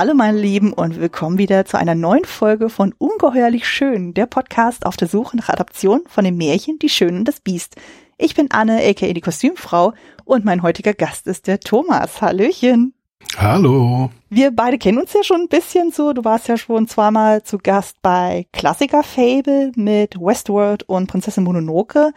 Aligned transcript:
Hallo 0.00 0.14
meine 0.14 0.40
Lieben 0.40 0.72
und 0.72 0.98
willkommen 0.98 1.36
wieder 1.36 1.66
zu 1.66 1.76
einer 1.76 1.94
neuen 1.94 2.24
Folge 2.24 2.70
von 2.70 2.94
Ungeheuerlich 2.96 3.68
Schön, 3.68 4.14
der 4.14 4.24
Podcast 4.24 4.86
auf 4.86 4.96
der 4.96 5.08
Suche 5.08 5.36
nach 5.36 5.50
Adaption 5.50 6.04
von 6.08 6.24
dem 6.24 6.38
Märchen 6.38 6.78
Die 6.78 6.88
Schöne 6.88 7.18
und 7.18 7.26
das 7.26 7.40
Biest. 7.40 7.76
Ich 8.16 8.34
bin 8.34 8.50
Anne, 8.50 8.80
aka 8.82 9.12
die 9.12 9.20
Kostümfrau 9.20 9.92
und 10.24 10.46
mein 10.46 10.62
heutiger 10.62 10.94
Gast 10.94 11.26
ist 11.26 11.48
der 11.48 11.60
Thomas. 11.60 12.22
Hallöchen. 12.22 12.94
Hallo. 13.36 14.08
Wir 14.30 14.52
beide 14.52 14.78
kennen 14.78 14.96
uns 14.96 15.12
ja 15.12 15.22
schon 15.22 15.42
ein 15.42 15.48
bisschen 15.48 15.92
so. 15.92 16.14
Du 16.14 16.24
warst 16.24 16.48
ja 16.48 16.56
schon 16.56 16.88
zweimal 16.88 17.42
zu 17.42 17.58
Gast 17.58 18.00
bei 18.00 18.46
Klassiker 18.54 19.02
Fable 19.02 19.70
mit 19.76 20.18
Westworld 20.18 20.82
und 20.84 21.08
Prinzessin 21.08 21.44
Mononoke. 21.44 22.14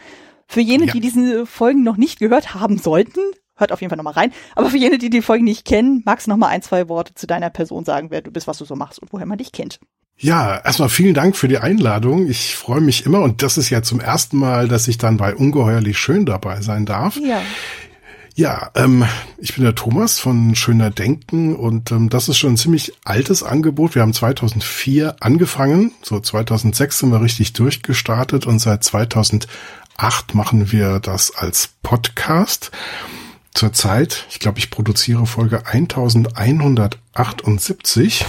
Für 0.47 0.61
jene, 0.61 0.85
ja. 0.85 0.93
die 0.93 1.01
diese 1.01 1.45
Folgen 1.45 1.83
noch 1.83 1.97
nicht 1.97 2.19
gehört 2.19 2.53
haben 2.53 2.77
sollten, 2.77 3.19
hört 3.55 3.71
auf 3.71 3.81
jeden 3.81 3.89
Fall 3.89 3.97
nochmal 3.97 4.13
rein. 4.13 4.31
Aber 4.55 4.69
für 4.69 4.77
jene, 4.77 4.97
die 4.97 5.09
die 5.09 5.21
Folgen 5.21 5.45
nicht 5.45 5.65
kennen, 5.65 6.01
magst 6.05 6.27
du 6.27 6.31
nochmal 6.31 6.49
ein, 6.49 6.61
zwei 6.61 6.89
Worte 6.89 7.13
zu 7.13 7.27
deiner 7.27 7.49
Person 7.49 7.85
sagen, 7.85 8.11
wer 8.11 8.21
du 8.21 8.31
bist, 8.31 8.47
was 8.47 8.57
du 8.57 8.65
so 8.65 8.75
machst 8.75 8.99
und 8.99 9.13
woher 9.13 9.25
man 9.25 9.37
dich 9.37 9.51
kennt. 9.51 9.79
Ja, 10.17 10.57
erstmal 10.63 10.89
vielen 10.89 11.13
Dank 11.13 11.35
für 11.35 11.47
die 11.47 11.57
Einladung. 11.57 12.27
Ich 12.27 12.55
freue 12.55 12.81
mich 12.81 13.05
immer 13.05 13.21
und 13.21 13.41
das 13.41 13.57
ist 13.57 13.69
ja 13.69 13.81
zum 13.81 13.99
ersten 13.99 14.37
Mal, 14.37 14.67
dass 14.67 14.87
ich 14.87 14.97
dann 14.97 15.17
bei 15.17 15.35
Ungeheuerlich 15.35 15.97
Schön 15.97 16.25
dabei 16.25 16.61
sein 16.61 16.85
darf. 16.85 17.17
Ja. 17.17 17.41
Ja, 18.35 18.71
ähm, 18.73 19.05
ich 19.37 19.53
bin 19.53 19.63
der 19.63 19.75
Thomas 19.75 20.17
von 20.17 20.55
Schöner 20.55 20.89
Denken 20.89 21.55
und 21.55 21.91
ähm, 21.91 22.09
das 22.09 22.29
ist 22.29 22.37
schon 22.37 22.53
ein 22.53 22.57
ziemlich 22.57 22.93
altes 23.05 23.43
Angebot. 23.43 23.93
Wir 23.93 24.01
haben 24.01 24.13
2004 24.13 25.17
angefangen, 25.19 25.91
so 26.01 26.19
2006 26.19 26.99
sind 26.99 27.11
wir 27.11 27.21
richtig 27.21 27.53
durchgestartet 27.53 28.47
und 28.47 28.57
seit 28.57 28.83
2008 28.83 29.47
machen 30.33 30.71
wir 30.71 30.99
das 30.99 31.35
als 31.35 31.69
Podcast. 31.83 32.71
Zurzeit, 33.53 34.25
ich 34.29 34.39
glaube, 34.39 34.59
ich 34.59 34.71
produziere 34.71 35.27
Folge 35.27 35.67
1178. 35.67 38.25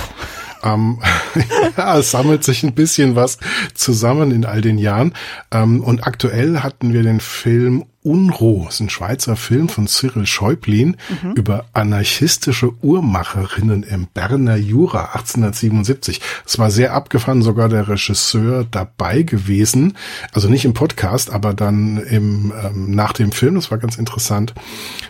Ähm, 0.62 1.00
ja, 1.76 1.98
es 1.98 2.10
sammelt 2.10 2.44
sich 2.44 2.62
ein 2.62 2.74
bisschen 2.74 3.16
was 3.16 3.38
zusammen 3.74 4.32
in 4.32 4.44
all 4.44 4.60
den 4.60 4.76
Jahren. 4.78 5.14
Ähm, 5.50 5.82
und 5.82 6.06
aktuell 6.06 6.60
hatten 6.60 6.92
wir 6.92 7.02
den 7.02 7.20
Film 7.20 7.86
Unruh, 8.06 8.68
ist 8.68 8.80
ein 8.80 8.90
Schweizer 8.90 9.34
Film 9.34 9.70
von 9.70 9.86
Cyril 9.86 10.26
Schäublin 10.26 10.98
mhm. 11.22 11.32
über 11.36 11.64
anarchistische 11.72 12.70
Uhrmacherinnen 12.82 13.82
im 13.82 14.08
Berner 14.12 14.56
Jura 14.56 15.14
1877. 15.14 16.20
Es 16.44 16.58
war 16.58 16.70
sehr 16.70 16.92
abgefahren, 16.92 17.40
sogar 17.40 17.70
der 17.70 17.88
Regisseur 17.88 18.66
dabei 18.70 19.22
gewesen. 19.22 19.94
Also 20.34 20.50
nicht 20.50 20.66
im 20.66 20.74
Podcast, 20.74 21.32
aber 21.32 21.54
dann 21.54 21.96
im, 21.96 22.52
ähm, 22.62 22.90
nach 22.90 23.14
dem 23.14 23.32
Film. 23.32 23.54
Das 23.54 23.70
war 23.70 23.78
ganz 23.78 23.96
interessant. 23.96 24.52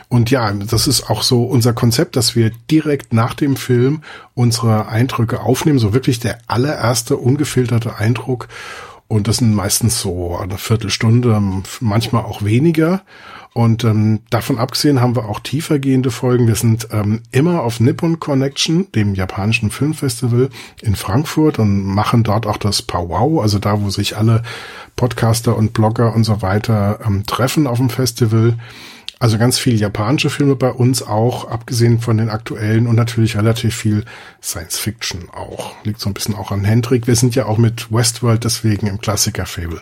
Und 0.09 0.31
ja, 0.31 0.53
das 0.53 0.87
ist 0.87 1.11
auch 1.11 1.25
so 1.25 1.43
unser 1.43 1.73
Konzept, 1.73 2.15
dass 2.15 2.37
wir 2.37 2.53
direkt 2.71 3.13
nach 3.13 3.35
dem 3.35 3.57
Film 3.57 4.03
unsere 4.35 4.87
Eindrücke 4.87 5.41
aufnehmen. 5.41 5.81
So 5.81 5.95
wirklich 5.95 6.21
der 6.21 6.39
allererste 6.47 7.17
ungefilterte 7.17 7.97
Eindruck 7.97 8.47
und 9.15 9.29
das 9.29 9.37
sind 9.37 9.55
meistens 9.55 10.01
so 10.01 10.37
eine 10.37 10.59
Viertelstunde, 10.59 11.41
manchmal 11.79 12.25
auch 12.25 12.43
weniger. 12.43 13.03
Und 13.53 13.85
ähm, 13.85 14.23
davon 14.29 14.59
abgesehen 14.59 15.01
haben 15.01 15.15
wir 15.15 15.29
auch 15.29 15.39
tiefergehende 15.39 16.11
Folgen. 16.11 16.49
Wir 16.49 16.57
sind 16.57 16.89
ähm, 16.91 17.21
immer 17.31 17.63
auf 17.63 17.79
Nippon 17.79 18.19
Connection, 18.19 18.91
dem 18.91 19.15
japanischen 19.15 19.71
Filmfestival 19.71 20.49
in 20.83 20.97
Frankfurt 20.97 21.61
und 21.61 21.85
machen 21.85 22.25
dort 22.25 22.45
auch 22.49 22.57
das 22.57 22.83
Powwow, 22.83 23.41
also 23.41 23.61
da, 23.61 23.81
wo 23.81 23.89
sich 23.89 24.17
alle 24.17 24.43
Podcaster 24.97 25.57
und 25.57 25.75
Blogger 25.75 26.13
und 26.13 26.25
so 26.25 26.43
weiter 26.43 26.99
ähm, 27.07 27.25
treffen 27.25 27.69
auf 27.69 27.79
dem 27.79 27.91
Festival. 27.91 28.57
Also 29.25 29.39
ganz 29.39 29.59
viel 29.59 29.81
japanische 29.81 30.29
Filme 30.29 30.55
bei 30.55 30.71
uns 30.71 31.03
auch, 31.03 31.49
abgesehen 31.49 31.99
von 31.99 32.19
den 32.19 32.29
aktuellen 32.29 32.87
und 32.87 32.95
natürlich 32.95 33.39
relativ 33.39 33.75
viel 33.75 34.05
Science 34.43 34.79
Fiction 34.79 35.31
auch. 35.31 35.73
Liegt 35.83 35.99
so 35.99 36.11
ein 36.11 36.13
bisschen 36.13 36.35
auch 36.35 36.53
an 36.53 36.63
Hendrik. 36.63 37.07
Wir 37.07 37.17
sind 37.17 37.35
ja 37.35 37.47
auch 37.47 37.57
mit 37.57 37.91
Westworld 37.91 38.45
deswegen 38.45 38.87
im 38.87 39.01
Klassiker-Fable 39.01 39.81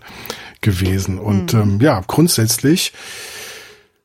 gewesen. 0.60 1.18
Und 1.18 1.54
mhm. 1.54 1.60
ähm, 1.60 1.80
ja, 1.80 2.00
grundsätzlich, 2.06 2.92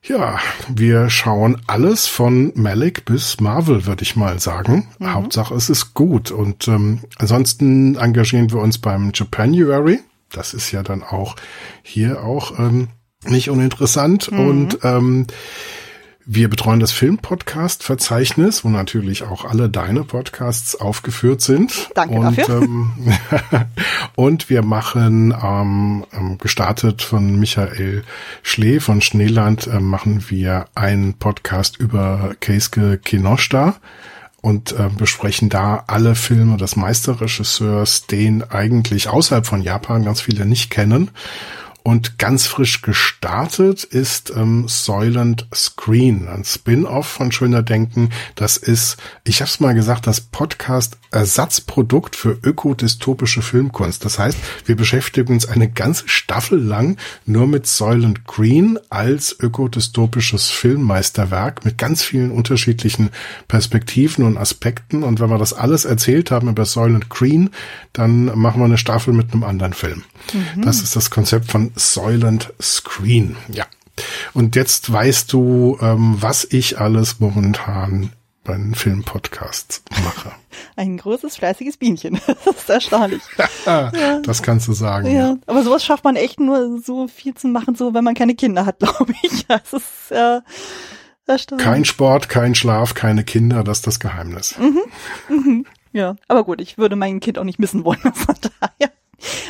ja, 0.02 0.40
wir 0.74 1.12
schauen 1.12 1.62
alles 1.68 2.08
von 2.08 2.52
Malik 2.56 3.06
bis 3.06 3.40
Marvel, 3.40 3.86
würde 3.86 4.02
ich 4.02 4.16
mal 4.16 4.40
sagen. 4.40 4.88
Mhm. 4.98 5.14
Hauptsache 5.14 5.54
es 5.54 5.70
ist 5.70 5.94
gut. 5.94 6.32
Und 6.32 6.68
ähm, 6.68 7.02
ansonsten 7.20 7.96
engagieren 7.96 8.52
wir 8.52 8.58
uns 8.58 8.80
beim 8.80 9.12
Japanuary. 9.14 10.00
Das 10.32 10.56
ist 10.56 10.72
ja 10.72 10.82
dann 10.82 11.04
auch 11.04 11.36
hier 11.84 12.24
auch 12.24 12.58
ähm, 12.58 12.88
nicht 13.30 13.50
uninteressant. 13.50 14.32
Mhm. 14.32 14.40
Und 14.40 14.80
ähm, 14.84 15.28
wir 16.30 16.50
betreuen 16.50 16.82
das 16.82 16.92
Film-Podcast-Verzeichnis, 16.92 18.66
wo 18.66 18.70
natürlich 18.70 19.24
auch 19.24 19.46
alle 19.46 19.70
deine 19.70 20.04
Podcasts 20.04 20.76
aufgeführt 20.76 21.40
sind. 21.40 21.90
Danke 21.96 22.16
und, 22.16 22.38
dafür. 22.38 22.64
Ähm, 22.64 22.92
und 24.16 24.50
wir 24.50 24.62
machen, 24.62 25.34
ähm, 25.42 26.06
ähm, 26.12 26.38
gestartet 26.38 27.02
von 27.02 27.40
Michael 27.40 28.04
Schlee 28.44 28.82
von 28.82 29.00
Schneeland, 29.00 29.68
äh, 29.68 29.80
machen 29.80 30.26
wir 30.28 30.66
einen 30.76 31.14
Podcast 31.14 31.78
über 31.78 32.36
Keisuke 32.42 32.98
Kinoshita 32.98 33.76
und 34.42 34.74
äh, 34.74 34.90
besprechen 34.98 35.48
da 35.48 35.86
alle 35.88 36.14
Filme 36.14 36.58
des 36.58 36.76
Meisterregisseurs, 36.76 38.06
den 38.08 38.44
eigentlich 38.44 39.08
außerhalb 39.08 39.46
von 39.46 39.62
Japan 39.62 40.04
ganz 40.04 40.20
viele 40.20 40.46
nicht 40.46 40.72
kennen. 40.72 41.10
Und 41.88 42.18
ganz 42.18 42.48
frisch 42.48 42.82
gestartet 42.82 43.86
ist 43.86 44.34
ähm, 44.36 44.68
Soylent 44.68 45.48
Screen, 45.56 46.28
ein 46.28 46.44
Spin-off 46.44 47.08
von 47.08 47.32
Schöner 47.32 47.64
Denken. 47.64 48.10
Das 48.36 48.58
ist, 48.58 48.98
ich 49.24 49.40
habe 49.40 49.48
es 49.48 49.62
mal 49.62 49.74
gesagt, 49.74 50.06
das 50.06 50.20
Podcast-Ersatzprodukt 50.20 52.18
für 52.18 52.38
ökodystopische 52.44 53.42
Filmkunst. 53.42 54.04
Das 54.04 54.20
heißt, 54.20 54.38
wir 54.66 54.76
beschäftigen 54.76 55.32
uns 55.32 55.46
eine 55.46 55.70
ganze 55.70 56.10
Staffel 56.10 56.60
lang 56.60 56.98
nur 57.26 57.48
mit 57.48 57.68
Soylent 57.68 58.26
Green 58.26 58.78
als 58.90 59.34
ökodystopisches 59.40 60.50
Filmmeisterwerk 60.50 61.64
mit 61.64 61.78
ganz 61.78 62.04
vielen 62.04 62.32
unterschiedlichen 62.32 63.12
Perspektiven 63.48 64.26
und 64.26 64.36
Aspekten. 64.36 65.04
Und 65.04 65.22
wenn 65.22 65.30
wir 65.30 65.38
das 65.38 65.54
alles 65.54 65.86
erzählt 65.86 66.32
haben 66.32 66.50
über 66.50 66.66
Soylent 66.66 67.08
Green, 67.08 67.52
dann 67.94 68.26
machen 68.38 68.60
wir 68.60 68.66
eine 68.66 68.78
Staffel 68.78 69.14
mit 69.14 69.32
einem 69.32 69.46
anderen 69.46 69.72
Film. 69.72 70.04
Mhm. 70.34 70.64
Das 70.64 70.82
ist 70.82 70.98
das 70.98 71.10
Konzept 71.10 71.50
von 71.50 71.72
Soylent 71.78 72.54
Screen. 72.62 73.36
Ja. 73.50 73.66
Und 74.34 74.56
jetzt 74.56 74.92
weißt 74.92 75.32
du, 75.34 75.78
ähm, 75.82 76.18
was 76.20 76.48
ich 76.50 76.80
alles 76.80 77.20
momentan 77.20 78.12
bei 78.48 78.54
den 78.54 78.74
Filmpodcasts 78.74 79.84
mache. 80.04 80.32
Ein 80.76 80.98
großes, 80.98 81.36
fleißiges 81.36 81.78
Bienchen. 81.78 82.20
Das 82.46 82.56
ist 82.56 82.70
erstaunlich. 82.70 83.22
ja. 83.66 84.20
Das 84.24 84.42
kannst 84.42 84.68
du 84.68 84.74
sagen. 84.74 85.08
Ja. 85.08 85.14
ja. 85.14 85.38
aber 85.46 85.64
sowas 85.64 85.84
schafft 85.84 86.04
man 86.04 86.16
echt 86.16 86.40
nur 86.40 86.80
so 86.82 87.08
viel 87.08 87.36
zu 87.36 87.48
machen, 87.48 87.76
so 87.76 87.94
wenn 87.94 88.04
man 88.04 88.16
keine 88.16 88.36
Kinder 88.36 88.66
hat, 88.66 88.80
glaube 88.80 89.14
ich. 89.22 89.46
Das 89.48 89.74
ist 89.74 90.12
äh, 90.12 90.40
erstaunlich. 91.28 91.66
Kein 91.66 91.86
Sport, 91.86 92.30
kein 92.30 92.56
Schlaf, 92.56 92.94
keine 92.94 93.24
Kinder, 93.24 93.64
das 93.64 93.80
ist 93.80 93.88
das 93.88 94.00
Geheimnis. 94.00 94.58
Mhm. 94.58 94.82
Mhm. 95.30 95.66
Ja, 95.92 96.16
aber 96.28 96.44
gut, 96.44 96.62
ich 96.62 96.78
würde 96.78 96.96
mein 96.96 97.20
Kind 97.20 97.38
auch 97.38 97.44
nicht 97.44 97.60
missen 97.60 97.84
wollen, 97.84 98.00
von 98.14 98.36
daher. 98.60 98.92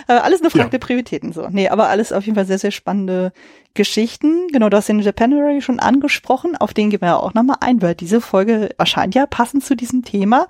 Äh, 0.08 0.14
alles 0.14 0.42
eine 0.42 0.50
Frage 0.50 0.66
ja. 0.66 0.70
der 0.70 0.80
Prioritäten 0.80 1.34
so. 1.34 1.48
Nee, 1.50 1.70
aber 1.70 1.90
alles 1.90 2.12
auf 2.12 2.26
jeden 2.26 2.36
Fall 2.36 2.46
sehr, 2.46 2.60
sehr 2.60 2.72
spannende 2.72 3.32
Geschichten. 3.74 4.48
Genau, 4.48 4.70
du 4.70 4.78
hast 4.78 4.90
den 4.90 5.00
Japanuary 5.00 5.62
schon 5.62 5.80
angesprochen. 5.80 6.56
Auf 6.58 6.74
den 6.74 6.90
gehen 6.90 7.02
wir 7.02 7.10
ja 7.10 7.18
auch 7.18 7.34
nochmal 7.34 7.58
ein, 7.62 7.82
weil 7.82 7.96
diese 7.96 8.22
Folge 8.22 8.70
erscheint 8.78 9.16
ja 9.16 9.26
passend 9.26 9.64
zu 9.64 9.76
diesem 9.76 10.04
Thema. 10.04 10.48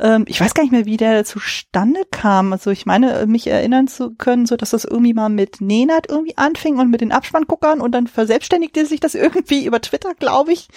Ähm, 0.00 0.24
ich 0.28 0.40
weiß 0.40 0.54
gar 0.54 0.62
nicht 0.62 0.72
mehr, 0.72 0.86
wie 0.86 0.96
der 0.96 1.24
zustande 1.24 2.00
kam. 2.10 2.52
Also 2.52 2.70
ich 2.70 2.86
meine, 2.86 3.26
mich 3.26 3.46
erinnern 3.48 3.88
zu 3.88 4.14
können, 4.14 4.46
so 4.46 4.56
dass 4.56 4.70
das 4.70 4.84
irgendwie 4.84 5.14
mal 5.14 5.28
mit 5.28 5.60
Nenad 5.60 6.06
irgendwie 6.08 6.36
anfing 6.36 6.78
und 6.78 6.90
mit 6.90 7.00
den 7.00 7.12
Abspannguckern 7.12 7.80
und 7.80 7.92
dann 7.92 8.06
verselbstständigte 8.06 8.86
sich 8.86 9.00
das 9.00 9.14
irgendwie 9.16 9.64
über 9.64 9.80
Twitter, 9.80 10.14
glaube 10.14 10.52
ich. 10.52 10.68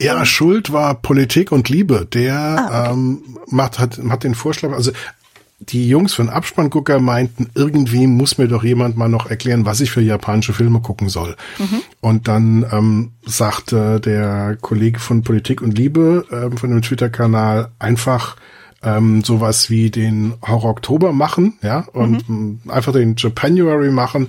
Ja, 0.00 0.26
Schuld 0.26 0.72
war 0.72 0.94
Politik 0.94 1.52
und 1.52 1.70
Liebe. 1.70 2.06
Der 2.12 2.34
ah, 2.34 2.82
okay. 2.82 2.92
ähm, 2.92 3.38
macht, 3.46 3.78
hat, 3.78 3.98
hat 4.10 4.24
den 4.24 4.34
Vorschlag, 4.34 4.72
also 4.72 4.92
die 5.58 5.88
Jungs 5.88 6.12
von 6.12 6.28
Abspanngucker 6.28 7.00
meinten, 7.00 7.48
irgendwie 7.54 8.06
muss 8.06 8.36
mir 8.36 8.46
doch 8.46 8.62
jemand 8.62 8.96
mal 8.96 9.08
noch 9.08 9.30
erklären, 9.30 9.64
was 9.64 9.80
ich 9.80 9.90
für 9.90 10.02
japanische 10.02 10.52
Filme 10.52 10.80
gucken 10.80 11.08
soll. 11.08 11.34
Mhm. 11.58 11.82
Und 12.00 12.28
dann 12.28 12.66
ähm, 12.70 13.12
sagte 13.24 13.98
der 14.00 14.58
Kollege 14.60 14.98
von 14.98 15.22
Politik 15.22 15.62
und 15.62 15.78
Liebe 15.78 16.26
ähm, 16.30 16.58
von 16.58 16.70
dem 16.70 16.82
Twitter-Kanal 16.82 17.70
einfach 17.78 18.36
ähm, 18.82 19.24
sowas 19.24 19.70
wie 19.70 19.90
den 19.90 20.34
Horror 20.46 20.70
Oktober 20.70 21.12
machen, 21.12 21.58
ja, 21.62 21.86
und 21.92 22.28
mhm. 22.28 22.60
einfach 22.68 22.92
den 22.92 23.14
Japanuary 23.16 23.90
machen. 23.90 24.28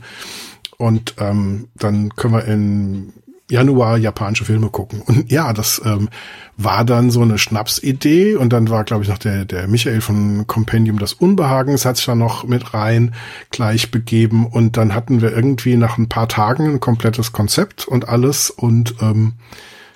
Und 0.77 1.15
ähm, 1.19 1.67
dann 1.75 2.15
können 2.15 2.33
wir 2.35 2.45
in 2.45 3.13
Januar 3.49 3.97
japanische 3.97 4.45
Filme 4.45 4.69
gucken. 4.69 5.01
Und 5.01 5.31
ja, 5.31 5.53
das 5.53 5.81
ähm, 5.85 6.09
war 6.57 6.83
dann 6.83 7.11
so 7.11 7.21
eine 7.21 7.37
Schnapsidee 7.37 8.35
und 8.35 8.51
dann 8.51 8.69
war, 8.69 8.83
glaube 8.83 9.03
ich, 9.03 9.09
noch 9.09 9.17
der, 9.17 9.45
der 9.45 9.67
Michael 9.67 10.01
von 10.01 10.45
Compendium 10.47 10.99
des 10.99 11.13
Unbehagens 11.13 11.85
hat 11.85 11.97
sich 11.97 12.05
da 12.05 12.15
noch 12.15 12.43
mit 12.43 12.73
rein 12.73 13.15
gleich 13.49 13.89
begeben 13.89 14.47
und 14.47 14.75
dann 14.75 14.93
hatten 14.93 15.21
wir 15.21 15.31
irgendwie 15.31 15.77
nach 15.77 15.97
ein 15.97 16.09
paar 16.09 16.27
Tagen 16.27 16.73
ein 16.73 16.79
komplettes 16.79 17.31
Konzept 17.31 17.87
und 17.87 18.09
alles 18.09 18.49
und 18.49 18.95
ähm, 19.01 19.33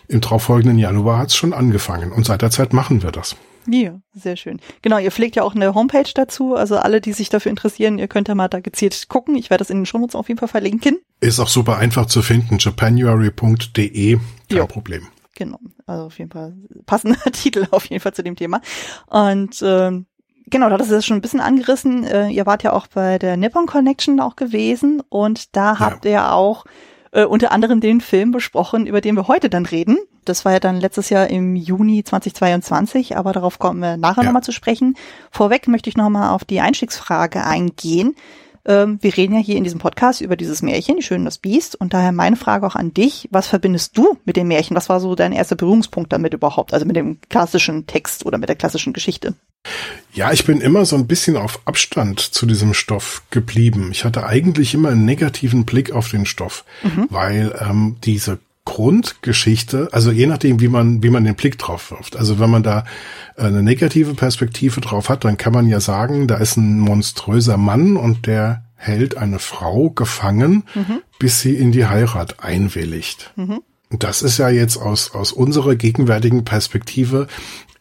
im 0.08 0.22
darauffolgenden 0.22 0.78
Januar 0.78 1.18
hat 1.18 1.30
es 1.30 1.36
schon 1.36 1.54
angefangen 1.54 2.12
und 2.12 2.26
seit 2.26 2.42
der 2.42 2.52
Zeit 2.52 2.74
machen 2.74 3.04
wir 3.04 3.12
das. 3.12 3.36
Ja, 3.68 4.00
sehr 4.14 4.38
schön. 4.38 4.60
Genau, 4.82 4.98
ihr 4.98 5.12
pflegt 5.12 5.36
ja 5.36 5.44
auch 5.44 5.56
eine 5.56 5.76
Homepage 5.76 6.10
dazu. 6.16 6.56
Also 6.56 6.78
alle, 6.78 7.00
die 7.00 7.14
sich 7.14 7.30
dafür 7.30 7.52
interessieren, 7.52 8.00
ihr 8.00 8.08
könnt 8.08 8.28
ja 8.28 8.34
mal 8.34 8.48
da 8.48 8.60
gezielt 8.60 9.08
gucken. 9.08 9.36
Ich 9.36 9.50
werde 9.50 9.62
das 9.62 9.70
in 9.70 9.78
den 9.78 9.86
Shownotes 9.86 10.16
auf 10.16 10.30
jeden 10.30 10.40
Fall 10.40 10.48
verlinken. 10.48 10.98
Ist 11.22 11.40
auch 11.40 11.48
super 11.48 11.78
einfach 11.78 12.08
zu 12.08 12.22
finden. 12.22 12.58
japanuary.de. 12.60 14.18
Kein 14.18 14.58
jo. 14.58 14.68
Problem. 14.68 15.08
Genau. 15.36 15.60
Also 15.86 16.06
auf 16.06 16.20
jeden 16.20 16.32
Fall 16.32 16.56
passender 16.86 17.20
Titel 17.32 17.68
auf 17.72 17.86
jeden 17.86 18.02
Fall 18.02 18.14
zu 18.14 18.24
dem 18.24 18.36
Thema. 18.36 18.60
Und 19.08 19.62
ähm, 19.62 20.08
genau, 20.48 20.70
da 20.70 20.76
ist 20.78 20.92
es 20.92 21.06
schon 21.06 21.18
ein 21.18 21.22
bisschen 21.22 21.40
angerissen. 21.40 22.04
Äh, 22.04 22.30
ihr 22.30 22.46
wart 22.46 22.64
ja 22.64 22.74
auch 22.74 22.88
bei 22.88 23.20
der 23.20 23.38
Nippon 23.38 23.68
Connection 23.68 24.20
auch 24.20 24.36
gewesen 24.36 25.02
und 25.10 25.56
da 25.56 25.80
habt 25.80 26.06
ja. 26.06 26.12
ihr 26.12 26.34
auch 26.34 26.66
äh, 27.12 27.24
unter 27.24 27.52
anderem 27.52 27.82
den 27.82 28.02
Film 28.02 28.32
besprochen, 28.32 28.88
über 28.88 29.02
den 29.02 29.16
wir 29.16 29.28
heute 29.28 29.50
dann 29.50 29.66
reden. 29.66 29.98
Das 30.26 30.46
war 30.46 30.54
ja 30.54 30.60
dann 30.60 30.80
letztes 30.80 31.10
Jahr 31.10 31.28
im 31.28 31.56
Juni 31.56 32.04
2022, 32.04 33.18
aber 33.18 33.34
darauf 33.34 33.60
kommen 33.60 33.80
wir 33.80 33.98
nachher 33.98 34.22
ja. 34.24 34.26
nochmal 34.26 34.44
zu 34.44 34.52
sprechen. 34.52 34.96
Vorweg 35.32 35.68
möchte 35.68 35.90
ich 35.90 35.98
nochmal 35.98 36.30
auf 36.30 36.46
die 36.46 36.62
Einstiegsfrage 36.62 37.44
eingehen. 37.44 38.16
Ähm, 38.66 39.00
wir 39.02 39.16
reden 39.16 39.34
ja 39.34 39.40
hier 39.40 39.58
in 39.58 39.64
diesem 39.64 39.80
Podcast 39.80 40.22
über 40.22 40.36
dieses 40.36 40.62
Märchen, 40.62 40.98
die 40.98 41.04
Schöne 41.04 41.26
das 41.26 41.38
Biest. 41.38 41.76
Und 41.76 41.94
daher 41.94 42.12
meine 42.12 42.36
Frage 42.36 42.66
auch 42.66 42.76
an 42.76 42.94
dich. 42.94 43.28
Was 43.32 43.48
verbindest 43.48 43.98
du 43.98 44.18
mit 44.26 44.38
dem 44.38 44.48
Märchen? 44.48 44.76
Was 44.76 44.90
war 44.90 45.00
so 45.00 45.16
dein 45.16 45.34
erster 45.34 45.56
Berührungspunkt 45.56 46.14
damit 46.14 46.34
überhaupt? 46.34 46.74
Also 46.74 46.86
mit 46.86 46.96
dem 46.96 47.20
klassischen 47.30 47.88
Text 47.88 48.26
oder 48.26 48.38
mit 48.38 48.50
der 48.50 48.56
klassischen 48.56 48.94
Geschichte? 48.94 49.34
Ja, 50.14 50.32
ich 50.32 50.46
bin 50.46 50.60
immer 50.60 50.86
so 50.86 50.96
ein 50.96 51.08
bisschen 51.08 51.38
auf 51.38 51.62
Abstand 51.66 52.20
zu 52.20 52.46
diesem 52.46 52.74
Stoff 52.74 53.24
geblieben. 53.30 53.90
Ich 53.92 54.06
hatte 54.06 54.26
eigentlich 54.26 54.74
immer 54.74 54.90
einen 54.90 55.06
negativen 55.06 55.66
Blick 55.66 55.92
auf 55.92 56.10
den 56.10 56.26
Stoff, 56.26 56.66
mhm. 56.84 57.08
weil 57.10 57.56
ähm, 57.60 57.98
diese 58.04 58.40
Grundgeschichte, 58.66 59.90
also 59.92 60.12
je 60.12 60.28
nachdem, 60.28 60.60
wie 60.60 60.68
man, 60.68 61.02
wie 61.02 61.10
man 61.10 61.24
den 61.24 61.36
Blick 61.36 61.58
drauf 61.58 61.92
wirft. 61.92 62.16
Also 62.16 62.40
wenn 62.40 62.50
man 62.50 62.62
da 62.62 62.86
eine 63.36 63.64
negative 63.64 64.14
Perspektive 64.14 64.82
drauf 64.82 65.10
hat, 65.10 65.26
dann 65.26 65.38
kann 65.38 65.54
man 65.54 65.68
ja 65.68 65.80
sagen, 65.80 66.28
da 66.28 66.38
ist 66.38 66.58
ein 66.58 66.80
monströser 66.80 67.58
Mann 67.58 67.98
und 67.98 68.28
der 68.28 68.66
hält 68.76 69.18
eine 69.18 69.40
Frau 69.40 69.90
gefangen, 69.90 70.64
mhm. 70.76 71.02
bis 71.18 71.42
sie 71.42 71.56
in 71.56 71.72
die 71.72 71.88
Heirat 71.88 72.44
einwilligt. 72.44 73.34
Mhm. 73.36 73.62
Das 73.90 74.22
ist 74.22 74.38
ja 74.38 74.50
jetzt 74.50 74.78
aus, 74.78 75.14
aus 75.14 75.32
unserer 75.32 75.76
gegenwärtigen 75.76 76.46
Perspektive 76.46 77.28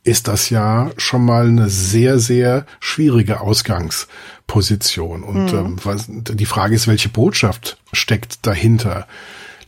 ist 0.03 0.29
das 0.29 0.49
ja 0.49 0.91
schon 0.97 1.25
mal 1.25 1.47
eine 1.47 1.69
sehr, 1.69 2.19
sehr 2.19 2.65
schwierige 2.81 3.41
Ausgangsposition. 3.41 5.23
Und 5.23 5.53
mhm. 5.53 5.59
ähm, 5.59 5.77
was, 5.85 6.07
die 6.09 6.47
Frage 6.47 6.75
ist, 6.75 6.89
welche 6.89 7.11
Botschaft 7.11 7.79
steckt 7.93 8.47
dahinter? 8.47 9.07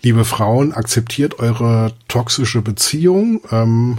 Liebe 0.04 0.24
Frauen, 0.24 0.72
akzeptiert 0.72 1.38
eure 1.38 1.92
toxische 2.08 2.60
Beziehung. 2.60 3.40
Ähm, 3.52 3.98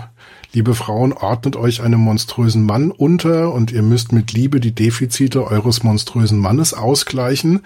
liebe 0.51 0.75
Frauen, 0.75 1.13
ordnet 1.13 1.55
euch 1.55 1.81
einem 1.81 2.01
monströsen 2.01 2.65
Mann 2.65 2.91
unter 2.91 3.53
und 3.53 3.71
ihr 3.71 3.83
müsst 3.83 4.11
mit 4.11 4.33
Liebe 4.33 4.59
die 4.59 4.73
Defizite 4.73 5.47
eures 5.47 5.81
monströsen 5.81 6.39
Mannes 6.39 6.73
ausgleichen. 6.73 7.61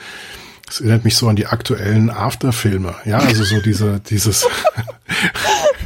Das 0.67 0.81
erinnert 0.81 1.03
mich 1.03 1.15
so 1.15 1.27
an 1.27 1.35
die 1.35 1.47
aktuellen 1.47 2.11
Afterfilme. 2.11 2.93
Ja, 3.05 3.17
also 3.17 3.43
so 3.43 3.59
diese, 3.59 3.99
dieses. 4.07 4.45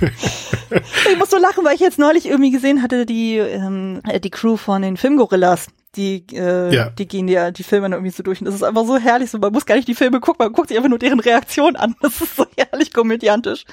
ich 0.01 1.17
muss 1.17 1.29
so 1.29 1.37
lachen, 1.37 1.63
weil 1.63 1.75
ich 1.75 1.81
jetzt 1.81 1.99
neulich 1.99 2.25
irgendwie 2.25 2.51
gesehen 2.51 2.81
hatte, 2.81 3.05
die, 3.05 3.37
ähm, 3.37 4.01
die 4.21 4.29
Crew 4.29 4.57
von 4.57 4.81
den 4.81 4.97
Filmgorillas. 4.97 5.67
Die, 5.95 6.25
äh, 6.31 6.73
ja. 6.73 6.89
die 6.89 7.07
gehen 7.07 7.27
ja 7.27 7.51
die 7.51 7.63
Filme 7.63 7.85
dann 7.85 7.93
irgendwie 7.93 8.11
so 8.11 8.23
durch. 8.23 8.39
Und 8.39 8.45
das 8.45 8.55
ist 8.55 8.63
einfach 8.63 8.85
so 8.85 8.97
herrlich. 8.97 9.29
So, 9.29 9.39
man 9.39 9.51
muss 9.51 9.65
gar 9.65 9.75
nicht 9.75 9.87
die 9.87 9.95
Filme 9.95 10.19
gucken, 10.21 10.45
man 10.45 10.53
guckt 10.53 10.69
sich 10.69 10.77
einfach 10.77 10.89
nur 10.89 10.99
deren 10.99 11.19
Reaktion 11.19 11.75
an. 11.75 11.95
Das 12.01 12.19
ist 12.21 12.35
so 12.35 12.45
herrlich 12.57 12.93
komödiantisch. 12.93 13.65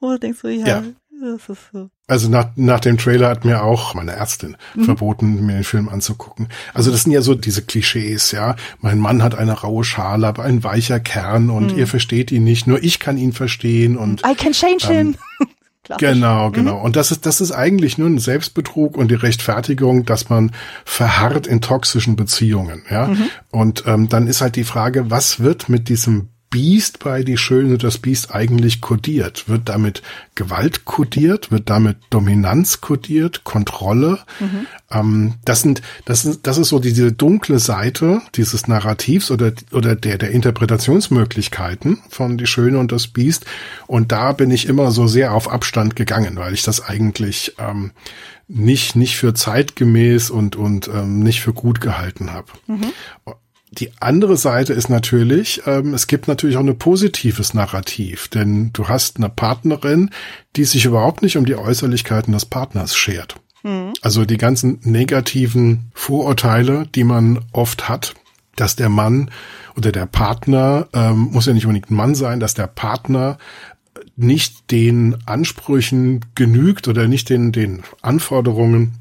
Und 0.00 0.12
du 0.12 0.18
denkst 0.18 0.40
so, 0.42 0.48
ja, 0.48 0.66
ja. 0.66 0.82
das 1.20 1.48
ist 1.48 1.70
so. 1.72 1.88
Also 2.08 2.28
nach, 2.28 2.48
nach 2.56 2.80
dem 2.80 2.98
Trailer 2.98 3.28
hat 3.28 3.44
mir 3.44 3.62
auch 3.62 3.94
meine 3.94 4.12
Ärztin 4.12 4.56
mhm. 4.74 4.84
verboten, 4.84 5.46
mir 5.46 5.54
den 5.54 5.64
Film 5.64 5.88
anzugucken. 5.88 6.48
Also 6.74 6.90
das 6.90 7.04
sind 7.04 7.12
ja 7.12 7.22
so 7.22 7.34
diese 7.34 7.62
Klischees, 7.62 8.32
ja. 8.32 8.56
Mein 8.80 8.98
Mann 8.98 9.22
hat 9.22 9.34
eine 9.34 9.52
raue 9.52 9.84
Schale, 9.84 10.26
aber 10.26 10.42
ein 10.42 10.62
weicher 10.64 11.00
Kern 11.00 11.48
und 11.48 11.72
mhm. 11.72 11.78
ihr 11.78 11.86
versteht 11.86 12.32
ihn 12.32 12.44
nicht, 12.44 12.66
nur 12.66 12.82
ich 12.82 12.98
kann 12.98 13.16
ihn 13.16 13.32
verstehen 13.32 13.96
und. 13.96 14.22
I 14.26 14.34
can 14.34 14.52
change 14.52 14.86
ähm, 14.90 15.16
him. 15.38 15.48
Genau, 15.98 16.48
mhm. 16.48 16.52
genau. 16.52 16.78
Mhm. 16.78 16.84
Und 16.84 16.96
das 16.96 17.10
ist, 17.10 17.26
das 17.26 17.40
ist 17.40 17.52
eigentlich 17.52 17.98
nur 17.98 18.08
ein 18.08 18.18
Selbstbetrug 18.18 18.96
und 18.96 19.10
die 19.10 19.16
Rechtfertigung, 19.16 20.04
dass 20.04 20.28
man 20.28 20.52
verharrt 20.84 21.46
in 21.46 21.60
toxischen 21.60 22.16
Beziehungen, 22.16 22.82
ja. 22.90 23.08
Mhm. 23.08 23.30
Und 23.50 23.84
ähm, 23.86 24.08
dann 24.08 24.26
ist 24.26 24.40
halt 24.40 24.56
die 24.56 24.64
Frage, 24.64 25.10
was 25.10 25.40
wird 25.40 25.68
mit 25.68 25.88
diesem 25.88 26.28
Biest 26.52 26.98
bei 26.98 27.24
Die 27.24 27.38
Schöne 27.38 27.78
das 27.78 27.98
Biest 27.98 28.32
eigentlich 28.32 28.82
kodiert? 28.82 29.48
Wird 29.48 29.70
damit 29.70 30.02
Gewalt 30.34 30.84
kodiert? 30.84 31.50
Wird 31.50 31.70
damit 31.70 31.96
Dominanz 32.10 32.82
kodiert? 32.82 33.42
Kontrolle? 33.42 34.18
Mhm. 34.38 34.66
Ähm, 34.90 35.34
das 35.46 35.62
sind, 35.62 35.80
das 36.04 36.22
sind, 36.22 36.46
das 36.46 36.58
ist 36.58 36.68
so 36.68 36.78
diese 36.78 37.10
dunkle 37.10 37.58
Seite 37.58 38.20
dieses 38.34 38.68
Narrativs 38.68 39.30
oder, 39.30 39.52
oder 39.72 39.96
der, 39.96 40.18
der 40.18 40.30
Interpretationsmöglichkeiten 40.30 42.00
von 42.10 42.36
Die 42.36 42.46
Schöne 42.46 42.78
und 42.78 42.92
das 42.92 43.08
Biest. 43.08 43.46
Und 43.86 44.12
da 44.12 44.32
bin 44.32 44.50
ich 44.50 44.68
immer 44.68 44.90
so 44.90 45.06
sehr 45.06 45.32
auf 45.32 45.50
Abstand 45.50 45.96
gegangen, 45.96 46.36
weil 46.36 46.52
ich 46.52 46.62
das 46.62 46.82
eigentlich, 46.82 47.54
ähm, 47.58 47.92
nicht 48.48 48.96
nicht 48.96 49.16
für 49.16 49.32
zeitgemäß 49.32 50.28
und 50.28 50.56
und 50.56 50.86
ähm, 50.88 51.20
nicht 51.20 51.40
für 51.40 51.54
gut 51.54 51.80
gehalten 51.80 52.34
habe. 52.34 52.48
Mhm. 52.66 52.92
Die 53.72 53.90
andere 54.00 54.36
Seite 54.36 54.74
ist 54.74 54.90
natürlich, 54.90 55.62
ähm, 55.66 55.94
es 55.94 56.06
gibt 56.06 56.28
natürlich 56.28 56.56
auch 56.56 56.60
ein 56.60 56.78
positives 56.78 57.54
Narrativ, 57.54 58.28
denn 58.28 58.70
du 58.74 58.88
hast 58.88 59.16
eine 59.16 59.30
Partnerin, 59.30 60.10
die 60.56 60.64
sich 60.64 60.84
überhaupt 60.84 61.22
nicht 61.22 61.38
um 61.38 61.46
die 61.46 61.56
Äußerlichkeiten 61.56 62.32
des 62.34 62.44
Partners 62.44 62.94
schert. 62.94 63.36
Mhm. 63.62 63.94
Also 64.02 64.26
die 64.26 64.36
ganzen 64.36 64.78
negativen 64.82 65.90
Vorurteile, 65.94 66.86
die 66.94 67.04
man 67.04 67.40
oft 67.52 67.88
hat, 67.88 68.14
dass 68.56 68.76
der 68.76 68.90
Mann 68.90 69.30
oder 69.74 69.90
der 69.90 70.04
Partner, 70.04 70.88
ähm, 70.92 71.30
muss 71.32 71.46
ja 71.46 71.54
nicht 71.54 71.64
unbedingt 71.64 71.90
ein 71.90 71.96
Mann 71.96 72.14
sein, 72.14 72.40
dass 72.40 72.52
der 72.52 72.66
Partner 72.66 73.38
nicht 74.16 74.70
den 74.70 75.16
Ansprüchen 75.24 76.20
genügt 76.34 76.88
oder 76.88 77.08
nicht 77.08 77.30
den, 77.30 77.52
den 77.52 77.82
Anforderungen, 78.02 78.98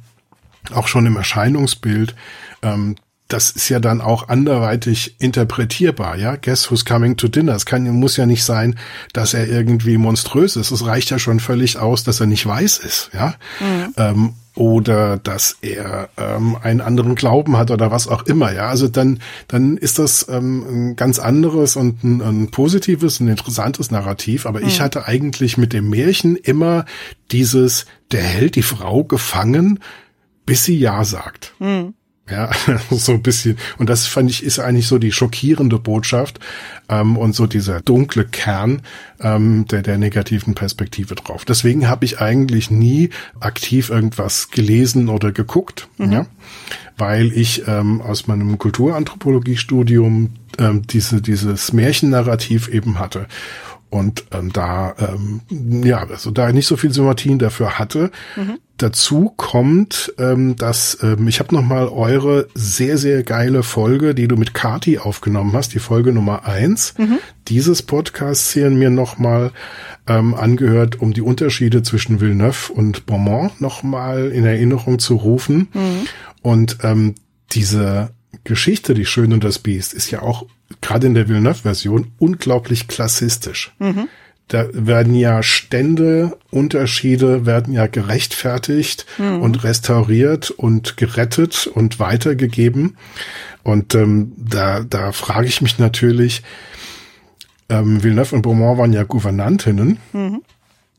auch 0.73 0.87
schon 0.87 1.05
im 1.05 1.17
Erscheinungsbild, 1.17 2.15
ähm, 2.61 2.95
das 3.31 3.51
ist 3.51 3.69
ja 3.69 3.79
dann 3.79 4.01
auch 4.01 4.27
anderweitig 4.27 5.15
interpretierbar, 5.19 6.17
ja. 6.17 6.35
Guess 6.35 6.69
who's 6.69 6.83
coming 6.83 7.15
to 7.15 7.27
dinner? 7.27 7.55
Es 7.55 7.65
kann, 7.65 7.89
muss 7.89 8.17
ja 8.17 8.25
nicht 8.25 8.43
sein, 8.43 8.75
dass 9.13 9.33
er 9.33 9.47
irgendwie 9.47 9.97
monströs 9.97 10.55
ist. 10.55 10.71
Es 10.71 10.85
reicht 10.85 11.09
ja 11.11 11.19
schon 11.19 11.39
völlig 11.39 11.77
aus, 11.77 12.03
dass 12.03 12.19
er 12.19 12.25
nicht 12.25 12.45
weiß 12.45 12.79
ist, 12.79 13.09
ja. 13.13 13.35
Mhm. 13.59 13.93
Ähm, 13.97 14.33
oder 14.53 15.17
dass 15.17 15.57
er 15.61 16.09
ähm, 16.17 16.57
einen 16.61 16.81
anderen 16.81 17.15
Glauben 17.15 17.55
hat 17.55 17.71
oder 17.71 17.89
was 17.89 18.09
auch 18.09 18.23
immer, 18.23 18.53
ja. 18.53 18.67
Also 18.67 18.89
dann, 18.89 19.19
dann 19.47 19.77
ist 19.77 19.97
das 19.97 20.27
ähm, 20.29 20.65
ein 20.67 20.95
ganz 20.97 21.17
anderes 21.17 21.77
und 21.77 22.03
ein, 22.03 22.21
ein 22.21 22.51
positives, 22.51 23.21
ein 23.21 23.29
interessantes 23.29 23.91
Narrativ. 23.91 24.45
Aber 24.45 24.59
mhm. 24.59 24.67
ich 24.67 24.81
hatte 24.81 25.07
eigentlich 25.07 25.57
mit 25.57 25.71
dem 25.71 25.89
Märchen 25.89 26.35
immer 26.35 26.85
dieses, 27.31 27.85
der 28.11 28.23
hält 28.23 28.55
die 28.55 28.61
Frau 28.61 29.05
gefangen, 29.05 29.79
bis 30.45 30.65
sie 30.65 30.77
Ja 30.77 31.05
sagt. 31.05 31.53
Mhm. 31.59 31.93
Ja, 32.29 32.49
so 32.91 33.13
ein 33.13 33.21
bisschen. 33.21 33.57
Und 33.77 33.89
das 33.89 34.07
fand 34.07 34.29
ich 34.29 34.43
ist 34.43 34.59
eigentlich 34.59 34.87
so 34.87 34.97
die 34.97 35.11
schockierende 35.11 35.79
Botschaft 35.79 36.39
ähm, 36.87 37.17
und 37.17 37.35
so 37.35 37.47
dieser 37.47 37.81
dunkle 37.81 38.25
Kern 38.25 38.83
ähm, 39.19 39.65
der, 39.67 39.81
der 39.81 39.97
negativen 39.97 40.55
Perspektive 40.55 41.15
drauf. 41.15 41.45
Deswegen 41.45 41.89
habe 41.89 42.05
ich 42.05 42.21
eigentlich 42.21 42.71
nie 42.71 43.09
aktiv 43.39 43.89
irgendwas 43.89 44.49
gelesen 44.49 45.09
oder 45.09 45.31
geguckt, 45.31 45.89
mhm. 45.97 46.11
ja, 46.11 46.25
weil 46.97 47.33
ich 47.33 47.67
ähm, 47.67 48.01
aus 48.01 48.27
meinem 48.27 48.57
Kulturanthropologiestudium 48.57 50.29
ähm, 50.57 50.83
diese, 50.87 51.21
dieses 51.21 51.73
Märchennarrativ 51.73 52.69
eben 52.69 52.99
hatte 52.99 53.27
und 53.91 54.23
ähm, 54.31 54.53
da 54.53 54.95
ähm, 54.99 55.41
ja 55.83 56.07
also 56.07 56.31
da 56.31 56.51
nicht 56.51 56.65
so 56.65 56.77
viel 56.77 56.91
Sympathien 56.91 57.37
dafür 57.37 57.77
hatte. 57.77 58.09
Mhm. 58.35 58.57
Dazu 58.81 59.31
kommt, 59.35 60.13
ähm, 60.17 60.55
dass 60.55 60.97
ähm, 61.03 61.27
ich 61.27 61.39
habe 61.39 61.53
noch 61.53 61.61
mal 61.61 61.87
eure 61.87 62.47
sehr 62.55 62.97
sehr 62.97 63.21
geile 63.23 63.61
Folge, 63.61 64.15
die 64.15 64.27
du 64.27 64.37
mit 64.37 64.53
Kati 64.53 64.97
aufgenommen 64.97 65.53
hast, 65.53 65.73
die 65.73 65.79
Folge 65.79 66.11
Nummer 66.11 66.45
eins 66.45 66.95
mhm. 66.97 67.19
dieses 67.47 67.83
Podcasts 67.83 68.51
hier 68.51 68.69
mir 68.71 68.89
noch 68.89 69.19
mal 69.19 69.51
ähm, 70.07 70.33
angehört, 70.33 70.99
um 70.99 71.13
die 71.13 71.21
Unterschiede 71.21 71.83
zwischen 71.83 72.19
Villeneuve 72.19 72.73
und 72.73 73.05
Beaumont 73.05 73.61
noch 73.61 73.83
mal 73.83 74.29
in 74.29 74.45
Erinnerung 74.45 74.97
zu 74.97 75.15
rufen. 75.15 75.67
Mhm. 75.73 76.07
Und 76.41 76.77
ähm, 76.81 77.15
diese 77.51 78.09
Geschichte, 78.43 78.93
die 78.93 79.05
Schön 79.05 79.33
und 79.33 79.43
das 79.43 79.59
Biest, 79.59 79.93
ist 79.93 80.09
ja 80.09 80.21
auch 80.21 80.45
gerade 80.81 81.05
in 81.05 81.13
der 81.13 81.27
Villeneuve-Version 81.27 82.13
unglaublich 82.17 82.87
klassistisch. 82.87 83.73
Mhm. 83.79 84.07
Da 84.51 84.67
werden 84.73 85.15
ja 85.15 85.43
Stände, 85.43 86.37
Unterschiede 86.49 87.45
werden 87.45 87.73
ja 87.73 87.87
gerechtfertigt 87.87 89.05
mhm. 89.17 89.41
und 89.41 89.63
restauriert 89.63 90.51
und 90.51 90.97
gerettet 90.97 91.67
und 91.67 92.01
weitergegeben. 92.01 92.97
Und 93.63 93.95
ähm, 93.95 94.33
da, 94.35 94.81
da 94.81 95.13
frage 95.13 95.47
ich 95.47 95.61
mich 95.61 95.79
natürlich, 95.79 96.43
ähm, 97.69 98.03
Villeneuve 98.03 98.35
und 98.35 98.41
Beaumont 98.41 98.77
waren 98.77 98.91
ja 98.91 99.03
Gouvernantinnen. 99.03 99.99
Mhm. 100.11 100.41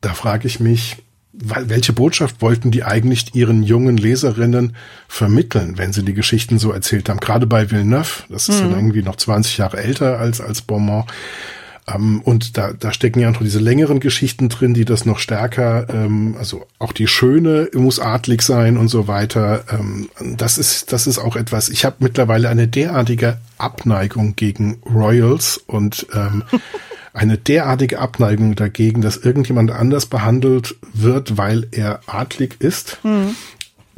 Da 0.00 0.14
frage 0.14 0.46
ich 0.46 0.58
mich, 0.58 0.96
welche 1.34 1.92
Botschaft 1.92 2.40
wollten 2.40 2.70
die 2.70 2.84
eigentlich 2.84 3.34
ihren 3.34 3.62
jungen 3.62 3.98
Leserinnen 3.98 4.76
vermitteln, 5.08 5.76
wenn 5.76 5.92
sie 5.92 6.06
die 6.06 6.14
Geschichten 6.14 6.58
so 6.58 6.72
erzählt 6.72 7.10
haben? 7.10 7.20
Gerade 7.20 7.46
bei 7.46 7.70
Villeneuve, 7.70 8.22
das 8.30 8.48
ist 8.48 8.60
mhm. 8.60 8.70
dann 8.70 8.72
irgendwie 8.76 9.02
noch 9.02 9.16
20 9.16 9.58
Jahre 9.58 9.76
älter 9.76 10.18
als, 10.18 10.40
als 10.40 10.62
Beaumont. 10.62 11.04
Ähm, 11.86 12.20
und 12.22 12.56
da, 12.56 12.72
da 12.72 12.92
stecken 12.92 13.20
ja 13.20 13.30
noch 13.30 13.42
diese 13.42 13.58
längeren 13.58 14.00
Geschichten 14.00 14.48
drin, 14.48 14.74
die 14.74 14.84
das 14.84 15.04
noch 15.04 15.18
stärker, 15.18 15.88
ähm, 15.88 16.36
also 16.38 16.64
auch 16.78 16.92
die 16.92 17.08
Schöne 17.08 17.68
muss 17.74 17.98
adlig 17.98 18.42
sein 18.42 18.76
und 18.76 18.88
so 18.88 19.08
weiter. 19.08 19.64
Ähm, 19.70 20.08
das 20.36 20.58
ist, 20.58 20.92
das 20.92 21.06
ist 21.06 21.18
auch 21.18 21.36
etwas. 21.36 21.68
Ich 21.68 21.84
habe 21.84 21.96
mittlerweile 22.00 22.48
eine 22.48 22.68
derartige 22.68 23.38
Abneigung 23.58 24.36
gegen 24.36 24.78
Royals 24.92 25.58
und 25.66 26.06
ähm, 26.14 26.44
eine 27.12 27.36
derartige 27.36 27.98
Abneigung 27.98 28.54
dagegen, 28.54 29.02
dass 29.02 29.16
irgendjemand 29.16 29.70
anders 29.70 30.06
behandelt 30.06 30.76
wird, 30.94 31.36
weil 31.36 31.66
er 31.72 32.00
adlig 32.06 32.56
ist. 32.60 32.98
Mhm. 33.02 33.34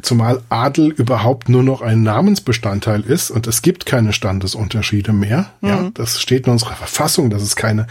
Zumal 0.04 0.42
Adel 0.50 0.92
überhaupt 0.92 1.48
nur 1.48 1.62
noch 1.62 1.80
ein 1.80 2.02
Namensbestandteil 2.02 3.00
ist 3.00 3.30
und 3.30 3.46
es 3.46 3.62
gibt 3.62 3.86
keine 3.86 4.12
Standesunterschiede 4.12 5.14
mehr. 5.14 5.50
Mhm. 5.62 5.68
Ja, 5.68 5.90
das 5.94 6.20
steht 6.20 6.46
in 6.46 6.52
unserer 6.52 6.74
Verfassung, 6.74 7.30
dass 7.30 7.42
es 7.42 7.56
keine 7.56 7.86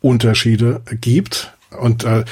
Unterschiede 0.00 0.82
gibt 1.00 1.54
und 1.78 2.02
äh, 2.02 2.24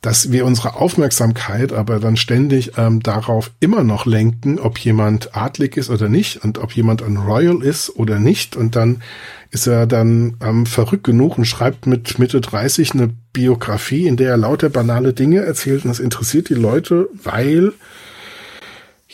dass 0.00 0.32
wir 0.32 0.46
unsere 0.46 0.74
Aufmerksamkeit 0.74 1.72
aber 1.74 2.00
dann 2.00 2.16
ständig 2.16 2.72
ähm, 2.76 3.00
darauf 3.00 3.52
immer 3.60 3.84
noch 3.84 4.06
lenken, 4.06 4.58
ob 4.58 4.78
jemand 4.78 5.36
adlig 5.36 5.76
ist 5.76 5.90
oder 5.90 6.08
nicht 6.08 6.42
und 6.42 6.56
ob 6.56 6.72
jemand 6.72 7.02
ein 7.02 7.18
Royal 7.18 7.62
ist 7.62 7.94
oder 7.94 8.18
nicht 8.18 8.56
und 8.56 8.74
dann 8.74 9.02
ist 9.50 9.66
er 9.66 9.86
dann 9.86 10.38
ähm, 10.42 10.64
verrückt 10.64 11.04
genug 11.04 11.36
und 11.36 11.44
schreibt 11.44 11.86
mit 11.86 12.18
Mitte 12.18 12.40
30 12.40 12.94
eine 12.94 13.10
Biografie, 13.34 14.06
in 14.06 14.16
der 14.16 14.30
er 14.30 14.36
lauter 14.38 14.70
banale 14.70 15.12
Dinge 15.12 15.42
erzählt 15.42 15.84
und 15.84 15.90
das 15.90 16.00
interessiert 16.00 16.48
die 16.48 16.54
Leute, 16.54 17.10
weil 17.12 17.72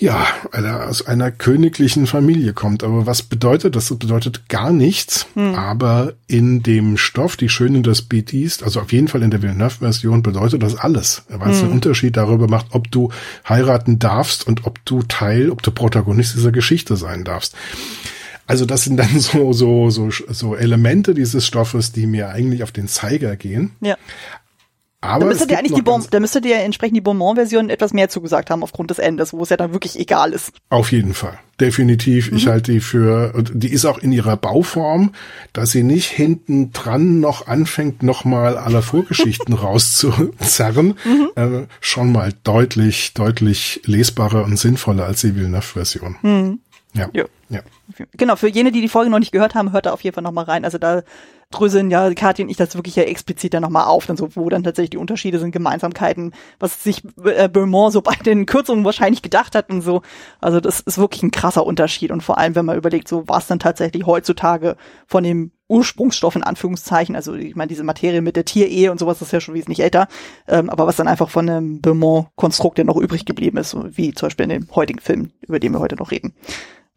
ja, 0.01 0.27
einer 0.53 0.87
aus 0.87 1.07
einer 1.07 1.31
königlichen 1.33 2.07
Familie 2.07 2.53
kommt. 2.53 2.85
Aber 2.85 3.07
was 3.07 3.23
bedeutet 3.23 3.75
das? 3.75 3.89
Das 3.89 3.99
bedeutet 3.99 4.49
gar 4.49 4.73
nichts. 4.73 5.27
Hm. 5.35 5.55
Aber 5.55 6.15
in 6.27 6.63
dem 6.63 6.97
Stoff, 6.97 7.37
die 7.37 7.49
Schöne 7.49 7.83
das 7.83 8.03
Beast, 8.03 8.63
also 8.63 8.81
auf 8.81 8.93
jeden 8.93 9.09
Fall 9.09 9.23
in 9.23 9.31
der 9.31 9.43
Villeneuve-Version, 9.43 10.23
bedeutet 10.23 10.63
das 10.63 10.77
alles. 10.77 11.25
Weil 11.29 11.51
es 11.51 11.63
einen. 11.63 11.73
Unterschied 11.73 12.17
darüber 12.17 12.49
macht, 12.49 12.67
ob 12.71 12.91
du 12.91 13.11
heiraten 13.49 13.99
darfst 13.99 14.47
und 14.47 14.67
ob 14.67 14.85
du 14.85 15.03
Teil, 15.03 15.51
ob 15.51 15.63
du 15.63 15.71
Protagonist 15.71 16.37
dieser 16.37 16.53
Geschichte 16.53 16.97
sein 16.97 17.25
darfst. 17.25 17.55
Also 18.49 18.65
das 18.65 18.83
sind 18.85 18.97
dann 18.97 19.21
so, 19.21 19.53
so, 19.53 19.91
so, 19.91 20.11
so 20.11 20.57
Elemente 20.57 21.15
dieses 21.15 21.47
Stoffes, 21.47 21.93
die 21.93 22.07
mir 22.07 22.31
eigentlich 22.31 22.63
auf 22.65 22.73
den 22.73 22.89
Zeiger 22.89 23.37
gehen. 23.37 23.73
Ja. 23.81 23.97
Aber 25.01 25.21
da 25.21 25.27
müsstet 25.27 25.51
ihr 25.53 25.59
eigentlich 25.59 25.75
die 25.75 25.83
Bon, 25.83 26.05
da 26.11 26.19
müsstet 26.19 26.45
ihr 26.45 26.57
entsprechend 26.57 26.97
die 26.97 27.01
Beaumont-Version 27.01 27.71
etwas 27.71 27.93
mehr 27.93 28.09
zugesagt 28.09 28.51
haben 28.51 28.65
aufgrund 28.65 28.91
des 28.91 28.99
Endes, 28.99 29.33
wo 29.33 29.43
es 29.43 29.49
ja 29.49 29.57
dann 29.57 29.73
wirklich 29.73 29.99
egal 29.99 30.33
ist. 30.33 30.53
Auf 30.71 30.91
jeden 30.91 31.15
Fall. 31.15 31.39
Definitiv. 31.61 32.31
Mhm. 32.31 32.37
Ich 32.37 32.47
halte 32.49 32.73
die 32.73 32.81
für, 32.81 33.33
die 33.53 33.73
ist 33.73 33.85
auch 33.85 33.99
in 33.99 34.11
ihrer 34.11 34.37
Bauform, 34.37 35.13
dass 35.53 35.71
sie 35.71 35.85
nicht 35.85 36.11
hinten 36.11 36.73
dran 36.73 37.21
noch 37.21 37.47
anfängt, 37.47 38.03
nochmal 38.03 38.57
alle 38.57 38.83
Vorgeschichten 38.83 39.55
rauszuzerren, 39.55 40.99
mhm. 41.05 41.31
äh, 41.37 41.67
schon 41.81 42.11
mal 42.11 42.33
deutlich, 42.43 43.15
deutlich 43.15 43.81
lesbarer 43.85 44.45
und 44.45 44.59
sinnvoller 44.59 45.07
als 45.07 45.21
die 45.21 45.37
Villeneuve-Version. 45.37 46.17
Mhm. 46.23 46.61
Ja. 46.95 47.09
ja. 47.13 47.25
ja. 47.51 47.61
Genau, 48.13 48.37
für 48.37 48.49
jene, 48.49 48.73
die 48.73 48.81
die 48.81 48.89
Folge 48.89 49.11
noch 49.11 49.19
nicht 49.19 49.33
gehört 49.33 49.55
haben, 49.55 49.73
hört 49.73 49.87
da 49.87 49.93
auf 49.93 50.03
jeden 50.03 50.15
Fall 50.15 50.23
nochmal 50.23 50.45
rein. 50.45 50.65
Also 50.65 50.79
da 50.79 51.03
dröseln 51.51 51.91
ja 51.91 52.13
Kathi 52.13 52.43
und 52.43 52.51
ich 52.51 52.59
das 52.59 52.75
wirklich 52.75 52.97
ja 52.97 53.05
explizit 53.05 53.55
dann 53.55 53.63
nochmal 53.63 53.87
auf, 53.87 54.05
dann 54.07 54.19
so, 54.19 54.37
wo 54.37 54.49
dann 54.51 54.65
tatsächlich 54.65 54.91
die 54.91 54.99
Unterschiede 54.99 55.39
sind, 55.39 55.53
Gemeinsamkeiten, 55.53 56.35
was 56.59 56.83
sich 56.85 57.03
äh, 57.25 57.49
Beaumont 57.49 57.93
so 57.93 58.03
bei 58.03 58.15
den 58.15 58.45
Kürzungen 58.47 58.85
wahrscheinlich 58.85 59.23
gedacht 59.23 59.55
hat 59.55 59.71
und 59.71 59.81
so. 59.81 60.03
Also 60.41 60.61
das 60.61 60.81
ist 60.81 60.99
wirklich 60.99 61.23
ein 61.23 61.31
krasser 61.31 61.65
Unterschied 61.65 62.11
und 62.11 62.23
vor 62.23 62.39
allem, 62.39 62.55
wenn 62.55 62.67
man 62.67 62.77
überlegt, 62.77 63.09
so 63.09 63.25
was 63.27 63.47
dann 63.47 63.59
tatsächlich 63.59 64.05
heutzutage 64.05 64.77
von 65.07 65.25
dem 65.25 65.53
Ursprungsstoff 65.69 66.35
in 66.35 66.43
Anführungszeichen, 66.43 67.15
also 67.15 67.35
ich 67.35 67.55
meine, 67.55 67.69
diese 67.69 67.85
Materie 67.85 68.23
mit 68.23 68.37
der 68.37 68.47
Tierehe 68.47 68.91
und 68.91 68.99
sowas 68.99 69.21
ist 69.21 69.33
ja 69.33 69.41
schon 69.41 69.55
wesentlich 69.55 69.81
älter, 69.81 70.09
ähm, 70.47 70.71
aber 70.71 70.87
was 70.87 70.97
dann 70.97 71.09
einfach 71.09 71.29
von 71.29 71.49
einem 71.49 71.81
Beaumont-Konstrukt, 71.81 72.79
der 72.79 72.87
noch 72.87 72.97
übrig 72.97 73.27
geblieben 73.27 73.59
ist, 73.59 73.77
wie 73.97 74.13
zum 74.15 74.27
Beispiel 74.27 74.45
in 74.45 74.51
dem 74.51 74.69
heutigen 74.75 75.01
Film, 75.01 75.31
über 75.43 75.61
den 75.61 75.73
wir 75.73 75.81
heute 75.81 75.97
noch 75.97 76.11
reden. 76.11 76.35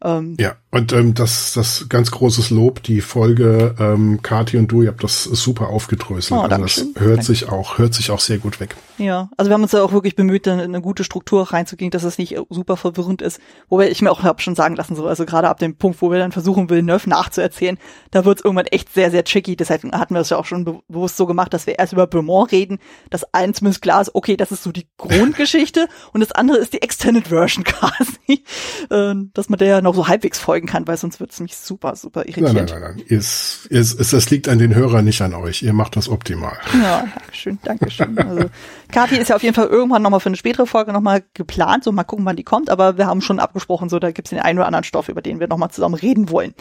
Ähm, 0.04 0.36
ja, 0.40 0.56
und 0.72 0.92
ähm, 0.92 1.14
das, 1.14 1.52
das 1.52 1.86
ganz 1.88 2.10
großes 2.10 2.50
Lob, 2.50 2.82
die 2.82 3.00
Folge 3.02 3.74
ähm, 3.78 4.20
Kati 4.22 4.56
und 4.56 4.72
du, 4.72 4.82
ihr 4.82 4.88
habt 4.88 5.04
das 5.04 5.24
super 5.24 5.68
aufgedröselt. 5.68 6.40
Oh, 6.40 6.42
also 6.42 6.62
das 6.62 6.86
hört 6.96 7.18
Danke. 7.18 7.22
sich 7.24 7.48
auch, 7.48 7.78
hört 7.78 7.94
sich 7.94 8.10
auch 8.10 8.18
sehr 8.18 8.38
gut 8.38 8.58
weg. 8.58 8.74
Ja, 8.98 9.30
also 9.36 9.50
wir 9.50 9.54
haben 9.54 9.62
uns 9.62 9.72
ja 9.72 9.82
auch 9.82 9.92
wirklich 9.92 10.16
bemüht, 10.16 10.46
in 10.46 10.58
eine 10.58 10.80
gute 10.80 11.04
Struktur 11.04 11.52
reinzugehen, 11.52 11.90
dass 11.90 12.02
es 12.02 12.18
nicht 12.18 12.36
super 12.50 12.76
verwirrend 12.76 13.22
ist. 13.22 13.40
Wobei 13.68 13.90
ich 13.90 14.02
mir 14.02 14.10
auch 14.10 14.22
hab 14.22 14.40
schon 14.40 14.54
sagen 14.54 14.74
lassen, 14.74 14.96
so, 14.96 15.06
also 15.06 15.24
gerade 15.24 15.48
ab 15.48 15.58
dem 15.58 15.76
Punkt, 15.76 16.02
wo 16.02 16.10
wir 16.10 16.18
dann 16.18 16.32
versuchen, 16.32 16.68
Villeneuve 16.68 17.08
nachzuerzählen, 17.08 17.78
da 18.10 18.24
wird 18.24 18.38
es 18.38 18.44
irgendwann 18.44 18.66
echt 18.66 18.92
sehr, 18.92 19.10
sehr 19.10 19.24
tricky. 19.24 19.56
Deshalb 19.56 19.84
hatten 19.92 20.14
wir 20.14 20.20
es 20.20 20.30
ja 20.30 20.36
auch 20.36 20.46
schon 20.46 20.82
bewusst 20.88 21.16
so 21.16 21.26
gemacht, 21.26 21.54
dass 21.54 21.66
wir 21.66 21.78
erst 21.78 21.92
über 21.92 22.06
Beaumont 22.06 22.50
reden, 22.50 22.78
dass 23.10 23.32
eins 23.34 23.58
zumindest 23.58 23.82
klar 23.82 24.00
ist, 24.00 24.14
okay, 24.14 24.36
das 24.36 24.50
ist 24.50 24.62
so 24.62 24.72
die 24.72 24.86
Grundgeschichte 24.96 25.86
und 26.12 26.20
das 26.20 26.32
andere 26.32 26.58
ist 26.58 26.72
die 26.72 26.82
Extended 26.82 27.28
Version 27.28 27.64
quasi. 27.64 28.42
Ähm, 28.90 29.30
dass 29.34 29.48
man 29.48 29.58
der 29.58 29.68
ja 29.68 29.80
noch 29.80 29.91
noch 29.92 30.04
so 30.04 30.08
halbwegs 30.08 30.38
folgen 30.38 30.66
kann, 30.66 30.86
weil 30.86 30.96
sonst 30.96 31.20
wird 31.20 31.32
es 31.32 31.40
mich 31.40 31.56
super, 31.56 31.94
super 31.96 32.22
irritiert. 32.22 32.52
Nein, 32.52 32.66
nein, 32.66 32.80
nein, 32.80 32.94
nein. 32.96 33.04
Es, 33.08 33.68
es, 33.70 33.94
es, 33.94 34.10
das 34.10 34.30
liegt 34.30 34.48
an 34.48 34.58
den 34.58 34.74
Hörern, 34.74 35.04
nicht 35.04 35.20
an 35.20 35.34
euch. 35.34 35.62
Ihr 35.62 35.72
macht 35.72 35.96
das 35.96 36.08
optimal. 36.08 36.56
Ja, 36.80 37.06
Dankeschön, 37.14 37.58
Dankeschön. 37.62 38.18
Also, 38.18 38.50
Kathi 38.90 39.16
ist 39.16 39.28
ja 39.28 39.36
auf 39.36 39.42
jeden 39.42 39.54
Fall 39.54 39.66
irgendwann 39.66 40.02
nochmal 40.02 40.20
für 40.20 40.28
eine 40.28 40.36
spätere 40.36 40.66
Folge 40.66 40.92
nochmal 40.92 41.22
geplant, 41.34 41.84
so 41.84 41.92
mal 41.92 42.04
gucken, 42.04 42.24
wann 42.24 42.36
die 42.36 42.44
kommt, 42.44 42.70
aber 42.70 42.98
wir 42.98 43.06
haben 43.06 43.20
schon 43.20 43.38
abgesprochen, 43.38 43.88
so 43.88 43.98
da 43.98 44.10
gibt's 44.10 44.30
den 44.30 44.40
einen 44.40 44.58
oder 44.58 44.66
anderen 44.66 44.84
Stoff, 44.84 45.08
über 45.08 45.22
den 45.22 45.40
wir 45.40 45.48
nochmal 45.48 45.70
zusammen 45.70 45.94
reden 45.94 46.30
wollen. 46.30 46.54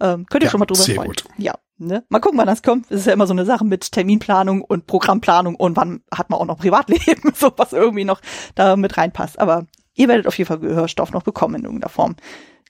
Ähm, 0.00 0.26
könnt 0.28 0.42
ihr 0.42 0.46
ja, 0.46 0.50
schon 0.50 0.60
mal 0.60 0.66
drüber 0.66 0.82
sehr 0.82 0.96
freuen. 0.96 1.08
Gut. 1.08 1.24
Ja, 1.38 1.54
ne? 1.78 2.04
Mal 2.08 2.20
gucken, 2.20 2.38
wann 2.38 2.46
das 2.46 2.62
kommt. 2.62 2.90
Es 2.90 3.00
ist 3.00 3.06
ja 3.06 3.12
immer 3.12 3.26
so 3.26 3.32
eine 3.32 3.44
Sache 3.44 3.64
mit 3.64 3.92
Terminplanung 3.92 4.62
und 4.62 4.86
Programmplanung 4.86 5.54
und 5.54 5.76
wann 5.76 6.02
hat 6.12 6.30
man 6.30 6.40
auch 6.40 6.46
noch 6.46 6.58
Privatleben, 6.58 7.32
so 7.34 7.52
was 7.56 7.72
irgendwie 7.72 8.04
noch 8.04 8.20
da 8.54 8.76
mit 8.76 8.96
reinpasst. 8.96 9.38
Aber 9.38 9.66
ihr 9.94 10.08
werdet 10.08 10.26
auf 10.26 10.36
jeden 10.36 10.48
Fall 10.48 10.58
Gehörstoff 10.58 11.12
noch 11.12 11.22
bekommen 11.22 11.56
in 11.56 11.64
irgendeiner 11.64 11.90
Form. 11.90 12.16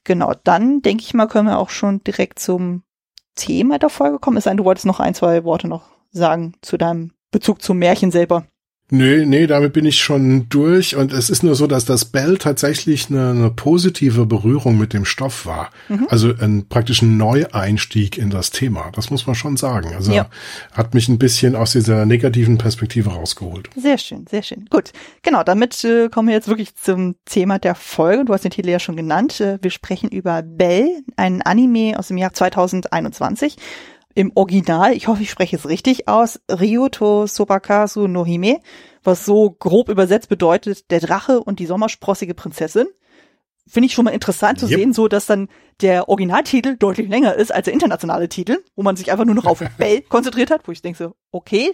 Genau, 0.04 0.32
dann 0.44 0.82
denke 0.82 1.02
ich 1.02 1.14
mal, 1.14 1.26
können 1.26 1.48
wir 1.48 1.58
auch 1.58 1.70
schon 1.70 2.02
direkt 2.02 2.38
zum 2.38 2.82
Thema 3.34 3.78
der 3.78 3.88
Folge 3.88 4.18
kommen. 4.18 4.36
Es 4.36 4.44
sei 4.44 4.50
denn, 4.50 4.58
du 4.58 4.64
wolltest 4.64 4.86
noch 4.86 5.00
ein, 5.00 5.14
zwei 5.14 5.44
Worte 5.44 5.68
noch 5.68 5.90
sagen 6.10 6.54
zu 6.60 6.76
deinem 6.76 7.12
Bezug 7.30 7.62
zum 7.62 7.78
Märchen 7.78 8.10
selber. 8.10 8.44
Nee, 8.94 9.24
nee, 9.24 9.46
damit 9.46 9.72
bin 9.72 9.86
ich 9.86 10.02
schon 10.02 10.50
durch. 10.50 10.96
Und 10.96 11.14
es 11.14 11.30
ist 11.30 11.42
nur 11.42 11.54
so, 11.54 11.66
dass 11.66 11.86
das 11.86 12.04
Bell 12.04 12.36
tatsächlich 12.36 13.08
eine, 13.08 13.30
eine 13.30 13.50
positive 13.50 14.26
Berührung 14.26 14.76
mit 14.76 14.92
dem 14.92 15.06
Stoff 15.06 15.46
war. 15.46 15.70
Mhm. 15.88 16.08
Also 16.10 16.34
ein 16.38 16.68
praktischen 16.68 17.16
Neueinstieg 17.16 18.18
in 18.18 18.28
das 18.28 18.50
Thema. 18.50 18.90
Das 18.94 19.10
muss 19.10 19.26
man 19.26 19.34
schon 19.34 19.56
sagen. 19.56 19.94
Also 19.94 20.12
ja. 20.12 20.28
hat 20.74 20.92
mich 20.92 21.08
ein 21.08 21.18
bisschen 21.18 21.56
aus 21.56 21.72
dieser 21.72 22.04
negativen 22.04 22.58
Perspektive 22.58 23.08
rausgeholt. 23.08 23.70
Sehr 23.76 23.96
schön, 23.96 24.26
sehr 24.30 24.42
schön. 24.42 24.66
Gut. 24.68 24.92
Genau, 25.22 25.42
damit 25.42 25.82
äh, 25.84 26.10
kommen 26.10 26.28
wir 26.28 26.34
jetzt 26.34 26.48
wirklich 26.48 26.74
zum 26.74 27.14
Thema 27.24 27.58
der 27.58 27.74
Folge. 27.74 28.26
Du 28.26 28.34
hast 28.34 28.44
den 28.44 28.50
Titel 28.50 28.68
ja 28.68 28.78
schon 28.78 28.96
genannt. 28.96 29.40
Äh, 29.40 29.56
wir 29.62 29.70
sprechen 29.70 30.10
über 30.10 30.42
Bell, 30.42 31.02
ein 31.16 31.40
Anime 31.40 31.98
aus 31.98 32.08
dem 32.08 32.18
Jahr 32.18 32.34
2021 32.34 33.56
im 34.14 34.32
Original, 34.34 34.92
ich 34.92 35.08
hoffe, 35.08 35.22
ich 35.22 35.30
spreche 35.30 35.56
es 35.56 35.68
richtig 35.68 36.08
aus, 36.08 36.40
Ryuto 36.50 37.26
Sobakasu 37.26 38.08
no 38.08 38.24
Hime, 38.24 38.60
was 39.02 39.24
so 39.24 39.50
grob 39.50 39.88
übersetzt 39.88 40.28
bedeutet, 40.28 40.90
der 40.90 41.00
Drache 41.00 41.42
und 41.42 41.58
die 41.58 41.66
sommersprossige 41.66 42.34
Prinzessin. 42.34 42.86
Finde 43.66 43.86
ich 43.86 43.94
schon 43.94 44.04
mal 44.04 44.10
interessant 44.10 44.58
zu 44.58 44.66
yep. 44.66 44.78
sehen, 44.78 44.92
so 44.92 45.08
dass 45.08 45.26
dann 45.26 45.48
der 45.80 46.08
Originaltitel 46.08 46.76
deutlich 46.76 47.08
länger 47.08 47.34
ist 47.34 47.52
als 47.52 47.64
der 47.64 47.74
internationale 47.74 48.28
Titel, 48.28 48.58
wo 48.74 48.82
man 48.82 48.96
sich 48.96 49.10
einfach 49.10 49.24
nur 49.24 49.34
noch 49.34 49.46
auf 49.46 49.62
Bell 49.78 50.02
konzentriert 50.02 50.50
hat, 50.50 50.66
wo 50.66 50.72
ich 50.72 50.82
denke 50.82 50.98
so, 50.98 51.14
okay, 51.30 51.72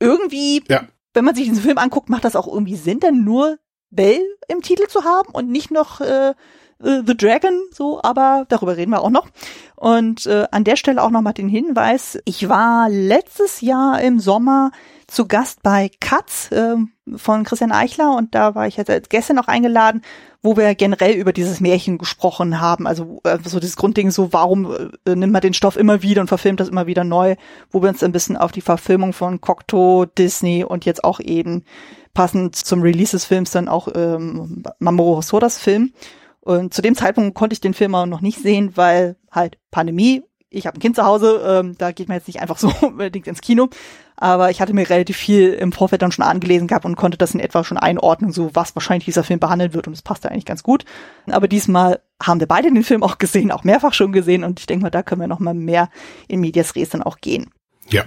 irgendwie, 0.00 0.62
ja. 0.68 0.86
wenn 1.14 1.24
man 1.24 1.34
sich 1.34 1.48
diesen 1.48 1.62
Film 1.62 1.78
anguckt, 1.78 2.08
macht 2.08 2.24
das 2.24 2.36
auch 2.36 2.46
irgendwie 2.46 2.76
Sinn, 2.76 3.00
dann 3.00 3.24
nur 3.24 3.58
Bell 3.90 4.20
im 4.48 4.62
Titel 4.62 4.86
zu 4.86 5.04
haben 5.04 5.30
und 5.32 5.50
nicht 5.50 5.70
noch 5.70 6.00
äh, 6.00 6.34
äh, 6.82 7.02
The 7.06 7.16
Dragon, 7.16 7.60
so, 7.72 8.00
aber 8.02 8.46
darüber 8.48 8.76
reden 8.76 8.90
wir 8.90 9.02
auch 9.02 9.10
noch. 9.10 9.28
Und 9.76 10.26
äh, 10.26 10.46
an 10.50 10.64
der 10.64 10.76
Stelle 10.76 11.02
auch 11.02 11.10
nochmal 11.10 11.34
den 11.34 11.48
Hinweis, 11.48 12.18
ich 12.24 12.48
war 12.48 12.88
letztes 12.88 13.60
Jahr 13.60 14.00
im 14.00 14.18
Sommer 14.20 14.70
zu 15.06 15.26
Gast 15.26 15.62
bei 15.62 15.90
Katz 16.00 16.52
äh, 16.52 16.76
von 17.16 17.44
Christian 17.44 17.72
Eichler 17.72 18.16
und 18.16 18.34
da 18.34 18.54
war 18.54 18.66
ich 18.66 18.76
jetzt 18.76 19.10
Gäste 19.10 19.32
noch 19.34 19.48
eingeladen, 19.48 20.02
wo 20.42 20.56
wir 20.56 20.74
generell 20.74 21.14
über 21.14 21.32
dieses 21.32 21.60
Märchen 21.60 21.96
gesprochen 21.96 22.60
haben. 22.60 22.86
Also 22.86 23.20
äh, 23.24 23.38
so 23.42 23.58
dieses 23.58 23.76
Grundding, 23.76 24.10
so 24.10 24.32
warum 24.32 24.90
äh, 25.06 25.16
nimmt 25.16 25.32
man 25.32 25.42
den 25.42 25.54
Stoff 25.54 25.76
immer 25.76 26.02
wieder 26.02 26.20
und 26.20 26.28
verfilmt 26.28 26.60
das 26.60 26.68
immer 26.68 26.86
wieder 26.86 27.04
neu, 27.04 27.36
wo 27.70 27.82
wir 27.82 27.88
uns 27.88 28.02
ein 28.02 28.12
bisschen 28.12 28.36
auf 28.36 28.52
die 28.52 28.60
Verfilmung 28.60 29.12
von 29.12 29.40
Cocteau, 29.40 30.04
Disney 30.04 30.64
und 30.64 30.84
jetzt 30.84 31.04
auch 31.04 31.20
eben 31.20 31.64
passend 32.12 32.56
zum 32.56 32.82
Release 32.82 33.12
des 33.12 33.24
Films 33.24 33.50
dann 33.50 33.68
auch 33.68 33.88
ähm, 33.94 34.62
Mamoru 34.78 35.16
Hosodas 35.16 35.58
Film 35.58 35.92
und 36.48 36.72
zu 36.72 36.80
dem 36.80 36.94
Zeitpunkt 36.94 37.34
konnte 37.34 37.52
ich 37.52 37.60
den 37.60 37.74
Film 37.74 37.94
auch 37.94 38.06
noch 38.06 38.22
nicht 38.22 38.38
sehen, 38.38 38.74
weil 38.74 39.16
halt 39.30 39.58
Pandemie. 39.70 40.22
Ich 40.48 40.66
habe 40.66 40.78
ein 40.78 40.80
Kind 40.80 40.96
zu 40.96 41.04
Hause, 41.04 41.42
ähm, 41.46 41.76
da 41.76 41.92
geht 41.92 42.08
man 42.08 42.16
jetzt 42.16 42.26
nicht 42.26 42.40
einfach 42.40 42.56
so 42.58 42.72
unbedingt 42.80 43.26
ins 43.26 43.42
Kino. 43.42 43.68
Aber 44.16 44.48
ich 44.50 44.62
hatte 44.62 44.72
mir 44.72 44.88
relativ 44.88 45.18
viel 45.18 45.52
im 45.52 45.72
Vorfeld 45.72 46.00
dann 46.00 46.10
schon 46.10 46.24
angelesen 46.24 46.66
gehabt 46.66 46.86
und 46.86 46.96
konnte 46.96 47.18
das 47.18 47.34
in 47.34 47.40
etwa 47.40 47.64
schon 47.64 47.76
einordnen, 47.76 48.32
so 48.32 48.48
was 48.54 48.74
wahrscheinlich 48.74 49.04
dieser 49.04 49.24
Film 49.24 49.40
behandeln 49.40 49.74
wird 49.74 49.88
und 49.88 49.92
es 49.92 50.00
passte 50.00 50.30
eigentlich 50.30 50.46
ganz 50.46 50.62
gut. 50.62 50.86
Aber 51.26 51.48
diesmal 51.48 52.00
haben 52.22 52.40
wir 52.40 52.48
beide 52.48 52.72
den 52.72 52.82
Film 52.82 53.02
auch 53.02 53.18
gesehen, 53.18 53.52
auch 53.52 53.64
mehrfach 53.64 53.92
schon 53.92 54.12
gesehen 54.12 54.42
und 54.42 54.58
ich 54.58 54.64
denke 54.64 54.84
mal, 54.84 54.90
da 54.90 55.02
können 55.02 55.20
wir 55.20 55.28
noch 55.28 55.40
mal 55.40 55.52
mehr 55.52 55.90
in 56.28 56.40
Medias 56.40 56.74
Res 56.74 56.88
dann 56.88 57.02
auch 57.02 57.18
gehen. 57.18 57.50
Ja. 57.90 58.04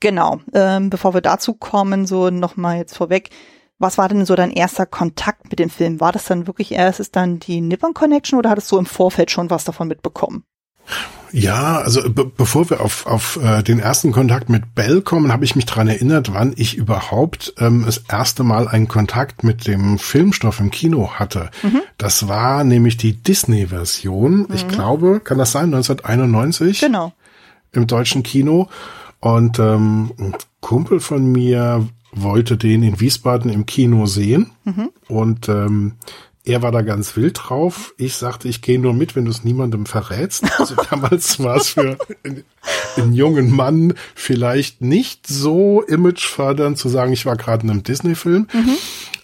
Genau. 0.00 0.40
Ähm, 0.52 0.90
bevor 0.90 1.14
wir 1.14 1.20
dazu 1.20 1.54
kommen, 1.54 2.04
so 2.04 2.30
noch 2.30 2.56
mal 2.56 2.78
jetzt 2.78 2.96
vorweg. 2.96 3.30
Was 3.78 3.98
war 3.98 4.08
denn 4.08 4.24
so 4.24 4.34
dein 4.34 4.50
erster 4.50 4.86
Kontakt 4.86 5.50
mit 5.50 5.58
dem 5.58 5.70
Film? 5.70 6.00
War 6.00 6.12
das 6.12 6.24
dann 6.24 6.46
wirklich 6.46 6.72
erst 6.72 7.00
ist 7.00 7.14
dann 7.14 7.38
die 7.38 7.60
Nippon 7.60 7.94
Connection 7.94 8.38
oder 8.38 8.50
hattest 8.50 8.72
du 8.72 8.78
im 8.78 8.86
Vorfeld 8.86 9.30
schon 9.30 9.50
was 9.50 9.64
davon 9.64 9.88
mitbekommen? 9.88 10.44
Ja, 11.32 11.78
also 11.78 12.08
be 12.08 12.24
bevor 12.24 12.70
wir 12.70 12.80
auf, 12.80 13.06
auf 13.06 13.38
äh, 13.42 13.62
den 13.62 13.80
ersten 13.80 14.12
Kontakt 14.12 14.48
mit 14.48 14.74
Bell 14.74 15.02
kommen, 15.02 15.32
habe 15.32 15.44
ich 15.44 15.56
mich 15.56 15.66
dran 15.66 15.88
erinnert, 15.88 16.32
wann 16.32 16.54
ich 16.56 16.76
überhaupt 16.76 17.52
ähm, 17.58 17.82
das 17.84 17.98
erste 18.08 18.44
Mal 18.44 18.68
einen 18.68 18.88
Kontakt 18.88 19.42
mit 19.44 19.66
dem 19.66 19.98
Filmstoff 19.98 20.60
im 20.60 20.70
Kino 20.70 21.10
hatte. 21.14 21.50
Mhm. 21.62 21.82
Das 21.98 22.28
war 22.28 22.64
nämlich 22.64 22.96
die 22.96 23.12
Disney-Version. 23.12 24.38
Mhm. 24.38 24.54
Ich 24.54 24.68
glaube, 24.68 25.20
kann 25.20 25.38
das 25.38 25.52
sein, 25.52 25.74
1991? 25.74 26.80
Genau. 26.80 27.12
Im 27.72 27.86
deutschen 27.86 28.22
Kino. 28.22 28.68
Und 29.26 29.58
ähm, 29.58 30.12
ein 30.20 30.36
Kumpel 30.60 31.00
von 31.00 31.26
mir 31.26 31.88
wollte 32.12 32.56
den 32.56 32.84
in 32.84 33.00
Wiesbaden 33.00 33.50
im 33.50 33.66
Kino 33.66 34.06
sehen. 34.06 34.52
Mhm. 34.62 34.90
Und 35.08 35.48
ähm, 35.48 35.94
er 36.44 36.62
war 36.62 36.70
da 36.70 36.82
ganz 36.82 37.16
wild 37.16 37.36
drauf. 37.42 37.92
Ich 37.98 38.14
sagte, 38.14 38.46
ich 38.46 38.62
gehe 38.62 38.78
nur 38.78 38.94
mit, 38.94 39.16
wenn 39.16 39.24
du 39.24 39.32
es 39.32 39.42
niemandem 39.42 39.84
verrätst. 39.84 40.44
Also 40.60 40.76
damals 40.90 41.42
war 41.42 41.56
es 41.56 41.70
für 41.70 41.98
einen 42.96 43.14
jungen 43.14 43.50
Mann 43.50 43.94
vielleicht 44.14 44.80
nicht 44.80 45.26
so 45.26 45.82
imagefördernd 45.82 46.78
zu 46.78 46.88
sagen, 46.88 47.12
ich 47.12 47.26
war 47.26 47.36
gerade 47.36 47.64
in 47.64 47.70
einem 47.70 47.82
Disney-Film. 47.82 48.46
Mhm. 48.52 48.76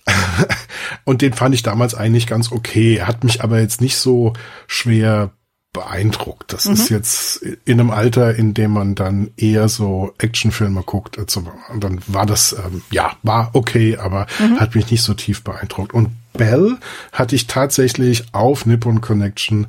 Und 1.04 1.22
den 1.22 1.32
fand 1.32 1.54
ich 1.54 1.62
damals 1.62 1.94
eigentlich 1.94 2.26
ganz 2.26 2.50
okay. 2.50 2.96
Er 2.96 3.06
hat 3.06 3.22
mich 3.22 3.44
aber 3.44 3.60
jetzt 3.60 3.80
nicht 3.80 3.96
so 3.96 4.32
schwer 4.66 5.30
beeindruckt. 5.72 6.52
Das 6.52 6.66
mhm. 6.66 6.74
ist 6.74 6.90
jetzt 6.90 7.36
in 7.64 7.80
einem 7.80 7.90
Alter, 7.90 8.34
in 8.34 8.54
dem 8.54 8.72
man 8.72 8.94
dann 8.94 9.30
eher 9.36 9.68
so 9.68 10.12
Actionfilme 10.18 10.82
guckt. 10.82 11.18
Also, 11.18 11.44
dann 11.78 12.00
war 12.06 12.26
das, 12.26 12.52
ähm, 12.52 12.82
ja, 12.90 13.16
war 13.22 13.50
okay, 13.54 13.96
aber 13.96 14.26
mhm. 14.38 14.60
hat 14.60 14.74
mich 14.74 14.90
nicht 14.90 15.02
so 15.02 15.14
tief 15.14 15.42
beeindruckt. 15.42 15.94
Und 15.94 16.10
Bell 16.34 16.76
hatte 17.12 17.34
ich 17.34 17.46
tatsächlich 17.46 18.34
auf 18.34 18.66
Nippon 18.66 19.00
Connection 19.00 19.66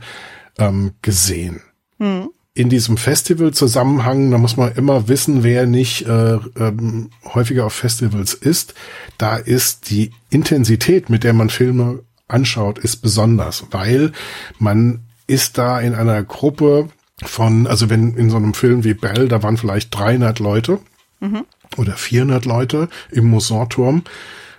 ähm, 0.57 0.91
gesehen. 1.01 1.61
Mhm. 1.99 2.29
In 2.55 2.69
diesem 2.69 2.97
Festival-Zusammenhang, 2.97 4.29
da 4.29 4.37
muss 4.37 4.57
man 4.57 4.73
immer 4.73 5.07
wissen, 5.07 5.41
wer 5.41 5.65
nicht 5.65 6.05
äh, 6.05 6.37
ähm, 6.57 7.09
häufiger 7.33 7.65
auf 7.65 7.73
Festivals 7.73 8.35
ist. 8.35 8.75
Da 9.17 9.37
ist 9.37 9.89
die 9.89 10.11
Intensität, 10.29 11.09
mit 11.09 11.23
der 11.23 11.33
man 11.33 11.49
Filme 11.49 12.03
anschaut, 12.27 12.77
ist 12.77 12.97
besonders, 12.97 13.65
weil 13.71 14.11
man 14.59 14.99
ist 15.27 15.57
da 15.57 15.79
in 15.79 15.95
einer 15.95 16.23
Gruppe 16.23 16.89
von, 17.23 17.67
also 17.67 17.89
wenn 17.89 18.15
in 18.15 18.29
so 18.29 18.37
einem 18.37 18.53
Film 18.53 18.83
wie 18.83 18.93
Bell, 18.93 19.27
da 19.27 19.43
waren 19.43 19.57
vielleicht 19.57 19.95
300 19.95 20.39
Leute 20.39 20.79
mhm. 21.19 21.45
oder 21.77 21.93
400 21.93 22.45
Leute 22.45 22.89
im 23.11 23.29
Mousson-Turm. 23.29 24.03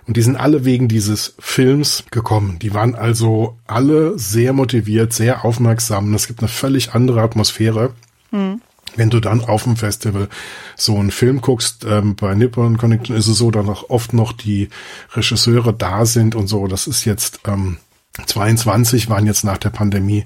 Und 0.07 0.17
die 0.17 0.21
sind 0.21 0.35
alle 0.35 0.65
wegen 0.65 0.87
dieses 0.87 1.33
Films 1.39 2.03
gekommen. 2.11 2.59
Die 2.59 2.73
waren 2.73 2.93
also 2.93 3.57
alle 3.65 4.17
sehr 4.19 4.53
motiviert, 4.53 5.13
sehr 5.13 5.43
aufmerksam. 5.43 6.13
Es 6.13 6.27
gibt 6.27 6.41
eine 6.41 6.47
völlig 6.47 6.93
andere 6.93 7.21
Atmosphäre. 7.21 7.93
Mhm. 8.31 8.61
Wenn 8.95 9.09
du 9.09 9.19
dann 9.19 9.43
auf 9.43 9.63
dem 9.63 9.75
Festival 9.75 10.29
so 10.77 10.97
einen 10.97 11.11
Film 11.11 11.41
guckst, 11.41 11.85
ähm, 11.89 12.15
bei 12.15 12.33
Nippon 12.35 12.77
Connection 12.77 13.15
ist 13.15 13.27
es 13.27 13.37
so, 13.37 13.51
dass 13.51 13.67
auch 13.67 13.89
oft 13.89 14.13
noch 14.13 14.31
die 14.31 14.69
Regisseure 15.13 15.73
da 15.73 16.05
sind 16.05 16.35
und 16.35 16.47
so. 16.47 16.67
Das 16.67 16.87
ist 16.87 17.03
jetzt 17.03 17.39
ähm, 17.47 17.77
22 18.25 19.09
waren 19.09 19.25
jetzt 19.25 19.43
nach 19.43 19.57
der 19.57 19.69
Pandemie 19.69 20.25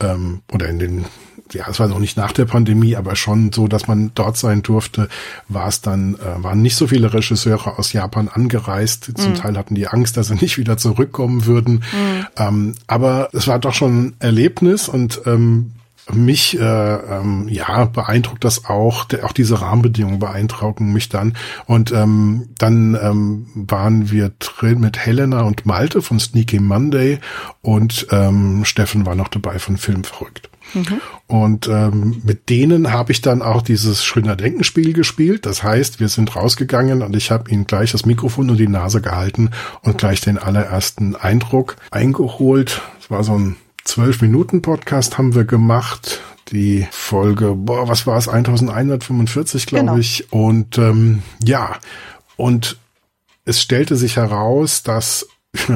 ähm, 0.00 0.40
oder 0.52 0.68
in 0.68 0.78
den 0.78 1.04
ja, 1.52 1.66
es 1.68 1.80
war 1.80 1.88
noch 1.88 1.98
nicht 1.98 2.16
nach 2.16 2.32
der 2.32 2.44
Pandemie, 2.44 2.96
aber 2.96 3.16
schon 3.16 3.52
so, 3.52 3.68
dass 3.68 3.86
man 3.88 4.10
dort 4.14 4.36
sein 4.36 4.62
durfte, 4.62 5.08
war 5.48 5.68
es 5.68 5.80
dann, 5.80 6.14
äh, 6.16 6.42
waren 6.42 6.62
nicht 6.62 6.76
so 6.76 6.88
viele 6.88 7.12
Regisseure 7.12 7.78
aus 7.78 7.92
Japan 7.92 8.28
angereist. 8.28 9.12
Zum 9.16 9.32
mhm. 9.32 9.36
Teil 9.36 9.56
hatten 9.56 9.74
die 9.74 9.88
Angst, 9.88 10.16
dass 10.16 10.28
sie 10.28 10.34
nicht 10.34 10.58
wieder 10.58 10.76
zurückkommen 10.76 11.46
würden. 11.46 11.84
Mhm. 11.92 12.26
Ähm, 12.36 12.74
aber 12.86 13.30
es 13.32 13.46
war 13.46 13.58
doch 13.58 13.74
schon 13.74 13.98
ein 13.98 14.16
Erlebnis 14.18 14.88
und 14.88 15.22
ähm, 15.26 15.72
mich 16.12 16.58
äh, 16.58 16.62
ähm, 16.62 17.48
ja 17.48 17.84
beeindruckt 17.86 18.44
das 18.44 18.64
auch, 18.66 19.04
der, 19.04 19.24
auch 19.24 19.32
diese 19.32 19.60
Rahmenbedingungen 19.60 20.18
beeindrucken 20.18 20.92
mich 20.92 21.08
dann. 21.08 21.36
Und 21.66 21.92
ähm, 21.92 22.48
dann 22.58 22.98
ähm, 23.00 23.46
waren 23.54 24.10
wir 24.10 24.32
drin 24.38 24.80
mit 24.80 24.98
Helena 24.98 25.42
und 25.42 25.66
Malte 25.66 26.02
von 26.02 26.18
Sneaky 26.18 26.60
Monday 26.60 27.18
und 27.62 28.06
ähm, 28.10 28.64
Steffen 28.64 29.06
war 29.06 29.14
noch 29.14 29.28
dabei 29.28 29.58
von 29.58 29.76
Film 29.76 30.04
verrückt. 30.04 30.50
Mhm. 30.74 31.00
Und 31.26 31.68
ähm, 31.68 32.22
mit 32.24 32.48
denen 32.48 32.92
habe 32.92 33.12
ich 33.12 33.20
dann 33.20 33.42
auch 33.42 33.62
dieses 33.62 34.04
Schöner 34.04 34.36
Denkenspiel 34.36 34.92
gespielt. 34.92 35.46
Das 35.46 35.62
heißt, 35.62 36.00
wir 36.00 36.08
sind 36.08 36.34
rausgegangen 36.36 37.02
und 37.02 37.16
ich 37.16 37.30
habe 37.30 37.50
ihnen 37.50 37.66
gleich 37.66 37.92
das 37.92 38.06
Mikrofon 38.06 38.50
und 38.50 38.58
die 38.58 38.68
Nase 38.68 39.00
gehalten 39.00 39.50
und 39.82 39.98
gleich 39.98 40.20
den 40.20 40.38
allerersten 40.38 41.16
Eindruck 41.16 41.76
eingeholt. 41.90 42.82
Es 43.00 43.10
war 43.10 43.24
so 43.24 43.34
ein 43.38 43.56
zwölf 43.88 44.20
Minuten 44.20 44.60
Podcast 44.60 45.16
haben 45.16 45.34
wir 45.34 45.44
gemacht. 45.44 46.20
Die 46.52 46.86
Folge, 46.90 47.54
boah, 47.54 47.88
was 47.88 48.06
war 48.06 48.18
es, 48.18 48.28
1145, 48.28 49.66
glaube 49.66 49.86
genau. 49.86 49.98
ich. 49.98 50.30
Und 50.30 50.78
ähm, 50.78 51.22
ja, 51.42 51.76
und 52.36 52.76
es 53.44 53.62
stellte 53.62 53.96
sich 53.96 54.16
heraus, 54.16 54.82
dass 54.82 55.26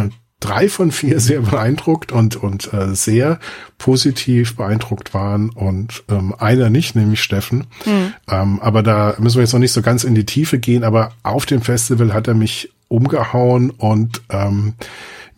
drei 0.40 0.68
von 0.68 0.92
vier 0.92 1.20
sehr 1.20 1.40
beeindruckt 1.40 2.12
und, 2.12 2.36
und 2.36 2.72
äh, 2.74 2.94
sehr 2.94 3.40
positiv 3.78 4.56
beeindruckt 4.56 5.14
waren 5.14 5.48
und 5.48 6.04
ähm, 6.10 6.34
einer 6.38 6.68
nicht, 6.68 6.94
nämlich 6.94 7.22
Steffen. 7.22 7.66
Mhm. 7.86 8.14
Ähm, 8.30 8.60
aber 8.60 8.82
da 8.82 9.14
müssen 9.18 9.36
wir 9.36 9.42
jetzt 9.42 9.54
noch 9.54 9.60
nicht 9.60 9.72
so 9.72 9.80
ganz 9.80 10.04
in 10.04 10.14
die 10.14 10.26
Tiefe 10.26 10.58
gehen, 10.58 10.84
aber 10.84 11.12
auf 11.22 11.46
dem 11.46 11.62
Festival 11.62 12.12
hat 12.12 12.28
er 12.28 12.34
mich 12.34 12.72
umgehauen 12.88 13.70
und 13.70 14.20
ähm, 14.28 14.74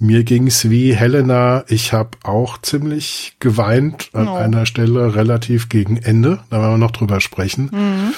mir 0.05 0.25
ging's 0.25 0.69
wie 0.71 0.95
Helena. 0.95 1.65
Ich 1.69 1.93
habe 1.93 2.11
auch 2.23 2.59
ziemlich 2.59 3.37
geweint 3.41 4.11
an 4.13 4.29
oh. 4.29 4.35
einer 4.35 4.67
Stelle 4.67 5.15
relativ 5.15 5.69
gegen 5.69 5.97
Ende. 5.97 6.41
Da 6.51 6.61
werden 6.61 6.75
wir 6.75 6.79
noch 6.79 6.91
drüber 6.91 7.21
sprechen. 7.21 7.71
Mhm. 7.73 8.15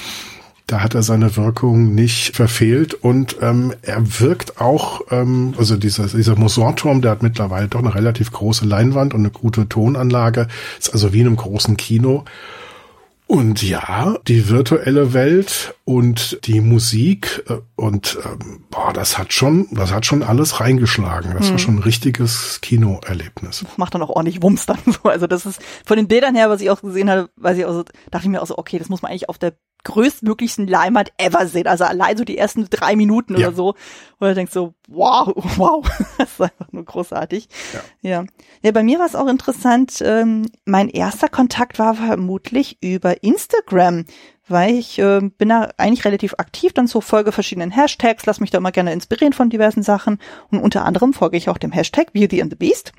Da 0.67 0.81
hat 0.81 0.95
er 0.95 1.01
seine 1.01 1.37
Wirkung 1.37 1.95
nicht 1.95 2.35
verfehlt 2.35 2.93
und 2.93 3.37
ähm, 3.41 3.73
er 3.83 4.19
wirkt 4.19 4.59
auch, 4.59 4.99
ähm, 5.11 5.53
also 5.57 5.77
dieser, 5.77 6.07
dieser 6.07 6.35
Musorturm, 6.35 7.01
der 7.01 7.11
hat 7.11 7.23
mittlerweile 7.23 7.69
doch 7.69 7.79
eine 7.79 7.95
relativ 7.95 8.33
große 8.33 8.65
Leinwand 8.65 9.13
und 9.13 9.21
eine 9.21 9.29
gute 9.29 9.69
Tonanlage, 9.69 10.49
ist 10.77 10.91
also 10.91 11.13
wie 11.13 11.21
in 11.21 11.27
einem 11.27 11.37
großen 11.37 11.77
Kino. 11.77 12.25
Und 13.27 13.61
ja, 13.61 14.15
die 14.25 14.47
virtuelle 14.47 15.13
Welt 15.13 15.75
und 15.83 16.39
die 16.47 16.61
Musik 16.61 17.43
äh, 17.49 17.57
und 17.75 18.17
ähm, 18.23 18.63
boah, 18.69 18.93
das 18.93 19.17
hat 19.17 19.33
schon, 19.33 19.67
das 19.71 19.91
hat 19.91 20.05
schon 20.05 20.23
alles 20.23 20.61
reingeschlagen. 20.61 21.33
Das 21.33 21.47
hm. 21.47 21.51
war 21.51 21.59
schon 21.59 21.75
ein 21.75 21.83
richtiges 21.83 22.61
Kinoerlebnis. 22.61 23.65
Macht 23.75 23.93
dann 23.93 24.01
auch 24.01 24.09
ordentlich 24.09 24.41
Wumms 24.41 24.65
dann 24.65 24.79
so. 24.85 25.09
Also 25.09 25.27
das 25.27 25.45
ist 25.45 25.61
von 25.85 25.97
den 25.97 26.07
Bildern 26.07 26.35
her, 26.35 26.49
was 26.49 26.61
ich 26.61 26.69
auch 26.69 26.81
gesehen 26.81 27.09
hatte, 27.09 27.29
weiß 27.35 27.57
ich 27.57 27.65
auch 27.65 27.73
so, 27.73 27.83
dachte 28.11 28.25
ich 28.25 28.31
mir 28.31 28.41
auch 28.41 28.47
so, 28.47 28.57
okay, 28.57 28.79
das 28.79 28.87
muss 28.87 29.01
man 29.01 29.11
eigentlich 29.11 29.27
auf 29.27 29.37
der 29.37 29.57
größtmöglichsten 29.83 30.67
Leinwand 30.67 31.11
ever 31.17 31.47
sehen. 31.47 31.67
Also 31.67 31.85
allein 31.85 32.17
so 32.17 32.23
die 32.23 32.37
ersten 32.37 32.69
drei 32.69 32.95
Minuten 32.95 33.33
ja. 33.33 33.47
oder 33.47 33.55
so. 33.55 33.75
Du 34.19 34.33
denkst 34.33 34.51
so, 34.53 34.73
wow, 34.87 35.33
wow, 35.57 35.85
das 36.17 36.31
ist 36.31 36.41
einfach 36.41 36.71
nur 36.71 36.85
großartig. 36.85 37.47
Ja. 37.73 38.09
Ja, 38.09 38.25
ja 38.63 38.71
bei 38.71 38.83
mir 38.83 38.99
war 38.99 39.05
es 39.05 39.15
auch 39.15 39.27
interessant. 39.27 40.01
Ähm, 40.01 40.47
mein 40.65 40.89
erster 40.89 41.29
Kontakt 41.29 41.79
war 41.79 41.95
vermutlich 41.95 42.77
über 42.81 43.23
Instagram 43.23 44.05
weil 44.47 44.75
ich 44.75 44.99
äh, 44.99 45.21
bin 45.37 45.49
da 45.49 45.69
eigentlich 45.77 46.05
relativ 46.05 46.35
aktiv, 46.37 46.73
dann 46.73 46.87
so 46.87 47.01
folge 47.01 47.31
verschiedenen 47.31 47.71
Hashtags, 47.71 48.25
lass 48.25 48.39
mich 48.39 48.51
da 48.51 48.57
immer 48.57 48.71
gerne 48.71 48.93
inspirieren 48.93 49.33
von 49.33 49.49
diversen 49.49 49.83
Sachen 49.83 50.19
und 50.49 50.59
unter 50.59 50.85
anderem 50.85 51.13
folge 51.13 51.37
ich 51.37 51.49
auch 51.49 51.57
dem 51.57 51.71
Hashtag 51.71 52.13
Beauty 52.13 52.41
and 52.41 52.51
the 52.51 52.57
Beast 52.57 52.93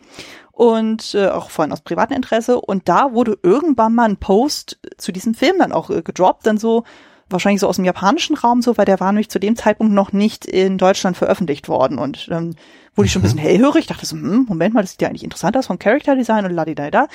und 0.53 1.15
äh, 1.15 1.29
auch 1.29 1.51
vorhin 1.51 1.73
aus 1.73 1.83
privatem 1.83 2.17
Interesse. 2.17 2.61
Und 2.61 2.89
da 2.89 3.13
wurde 3.13 3.39
irgendwann 3.45 3.95
mal 3.95 4.09
ein 4.09 4.17
Post 4.17 4.79
zu 4.97 5.13
diesem 5.13 5.35
Film 5.35 5.57
dann 5.59 5.71
auch 5.71 5.89
äh, 5.89 6.03
gedroppt, 6.03 6.47
dann 6.47 6.59
so 6.59 6.83
wahrscheinlich 7.31 7.61
so 7.61 7.69
aus 7.69 7.77
dem 7.77 7.85
japanischen 7.85 8.37
Raum 8.37 8.61
so, 8.61 8.77
weil 8.77 8.85
der 8.85 8.99
war 8.99 9.13
nämlich 9.13 9.29
zu 9.29 9.39
dem 9.39 9.55
Zeitpunkt 9.55 9.93
noch 9.93 10.13
nicht 10.13 10.47
in 10.47 10.77
Deutschland 10.77 11.17
veröffentlicht 11.17 11.69
worden. 11.69 11.99
Und 11.99 12.29
dann 12.29 12.57
wurde 12.97 13.07
ich 13.07 13.13
schon 13.13 13.21
ein 13.21 13.23
bisschen 13.23 13.39
hellhörig, 13.43 13.87
dachte 13.87 14.05
so, 14.05 14.17
hm, 14.17 14.47
Moment 14.49 14.75
mal, 14.75 14.81
das 14.81 14.93
sieht 14.93 15.03
ja 15.03 15.09
eigentlich 15.09 15.25
interessant 15.25 15.57
aus 15.57 15.67
vom 15.67 15.79
Character 15.79 16.17
Design 16.17 16.45
und 16.45 16.53
ladidada. 16.53 17.07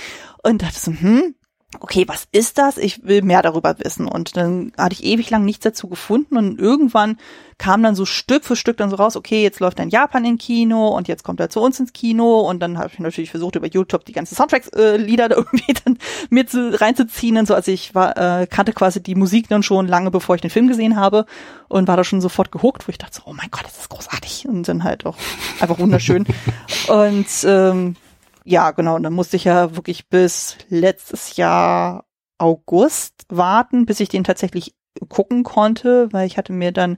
Und 0.42 0.62
dachte 0.62 0.80
so, 0.80 0.92
hm, 0.92 1.36
okay, 1.80 2.06
was 2.08 2.26
ist 2.32 2.58
das? 2.58 2.78
Ich 2.78 3.04
will 3.06 3.22
mehr 3.22 3.42
darüber 3.42 3.76
wissen. 3.80 4.08
Und 4.08 4.38
dann 4.38 4.72
hatte 4.78 4.94
ich 4.94 5.04
ewig 5.04 5.30
lang 5.30 5.46
nichts 5.46 5.64
dazu 5.64 5.88
gefunden 5.88 6.38
und 6.38 6.60
irgendwann 6.60 7.18
kam 7.58 7.84
dann 7.84 7.96
so 7.96 8.06
Stück 8.06 8.46
für 8.46 8.56
Stück 8.56 8.78
dann 8.78 8.90
so 8.90 8.96
raus, 8.96 9.16
okay, 9.16 9.44
jetzt 9.44 9.60
läuft 9.60 9.80
dann 9.80 9.90
Japan 9.90 10.26
im 10.26 10.38
Kino 10.38 10.90
und 10.90 11.08
jetzt 11.08 11.24
kommt 11.24 11.40
er 11.40 11.50
zu 11.50 11.62
uns 11.62 11.80
ins 11.80 11.94
Kino 11.94 12.42
und 12.42 12.60
dann 12.60 12.78
habe 12.78 12.90
ich 12.92 13.00
natürlich 13.00 13.32
versucht 13.32 13.56
über 13.56 13.68
YouTube 13.68 14.06
die 14.06 14.12
ganzen 14.12 14.36
Soundtracks-Lieder 14.36 15.26
äh, 15.26 15.30
da 15.30 15.36
irgendwie 15.38 15.74
dann 15.86 15.98
mir 16.30 16.48
zu, 16.48 16.80
reinzuziehen 16.80 17.38
und 17.38 17.48
so. 17.48 17.56
Also 17.56 17.72
ich 17.72 17.96
war, 17.96 18.18
äh, 18.18 18.48
kannte 18.48 18.74
quasi 18.74 19.02
die 19.02 19.16
Musik 19.16 19.48
dann 19.50 19.64
schon 19.64 19.88
lange 19.88 20.12
bevor 20.12 20.36
ich 20.36 20.42
den 20.42 20.50
Film 20.50 20.68
gesehen 20.68 20.96
habe 20.96 21.26
und 21.68 21.88
war 21.88 21.98
da 21.98 22.04
schon 22.04 22.22
sofort 22.22 22.52
gehuckt, 22.52 22.88
wo 22.88 22.92
ich 22.92 22.98
dachte 22.98 23.16
so, 23.16 23.22
oh 23.26 23.34
mein 23.34 23.50
Gott, 23.52 23.64
das 23.66 23.78
ist 23.78 23.90
großartig 23.90 24.48
und 24.48 24.68
dann 24.68 24.84
halt 24.84 25.06
auch 25.06 25.16
einfach 25.60 25.80
wunderschön. 25.80 26.26
und 26.88 27.28
ähm, 27.46 27.96
ja, 28.44 28.72
genau. 28.72 28.96
Und 28.96 29.04
dann 29.04 29.14
musste 29.14 29.38
ich 29.38 29.46
ja 29.46 29.76
wirklich 29.76 30.10
bis 30.10 30.58
letztes 30.70 31.38
Jahr 31.38 32.06
August 32.38 33.26
warten, 33.30 33.86
bis 33.86 34.00
ich 34.00 34.10
den 34.10 34.24
tatsächlich 34.24 34.76
gucken 35.10 35.44
konnte, 35.44 36.12
weil 36.12 36.28
ich 36.28 36.38
hatte 36.38 36.54
mir 36.54 36.72
dann 36.72 36.98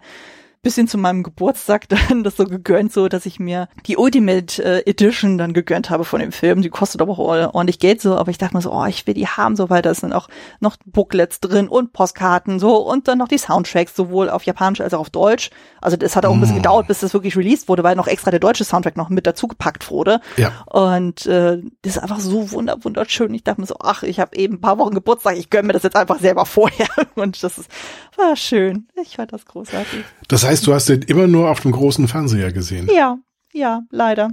bisschen 0.65 0.87
zu 0.87 0.97
meinem 0.97 1.21
Geburtstag 1.23 1.87
dann 2.09 2.23
das 2.23 2.35
so 2.35 2.43
gegönnt, 2.43 2.91
so 2.91 3.07
dass 3.07 3.25
ich 3.25 3.39
mir 3.39 3.69
die 3.85 3.97
Ultimate 3.97 4.63
äh, 4.63 4.89
Edition 4.89 5.37
dann 5.37 5.53
gegönnt 5.53 5.89
habe 5.89 6.03
von 6.03 6.19
dem 6.19 6.31
Film. 6.31 6.61
Die 6.61 6.69
kostet 6.69 7.01
aber 7.01 7.13
auch 7.13 7.19
ordentlich 7.19 7.79
Geld 7.79 8.01
so, 8.01 8.17
aber 8.17 8.31
ich 8.31 8.37
dachte 8.37 8.55
mir 8.55 8.61
so, 8.61 8.73
oh, 8.73 8.85
ich 8.85 9.05
will 9.05 9.13
die 9.13 9.27
haben, 9.27 9.55
so 9.55 9.69
weil 9.69 9.81
da 9.81 9.93
sind 9.93 10.11
auch 10.11 10.27
noch 10.59 10.75
Booklets 10.85 11.39
drin 11.39 11.69
und 11.69 11.93
Postkarten 11.93 12.59
so 12.59 12.77
und 12.77 13.07
dann 13.07 13.19
noch 13.19 13.27
die 13.27 13.37
Soundtracks, 13.37 13.95
sowohl 13.95 14.29
auf 14.29 14.43
Japanisch 14.43 14.81
als 14.81 14.93
auch 14.93 15.01
auf 15.01 15.09
Deutsch. 15.11 15.51
Also 15.81 15.97
das 15.97 16.15
hat 16.15 16.25
auch 16.25 16.33
ein 16.33 16.39
bisschen 16.39 16.55
mm. 16.55 16.63
gedauert, 16.63 16.87
bis 16.87 17.01
das 17.01 17.13
wirklich 17.13 17.37
released 17.37 17.69
wurde, 17.69 17.83
weil 17.83 17.95
noch 17.95 18.07
extra 18.07 18.31
der 18.31 18.39
deutsche 18.39 18.63
Soundtrack 18.63 18.97
noch 18.97 19.09
mit 19.09 19.27
dazu 19.27 19.47
gepackt 19.47 19.91
wurde. 19.91 20.19
Ja. 20.35 20.51
Und 20.65 21.27
äh, 21.27 21.61
das 21.83 21.97
ist 21.97 21.99
einfach 21.99 22.19
so 22.19 22.51
wunder 22.51 22.77
wunderschön. 22.81 23.33
Ich 23.35 23.43
dachte 23.43 23.61
mir 23.61 23.67
so, 23.67 23.75
ach, 23.79 24.01
ich 24.01 24.19
habe 24.19 24.35
eben 24.35 24.55
ein 24.55 24.61
paar 24.61 24.79
Wochen 24.79 24.95
Geburtstag, 24.95 25.37
ich 25.37 25.51
gönne 25.51 25.67
mir 25.67 25.73
das 25.73 25.83
jetzt 25.83 25.95
einfach 25.95 26.19
selber 26.19 26.45
vorher. 26.47 26.87
Und 27.13 27.43
das 27.43 27.59
ist, 27.59 27.69
war 28.17 28.35
schön. 28.35 28.87
Ich 28.95 29.17
fand 29.17 29.31
das 29.31 29.45
großartig. 29.45 30.03
Das 30.27 30.43
heißt, 30.43 30.54
heißt, 30.55 30.67
du 30.67 30.73
hast 30.73 30.89
den 30.89 31.01
immer 31.03 31.27
nur 31.27 31.49
auf 31.49 31.59
dem 31.59 31.71
großen 31.71 32.07
Fernseher 32.07 32.51
gesehen? 32.53 32.89
Ja, 32.93 33.17
ja, 33.53 33.81
leider. 33.91 34.29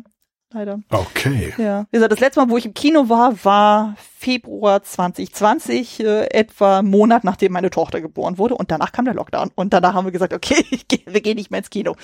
Leider. 0.55 0.81
Okay. 0.91 1.55
Ja. 1.57 1.87
Wie 1.91 1.97
gesagt, 1.97 2.13
das 2.13 2.21
letzte 2.21 2.41
Mal, 2.41 2.51
wo 2.51 2.59
ich 2.59 2.67
im 2.67 2.75
Kino 2.75 3.09
war, 3.09 3.43
war 3.43 3.95
Februar 4.19 4.83
2020, 4.83 6.01
äh, 6.01 6.27
etwa 6.31 6.81
einen 6.81 6.91
Monat 6.91 7.25
nachdem 7.25 7.53
meine 7.53 7.71
Tochter 7.71 8.03
geboren 8.03 8.37
wurde. 8.37 8.55
Und 8.55 8.71
danach 8.71 8.93
kam 8.93 9.07
der 9.07 9.15
Lockdown. 9.15 9.51
Und 9.55 9.73
danach 9.73 9.95
haben 9.95 10.05
wir 10.05 10.13
gesagt, 10.13 10.35
okay, 10.35 10.63
wir 11.07 11.21
gehen 11.23 11.37
nicht 11.37 11.51
mehr 11.51 11.59
ins 11.59 11.71
Kino. 11.71 11.97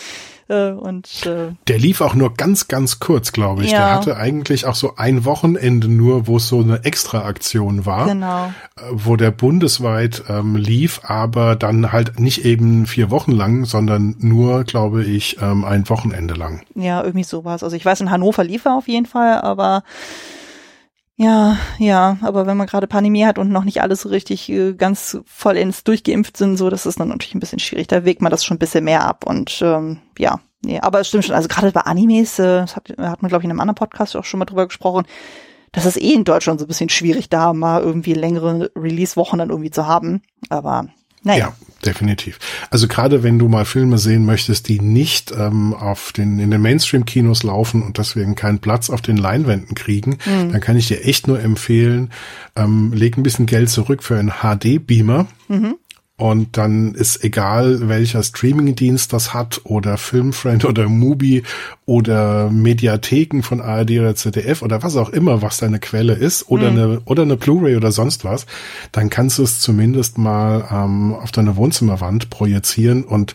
Äh, 0.48 0.70
und 0.70 1.26
äh, 1.26 1.52
Der 1.68 1.78
lief 1.78 2.00
auch 2.00 2.14
nur 2.14 2.34
ganz, 2.34 2.68
ganz 2.68 3.00
kurz, 3.00 3.32
glaube 3.32 3.64
ich. 3.64 3.70
Ja. 3.70 3.78
Der 3.78 3.94
hatte 3.94 4.16
eigentlich 4.16 4.64
auch 4.66 4.74
so 4.74 4.96
ein 4.96 5.24
Wochenende 5.24 5.88
nur, 5.88 6.26
wo 6.26 6.38
es 6.38 6.48
so 6.48 6.60
eine 6.60 6.84
Extra-Aktion 6.84 7.86
war. 7.86 8.06
Genau. 8.06 8.46
Äh, 8.46 8.82
wo 8.92 9.16
der 9.16 9.30
bundesweit 9.30 10.24
ähm, 10.28 10.56
lief, 10.56 11.00
aber 11.04 11.56
dann 11.56 11.92
halt 11.92 12.18
nicht 12.18 12.44
eben 12.44 12.86
vier 12.86 13.10
Wochen 13.10 13.32
lang, 13.32 13.64
sondern 13.64 14.16
nur, 14.18 14.64
glaube 14.64 15.04
ich, 15.04 15.38
ähm, 15.40 15.64
ein 15.64 15.88
Wochenende 15.88 16.34
lang. 16.34 16.62
Ja, 16.74 17.02
irgendwie 17.02 17.24
sowas. 17.24 17.62
Also 17.62 17.76
ich 17.76 17.84
weiß, 17.84 18.00
in 18.00 18.10
Hannover 18.10 18.44
lief 18.44 18.64
er 18.64 18.76
auf 18.76 18.88
jeden 18.88 19.06
Fall, 19.06 19.40
aber 19.40 19.82
ja, 21.20 21.58
ja, 21.78 22.16
aber 22.22 22.46
wenn 22.46 22.56
man 22.56 22.68
gerade 22.68 22.86
Pandemie 22.86 23.26
hat 23.26 23.38
und 23.38 23.50
noch 23.50 23.64
nicht 23.64 23.82
alles 23.82 24.02
so 24.02 24.08
richtig 24.08 24.48
äh, 24.48 24.74
ganz 24.74 25.18
vollends 25.26 25.82
durchgeimpft 25.82 26.36
sind, 26.36 26.56
so, 26.56 26.70
das 26.70 26.86
ist 26.86 27.00
dann 27.00 27.08
natürlich 27.08 27.34
ein 27.34 27.40
bisschen 27.40 27.58
schwierig. 27.58 27.88
Da 27.88 28.04
wägt 28.04 28.22
man 28.22 28.30
das 28.30 28.44
schon 28.44 28.54
ein 28.54 28.60
bisschen 28.60 28.84
mehr 28.84 29.04
ab 29.04 29.26
und 29.26 29.60
ähm, 29.60 29.98
ja, 30.16 30.38
nee, 30.62 30.78
aber 30.78 31.00
es 31.00 31.08
stimmt 31.08 31.24
schon. 31.24 31.34
Also 31.34 31.48
gerade 31.48 31.72
bei 31.72 31.80
Animes, 31.80 32.38
äh, 32.38 32.60
das 32.60 32.76
hat, 32.76 32.88
hat 32.96 33.20
man 33.20 33.30
glaube 33.30 33.42
ich 33.42 33.46
in 33.46 33.50
einem 33.50 33.58
anderen 33.58 33.74
Podcast 33.74 34.14
auch 34.14 34.24
schon 34.24 34.38
mal 34.38 34.44
drüber 34.44 34.68
gesprochen. 34.68 35.06
Das 35.72 35.86
ist 35.86 36.00
eh 36.00 36.14
in 36.14 36.22
Deutschland 36.22 36.60
so 36.60 36.66
ein 36.66 36.68
bisschen 36.68 36.88
schwierig, 36.88 37.28
da 37.28 37.52
mal 37.52 37.82
irgendwie 37.82 38.14
längere 38.14 38.70
Release-Wochen 38.76 39.38
dann 39.38 39.50
irgendwie 39.50 39.72
zu 39.72 39.88
haben. 39.88 40.22
Aber 40.50 40.86
naja. 41.22 41.38
Ja, 41.38 41.52
definitiv. 41.84 42.38
Also 42.70 42.88
gerade 42.88 43.22
wenn 43.22 43.38
du 43.38 43.48
mal 43.48 43.64
Filme 43.64 43.98
sehen 43.98 44.24
möchtest, 44.24 44.68
die 44.68 44.80
nicht 44.80 45.32
ähm, 45.32 45.74
auf 45.74 46.12
den 46.12 46.38
in 46.38 46.50
den 46.50 46.60
Mainstream-Kinos 46.60 47.42
laufen 47.42 47.82
und 47.82 47.98
deswegen 47.98 48.34
keinen 48.34 48.58
Platz 48.58 48.90
auf 48.90 49.02
den 49.02 49.16
Leinwänden 49.16 49.74
kriegen, 49.74 50.18
mhm. 50.24 50.52
dann 50.52 50.60
kann 50.60 50.76
ich 50.76 50.88
dir 50.88 51.04
echt 51.04 51.26
nur 51.26 51.40
empfehlen, 51.40 52.10
ähm, 52.56 52.92
leg 52.92 53.16
ein 53.16 53.22
bisschen 53.22 53.46
Geld 53.46 53.70
zurück 53.70 54.02
für 54.02 54.18
einen 54.18 54.32
HD-Beamer. 54.42 55.26
Mhm. 55.48 55.76
Und 56.18 56.56
dann 56.56 56.96
ist 56.96 57.22
egal, 57.22 57.88
welcher 57.88 58.24
Streamingdienst 58.24 59.12
das 59.12 59.34
hat 59.34 59.60
oder 59.62 59.96
Filmfriend 59.96 60.64
oder 60.64 60.88
Mubi 60.88 61.44
oder 61.86 62.50
Mediatheken 62.50 63.42
von 63.42 63.60
ARD 63.60 63.92
oder 63.92 64.16
ZDF 64.16 64.62
oder 64.62 64.82
was 64.82 64.96
auch 64.96 65.10
immer, 65.10 65.42
was 65.42 65.58
deine 65.58 65.78
Quelle 65.78 66.14
ist 66.14 66.48
oder 66.48 66.72
mhm. 66.72 66.76
eine 66.76 67.00
oder 67.04 67.22
eine 67.22 67.36
Blu-ray 67.36 67.76
oder 67.76 67.92
sonst 67.92 68.24
was, 68.24 68.46
dann 68.90 69.10
kannst 69.10 69.38
du 69.38 69.44
es 69.44 69.60
zumindest 69.60 70.18
mal 70.18 70.66
ähm, 70.72 71.14
auf 71.14 71.30
deine 71.30 71.54
Wohnzimmerwand 71.54 72.30
projizieren 72.30 73.04
und 73.04 73.34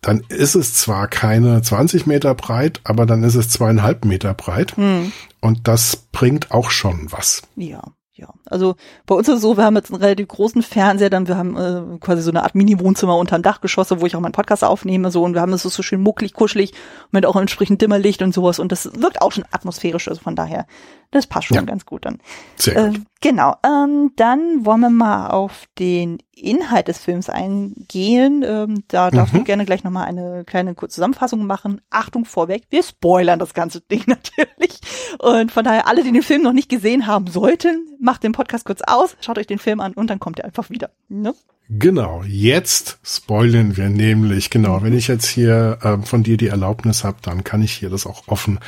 dann 0.00 0.24
ist 0.28 0.56
es 0.56 0.74
zwar 0.74 1.06
keine 1.06 1.62
20 1.62 2.06
Meter 2.08 2.34
breit, 2.34 2.80
aber 2.82 3.06
dann 3.06 3.22
ist 3.22 3.36
es 3.36 3.48
zweieinhalb 3.48 4.04
Meter 4.04 4.34
breit. 4.34 4.76
Mhm. 4.76 5.12
Und 5.40 5.68
das 5.68 5.94
bringt 6.10 6.50
auch 6.50 6.72
schon 6.72 7.12
was. 7.12 7.42
Ja 7.54 7.84
ja, 8.14 8.28
also 8.46 8.76
bei 9.06 9.14
uns 9.14 9.28
ist 9.28 9.36
es 9.36 9.42
so, 9.42 9.56
wir 9.56 9.64
haben 9.64 9.76
jetzt 9.76 9.92
einen 9.92 10.02
relativ 10.02 10.28
großen 10.28 10.62
Fernseher, 10.62 11.10
dann 11.10 11.28
wir 11.28 11.36
haben 11.36 11.56
äh, 11.56 11.98
quasi 11.98 12.22
so 12.22 12.30
eine 12.30 12.42
Art 12.42 12.54
Mini-Wohnzimmer 12.54 13.16
unter 13.16 13.38
dem 13.38 13.42
Dachgeschosse, 13.42 14.00
wo 14.00 14.06
ich 14.06 14.16
auch 14.16 14.20
meinen 14.20 14.32
Podcast 14.32 14.64
aufnehme, 14.64 15.10
so 15.10 15.22
und 15.22 15.34
wir 15.34 15.40
haben 15.40 15.52
es 15.52 15.62
so 15.62 15.82
schön 15.82 16.00
mucklig, 16.00 16.32
kuschelig 16.32 16.72
mit 17.10 17.26
auch 17.26 17.36
entsprechend 17.36 17.80
Dimmerlicht 17.82 18.22
und 18.22 18.34
sowas 18.34 18.58
und 18.58 18.72
das 18.72 18.90
wirkt 19.00 19.22
auch 19.22 19.32
schon 19.32 19.44
atmosphärisch, 19.52 20.08
also 20.08 20.20
von 20.20 20.36
daher 20.36 20.66
das 21.12 21.26
passt 21.26 21.48
schon 21.48 21.56
ja. 21.56 21.62
ganz 21.62 21.84
gut 21.84 22.06
dann. 22.06 22.18
Sehr 22.56 22.74
gut. 22.74 22.96
Ähm, 22.96 23.06
genau. 23.20 23.54
Ähm, 23.64 24.12
dann 24.16 24.64
wollen 24.64 24.80
wir 24.80 24.90
mal 24.90 25.28
auf 25.28 25.66
den 25.78 26.18
Inhalt 26.34 26.88
des 26.88 26.98
Films 26.98 27.28
eingehen. 27.28 28.42
Ähm, 28.42 28.84
da 28.88 29.10
darf 29.10 29.32
mhm. 29.32 29.40
ich 29.40 29.44
gerne 29.44 29.66
gleich 29.66 29.84
nochmal 29.84 30.06
eine 30.06 30.44
kleine 30.46 30.74
kurze 30.74 30.94
Zusammenfassung 30.94 31.46
machen. 31.46 31.82
Achtung 31.90 32.24
vorweg, 32.24 32.64
wir 32.70 32.82
spoilern 32.82 33.38
das 33.38 33.52
ganze 33.52 33.82
Ding 33.82 34.04
natürlich. 34.06 34.80
Und 35.18 35.52
von 35.52 35.64
daher, 35.64 35.86
alle, 35.86 36.02
die 36.02 36.12
den 36.12 36.22
Film 36.22 36.42
noch 36.42 36.54
nicht 36.54 36.70
gesehen 36.70 37.06
haben 37.06 37.26
sollten, 37.26 37.86
macht 38.00 38.22
den 38.22 38.31
Podcast 38.32 38.64
kurz 38.64 38.80
aus, 38.82 39.16
schaut 39.20 39.38
euch 39.38 39.46
den 39.46 39.58
Film 39.58 39.80
an 39.80 39.92
und 39.92 40.08
dann 40.08 40.20
kommt 40.20 40.38
er 40.38 40.44
einfach 40.44 40.70
wieder. 40.70 40.90
Ne? 41.08 41.34
Genau, 41.68 42.22
jetzt 42.26 42.98
spoilen 43.02 43.76
wir 43.76 43.88
nämlich, 43.88 44.50
genau, 44.50 44.82
wenn 44.82 44.92
ich 44.92 45.08
jetzt 45.08 45.26
hier 45.26 45.78
äh, 45.82 46.04
von 46.04 46.22
dir 46.22 46.36
die 46.36 46.48
Erlaubnis 46.48 47.04
habe, 47.04 47.18
dann 47.22 47.44
kann 47.44 47.62
ich 47.62 47.72
hier 47.72 47.88
das 47.88 48.06
auch 48.06 48.28
offen 48.28 48.58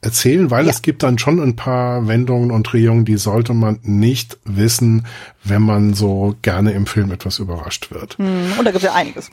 erzählen, 0.00 0.50
weil 0.50 0.64
ja. 0.64 0.70
es 0.70 0.82
gibt 0.82 1.02
dann 1.02 1.18
schon 1.18 1.40
ein 1.40 1.56
paar 1.56 2.06
Wendungen 2.06 2.50
und 2.50 2.64
Drehungen, 2.64 3.04
die 3.04 3.16
sollte 3.16 3.54
man 3.54 3.80
nicht 3.82 4.38
wissen, 4.44 5.06
wenn 5.44 5.62
man 5.62 5.94
so 5.94 6.36
gerne 6.42 6.72
im 6.72 6.86
Film 6.86 7.10
etwas 7.10 7.38
überrascht 7.38 7.90
wird. 7.90 8.18
Hm, 8.18 8.52
und 8.58 8.64
da 8.64 8.70
gibt 8.70 8.76
es 8.76 8.82
ja 8.82 8.94
einiges. 8.94 9.30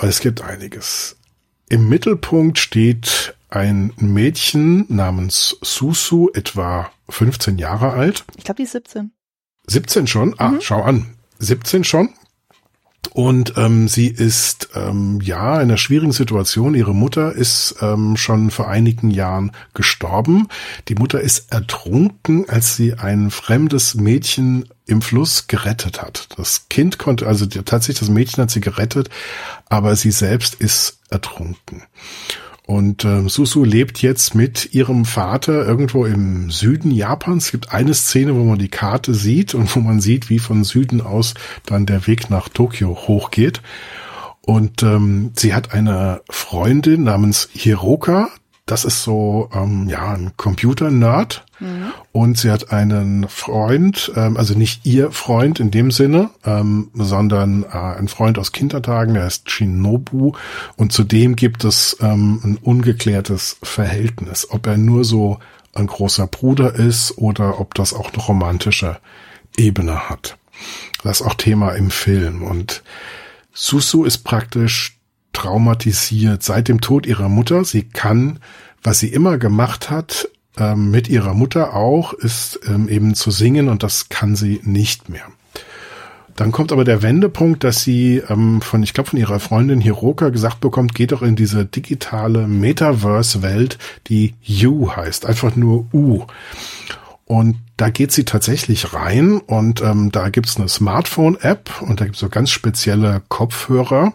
Es 0.00 0.20
gibt 0.20 0.42
einiges. 0.42 1.16
Im 1.68 1.88
Mittelpunkt 1.88 2.58
steht 2.58 3.34
ein 3.50 3.92
Mädchen 3.96 4.86
namens 4.88 5.56
Susu, 5.62 6.30
etwa 6.34 6.90
15 7.08 7.58
Jahre 7.58 7.92
alt. 7.92 8.24
Ich 8.36 8.44
glaube, 8.44 8.56
die 8.56 8.64
ist 8.64 8.72
17. 8.72 9.12
17 9.66 10.06
schon? 10.06 10.34
Ah, 10.38 10.48
mhm. 10.48 10.60
schau 10.60 10.82
an. 10.82 11.14
17 11.38 11.84
schon. 11.84 12.10
Und 13.12 13.54
ähm, 13.56 13.88
sie 13.88 14.06
ist 14.06 14.68
ähm, 14.74 15.20
ja 15.20 15.56
in 15.56 15.62
einer 15.62 15.76
schwierigen 15.78 16.12
Situation. 16.12 16.74
Ihre 16.74 16.94
Mutter 16.94 17.32
ist 17.32 17.76
ähm, 17.80 18.16
schon 18.16 18.50
vor 18.50 18.68
einigen 18.68 19.10
Jahren 19.10 19.52
gestorben. 19.74 20.46
Die 20.88 20.94
Mutter 20.94 21.20
ist 21.20 21.52
ertrunken, 21.52 22.48
als 22.48 22.76
sie 22.76 22.94
ein 22.94 23.30
fremdes 23.30 23.96
Mädchen 23.96 24.68
im 24.86 25.02
Fluss 25.02 25.48
gerettet 25.48 26.02
hat. 26.02 26.28
Das 26.36 26.68
Kind 26.68 26.98
konnte, 26.98 27.26
also 27.26 27.46
tatsächlich 27.46 27.98
das 27.98 28.10
Mädchen 28.10 28.42
hat 28.42 28.50
sie 28.50 28.60
gerettet, 28.60 29.10
aber 29.68 29.96
sie 29.96 30.12
selbst 30.12 30.54
ist 30.54 31.00
ertrunken. 31.10 31.82
Und 32.70 33.04
äh, 33.04 33.28
Susu 33.28 33.64
lebt 33.64 34.00
jetzt 34.00 34.36
mit 34.36 34.74
ihrem 34.74 35.04
Vater 35.04 35.66
irgendwo 35.66 36.04
im 36.04 36.52
Süden 36.52 36.92
Japans. 36.92 37.46
Es 37.46 37.50
gibt 37.50 37.72
eine 37.72 37.94
Szene, 37.94 38.36
wo 38.36 38.44
man 38.44 38.60
die 38.60 38.68
Karte 38.68 39.12
sieht 39.12 39.56
und 39.56 39.74
wo 39.74 39.80
man 39.80 40.00
sieht, 40.00 40.30
wie 40.30 40.38
von 40.38 40.62
Süden 40.62 41.00
aus 41.00 41.34
dann 41.66 41.84
der 41.84 42.06
Weg 42.06 42.30
nach 42.30 42.48
Tokio 42.48 42.90
hochgeht. 43.08 43.60
Und 44.42 44.84
ähm, 44.84 45.32
sie 45.34 45.52
hat 45.52 45.72
eine 45.72 46.20
Freundin 46.30 47.02
namens 47.02 47.48
Hiroka, 47.52 48.28
das 48.70 48.84
ist 48.84 49.02
so, 49.02 49.50
ähm, 49.52 49.88
ja, 49.88 50.12
ein 50.12 50.32
Computer-Nerd. 50.36 51.44
Mhm. 51.58 51.92
Und 52.12 52.38
sie 52.38 52.52
hat 52.52 52.72
einen 52.72 53.28
Freund, 53.28 54.12
ähm, 54.14 54.36
also 54.36 54.56
nicht 54.56 54.86
ihr 54.86 55.10
Freund 55.10 55.58
in 55.58 55.72
dem 55.72 55.90
Sinne, 55.90 56.30
ähm, 56.44 56.90
sondern 56.94 57.64
äh, 57.64 57.76
ein 57.76 58.06
Freund 58.06 58.38
aus 58.38 58.52
Kindertagen, 58.52 59.14
der 59.14 59.24
heißt 59.24 59.50
Shinobu. 59.50 60.34
Und 60.76 60.92
zudem 60.92 61.34
gibt 61.34 61.64
es 61.64 61.96
ähm, 62.00 62.40
ein 62.44 62.56
ungeklärtes 62.58 63.56
Verhältnis, 63.62 64.48
ob 64.50 64.68
er 64.68 64.78
nur 64.78 65.04
so 65.04 65.40
ein 65.74 65.88
großer 65.88 66.28
Bruder 66.28 66.74
ist 66.74 67.18
oder 67.18 67.60
ob 67.60 67.74
das 67.74 67.92
auch 67.92 68.12
eine 68.12 68.22
romantische 68.22 68.98
Ebene 69.56 70.08
hat. 70.08 70.38
Das 71.02 71.20
ist 71.20 71.26
auch 71.26 71.34
Thema 71.34 71.70
im 71.70 71.90
Film. 71.90 72.42
Und 72.42 72.84
Susu 73.52 74.04
ist 74.04 74.18
praktisch 74.18 74.99
traumatisiert 75.32 76.42
seit 76.42 76.68
dem 76.68 76.80
Tod 76.80 77.06
ihrer 77.06 77.28
Mutter. 77.28 77.64
Sie 77.64 77.82
kann, 77.82 78.38
was 78.82 78.98
sie 78.98 79.08
immer 79.08 79.38
gemacht 79.38 79.90
hat, 79.90 80.28
ähm, 80.58 80.90
mit 80.90 81.08
ihrer 81.08 81.34
Mutter 81.34 81.74
auch, 81.74 82.12
ist 82.12 82.60
ähm, 82.66 82.88
eben 82.88 83.14
zu 83.14 83.30
singen 83.30 83.68
und 83.68 83.82
das 83.82 84.08
kann 84.08 84.36
sie 84.36 84.60
nicht 84.64 85.08
mehr. 85.08 85.26
Dann 86.36 86.52
kommt 86.52 86.72
aber 86.72 86.84
der 86.84 87.02
Wendepunkt, 87.02 87.64
dass 87.64 87.82
sie 87.82 88.22
ähm, 88.28 88.62
von, 88.62 88.82
ich 88.82 88.94
glaube, 88.94 89.10
von 89.10 89.18
ihrer 89.18 89.40
Freundin 89.40 89.80
Hiroka 89.80 90.30
gesagt 90.30 90.60
bekommt, 90.60 90.94
geht 90.94 91.12
doch 91.12 91.22
in 91.22 91.36
diese 91.36 91.66
digitale 91.66 92.46
Metaverse-Welt, 92.46 93.78
die 94.06 94.34
U 94.64 94.90
heißt, 94.90 95.26
einfach 95.26 95.54
nur 95.54 95.86
U. 95.92 96.24
Und 97.26 97.58
da 97.76 97.90
geht 97.90 98.10
sie 98.10 98.24
tatsächlich 98.24 98.92
rein 98.92 99.38
und 99.38 99.82
ähm, 99.82 100.10
da 100.12 100.30
gibt's 100.30 100.56
eine 100.56 100.68
Smartphone-App 100.68 101.82
und 101.82 102.00
da 102.00 102.06
gibt's 102.06 102.20
so 102.20 102.28
ganz 102.28 102.50
spezielle 102.50 103.22
Kopfhörer. 103.28 104.14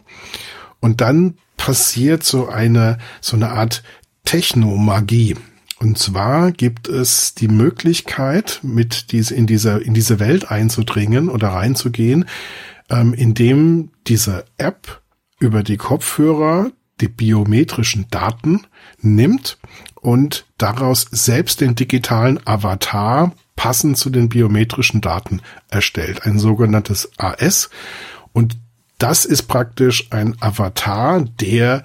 Und 0.86 1.02
dann 1.02 1.40
passiert 1.58 2.22
so 2.24 2.48
eine, 2.48 3.00
so 3.20 3.36
eine 3.36 3.50
Art 3.50 3.82
Technomagie. 4.24 5.36
Und 5.80 5.98
zwar 5.98 6.52
gibt 6.52 6.88
es 6.88 7.34
die 7.34 7.48
Möglichkeit, 7.48 8.60
mit 8.62 9.12
diese, 9.12 9.34
in 9.34 9.48
dieser, 9.48 9.82
in 9.82 9.96
diese 9.96 10.20
Welt 10.20 10.52
einzudringen 10.52 11.30
oder 11.30 11.48
reinzugehen, 11.48 12.26
ähm, 12.92 13.16
indem 13.16 13.94
diese 14.06 14.46
App 14.58 15.02
über 15.40 15.64
die 15.64 15.78
Kopfhörer 15.78 16.70
die 17.02 17.08
biometrischen 17.08 18.06
Daten 18.12 18.68
nimmt 19.02 19.58
und 19.96 20.46
daraus 20.60 21.08
selbst 21.10 21.62
den 21.62 21.74
digitalen 21.74 22.40
Avatar 22.46 23.34
passend 23.56 23.98
zu 23.98 24.12
den 24.12 24.30
biometrischen 24.30 25.02
Daten 25.02 25.42
erstellt. 25.72 26.28
Ein 26.28 26.38
sogenanntes 26.38 27.10
AS. 27.18 27.72
Und 28.34 28.58
das 28.98 29.26
ist 29.26 29.44
praktisch 29.44 30.08
ein 30.12 30.36
Avatar, 30.40 31.26
der 31.42 31.84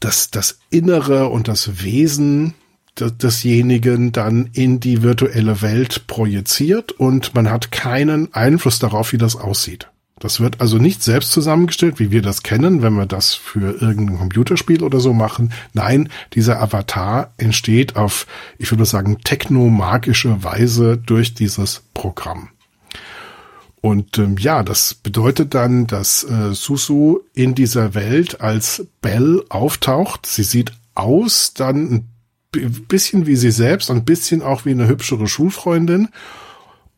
das, 0.00 0.30
das 0.30 0.60
Innere 0.70 1.28
und 1.28 1.48
das 1.48 1.82
Wesen 1.82 2.54
desjenigen 3.00 4.10
dann 4.10 4.50
in 4.52 4.80
die 4.80 5.02
virtuelle 5.02 5.62
Welt 5.62 6.06
projiziert 6.08 6.92
und 6.92 7.34
man 7.34 7.50
hat 7.50 7.70
keinen 7.70 8.34
Einfluss 8.34 8.80
darauf, 8.80 9.12
wie 9.12 9.18
das 9.18 9.36
aussieht. 9.36 9.88
Das 10.18 10.40
wird 10.40 10.60
also 10.60 10.78
nicht 10.78 11.02
selbst 11.02 11.30
zusammengestellt, 11.30 12.00
wie 12.00 12.10
wir 12.10 12.22
das 12.22 12.42
kennen, 12.42 12.82
wenn 12.82 12.94
wir 12.94 13.06
das 13.06 13.34
für 13.34 13.80
irgendein 13.80 14.18
Computerspiel 14.18 14.82
oder 14.82 14.98
so 14.98 15.12
machen. 15.12 15.52
Nein, 15.74 16.08
dieser 16.32 16.60
Avatar 16.60 17.32
entsteht 17.36 17.94
auf, 17.94 18.26
ich 18.58 18.72
würde 18.72 18.84
sagen, 18.84 19.18
technomagische 19.22 20.42
Weise 20.42 20.96
durch 20.96 21.34
dieses 21.34 21.82
Programm. 21.94 22.48
Und 23.80 24.18
ähm, 24.18 24.36
ja, 24.38 24.62
das 24.62 24.94
bedeutet 24.94 25.54
dann, 25.54 25.86
dass 25.86 26.24
äh, 26.24 26.52
Susu 26.52 27.20
in 27.34 27.54
dieser 27.54 27.94
Welt 27.94 28.40
als 28.40 28.86
Belle 29.00 29.44
auftaucht. 29.48 30.26
Sie 30.26 30.42
sieht 30.42 30.72
aus 30.94 31.54
dann 31.54 32.08
ein 32.54 32.86
bisschen 32.88 33.26
wie 33.26 33.36
sie 33.36 33.50
selbst, 33.50 33.90
ein 33.90 34.04
bisschen 34.04 34.42
auch 34.42 34.64
wie 34.64 34.72
eine 34.72 34.88
hübschere 34.88 35.28
Schulfreundin. 35.28 36.08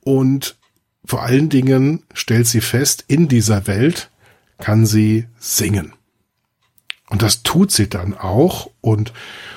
Und 0.02 0.56
vor 1.04 1.22
allen 1.22 1.48
Dingen 1.48 2.04
stellt 2.14 2.46
sie 2.46 2.60
fest, 2.60 3.04
in 3.08 3.28
dieser 3.28 3.66
Welt 3.66 4.10
kann 4.58 4.86
sie 4.86 5.26
singen. 5.38 5.92
Und 7.10 7.22
das 7.22 7.42
tut 7.42 7.72
sie 7.72 7.88
dann 7.88 8.14
auch 8.16 8.70
und 8.80 9.12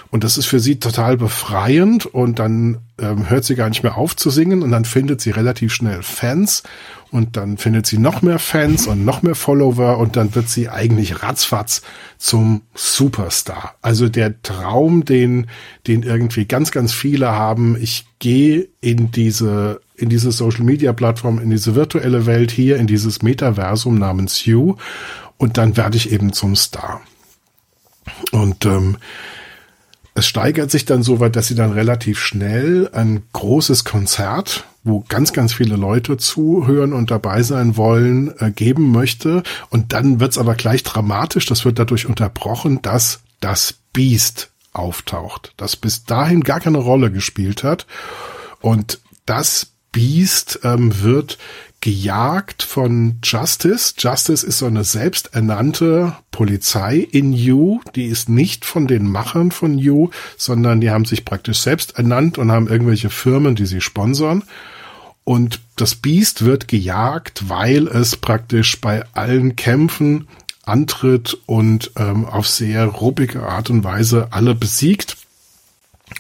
und 0.10 0.24
das 0.24 0.38
ist 0.38 0.46
für 0.46 0.60
sie 0.60 0.80
total 0.80 1.18
befreiend 1.18 2.06
und 2.06 2.38
dann 2.38 2.82
ähm, 3.04 3.30
hört 3.30 3.44
sie 3.44 3.56
gar 3.56 3.70
nicht 3.70 3.84
mehr 3.84 3.98
auf 3.98 4.16
zu 4.16 4.30
singen 4.30 4.64
und 4.64 4.72
dann 4.72 4.86
findet 4.86 5.22
sie 5.22 5.32
relativ 5.32 5.74
schnell 5.74 6.02
Fans 6.02 6.64
und 7.12 7.38
dann 7.38 7.58
findet 7.58 7.86
sie 7.86 7.98
noch 7.98 8.22
mehr 8.22 8.40
Fans 8.40 8.88
und 8.88 9.06
noch 9.06 9.22
mehr 9.22 9.36
Follower 9.36 9.98
und 9.98 10.16
dann 10.16 10.34
wird 10.34 10.50
sie 10.50 10.70
eigentlich 10.70 11.22
ratzfatz 11.22 11.82
zum 12.18 12.62
Superstar. 12.74 13.76
Also 13.82 14.10
der 14.10 14.42
Traum, 14.42 15.06
den, 15.06 15.48
den 15.86 16.04
irgendwie 16.04 16.46
ganz, 16.46 16.72
ganz 16.72 16.94
viele 16.94 17.34
haben. 17.34 17.78
Ich 17.80 18.06
gehe 18.20 18.70
in 18.82 19.12
diese, 19.12 19.82
in 19.96 20.10
diese 20.10 20.32
Social 20.32 20.64
Media 20.64 20.94
Plattform, 20.94 21.40
in 21.40 21.50
diese 21.50 21.76
virtuelle 21.76 22.26
Welt 22.26 22.52
hier, 22.52 22.78
in 22.78 22.88
dieses 22.88 23.22
Metaversum 23.22 24.00
namens 24.00 24.46
You 24.46 24.76
und 25.38 25.58
dann 25.58 25.76
werde 25.78 25.98
ich 25.98 26.12
eben 26.12 26.32
zum 26.32 26.56
Star. 26.56 27.02
Und 28.32 28.66
ähm, 28.66 28.98
es 30.16 30.28
steigert 30.28 30.70
sich 30.70 30.86
dann 30.86 31.02
so 31.02 31.20
weit, 31.20 31.36
dass 31.36 31.48
sie 31.48 31.56
dann 31.56 31.72
relativ 31.72 32.20
schnell 32.20 32.90
ein 32.94 33.24
großes 33.34 33.84
Konzert, 33.84 34.66
wo 34.84 35.04
ganz, 35.08 35.34
ganz 35.34 35.54
viele 35.54 35.76
Leute 35.76 36.18
zuhören 36.18 36.94
und 36.94 37.10
dabei 37.10 37.42
sein 37.42 37.78
wollen, 37.78 38.34
äh, 38.40 38.52
geben 38.52 38.92
möchte. 38.92 39.44
Und 39.70 39.94
dann 39.94 40.20
wird's 40.20 40.38
aber 40.38 40.56
gleich 40.56 40.84
dramatisch. 40.84 41.46
Das 41.48 41.66
wird 41.66 41.80
dadurch 41.80 42.06
unterbrochen, 42.06 42.82
dass 42.82 43.22
das 43.40 43.76
Biest 43.92 44.52
auftaucht, 44.72 45.54
das 45.58 45.76
bis 45.76 46.04
dahin 46.06 46.42
gar 46.42 46.60
keine 46.60 46.80
Rolle 46.80 47.12
gespielt 47.12 47.64
hat. 47.64 47.88
Und 48.62 49.00
das 49.26 49.73
Beast 49.94 50.60
ähm, 50.64 51.02
wird 51.02 51.38
gejagt 51.80 52.64
von 52.64 53.20
Justice. 53.24 53.94
Justice 53.98 54.46
ist 54.46 54.58
so 54.58 54.66
eine 54.66 54.84
selbsternannte 54.84 56.16
Polizei 56.32 56.98
in 56.98 57.34
You. 57.34 57.80
Die 57.96 58.06
ist 58.06 58.30
nicht 58.30 58.66
von 58.66 58.88
den 58.88 59.10
Machern 59.10 59.52
von 59.52 59.78
You, 59.78 60.10
sondern 60.38 60.82
die 60.82 60.92
haben 60.92 61.06
sich 61.06 61.26
praktisch 61.26 61.60
selbst 61.60 61.98
ernannt 61.98 62.38
und 62.38 62.52
haben 62.52 62.68
irgendwelche 62.68 63.10
Firmen, 63.10 63.56
die 63.56 63.66
sie 63.66 63.82
sponsern. 63.82 64.44
Und 65.26 65.62
das 65.76 65.96
Biest 65.96 66.46
wird 66.46 66.68
gejagt, 66.68 67.50
weil 67.50 67.88
es 67.88 68.18
praktisch 68.18 68.80
bei 68.82 69.04
allen 69.14 69.56
Kämpfen 69.56 70.28
antritt 70.66 71.38
und 71.46 71.92
ähm, 71.98 72.26
auf 72.26 72.48
sehr 72.48 72.86
ruppige 72.86 73.44
Art 73.44 73.70
und 73.70 73.84
Weise 73.84 74.30
alle 74.32 74.56
besiegt 74.56 75.18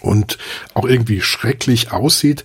und 0.01 0.37
auch 0.73 0.85
irgendwie 0.85 1.21
schrecklich 1.21 1.91
aussieht. 1.91 2.43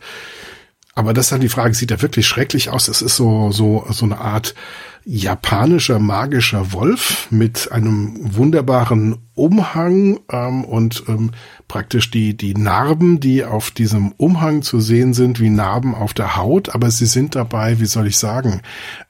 Aber 0.98 1.14
das 1.14 1.26
ist 1.26 1.32
dann 1.32 1.40
die 1.40 1.48
Frage, 1.48 1.74
sieht 1.74 1.92
er 1.92 2.02
wirklich 2.02 2.26
schrecklich 2.26 2.70
aus? 2.70 2.88
Es 2.88 3.02
ist 3.02 3.14
so, 3.14 3.52
so, 3.52 3.86
so 3.88 4.04
eine 4.04 4.18
Art 4.18 4.56
japanischer 5.04 6.00
magischer 6.00 6.72
Wolf 6.72 7.28
mit 7.30 7.70
einem 7.70 8.16
wunderbaren 8.36 9.16
Umhang 9.36 10.18
ähm, 10.28 10.64
und 10.64 11.04
ähm, 11.06 11.30
praktisch 11.68 12.10
die, 12.10 12.36
die 12.36 12.54
Narben, 12.54 13.20
die 13.20 13.44
auf 13.44 13.70
diesem 13.70 14.10
Umhang 14.16 14.62
zu 14.62 14.80
sehen 14.80 15.14
sind, 15.14 15.38
wie 15.38 15.50
Narben 15.50 15.94
auf 15.94 16.14
der 16.14 16.34
Haut, 16.34 16.74
aber 16.74 16.90
sie 16.90 17.06
sind 17.06 17.36
dabei, 17.36 17.78
wie 17.78 17.86
soll 17.86 18.08
ich 18.08 18.18
sagen, 18.18 18.62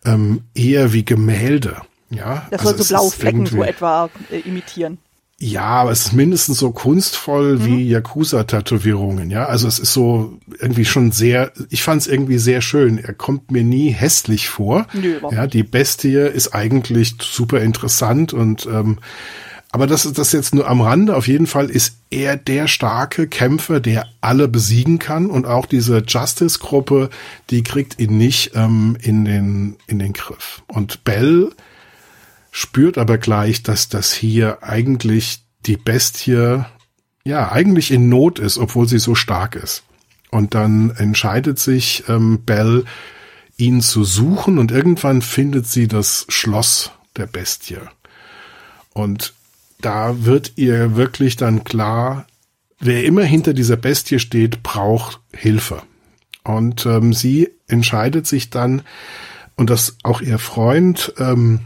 ähm, 0.05 0.43
eher 0.55 0.93
wie 0.93 1.07
Gemälde. 1.07 1.79
Ja, 2.11 2.47
das 2.51 2.67
also 2.67 2.73
soll 2.75 2.85
so 2.85 2.95
blaue 2.95 3.11
Flecken 3.13 3.47
so 3.47 3.63
etwa 3.63 4.11
äh, 4.31 4.41
imitieren. 4.41 4.99
Ja, 5.41 5.67
aber 5.67 5.93
es 5.93 6.07
ist 6.07 6.13
mindestens 6.15 6.59
so 6.59 6.73
kunstvoll 6.73 7.59
mhm. 7.59 7.67
wie 7.67 7.89
Yakuza-Tätowierungen, 7.89 9.31
ja. 9.31 9.47
Also 9.47 9.69
es 9.69 9.79
ist 9.79 9.93
so 9.93 10.37
irgendwie 10.59 10.85
schon 10.85 11.13
sehr, 11.13 11.53
ich 11.71 11.85
fand 11.85 12.03
es 12.03 12.09
irgendwie 12.09 12.39
sehr 12.39 12.61
schön. 12.61 12.99
Er 12.99 13.15
kommt 13.15 13.53
mir 13.53 13.63
nie 13.63 13.91
hässlich 13.91 14.49
vor. 14.49 14.89
Nö, 14.95 15.21
ja, 15.31 15.47
die 15.47 15.63
Bestie 15.63 16.17
ist 16.17 16.55
eigentlich 16.55 17.15
super 17.21 17.61
interessant 17.61 18.33
und 18.33 18.67
ähm, 18.67 18.99
aber 19.71 19.87
das 19.87 20.07
ist 20.07 20.19
das 20.19 20.33
jetzt 20.33 20.55
nur 20.55 20.67
am 20.67 20.81
Rande. 20.81 21.15
Auf 21.15 21.29
jeden 21.29 21.47
Fall 21.47 21.69
ist 21.69 21.99
er 22.11 22.37
der 22.37 22.69
starke 22.69 23.29
Kämpfer, 23.29 23.81
der 23.81 24.07
alle 24.21 24.49
besiegen 24.49 24.99
kann 24.99 25.27
und 25.27 25.47
auch 25.47 25.67
diese 25.67 25.99
Justice-Gruppe, 25.99 27.11
die 27.51 27.63
kriegt 27.63 28.01
ihn 28.01 28.17
nicht 28.17 28.53
ähm, 28.55 28.97
in 29.01 29.25
den 29.25 29.77
in 29.87 29.99
den 29.99 30.15
Griff. 30.15 30.63
Und 30.67 31.05
Bell 31.05 31.51
spürt 32.51 32.99
aber 32.99 33.19
gleich, 33.19 33.63
dass 33.63 33.89
das 33.89 34.13
hier 34.13 34.63
eigentlich 34.63 35.43
die 35.67 35.77
Bestie 35.77 36.65
ja 37.25 37.53
eigentlich 37.53 37.91
in 37.91 38.09
Not 38.09 38.39
ist, 38.39 38.59
obwohl 38.59 38.89
sie 38.89 38.99
so 38.99 39.15
stark 39.15 39.55
ist. 39.55 39.83
Und 40.31 40.55
dann 40.55 40.91
entscheidet 40.91 41.59
sich 41.59 42.05
ähm, 42.09 42.45
Belle, 42.45 42.85
ihn 43.57 43.81
zu 43.81 44.05
suchen 44.05 44.59
und 44.59 44.71
irgendwann 44.71 45.21
findet 45.21 45.67
sie 45.67 45.89
das 45.89 46.27
Schloss 46.29 46.93
der 47.17 47.27
Bestie. 47.27 47.79
Und 48.93 49.35
da 49.81 50.25
wird 50.25 50.53
ihr 50.57 50.97
wirklich 50.97 51.37
dann 51.37 51.65
klar, 51.65 52.27
wer 52.79 53.05
immer 53.05 53.25
hinter 53.25 53.55
dieser 53.55 53.77
Bestie 53.77 54.19
steht, 54.19 54.63
braucht 54.63 55.21
Hilfe. 55.33 55.83
Und 56.45 56.87
ähm, 56.87 57.13
sie 57.13 57.51
entscheidet 57.67 58.27
sich 58.27 58.51
dann, 58.51 58.83
und 59.57 59.71
das 59.71 59.97
auch 60.05 60.21
ihr 60.21 60.39
Freund 60.39 61.13
ähm, 61.19 61.61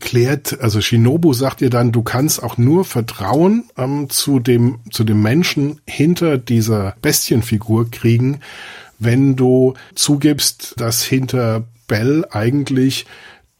klärt, 0.00 0.60
also 0.60 0.80
Shinobu 0.80 1.32
sagt 1.32 1.60
ihr 1.60 1.70
dann, 1.70 1.92
du 1.92 2.02
kannst 2.02 2.42
auch 2.42 2.58
nur 2.58 2.84
Vertrauen 2.84 3.64
ähm, 3.76 4.10
zu 4.10 4.40
dem, 4.40 4.80
zu 4.90 5.04
dem 5.04 5.22
Menschen 5.22 5.80
hinter 5.86 6.38
dieser 6.38 6.96
Bestienfigur 7.02 7.90
kriegen, 7.90 8.40
wenn 8.98 9.36
du 9.36 9.74
zugibst, 9.94 10.74
dass 10.78 11.02
hinter 11.02 11.64
Bell 11.86 12.24
eigentlich 12.30 13.06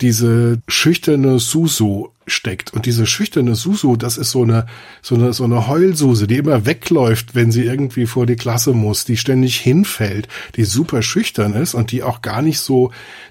diese 0.00 0.60
schüchterne 0.68 1.38
Susu 1.38 2.08
steckt. 2.26 2.72
Und 2.72 2.86
diese 2.86 3.06
schüchterne 3.06 3.54
Susu, 3.54 3.96
das 3.96 4.18
ist 4.18 4.32
so 4.32 4.42
eine, 4.42 4.66
so 5.00 5.14
eine, 5.14 5.32
so 5.32 5.44
eine 5.44 5.68
Heulsuse, 5.68 6.26
die 6.26 6.36
immer 6.36 6.66
wegläuft, 6.66 7.34
wenn 7.34 7.52
sie 7.52 7.62
irgendwie 7.62 8.06
vor 8.06 8.26
die 8.26 8.36
Klasse 8.36 8.72
muss, 8.72 9.04
die 9.04 9.16
ständig 9.16 9.56
hinfällt, 9.58 10.26
die 10.56 10.64
super 10.64 11.02
schüchtern 11.02 11.54
ist 11.54 11.74
und 11.74 11.92
die 11.92 12.02
auch 12.02 12.22
gar 12.22 12.42
nicht 12.42 12.58
so 12.58 12.90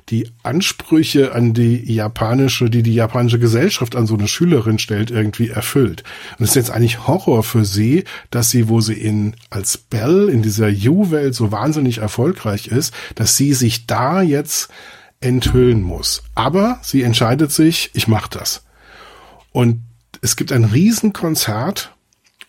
die 0.09 0.29
Ansprüche 0.43 1.33
an 1.33 1.53
die 1.53 1.93
japanische, 1.93 2.69
die 2.69 2.83
die 2.83 2.93
japanische 2.93 3.39
Gesellschaft 3.39 3.95
an 3.95 4.07
so 4.07 4.15
eine 4.15 4.27
Schülerin 4.27 4.79
stellt, 4.79 5.11
irgendwie 5.11 5.49
erfüllt. 5.49 6.03
Und 6.37 6.43
es 6.43 6.51
ist 6.51 6.55
jetzt 6.55 6.71
eigentlich 6.71 7.07
Horror 7.07 7.43
für 7.43 7.65
sie, 7.65 8.05
dass 8.31 8.49
sie, 8.49 8.69
wo 8.69 8.81
sie 8.81 8.93
in, 8.93 9.35
als 9.49 9.77
Belle 9.77 10.31
in 10.31 10.41
dieser 10.41 10.69
You-Welt 10.69 11.35
so 11.35 11.51
wahnsinnig 11.51 11.97
erfolgreich 11.97 12.67
ist, 12.67 12.93
dass 13.15 13.35
sie 13.35 13.53
sich 13.53 13.87
da 13.87 14.21
jetzt 14.21 14.69
enthüllen 15.19 15.81
muss. 15.81 16.23
Aber 16.35 16.79
sie 16.81 17.01
entscheidet 17.01 17.51
sich, 17.51 17.89
ich 17.93 18.07
mache 18.07 18.29
das. 18.29 18.64
Und 19.55 19.83
es 20.21 20.35
gibt 20.35 20.51
ein 20.51 20.65
Riesenkonzert 20.65 21.95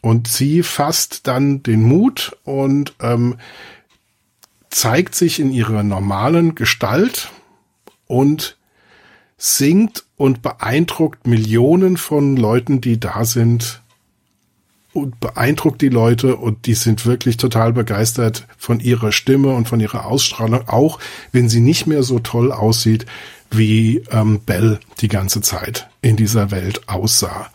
und 0.01 0.27
sie 0.27 0.64
fasst 0.64 1.29
dann 1.29 1.62
den 1.62 1.85
Mut 1.85 2.37
und 2.42 2.97
ähm, 3.01 3.37
zeigt 4.71 5.14
sich 5.14 5.38
in 5.38 5.53
ihrer 5.53 5.85
normalen 5.85 6.57
Gestalt 6.57 7.31
und 8.09 8.59
singt 9.38 10.05
und 10.16 10.42
beeindruckt 10.42 11.29
Millionen 11.29 11.97
von 11.97 12.37
Leuten, 12.37 12.81
die 12.81 12.99
da 12.99 13.25
sind 13.25 13.83
und 14.92 15.21
beeindruckt 15.21 15.83
die 15.83 15.90
Leute 15.90 16.35
und 16.35 16.66
die 16.66 16.75
sind 16.75 17.07
wirklich 17.07 17.37
total 17.37 17.73
begeistert 17.73 18.49
von 18.59 18.81
ihrer 18.81 19.12
Stimme 19.12 19.55
und 19.55 19.69
von 19.69 19.79
ihrer 19.79 20.07
Ausstrahlung, 20.07 20.66
auch 20.66 20.99
wenn 21.31 21.49
sie 21.49 21.61
nicht 21.61 21.87
mehr 21.87 22.03
so 22.03 22.19
toll 22.19 22.51
aussieht, 22.51 23.07
wie 23.50 24.02
ähm, 24.11 24.40
Belle 24.40 24.80
die 25.00 25.09
ganze 25.09 25.40
Zeit 25.40 25.88
in 26.02 26.16
dieser 26.16 26.50
Welt 26.50 26.88
aussah. 26.88 27.48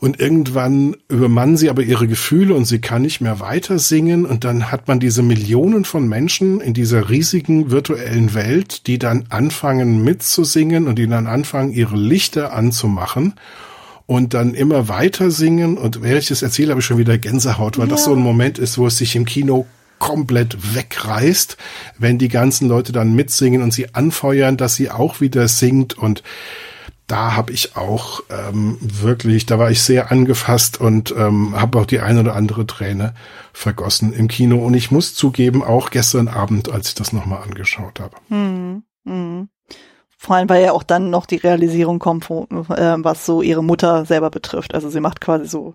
Und 0.00 0.18
irgendwann 0.18 0.96
übermannen 1.08 1.58
sie 1.58 1.68
aber 1.68 1.82
ihre 1.82 2.08
Gefühle 2.08 2.54
und 2.54 2.64
sie 2.64 2.80
kann 2.80 3.02
nicht 3.02 3.20
mehr 3.20 3.38
weiter 3.38 3.78
singen. 3.78 4.24
Und 4.24 4.44
dann 4.44 4.72
hat 4.72 4.88
man 4.88 4.98
diese 4.98 5.22
Millionen 5.22 5.84
von 5.84 6.08
Menschen 6.08 6.62
in 6.62 6.72
dieser 6.72 7.10
riesigen 7.10 7.70
virtuellen 7.70 8.32
Welt, 8.32 8.86
die 8.86 8.98
dann 8.98 9.26
anfangen 9.28 10.02
mitzusingen 10.02 10.88
und 10.88 10.98
die 10.98 11.06
dann 11.06 11.26
anfangen, 11.26 11.72
ihre 11.72 11.96
Lichter 11.96 12.54
anzumachen 12.54 13.34
und 14.06 14.32
dann 14.32 14.54
immer 14.54 14.88
weiter 14.88 15.30
singen. 15.30 15.76
Und 15.76 16.02
während 16.02 16.22
ich 16.22 16.28
das 16.28 16.40
erzähle, 16.40 16.70
habe 16.70 16.80
ich 16.80 16.86
schon 16.86 16.98
wieder 16.98 17.18
Gänsehaut, 17.18 17.76
weil 17.76 17.86
ja. 17.86 17.90
das 17.90 18.04
so 18.04 18.14
ein 18.14 18.20
Moment 18.20 18.58
ist, 18.58 18.78
wo 18.78 18.86
es 18.86 18.96
sich 18.96 19.14
im 19.16 19.26
Kino 19.26 19.66
komplett 20.00 20.74
wegreißt, 20.74 21.56
wenn 21.98 22.18
die 22.18 22.28
ganzen 22.28 22.68
Leute 22.68 22.90
dann 22.90 23.14
mitsingen 23.14 23.62
und 23.62 23.72
sie 23.72 23.94
anfeuern, 23.94 24.56
dass 24.56 24.74
sie 24.74 24.90
auch 24.90 25.20
wieder 25.20 25.46
singt 25.46 25.96
und 25.96 26.24
da 27.10 27.34
habe 27.34 27.52
ich 27.52 27.76
auch 27.76 28.20
ähm, 28.30 28.78
wirklich, 28.80 29.44
da 29.44 29.58
war 29.58 29.70
ich 29.70 29.82
sehr 29.82 30.12
angefasst 30.12 30.80
und 30.80 31.12
ähm, 31.16 31.60
habe 31.60 31.80
auch 31.80 31.86
die 31.86 31.98
ein 31.98 32.18
oder 32.18 32.36
andere 32.36 32.66
Träne 32.66 33.14
vergossen 33.52 34.12
im 34.12 34.28
Kino. 34.28 34.64
Und 34.64 34.74
ich 34.74 34.92
muss 34.92 35.14
zugeben, 35.14 35.64
auch 35.64 35.90
gestern 35.90 36.28
Abend, 36.28 36.70
als 36.70 36.88
ich 36.88 36.94
das 36.94 37.12
nochmal 37.12 37.42
angeschaut 37.42 37.98
habe. 37.98 38.14
Hm, 38.28 38.84
hm. 39.04 39.48
Vor 40.16 40.36
allem, 40.36 40.48
weil 40.48 40.62
ja 40.62 40.72
auch 40.72 40.84
dann 40.84 41.10
noch 41.10 41.26
die 41.26 41.38
Realisierung 41.38 41.98
kommt, 41.98 42.30
wo, 42.30 42.46
äh, 42.68 42.96
was 42.98 43.26
so 43.26 43.42
ihre 43.42 43.64
Mutter 43.64 44.04
selber 44.04 44.30
betrifft. 44.30 44.74
Also 44.74 44.88
sie 44.88 45.00
macht 45.00 45.20
quasi 45.20 45.48
so 45.48 45.74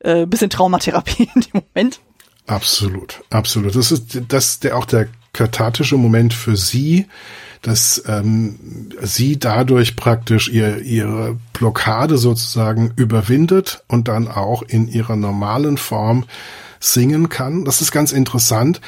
äh, 0.00 0.24
bisschen 0.24 0.50
Traumatherapie 0.50 1.28
in 1.34 1.40
dem 1.40 1.62
Moment. 1.74 2.00
Absolut, 2.46 3.22
absolut. 3.30 3.74
Das 3.74 3.90
ist 3.92 4.20
das 4.28 4.60
der 4.60 4.76
auch 4.76 4.84
der 4.84 5.08
kathartische 5.32 5.96
Moment 5.96 6.32
für 6.32 6.56
sie, 6.56 7.06
dass 7.62 8.02
ähm, 8.06 8.90
sie 9.02 9.38
dadurch 9.38 9.96
praktisch 9.96 10.48
ihr, 10.48 10.78
ihre 10.78 11.36
Blockade 11.52 12.16
sozusagen 12.18 12.92
überwindet 12.96 13.82
und 13.88 14.08
dann 14.08 14.28
auch 14.28 14.62
in 14.62 14.88
ihrer 14.88 15.16
normalen 15.16 15.76
Form 15.76 16.24
singen 16.78 17.28
kann. 17.28 17.64
Das 17.64 17.80
ist 17.80 17.90
ganz 17.90 18.12
interessant 18.12 18.80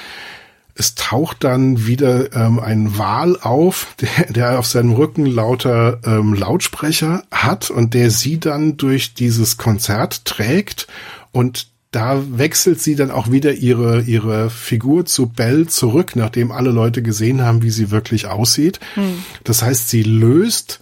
es 0.79 0.95
taucht 0.95 1.43
dann 1.43 1.87
wieder 1.87 2.33
ähm, 2.35 2.61
ein 2.61 2.97
Wal 2.97 3.37
auf, 3.41 3.95
der, 4.01 4.33
der 4.33 4.59
auf 4.59 4.67
seinem 4.67 4.93
Rücken 4.93 5.27
lauter 5.27 6.01
ähm, 6.05 6.35
Lautsprecher 6.35 7.25
hat 7.33 7.71
und 7.71 7.95
der 7.95 8.11
sie 8.11 8.39
dann 8.39 8.77
durch 8.77 9.13
dieses 9.13 9.57
Konzert 9.57 10.25
trägt 10.25 10.87
und 11.33 11.67
da 11.91 12.23
wechselt 12.39 12.81
sie 12.81 12.97
dann 12.97 13.11
auch 13.11 13.31
wieder 13.31 13.55
ihre, 13.55 14.03
ihre 14.03 14.51
Figur 14.51 15.07
zu 15.07 15.29
Belle 15.29 15.67
zurück, 15.67 16.17
nachdem 16.17 16.53
alle 16.53 16.71
Leute 16.71 17.03
gesehen 17.03 17.43
haben, 17.43 17.63
wie 17.63 17.71
sie 17.71 17.91
wirklich 17.91 18.27
aussieht. 18.27 18.79
Hm. 18.95 19.25
Das 19.45 19.63
heißt, 19.63 19.89
sie 19.89 20.03
löst 20.03 20.81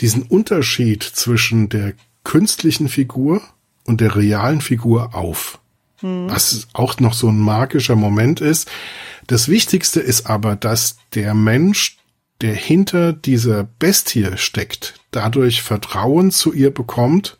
diesen 0.00 0.22
Unterschied 0.22 1.02
zwischen 1.02 1.68
der 1.68 1.94
künstlichen 2.24 2.88
Figur 2.88 3.40
und 3.84 4.00
der 4.00 4.14
realen 4.14 4.60
Figur 4.60 5.14
auf. 5.14 5.58
Hm. 6.00 6.28
Was 6.28 6.68
auch 6.74 7.00
noch 7.00 7.14
so 7.14 7.28
ein 7.28 7.38
magischer 7.38 7.96
Moment 7.96 8.40
ist. 8.42 8.70
Das 9.26 9.48
Wichtigste 9.48 10.00
ist 10.00 10.26
aber, 10.26 10.54
dass 10.54 10.98
der 11.14 11.32
Mensch, 11.32 11.96
der 12.42 12.54
hinter 12.54 13.14
dieser 13.14 13.64
Bestie 13.64 14.36
steckt, 14.36 14.94
dadurch 15.12 15.62
Vertrauen 15.62 16.30
zu 16.30 16.52
ihr 16.52 16.74
bekommt 16.74 17.38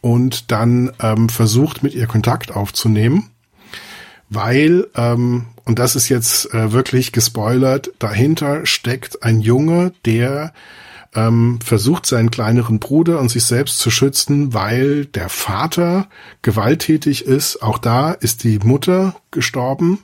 und 0.00 0.50
dann 0.50 0.92
ähm, 1.00 1.28
versucht, 1.28 1.82
mit 1.82 1.94
ihr 1.94 2.06
Kontakt 2.06 2.54
aufzunehmen. 2.54 3.30
Weil, 4.30 4.86
ähm, 4.94 5.46
und 5.64 5.78
das 5.78 5.96
ist 5.96 6.08
jetzt 6.08 6.52
äh, 6.52 6.72
wirklich 6.72 7.12
gespoilert, 7.12 7.90
dahinter 7.98 8.66
steckt 8.66 9.22
ein 9.22 9.40
Junge, 9.40 9.92
der 10.04 10.52
ähm, 11.14 11.58
versucht, 11.64 12.06
seinen 12.06 12.30
kleineren 12.30 12.78
Bruder 12.78 13.18
und 13.18 13.30
sich 13.30 13.44
selbst 13.44 13.78
zu 13.78 13.90
schützen, 13.90 14.52
weil 14.52 15.06
der 15.06 15.28
Vater 15.28 16.08
gewalttätig 16.42 17.24
ist. 17.24 17.62
Auch 17.62 17.78
da 17.78 18.12
ist 18.12 18.44
die 18.44 18.58
Mutter 18.58 19.16
gestorben 19.30 20.00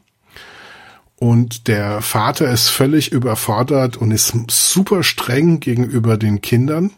und 1.16 1.68
der 1.68 2.02
Vater 2.02 2.50
ist 2.50 2.68
völlig 2.68 3.12
überfordert 3.12 3.96
und 3.96 4.10
ist 4.10 4.34
super 4.50 5.02
streng 5.02 5.60
gegenüber 5.60 6.16
den 6.16 6.40
Kindern, 6.40 6.90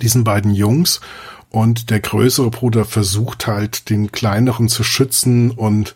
diesen 0.00 0.24
beiden 0.24 0.54
Jungs. 0.54 1.00
Und 1.50 1.90
der 1.90 2.00
größere 2.00 2.50
Bruder 2.50 2.84
versucht 2.84 3.46
halt, 3.46 3.88
den 3.88 4.12
kleineren 4.12 4.68
zu 4.68 4.84
schützen. 4.84 5.50
Und 5.50 5.94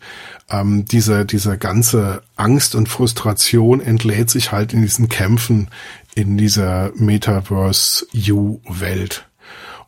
ähm, 0.49 0.85
diese, 0.85 1.25
diese 1.25 1.57
ganze 1.57 2.23
Angst 2.35 2.75
und 2.75 2.89
Frustration 2.89 3.79
entlädt 3.81 4.31
sich 4.31 4.51
halt 4.51 4.73
in 4.73 4.81
diesen 4.81 5.07
Kämpfen 5.09 5.69
in 6.15 6.37
dieser 6.37 6.91
Metaverse-U-Welt. 6.95 9.25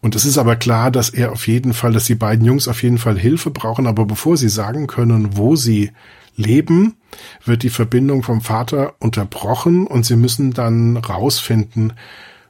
Und 0.02 0.16
es 0.16 0.26
ist 0.26 0.38
aber 0.38 0.56
klar, 0.56 0.92
dass 0.92 1.10
er 1.10 1.32
auf 1.32 1.48
jeden 1.48 1.74
Fall, 1.74 1.94
dass 1.94 2.06
die 2.06 2.14
beiden 2.14 2.46
Jungs 2.46 2.68
auf 2.68 2.84
jeden 2.84 3.00
Fall 3.00 3.18
Hilfe 3.18 3.50
brauchen, 3.50 3.88
aber 3.88 4.06
bevor 4.06 4.38
sie 4.38 4.50
sagen 4.50 4.86
können, 4.86 5.36
wo 5.36 5.56
sie 5.56 5.90
leben, 6.36 6.98
wird 7.44 7.64
die 7.64 7.72
Verbindung 7.72 8.22
vom 8.22 8.42
Vater 8.42 8.94
unterbrochen. 9.00 9.88
Und 9.88 10.06
sie 10.06 10.16
müssen 10.16 10.52
dann 10.52 10.98
rausfinden, 10.98 11.94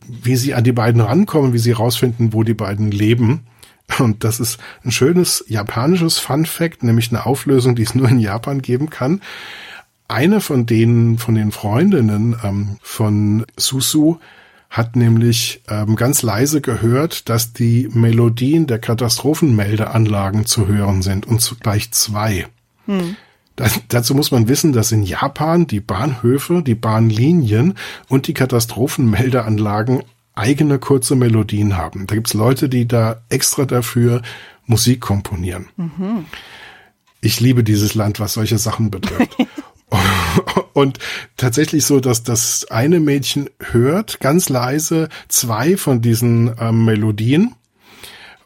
wie 0.08 0.36
sie 0.36 0.54
an 0.54 0.64
die 0.64 0.72
beiden 0.72 1.02
rankommen, 1.02 1.54
wie 1.54 1.60
sie 1.60 1.72
rausfinden, 1.72 2.34
wo 2.34 2.44
die 2.44 2.54
beiden 2.54 2.92
leben. 2.92 3.48
Und 4.00 4.24
das 4.24 4.40
ist 4.40 4.60
ein 4.84 4.92
schönes 4.92 5.46
japanisches 5.48 6.18
Fun 6.18 6.46
Fact, 6.46 6.84
nämlich 6.84 7.12
eine 7.12 7.26
Auflösung, 7.26 7.76
die 7.76 7.84
es 7.84 7.96
nur 7.96 8.10
in 8.10 8.20
Japan 8.20 8.62
geben 8.62 8.90
kann. 8.90 9.22
Eine 10.08 10.42
von 10.42 10.66
denen, 10.66 11.18
von 11.18 11.36
den 11.36 11.52
Freundinnen 11.52 12.36
ähm, 12.44 12.78
von 12.82 13.46
Susu 13.58 14.18
hat 14.70 14.96
nämlich 14.96 15.62
ähm, 15.70 15.96
ganz 15.96 16.22
leise 16.22 16.62
gehört, 16.62 17.30
dass 17.30 17.54
die 17.54 17.90
Melodien 17.92 18.68
der 18.68 18.80
Katastrophenmeldeanlagen 18.80 20.46
zu 20.46 20.68
hören 20.68 21.02
sind 21.02 21.26
und 21.26 21.42
zugleich 21.42 21.92
zwei. 21.92 22.48
Hm. 22.86 23.16
Das, 23.56 23.80
dazu 23.88 24.16
muss 24.16 24.32
man 24.32 24.48
wissen, 24.48 24.74
dass 24.74 24.92
in 24.92 25.04
Japan 25.04 25.68
die 25.68 25.80
Bahnhöfe, 25.80 26.62
die 26.62 26.76
Bahnlinien 26.76 27.76
und 28.10 28.28
die 28.28 28.34
Katastrophenmeldeanlagen 28.34 30.04
eigene 30.34 30.80
kurze 30.80 31.16
Melodien 31.16 31.78
haben. 31.78 32.08
Da 32.08 32.16
gibt's 32.16 32.34
Leute, 32.34 32.68
die 32.68 32.88
da 32.88 33.22
extra 33.30 33.66
dafür 33.66 34.22
Musik 34.66 35.00
komponieren. 35.00 35.68
Mhm. 35.78 36.26
Ich 37.22 37.40
liebe 37.40 37.64
dieses 37.64 37.96
Land, 37.96 38.20
was 38.20 38.34
solche 38.34 38.58
Sachen 38.58 38.92
betrifft. 38.92 39.38
Und 40.74 41.00
tatsächlich 41.38 41.86
so, 41.86 42.02
dass 42.02 42.24
das 42.24 42.66
eine 42.70 43.00
Mädchen 43.00 43.50
hört 43.60 44.20
ganz 44.20 44.50
leise 44.50 45.08
zwei 45.30 45.78
von 45.78 46.02
diesen 46.02 46.54
ähm, 46.60 46.84
Melodien 46.84 47.56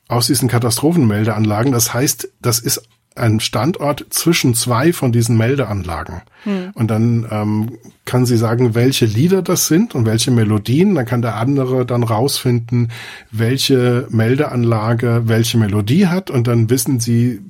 aus 0.08 0.28
diesen 0.28 0.48
Katastrophenmeldeanlagen. 0.48 1.72
Das 1.72 1.94
heißt, 1.94 2.30
das 2.42 2.60
ist 2.60 2.84
ein 3.16 3.40
Standort 3.40 4.06
zwischen 4.10 4.54
zwei 4.54 4.94
von 4.94 5.12
diesen 5.12 5.38
Meldeanlagen. 5.38 6.22
Hm. 6.44 6.72
Und 6.74 6.90
dann 6.90 7.28
ähm, 7.30 7.78
kann 8.06 8.26
sie 8.26 8.38
sagen, 8.38 8.76
welche 8.76 9.06
Lieder 9.06 9.42
das 9.42 9.68
sind 9.68 9.94
und 9.94 10.06
welche 10.06 10.32
Melodien. 10.32 10.96
Dann 10.96 11.06
kann 11.06 11.22
der 11.22 11.36
andere 11.36 11.86
dann 11.86 12.04
rausfinden, 12.04 12.92
welche 13.32 14.08
Meldeanlage 14.10 15.24
welche 15.26 15.58
Melodie 15.58 16.08
hat. 16.08 16.32
Und 16.32 16.48
dann 16.48 16.70
wissen 16.70 17.00
sie 17.00 17.42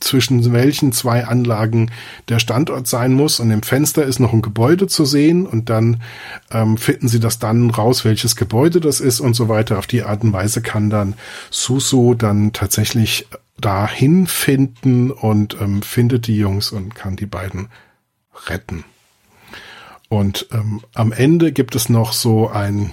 zwischen 0.00 0.52
welchen 0.52 0.92
zwei 0.92 1.26
Anlagen 1.26 1.90
der 2.28 2.38
Standort 2.38 2.86
sein 2.86 3.12
muss. 3.12 3.40
Und 3.40 3.50
im 3.50 3.62
Fenster 3.62 4.04
ist 4.04 4.18
noch 4.18 4.32
ein 4.32 4.42
Gebäude 4.42 4.86
zu 4.86 5.04
sehen 5.04 5.46
und 5.46 5.68
dann 5.70 6.02
ähm, 6.50 6.76
finden 6.78 7.08
sie 7.08 7.20
das 7.20 7.38
dann 7.38 7.70
raus, 7.70 8.04
welches 8.04 8.36
Gebäude 8.36 8.80
das 8.80 9.00
ist 9.00 9.20
und 9.20 9.34
so 9.34 9.48
weiter. 9.48 9.78
Auf 9.78 9.86
die 9.86 10.02
Art 10.02 10.22
und 10.22 10.32
Weise 10.32 10.62
kann 10.62 10.90
dann 10.90 11.14
Susu 11.50 12.14
dann 12.14 12.52
tatsächlich 12.52 13.26
dahin 13.60 14.26
finden 14.26 15.10
und 15.10 15.56
ähm, 15.60 15.82
findet 15.82 16.26
die 16.26 16.36
Jungs 16.36 16.72
und 16.72 16.94
kann 16.94 17.16
die 17.16 17.26
beiden 17.26 17.68
retten. 18.46 18.84
Und 20.08 20.48
ähm, 20.52 20.82
am 20.94 21.12
Ende 21.12 21.52
gibt 21.52 21.74
es 21.74 21.88
noch 21.88 22.12
so 22.12 22.48
ein 22.48 22.92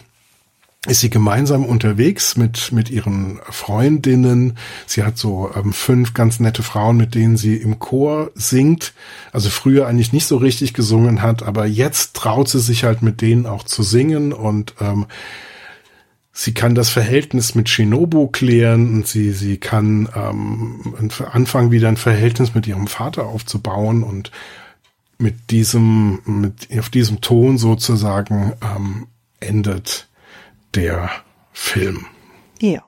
ist 0.88 1.01
sie 1.01 1.12
gemeinsam 1.12 1.64
unterwegs 1.64 2.38
mit, 2.38 2.72
mit 2.72 2.89
ihren 2.89 3.39
Freundinnen. 3.51 4.57
Sie 4.88 5.03
hat 5.03 5.16
so 5.16 5.51
ähm, 5.55 5.74
fünf 5.74 6.16
ganz 6.16 6.39
nette 6.39 6.64
Frauen, 6.64 6.97
mit 6.97 7.14
denen 7.14 7.38
sie 7.38 7.57
im 7.57 7.78
Chor 7.78 8.32
singt. 8.34 8.93
Also 9.32 9.51
früher 9.51 9.86
eigentlich 9.86 10.12
nicht 10.12 10.26
so 10.26 10.38
richtig 10.38 10.74
gesungen 10.74 11.22
hat, 11.22 11.43
aber 11.43 11.68
jetzt 11.68 12.16
traut 12.16 12.49
sie 12.49 12.59
sich 12.59 12.84
halt 12.84 13.03
mit 13.03 13.22
denen 13.22 13.45
auch 13.45 13.64
zu 13.64 13.84
singen 13.84 14.34
und 14.34 14.74
ähm, 14.82 15.05
sie 16.34 16.53
kann 16.53 16.75
das 16.75 16.89
Verhältnis 16.89 17.55
mit 17.55 17.69
Shinobu 17.69 18.27
klären 18.27 18.93
und 18.93 19.07
sie, 19.07 19.32
sie 19.32 19.57
kann 19.57 20.09
ähm, 20.15 21.11
anfangen, 21.32 21.71
wieder 21.71 21.88
ein 21.88 21.97
Verhältnis 21.97 22.55
mit 22.55 22.67
ihrem 22.67 22.88
Vater 22.88 23.25
aufzubauen 23.25 24.03
und 24.03 24.32
mit 25.17 25.51
diesem, 25.51 26.21
mit, 26.25 26.67
auf 26.77 26.89
diesem 26.89 27.21
Ton 27.21 27.57
sozusagen 27.57 28.53
ähm, 28.61 29.07
endet 29.39 30.07
der 30.73 31.09
Film. 31.51 32.05
Ja. 32.61 32.84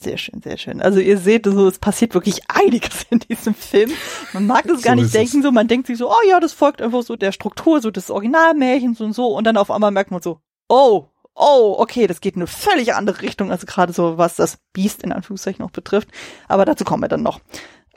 Sehr 0.00 0.18
schön, 0.18 0.42
sehr 0.42 0.58
schön. 0.58 0.82
Also 0.82 0.98
ihr 0.98 1.18
seht, 1.18 1.46
so, 1.46 1.68
es 1.68 1.78
passiert 1.78 2.14
wirklich 2.14 2.40
einiges 2.48 3.06
in 3.10 3.20
diesem 3.20 3.54
Film. 3.54 3.90
Man 4.32 4.46
mag 4.46 4.66
das 4.66 4.82
gar 4.82 4.96
so 4.96 5.02
nicht 5.02 5.14
denken, 5.14 5.38
es. 5.38 5.44
so 5.44 5.52
man 5.52 5.68
denkt 5.68 5.86
sich 5.86 5.96
so, 5.96 6.10
oh 6.10 6.28
ja, 6.28 6.40
das 6.40 6.52
folgt 6.52 6.82
einfach 6.82 7.02
so 7.02 7.16
der 7.16 7.32
Struktur, 7.32 7.80
so 7.80 7.90
des 7.90 8.10
Originalmärchens 8.10 9.00
und 9.00 9.12
so, 9.14 9.28
und 9.28 9.44
dann 9.44 9.56
auf 9.56 9.70
einmal 9.70 9.92
merkt 9.92 10.10
man 10.10 10.20
so, 10.20 10.40
oh, 10.68 11.06
oh, 11.34 11.76
okay, 11.78 12.06
das 12.06 12.20
geht 12.20 12.36
in 12.36 12.42
eine 12.42 12.46
völlig 12.46 12.94
andere 12.94 13.22
Richtung, 13.22 13.50
als 13.50 13.66
gerade 13.66 13.92
so, 13.92 14.18
was 14.18 14.36
das 14.36 14.58
Biest 14.72 15.02
in 15.02 15.12
Anführungszeichen 15.12 15.64
noch 15.64 15.72
betrifft. 15.72 16.08
Aber 16.48 16.64
dazu 16.64 16.84
kommen 16.84 17.02
wir 17.02 17.08
dann 17.08 17.22
noch. 17.22 17.40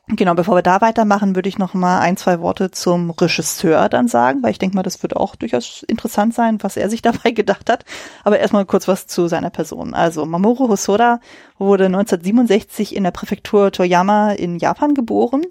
Genau, 0.09 0.35
bevor 0.35 0.55
wir 0.55 0.61
da 0.61 0.79
weitermachen, 0.79 1.35
würde 1.35 1.49
ich 1.49 1.57
noch 1.57 1.73
mal 1.73 1.99
ein, 1.99 2.15
zwei 2.15 2.39
Worte 2.39 2.71
zum 2.71 3.09
Regisseur 3.09 3.89
dann 3.89 4.07
sagen, 4.07 4.41
weil 4.41 4.51
ich 4.51 4.57
denke 4.57 4.77
mal, 4.77 4.83
das 4.83 5.03
wird 5.03 5.17
auch 5.17 5.35
durchaus 5.35 5.83
interessant 5.83 6.33
sein, 6.33 6.59
was 6.63 6.77
er 6.77 6.89
sich 6.89 7.01
dabei 7.03 7.31
gedacht 7.31 7.69
hat. 7.69 7.83
Aber 8.23 8.39
erstmal 8.39 8.65
kurz 8.65 8.87
was 8.87 9.07
zu 9.07 9.27
seiner 9.27 9.49
Person. 9.49 9.93
Also 9.93 10.25
Mamoru 10.25 10.69
Hosoda 10.69 11.19
wurde 11.57 11.87
1967 11.87 12.95
in 12.95 13.03
der 13.03 13.11
Präfektur 13.11 13.71
Toyama 13.73 14.31
in 14.31 14.59
Japan 14.59 14.93
geboren. 14.93 15.43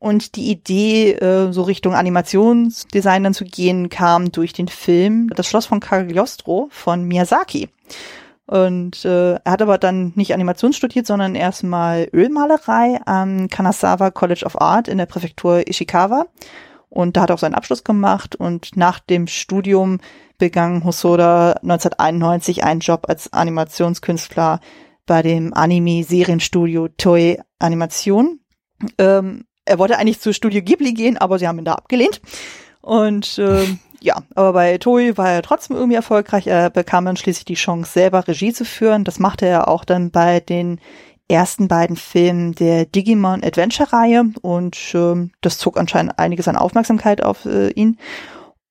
Und 0.00 0.36
die 0.36 0.50
Idee, 0.50 1.12
äh, 1.14 1.52
so 1.52 1.62
Richtung 1.62 1.94
Animationsdesign 1.94 3.24
dann 3.24 3.34
zu 3.34 3.44
gehen, 3.44 3.88
kam 3.88 4.30
durch 4.30 4.52
den 4.52 4.68
Film 4.68 5.30
Das 5.34 5.48
Schloss 5.48 5.66
von 5.66 5.80
Cagliostro 5.80 6.68
von 6.70 7.04
Miyazaki. 7.04 7.68
Und 8.46 9.04
äh, 9.04 9.34
er 9.34 9.52
hat 9.52 9.60
aber 9.60 9.76
dann 9.76 10.12
nicht 10.14 10.32
Animation 10.32 10.72
studiert, 10.72 11.06
sondern 11.06 11.34
erstmal 11.34 12.08
Ölmalerei 12.14 12.98
am 13.04 13.48
Kanazawa 13.48 14.10
College 14.10 14.44
of 14.46 14.60
Art 14.60 14.88
in 14.88 14.98
der 14.98 15.06
Präfektur 15.06 15.68
Ishikawa. 15.68 16.26
Und 16.88 17.16
da 17.16 17.22
hat 17.22 17.30
er 17.30 17.34
auch 17.34 17.40
seinen 17.40 17.54
Abschluss 17.54 17.84
gemacht. 17.84 18.36
Und 18.36 18.76
nach 18.76 19.00
dem 19.00 19.26
Studium 19.26 19.98
begann 20.38 20.84
Hosoda 20.84 21.52
1991 21.62 22.64
einen 22.64 22.80
Job 22.80 23.06
als 23.08 23.32
Animationskünstler 23.32 24.60
bei 25.04 25.22
dem 25.22 25.52
Anime-Serienstudio 25.52 26.88
Toei 26.96 27.42
Animation. 27.58 28.40
Ähm, 28.96 29.44
er 29.68 29.78
wollte 29.78 29.98
eigentlich 29.98 30.20
zu 30.20 30.32
Studio 30.32 30.62
Ghibli 30.62 30.92
gehen, 30.92 31.16
aber 31.16 31.38
sie 31.38 31.46
haben 31.46 31.58
ihn 31.58 31.64
da 31.64 31.74
abgelehnt. 31.74 32.20
Und 32.80 33.38
ähm, 33.38 33.78
ja, 34.00 34.22
aber 34.34 34.52
bei 34.52 34.78
Toei 34.78 35.16
war 35.16 35.30
er 35.30 35.42
trotzdem 35.42 35.76
irgendwie 35.76 35.96
erfolgreich. 35.96 36.46
Er 36.46 36.70
bekam 36.70 37.04
dann 37.04 37.16
schließlich 37.16 37.44
die 37.44 37.54
Chance, 37.54 37.92
selber 37.92 38.26
Regie 38.26 38.52
zu 38.52 38.64
führen. 38.64 39.04
Das 39.04 39.18
machte 39.18 39.46
er 39.46 39.68
auch 39.68 39.84
dann 39.84 40.10
bei 40.10 40.40
den 40.40 40.80
ersten 41.28 41.68
beiden 41.68 41.96
Filmen 41.96 42.54
der 42.54 42.86
Digimon 42.86 43.44
Adventure 43.44 43.92
Reihe 43.92 44.24
und 44.40 44.94
äh, 44.94 45.28
das 45.42 45.58
zog 45.58 45.78
anscheinend 45.78 46.18
einiges 46.18 46.48
an 46.48 46.56
Aufmerksamkeit 46.56 47.22
auf 47.22 47.44
äh, 47.44 47.68
ihn. 47.70 47.98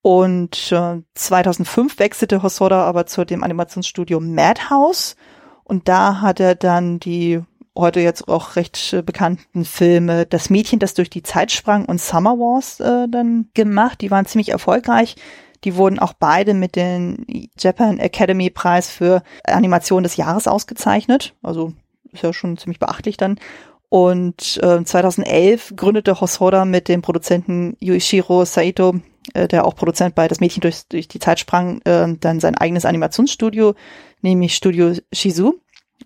Und 0.02 0.72
äh, 0.72 1.02
2005 1.14 2.00
wechselte 2.00 2.42
Hosoda 2.42 2.84
aber 2.84 3.06
zu 3.06 3.26
dem 3.26 3.44
Animationsstudio 3.44 4.20
Madhouse 4.20 5.16
und 5.64 5.88
da 5.88 6.22
hat 6.22 6.40
er 6.40 6.56
dann 6.56 7.00
die 7.00 7.42
heute 7.78 8.00
jetzt 8.00 8.28
auch 8.28 8.56
recht 8.56 8.96
bekannten 9.06 9.66
Filme 9.66 10.26
Das 10.26 10.50
Mädchen, 10.50 10.80
das 10.80 10.94
durch 10.94 11.10
die 11.10 11.24
Zeit 11.24 11.52
sprang 11.52 11.86
und 11.86 12.02
Summer 12.02 12.38
Wars 12.38 12.80
äh, 12.80 13.08
dann 13.10 13.50
gemacht. 13.54 14.02
Die 14.02 14.12
waren 14.12 14.26
ziemlich 14.26 14.50
erfolgreich. 14.50 15.16
Die 15.64 15.76
wurden 15.76 16.00
auch 16.00 16.14
beide 16.14 16.54
mit 16.54 16.76
dem 16.76 17.26
Japan 17.58 18.00
Academy 18.00 18.50
Preis 18.50 18.90
für 18.90 19.24
Animation 19.44 20.04
des 20.04 20.16
Jahres 20.16 20.48
ausgezeichnet. 20.48 21.34
Also 21.42 21.74
ist 22.12 22.24
ja 22.24 22.34
schon 22.34 22.58
ziemlich 22.58 22.80
beachtlich 22.80 23.18
dann. 23.18 23.40
Und 23.90 24.60
äh, 24.62 24.84
2011 24.84 25.74
gründete 25.76 26.20
Hosoda 26.20 26.66
mit 26.66 26.90
dem 26.90 27.02
Produzenten 27.02 27.78
Yuichiro 27.80 28.44
Saito, 28.44 28.96
äh, 29.34 29.48
der 29.48 29.66
auch 29.66 29.76
Produzent 29.76 30.14
bei 30.14 30.28
Das 30.28 30.42
Mädchen 30.42 30.62
durch, 30.62 30.88
durch 30.90 31.08
die 31.08 31.20
Zeit 31.20 31.40
sprang, 31.40 31.82
äh, 31.86 32.16
dann 32.20 32.40
sein 32.40 32.56
eigenes 32.56 32.86
Animationsstudio, 32.86 33.76
nämlich 34.22 34.56
Studio 34.56 34.94
Shizu 35.14 35.62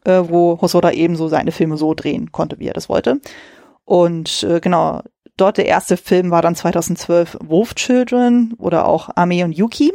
äh, 0.05 0.21
wo 0.27 0.59
Hosoda 0.61 0.91
eben 0.91 1.15
so 1.15 1.27
seine 1.27 1.51
Filme 1.51 1.77
so 1.77 1.93
drehen 1.93 2.31
konnte, 2.31 2.59
wie 2.59 2.67
er 2.67 2.73
das 2.73 2.89
wollte. 2.89 3.19
Und 3.85 4.43
äh, 4.43 4.59
genau, 4.59 5.01
dort 5.37 5.57
der 5.57 5.65
erste 5.65 5.97
Film 5.97 6.31
war 6.31 6.41
dann 6.41 6.55
2012 6.55 7.37
Wolf 7.41 7.75
Children 7.75 8.53
oder 8.57 8.85
auch 8.87 9.09
Ame 9.15 9.43
und 9.43 9.53
Yuki. 9.53 9.91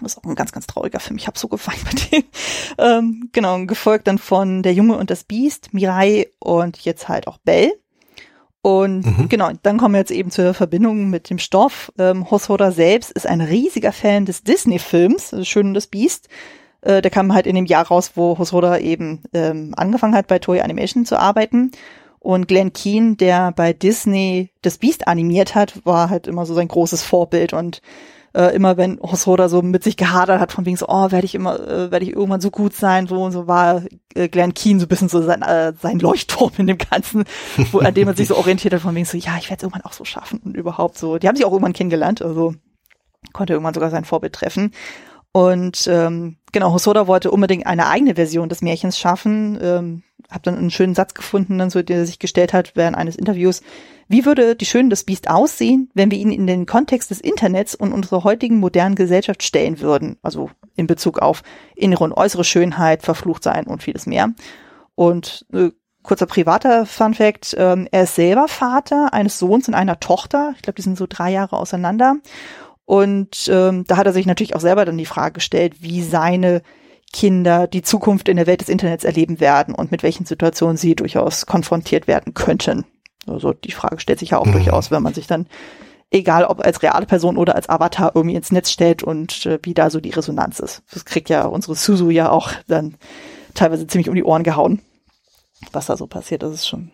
Das 0.00 0.12
ist 0.12 0.18
auch 0.18 0.24
ein 0.24 0.34
ganz, 0.34 0.52
ganz 0.52 0.66
trauriger 0.66 0.98
Film. 0.98 1.18
Ich 1.18 1.26
habe 1.26 1.38
so 1.38 1.48
gefallen 1.48 1.80
bei 1.84 2.18
dem. 2.18 2.24
Ähm, 2.76 3.28
genau, 3.32 3.64
gefolgt 3.66 4.08
dann 4.08 4.18
von 4.18 4.64
Der 4.64 4.74
Junge 4.74 4.96
und 4.96 5.08
das 5.08 5.22
Biest, 5.22 5.72
Mirai 5.72 6.26
und 6.40 6.78
jetzt 6.78 7.08
halt 7.08 7.28
auch 7.28 7.38
Bell. 7.38 7.72
Und 8.62 9.06
mhm. 9.06 9.28
genau, 9.28 9.50
dann 9.62 9.78
kommen 9.78 9.94
wir 9.94 10.00
jetzt 10.00 10.10
eben 10.10 10.32
zur 10.32 10.54
Verbindung 10.54 11.10
mit 11.10 11.30
dem 11.30 11.38
Stoff. 11.38 11.92
Ähm, 11.98 12.30
Hosoda 12.30 12.72
selbst 12.72 13.12
ist 13.12 13.26
ein 13.28 13.40
riesiger 13.40 13.92
Fan 13.92 14.24
des 14.24 14.42
Disney-Films, 14.42 15.34
also 15.34 15.44
Schön 15.44 15.68
und 15.68 15.74
das 15.74 15.86
Biest. 15.86 16.28
Äh, 16.84 17.00
der 17.00 17.10
kam 17.10 17.32
halt 17.32 17.46
in 17.46 17.56
dem 17.56 17.64
Jahr 17.64 17.86
raus, 17.86 18.12
wo 18.14 18.38
Hosoda 18.38 18.78
eben 18.78 19.22
ähm, 19.32 19.72
angefangen 19.76 20.14
hat, 20.14 20.26
bei 20.26 20.38
Toei 20.38 20.62
Animation 20.62 21.06
zu 21.06 21.18
arbeiten. 21.18 21.72
Und 22.20 22.46
Glenn 22.46 22.72
Keane, 22.72 23.16
der 23.16 23.52
bei 23.52 23.72
Disney 23.72 24.50
das 24.62 24.78
Beast 24.78 25.08
animiert 25.08 25.54
hat, 25.54 25.84
war 25.84 26.10
halt 26.10 26.26
immer 26.26 26.46
so 26.46 26.54
sein 26.54 26.68
großes 26.68 27.02
Vorbild 27.02 27.52
und 27.52 27.82
äh, 28.34 28.54
immer 28.54 28.76
wenn 28.76 28.98
Hosoda 29.00 29.48
so 29.48 29.62
mit 29.62 29.84
sich 29.84 29.96
gehadert 29.96 30.40
hat, 30.40 30.52
von 30.52 30.66
wegen 30.66 30.76
so, 30.76 30.86
oh, 30.88 31.10
werde 31.10 31.24
ich 31.24 31.34
immer, 31.34 31.58
äh, 31.60 31.90
werde 31.90 32.04
ich 32.04 32.12
irgendwann 32.12 32.40
so 32.40 32.50
gut 32.50 32.74
sein, 32.74 33.06
so 33.06 33.22
und 33.22 33.32
so 33.32 33.46
war 33.46 33.82
äh, 34.14 34.28
Glenn 34.28 34.54
Keane 34.54 34.80
so 34.80 34.86
ein 34.86 34.88
bisschen 34.88 35.08
so 35.08 35.22
sein, 35.22 35.42
äh, 35.42 35.72
sein 35.80 35.98
Leuchtturm 35.98 36.52
in 36.58 36.66
dem 36.66 36.78
Ganzen, 36.78 37.24
wo, 37.72 37.78
an 37.78 37.94
dem 37.94 38.06
man 38.06 38.16
sich 38.16 38.28
so 38.28 38.36
orientiert 38.36 38.74
hat, 38.74 38.80
von 38.80 38.94
wegen 38.94 39.06
so, 39.06 39.16
ja, 39.16 39.36
ich 39.38 39.50
werde 39.50 39.58
es 39.58 39.62
irgendwann 39.62 39.84
auch 39.84 39.92
so 39.92 40.04
schaffen 40.04 40.40
und 40.44 40.56
überhaupt 40.56 40.98
so. 40.98 41.18
Die 41.18 41.28
haben 41.28 41.36
sich 41.36 41.44
auch 41.44 41.52
irgendwann 41.52 41.72
kennengelernt, 41.72 42.22
also 42.22 42.54
konnte 43.32 43.52
irgendwann 43.52 43.74
sogar 43.74 43.90
sein 43.90 44.04
Vorbild 44.04 44.32
treffen. 44.32 44.72
Und 45.36 45.88
ähm, 45.88 46.36
genau, 46.52 46.72
Hosoda 46.72 47.08
wollte 47.08 47.32
unbedingt 47.32 47.66
eine 47.66 47.88
eigene 47.88 48.14
Version 48.14 48.48
des 48.48 48.62
Märchens 48.62 48.96
schaffen. 48.96 49.58
Ähm, 49.60 50.02
hab 50.30 50.44
dann 50.44 50.56
einen 50.56 50.70
schönen 50.70 50.94
Satz 50.94 51.12
gefunden, 51.12 51.58
dann 51.58 51.70
so, 51.70 51.82
der 51.82 52.06
sich 52.06 52.20
gestellt 52.20 52.52
hat 52.52 52.76
während 52.76 52.96
eines 52.96 53.16
Interviews. 53.16 53.60
Wie 54.06 54.26
würde 54.26 54.54
die 54.54 54.64
Schöne 54.64 54.90
des 54.90 55.02
Biest 55.02 55.28
aussehen, 55.28 55.90
wenn 55.92 56.12
wir 56.12 56.18
ihn 56.18 56.30
in 56.30 56.46
den 56.46 56.66
Kontext 56.66 57.10
des 57.10 57.20
Internets 57.20 57.74
und 57.74 57.92
unserer 57.92 58.22
heutigen 58.22 58.60
modernen 58.60 58.94
Gesellschaft 58.94 59.42
stellen 59.42 59.80
würden? 59.80 60.18
Also 60.22 60.50
in 60.76 60.86
Bezug 60.86 61.18
auf 61.18 61.42
innere 61.74 62.04
und 62.04 62.12
äußere 62.12 62.44
Schönheit, 62.44 63.02
verflucht 63.02 63.42
sein 63.42 63.66
und 63.66 63.82
vieles 63.82 64.06
mehr. 64.06 64.30
Und 64.94 65.46
äh, 65.52 65.70
kurzer 66.04 66.26
privater 66.26 66.86
Fun 66.86 67.14
Fact, 67.14 67.56
ähm, 67.58 67.88
er 67.90 68.04
ist 68.04 68.14
selber 68.14 68.46
Vater 68.46 69.12
eines 69.12 69.40
Sohns 69.40 69.66
und 69.66 69.74
einer 69.74 69.98
Tochter. 69.98 70.52
Ich 70.54 70.62
glaube, 70.62 70.76
die 70.76 70.82
sind 70.82 70.96
so 70.96 71.06
drei 71.08 71.32
Jahre 71.32 71.56
auseinander. 71.56 72.18
Und 72.86 73.48
ähm, 73.50 73.84
da 73.86 73.96
hat 73.96 74.06
er 74.06 74.12
sich 74.12 74.26
natürlich 74.26 74.54
auch 74.54 74.60
selber 74.60 74.84
dann 74.84 74.98
die 74.98 75.06
Frage 75.06 75.34
gestellt, 75.34 75.76
wie 75.80 76.02
seine 76.02 76.62
Kinder 77.12 77.66
die 77.66 77.82
Zukunft 77.82 78.28
in 78.28 78.36
der 78.36 78.46
Welt 78.46 78.60
des 78.60 78.68
Internets 78.68 79.04
erleben 79.04 79.40
werden 79.40 79.74
und 79.74 79.90
mit 79.90 80.02
welchen 80.02 80.26
Situationen 80.26 80.76
sie 80.76 80.94
durchaus 80.94 81.46
konfrontiert 81.46 82.06
werden 82.06 82.34
könnten. 82.34 82.84
Also 83.26 83.52
die 83.52 83.72
Frage 83.72 84.00
stellt 84.00 84.18
sich 84.18 84.30
ja 84.30 84.38
auch 84.38 84.46
mhm. 84.46 84.52
durchaus, 84.52 84.90
wenn 84.90 85.02
man 85.02 85.14
sich 85.14 85.26
dann, 85.26 85.46
egal 86.10 86.44
ob 86.44 86.64
als 86.64 86.82
reale 86.82 87.06
Person 87.06 87.36
oder 87.36 87.54
als 87.54 87.68
Avatar 87.68 88.12
irgendwie 88.14 88.36
ins 88.36 88.52
Netz 88.52 88.70
stellt 88.70 89.02
und 89.02 89.46
äh, 89.46 89.58
wie 89.62 89.74
da 89.74 89.90
so 89.90 90.00
die 90.00 90.10
Resonanz 90.10 90.58
ist. 90.58 90.82
Das 90.92 91.04
kriegt 91.04 91.28
ja 91.28 91.46
unsere 91.46 91.74
Suzu 91.74 92.10
ja 92.10 92.30
auch 92.30 92.52
dann 92.66 92.96
teilweise 93.54 93.86
ziemlich 93.86 94.08
um 94.08 94.14
die 94.14 94.24
Ohren 94.24 94.42
gehauen, 94.42 94.80
was 95.72 95.86
da 95.86 95.96
so 95.96 96.06
passiert. 96.06 96.42
Das 96.42 96.52
ist 96.52 96.68
schon 96.68 96.90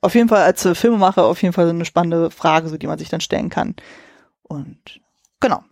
auf 0.00 0.14
jeden 0.14 0.28
Fall 0.28 0.42
als 0.42 0.66
Filmemacher 0.72 1.24
auf 1.24 1.42
jeden 1.42 1.52
Fall 1.52 1.68
eine 1.68 1.84
spannende 1.84 2.30
Frage, 2.30 2.68
so 2.68 2.78
die 2.78 2.86
man 2.86 2.98
sich 2.98 3.08
dann 3.08 3.20
stellen 3.20 3.50
kann. 3.50 3.76
Und 4.42 4.78
Genau. 5.40 5.62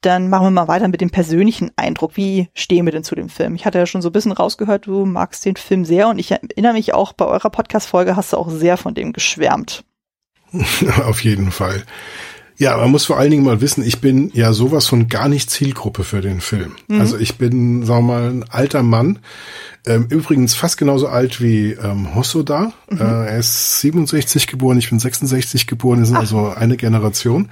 Dann 0.00 0.30
machen 0.30 0.46
wir 0.46 0.50
mal 0.50 0.68
weiter 0.68 0.86
mit 0.86 1.00
dem 1.00 1.10
persönlichen 1.10 1.72
Eindruck. 1.76 2.16
Wie 2.16 2.48
stehen 2.54 2.84
wir 2.84 2.92
denn 2.92 3.02
zu 3.02 3.16
dem 3.16 3.28
Film? 3.28 3.56
Ich 3.56 3.66
hatte 3.66 3.78
ja 3.78 3.86
schon 3.86 4.00
so 4.00 4.10
ein 4.10 4.12
bisschen 4.12 4.30
rausgehört, 4.32 4.86
du 4.86 5.04
magst 5.04 5.44
den 5.44 5.56
Film 5.56 5.84
sehr 5.84 6.08
und 6.08 6.18
ich 6.20 6.30
erinnere 6.30 6.74
mich 6.74 6.94
auch, 6.94 7.12
bei 7.12 7.24
eurer 7.26 7.50
Podcast-Folge 7.50 8.14
hast 8.14 8.32
du 8.32 8.36
auch 8.36 8.48
sehr 8.48 8.76
von 8.76 8.94
dem 8.94 9.12
geschwärmt. 9.12 9.84
Auf 11.04 11.24
jeden 11.24 11.50
Fall. 11.50 11.82
Ja, 12.58 12.76
man 12.76 12.90
muss 12.90 13.06
vor 13.06 13.16
allen 13.18 13.30
Dingen 13.30 13.44
mal 13.44 13.60
wissen, 13.60 13.84
ich 13.84 14.00
bin 14.00 14.32
ja 14.34 14.52
sowas 14.52 14.88
von 14.88 15.08
gar 15.08 15.28
nicht 15.28 15.48
Zielgruppe 15.48 16.02
für 16.02 16.20
den 16.20 16.40
Film. 16.40 16.74
Mhm. 16.88 17.00
Also 17.00 17.16
ich 17.16 17.36
bin, 17.36 17.84
sagen 17.84 18.06
wir 18.06 18.14
mal, 18.14 18.30
ein 18.30 18.44
alter 18.50 18.82
Mann. 18.82 19.20
Ähm, 19.86 20.06
übrigens 20.10 20.54
fast 20.54 20.76
genauso 20.76 21.06
alt 21.06 21.40
wie 21.40 21.72
ähm, 21.72 22.16
Hosoda. 22.16 22.72
Mhm. 22.90 23.00
Äh, 23.00 23.26
er 23.26 23.38
ist 23.38 23.80
67 23.80 24.48
geboren, 24.48 24.78
ich 24.78 24.90
bin 24.90 24.98
66 24.98 25.68
geboren, 25.68 26.00
wir 26.00 26.06
sind 26.06 26.16
Ach. 26.16 26.20
also 26.20 26.48
eine 26.48 26.76
Generation. 26.76 27.48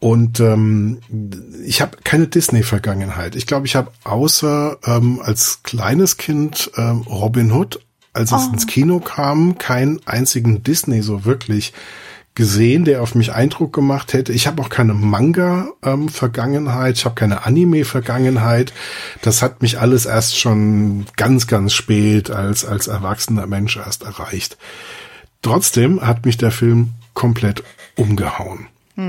Und 0.00 0.40
ähm, 0.40 0.98
ich 1.64 1.82
habe 1.82 1.98
keine 2.02 2.26
Disney-Vergangenheit. 2.26 3.36
Ich 3.36 3.46
glaube, 3.46 3.66
ich 3.66 3.76
habe 3.76 3.92
außer 4.04 4.78
ähm, 4.84 5.20
als 5.22 5.62
kleines 5.62 6.16
Kind 6.16 6.70
ähm, 6.76 7.02
Robin 7.02 7.52
Hood, 7.52 7.80
als 8.14 8.32
es 8.32 8.48
oh. 8.48 8.52
ins 8.52 8.66
Kino 8.66 8.98
kam, 8.98 9.58
keinen 9.58 10.00
einzigen 10.06 10.62
Disney 10.62 11.02
so 11.02 11.26
wirklich 11.26 11.74
gesehen, 12.34 12.86
der 12.86 13.02
auf 13.02 13.14
mich 13.14 13.34
Eindruck 13.34 13.74
gemacht 13.74 14.14
hätte. 14.14 14.32
Ich 14.32 14.46
habe 14.46 14.62
auch 14.62 14.70
keine 14.70 14.94
Manga-Vergangenheit, 14.94 16.88
ähm, 16.88 16.94
ich 16.94 17.04
habe 17.04 17.14
keine 17.14 17.44
Anime-Vergangenheit. 17.44 18.72
Das 19.20 19.42
hat 19.42 19.60
mich 19.60 19.78
alles 19.78 20.06
erst 20.06 20.38
schon 20.38 21.04
ganz, 21.18 21.46
ganz 21.46 21.74
spät 21.74 22.30
als, 22.30 22.64
als 22.64 22.86
erwachsener 22.86 23.46
Mensch 23.46 23.76
erst 23.76 24.04
erreicht. 24.04 24.56
Trotzdem 25.42 26.00
hat 26.00 26.24
mich 26.24 26.38
der 26.38 26.52
Film 26.52 26.92
komplett 27.12 27.62
umgehauen. 27.96 28.68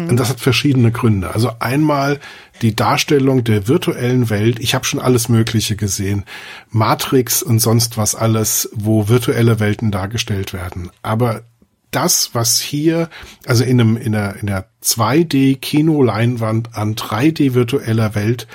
Und 0.10 0.18
das 0.18 0.30
hat 0.30 0.39
verschiedene 0.39 0.92
Gründe. 0.92 1.34
Also 1.34 1.52
einmal 1.60 2.20
die 2.62 2.76
Darstellung 2.76 3.44
der 3.44 3.68
virtuellen 3.68 4.30
Welt. 4.30 4.60
Ich 4.60 4.76
habe 4.76 4.86
schon 4.86 5.00
alles 5.00 5.30
Mögliche 5.30 5.76
gesehen. 5.76 6.26
Matrix 6.70 7.44
und 7.44 7.60
sonst 7.60 7.98
was 7.98 8.16
alles, 8.16 8.70
wo 8.74 9.08
virtuelle 9.08 9.60
Welten 9.60 9.92
dargestellt 9.92 10.54
werden. 10.54 10.92
Aber 11.02 11.44
das, 11.92 12.30
was 12.34 12.60
hier, 12.60 13.10
also 13.46 13.64
in 13.64 13.82
einem, 13.82 13.98
in 13.98 14.16
einer, 14.16 14.36
in 14.38 14.50
einer 14.50 14.66
2D-Kinoleinwand 14.84 16.74
an 16.74 16.96
3D-virtueller 16.96 18.16
Welt 18.16 18.48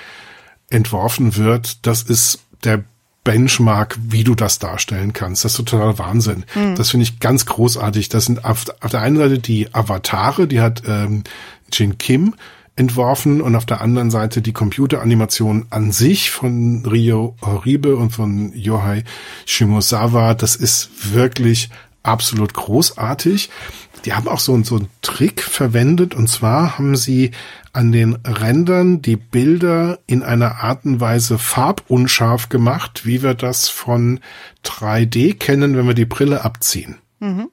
entworfen 0.71 1.37
wird, 1.37 1.87
das 1.87 2.03
ist 2.03 2.41
der 2.65 2.85
Benchmark, 3.27 3.99
wie 4.01 4.23
du 4.23 4.37
das 4.37 4.61
darstellen 4.61 5.13
kannst. 5.13 5.45
Das 5.45 5.59
ist 5.59 5.69
total 5.69 5.99
Wahnsinn. 5.99 6.45
Mhm. 6.55 6.77
Das 6.77 6.91
finde 6.91 7.03
ich 7.03 7.19
ganz 7.19 7.45
großartig. 7.45 8.09
Das 8.09 8.25
sind 8.25 8.45
auf, 8.45 8.67
auf, 8.81 8.93
der 8.93 9.03
einen 9.03 9.17
Seite 9.17 9.41
die 9.41 9.75
Avatare, 9.75 10.47
die 10.47 10.61
hat 10.61 10.85
ähm, 10.87 11.25
Jin 11.73 11.99
Kim 11.99 12.35
entworfen 12.77 13.41
und 13.41 13.57
auf 13.57 13.67
der 13.67 13.81
anderen 13.81 14.13
Seite 14.13 14.43
die 14.43 14.53
Computeranimation 14.53 15.67
an 15.71 15.91
sich 15.91 16.31
von 16.31 16.87
Rio 16.87 17.35
Horibe 17.43 17.97
und 17.97 18.11
von 18.11 18.53
Yohei 18.55 19.03
Shimosawa. 19.45 20.35
Das 20.35 20.55
ist 20.55 21.13
wirklich 21.13 21.71
absolut 22.05 22.55
großartig. 22.55 23.51
Die 24.05 24.13
haben 24.13 24.29
auch 24.29 24.41
so, 24.41 24.63
so 24.63 24.77
einen 24.77 24.89
Trick 25.03 25.43
verwendet 25.43 26.15
und 26.15 26.29
zwar 26.29 26.79
haben 26.79 26.97
sie 26.97 27.33
an 27.73 27.93
den 27.93 28.15
Rändern 28.25 29.03
die 29.03 29.17
Bilder 29.17 29.99
in 30.07 30.23
einer 30.23 30.63
Art 30.63 30.85
und 30.85 31.01
Weise 31.01 31.39
farbunscharf 31.39 32.49
gemacht, 32.49 33.05
wie 33.05 33.23
wir 33.23 33.35
das 33.35 33.69
von 33.69 34.21
3D 34.65 35.37
kennen, 35.37 35.77
wenn 35.77 35.87
wir 35.87 35.95
die 35.95 36.07
Brille 36.07 36.45
abziehen. 36.45 36.97
Mhm. 37.21 37.51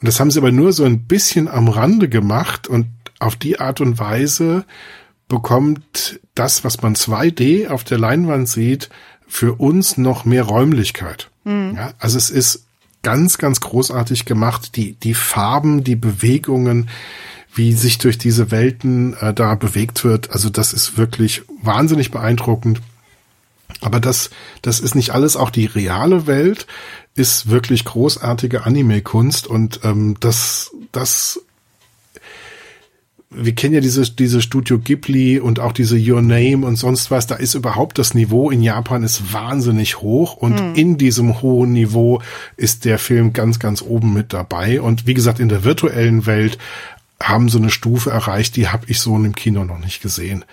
Und 0.00 0.06
das 0.06 0.18
haben 0.20 0.30
sie 0.30 0.38
aber 0.38 0.52
nur 0.52 0.72
so 0.72 0.84
ein 0.84 1.06
bisschen 1.06 1.48
am 1.48 1.68
Rande 1.68 2.08
gemacht 2.08 2.68
und 2.68 2.86
auf 3.18 3.36
die 3.36 3.60
Art 3.60 3.80
und 3.80 3.98
Weise 3.98 4.64
bekommt 5.28 6.20
das, 6.34 6.64
was 6.64 6.80
man 6.80 6.94
2D 6.94 7.68
auf 7.68 7.84
der 7.84 7.98
Leinwand 7.98 8.48
sieht, 8.48 8.88
für 9.26 9.60
uns 9.60 9.98
noch 9.98 10.24
mehr 10.24 10.44
Räumlichkeit. 10.44 11.30
Mhm. 11.44 11.74
Ja, 11.76 11.92
also 11.98 12.16
es 12.16 12.30
ist 12.30 12.66
ganz, 13.02 13.38
ganz 13.38 13.60
großartig 13.60 14.24
gemacht. 14.24 14.76
Die, 14.76 14.94
die 14.94 15.14
Farben, 15.14 15.84
die 15.84 15.96
Bewegungen, 15.96 16.88
wie 17.54 17.72
sich 17.72 17.98
durch 17.98 18.18
diese 18.18 18.50
Welten 18.50 19.14
äh, 19.14 19.34
da 19.34 19.54
bewegt 19.54 20.04
wird. 20.04 20.30
Also 20.30 20.50
das 20.50 20.72
ist 20.72 20.96
wirklich 20.96 21.42
wahnsinnig 21.62 22.10
beeindruckend. 22.10 22.80
Aber 23.80 24.00
das, 24.00 24.30
das 24.62 24.80
ist 24.80 24.94
nicht 24.94 25.10
alles. 25.10 25.36
Auch 25.36 25.50
die 25.50 25.66
reale 25.66 26.26
Welt 26.26 26.66
ist 27.14 27.48
wirklich 27.50 27.84
großartige 27.84 28.64
Anime-Kunst 28.64 29.46
und 29.46 29.80
ähm, 29.84 30.16
das, 30.20 30.70
das 30.92 31.40
wir 33.32 33.54
kennen 33.54 33.74
ja 33.74 33.80
diese, 33.80 34.10
diese 34.10 34.42
Studio 34.42 34.80
Ghibli 34.80 35.38
und 35.38 35.60
auch 35.60 35.72
diese 35.72 35.96
Your 35.96 36.20
Name 36.20 36.66
und 36.66 36.74
sonst 36.74 37.12
was. 37.12 37.28
Da 37.28 37.36
ist 37.36 37.54
überhaupt 37.54 37.98
das 37.98 38.12
Niveau 38.12 38.50
in 38.50 38.60
Japan 38.60 39.04
ist 39.04 39.32
wahnsinnig 39.32 40.00
hoch 40.00 40.36
und 40.36 40.58
hm. 40.58 40.74
in 40.74 40.98
diesem 40.98 41.40
hohen 41.40 41.72
Niveau 41.72 42.20
ist 42.56 42.84
der 42.84 42.98
Film 42.98 43.32
ganz, 43.32 43.60
ganz 43.60 43.82
oben 43.82 44.12
mit 44.12 44.32
dabei. 44.32 44.80
Und 44.80 45.06
wie 45.06 45.14
gesagt, 45.14 45.38
in 45.38 45.48
der 45.48 45.62
virtuellen 45.62 46.26
Welt 46.26 46.58
haben 47.22 47.48
sie 47.48 47.58
eine 47.58 47.70
Stufe 47.70 48.10
erreicht, 48.10 48.56
die 48.56 48.68
habe 48.68 48.86
ich 48.88 48.98
so 48.98 49.14
im 49.14 49.34
Kino 49.34 49.64
noch 49.64 49.78
nicht 49.78 50.02
gesehen. 50.02 50.44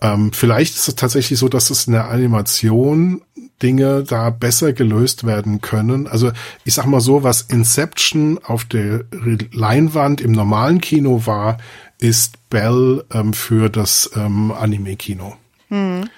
Ähm, 0.00 0.32
vielleicht 0.32 0.76
ist 0.76 0.88
es 0.88 0.94
tatsächlich 0.94 1.38
so, 1.38 1.48
dass 1.48 1.70
es 1.70 1.88
in 1.88 1.92
der 1.92 2.08
Animation 2.08 3.20
Dinge 3.62 4.04
da 4.04 4.30
besser 4.30 4.72
gelöst 4.72 5.26
werden 5.26 5.60
können. 5.60 6.06
Also 6.06 6.30
ich 6.64 6.74
sag 6.74 6.86
mal 6.86 7.00
so, 7.00 7.24
was 7.24 7.42
Inception 7.42 8.38
auf 8.42 8.64
der 8.64 9.04
Leinwand 9.52 10.20
im 10.20 10.32
normalen 10.32 10.80
Kino 10.80 11.26
war, 11.26 11.58
ist 11.98 12.48
Bell 12.50 13.04
ähm, 13.12 13.32
für 13.32 13.68
das 13.68 14.10
ähm, 14.14 14.52
Anime-Kino. 14.52 15.36
Mhm. 15.68 16.08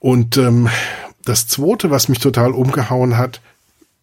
Und 0.00 0.36
ähm, 0.36 0.68
das 1.24 1.46
zweite, 1.46 1.90
was 1.90 2.08
mich 2.08 2.18
total 2.18 2.52
umgehauen 2.52 3.16
hat, 3.16 3.40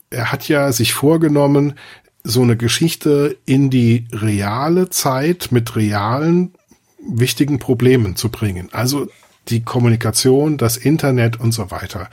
er 0.09 0.32
hat 0.32 0.47
ja 0.47 0.72
sich 0.72 0.93
vorgenommen, 0.93 1.76
so 2.24 2.41
eine 2.41 2.57
Geschichte 2.57 3.38
in 3.45 3.69
die 3.69 4.07
reale 4.11 4.89
Zeit 4.89 5.49
mit 5.51 5.76
realen 5.76 6.53
wichtigen 6.99 7.59
Problemen 7.59 8.15
zu 8.15 8.30
bringen. 8.30 8.69
Also 8.72 9.07
die 9.47 9.61
Kommunikation, 9.61 10.57
das 10.57 10.78
Internet 10.78 11.39
und 11.39 11.51
so 11.51 11.72
weiter. 11.72 12.09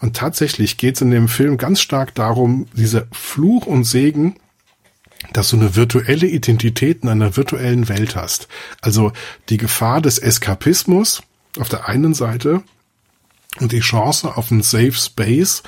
Und 0.00 0.14
tatsächlich 0.14 0.76
geht 0.76 0.96
es 0.96 1.00
in 1.00 1.10
dem 1.10 1.28
Film 1.28 1.56
ganz 1.56 1.80
stark 1.80 2.14
darum, 2.14 2.66
diese 2.74 3.06
Fluch 3.12 3.66
und 3.66 3.84
Segen 3.84 4.36
dass 5.36 5.50
du 5.50 5.56
eine 5.56 5.76
virtuelle 5.76 6.26
Identität 6.26 7.02
in 7.02 7.10
einer 7.10 7.36
virtuellen 7.36 7.90
Welt 7.90 8.16
hast. 8.16 8.48
Also 8.80 9.12
die 9.50 9.58
Gefahr 9.58 10.00
des 10.00 10.18
Eskapismus 10.18 11.22
auf 11.58 11.68
der 11.68 11.88
einen 11.88 12.14
Seite 12.14 12.62
und 13.60 13.72
die 13.72 13.80
Chance 13.80 14.36
auf 14.36 14.50
einen 14.50 14.62
Safe 14.62 14.92
Space, 14.92 15.62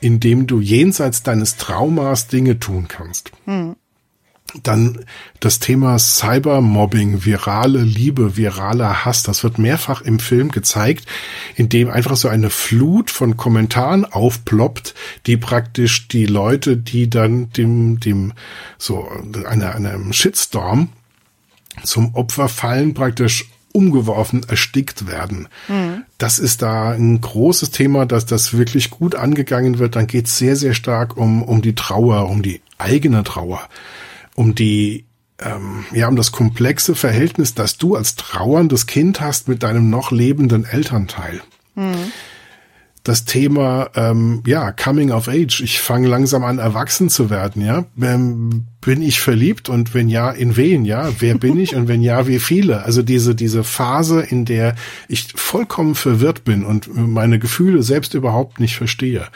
in 0.00 0.20
dem 0.20 0.46
du 0.46 0.60
jenseits 0.60 1.22
deines 1.22 1.56
Traumas 1.56 2.28
Dinge 2.28 2.58
tun 2.58 2.88
kannst. 2.88 3.30
Hm. 3.44 3.76
Dann 4.62 5.04
das 5.38 5.58
Thema 5.58 5.98
Cybermobbing, 5.98 7.24
virale 7.24 7.82
Liebe, 7.82 8.36
viraler 8.36 9.04
Hass, 9.04 9.22
das 9.22 9.44
wird 9.44 9.58
mehrfach 9.58 10.02
im 10.02 10.18
Film 10.18 10.50
gezeigt, 10.50 11.06
in 11.56 11.68
dem 11.68 11.90
einfach 11.90 12.16
so 12.16 12.28
eine 12.28 12.50
Flut 12.50 13.10
von 13.10 13.36
Kommentaren 13.36 14.04
aufploppt, 14.04 14.94
die 15.26 15.36
praktisch 15.36 16.08
die 16.08 16.26
Leute, 16.26 16.76
die 16.76 17.08
dann 17.08 17.50
dem, 17.50 18.00
dem, 18.00 18.32
so, 18.78 19.08
einer, 19.46 19.74
einem 19.74 20.12
Shitstorm 20.12 20.90
zum 21.84 22.14
Opfer 22.14 22.48
fallen, 22.48 22.94
praktisch 22.94 23.46
umgeworfen, 23.72 24.44
erstickt 24.48 25.06
werden. 25.06 25.48
Mhm. 25.68 26.04
Das 26.18 26.38
ist 26.38 26.62
da 26.62 26.90
ein 26.90 27.20
großes 27.20 27.70
Thema, 27.70 28.04
dass 28.04 28.26
das 28.26 28.56
wirklich 28.56 28.90
gut 28.90 29.14
angegangen 29.14 29.78
wird. 29.78 29.96
Dann 29.96 30.06
geht 30.06 30.26
es 30.26 30.38
sehr, 30.38 30.56
sehr 30.56 30.74
stark 30.74 31.16
um, 31.16 31.42
um 31.42 31.62
die 31.62 31.74
Trauer, 31.74 32.28
um 32.28 32.42
die 32.42 32.60
eigene 32.78 33.22
Trauer 33.22 33.68
um 34.40 34.54
die 34.54 35.04
ähm, 35.38 35.84
ja 35.92 36.08
um 36.08 36.16
das 36.16 36.32
komplexe 36.32 36.94
Verhältnis, 36.94 37.52
das 37.52 37.76
du 37.76 37.94
als 37.94 38.16
trauerndes 38.16 38.86
Kind 38.86 39.20
hast 39.20 39.48
mit 39.48 39.62
deinem 39.62 39.90
noch 39.90 40.12
lebenden 40.12 40.64
Elternteil. 40.64 41.42
Mhm. 41.74 42.10
Das 43.02 43.26
Thema 43.26 43.90
ähm, 43.94 44.42
ja 44.46 44.72
Coming 44.72 45.10
of 45.10 45.28
Age. 45.28 45.60
Ich 45.60 45.80
fange 45.80 46.08
langsam 46.08 46.42
an 46.42 46.58
erwachsen 46.58 47.10
zu 47.10 47.28
werden. 47.28 47.62
Ja, 47.62 47.84
ähm, 48.00 48.64
bin 48.80 49.02
ich 49.02 49.20
verliebt 49.20 49.68
und 49.68 49.92
wenn 49.92 50.08
ja, 50.08 50.30
in 50.30 50.56
wen? 50.56 50.86
Ja, 50.86 51.10
wer 51.18 51.34
bin 51.36 51.60
ich 51.60 51.76
und 51.76 51.86
wenn 51.86 52.00
ja, 52.00 52.26
wie 52.26 52.38
viele? 52.38 52.82
Also 52.84 53.02
diese 53.02 53.34
diese 53.34 53.62
Phase, 53.62 54.22
in 54.22 54.46
der 54.46 54.74
ich 55.06 55.34
vollkommen 55.36 55.94
verwirrt 55.94 56.44
bin 56.44 56.64
und 56.64 56.88
meine 56.94 57.38
Gefühle 57.38 57.82
selbst 57.82 58.14
überhaupt 58.14 58.58
nicht 58.58 58.74
verstehe. 58.76 59.26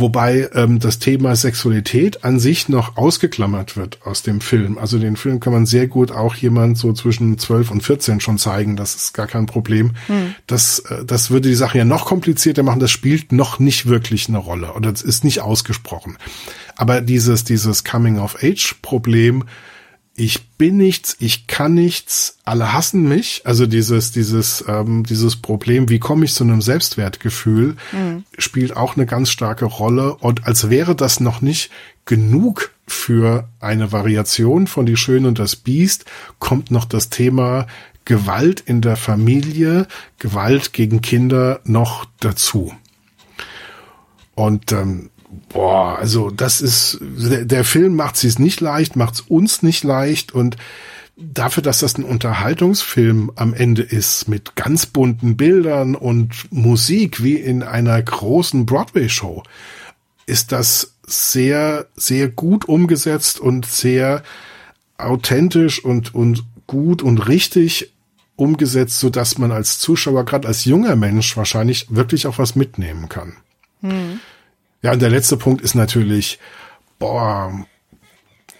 Wobei 0.00 0.48
ähm, 0.54 0.78
das 0.78 1.00
Thema 1.00 1.34
Sexualität 1.34 2.22
an 2.22 2.38
sich 2.38 2.68
noch 2.68 2.96
ausgeklammert 2.96 3.76
wird 3.76 3.98
aus 4.04 4.22
dem 4.22 4.40
Film. 4.40 4.78
Also 4.78 5.00
den 5.00 5.16
Film 5.16 5.40
kann 5.40 5.52
man 5.52 5.66
sehr 5.66 5.88
gut 5.88 6.12
auch 6.12 6.36
jemand 6.36 6.78
so 6.78 6.92
zwischen 6.92 7.36
12 7.36 7.72
und 7.72 7.82
14 7.82 8.20
schon 8.20 8.38
zeigen. 8.38 8.76
Das 8.76 8.94
ist 8.94 9.12
gar 9.12 9.26
kein 9.26 9.46
Problem. 9.46 9.96
Hm. 10.06 10.36
Das, 10.46 10.78
äh, 10.78 11.04
das 11.04 11.32
würde 11.32 11.48
die 11.48 11.56
Sache 11.56 11.78
ja 11.78 11.84
noch 11.84 12.04
komplizierter 12.06 12.62
machen. 12.62 12.78
Das 12.78 12.92
spielt 12.92 13.32
noch 13.32 13.58
nicht 13.58 13.86
wirklich 13.86 14.28
eine 14.28 14.38
Rolle 14.38 14.74
oder 14.74 14.92
es 14.92 15.02
ist 15.02 15.24
nicht 15.24 15.40
ausgesprochen. 15.40 16.16
Aber 16.76 17.00
dieses, 17.00 17.42
dieses 17.42 17.82
Coming-of-Age-Problem 17.82 19.42
ich 20.18 20.48
bin 20.58 20.76
nichts, 20.76 21.16
ich 21.20 21.46
kann 21.46 21.74
nichts, 21.74 22.38
alle 22.44 22.72
hassen 22.72 23.08
mich. 23.08 23.42
Also 23.44 23.66
dieses, 23.66 24.10
dieses, 24.10 24.64
ähm, 24.66 25.04
dieses 25.04 25.36
Problem, 25.36 25.88
wie 25.88 26.00
komme 26.00 26.24
ich 26.24 26.34
zu 26.34 26.42
einem 26.42 26.60
Selbstwertgefühl, 26.60 27.76
mhm. 27.92 28.24
spielt 28.36 28.76
auch 28.76 28.96
eine 28.96 29.06
ganz 29.06 29.30
starke 29.30 29.64
Rolle. 29.64 30.16
Und 30.16 30.44
als 30.44 30.70
wäre 30.70 30.96
das 30.96 31.20
noch 31.20 31.40
nicht 31.40 31.70
genug 32.04 32.72
für 32.88 33.48
eine 33.60 33.92
Variation 33.92 34.66
von 34.66 34.86
Die 34.86 34.96
Schöne 34.96 35.28
und 35.28 35.38
das 35.38 35.54
Biest 35.54 36.04
kommt 36.40 36.72
noch 36.72 36.84
das 36.84 37.10
Thema 37.10 37.68
Gewalt 38.04 38.60
in 38.60 38.80
der 38.80 38.96
Familie, 38.96 39.86
Gewalt 40.18 40.72
gegen 40.72 41.00
Kinder 41.00 41.60
noch 41.62 42.06
dazu. 42.18 42.74
Und 44.34 44.72
ähm, 44.72 45.10
boah, 45.48 45.98
also 45.98 46.30
das 46.30 46.60
ist, 46.60 46.98
der, 47.00 47.44
der 47.44 47.64
Film 47.64 47.96
macht 47.96 48.22
es 48.22 48.38
nicht 48.38 48.60
leicht, 48.60 48.96
macht 48.96 49.14
es 49.14 49.20
uns 49.22 49.62
nicht 49.62 49.84
leicht 49.84 50.32
und 50.32 50.56
dafür, 51.16 51.62
dass 51.62 51.80
das 51.80 51.98
ein 51.98 52.04
Unterhaltungsfilm 52.04 53.32
am 53.34 53.52
Ende 53.52 53.82
ist 53.82 54.28
mit 54.28 54.54
ganz 54.54 54.86
bunten 54.86 55.36
Bildern 55.36 55.94
und 55.94 56.52
Musik 56.52 57.22
wie 57.22 57.34
in 57.34 57.62
einer 57.62 58.00
großen 58.00 58.66
Broadway-Show, 58.66 59.42
ist 60.26 60.52
das 60.52 60.94
sehr, 61.06 61.86
sehr 61.96 62.28
gut 62.28 62.66
umgesetzt 62.66 63.40
und 63.40 63.66
sehr 63.66 64.22
authentisch 64.96 65.84
und, 65.84 66.14
und 66.14 66.44
gut 66.66 67.02
und 67.02 67.28
richtig 67.28 67.92
umgesetzt, 68.36 69.00
so 69.00 69.10
dass 69.10 69.38
man 69.38 69.50
als 69.50 69.78
Zuschauer, 69.80 70.24
gerade 70.24 70.46
als 70.46 70.64
junger 70.64 70.94
Mensch, 70.94 71.36
wahrscheinlich 71.36 71.86
wirklich 71.88 72.26
auch 72.26 72.38
was 72.38 72.54
mitnehmen 72.54 73.08
kann. 73.08 73.36
Hm. 73.80 74.20
Ja, 74.82 74.92
und 74.92 75.02
der 75.02 75.10
letzte 75.10 75.36
Punkt 75.36 75.60
ist 75.62 75.74
natürlich, 75.74 76.38
boah, 76.98 77.66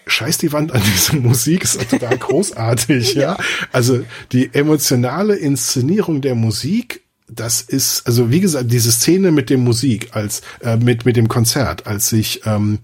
scheiß 0.07 0.37
die 0.39 0.51
Wand 0.51 0.71
an 0.71 0.81
diese 0.93 1.15
Musik, 1.15 1.63
ist 1.63 1.89
total 1.89 2.17
großartig, 2.17 3.13
ja. 3.15 3.37
Also 3.71 4.03
die 4.31 4.53
emotionale 4.53 5.35
Inszenierung 5.35 6.21
der 6.21 6.35
Musik, 6.35 7.01
das 7.27 7.61
ist, 7.61 8.07
also 8.07 8.31
wie 8.31 8.39
gesagt, 8.39 8.71
diese 8.71 8.91
Szene 8.91 9.31
mit 9.31 9.49
dem 9.49 9.63
Musik, 9.63 10.09
als 10.13 10.41
äh, 10.61 10.77
mit 10.77 11.05
mit 11.05 11.15
dem 11.15 11.27
Konzert, 11.27 11.85
als 11.85 12.09
sich 12.09 12.41
ähm, 12.45 12.79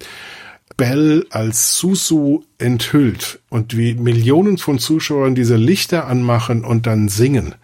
Bell 0.78 1.26
als 1.30 1.78
Susu 1.78 2.44
enthüllt 2.58 3.40
und 3.50 3.78
wie 3.78 3.96
Millionen 3.96 4.58
von 4.58 4.78
Zuschauern 4.78 5.34
diese 5.34 5.56
Lichter 5.56 6.08
anmachen 6.08 6.64
und 6.64 6.86
dann 6.86 7.08
singen 7.08 7.56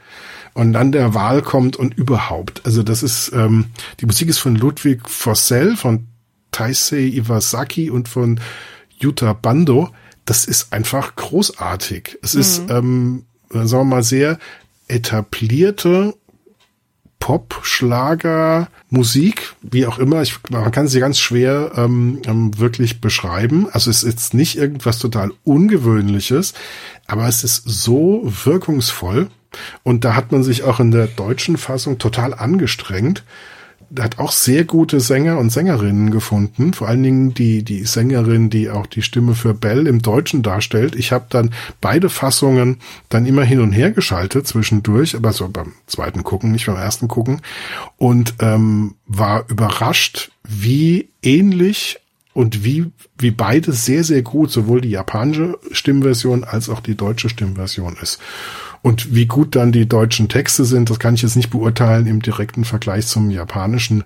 und 0.53 0.73
dann 0.73 0.91
der 0.91 1.13
Wahl 1.13 1.41
kommt 1.41 1.75
und 1.77 1.93
überhaupt. 1.93 2.61
Also 2.65 2.83
das 2.83 3.03
ist, 3.03 3.31
ähm, 3.33 3.65
die 3.99 4.05
Musik 4.05 4.29
ist 4.29 4.39
von 4.39 4.55
Ludwig 4.55 5.09
Fossell, 5.09 5.75
von 5.75 6.07
Taisei 6.51 7.07
Iwasaki 7.07 7.89
und 7.89 8.09
von 8.09 8.39
Jutta 8.97 9.33
Bando, 9.33 9.89
das 10.25 10.45
ist 10.45 10.73
einfach 10.73 11.15
großartig. 11.15 12.19
Es 12.21 12.35
mhm. 12.35 12.41
ist, 12.41 12.61
ähm, 12.69 13.25
sagen 13.49 13.69
wir 13.69 13.83
mal, 13.83 14.03
sehr 14.03 14.37
etablierte 14.87 16.13
Pop, 17.19 17.59
Schlager, 17.61 18.67
Musik, 18.89 19.53
wie 19.61 19.85
auch 19.85 19.99
immer. 19.99 20.23
Ich, 20.23 20.39
man 20.49 20.71
kann 20.71 20.87
sie 20.87 20.99
ganz 20.99 21.19
schwer 21.19 21.71
ähm, 21.75 22.21
ähm, 22.25 22.57
wirklich 22.57 22.99
beschreiben. 22.99 23.67
Also 23.71 23.91
es 23.91 24.03
ist 24.03 24.11
jetzt 24.11 24.33
nicht 24.33 24.57
irgendwas 24.57 24.97
total 24.97 25.31
Ungewöhnliches, 25.43 26.53
aber 27.05 27.27
es 27.27 27.43
ist 27.43 27.63
so 27.65 28.23
wirkungsvoll. 28.43 29.29
Und 29.83 30.05
da 30.05 30.15
hat 30.15 30.31
man 30.31 30.43
sich 30.43 30.63
auch 30.63 30.79
in 30.79 30.91
der 30.91 31.07
deutschen 31.07 31.57
Fassung 31.57 31.97
total 31.97 32.33
angestrengt 32.33 33.23
hat 33.99 34.19
auch 34.19 34.31
sehr 34.31 34.63
gute 34.63 34.99
Sänger 34.99 35.37
und 35.37 35.49
Sängerinnen 35.49 36.11
gefunden. 36.11 36.73
Vor 36.73 36.87
allen 36.87 37.03
Dingen 37.03 37.33
die, 37.33 37.63
die 37.63 37.83
Sängerin, 37.83 38.49
die 38.49 38.69
auch 38.69 38.85
die 38.85 39.01
Stimme 39.01 39.35
für 39.35 39.53
Bell 39.53 39.87
im 39.87 40.01
Deutschen 40.01 40.43
darstellt. 40.43 40.95
Ich 40.95 41.11
habe 41.11 41.25
dann 41.29 41.51
beide 41.81 42.09
Fassungen 42.09 42.77
dann 43.09 43.25
immer 43.25 43.43
hin 43.43 43.59
und 43.59 43.71
her 43.71 43.91
geschaltet 43.91 44.47
zwischendurch, 44.47 45.15
aber 45.15 45.33
so 45.33 45.49
beim 45.49 45.73
zweiten 45.87 46.23
Gucken, 46.23 46.51
nicht 46.51 46.67
beim 46.67 46.77
ersten 46.77 47.07
Gucken. 47.07 47.41
Und 47.97 48.35
ähm, 48.39 48.95
war 49.07 49.49
überrascht, 49.49 50.31
wie 50.47 51.09
ähnlich 51.21 51.99
und 52.33 52.63
wie, 52.63 52.91
wie 53.17 53.31
beide 53.31 53.73
sehr, 53.73 54.05
sehr 54.05 54.21
gut, 54.21 54.51
sowohl 54.51 54.79
die 54.79 54.91
japanische 54.91 55.59
Stimmversion 55.71 56.45
als 56.45 56.69
auch 56.69 56.79
die 56.79 56.95
deutsche 56.95 57.27
Stimmversion 57.27 57.97
ist. 58.01 58.19
Und 58.81 59.13
wie 59.13 59.27
gut 59.27 59.55
dann 59.55 59.71
die 59.71 59.87
deutschen 59.87 60.27
Texte 60.27 60.65
sind, 60.65 60.89
das 60.89 60.99
kann 60.99 61.13
ich 61.13 61.21
jetzt 61.21 61.35
nicht 61.35 61.51
beurteilen 61.51 62.07
im 62.07 62.21
direkten 62.21 62.65
Vergleich 62.65 63.07
zum 63.07 63.29
japanischen, 63.29 64.03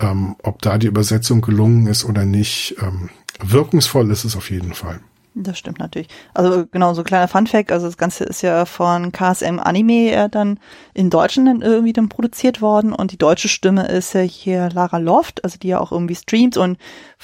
ähm, 0.00 0.36
ob 0.42 0.62
da 0.62 0.78
die 0.78 0.86
Übersetzung 0.86 1.40
gelungen 1.40 1.86
ist 1.86 2.04
oder 2.04 2.24
nicht. 2.24 2.76
Ähm, 2.80 3.10
wirkungsvoll 3.42 4.10
ist 4.10 4.24
es 4.24 4.36
auf 4.36 4.50
jeden 4.50 4.74
Fall. 4.74 5.00
Das 5.36 5.58
stimmt 5.58 5.80
natürlich. 5.80 6.06
Also 6.32 6.64
genau, 6.70 6.94
so 6.94 7.02
ein 7.02 7.04
kleiner 7.04 7.26
Funfact, 7.26 7.72
also 7.72 7.86
das 7.86 7.96
Ganze 7.96 8.22
ist 8.22 8.42
ja 8.42 8.66
von 8.66 9.10
KSM 9.10 9.58
Anime 9.58 10.12
äh, 10.12 10.28
dann 10.28 10.60
in 10.94 11.10
Deutschland 11.10 11.48
dann 11.48 11.60
irgendwie 11.60 11.92
dann 11.92 12.08
produziert 12.08 12.62
worden 12.62 12.92
und 12.92 13.10
die 13.10 13.18
deutsche 13.18 13.48
Stimme 13.48 13.88
ist 13.88 14.14
ja 14.14 14.20
hier 14.20 14.68
Lara 14.72 14.98
Loft, 14.98 15.42
also 15.42 15.58
die 15.58 15.68
ja 15.68 15.80
auch 15.80 15.90
irgendwie 15.90 16.14
streamt 16.14 16.56
und 16.56 16.78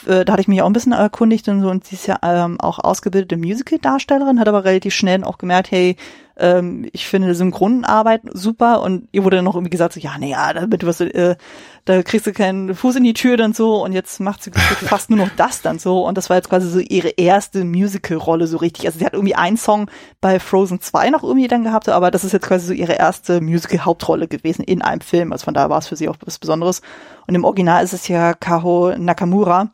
äh, 0.08 0.24
da 0.24 0.32
hatte 0.32 0.42
ich 0.42 0.48
mich 0.48 0.60
auch 0.60 0.66
ein 0.66 0.72
bisschen 0.72 0.90
erkundigt 0.90 1.48
und 1.48 1.62
so 1.62 1.70
und 1.70 1.84
sie 1.84 1.94
ist 1.94 2.08
ja 2.08 2.18
ähm, 2.24 2.60
auch 2.60 2.80
ausgebildete 2.80 3.36
Musical-Darstellerin, 3.36 4.40
hat 4.40 4.48
aber 4.48 4.64
relativ 4.64 4.92
schnell 4.92 5.22
auch 5.22 5.38
gemerkt, 5.38 5.70
hey, 5.70 5.94
ähm, 6.40 6.88
ich 6.92 7.06
finde 7.06 7.34
Synchronarbeit 7.34 8.22
super 8.32 8.82
und 8.82 9.08
ihr 9.12 9.24
wurde 9.24 9.36
dann 9.36 9.44
noch 9.44 9.54
irgendwie 9.54 9.70
gesagt, 9.70 9.94
so, 9.94 10.00
ja, 10.00 10.16
naja, 10.18 10.52
damit 10.52 10.84
was, 10.86 11.00
äh, 11.00 11.36
da 11.84 12.02
kriegst 12.02 12.26
du 12.26 12.32
keinen 12.32 12.74
Fuß 12.74 12.96
in 12.96 13.04
die 13.04 13.14
Tür 13.14 13.36
dann 13.36 13.52
so 13.52 13.84
und 13.84 13.92
jetzt 13.92 14.20
macht 14.20 14.42
sie 14.42 14.50
fast 14.52 15.10
nur 15.10 15.18
noch 15.18 15.30
das 15.36 15.62
dann 15.62 15.78
so 15.78 16.06
und 16.06 16.16
das 16.16 16.30
war 16.30 16.36
jetzt 16.36 16.48
quasi 16.48 16.68
so 16.68 16.78
ihre 16.78 17.08
erste 17.10 17.64
Musical-Rolle 17.64 18.46
so 18.46 18.56
richtig. 18.56 18.86
Also 18.86 18.98
sie 18.98 19.06
hat 19.06 19.14
irgendwie 19.14 19.34
einen 19.34 19.56
Song 19.56 19.90
bei 20.20 20.40
Frozen 20.40 20.80
2 20.80 21.10
noch 21.10 21.22
irgendwie 21.22 21.48
dann 21.48 21.64
gehabt, 21.64 21.88
aber 21.88 22.10
das 22.10 22.24
ist 22.24 22.32
jetzt 22.32 22.46
quasi 22.46 22.66
so 22.66 22.72
ihre 22.72 22.94
erste 22.94 23.40
Musical-Hauptrolle 23.40 24.28
gewesen 24.28 24.62
in 24.62 24.82
einem 24.82 25.00
Film. 25.00 25.32
Also 25.32 25.44
von 25.44 25.54
daher 25.54 25.70
war 25.70 25.78
es 25.78 25.88
für 25.88 25.96
sie 25.96 26.08
auch 26.08 26.16
was 26.24 26.38
Besonderes. 26.38 26.80
Und 27.26 27.34
im 27.34 27.44
Original 27.44 27.84
ist 27.84 27.92
es 27.92 28.08
ja 28.08 28.34
Kaho 28.34 28.94
Nakamura. 28.96 29.70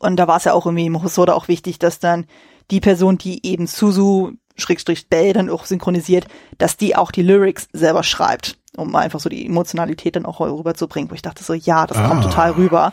Und 0.00 0.16
da 0.16 0.26
war 0.26 0.38
es 0.38 0.44
ja 0.44 0.54
auch 0.54 0.66
irgendwie 0.66 0.86
im 0.86 1.02
Hosoda 1.02 1.34
auch 1.34 1.48
wichtig, 1.48 1.78
dass 1.78 1.98
dann 1.98 2.26
die 2.70 2.80
Person, 2.80 3.18
die 3.18 3.46
eben 3.46 3.66
Suzu 3.66 4.32
Schrägstrich 4.56 5.08
Bell 5.08 5.32
dann 5.32 5.50
auch 5.50 5.64
synchronisiert, 5.64 6.26
dass 6.58 6.76
die 6.76 6.96
auch 6.96 7.10
die 7.10 7.22
Lyrics 7.22 7.68
selber 7.72 8.02
schreibt, 8.02 8.58
um 8.76 8.94
einfach 8.96 9.20
so 9.20 9.28
die 9.28 9.46
Emotionalität 9.46 10.16
dann 10.16 10.26
auch 10.26 10.40
rüberzubringen, 10.40 11.10
wo 11.10 11.14
ich 11.14 11.22
dachte 11.22 11.44
so, 11.44 11.54
ja, 11.54 11.86
das 11.86 11.98
ah. 11.98 12.08
kommt 12.08 12.24
total 12.24 12.52
rüber. 12.52 12.92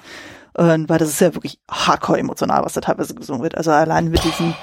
äh, 0.57 0.77
weil 0.87 0.99
das 0.99 1.09
ist 1.09 1.21
ja 1.21 1.33
wirklich 1.33 1.59
hardcore 1.69 2.19
emotional, 2.19 2.63
was 2.63 2.73
da 2.73 2.81
teilweise 2.81 3.15
gesungen 3.15 3.43
wird. 3.43 3.57
Also 3.57 3.71
allein 3.71 4.09
mit 4.09 4.23
diesen 4.23 4.55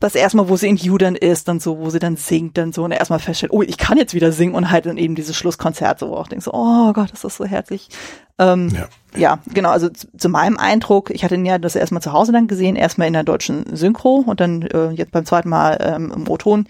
das 0.00 0.14
erstmal, 0.14 0.48
wo 0.48 0.56
sie 0.56 0.68
in 0.68 0.98
dann 0.98 1.14
ist, 1.14 1.46
dann 1.46 1.60
so, 1.60 1.78
wo 1.78 1.90
sie 1.90 1.98
dann 1.98 2.16
singt, 2.16 2.56
dann 2.56 2.72
so 2.72 2.84
und 2.84 2.92
erstmal 2.92 3.18
feststellt, 3.18 3.52
oh, 3.52 3.62
ich 3.62 3.76
kann 3.76 3.98
jetzt 3.98 4.14
wieder 4.14 4.32
singen 4.32 4.54
und 4.54 4.70
halt 4.70 4.86
dann 4.86 4.96
eben 4.96 5.14
dieses 5.14 5.36
Schlusskonzert 5.36 5.98
so, 5.98 6.08
wo 6.08 6.14
auch 6.14 6.28
denkst 6.28 6.46
so, 6.46 6.54
oh 6.54 6.92
Gott, 6.92 7.10
ist 7.10 7.24
das 7.24 7.36
so 7.36 7.44
herzlich. 7.44 7.88
Ähm, 8.38 8.70
ja. 8.70 8.88
ja, 9.14 9.38
genau, 9.52 9.70
also 9.70 9.90
zu, 9.90 10.08
zu, 10.16 10.28
meinem 10.30 10.56
Eindruck, 10.56 11.10
ich 11.10 11.22
hatte 11.22 11.34
ihn 11.34 11.44
ja 11.44 11.58
das 11.58 11.76
erstmal 11.76 12.02
zu 12.02 12.12
Hause 12.12 12.32
dann 12.32 12.48
gesehen, 12.48 12.76
erstmal 12.76 13.08
in 13.08 13.12
der 13.12 13.24
deutschen 13.24 13.76
Synchro 13.76 14.24
und 14.26 14.40
dann 14.40 14.62
äh, 14.62 14.90
jetzt 14.90 15.12
beim 15.12 15.26
zweiten 15.26 15.50
Mal 15.50 15.78
ähm, 15.80 16.12
im 16.14 16.28
O-Ton 16.28 16.66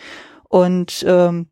und 0.48 1.04
ähm, 1.06 1.46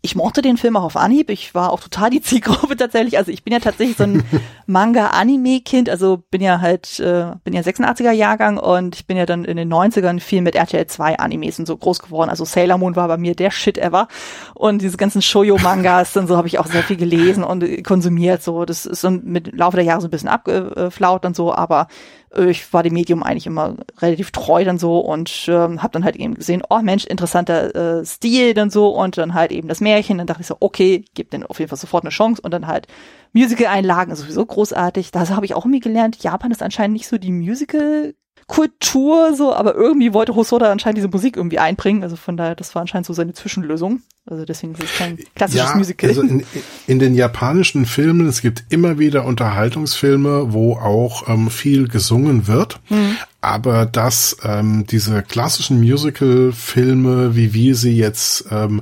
ich 0.00 0.14
mochte 0.14 0.42
den 0.42 0.56
Film 0.56 0.76
auch 0.76 0.84
auf 0.84 0.96
Anhieb. 0.96 1.28
Ich 1.28 1.54
war 1.54 1.72
auch 1.72 1.80
total 1.80 2.10
die 2.10 2.20
Zielgruppe 2.20 2.76
tatsächlich. 2.76 3.18
Also 3.18 3.32
ich 3.32 3.42
bin 3.42 3.52
ja 3.52 3.58
tatsächlich 3.58 3.96
so 3.96 4.04
ein 4.04 4.22
Manga-Anime-Kind. 4.66 5.90
Also 5.90 6.22
bin 6.30 6.40
ja 6.40 6.60
halt, 6.60 7.00
äh, 7.00 7.32
bin 7.42 7.52
ja 7.52 7.62
86er 7.62 8.12
Jahrgang 8.12 8.58
und 8.58 8.94
ich 8.94 9.06
bin 9.06 9.16
ja 9.16 9.26
dann 9.26 9.44
in 9.44 9.56
den 9.56 9.72
90ern 9.72 10.20
viel 10.20 10.40
mit 10.40 10.54
RTL 10.54 10.86
2 10.86 11.18
Animes 11.18 11.58
und 11.58 11.66
so 11.66 11.76
groß 11.76 11.98
geworden. 11.98 12.30
Also 12.30 12.44
Sailor 12.44 12.78
Moon 12.78 12.94
war 12.94 13.08
bei 13.08 13.16
mir 13.16 13.34
der 13.34 13.50
Shit 13.50 13.76
ever. 13.76 14.06
Und 14.54 14.82
diese 14.82 14.96
ganzen 14.96 15.20
Shoujo-Mangas, 15.20 16.12
dann 16.12 16.28
so 16.28 16.36
habe 16.36 16.46
ich 16.46 16.60
auch 16.60 16.66
sehr 16.66 16.84
viel 16.84 16.96
gelesen 16.96 17.42
und 17.42 17.84
konsumiert. 17.84 18.42
So, 18.42 18.64
das 18.64 18.86
ist 18.86 19.00
so 19.00 19.10
mit 19.10 19.56
Laufe 19.56 19.76
der 19.76 19.84
Jahre 19.84 20.00
so 20.00 20.06
ein 20.06 20.10
bisschen 20.10 20.28
abgeflaut 20.28 21.26
und 21.26 21.34
so, 21.34 21.52
aber 21.52 21.88
ich 22.36 22.72
war 22.72 22.82
dem 22.82 22.94
Medium 22.94 23.22
eigentlich 23.22 23.46
immer 23.46 23.76
relativ 23.98 24.30
treu 24.30 24.64
dann 24.64 24.78
so 24.78 24.98
und 24.98 25.46
ähm, 25.48 25.82
habe 25.82 25.92
dann 25.92 26.04
halt 26.04 26.16
eben 26.16 26.34
gesehen, 26.34 26.62
oh 26.68 26.80
Mensch, 26.80 27.04
interessanter 27.06 28.00
äh, 28.00 28.04
Stil 28.04 28.54
dann 28.54 28.70
so 28.70 28.88
und 28.88 29.16
dann 29.16 29.34
halt 29.34 29.50
eben 29.50 29.68
das 29.68 29.80
Märchen. 29.80 30.18
Dann 30.18 30.26
dachte 30.26 30.42
ich 30.42 30.46
so, 30.46 30.56
okay, 30.60 31.04
gib 31.14 31.30
den 31.30 31.44
auf 31.44 31.58
jeden 31.58 31.68
Fall 31.68 31.78
sofort 31.78 32.04
eine 32.04 32.10
Chance 32.10 32.42
und 32.42 32.52
dann 32.52 32.66
halt 32.66 32.86
Musical-Einlagen, 33.32 34.14
sowieso 34.14 34.44
großartig. 34.44 35.10
Da 35.10 35.28
habe 35.28 35.46
ich 35.46 35.54
auch 35.54 35.64
irgendwie 35.64 35.80
gelernt, 35.80 36.22
Japan 36.22 36.50
ist 36.50 36.62
anscheinend 36.62 36.94
nicht 36.94 37.08
so 37.08 37.18
die 37.18 37.32
Musical- 37.32 38.14
Kultur 38.48 39.34
so, 39.36 39.54
aber 39.54 39.74
irgendwie 39.74 40.14
wollte 40.14 40.34
Hosoda 40.34 40.72
anscheinend 40.72 40.96
diese 40.96 41.08
Musik 41.08 41.36
irgendwie 41.36 41.58
einbringen. 41.58 42.02
Also 42.02 42.16
von 42.16 42.38
daher, 42.38 42.54
das 42.54 42.74
war 42.74 42.80
anscheinend 42.80 43.06
so 43.06 43.12
seine 43.12 43.34
Zwischenlösung. 43.34 44.00
Also 44.24 44.46
deswegen 44.46 44.72
ist 44.72 44.84
es 44.84 44.96
kein 44.96 45.18
klassisches 45.34 45.68
ja, 45.68 45.76
Musical. 45.76 46.08
Also 46.08 46.22
in, 46.22 46.44
in, 46.86 46.98
den 46.98 47.14
japanischen 47.14 47.84
Filmen, 47.84 48.26
es 48.26 48.40
gibt 48.40 48.64
immer 48.70 48.98
wieder 48.98 49.26
Unterhaltungsfilme, 49.26 50.52
wo 50.54 50.74
auch 50.74 51.28
ähm, 51.28 51.50
viel 51.50 51.88
gesungen 51.88 52.46
wird. 52.46 52.80
Mhm. 52.88 53.16
Aber 53.42 53.84
dass 53.84 54.38
ähm, 54.42 54.86
diese 54.86 55.22
klassischen 55.22 55.78
Musical-Filme, 55.80 57.36
wie 57.36 57.52
wir 57.52 57.74
sie 57.74 57.96
jetzt 57.96 58.46
ähm, 58.50 58.80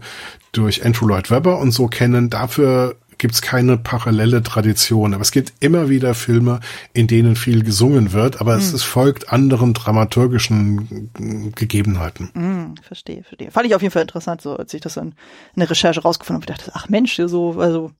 durch 0.52 0.86
Andrew 0.86 1.08
Lloyd 1.08 1.30
Webber 1.30 1.58
und 1.58 1.72
so 1.72 1.88
kennen, 1.88 2.30
dafür 2.30 2.96
gibt's 3.18 3.42
keine 3.42 3.76
parallele 3.76 4.42
Tradition. 4.42 5.14
Aber 5.14 5.22
es 5.22 5.30
gibt 5.30 5.52
immer 5.60 5.88
wieder 5.88 6.14
Filme, 6.14 6.60
in 6.92 7.06
denen 7.06 7.36
viel 7.36 7.62
gesungen 7.62 8.12
wird, 8.12 8.40
aber 8.40 8.56
mm. 8.56 8.58
es, 8.58 8.72
es, 8.72 8.82
folgt 8.82 9.32
anderen 9.32 9.74
dramaturgischen 9.74 11.52
Gegebenheiten. 11.54 12.30
Mm, 12.34 12.74
verstehe, 12.82 13.22
verstehe. 13.22 13.50
Fand 13.50 13.66
ich 13.66 13.74
auf 13.74 13.82
jeden 13.82 13.92
Fall 13.92 14.02
interessant, 14.02 14.40
so 14.42 14.56
als 14.56 14.72
ich 14.74 14.80
das 14.80 14.96
in, 14.96 15.14
in 15.54 15.60
der 15.60 15.70
Recherche 15.70 16.02
rausgefunden 16.02 16.42
habe. 16.42 16.52
Ich 16.52 16.58
dachte, 16.58 16.72
ach 16.74 16.88
Mensch, 16.88 17.16
so, 17.16 17.60
also 17.60 17.92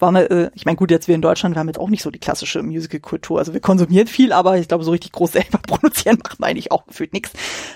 war 0.00 0.12
mir, 0.12 0.30
äh, 0.30 0.50
ich 0.54 0.64
meine, 0.64 0.76
gut, 0.76 0.90
jetzt 0.90 1.08
wir 1.08 1.14
in 1.14 1.22
Deutschland, 1.22 1.54
wir 1.54 1.60
haben 1.60 1.68
jetzt 1.68 1.78
auch 1.78 1.88
nicht 1.88 2.02
so 2.02 2.10
die 2.10 2.18
klassische 2.18 2.62
Musical-Kultur. 2.62 3.38
Also 3.38 3.52
wir 3.52 3.60
konsumieren 3.60 4.06
viel, 4.06 4.32
aber 4.32 4.58
ich 4.58 4.68
glaube, 4.68 4.84
so 4.84 4.90
richtig 4.90 5.12
groß 5.12 5.32
selber 5.32 5.58
produzieren 5.58 6.18
macht 6.22 6.40
man 6.40 6.50
eigentlich 6.50 6.72
auch 6.72 6.86
gefühlt 6.86 7.12
nichts 7.12 7.32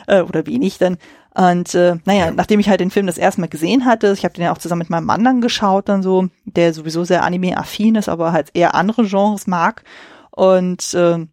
äh, 0.06 0.22
oder 0.22 0.46
wenig 0.46 0.78
dann. 0.78 0.98
Und 1.34 1.74
äh, 1.74 1.96
naja, 2.04 2.30
nachdem 2.30 2.60
ich 2.60 2.68
halt 2.68 2.80
den 2.80 2.92
Film 2.92 3.06
das 3.06 3.18
erste 3.18 3.40
Mal 3.40 3.48
gesehen 3.48 3.84
hatte, 3.84 4.12
ich 4.16 4.24
habe 4.24 4.34
den 4.34 4.44
ja 4.44 4.52
auch 4.52 4.58
zusammen 4.58 4.80
mit 4.80 4.90
meinem 4.90 5.06
Mann 5.06 5.24
dann 5.24 5.40
geschaut, 5.40 5.88
dann 5.88 6.02
so, 6.02 6.28
der 6.44 6.72
sowieso 6.72 7.04
sehr 7.04 7.24
anime-affin 7.24 7.96
ist, 7.96 8.08
aber 8.08 8.32
halt 8.32 8.50
eher 8.54 8.74
andere 8.74 9.04
Genres 9.04 9.46
mag. 9.46 9.82
Und 10.30 10.94
äh, 10.94 11.26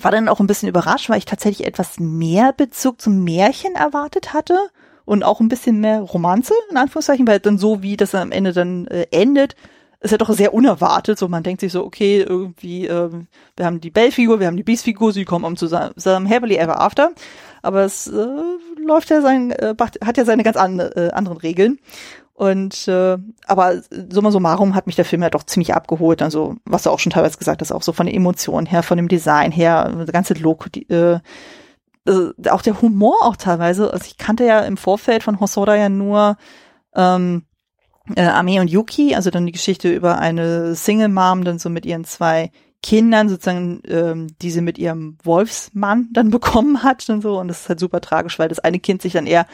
war 0.00 0.10
dann 0.10 0.28
auch 0.28 0.40
ein 0.40 0.46
bisschen 0.46 0.68
überrascht, 0.68 1.08
weil 1.08 1.18
ich 1.18 1.24
tatsächlich 1.24 1.66
etwas 1.66 1.98
mehr 2.00 2.52
Bezug 2.52 3.00
zum 3.00 3.22
Märchen 3.22 3.74
erwartet 3.74 4.32
hatte 4.32 4.56
und 5.04 5.22
auch 5.22 5.40
ein 5.40 5.48
bisschen 5.48 5.80
mehr 5.80 6.00
Romanze, 6.00 6.54
in 6.70 6.76
Anführungszeichen, 6.76 7.26
weil 7.26 7.40
dann 7.40 7.58
so, 7.58 7.82
wie 7.82 7.96
das 7.96 8.14
am 8.14 8.32
Ende 8.32 8.52
dann 8.52 8.86
äh, 8.86 9.06
endet, 9.10 9.56
ist 10.02 10.10
ja 10.10 10.18
doch 10.18 10.30
sehr 10.30 10.52
unerwartet. 10.52 11.18
So, 11.18 11.28
man 11.28 11.42
denkt 11.42 11.60
sich 11.60 11.72
so, 11.72 11.84
okay, 11.84 12.20
irgendwie, 12.20 12.86
ähm, 12.86 13.28
wir 13.56 13.66
haben 13.66 13.80
die 13.80 13.90
Bell-Figur, 13.90 14.40
wir 14.40 14.46
haben 14.46 14.56
die 14.56 14.62
Beast-Figur, 14.62 15.12
sie 15.12 15.24
kommen 15.24 15.44
um 15.44 15.56
zusammen, 15.56 15.92
zusammen 15.96 16.28
happily 16.28 16.56
ever 16.56 16.80
after. 16.80 17.12
Aber 17.62 17.84
es 17.84 18.08
äh, 18.08 18.26
läuft 18.84 19.10
ja 19.10 19.20
sein, 19.20 19.52
äh, 19.52 19.74
hat 20.04 20.16
ja 20.16 20.24
seine 20.24 20.42
ganz 20.42 20.56
an, 20.56 20.80
äh, 20.80 21.10
anderen 21.12 21.38
Regeln. 21.38 21.78
Und 22.34 22.88
äh, 22.88 23.18
aber 23.46 23.82
summa 24.10 24.30
summarum 24.30 24.74
hat 24.74 24.86
mich 24.86 24.96
der 24.96 25.04
Film 25.04 25.22
ja 25.22 25.30
doch 25.30 25.44
ziemlich 25.44 25.74
abgeholt. 25.74 26.22
Also, 26.22 26.56
was 26.64 26.82
du 26.82 26.90
auch 26.90 26.98
schon 26.98 27.12
teilweise 27.12 27.38
gesagt 27.38 27.60
hast, 27.60 27.70
auch 27.70 27.82
so 27.82 27.92
von 27.92 28.06
den 28.06 28.16
Emotionen 28.16 28.66
her, 28.66 28.82
von 28.82 28.96
dem 28.96 29.08
Design 29.08 29.52
her, 29.52 29.92
das 29.96 30.12
ganze 30.12 30.34
Look, 30.34 30.72
die, 30.72 30.88
äh, 30.88 31.20
äh, 32.06 32.48
auch 32.50 32.62
der 32.62 32.80
Humor 32.82 33.16
auch 33.22 33.36
teilweise. 33.36 33.92
Also 33.92 34.06
ich 34.06 34.18
kannte 34.18 34.44
ja 34.44 34.60
im 34.60 34.76
Vorfeld 34.76 35.22
von 35.22 35.38
Hosoda 35.40 35.76
ja 35.76 35.88
nur 35.88 36.36
ähm, 36.96 37.44
äh, 38.14 38.26
Ame 38.26 38.60
und 38.60 38.70
Yuki, 38.70 39.14
also 39.14 39.30
dann 39.30 39.46
die 39.46 39.52
Geschichte 39.52 39.92
über 39.92 40.18
eine 40.18 40.74
Single 40.74 41.08
Mom, 41.08 41.44
dann 41.44 41.58
so 41.58 41.70
mit 41.70 41.86
ihren 41.86 42.04
zwei 42.04 42.50
Kindern 42.82 43.28
sozusagen, 43.28 43.80
ähm, 43.86 44.26
die 44.42 44.50
sie 44.50 44.60
mit 44.60 44.76
ihrem 44.78 45.16
Wolfsmann 45.22 46.08
dann 46.12 46.30
bekommen 46.30 46.82
hat 46.82 47.08
und 47.08 47.22
so. 47.22 47.38
Und 47.38 47.48
das 47.48 47.62
ist 47.62 47.68
halt 47.68 47.80
super 47.80 48.00
tragisch, 48.00 48.38
weil 48.38 48.48
das 48.48 48.58
eine 48.58 48.80
Kind 48.80 49.02
sich 49.02 49.12
dann 49.12 49.26
eher 49.26 49.46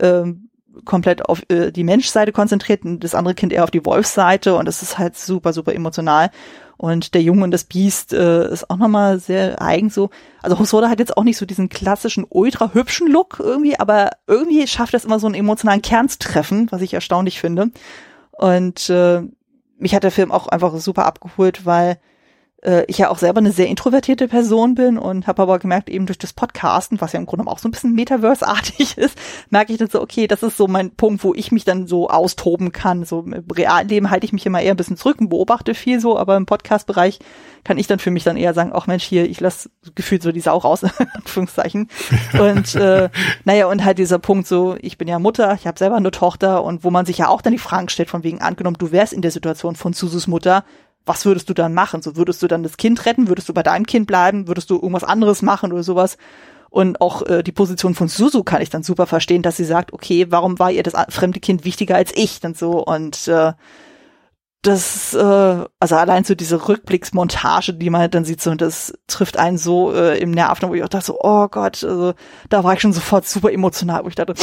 ähm, 0.00 0.49
komplett 0.84 1.24
auf 1.26 1.42
äh, 1.48 1.70
die 1.70 1.84
Menschseite 1.84 2.32
konzentriert 2.32 2.84
und 2.84 3.04
das 3.04 3.14
andere 3.14 3.34
Kind 3.34 3.52
eher 3.52 3.64
auf 3.64 3.70
die 3.70 3.84
Wolfsseite 3.84 4.56
und 4.56 4.66
das 4.66 4.82
ist 4.82 4.98
halt 4.98 5.16
super, 5.16 5.52
super 5.52 5.74
emotional. 5.74 6.30
Und 6.76 7.12
der 7.12 7.22
Junge 7.22 7.44
und 7.44 7.50
das 7.50 7.64
Biest 7.64 8.14
äh, 8.14 8.50
ist 8.50 8.70
auch 8.70 8.78
nochmal 8.78 9.20
sehr 9.20 9.60
eigen 9.60 9.90
so. 9.90 10.08
Also 10.40 10.58
Hosoda 10.58 10.88
hat 10.88 10.98
jetzt 10.98 11.14
auch 11.14 11.24
nicht 11.24 11.36
so 11.36 11.44
diesen 11.44 11.68
klassischen 11.68 12.24
ultra 12.26 12.72
hübschen 12.72 13.06
Look 13.06 13.38
irgendwie, 13.38 13.78
aber 13.78 14.12
irgendwie 14.26 14.66
schafft 14.66 14.94
es 14.94 15.04
immer 15.04 15.18
so 15.18 15.26
einen 15.26 15.34
emotionalen 15.34 15.82
Kern 15.82 16.08
zu 16.08 16.18
treffen, 16.18 16.68
was 16.70 16.80
ich 16.80 16.94
erstaunlich 16.94 17.38
finde. 17.38 17.70
Und 18.32 18.88
äh, 18.88 19.20
mich 19.76 19.94
hat 19.94 20.04
der 20.04 20.10
Film 20.10 20.32
auch 20.32 20.48
einfach 20.48 20.74
super 20.78 21.04
abgeholt, 21.04 21.66
weil 21.66 21.98
äh, 22.62 22.84
ich 22.86 22.98
ja 22.98 23.10
auch 23.10 23.18
selber 23.18 23.38
eine 23.38 23.52
sehr 23.52 23.68
introvertierte 23.68 24.28
Person 24.28 24.74
bin 24.74 24.98
und 24.98 25.26
habe 25.26 25.42
aber 25.42 25.58
gemerkt, 25.58 25.88
eben 25.88 26.06
durch 26.06 26.18
das 26.18 26.32
Podcasten, 26.32 27.00
was 27.00 27.12
ja 27.12 27.20
im 27.20 27.26
Grunde 27.26 27.46
auch 27.46 27.58
so 27.58 27.68
ein 27.68 27.70
bisschen 27.70 27.94
Metaverse-artig 27.94 28.98
ist, 28.98 29.16
merke 29.50 29.72
ich 29.72 29.78
dann 29.78 29.88
so, 29.88 30.00
okay, 30.00 30.26
das 30.26 30.42
ist 30.42 30.56
so 30.56 30.66
mein 30.68 30.90
Punkt, 30.90 31.24
wo 31.24 31.34
ich 31.34 31.52
mich 31.52 31.64
dann 31.64 31.86
so 31.86 32.08
austoben 32.08 32.72
kann. 32.72 33.04
So 33.04 33.20
im 33.20 33.44
realen 33.52 33.88
Leben 33.88 34.10
halte 34.10 34.26
ich 34.26 34.32
mich 34.32 34.46
immer 34.46 34.60
eher 34.60 34.74
ein 34.74 34.76
bisschen 34.76 34.96
zurück 34.96 35.20
und 35.20 35.28
beobachte 35.28 35.74
viel 35.74 36.00
so, 36.00 36.18
aber 36.18 36.36
im 36.36 36.46
Podcast-Bereich 36.46 37.18
kann 37.64 37.78
ich 37.78 37.86
dann 37.86 37.98
für 37.98 38.10
mich 38.10 38.24
dann 38.24 38.36
eher 38.36 38.54
sagen, 38.54 38.72
ach 38.74 38.86
Mensch, 38.86 39.04
hier, 39.04 39.28
ich 39.28 39.40
lasse 39.40 39.70
gefühlt 39.94 40.22
so 40.22 40.32
die 40.32 40.40
Sau 40.40 40.56
raus, 40.58 40.82
in 40.98 41.08
Anführungszeichen. 41.14 41.88
Und 42.38 42.74
äh, 42.74 43.08
naja, 43.44 43.66
und 43.66 43.84
halt 43.84 43.98
dieser 43.98 44.18
Punkt 44.18 44.46
so, 44.46 44.76
ich 44.80 44.98
bin 44.98 45.08
ja 45.08 45.18
Mutter, 45.18 45.54
ich 45.54 45.66
habe 45.66 45.78
selber 45.78 45.96
eine 45.96 46.10
Tochter 46.10 46.62
und 46.64 46.84
wo 46.84 46.90
man 46.90 47.06
sich 47.06 47.18
ja 47.18 47.28
auch 47.28 47.42
dann 47.42 47.52
die 47.52 47.58
Fragen 47.58 47.88
stellt, 47.88 48.10
von 48.10 48.22
wegen 48.22 48.40
angenommen, 48.40 48.76
du 48.78 48.92
wärst 48.92 49.12
in 49.12 49.22
der 49.22 49.30
Situation 49.30 49.76
von 49.76 49.92
Susus 49.92 50.26
Mutter, 50.26 50.64
was 51.10 51.24
würdest 51.24 51.48
du 51.48 51.54
dann 51.54 51.74
machen? 51.74 52.02
So 52.02 52.14
würdest 52.14 52.40
du 52.40 52.46
dann 52.46 52.62
das 52.62 52.76
Kind 52.76 53.04
retten? 53.04 53.26
Würdest 53.26 53.48
du 53.48 53.52
bei 53.52 53.64
deinem 53.64 53.84
Kind 53.84 54.06
bleiben? 54.06 54.46
Würdest 54.46 54.70
du 54.70 54.76
irgendwas 54.76 55.02
anderes 55.02 55.42
machen 55.42 55.72
oder 55.72 55.82
sowas? 55.82 56.16
Und 56.68 57.00
auch 57.00 57.26
äh, 57.26 57.42
die 57.42 57.50
Position 57.50 57.96
von 57.96 58.06
Suzu 58.06 58.44
kann 58.44 58.62
ich 58.62 58.70
dann 58.70 58.84
super 58.84 59.08
verstehen, 59.08 59.42
dass 59.42 59.56
sie 59.56 59.64
sagt, 59.64 59.92
okay, 59.92 60.26
warum 60.30 60.60
war 60.60 60.70
ihr 60.70 60.84
das 60.84 60.94
fremde 61.08 61.40
Kind 61.40 61.64
wichtiger 61.64 61.96
als 61.96 62.12
ich 62.14 62.44
und 62.44 62.56
so 62.56 62.84
und 62.84 63.26
äh, 63.26 63.54
das, 64.62 65.14
äh, 65.14 65.64
also 65.80 65.96
allein 65.96 66.22
so 66.22 66.36
diese 66.36 66.68
Rückblicksmontage, 66.68 67.74
die 67.74 67.90
man 67.90 68.08
dann 68.10 68.24
sieht, 68.24 68.40
so, 68.40 68.50
und 68.50 68.60
das 68.60 68.92
trifft 69.08 69.36
einen 69.36 69.58
so 69.58 69.92
äh, 69.92 70.18
im 70.18 70.30
Nerven, 70.30 70.68
wo 70.68 70.74
ich 70.74 70.84
auch 70.84 70.88
dachte 70.88 71.06
so, 71.06 71.18
oh 71.20 71.48
Gott, 71.48 71.82
also, 71.82 72.12
da 72.50 72.62
war 72.62 72.74
ich 72.74 72.80
schon 72.80 72.92
sofort 72.92 73.26
super 73.26 73.50
emotional, 73.50 74.04
wo 74.04 74.08
ich 74.08 74.14
dachte, 74.14 74.34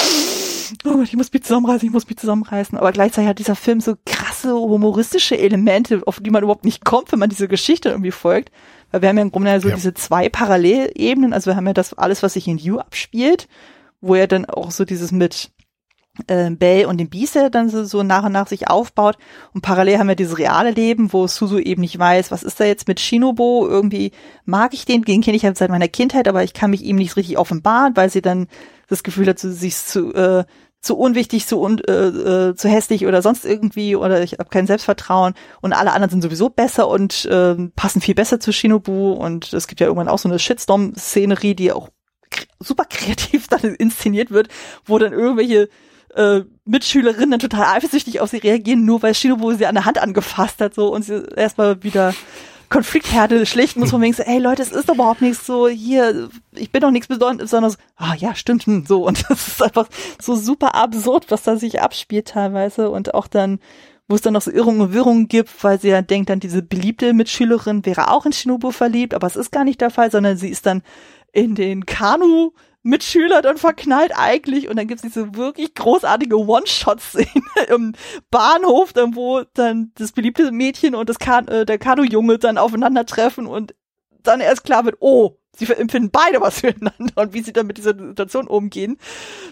oh 0.85 1.01
ich 1.01 1.15
muss 1.15 1.31
mich 1.31 1.43
zusammenreißen, 1.43 1.87
ich 1.87 1.93
muss 1.93 2.07
mich 2.07 2.17
zusammenreißen. 2.17 2.77
Aber 2.77 2.91
gleichzeitig 2.91 3.29
hat 3.29 3.39
dieser 3.39 3.55
Film 3.55 3.81
so 3.81 3.95
krasse 4.05 4.53
humoristische 4.53 5.37
Elemente, 5.37 6.01
auf 6.05 6.19
die 6.19 6.29
man 6.29 6.43
überhaupt 6.43 6.65
nicht 6.65 6.85
kommt, 6.85 7.11
wenn 7.11 7.19
man 7.19 7.29
diese 7.29 7.47
Geschichte 7.47 7.89
irgendwie 7.89 8.11
folgt. 8.11 8.51
Weil 8.91 9.01
wir 9.01 9.09
haben 9.09 9.17
ja 9.17 9.23
im 9.23 9.31
Grunde 9.31 9.59
so 9.59 9.69
ja. 9.69 9.75
diese 9.75 9.93
zwei 9.93 10.29
Parallelebenen, 10.29 11.33
also 11.33 11.51
wir 11.51 11.55
haben 11.55 11.67
ja 11.67 11.73
das 11.73 11.93
alles, 11.93 12.23
was 12.23 12.33
sich 12.33 12.47
in 12.47 12.57
You 12.57 12.79
abspielt, 12.79 13.47
wo 14.01 14.15
er 14.15 14.27
dann 14.27 14.45
auch 14.45 14.71
so 14.71 14.85
dieses 14.85 15.11
mit 15.11 15.51
äh, 16.27 16.49
Bell 16.49 16.85
und 16.85 16.97
dem 16.97 17.09
Beast 17.09 17.37
dann 17.51 17.69
so, 17.69 17.83
so 17.83 18.03
nach 18.03 18.23
und 18.23 18.31
nach 18.31 18.47
sich 18.47 18.69
aufbaut. 18.69 19.17
Und 19.53 19.61
parallel 19.61 19.99
haben 19.99 20.07
wir 20.07 20.15
dieses 20.15 20.37
reale 20.37 20.71
Leben, 20.71 21.13
wo 21.13 21.27
Suzu 21.27 21.59
eben 21.59 21.81
nicht 21.81 21.99
weiß, 21.99 22.31
was 22.31 22.43
ist 22.43 22.59
da 22.59 22.65
jetzt 22.65 22.87
mit 22.87 22.99
Shinobo? 22.99 23.67
Irgendwie 23.67 24.11
mag 24.45 24.73
ich 24.73 24.85
den, 24.85 25.03
den 25.03 25.21
kenne 25.21 25.37
ich 25.37 25.45
halt 25.45 25.57
seit 25.57 25.69
meiner 25.69 25.87
Kindheit, 25.87 26.27
aber 26.27 26.43
ich 26.43 26.53
kann 26.53 26.71
mich 26.71 26.83
ihm 26.83 26.95
nicht 26.95 27.15
richtig 27.15 27.37
offenbaren, 27.37 27.95
weil 27.95 28.09
sie 28.09 28.21
dann 28.21 28.47
das 28.87 29.03
Gefühl 29.03 29.27
hat, 29.27 29.39
sich 29.39 29.75
zu, 29.77 30.13
äh, 30.13 30.45
zu 30.81 30.97
unwichtig, 30.97 31.47
zu, 31.47 31.59
un, 31.59 31.79
äh, 31.79 31.91
äh, 31.93 32.55
zu 32.55 32.69
hässlich 32.69 33.05
oder 33.05 33.21
sonst 33.21 33.45
irgendwie 33.45 33.95
oder 33.95 34.23
ich 34.23 34.33
habe 34.33 34.49
kein 34.49 34.67
Selbstvertrauen. 34.67 35.33
Und 35.61 35.73
alle 35.73 35.91
anderen 35.91 36.11
sind 36.11 36.21
sowieso 36.21 36.49
besser 36.49 36.87
und 36.87 37.25
äh, 37.25 37.55
passen 37.75 38.01
viel 38.01 38.15
besser 38.15 38.39
zu 38.39 38.53
Shinobu. 38.53 39.11
Und 39.11 39.53
es 39.53 39.67
gibt 39.67 39.81
ja 39.81 39.87
irgendwann 39.87 40.07
auch 40.07 40.19
so 40.19 40.29
eine 40.29 40.39
Shitstorm-Szenerie, 40.39 41.55
die 41.55 41.71
auch 41.71 41.89
super 42.59 42.85
kreativ 42.85 43.47
dann 43.49 43.75
inszeniert 43.75 44.31
wird, 44.31 44.49
wo 44.85 44.97
dann 44.97 45.13
irgendwelche 45.13 45.69
äh, 46.15 46.41
Mitschülerinnen 46.65 47.39
total 47.39 47.75
eifersüchtig 47.75 48.21
auf 48.21 48.29
sie 48.29 48.37
reagieren, 48.37 48.85
nur 48.85 49.01
weil 49.03 49.13
Shinobu 49.13 49.53
sie 49.53 49.65
an 49.65 49.75
der 49.75 49.85
Hand 49.85 49.97
angefasst 49.97 50.61
hat 50.61 50.73
so 50.73 50.93
und 50.93 51.03
sie 51.03 51.27
erstmal 51.35 51.83
wieder 51.83 52.13
Konfliktherde 52.69 53.45
schlichten 53.45 53.79
muss, 53.79 53.91
von 53.91 54.01
wegen 54.01 54.13
so, 54.13 54.23
ey 54.23 54.39
Leute, 54.39 54.61
es 54.61 54.71
ist 54.71 54.89
überhaupt 54.89 55.21
nichts 55.21 55.45
so, 55.45 55.67
hier, 55.67 56.29
ich 56.53 56.71
bin 56.71 56.81
doch 56.81 56.91
nichts 56.91 57.07
Besonderes, 57.07 57.77
ah 57.95 58.13
ja, 58.15 58.35
stimmt, 58.35 58.65
hm, 58.65 58.85
so. 58.85 59.05
Und 59.05 59.23
das 59.29 59.47
ist 59.47 59.63
einfach 59.63 59.87
so 60.21 60.35
super 60.35 60.75
absurd, 60.75 61.25
was 61.29 61.43
da 61.43 61.55
sich 61.55 61.81
abspielt 61.81 62.29
teilweise 62.29 62.89
und 62.89 63.13
auch 63.13 63.27
dann, 63.27 63.59
wo 64.07 64.15
es 64.15 64.21
dann 64.21 64.33
noch 64.33 64.41
so 64.41 64.51
Irrungen 64.51 64.81
und 64.81 64.93
Wirrungen 64.93 65.27
gibt, 65.27 65.63
weil 65.63 65.79
sie 65.79 65.89
ja 65.89 66.01
denkt, 66.01 66.29
dann 66.29 66.39
diese 66.39 66.61
beliebte 66.61 67.13
Mitschülerin 67.13 67.85
wäre 67.85 68.11
auch 68.11 68.25
in 68.25 68.33
Shinobu 68.33 68.71
verliebt, 68.71 69.13
aber 69.13 69.27
es 69.27 69.35
ist 69.35 69.51
gar 69.51 69.63
nicht 69.63 69.81
der 69.81 69.89
Fall, 69.89 70.11
sondern 70.11 70.37
sie 70.37 70.49
ist 70.49 70.65
dann 70.65 70.81
in 71.31 71.55
den 71.55 71.85
Kanu 71.85 72.51
Mitschüler 72.87 73.41
dann 73.41 73.57
verknallt 73.57 74.13
eigentlich 74.15 74.69
und 74.69 74.77
dann 74.77 74.87
gibt's 74.87 75.03
diese 75.03 75.35
wirklich 75.35 75.75
großartige 75.75 76.37
One-Shot-Szene 76.37 77.27
im 77.69 77.93
Bahnhof, 78.31 78.93
dann 78.93 79.15
wo 79.15 79.43
dann 79.53 79.91
das 79.95 80.13
beliebte 80.13 80.51
Mädchen 80.51 80.95
und 80.95 81.09
das 81.09 81.19
kan 81.19 81.47
äh, 81.47 81.65
der 81.65 81.77
Kanu-Junge 81.77 82.39
dann 82.39 82.57
aufeinandertreffen 82.57 83.45
und 83.45 83.75
dann 84.23 84.39
erst 84.39 84.63
klar 84.63 84.85
wird, 84.85 84.97
oh, 84.99 85.37
sie 85.55 85.65
empfinden 85.73 86.11
beide 86.11 86.41
was 86.41 86.59
füreinander 86.61 87.13
und 87.15 87.33
wie 87.33 87.41
sie 87.41 87.53
dann 87.53 87.67
mit 87.67 87.77
dieser 87.77 87.97
Situation 87.97 88.47
umgehen. 88.47 88.97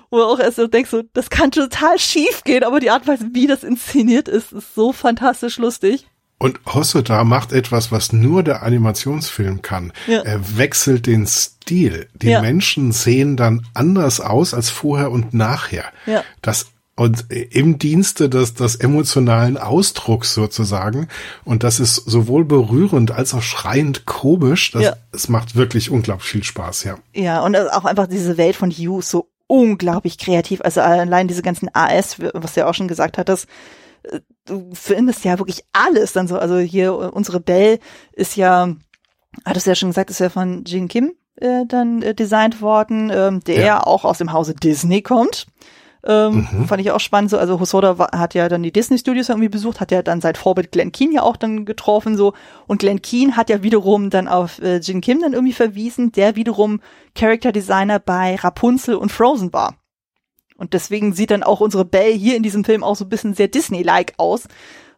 Wo 0.10 0.22
auch 0.22 0.40
erst 0.40 0.56
so 0.56 0.68
denkst, 0.68 0.90
so, 0.90 1.02
das 1.14 1.30
kann 1.30 1.52
total 1.52 2.00
schief 2.00 2.44
gehen, 2.44 2.64
aber 2.64 2.80
die 2.80 2.90
Art 2.90 3.02
und 3.02 3.08
Weise, 3.10 3.30
wie 3.34 3.48
das 3.48 3.64
inszeniert 3.64 4.28
ist, 4.28 4.54
ist 4.54 4.76
so 4.76 4.94
fantastisch 4.94 5.58
lustig. 5.58 6.08
Und 6.38 6.60
Hosoda 6.66 7.24
macht 7.24 7.54
etwas, 7.54 7.92
was 7.92 8.12
nur 8.12 8.44
der 8.44 8.64
Animationsfilm 8.64 9.62
kann. 9.62 9.94
Ja. 10.06 10.22
Er 10.22 10.58
wechselt 10.58 11.08
den 11.08 11.26
Stil. 11.28 12.08
Die 12.14 12.30
ja. 12.30 12.42
Menschen 12.42 12.92
sehen 12.92 13.38
dann 13.38 13.66
anders 13.74 14.20
aus 14.20 14.54
als 14.54 14.70
vorher 14.70 15.12
und 15.12 15.34
nachher. 15.34 15.86
Ja. 16.06 16.24
Das 16.42 16.68
und 16.98 17.26
im 17.30 17.78
Dienste 17.78 18.30
des, 18.30 18.54
des 18.54 18.78
emotionalen 18.78 19.58
Ausdrucks 19.58 20.34
sozusagen. 20.34 21.10
Und 21.44 21.64
das 21.64 21.82
ist 21.82 21.96
sowohl 21.96 22.46
berührend 22.46 23.12
als 23.12 23.34
auch 23.34 23.42
schreiend 23.42 24.06
komisch. 24.06 24.72
Das, 24.72 24.84
ja. 24.84 24.96
Es 25.12 25.28
macht 25.28 25.56
wirklich 25.56 25.90
unglaublich 25.90 26.30
viel 26.30 26.44
Spaß, 26.44 26.86
ja. 26.86 26.98
Ja, 27.14 27.42
und 27.42 27.58
auch 27.58 27.84
einfach 27.84 28.08
diese 28.08 28.38
Welt 28.38 28.56
von 28.56 28.72
Hugh 28.72 29.02
so 29.02 29.30
unglaublich 29.48 30.18
kreativ. 30.18 30.62
Also 30.62 30.80
allein 30.82 31.28
diese 31.28 31.42
ganzen 31.42 31.70
AS, 31.74 32.18
was 32.34 32.54
du 32.54 32.62
ja 32.62 32.68
auch 32.68 32.74
schon 32.74 32.88
gesagt 32.88 33.18
hattest, 33.18 33.48
du 34.46 34.70
findest 34.74 35.26
ja 35.26 35.38
wirklich 35.40 35.64
alles 35.74 36.14
dann 36.14 36.28
so. 36.28 36.38
Also 36.38 36.58
hier 36.58 37.14
unsere 37.14 37.40
Belle 37.40 37.80
ist 38.14 38.36
ja, 38.36 38.74
hat 39.44 39.58
es 39.58 39.66
ja 39.66 39.76
schon 39.76 39.90
gesagt, 39.90 40.10
ist 40.10 40.20
ja 40.20 40.30
von 40.30 40.64
Jin 40.66 40.88
Kim 40.88 41.14
äh, 41.36 41.66
dann 41.68 42.02
äh, 42.02 42.16
designt 42.16 42.62
worden, 42.62 43.12
ähm, 43.14 43.42
der 43.42 43.66
ja. 43.66 43.84
auch 43.84 44.06
aus 44.06 44.20
dem 44.20 44.32
Hause 44.32 44.54
Disney 44.54 45.02
kommt. 45.02 45.48
Ähm, 46.08 46.48
mhm. 46.52 46.66
Fand 46.68 46.82
ich 46.82 46.92
auch 46.92 47.00
spannend. 47.00 47.32
So, 47.32 47.38
also 47.38 47.60
Hosoda 47.60 47.98
war, 47.98 48.12
hat 48.12 48.36
ja 48.36 48.48
dann 48.48 48.62
die 48.62 48.72
Disney 48.72 49.00
Studios 49.00 49.30
irgendwie 49.30 49.50
besucht, 49.50 49.80
hat 49.80 49.92
ja 49.92 50.04
dann 50.04 50.22
seit 50.22 50.38
Vorbild 50.38 50.72
Glenn 50.72 50.92
Keane 50.92 51.14
ja 51.14 51.24
auch 51.24 51.36
dann 51.36 51.66
getroffen 51.66 52.16
so. 52.16 52.34
Und 52.68 52.80
Glenn 52.80 53.02
Keane 53.02 53.36
hat 53.36 53.50
ja 53.50 53.64
wiederum 53.64 54.12
dann 54.12 54.28
auf 54.28 54.62
äh, 54.62 54.78
Jin 54.78 55.02
Kim 55.02 55.22
dann 55.22 55.34
irgendwie 55.34 55.54
verwiesen, 55.54 56.12
der 56.12 56.36
wiederum 56.36 56.80
Character 57.16 57.52
Designer 57.52 57.98
bei 58.00 58.36
Rapunzel 58.36 58.96
und 58.96 59.12
Frozen 59.12 59.52
war. 59.52 59.76
Und 60.58 60.74
deswegen 60.74 61.14
sieht 61.14 61.32
dann 61.32 61.44
auch 61.44 61.60
unsere 61.60 61.86
Belle 61.86 62.14
hier 62.14 62.36
in 62.36 62.44
diesem 62.44 62.64
Film 62.64 62.84
auch 62.84 62.96
so 62.96 63.06
ein 63.06 63.10
bisschen 63.10 63.34
sehr 63.34 63.48
Disney-like 63.48 64.14
aus, 64.18 64.46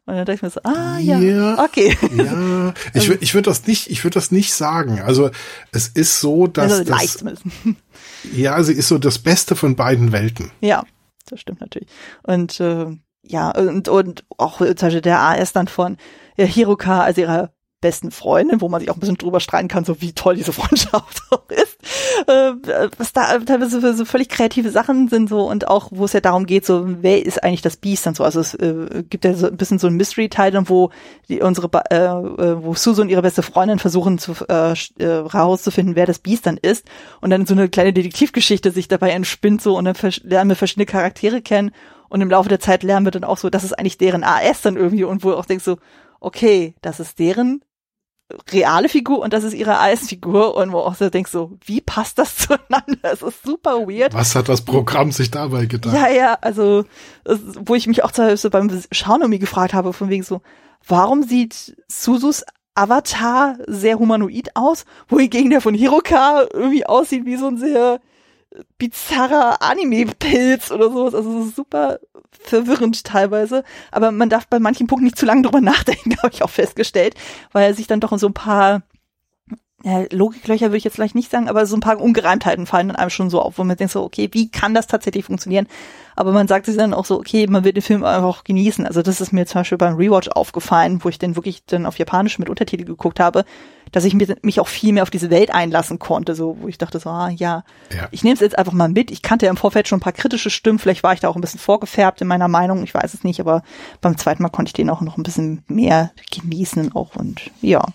Und 0.06 0.16
dann 0.16 0.26
dachte 0.26 0.34
ich 0.36 0.42
mir 0.42 0.50
so, 0.50 0.62
ah 0.64 1.00
ja, 1.00 1.20
ja 1.20 1.64
okay. 1.64 1.98
Ja, 2.16 2.74
ich 2.94 3.10
würde 3.10 3.24
ich 3.24 3.34
würde 3.34 3.50
das 3.50 3.68
nicht, 3.68 3.90
ich 3.90 4.04
würde 4.04 4.14
das 4.14 4.32
nicht 4.32 4.54
sagen. 4.54 5.02
Also 5.02 5.32
es 5.72 5.88
ist 5.90 6.22
so, 6.22 6.48
dass 6.48 6.72
also 6.72 6.84
das, 6.84 7.26
ja, 8.34 8.64
sie 8.64 8.74
ist 8.74 8.88
so 8.88 8.98
das 9.00 9.20
Beste 9.20 9.56
von 9.56 9.76
beiden 9.76 10.12
Welten. 10.12 10.52
Ja, 10.62 10.86
das 11.28 11.42
stimmt 11.42 11.60
natürlich. 11.60 11.90
Und 12.24 12.60
äh, 12.60 12.86
ja, 13.24 13.52
und, 13.52 13.90
und 13.90 14.24
auch 14.38 14.60
zum 14.60 14.76
Beispiel 14.76 15.02
der 15.02 15.20
AS 15.20 15.52
dann 15.54 15.68
von 15.68 15.98
ja, 16.38 16.46
Hiroka, 16.46 17.02
also 17.02 17.22
ihrer 17.22 17.52
besten 17.80 18.10
Freundin, 18.10 18.60
wo 18.62 18.70
man 18.70 18.80
sich 18.80 18.90
auch 18.90 18.96
ein 18.96 19.00
bisschen 19.00 19.18
drüber 19.18 19.40
streiten 19.40 19.68
kann, 19.68 19.86
so 19.86 20.02
wie 20.02 20.14
toll 20.14 20.36
diese 20.36 20.52
Freundschaft 20.52 21.22
auch 21.30 21.48
ist. 21.50 21.78
Äh, 22.28 22.90
was 22.98 23.14
da 23.14 23.38
teilweise 23.40 23.82
für 23.82 23.94
so 23.94 24.04
völlig 24.04 24.30
kreative 24.30 24.72
Sachen 24.72 25.10
sind 25.10 25.30
so 25.30 25.48
und 25.48 25.68
auch, 25.68 25.90
wo 25.92 26.06
es 26.06 26.14
ja 26.14 26.20
darum 26.20 26.48
geht, 26.48 26.66
so, 26.66 26.84
wer 26.88 27.24
ist 27.24 27.44
eigentlich 27.44 27.62
das 27.62 27.78
Biest 27.78 28.06
dann 28.06 28.16
so. 28.16 28.24
Also 28.24 28.40
es 28.40 28.56
äh, 28.56 29.04
gibt 29.08 29.26
ja 29.26 29.34
so 29.36 29.48
ein 29.48 29.58
bisschen 29.58 29.78
so 29.78 29.88
ein 29.88 29.94
Mystery-Teil, 29.94 30.58
wo 30.70 30.90
die, 31.30 31.42
unsere, 31.42 31.70
äh, 31.92 31.96
äh, 31.96 32.64
wo 32.64 32.74
Suzu 32.74 33.02
und 33.02 33.10
ihre 33.10 33.22
beste 33.22 33.44
Freundin 33.44 33.78
versuchen 33.78 34.18
zu 34.18 34.34
äh, 34.48 34.74
herauszufinden, 34.98 35.96
wer 35.96 36.08
das 36.08 36.20
Biest 36.20 36.48
dann 36.48 36.58
ist 36.58 36.86
und 37.22 37.30
dann 37.30 37.46
so 37.46 37.54
eine 37.54 37.70
kleine 37.70 37.94
Detektivgeschichte 37.94 38.72
sich 38.72 38.88
dabei 38.88 39.12
entspinnt 39.12 39.62
so 39.62 39.78
und 39.78 39.86
dann 39.86 39.96
lernen 40.24 40.50
wir 40.50 40.56
verschiedene 40.56 40.88
Charaktere 40.88 41.42
kennen 41.44 41.72
und 42.10 42.22
im 42.22 42.30
Laufe 42.30 42.50
der 42.50 42.60
Zeit 42.60 42.82
lernen 42.82 43.06
wir 43.06 43.12
dann 43.12 43.24
auch 43.24 43.38
so, 43.38 43.52
das 43.52 43.64
ist 43.64 43.74
eigentlich 43.78 44.00
deren 44.00 44.24
AS 44.24 44.62
dann 44.62 44.78
irgendwie 44.78 45.04
und 45.04 45.24
wo 45.24 45.34
auch 45.34 45.46
denkst 45.46 45.66
so, 45.66 45.78
okay, 46.20 46.76
das 46.82 47.00
ist 47.00 47.20
deren 47.20 47.62
reale 48.52 48.90
Figur 48.90 49.20
und 49.20 49.32
das 49.32 49.44
ist 49.44 49.54
ihre 49.54 49.80
Eisfigur 49.80 50.56
und 50.58 50.72
wo 50.72 50.80
auch 50.80 50.96
so 50.96 51.10
denkst 51.10 51.32
so, 51.32 51.58
wie 51.66 51.82
passt 51.82 52.20
das 52.20 52.36
zueinander? 52.38 53.14
Es 53.14 53.22
ist 53.22 53.44
super 53.44 53.88
weird. 53.88 54.14
Was 54.14 54.36
hat 54.36 54.50
das 54.50 54.62
Programm 54.62 55.12
sich 55.12 55.32
dabei 55.32 55.66
gedacht? 55.66 55.96
Ja, 55.96 56.10
ja, 56.10 56.38
also 56.42 56.84
wo 57.26 57.76
ich 57.76 57.88
mich 57.88 58.04
auch 58.04 58.12
so 58.14 58.50
beim 58.50 58.70
Schauen 58.92 59.22
irgendwie 59.22 59.40
gefragt 59.40 59.74
habe, 59.74 59.94
von 59.94 60.10
wegen 60.10 60.24
so, 60.24 60.42
warum 60.86 61.24
sieht 61.24 61.76
Susus 61.88 62.44
Avatar 62.76 63.58
sehr 63.66 63.98
humanoid 63.98 64.50
aus, 64.56 64.86
wohingegen 65.08 65.50
der 65.50 65.62
von 65.62 65.74
Hiroka 65.74 66.46
irgendwie 66.54 66.86
aussieht 66.86 67.26
wie 67.26 67.38
so 67.38 67.48
ein 67.48 67.58
sehr 67.58 68.00
bizarrer 68.78 69.62
Anime-Pilz 69.62 70.72
oder 70.72 70.90
sowas. 70.92 71.16
Also 71.16 71.44
super 71.46 72.00
verwirrend 72.40 73.04
teilweise. 73.04 73.64
Aber 73.92 74.12
man 74.12 74.30
darf 74.30 74.48
bei 74.48 74.60
manchen 74.60 74.88
Punkten 74.88 75.06
nicht 75.06 75.18
zu 75.18 75.26
lange 75.26 75.44
drüber 75.44 75.62
nachdenken, 75.62 76.18
habe 76.18 76.34
ich 76.34 76.44
auch 76.44 76.50
festgestellt, 76.50 77.16
weil 77.52 77.66
er 77.66 77.74
sich 77.74 77.88
dann 77.88 78.00
doch 78.00 78.12
in 78.12 78.20
so 78.20 78.28
ein 78.28 78.34
paar 78.34 78.84
ja, 79.84 80.06
Logiklöcher 80.12 80.68
würde 80.68 80.78
ich 80.78 80.84
jetzt 80.84 80.96
vielleicht 80.96 81.14
nicht 81.14 81.30
sagen, 81.30 81.50
aber 81.50 81.68
so 81.68 81.78
ein 81.78 81.82
paar 81.82 82.02
Ungereimtheiten 82.02 82.66
fallen 82.66 82.88
dann 82.88 82.98
einem 82.98 83.12
schon 83.12 83.30
so 83.30 83.42
auf, 83.42 83.60
wo 83.60 83.64
man 83.64 83.78
denkt 83.78 83.94
so, 83.94 84.04
okay, 84.04 84.28
wie 84.32 84.50
kann 84.50 84.74
das 84.74 84.88
tatsächlich 84.88 85.26
funktionieren? 85.26 85.68
Aber 86.16 86.32
man 86.32 86.48
sagt 86.48 86.66
sich 86.66 86.76
dann 86.76 86.96
auch 86.96 87.06
so, 87.06 87.20
okay, 87.20 87.46
man 87.46 87.64
wird 87.64 87.78
den 87.78 87.84
Film 87.84 88.04
einfach 88.04 88.28
auch 88.28 88.44
genießen. 88.44 88.88
Also 88.88 89.04
das 89.04 89.22
ist 89.22 89.34
mir 89.34 89.46
zum 89.46 89.62
Beispiel 89.62 89.78
beim 89.78 89.96
Rewatch 89.96 90.30
aufgefallen, 90.30 91.04
wo 91.04 91.10
ich 91.10 91.20
den 91.20 91.36
wirklich 91.36 91.64
dann 91.66 91.86
auf 91.86 92.00
Japanisch 92.00 92.40
mit 92.40 92.50
Untertitel 92.50 92.86
geguckt 92.86 93.20
habe, 93.20 93.46
dass 93.92 94.06
ich 94.06 94.14
mich 94.14 94.60
auch 94.60 94.68
viel 94.68 94.94
mehr 94.94 95.04
auf 95.04 95.10
diese 95.10 95.30
Welt 95.30 95.54
einlassen 95.54 96.00
konnte, 96.00 96.36
so 96.36 96.58
wo 96.60 96.68
ich 96.68 96.78
dachte 96.78 97.00
so, 97.00 97.10
ah 97.10 97.30
ja, 97.30 97.64
ja. 97.96 98.08
ich 98.12 98.24
nehme 98.24 98.36
es 98.36 98.40
jetzt 98.40 98.58
einfach 98.58 98.74
mal 98.74 98.90
mit. 98.90 99.12
Ich 99.12 99.22
kannte 99.22 99.46
ja 99.46 99.50
im 99.50 99.58
Vorfeld 99.58 99.88
schon 99.88 99.98
ein 99.98 100.02
paar 100.02 100.14
kritische 100.14 100.50
Stimmen, 100.50 100.80
vielleicht 100.80 101.04
war 101.04 101.14
ich 101.14 101.20
da 101.20 101.30
auch 101.30 101.36
ein 101.36 101.42
bisschen 101.42 101.60
vorgefärbt 101.60 102.22
in 102.22 102.28
meiner 102.28 102.48
Meinung, 102.48 102.84
ich 102.84 102.94
weiß 102.94 103.14
es 103.14 103.24
nicht, 103.24 103.40
aber 103.40 103.64
beim 104.02 104.18
zweiten 104.18 104.44
Mal 104.44 104.50
konnte 104.50 104.70
ich 104.70 104.74
den 104.74 104.90
auch 104.90 105.02
noch 105.02 105.18
ein 105.18 105.24
bisschen 105.24 105.64
mehr 105.68 106.12
genießen 106.32 106.96
auch 106.96 107.16
und 107.16 107.52
ja. 107.62 107.86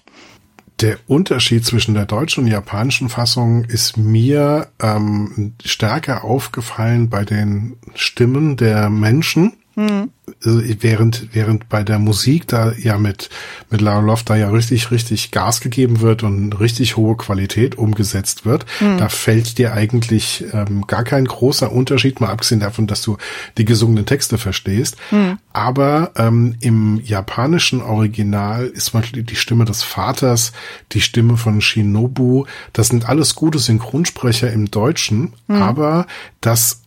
Der 0.80 0.98
Unterschied 1.06 1.64
zwischen 1.64 1.94
der 1.94 2.06
deutschen 2.06 2.44
und 2.44 2.50
japanischen 2.50 3.08
Fassung 3.08 3.64
ist 3.64 3.96
mir 3.96 4.66
ähm, 4.80 5.54
stärker 5.64 6.24
aufgefallen 6.24 7.08
bei 7.08 7.24
den 7.24 7.76
Stimmen 7.94 8.56
der 8.56 8.90
Menschen. 8.90 9.61
Mhm. 9.74 10.10
Während, 10.40 11.34
während 11.34 11.68
bei 11.68 11.82
der 11.82 11.98
Musik 11.98 12.46
da 12.46 12.72
ja 12.72 12.98
mit, 12.98 13.30
mit 13.70 13.80
Lara 13.80 14.00
Loft 14.00 14.28
da 14.28 14.36
ja 14.36 14.50
richtig, 14.50 14.90
richtig 14.90 15.30
Gas 15.30 15.60
gegeben 15.60 16.00
wird 16.00 16.22
und 16.22 16.58
richtig 16.60 16.96
hohe 16.96 17.16
Qualität 17.16 17.76
umgesetzt 17.76 18.44
wird, 18.44 18.66
mhm. 18.80 18.98
da 18.98 19.08
fällt 19.08 19.58
dir 19.58 19.72
eigentlich 19.72 20.44
ähm, 20.52 20.86
gar 20.86 21.04
kein 21.04 21.24
großer 21.24 21.72
Unterschied, 21.72 22.20
mal 22.20 22.30
abgesehen 22.30 22.60
davon, 22.60 22.86
dass 22.86 23.02
du 23.02 23.16
die 23.56 23.64
gesungenen 23.64 24.04
Texte 24.04 24.36
verstehst. 24.36 24.96
Mhm. 25.10 25.38
Aber 25.52 26.12
ähm, 26.16 26.56
im 26.60 27.00
japanischen 27.02 27.82
Original 27.82 28.66
ist 28.66 28.94
mal 28.94 29.02
die 29.02 29.36
Stimme 29.36 29.64
des 29.64 29.82
Vaters, 29.82 30.52
die 30.92 31.00
Stimme 31.00 31.36
von 31.36 31.60
Shinobu. 31.60 32.44
Das 32.72 32.88
sind 32.88 33.08
alles 33.08 33.34
gute 33.34 33.58
Synchronsprecher 33.58 34.52
im 34.52 34.70
Deutschen, 34.70 35.32
mhm. 35.46 35.62
aber 35.62 36.06
das 36.40 36.82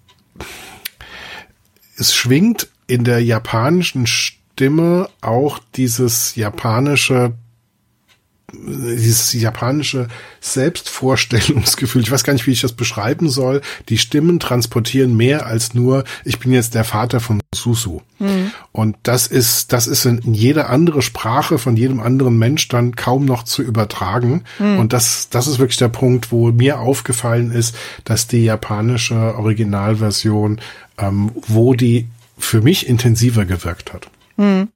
es 1.97 2.13
schwingt 2.13 2.67
in 2.88 3.03
der 3.03 3.23
japanischen 3.23 4.07
Stimme 4.07 5.09
auch 5.21 5.59
dieses 5.75 6.36
japanische 6.36 7.33
dieses 8.53 9.33
japanische 9.33 10.07
Selbstvorstellungsgefühl. 10.39 12.03
Ich 12.03 12.11
weiß 12.11 12.23
gar 12.23 12.33
nicht, 12.33 12.45
wie 12.47 12.51
ich 12.51 12.61
das 12.61 12.73
beschreiben 12.73 13.29
soll. 13.29 13.61
Die 13.89 13.97
Stimmen 13.97 14.39
transportieren 14.39 15.17
mehr 15.17 15.45
als 15.45 15.73
nur, 15.73 16.03
ich 16.23 16.39
bin 16.39 16.51
jetzt 16.51 16.75
der 16.75 16.83
Vater 16.83 17.19
von 17.19 17.41
Susu. 17.53 18.01
Mhm. 18.19 18.51
Und 18.71 18.97
das 19.03 19.27
ist, 19.27 19.73
das 19.73 19.88
ist 19.88 20.05
in 20.05 20.33
jeder 20.33 20.69
andere 20.69 21.01
Sprache 21.01 21.57
von 21.57 21.75
jedem 21.75 21.99
anderen 21.99 22.38
Mensch 22.38 22.67
dann 22.67 22.95
kaum 22.95 23.25
noch 23.25 23.43
zu 23.43 23.61
übertragen. 23.61 24.43
Mhm. 24.59 24.79
Und 24.79 24.93
das, 24.93 25.29
das 25.29 25.47
ist 25.47 25.59
wirklich 25.59 25.77
der 25.77 25.89
Punkt, 25.89 26.31
wo 26.31 26.51
mir 26.51 26.79
aufgefallen 26.79 27.51
ist, 27.51 27.75
dass 28.03 28.27
die 28.27 28.45
japanische 28.45 29.36
Originalversion, 29.36 30.61
ähm, 30.97 31.31
wo 31.47 31.73
die 31.73 32.07
für 32.38 32.61
mich 32.61 32.88
intensiver 32.88 33.45
gewirkt 33.45 33.93
hat. 33.93 34.09
Hm. 34.38 34.69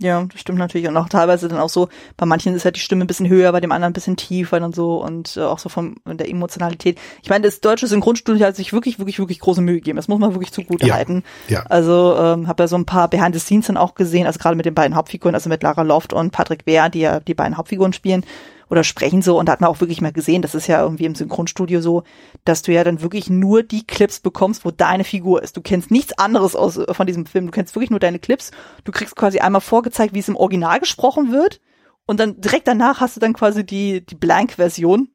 Ja, 0.00 0.24
das 0.30 0.40
stimmt 0.40 0.58
natürlich. 0.58 0.86
Und 0.86 0.96
auch 0.96 1.08
teilweise 1.08 1.48
dann 1.48 1.58
auch 1.58 1.68
so, 1.68 1.88
bei 2.16 2.24
manchen 2.24 2.54
ist 2.54 2.64
halt 2.64 2.76
die 2.76 2.80
Stimme 2.80 3.04
ein 3.04 3.08
bisschen 3.08 3.28
höher, 3.28 3.50
bei 3.50 3.60
dem 3.60 3.72
anderen 3.72 3.90
ein 3.90 3.94
bisschen 3.94 4.16
tiefer 4.16 4.62
und 4.62 4.74
so 4.74 5.02
und 5.02 5.36
äh, 5.36 5.40
auch 5.40 5.58
so 5.58 5.68
von 5.68 5.96
der 6.06 6.28
Emotionalität. 6.28 6.98
Ich 7.22 7.30
meine, 7.30 7.44
das 7.44 7.60
deutsche 7.60 7.88
Synchronstudio 7.88 8.46
hat 8.46 8.56
sich 8.56 8.72
wirklich, 8.72 8.98
wirklich, 8.98 9.18
wirklich 9.18 9.40
große 9.40 9.60
Mühe 9.60 9.76
gegeben. 9.76 9.96
Das 9.96 10.08
muss 10.08 10.20
man 10.20 10.34
wirklich 10.34 10.52
zugute 10.52 10.86
ja, 10.86 10.94
halten. 10.94 11.24
Ja. 11.48 11.64
Also 11.64 12.16
ähm, 12.16 12.46
habe 12.46 12.62
ja 12.62 12.68
so 12.68 12.76
ein 12.76 12.86
paar 12.86 13.08
Behind 13.08 13.34
the 13.34 13.40
Scenes 13.40 13.66
dann 13.66 13.76
auch 13.76 13.94
gesehen, 13.94 14.26
also 14.26 14.38
gerade 14.38 14.56
mit 14.56 14.66
den 14.66 14.74
beiden 14.74 14.96
Hauptfiguren, 14.96 15.34
also 15.34 15.48
mit 15.48 15.62
Lara 15.62 15.82
Loft 15.82 16.12
und 16.12 16.30
Patrick 16.30 16.66
Wehr, 16.66 16.88
die 16.90 17.00
ja 17.00 17.18
die 17.18 17.34
beiden 17.34 17.56
Hauptfiguren 17.56 17.92
spielen 17.92 18.24
oder 18.70 18.84
sprechen 18.84 19.22
so. 19.22 19.38
Und 19.38 19.46
da 19.46 19.52
hat 19.52 19.60
man 19.60 19.70
auch 19.70 19.80
wirklich 19.80 20.00
mal 20.00 20.12
gesehen, 20.12 20.42
das 20.42 20.54
ist 20.54 20.66
ja 20.66 20.82
irgendwie 20.82 21.04
im 21.04 21.14
Synchronstudio 21.14 21.80
so, 21.80 22.02
dass 22.44 22.62
du 22.62 22.72
ja 22.72 22.84
dann 22.84 23.02
wirklich 23.02 23.30
nur 23.30 23.62
die 23.62 23.86
Clips 23.86 24.20
bekommst, 24.20 24.64
wo 24.64 24.70
deine 24.70 25.04
Figur 25.04 25.42
ist. 25.42 25.56
Du 25.56 25.60
kennst 25.60 25.90
nichts 25.90 26.18
anderes 26.18 26.54
aus, 26.54 26.78
von 26.90 27.06
diesem 27.06 27.26
Film. 27.26 27.46
Du 27.46 27.52
kennst 27.52 27.74
wirklich 27.74 27.90
nur 27.90 28.00
deine 28.00 28.18
Clips. 28.18 28.50
Du 28.84 28.92
kriegst 28.92 29.16
quasi 29.16 29.38
einmal 29.40 29.60
vorgezeigt, 29.60 30.14
wie 30.14 30.20
es 30.20 30.28
im 30.28 30.36
Original 30.36 30.80
gesprochen 30.80 31.32
wird. 31.32 31.60
Und 32.06 32.20
dann 32.20 32.40
direkt 32.40 32.68
danach 32.68 33.00
hast 33.00 33.16
du 33.16 33.20
dann 33.20 33.34
quasi 33.34 33.64
die, 33.64 34.04
die 34.04 34.14
Blank-Version, 34.14 35.08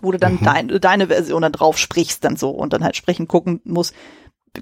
wo 0.00 0.12
du 0.12 0.18
dann 0.18 0.34
mhm. 0.34 0.44
dein, 0.44 0.68
deine 0.80 1.06
Version 1.08 1.42
dann 1.42 1.52
drauf 1.52 1.76
sprichst 1.76 2.24
dann 2.24 2.36
so 2.36 2.50
und 2.50 2.72
dann 2.72 2.82
halt 2.82 2.96
sprechen 2.96 3.28
gucken 3.28 3.60
musst, 3.64 3.94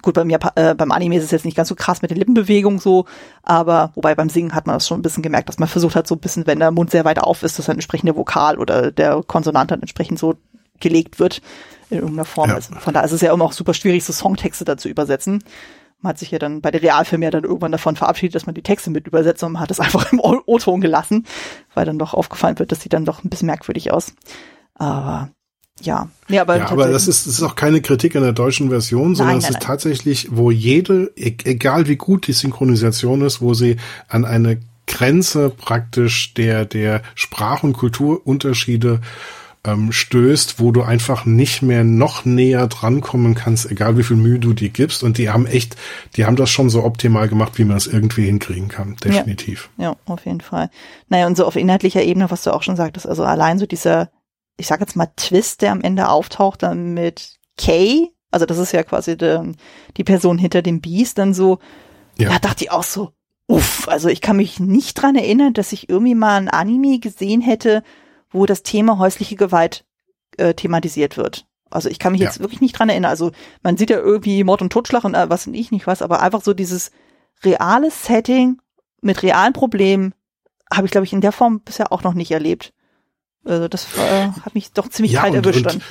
gut, 0.03 0.14
beim, 0.14 0.30
Jap 0.30 0.53
äh, 0.55 0.74
beim 0.74 0.93
Anime 0.93 1.16
ist 1.16 1.24
es 1.24 1.30
jetzt 1.30 1.45
nicht 1.45 1.57
ganz 1.57 1.68
so 1.68 1.74
krass 1.74 2.03
mit 2.03 2.11
den 2.11 2.18
Lippenbewegungen 2.18 2.78
so, 2.78 3.07
aber 3.43 3.93
wobei 3.95 4.14
beim 4.14 4.28
Singen 4.28 4.55
hat 4.55 4.66
man 4.66 4.76
das 4.76 4.86
schon 4.86 5.01
ein 5.01 5.03
bisschen 5.03 5.22
gemerkt, 5.22 5.49
dass 5.49 5.59
man 5.59 5.68
versucht 5.68 5.97
hat, 5.97 6.07
so 6.07 6.14
ein 6.14 6.20
bisschen, 6.20 6.47
wenn 6.47 6.61
der 6.61 6.70
Mund 6.70 6.91
sehr 6.91 7.05
weit 7.05 7.18
auf 7.18 7.43
ist, 7.43 7.59
dass 7.59 7.68
ein 7.68 7.76
entsprechender 7.76 8.16
Vokal 8.16 8.59
oder 8.59 8.93
der 8.93 9.22
Konsonant 9.26 9.70
dann 9.70 9.80
entsprechend 9.80 10.18
so 10.18 10.34
gelegt 10.78 11.18
wird 11.18 11.43
in 11.91 11.99
irgendeiner 11.99 12.24
Form. 12.24 12.51
Ja. 12.51 12.57
Also 12.57 12.74
von 12.76 12.95
da 12.95 13.01
ist 13.01 13.12
es 13.12 13.20
ja 13.20 13.32
immer 13.32 13.45
auch 13.45 13.53
super 13.53 13.74
schwierig, 13.74 14.05
so 14.05 14.12
Songtexte 14.12 14.64
dazu 14.64 14.88
übersetzen. 14.88 15.43
Man 16.01 16.11
hat 16.11 16.18
sich 16.18 16.30
ja 16.30 16.38
dann 16.38 16.62
bei 16.62 16.70
der 16.70 16.82
Realfilm 16.82 17.22
ja 17.22 17.30
dann 17.30 17.45
irgendwann 17.45 17.72
davon 17.72 17.97
verabschiedet, 17.97 18.34
dass 18.34 18.47
man 18.47 18.55
die 18.55 18.62
Texte 18.62 18.91
mit 18.91 19.07
übersetzt 19.07 19.43
und 19.43 19.53
man 19.53 19.62
hat 19.62 19.70
es 19.70 19.80
einfach 19.80 20.12
im 20.12 20.20
O-Ton 20.20 20.80
gelassen, 20.80 21.26
weil 21.74 21.84
dann 21.84 21.99
doch 21.99 22.14
aufgefallen 22.14 22.59
wird, 22.59 22.72
das 22.72 22.80
sieht 22.80 22.93
dann 22.93 23.05
doch 23.05 23.24
ein 23.24 23.28
bisschen 23.28 23.47
merkwürdig 23.47 23.93
aus. 23.93 24.14
Aber 24.74 25.30
ja. 25.82 26.08
Nee, 26.28 26.38
aber, 26.38 26.58
ja, 26.58 26.70
aber 26.70 26.88
das 26.88 27.08
ist, 27.08 27.26
das 27.26 27.34
ist 27.34 27.42
auch 27.42 27.56
keine 27.56 27.80
Kritik 27.80 28.16
an 28.16 28.22
der 28.22 28.32
deutschen 28.32 28.70
Version, 28.70 29.14
sondern 29.14 29.36
nein, 29.36 29.42
nein, 29.42 29.50
es 29.50 29.50
ist 29.50 29.60
nein. 29.60 29.66
tatsächlich, 29.66 30.28
wo 30.30 30.50
jede, 30.50 31.12
e-, 31.16 31.34
egal 31.44 31.88
wie 31.88 31.96
gut 31.96 32.26
die 32.26 32.32
Synchronisation 32.32 33.22
ist, 33.22 33.40
wo 33.40 33.54
sie 33.54 33.76
an 34.08 34.24
eine 34.24 34.60
Grenze 34.86 35.50
praktisch 35.50 36.34
der, 36.34 36.64
der 36.64 37.02
Sprach- 37.14 37.62
und 37.62 37.74
Kulturunterschiede 37.74 39.00
ähm, 39.64 39.92
stößt, 39.92 40.58
wo 40.58 40.72
du 40.72 40.82
einfach 40.82 41.26
nicht 41.26 41.62
mehr 41.62 41.84
noch 41.84 42.24
näher 42.24 42.66
drankommen 42.66 43.34
kannst, 43.34 43.70
egal 43.70 43.98
wie 43.98 44.02
viel 44.02 44.16
Mühe 44.16 44.38
du 44.38 44.52
dir 44.52 44.70
gibst. 44.70 45.02
Und 45.02 45.18
die 45.18 45.28
haben 45.30 45.46
echt, 45.46 45.76
die 46.16 46.24
haben 46.24 46.36
das 46.36 46.50
schon 46.50 46.70
so 46.70 46.84
optimal 46.84 47.28
gemacht, 47.28 47.58
wie 47.58 47.64
man 47.64 47.76
es 47.76 47.86
irgendwie 47.86 48.24
hinkriegen 48.24 48.68
kann. 48.68 48.96
Definitiv. 49.04 49.68
Ja, 49.76 49.90
ja, 49.90 49.96
auf 50.06 50.24
jeden 50.24 50.40
Fall. 50.40 50.70
Naja, 51.08 51.26
und 51.26 51.36
so 51.36 51.44
auf 51.44 51.56
inhaltlicher 51.56 52.02
Ebene, 52.02 52.30
was 52.30 52.42
du 52.42 52.52
auch 52.52 52.62
schon 52.62 52.76
sagtest, 52.76 53.06
also 53.06 53.22
allein 53.22 53.58
so 53.58 53.66
dieser 53.66 54.10
ich 54.61 54.66
sag 54.66 54.80
jetzt 54.80 54.96
mal 54.96 55.08
Twist, 55.16 55.62
der 55.62 55.72
am 55.72 55.80
Ende 55.80 56.08
auftaucht, 56.08 56.62
dann 56.62 56.94
mit 56.94 57.38
Kay, 57.56 58.12
also 58.30 58.46
das 58.46 58.58
ist 58.58 58.72
ja 58.72 58.82
quasi 58.82 59.16
de, 59.16 59.52
die 59.96 60.04
Person 60.04 60.38
hinter 60.38 60.62
dem 60.62 60.80
Beast, 60.80 61.18
dann 61.18 61.34
so, 61.34 61.58
ja. 62.16 62.28
da 62.28 62.38
dachte 62.38 62.64
ich 62.64 62.70
auch 62.70 62.84
so, 62.84 63.12
uff, 63.46 63.88
also 63.88 64.08
ich 64.08 64.20
kann 64.20 64.36
mich 64.36 64.61
nicht 64.61 64.94
dran 64.94 65.16
erinnern, 65.16 65.54
dass 65.54 65.72
ich 65.72 65.88
irgendwie 65.88 66.14
mal 66.14 66.36
ein 66.36 66.48
Anime 66.48 67.00
gesehen 67.00 67.40
hätte, 67.40 67.82
wo 68.30 68.46
das 68.46 68.62
Thema 68.62 68.98
häusliche 68.98 69.34
Gewalt 69.34 69.84
äh, 70.36 70.54
thematisiert 70.54 71.16
wird. 71.16 71.46
Also 71.70 71.88
ich 71.88 71.98
kann 71.98 72.12
mich 72.12 72.20
ja. 72.20 72.28
jetzt 72.28 72.40
wirklich 72.40 72.61
nicht 72.61 72.78
dran 72.78 72.88
erinnern. 72.88 73.11
Also 73.11 73.32
man 73.62 73.76
sieht 73.76 73.90
ja 73.90 73.98
irgendwie 73.98 74.44
Mord 74.44 74.62
und 74.62 74.72
Totschlag 74.72 75.04
und 75.04 75.14
äh, 75.14 75.30
was 75.30 75.46
und 75.46 75.54
ich 75.54 75.72
nicht 75.72 75.86
was, 75.86 76.02
aber 76.02 76.20
einfach 76.20 76.42
so 76.42 76.54
dieses 76.54 76.90
reale 77.42 77.90
Setting 77.90 78.61
mit 79.00 79.22
realen 79.22 79.52
Problemen 79.52 80.14
habe 80.72 80.86
ich, 80.86 80.92
glaube 80.92 81.04
ich, 81.04 81.12
in 81.12 81.20
der 81.20 81.32
Form 81.32 81.61
bisher 81.61 81.92
auch 81.92 82.02
noch 82.02 82.14
nicht 82.14 82.30
erlebt. 82.30 82.72
Also 83.45 83.68
das 83.68 83.86
äh, 83.97 84.28
hat 84.28 84.55
mich 84.55 84.72
doch 84.72 84.88
ziemlich 84.88 85.12
ja, 85.12 85.22
kalt 85.22 85.34
und, 85.34 85.47
erwischt. 85.47 85.66
Und 85.66 85.82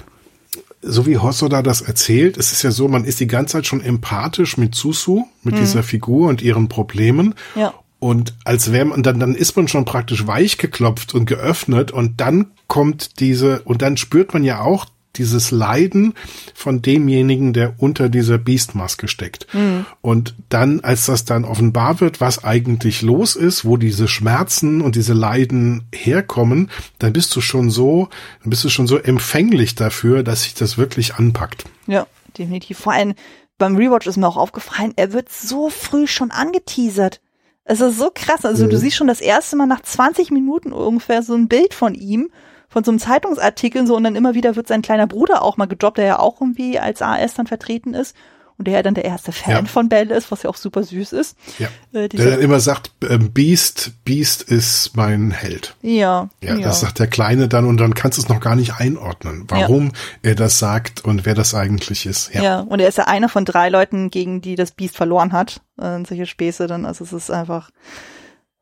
so 0.82 1.06
wie 1.06 1.18
Hosoda 1.18 1.62
das 1.62 1.82
erzählt, 1.82 2.38
es 2.38 2.52
ist 2.52 2.64
ja 2.64 2.72
so, 2.72 2.88
man 2.88 3.04
ist 3.04 3.20
die 3.20 3.28
ganze 3.28 3.54
Zeit 3.54 3.66
schon 3.66 3.82
empathisch 3.82 4.58
mit 4.58 4.76
Susu, 4.76 5.26
mit 5.44 5.56
mhm. 5.56 5.60
dieser 5.60 5.84
Figur 5.84 6.30
und 6.30 6.42
ihren 6.42 6.70
Problemen. 6.70 7.36
Ja. 7.56 7.74
Und 8.00 8.34
als 8.46 8.72
wäre 8.72 8.86
man, 8.86 9.04
dann, 9.04 9.20
dann 9.20 9.36
ist 9.36 9.58
man 9.58 9.68
schon 9.68 9.84
praktisch 9.84 10.26
weich 10.26 10.58
geklopft 10.58 11.14
und 11.14 11.26
geöffnet 11.26 11.92
und 11.92 12.22
dann 12.22 12.52
kommt 12.68 13.20
diese, 13.20 13.62
und 13.64 13.82
dann 13.82 13.98
spürt 13.98 14.34
man 14.34 14.46
ja 14.46 14.62
auch 14.62 14.86
dieses 15.16 15.52
Leiden 15.52 16.14
von 16.54 16.82
demjenigen, 16.82 17.54
der 17.54 17.76
unter 17.78 18.10
dieser 18.10 18.38
Beastmaske 18.38 19.08
steckt. 19.08 19.48
Mhm. 19.54 19.86
Und 20.02 20.36
dann, 20.50 20.80
als 20.82 21.08
das 21.08 21.26
dann 21.26 21.46
offenbar 21.46 22.00
wird, 22.00 22.22
was 22.22 22.44
eigentlich 22.44 23.02
los 23.02 23.36
ist, 23.36 23.66
wo 23.66 23.78
diese 23.78 24.08
Schmerzen 24.08 24.82
und 24.82 24.96
diese 24.96 25.14
Leiden 25.14 25.88
herkommen, 25.94 26.70
dann 27.00 27.14
bist 27.14 27.36
du 27.36 27.42
schon 27.42 27.70
so, 27.70 28.10
dann 28.42 28.50
bist 28.50 28.64
du 28.64 28.70
schon 28.70 28.88
so 28.88 28.98
empfänglich 28.98 29.76
dafür, 29.76 30.24
dass 30.24 30.44
sich 30.44 30.54
das 30.54 30.78
wirklich 30.78 31.16
anpackt. 31.16 31.66
Ja, 31.88 32.08
definitiv. 32.38 32.80
Vor 32.80 32.94
allem 32.94 33.14
beim 33.58 33.76
Rewatch 33.76 34.08
ist 34.08 34.18
mir 34.18 34.28
auch 34.28 34.38
aufgefallen, 34.38 34.94
er 34.96 35.12
wird 35.12 35.30
so 35.30 35.70
früh 35.70 36.08
schon 36.08 36.32
angeteasert. 36.32 37.20
Es 37.66 37.82
ist 37.82 38.00
so 38.00 38.10
krass. 38.14 38.46
Also 38.46 38.66
mhm. 38.66 38.70
du 38.72 38.78
siehst 38.78 38.96
schon 38.96 39.08
das 39.08 39.22
erste 39.22 39.56
Mal 39.56 39.68
nach 39.68 39.82
20 39.82 40.32
Minuten 40.32 40.72
ungefähr 40.72 41.22
so 41.22 41.36
ein 41.36 41.48
Bild 41.48 41.74
von 41.74 41.94
ihm 41.94 42.30
von 42.70 42.84
so 42.84 42.92
einem 42.92 43.00
Zeitungsartikel 43.00 43.86
so 43.88 43.96
und 43.96 44.04
dann 44.04 44.16
immer 44.16 44.36
wieder 44.36 44.56
wird 44.56 44.68
sein 44.68 44.82
kleiner 44.82 45.08
Bruder 45.08 45.42
auch 45.42 45.58
mal 45.58 45.66
gedroppt, 45.66 45.98
der 45.98 46.06
ja 46.06 46.20
auch 46.20 46.40
irgendwie 46.40 46.80
als 46.80 47.02
AS 47.02 47.34
dann 47.34 47.48
vertreten 47.48 47.94
ist 47.94 48.16
und 48.60 48.68
der 48.68 48.76
ja 48.76 48.84
dann 48.84 48.94
der 48.94 49.06
erste 49.06 49.32
Fan 49.32 49.66
ja. 49.66 49.66
von 49.66 49.88
Belle 49.88 50.14
ist, 50.14 50.32
was 50.32 50.44
ja 50.44 50.50
auch 50.50 50.58
super 50.58 50.84
süß 50.84 51.14
ist. 51.14 51.38
Ja. 51.60 51.70
Äh, 51.94 52.10
der 52.10 52.32
dann 52.32 52.42
immer 52.42 52.60
sagt, 52.60 52.92
äh, 53.10 53.18
Beast, 53.18 53.94
Beast 54.04 54.44
ist 54.44 54.98
mein 54.98 55.32
Held. 55.32 55.76
Ja, 55.82 56.30
ja. 56.44 56.56
Ja, 56.56 56.60
das 56.60 56.82
sagt 56.82 57.00
der 57.00 57.08
Kleine 57.08 57.48
dann 57.48 57.66
und 57.66 57.78
dann 57.78 57.94
kannst 57.96 58.18
du 58.18 58.22
es 58.22 58.28
noch 58.28 58.42
gar 58.42 58.58
nicht 58.58 58.76
einordnen, 58.76 59.46
warum 59.48 59.86
ja. 59.86 59.92
er 60.24 60.36
das 60.36 60.60
sagt 60.60 61.06
und 61.06 61.26
wer 61.26 61.36
das 61.36 61.56
eigentlich 61.56 62.06
ist. 62.06 62.34
Ja. 62.34 62.44
ja, 62.44 62.60
und 62.60 62.82
er 62.82 62.90
ist 62.90 62.98
ja 62.98 63.06
einer 63.06 63.30
von 63.30 63.46
drei 63.46 63.70
Leuten, 63.70 64.12
gegen 64.12 64.42
die 64.42 64.56
das 64.56 64.72
Beast 64.72 64.98
verloren 64.98 65.32
hat. 65.32 65.62
Äh, 65.82 66.04
solche 66.06 66.26
Späße 66.26 66.68
dann, 66.68 66.86
also 66.86 67.06
es 67.06 67.14
ist 67.14 67.32
einfach. 67.32 67.72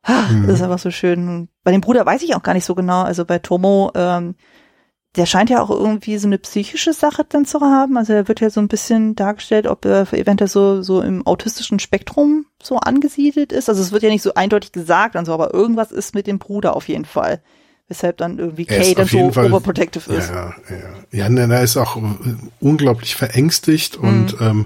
Das 0.07 0.55
ist 0.55 0.61
einfach 0.61 0.79
so 0.79 0.91
schön. 0.91 1.49
Bei 1.63 1.71
dem 1.71 1.81
Bruder 1.81 2.05
weiß 2.05 2.23
ich 2.23 2.35
auch 2.35 2.43
gar 2.43 2.53
nicht 2.53 2.65
so 2.65 2.75
genau, 2.75 3.03
also 3.03 3.25
bei 3.25 3.39
Tomo, 3.39 3.91
ähm, 3.95 4.35
der 5.15 5.25
scheint 5.25 5.49
ja 5.49 5.61
auch 5.61 5.69
irgendwie 5.69 6.17
so 6.17 6.27
eine 6.27 6.37
psychische 6.37 6.93
Sache 6.93 7.25
dann 7.27 7.45
zu 7.45 7.59
haben. 7.61 7.97
Also 7.97 8.13
er 8.13 8.27
wird 8.27 8.39
ja 8.39 8.49
so 8.49 8.61
ein 8.61 8.67
bisschen 8.67 9.15
dargestellt, 9.15 9.65
ob 9.65 9.83
er 9.85 10.13
eventuell 10.13 10.47
so, 10.47 10.83
so 10.83 11.01
im 11.01 11.25
autistischen 11.25 11.79
Spektrum 11.79 12.45
so 12.61 12.77
angesiedelt 12.77 13.51
ist. 13.51 13.67
Also 13.67 13.81
es 13.81 13.91
wird 13.91 14.03
ja 14.03 14.09
nicht 14.09 14.21
so 14.21 14.35
eindeutig 14.35 14.71
gesagt 14.71 15.15
und 15.15 15.25
so, 15.25 15.33
aber 15.33 15.53
irgendwas 15.53 15.91
ist 15.91 16.13
mit 16.13 16.27
dem 16.27 16.37
Bruder 16.37 16.75
auf 16.75 16.87
jeden 16.87 17.05
Fall 17.05 17.41
weshalb 17.87 18.17
dann 18.17 18.37
irgendwie 18.37 18.65
Kay 18.65 18.93
dann 18.93 19.07
so 19.07 19.31
Fall, 19.31 19.51
overprotective 19.51 20.11
ist. 20.11 20.29
Ja, 20.29 20.53
ja. 21.11 21.29
ja, 21.29 21.47
er 21.47 21.63
ist 21.63 21.77
auch 21.77 21.95
äh, 21.95 22.01
unglaublich 22.59 23.15
verängstigt 23.15 24.01
mhm. 24.01 24.07
und 24.07 24.37
ähm, 24.41 24.65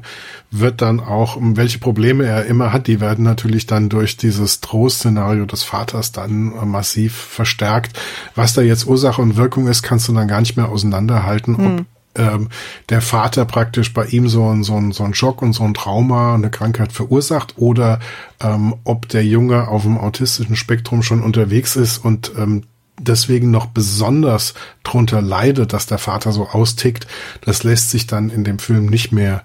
wird 0.50 0.82
dann 0.82 1.00
auch, 1.00 1.38
welche 1.40 1.78
Probleme 1.78 2.26
er 2.26 2.46
immer 2.46 2.74
hat, 2.74 2.88
die 2.88 3.00
werden 3.00 3.24
natürlich 3.24 3.68
dann 3.68 3.90
durch 3.90 4.18
dieses 4.18 4.60
Trostszenario 4.62 5.46
des 5.46 5.64
Vaters 5.64 6.12
dann 6.12 6.54
äh, 6.54 6.66
massiv 6.66 7.16
verstärkt. 7.16 8.00
Was 8.34 8.54
da 8.54 8.62
jetzt 8.62 8.88
Ursache 8.88 9.22
und 9.22 9.38
Wirkung 9.38 9.68
ist, 9.68 9.84
kannst 9.84 10.08
du 10.08 10.14
dann 10.14 10.28
gar 10.28 10.40
nicht 10.40 10.58
mehr 10.58 10.70
auseinanderhalten, 10.70 11.54
mhm. 11.54 11.80
ob 11.80 11.86
ähm, 12.16 12.50
der 12.90 13.02
Vater 13.02 13.46
praktisch 13.46 13.94
bei 13.94 14.06
ihm 14.06 14.28
so 14.28 14.50
ein, 14.50 14.64
so, 14.64 14.76
ein, 14.76 14.92
so 14.92 15.04
ein 15.04 15.14
Schock 15.14 15.42
und 15.42 15.54
so 15.54 15.64
ein 15.64 15.74
Trauma, 15.74 16.36
eine 16.36 16.50
Krankheit 16.50 16.92
verursacht 16.92 17.58
oder 17.58 18.00
ähm, 18.42 18.76
ob 18.84 19.08
der 19.08 19.24
Junge 19.24 19.68
auf 19.68 19.84
dem 19.84 19.98
autistischen 19.98 20.56
Spektrum 20.56 21.04
schon 21.04 21.22
unterwegs 21.22 21.76
ist 21.76 22.00
und 22.00 22.34
ähm, 22.38 22.64
deswegen 23.08 23.52
noch 23.52 23.68
besonders 23.68 24.54
drunter 24.84 25.22
leidet, 25.22 25.74
dass 25.74 25.86
der 25.86 25.98
Vater 25.98 26.32
so 26.32 26.48
austickt, 26.48 27.08
das 27.42 27.64
lässt 27.64 27.92
sich 27.92 28.08
dann 28.08 28.30
in 28.30 28.44
dem 28.44 28.60
Film 28.60 28.86
nicht 28.86 29.12
mehr 29.12 29.44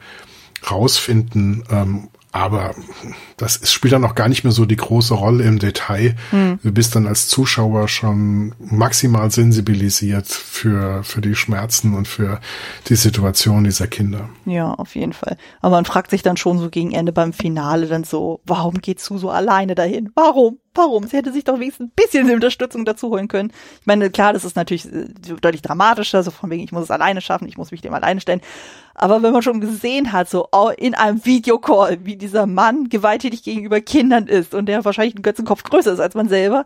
rausfinden. 0.70 1.64
Ähm, 1.70 2.08
aber 2.36 2.74
das 3.36 3.56
ist, 3.56 3.72
spielt 3.72 3.92
dann 3.92 4.04
auch 4.04 4.14
gar 4.14 4.28
nicht 4.28 4.44
mehr 4.44 4.52
so 4.52 4.64
die 4.64 4.76
große 4.76 5.14
Rolle 5.14 5.44
im 5.44 5.58
Detail. 5.58 6.16
Hm. 6.30 6.58
Du 6.62 6.72
bist 6.72 6.94
dann 6.94 7.06
als 7.06 7.28
Zuschauer 7.28 7.88
schon 7.88 8.54
maximal 8.58 9.30
sensibilisiert 9.30 10.26
für, 10.26 11.02
für 11.02 11.20
die 11.20 11.34
Schmerzen 11.34 11.94
und 11.94 12.06
für 12.08 12.40
die 12.88 12.96
Situation 12.96 13.64
dieser 13.64 13.86
Kinder. 13.86 14.28
Ja, 14.44 14.72
auf 14.74 14.94
jeden 14.94 15.12
Fall. 15.12 15.36
Aber 15.60 15.76
man 15.76 15.84
fragt 15.84 16.10
sich 16.10 16.22
dann 16.22 16.36
schon 16.36 16.58
so 16.58 16.70
gegen 16.70 16.92
Ende 16.92 17.12
beim 17.12 17.32
Finale 17.32 17.86
dann 17.86 18.04
so, 18.04 18.40
warum 18.44 18.80
geht 18.80 19.00
Sue 19.00 19.18
so 19.18 19.30
alleine 19.30 19.74
dahin? 19.74 20.10
Warum? 20.14 20.58
Warum? 20.74 21.06
Sie 21.06 21.16
hätte 21.16 21.32
sich 21.32 21.44
doch 21.44 21.58
wenigstens 21.58 21.88
ein 21.88 21.92
bisschen 21.96 22.30
Unterstützung 22.30 22.84
dazu 22.84 23.08
holen 23.08 23.28
können. 23.28 23.50
Ich 23.80 23.86
meine, 23.86 24.10
klar, 24.10 24.34
das 24.34 24.44
ist 24.44 24.56
natürlich 24.56 24.84
äh, 24.92 25.08
deutlich 25.40 25.62
dramatischer, 25.62 26.22
so 26.22 26.30
von 26.30 26.50
wegen, 26.50 26.62
ich 26.62 26.72
muss 26.72 26.84
es 26.84 26.90
alleine 26.90 27.22
schaffen, 27.22 27.48
ich 27.48 27.56
muss 27.56 27.70
mich 27.70 27.80
dem 27.80 27.94
alleine 27.94 28.20
stellen. 28.20 28.42
Aber 28.98 29.22
wenn 29.22 29.32
man 29.32 29.42
schon 29.42 29.60
gesehen 29.60 30.12
hat, 30.12 30.30
so 30.30 30.48
oh, 30.52 30.70
in 30.76 30.94
einem 30.94 31.24
Videocall, 31.24 31.98
wie 32.04 32.16
dieser 32.16 32.46
Mann 32.46 32.88
gewalttätig 32.88 33.42
gegenüber 33.42 33.80
Kindern 33.82 34.26
ist 34.26 34.54
und 34.54 34.66
der 34.66 34.84
wahrscheinlich 34.86 35.14
einen 35.14 35.22
Götzenkopf 35.22 35.62
größer 35.64 35.92
ist 35.92 36.00
als 36.00 36.14
man 36.14 36.28
selber, 36.28 36.64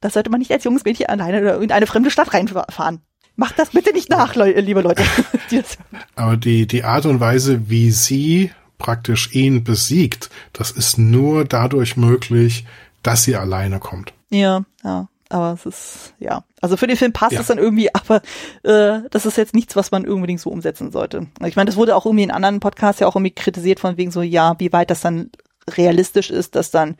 das 0.00 0.14
sollte 0.14 0.30
man 0.30 0.40
nicht 0.40 0.50
als 0.50 0.64
junges 0.64 0.84
Mädchen 0.84 1.06
alleine 1.06 1.40
oder 1.40 1.60
in 1.60 1.70
eine 1.70 1.86
fremde 1.86 2.10
Stadt 2.10 2.34
reinfahren. 2.34 3.02
Macht 3.36 3.56
das 3.58 3.70
bitte 3.70 3.92
nicht 3.92 4.10
nach, 4.10 4.34
le 4.34 4.60
liebe 4.60 4.80
Leute. 4.80 5.04
Aber 6.16 6.36
die, 6.36 6.66
die 6.66 6.82
Art 6.82 7.06
und 7.06 7.20
Weise, 7.20 7.70
wie 7.70 7.92
sie 7.92 8.50
praktisch 8.78 9.32
ihn 9.32 9.62
besiegt, 9.62 10.30
das 10.52 10.72
ist 10.72 10.98
nur 10.98 11.44
dadurch 11.44 11.96
möglich, 11.96 12.64
dass 13.04 13.22
sie 13.22 13.36
alleine 13.36 13.78
kommt. 13.78 14.12
Ja, 14.30 14.64
ja. 14.82 15.08
Aber 15.30 15.52
es 15.52 15.66
ist, 15.66 16.14
ja. 16.18 16.44
Also 16.60 16.76
für 16.76 16.86
den 16.86 16.96
Film 16.96 17.12
passt 17.12 17.34
ja. 17.34 17.40
es 17.40 17.46
dann 17.46 17.58
irgendwie, 17.58 17.90
aber 17.94 18.22
äh, 18.62 19.02
das 19.10 19.26
ist 19.26 19.36
jetzt 19.36 19.54
nichts, 19.54 19.76
was 19.76 19.90
man 19.90 20.06
unbedingt 20.06 20.40
so 20.40 20.50
umsetzen 20.50 20.90
sollte. 20.90 21.26
Ich 21.44 21.56
meine, 21.56 21.66
das 21.66 21.76
wurde 21.76 21.96
auch 21.96 22.06
irgendwie 22.06 22.24
in 22.24 22.30
anderen 22.30 22.60
Podcasts 22.60 23.00
ja 23.00 23.06
auch 23.06 23.16
irgendwie 23.16 23.34
kritisiert 23.34 23.80
von 23.80 23.96
wegen 23.96 24.10
so, 24.10 24.22
ja, 24.22 24.54
wie 24.58 24.72
weit 24.72 24.90
das 24.90 25.00
dann 25.00 25.30
realistisch 25.76 26.30
ist, 26.30 26.56
dass 26.56 26.70
dann, 26.70 26.96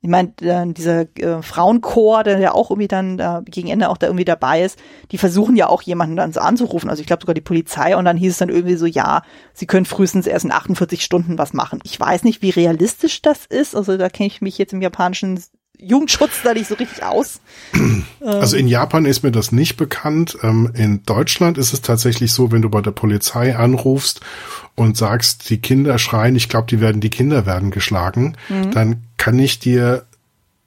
ich 0.00 0.08
meine, 0.08 0.32
dieser 0.74 1.06
äh, 1.16 1.42
Frauenchor, 1.42 2.22
der 2.22 2.38
ja 2.38 2.52
auch 2.52 2.70
irgendwie 2.70 2.88
dann 2.88 3.18
äh, 3.18 3.42
gegen 3.44 3.68
Ende 3.68 3.88
auch 3.88 3.96
da 3.96 4.06
irgendwie 4.06 4.24
dabei 4.24 4.62
ist, 4.62 4.78
die 5.10 5.18
versuchen 5.18 5.56
ja 5.56 5.68
auch 5.68 5.82
jemanden 5.82 6.16
dann 6.16 6.32
so 6.32 6.40
anzurufen. 6.40 6.88
Also 6.88 7.00
ich 7.00 7.06
glaube 7.06 7.22
sogar 7.22 7.34
die 7.34 7.40
Polizei 7.40 7.96
und 7.96 8.04
dann 8.04 8.16
hieß 8.16 8.32
es 8.32 8.38
dann 8.38 8.48
irgendwie 8.48 8.76
so, 8.76 8.86
ja, 8.86 9.22
sie 9.54 9.66
können 9.66 9.86
frühestens 9.86 10.26
erst 10.28 10.44
in 10.44 10.52
48 10.52 11.02
Stunden 11.02 11.38
was 11.38 11.52
machen. 11.52 11.80
Ich 11.84 11.98
weiß 11.98 12.22
nicht, 12.24 12.42
wie 12.42 12.50
realistisch 12.50 13.22
das 13.22 13.46
ist. 13.46 13.74
Also 13.74 13.96
da 13.96 14.08
kenne 14.08 14.28
ich 14.28 14.40
mich 14.40 14.58
jetzt 14.58 14.72
im 14.72 14.82
japanischen 14.82 15.40
Jugendschutz 15.82 16.42
da 16.42 16.54
nicht 16.54 16.68
so 16.68 16.74
richtig 16.74 17.02
aus. 17.02 17.40
Also 18.24 18.56
in 18.56 18.68
Japan 18.68 19.04
ist 19.04 19.24
mir 19.24 19.32
das 19.32 19.50
nicht 19.50 19.76
bekannt. 19.76 20.38
Ähm, 20.44 20.70
in 20.74 21.02
Deutschland 21.02 21.58
ist 21.58 21.72
es 21.72 21.82
tatsächlich 21.82 22.32
so, 22.32 22.52
wenn 22.52 22.62
du 22.62 22.70
bei 22.70 22.80
der 22.80 22.92
Polizei 22.92 23.56
anrufst 23.56 24.20
und 24.76 24.96
sagst, 24.96 25.50
die 25.50 25.58
Kinder 25.58 25.98
schreien, 25.98 26.36
ich 26.36 26.48
glaube, 26.48 26.68
die 26.68 26.80
werden, 26.80 27.00
die 27.00 27.10
Kinder 27.10 27.46
werden 27.46 27.72
geschlagen, 27.72 28.36
mhm. 28.48 28.70
dann 28.70 29.02
kann 29.16 29.40
ich 29.40 29.58
dir 29.58 30.04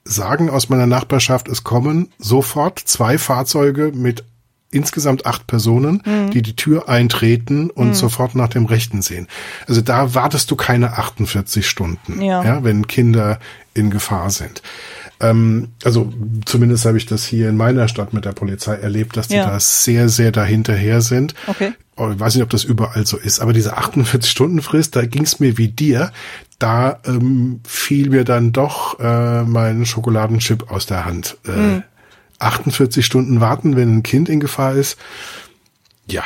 sagen 0.04 0.50
aus 0.50 0.68
meiner 0.68 0.86
Nachbarschaft, 0.86 1.48
es 1.48 1.64
kommen 1.64 2.12
sofort 2.18 2.78
zwei 2.78 3.16
Fahrzeuge 3.16 3.92
mit 3.94 4.24
insgesamt 4.70 5.26
acht 5.26 5.46
Personen, 5.46 6.02
mhm. 6.04 6.30
die 6.30 6.42
die 6.42 6.56
Tür 6.56 6.88
eintreten 6.88 7.70
und 7.70 7.88
mhm. 7.88 7.94
sofort 7.94 8.34
nach 8.34 8.48
dem 8.48 8.66
Rechten 8.66 9.00
sehen. 9.00 9.28
Also 9.66 9.80
da 9.80 10.14
wartest 10.14 10.50
du 10.50 10.56
keine 10.56 10.92
48 10.92 11.66
Stunden, 11.66 12.20
ja. 12.20 12.44
ja 12.44 12.64
wenn 12.64 12.86
Kinder 12.86 13.38
in 13.74 13.90
Gefahr 13.90 14.30
sind. 14.30 14.62
Ähm, 15.20 15.68
also 15.84 16.12
zumindest 16.44 16.84
habe 16.84 16.98
ich 16.98 17.06
das 17.06 17.24
hier 17.24 17.48
in 17.48 17.56
meiner 17.56 17.88
Stadt 17.88 18.12
mit 18.12 18.24
der 18.24 18.32
Polizei 18.32 18.74
erlebt, 18.74 19.16
dass 19.16 19.28
die 19.28 19.36
ja. 19.36 19.48
da 19.48 19.60
sehr, 19.60 20.08
sehr 20.08 20.32
dahinterher 20.32 21.00
sind. 21.00 21.34
Okay. 21.46 21.72
Oh, 21.96 22.10
ich 22.12 22.20
weiß 22.20 22.34
nicht, 22.34 22.44
ob 22.44 22.50
das 22.50 22.64
überall 22.64 23.06
so 23.06 23.16
ist, 23.16 23.40
aber 23.40 23.54
diese 23.54 23.78
48-Stunden-Frist, 23.78 24.94
da 24.94 25.06
ging 25.06 25.22
es 25.22 25.40
mir 25.40 25.56
wie 25.56 25.68
dir. 25.68 26.12
Da 26.58 27.00
ähm, 27.06 27.60
fiel 27.66 28.10
mir 28.10 28.24
dann 28.24 28.52
doch 28.52 28.98
äh, 29.00 29.42
mein 29.42 29.86
Schokoladenchip 29.86 30.70
aus 30.70 30.86
der 30.86 31.06
Hand. 31.06 31.38
Äh, 31.46 31.50
mhm. 31.50 31.82
48 32.38 33.04
Stunden 33.04 33.40
warten, 33.40 33.76
wenn 33.76 33.98
ein 33.98 34.02
Kind 34.02 34.28
in 34.28 34.40
Gefahr 34.40 34.74
ist. 34.74 34.98
Ja, 36.06 36.24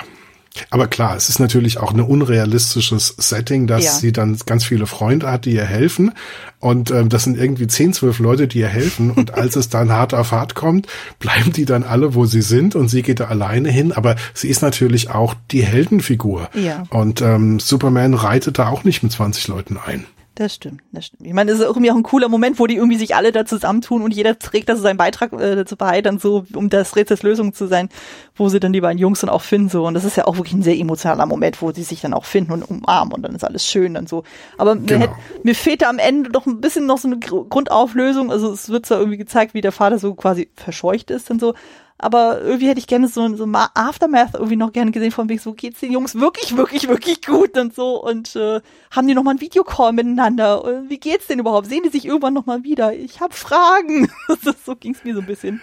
aber 0.71 0.89
klar, 0.89 1.17
es 1.17 1.29
ist 1.29 1.39
natürlich 1.39 1.79
auch 1.79 1.93
ein 1.93 2.01
unrealistisches 2.01 3.15
Setting, 3.19 3.67
dass 3.67 3.85
ja. 3.85 3.93
sie 3.93 4.13
dann 4.13 4.37
ganz 4.47 4.65
viele 4.65 4.87
Freunde 4.87 5.31
hat, 5.31 5.45
die 5.45 5.55
ihr 5.55 5.65
helfen. 5.65 6.13
Und 6.59 6.91
ähm, 6.91 7.09
das 7.09 7.25
sind 7.25 7.39
irgendwie 7.39 7.67
10, 7.67 7.93
12 7.95 8.19
Leute, 8.19 8.49
die 8.49 8.59
ihr 8.59 8.69
helfen. 8.69 9.11
Und 9.11 9.35
als 9.35 9.57
es 9.57 9.69
dann 9.69 9.93
hart 9.93 10.13
auf 10.13 10.33
hart 10.33 10.55
kommt, 10.55 10.89
bleiben 11.19 11.53
die 11.53 11.65
dann 11.65 11.85
alle, 11.85 12.15
wo 12.15 12.27
sie 12.27 12.43
sind. 12.43 12.75
Und 12.75 12.89
sie 12.89 13.03
geht 13.03 13.21
da 13.21 13.27
alleine 13.27 13.71
hin. 13.71 13.93
Aber 13.93 14.17
sie 14.35 14.49
ist 14.49 14.61
natürlich 14.61 15.11
auch 15.11 15.35
die 15.51 15.63
Heldenfigur. 15.63 16.51
Ja. 16.55 16.85
Und 16.91 17.21
ähm, 17.23 17.61
Superman 17.61 18.15
reitet 18.15 18.59
da 18.59 18.69
auch 18.69 18.85
nicht 18.85 19.03
mit 19.03 19.13
20 19.13 19.49
Leuten 19.49 19.79
ein. 19.79 20.05
Das 20.41 20.55
stimmt, 20.55 20.81
das 20.91 21.05
stimmt. 21.05 21.27
Ich 21.27 21.35
meine, 21.35 21.51
es 21.51 21.59
ist 21.59 21.67
irgendwie 21.67 21.91
auch 21.91 21.97
ein 21.97 22.03
cooler 22.03 22.31
Moment, 22.31 22.59
wo 22.59 22.67
die 22.67 22.77
irgendwie 22.77 22.97
sich 22.97 23.15
alle 23.15 23.31
da 23.31 23.45
zusammentun 23.45 24.01
und 24.01 24.15
jeder 24.15 24.39
trägt 24.39 24.71
also 24.71 24.81
seinen 24.81 24.97
Beitrag 24.97 25.35
äh, 25.35 25.55
dazu 25.55 25.77
bei, 25.77 26.01
dann 26.01 26.19
so, 26.19 26.47
um 26.55 26.71
das 26.71 26.97
Rätsels 26.97 27.23
Lösung 27.23 27.53
zu 27.53 27.67
sein, 27.67 27.91
wo 28.37 28.49
sie 28.49 28.59
dann 28.59 28.73
die 28.73 28.81
beiden 28.81 28.97
Jungs 28.97 29.21
dann 29.21 29.29
auch 29.29 29.43
finden, 29.43 29.69
so. 29.69 29.85
Und 29.85 29.93
das 29.93 30.07
ist 30.07 30.17
ja 30.17 30.27
auch 30.27 30.39
wirklich 30.39 30.55
ein 30.55 30.63
sehr 30.63 30.79
emotionaler 30.79 31.27
Moment, 31.27 31.61
wo 31.61 31.73
sie 31.73 31.83
sich 31.83 32.01
dann 32.01 32.15
auch 32.15 32.25
finden 32.25 32.53
und 32.53 32.63
umarmen 32.63 33.13
und 33.13 33.21
dann 33.21 33.35
ist 33.35 33.45
alles 33.45 33.67
schön 33.67 33.93
dann 33.93 34.07
so. 34.07 34.25
Aber 34.57 34.77
genau. 34.77 34.87
mir, 34.87 34.99
hätte, 35.01 35.15
mir 35.43 35.55
fehlte 35.55 35.87
am 35.89 35.99
Ende 35.99 36.31
doch 36.31 36.47
ein 36.47 36.63
bisschen 36.63 36.87
noch 36.87 36.97
so 36.97 37.09
eine 37.09 37.19
Grundauflösung. 37.19 38.33
Also 38.33 38.51
es 38.51 38.71
wird 38.71 38.87
zwar 38.87 38.99
irgendwie 38.99 39.19
gezeigt, 39.19 39.53
wie 39.53 39.61
der 39.61 39.73
Vater 39.73 39.99
so 39.99 40.15
quasi 40.15 40.49
verscheucht 40.57 41.11
ist 41.11 41.31
und 41.31 41.39
so 41.39 41.53
aber 42.01 42.41
irgendwie 42.41 42.69
hätte 42.69 42.81
ich 42.81 42.87
gerne 42.87 43.09
so, 43.09 43.37
so 43.37 43.47
Aftermath 43.75 44.35
irgendwie 44.35 44.57
noch 44.57 44.73
gerne 44.73 44.91
gesehen, 44.91 45.13
von 45.13 45.29
wegen 45.29 45.41
so 45.41 45.53
geht's 45.53 45.81
den 45.81 45.93
Jungs 45.93 46.15
wirklich, 46.15 46.57
wirklich, 46.57 46.89
wirklich 46.89 47.23
gut 47.23 47.57
und 47.57 47.75
so 47.75 48.03
und 48.03 48.35
äh, 48.37 48.61
haben 48.91 49.07
die 49.07 49.15
nochmal 49.15 49.33
einen 49.33 49.41
Videocall 49.41 49.93
miteinander 49.93 50.65
und 50.65 50.91
wie 50.91 50.99
geht's 50.99 51.27
denn 51.27 51.39
überhaupt? 51.39 51.69
Sehen 51.69 51.83
die 51.85 51.91
sich 51.91 52.07
irgendwann 52.07 52.35
nochmal 52.35 52.65
wieder? 52.65 52.95
Ich 52.95 53.21
habe 53.21 53.35
Fragen. 53.35 54.11
so 54.65 54.75
ging's 54.77 55.05
mir 55.05 55.15
so 55.15 55.21
ein 55.21 55.27
bisschen. 55.27 55.61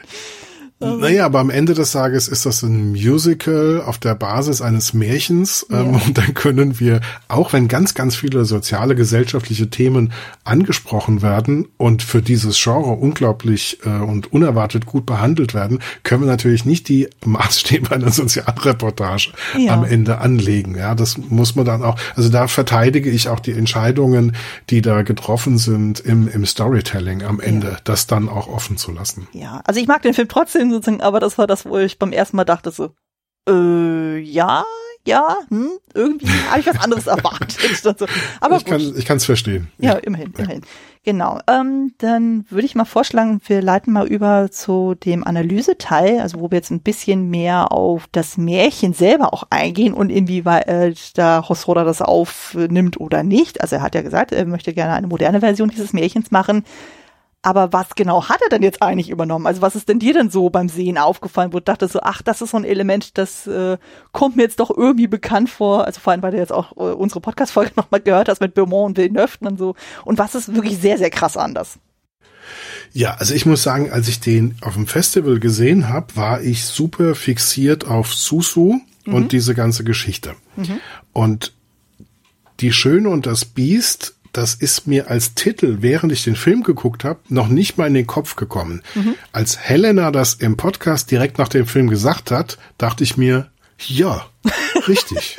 Ähm. 0.79 0.99
Naja, 0.99 1.25
aber 1.25 1.39
am 1.39 1.49
Ende 1.49 1.73
des 1.73 1.91
Tages 1.91 2.27
ist 2.27 2.45
das 2.45 2.61
ein 2.61 2.91
Musical 2.91 3.81
auf 3.83 3.97
der 3.97 4.13
Basis 4.13 4.61
eines 4.61 4.93
Märchens. 4.93 5.65
Ähm, 5.71 5.93
ja. 5.93 6.01
Und 6.05 6.17
dann 6.17 6.33
können 6.35 6.79
wir, 6.79 7.01
auch 7.27 7.51
wenn 7.53 7.67
ganz, 7.67 7.95
ganz 7.95 8.15
viele 8.15 8.45
soziale, 8.45 8.95
gesellschaftliche 8.95 9.69
Themen 9.69 10.13
angesprochen 10.43 11.21
werden 11.23 11.67
und 11.77 12.03
für 12.03 12.21
dieses 12.21 12.61
Genre 12.61 12.91
unglaublich 12.91 13.79
äh, 13.85 13.89
und 13.89 14.31
unerwartet 14.31 14.85
gut 14.85 15.07
behandelt 15.07 15.55
werden, 15.55 15.79
können 16.03 16.21
wir 16.21 16.27
natürlich 16.27 16.63
nicht 16.65 16.89
die 16.89 17.09
Maßstäbe 17.25 17.91
einer 17.95 18.11
Sozialreportage 18.11 19.31
ja. 19.57 19.73
am 19.73 19.83
Ende 19.83 20.19
anlegen. 20.19 20.75
Ja, 20.75 20.93
das 20.93 21.17
muss 21.17 21.55
man 21.55 21.65
dann 21.65 21.83
auch, 21.83 21.97
also 22.15 22.29
da 22.29 22.47
verteidige 22.47 23.09
ich 23.09 23.29
auch 23.29 23.39
die 23.39 23.53
Entscheidungen, 23.53 24.35
die 24.69 24.83
da 24.83 25.01
getroffen 25.01 25.57
sind 25.57 25.99
im, 26.01 26.27
im 26.27 26.45
Storytelling 26.45 27.23
am 27.23 27.39
Ende, 27.39 27.67
ja. 27.67 27.77
das 27.83 28.05
dann 28.05 28.29
auch 28.29 28.47
offen 28.47 28.77
zu 28.77 28.91
lassen. 28.91 29.27
Ja, 29.31 29.61
also 29.65 29.79
ich 29.79 29.87
mag 29.87 30.03
den 30.03 30.13
Film 30.13 30.27
trotzdem 30.27 30.66
Film 30.67 30.71
sozusagen, 30.71 31.01
aber 31.01 31.19
das 31.19 31.37
war 31.37 31.47
das, 31.47 31.65
wo 31.65 31.77
ich 31.77 31.99
beim 31.99 32.11
ersten 32.11 32.37
Mal 32.37 32.45
dachte 32.45 32.71
so, 32.71 32.91
äh, 33.49 34.17
ja, 34.19 34.65
ja, 35.05 35.37
hm, 35.47 35.69
irgendwie 35.93 36.27
habe 36.49 36.59
ich 36.59 36.67
was 36.67 36.79
anderes 36.81 37.07
erwartet. 37.07 37.59
so. 37.81 37.93
Aber 38.41 38.57
ich 38.57 38.65
gut. 38.65 39.05
kann 39.05 39.17
es 39.17 39.25
verstehen. 39.25 39.71
Ja, 39.77 39.93
immerhin, 39.93 40.33
ja. 40.37 40.43
immerhin. 40.43 40.61
Genau. 41.05 41.39
Ähm, 41.47 41.93
dann 41.99 42.45
würde 42.49 42.65
ich 42.65 42.75
mal 42.75 42.83
vorschlagen, 42.83 43.39
wir 43.45 43.61
leiten 43.61 43.93
mal 43.93 44.05
über 44.05 44.51
zu 44.51 44.93
dem 44.93 45.25
Analyseteil, 45.25 46.19
also 46.19 46.41
wo 46.41 46.51
wir 46.51 46.57
jetzt 46.57 46.71
ein 46.71 46.81
bisschen 46.81 47.29
mehr 47.29 47.71
auf 47.71 48.07
das 48.11 48.35
Märchen 48.35 48.91
selber 48.91 49.33
auch 49.33 49.45
eingehen 49.49 49.93
und 49.93 50.09
inwieweit 50.09 50.67
äh, 50.67 50.93
da 51.13 51.47
Hosroda 51.47 51.85
das 51.85 52.01
aufnimmt 52.01 52.99
oder 52.99 53.23
nicht. 53.23 53.61
Also 53.61 53.77
er 53.77 53.83
hat 53.83 53.95
ja 53.95 54.01
gesagt, 54.01 54.33
er 54.33 54.45
möchte 54.45 54.73
gerne 54.73 54.95
eine 54.95 55.07
moderne 55.07 55.39
Version 55.39 55.69
dieses 55.69 55.93
Märchens 55.93 56.31
machen. 56.31 56.65
Aber 57.47 57.71
was 57.71 57.95
genau 57.95 58.27
hat 58.27 58.41
er 58.41 58.49
denn 58.49 58.61
jetzt 58.61 58.81
eigentlich 58.81 59.09
übernommen? 59.09 59.47
Also 59.47 59.61
was 59.61 59.73
ist 59.73 59.87
denn 59.87 59.99
dir 59.99 60.13
denn 60.13 60.29
so 60.29 60.49
beim 60.49 60.67
Sehen 60.67 60.97
aufgefallen, 60.97 61.53
wo 61.53 61.59
du 61.59 61.63
dachtest 61.63 61.93
so, 61.93 62.01
ach, 62.03 62.21
das 62.21 62.41
ist 62.41 62.49
so 62.49 62.57
ein 62.57 62.65
Element, 62.65 63.17
das 63.17 63.47
äh, 63.47 63.77
kommt 64.11 64.35
mir 64.35 64.43
jetzt 64.43 64.59
doch 64.59 64.69
irgendwie 64.69 65.07
bekannt 65.07 65.49
vor. 65.49 65.85
Also 65.85 66.01
vor 66.01 66.11
allem, 66.11 66.21
weil 66.21 66.31
du 66.31 66.39
jetzt 66.39 66.51
auch 66.51 66.73
äh, 66.73 66.91
unsere 66.91 67.21
Podcast-Folge 67.21 67.71
nochmal 67.77 68.01
gehört 68.01 68.27
hast 68.27 68.41
mit 68.41 68.53
Beaumont 68.53 68.89
und 68.89 68.97
Villeneuve 68.97 69.37
und 69.39 69.57
so. 69.57 69.75
Und 70.03 70.17
was 70.17 70.35
ist 70.35 70.53
wirklich 70.55 70.77
sehr, 70.77 70.97
sehr 70.97 71.09
krass 71.09 71.37
anders? 71.37 71.79
Ja, 72.91 73.13
also 73.13 73.33
ich 73.33 73.45
muss 73.45 73.63
sagen, 73.63 73.93
als 73.93 74.09
ich 74.09 74.19
den 74.19 74.57
auf 74.59 74.73
dem 74.73 74.85
Festival 74.85 75.39
gesehen 75.39 75.87
habe, 75.87 76.17
war 76.17 76.41
ich 76.41 76.65
super 76.65 77.15
fixiert 77.15 77.87
auf 77.87 78.13
Susu 78.13 78.81
mhm. 79.05 79.13
und 79.13 79.31
diese 79.31 79.55
ganze 79.55 79.85
Geschichte. 79.85 80.35
Mhm. 80.57 80.81
Und 81.13 81.53
die 82.59 82.73
Schöne 82.73 83.07
und 83.07 83.25
das 83.25 83.45
Biest 83.45 84.16
das 84.37 84.53
ist 84.53 84.85
mir 84.85 85.09
als 85.09 85.33
Titel, 85.33 85.77
während 85.79 86.11
ich 86.11 86.23
den 86.23 86.35
Film 86.35 86.61
geguckt 86.61 87.03
habe, 87.03 87.19
noch 87.27 87.47
nicht 87.47 87.77
mal 87.79 87.87
in 87.87 87.95
den 87.95 88.05
Kopf 88.05 88.35
gekommen. 88.35 88.83
Mhm. 88.93 89.15
Als 89.31 89.57
Helena 89.57 90.11
das 90.11 90.35
im 90.35 90.57
Podcast 90.57 91.09
direkt 91.09 91.39
nach 91.39 91.47
dem 91.47 91.65
Film 91.65 91.89
gesagt 91.89 92.29
hat, 92.29 92.59
dachte 92.77 93.03
ich 93.03 93.17
mir, 93.17 93.49
ja, 93.79 94.27
richtig. 94.87 95.37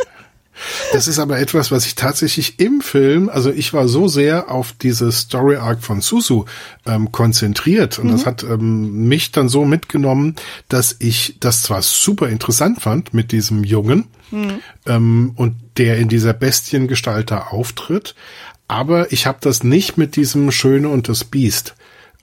Das 0.93 1.07
ist 1.07 1.21
aber 1.21 1.39
etwas, 1.39 1.71
was 1.71 1.87
ich 1.87 1.95
tatsächlich 1.95 2.59
im 2.59 2.81
Film, 2.81 3.29
also 3.29 3.51
ich 3.51 3.73
war 3.73 3.87
so 3.87 4.09
sehr 4.09 4.51
auf 4.51 4.73
diese 4.73 5.13
Story 5.13 5.55
Arc 5.55 5.85
von 5.85 6.01
Susu 6.01 6.47
ähm, 6.85 7.13
konzentriert 7.13 8.01
und 8.01 8.09
mhm. 8.09 8.13
das 8.13 8.27
hat 8.27 8.43
ähm, 8.43 9.07
mich 9.07 9.31
dann 9.31 9.49
so 9.49 9.65
mitgenommen, 9.65 10.35
dass 10.69 10.97
ich 10.99 11.37
das 11.39 11.63
zwar 11.63 11.83
super 11.83 12.29
interessant 12.29 12.83
fand 12.83 13.15
mit 13.15 13.31
diesem 13.31 13.63
Jungen 13.63 14.09
mhm. 14.33 14.59
ähm, 14.87 15.33
und 15.37 15.55
der 15.77 15.99
in 15.99 16.09
dieser 16.09 16.33
Bestiengestalt 16.33 17.31
da 17.31 17.39
auftritt, 17.51 18.17
aber 18.69 19.13
ich 19.13 19.27
habe 19.27 19.39
das 19.41 19.65
nicht 19.65 19.97
mit 19.97 20.17
diesem 20.17 20.51
Schöne 20.53 20.89
und 20.91 21.09
das 21.09 21.25
Biest 21.25 21.75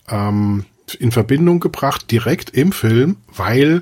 ähm, 0.08 0.66
in 1.00 1.12
Verbindung 1.12 1.60
gebracht, 1.60 2.10
direkt 2.12 2.52
im 2.52 2.72
Film, 2.72 3.18
weil 3.36 3.82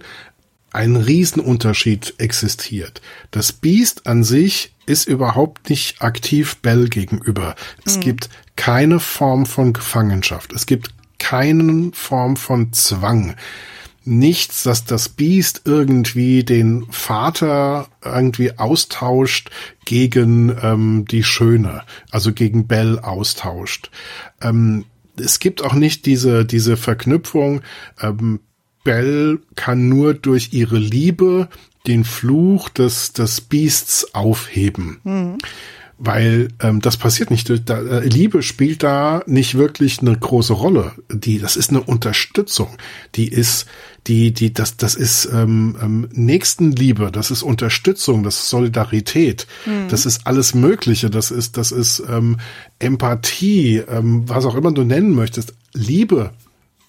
ein 0.71 0.95
Riesenunterschied 0.95 2.15
existiert. 2.17 3.01
Das 3.29 3.51
Biest 3.51 4.07
an 4.07 4.23
sich 4.23 4.73
ist 4.85 5.07
überhaupt 5.07 5.69
nicht 5.69 6.01
aktiv 6.01 6.57
Bell 6.57 6.89
gegenüber. 6.89 7.55
Es 7.85 7.97
mhm. 7.97 8.01
gibt 8.01 8.29
keine 8.55 8.99
Form 8.99 9.45
von 9.45 9.73
Gefangenschaft. 9.73 10.51
Es 10.53 10.65
gibt 10.65 10.89
keine 11.19 11.91
Form 11.93 12.35
von 12.37 12.73
Zwang 12.73 13.35
nichts, 14.05 14.63
dass 14.63 14.85
das 14.85 15.09
Biest 15.09 15.61
irgendwie 15.65 16.43
den 16.43 16.85
Vater 16.89 17.87
irgendwie 18.03 18.57
austauscht 18.57 19.49
gegen 19.85 20.55
ähm, 20.61 21.05
die 21.09 21.23
Schöne, 21.23 21.83
also 22.11 22.33
gegen 22.33 22.67
Bell 22.67 22.99
austauscht. 22.99 23.91
Ähm, 24.41 24.85
es 25.17 25.39
gibt 25.39 25.63
auch 25.63 25.73
nicht 25.73 26.05
diese, 26.05 26.45
diese 26.45 26.77
Verknüpfung, 26.77 27.61
ähm, 28.01 28.39
Bell 28.83 29.39
kann 29.55 29.87
nur 29.87 30.13
durch 30.13 30.49
ihre 30.51 30.77
Liebe 30.77 31.47
den 31.87 32.03
Fluch 32.03 32.69
des, 32.69 33.13
des 33.13 33.41
Biests 33.41 34.13
aufheben. 34.13 34.99
Mhm 35.03 35.37
weil 36.05 36.49
ähm, 36.59 36.81
das 36.81 36.97
passiert 36.97 37.31
nicht. 37.31 37.49
Da, 37.69 37.79
äh, 37.81 38.05
Liebe 38.05 38.43
spielt 38.43 38.83
da 38.83 39.23
nicht 39.25 39.55
wirklich 39.55 39.99
eine 39.99 40.15
große 40.17 40.51
Rolle. 40.51 40.91
Die, 41.09 41.39
das 41.39 41.55
ist 41.55 41.69
eine 41.69 41.81
Unterstützung. 41.81 42.69
Die 43.15 43.29
ist, 43.29 43.67
die, 44.07 44.33
die, 44.33 44.53
das, 44.53 44.75
das 44.75 44.95
ist 44.95 45.29
ähm, 45.31 45.77
ähm, 45.81 46.09
Nächstenliebe. 46.11 47.09
Das 47.09 47.31
ist 47.31 47.41
Unterstützung. 47.41 48.23
Das 48.23 48.35
ist 48.35 48.49
Solidarität. 48.49 49.47
Mhm. 49.65 49.87
Das 49.89 50.05
ist 50.05 50.27
alles 50.27 50.53
Mögliche. 50.53 51.09
Das 51.09 51.31
ist, 51.31 51.55
das 51.55 51.71
ist 51.71 52.03
ähm, 52.09 52.37
Empathie, 52.79 53.77
ähm, 53.77 54.27
was 54.27 54.45
auch 54.45 54.55
immer 54.55 54.73
du 54.73 54.83
nennen 54.83 55.15
möchtest. 55.15 55.53
Liebe 55.73 56.31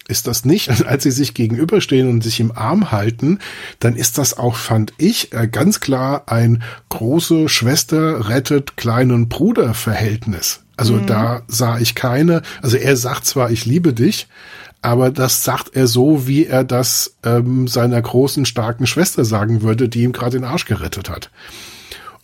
ist 0.09 0.26
das 0.26 0.44
nicht. 0.44 0.68
Und 0.68 0.86
als 0.86 1.02
sie 1.02 1.11
sich 1.11 1.34
gegenüberstehen 1.34 2.09
und 2.09 2.22
sich 2.22 2.40
im 2.40 2.52
Arm 2.52 2.90
halten, 2.92 3.38
dann 3.78 3.96
ist 3.96 4.18
das 4.18 4.36
auch, 4.36 4.57
fand 4.57 4.92
ich, 4.98 5.32
äh, 5.32 5.48
ganz 5.48 5.80
klar 5.80 6.24
ein 6.26 6.62
große 6.88 7.48
Schwester 7.48 8.28
rettet 8.28 8.76
kleinen 8.76 9.28
Bruder 9.28 9.74
Verhältnis. 9.74 10.61
Also 10.76 10.94
mhm. 10.94 11.07
da 11.07 11.42
sah 11.46 11.78
ich 11.78 11.94
keine, 11.94 12.42
also 12.62 12.76
er 12.76 12.96
sagt 12.96 13.26
zwar, 13.26 13.50
ich 13.50 13.64
liebe 13.64 13.92
dich, 13.92 14.26
aber 14.82 15.11
das 15.11 15.44
sagt 15.44 15.74
er 15.74 15.86
so, 15.86 16.26
wie 16.26 16.44
er 16.44 16.62
das 16.62 17.16
ähm, 17.24 17.68
seiner 17.68 18.02
großen, 18.02 18.44
starken 18.44 18.86
Schwester 18.86 19.24
sagen 19.24 19.62
würde, 19.62 19.88
die 19.88 20.02
ihm 20.02 20.12
gerade 20.12 20.38
den 20.38 20.44
Arsch 20.44 20.66
gerettet 20.66 21.09
hat. 21.09 21.30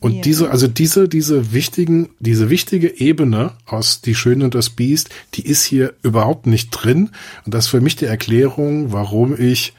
Und 0.00 0.14
yeah. 0.14 0.22
diese, 0.22 0.50
also 0.50 0.66
diese, 0.66 1.08
diese 1.08 1.52
wichtigen, 1.52 2.08
diese 2.18 2.48
wichtige 2.48 3.00
Ebene 3.00 3.52
aus 3.66 4.00
Die 4.00 4.14
Schöne 4.14 4.44
und 4.44 4.54
das 4.54 4.70
Biest, 4.70 5.10
die 5.34 5.46
ist 5.46 5.62
hier 5.64 5.94
überhaupt 6.02 6.46
nicht 6.46 6.70
drin. 6.70 7.10
Und 7.44 7.54
das 7.54 7.66
ist 7.66 7.70
für 7.70 7.82
mich 7.82 7.96
die 7.96 8.06
Erklärung, 8.06 8.92
warum 8.92 9.38
ich 9.38 9.74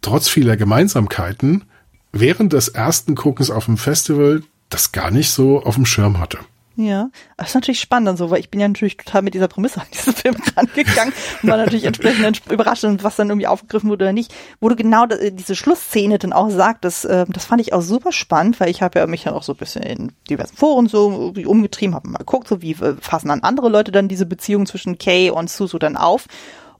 trotz 0.00 0.28
vieler 0.28 0.56
Gemeinsamkeiten 0.56 1.64
während 2.12 2.52
des 2.52 2.68
ersten 2.68 3.16
Guckens 3.16 3.50
auf 3.50 3.64
dem 3.64 3.76
Festival 3.76 4.42
das 4.68 4.92
gar 4.92 5.10
nicht 5.10 5.30
so 5.30 5.62
auf 5.62 5.74
dem 5.74 5.86
Schirm 5.86 6.18
hatte. 6.18 6.38
Ja, 6.76 7.10
das 7.36 7.48
ist 7.48 7.54
natürlich 7.54 7.78
spannend 7.78 8.08
und 8.08 8.16
so, 8.16 8.30
weil 8.30 8.40
ich 8.40 8.50
bin 8.50 8.60
ja 8.60 8.66
natürlich 8.66 8.96
total 8.96 9.22
mit 9.22 9.34
dieser 9.34 9.46
Prämisse 9.46 9.80
an 9.80 9.86
diesen 9.92 10.12
Film 10.12 10.34
rangegangen 10.56 11.14
und 11.42 11.48
war 11.48 11.56
natürlich 11.56 11.84
entsprechend 11.84 12.42
überrascht, 12.50 12.84
was 13.02 13.14
dann 13.14 13.28
irgendwie 13.28 13.46
aufgegriffen 13.46 13.90
wurde 13.90 14.06
oder 14.06 14.12
nicht. 14.12 14.34
Wo 14.60 14.68
du 14.68 14.74
genau 14.74 15.06
diese 15.06 15.54
Schlussszene 15.54 16.18
dann 16.18 16.32
auch 16.32 16.50
sagtest, 16.50 17.04
äh, 17.04 17.26
das 17.28 17.44
fand 17.44 17.60
ich 17.60 17.72
auch 17.72 17.80
super 17.80 18.10
spannend, 18.10 18.58
weil 18.58 18.70
ich 18.70 18.82
habe 18.82 18.98
ja 18.98 19.06
mich 19.06 19.22
dann 19.22 19.34
auch 19.34 19.44
so 19.44 19.52
ein 19.52 19.58
bisschen 19.58 19.84
in 19.84 20.12
diversen 20.28 20.56
Foren 20.56 20.88
so 20.88 21.32
umgetrieben, 21.46 21.94
habe 21.94 22.08
mal 22.08 22.18
geguckt, 22.18 22.48
so 22.48 22.60
wie 22.60 22.72
äh, 22.72 22.96
fassen 23.00 23.28
dann 23.28 23.44
andere 23.44 23.68
Leute 23.68 23.92
dann 23.92 24.08
diese 24.08 24.26
Beziehung 24.26 24.66
zwischen 24.66 24.98
Kay 24.98 25.30
und 25.30 25.50
Susu 25.50 25.78
dann 25.78 25.96
auf. 25.96 26.26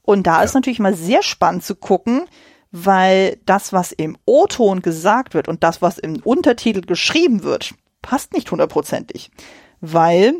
Und 0.01 0.27
da 0.27 0.39
ja. 0.39 0.43
ist 0.43 0.55
natürlich 0.55 0.79
mal 0.79 0.93
sehr 0.93 1.23
spannend 1.23 1.63
zu 1.63 1.73
gucken, 1.73 2.25
weil 2.71 3.37
das, 3.45 3.71
was 3.71 3.93
im 3.93 4.17
O-Ton 4.25 4.81
gesagt 4.81 5.33
wird 5.35 5.47
und 5.47 5.63
das, 5.63 5.81
was 5.81 5.97
im 5.97 6.17
Untertitel 6.17 6.81
geschrieben 6.81 7.43
wird, 7.43 7.73
passt 8.01 8.33
nicht 8.33 8.51
hundertprozentig 8.51 9.31
weil, 9.93 10.33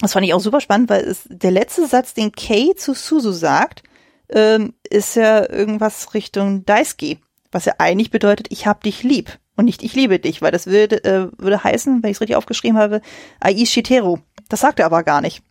das 0.00 0.12
fand 0.12 0.26
ich 0.26 0.34
auch 0.34 0.40
super 0.40 0.60
spannend, 0.60 0.90
weil 0.90 1.02
es 1.02 1.22
der 1.28 1.50
letzte 1.50 1.86
Satz, 1.86 2.14
den 2.14 2.32
Kay 2.32 2.74
zu 2.76 2.94
Suzu 2.94 3.32
sagt, 3.32 3.82
ähm, 4.28 4.74
ist 4.88 5.16
ja 5.16 5.48
irgendwas 5.50 6.14
Richtung 6.14 6.64
Daisuke, 6.64 7.18
was 7.50 7.66
ja 7.66 7.74
eigentlich 7.78 8.10
bedeutet, 8.10 8.48
ich 8.50 8.66
hab 8.66 8.82
dich 8.82 9.02
lieb 9.02 9.38
und 9.56 9.66
nicht 9.66 9.82
ich 9.82 9.94
liebe 9.94 10.18
dich, 10.18 10.42
weil 10.42 10.52
das 10.52 10.66
würde, 10.66 11.04
äh, 11.04 11.28
würde 11.36 11.62
heißen, 11.62 12.02
wenn 12.02 12.10
ich 12.10 12.16
es 12.16 12.20
richtig 12.20 12.36
aufgeschrieben 12.36 12.78
habe, 12.78 13.00
Ai 13.40 13.64
Shiteru. 13.64 14.18
Das 14.48 14.60
sagt 14.60 14.80
er 14.80 14.86
aber 14.86 15.02
gar 15.02 15.20
nicht. 15.20 15.42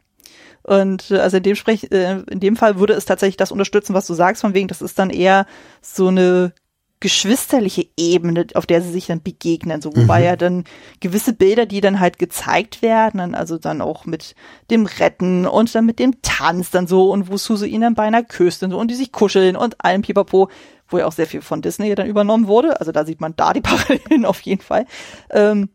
Und 0.64 1.12
äh, 1.12 1.18
also 1.18 1.38
in 1.38 1.44
dem, 1.44 1.56
Sprech, 1.56 1.92
äh, 1.92 2.22
in 2.30 2.40
dem 2.40 2.56
Fall 2.56 2.80
würde 2.80 2.94
es 2.94 3.06
tatsächlich 3.06 3.38
das 3.38 3.52
unterstützen, 3.52 3.94
was 3.94 4.08
du 4.08 4.14
sagst, 4.14 4.42
von 4.42 4.54
wegen, 4.54 4.68
das 4.68 4.82
ist 4.82 5.00
dann 5.00 5.10
eher 5.10 5.46
so 5.82 6.08
eine 6.08 6.54
geschwisterliche 7.02 7.88
Ebene, 7.98 8.48
auf 8.54 8.66
der 8.66 8.82
sie 8.82 8.92
sich 8.92 9.08
dann 9.08 9.22
begegnen, 9.22 9.82
so 9.82 9.96
wobei 9.96 10.20
mhm. 10.20 10.26
ja 10.26 10.36
dann 10.38 10.64
gewisse 11.02 11.34
Bilder, 11.34 11.66
die 11.66 11.82
dann 11.82 12.00
halt 12.00 12.20
gezeigt 12.20 12.82
werden, 12.82 13.36
also 13.36 13.58
dann 13.58 13.82
auch 13.82 14.06
mit 14.06 14.36
dem 14.70 14.86
Retten 14.86 15.46
und 15.46 15.74
dann 15.76 15.86
mit 15.86 16.00
dem 16.00 16.22
Tanz 16.22 16.72
dann 16.72 16.88
so 16.88 17.12
und 17.12 17.30
wo 17.30 17.38
Susu 17.38 17.66
ihn 17.66 17.82
dann 17.82 17.96
beinahe 17.96 18.24
küsst 18.24 18.64
und 18.64 18.72
so 18.72 18.78
und 18.78 18.90
die 18.90 18.96
sich 18.96 19.12
kuscheln 19.12 19.58
und 19.58 19.84
allem 19.84 20.04
Pipapo, 20.04 20.50
wo 20.88 20.98
ja 21.00 21.08
auch 21.08 21.12
sehr 21.12 21.28
viel 21.28 21.42
von 21.42 21.62
Disney 21.62 21.94
dann 21.96 22.08
übernommen 22.08 22.48
wurde, 22.48 22.80
also 22.80 22.92
da 22.92 23.04
sieht 23.04 23.20
man 23.20 23.36
da 23.36 23.52
die 23.52 23.62
Parallelen 23.62 24.26
auf 24.26 24.40
jeden 24.42 24.62
Fall. 24.62 24.86
Ähm, 25.32 25.70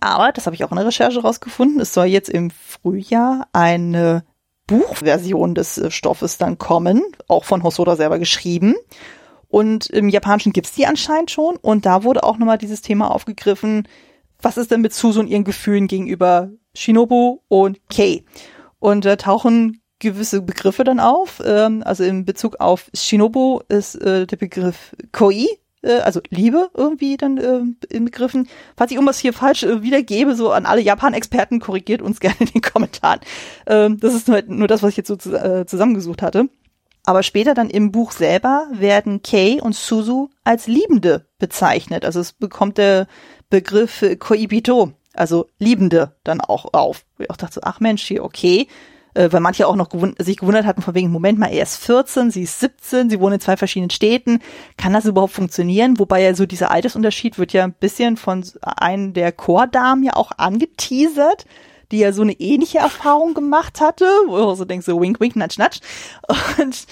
aber, 0.00 0.32
das 0.32 0.46
habe 0.46 0.56
ich 0.56 0.64
auch 0.64 0.70
in 0.70 0.76
der 0.76 0.86
Recherche 0.86 1.20
rausgefunden, 1.20 1.80
es 1.80 1.92
soll 1.92 2.06
jetzt 2.06 2.30
im 2.30 2.50
Frühjahr 2.50 3.48
eine 3.52 4.24
Buchversion 4.66 5.54
des 5.54 5.78
äh, 5.78 5.90
Stoffes 5.90 6.38
dann 6.38 6.58
kommen, 6.58 7.02
auch 7.28 7.44
von 7.44 7.62
Hosoda 7.62 7.96
selber 7.96 8.18
geschrieben. 8.18 8.74
Und 9.54 9.86
im 9.86 10.08
Japanischen 10.08 10.52
gibt's 10.52 10.72
die 10.72 10.84
anscheinend 10.84 11.30
schon. 11.30 11.54
Und 11.54 11.86
da 11.86 12.02
wurde 12.02 12.24
auch 12.24 12.38
nochmal 12.38 12.58
dieses 12.58 12.82
Thema 12.82 13.12
aufgegriffen, 13.12 13.86
was 14.42 14.56
ist 14.56 14.72
denn 14.72 14.80
mit 14.80 14.92
Suzu 14.92 15.20
und 15.20 15.28
ihren 15.28 15.44
Gefühlen 15.44 15.86
gegenüber 15.86 16.50
Shinobu 16.74 17.38
und 17.46 17.78
Kei? 17.88 18.24
Und 18.80 19.04
da 19.04 19.14
tauchen 19.14 19.80
gewisse 20.00 20.42
Begriffe 20.42 20.82
dann 20.82 20.98
auf. 20.98 21.40
Ähm, 21.46 21.84
also 21.86 22.02
in 22.02 22.24
Bezug 22.24 22.58
auf 22.58 22.90
Shinobu 22.94 23.60
ist 23.68 23.94
äh, 23.94 24.26
der 24.26 24.36
Begriff 24.38 24.96
Koi, 25.12 25.46
äh, 25.82 26.00
also 26.00 26.20
Liebe 26.30 26.70
irgendwie 26.74 27.16
dann 27.16 27.38
äh, 27.38 27.94
inbegriffen. 27.94 28.48
Falls 28.76 28.90
ich 28.90 28.96
irgendwas 28.96 29.20
hier 29.20 29.32
falsch 29.32 29.62
äh, 29.62 29.84
wiedergebe, 29.84 30.34
so 30.34 30.50
an 30.50 30.66
alle 30.66 30.80
Japan-Experten, 30.80 31.60
korrigiert 31.60 32.02
uns 32.02 32.18
gerne 32.18 32.38
in 32.40 32.46
den 32.46 32.60
Kommentaren. 32.60 33.20
Ähm, 33.68 34.00
das 34.00 34.14
ist 34.14 34.26
nur, 34.26 34.42
nur 34.48 34.66
das, 34.66 34.82
was 34.82 34.90
ich 34.90 34.96
jetzt 34.96 35.06
so 35.06 35.14
zu, 35.14 35.32
äh, 35.32 35.64
zusammengesucht 35.64 36.22
hatte. 36.22 36.48
Aber 37.04 37.22
später 37.22 37.54
dann 37.54 37.68
im 37.68 37.92
Buch 37.92 38.12
selber 38.12 38.66
werden 38.72 39.22
Kei 39.22 39.58
und 39.60 39.74
Suzu 39.74 40.30
als 40.42 40.66
Liebende 40.66 41.26
bezeichnet. 41.38 42.04
Also 42.04 42.20
es 42.20 42.32
bekommt 42.32 42.78
der 42.78 43.06
Begriff 43.50 44.04
Koibito, 44.18 44.92
also 45.12 45.46
Liebende, 45.58 46.16
dann 46.24 46.40
auch 46.40 46.72
auf. 46.72 47.04
Ich 47.18 47.30
auch 47.30 47.36
dachte 47.36 47.54
so, 47.54 47.60
ach 47.62 47.78
Mensch, 47.80 48.04
hier, 48.04 48.24
okay. 48.24 48.68
Äh, 49.12 49.30
weil 49.30 49.40
manche 49.40 49.68
auch 49.68 49.76
noch 49.76 49.90
gewund 49.90 50.16
sich 50.20 50.38
gewundert 50.38 50.64
hatten 50.64 50.82
von 50.82 50.94
wegen, 50.94 51.10
Moment 51.10 51.38
mal, 51.38 51.52
er 51.52 51.62
ist 51.62 51.76
14, 51.76 52.30
sie 52.30 52.42
ist 52.42 52.58
17, 52.58 53.10
sie 53.10 53.20
wohnen 53.20 53.34
in 53.34 53.40
zwei 53.40 53.56
verschiedenen 53.56 53.90
Städten. 53.90 54.40
Kann 54.76 54.94
das 54.94 55.04
überhaupt 55.04 55.34
funktionieren? 55.34 55.98
Wobei 55.98 56.22
ja 56.22 56.34
so 56.34 56.46
dieser 56.46 56.70
Altersunterschied 56.70 57.38
wird 57.38 57.52
ja 57.52 57.64
ein 57.64 57.74
bisschen 57.74 58.16
von 58.16 58.44
einem 58.62 59.12
der 59.12 59.30
Chordamen 59.30 60.04
ja 60.04 60.14
auch 60.14 60.32
angeteasert 60.36 61.44
die 61.94 62.00
ja 62.00 62.12
so 62.12 62.22
eine 62.22 62.32
ähnliche 62.32 62.78
Erfahrung 62.78 63.34
gemacht 63.34 63.80
hatte, 63.80 64.04
wo 64.26 64.36
du 64.36 64.54
so 64.56 64.64
denkst, 64.64 64.84
so 64.84 65.00
wink, 65.00 65.20
wink, 65.20 65.36
natsch, 65.36 65.58
natsch. 65.58 65.78
Und 66.58 66.86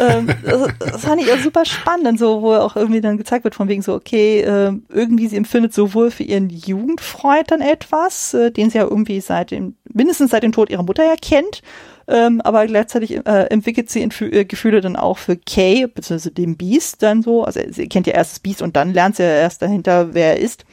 ähm, 0.00 0.26
das, 0.44 0.68
das 0.78 1.04
fand 1.04 1.22
ich 1.22 1.28
ja 1.28 1.38
super 1.38 1.64
spannend, 1.64 2.18
so, 2.18 2.42
wo 2.42 2.54
auch 2.54 2.74
irgendwie 2.74 3.00
dann 3.00 3.18
gezeigt 3.18 3.44
wird, 3.44 3.54
von 3.54 3.68
wegen 3.68 3.82
so, 3.82 3.94
okay, 3.94 4.40
äh, 4.40 4.72
irgendwie 4.88 5.28
sie 5.28 5.36
empfindet 5.36 5.72
sowohl 5.72 6.10
für 6.10 6.24
ihren 6.24 6.50
Jugendfreund 6.50 7.52
dann 7.52 7.60
etwas, 7.60 8.34
äh, 8.34 8.50
den 8.50 8.70
sie 8.70 8.78
ja 8.78 8.84
irgendwie 8.84 9.20
seit 9.20 9.52
dem, 9.52 9.76
mindestens 9.92 10.32
seit 10.32 10.42
dem 10.42 10.52
Tod 10.52 10.70
ihrer 10.70 10.82
Mutter 10.82 11.04
ja 11.04 11.14
kennt, 11.14 11.62
ähm, 12.08 12.40
aber 12.40 12.66
gleichzeitig 12.66 13.16
äh, 13.16 13.44
entwickelt 13.50 13.90
sie 13.90 14.02
äh, 14.02 14.44
Gefühle 14.44 14.80
dann 14.80 14.96
auch 14.96 15.18
für 15.18 15.36
Kay, 15.36 15.86
beziehungsweise 15.86 16.32
dem 16.32 16.56
Beast 16.56 17.02
dann 17.02 17.22
so. 17.22 17.44
Also 17.44 17.60
sie 17.68 17.88
kennt 17.88 18.08
ja 18.08 18.14
erst 18.14 18.32
das 18.32 18.40
Beast 18.40 18.62
und 18.62 18.74
dann 18.76 18.92
lernt 18.92 19.16
sie 19.16 19.22
ja 19.22 19.28
erst 19.28 19.62
dahinter, 19.62 20.14
wer 20.14 20.36
er 20.36 20.40
ist. 20.40 20.64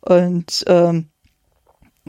Und 0.00 0.64
ähm, 0.66 1.10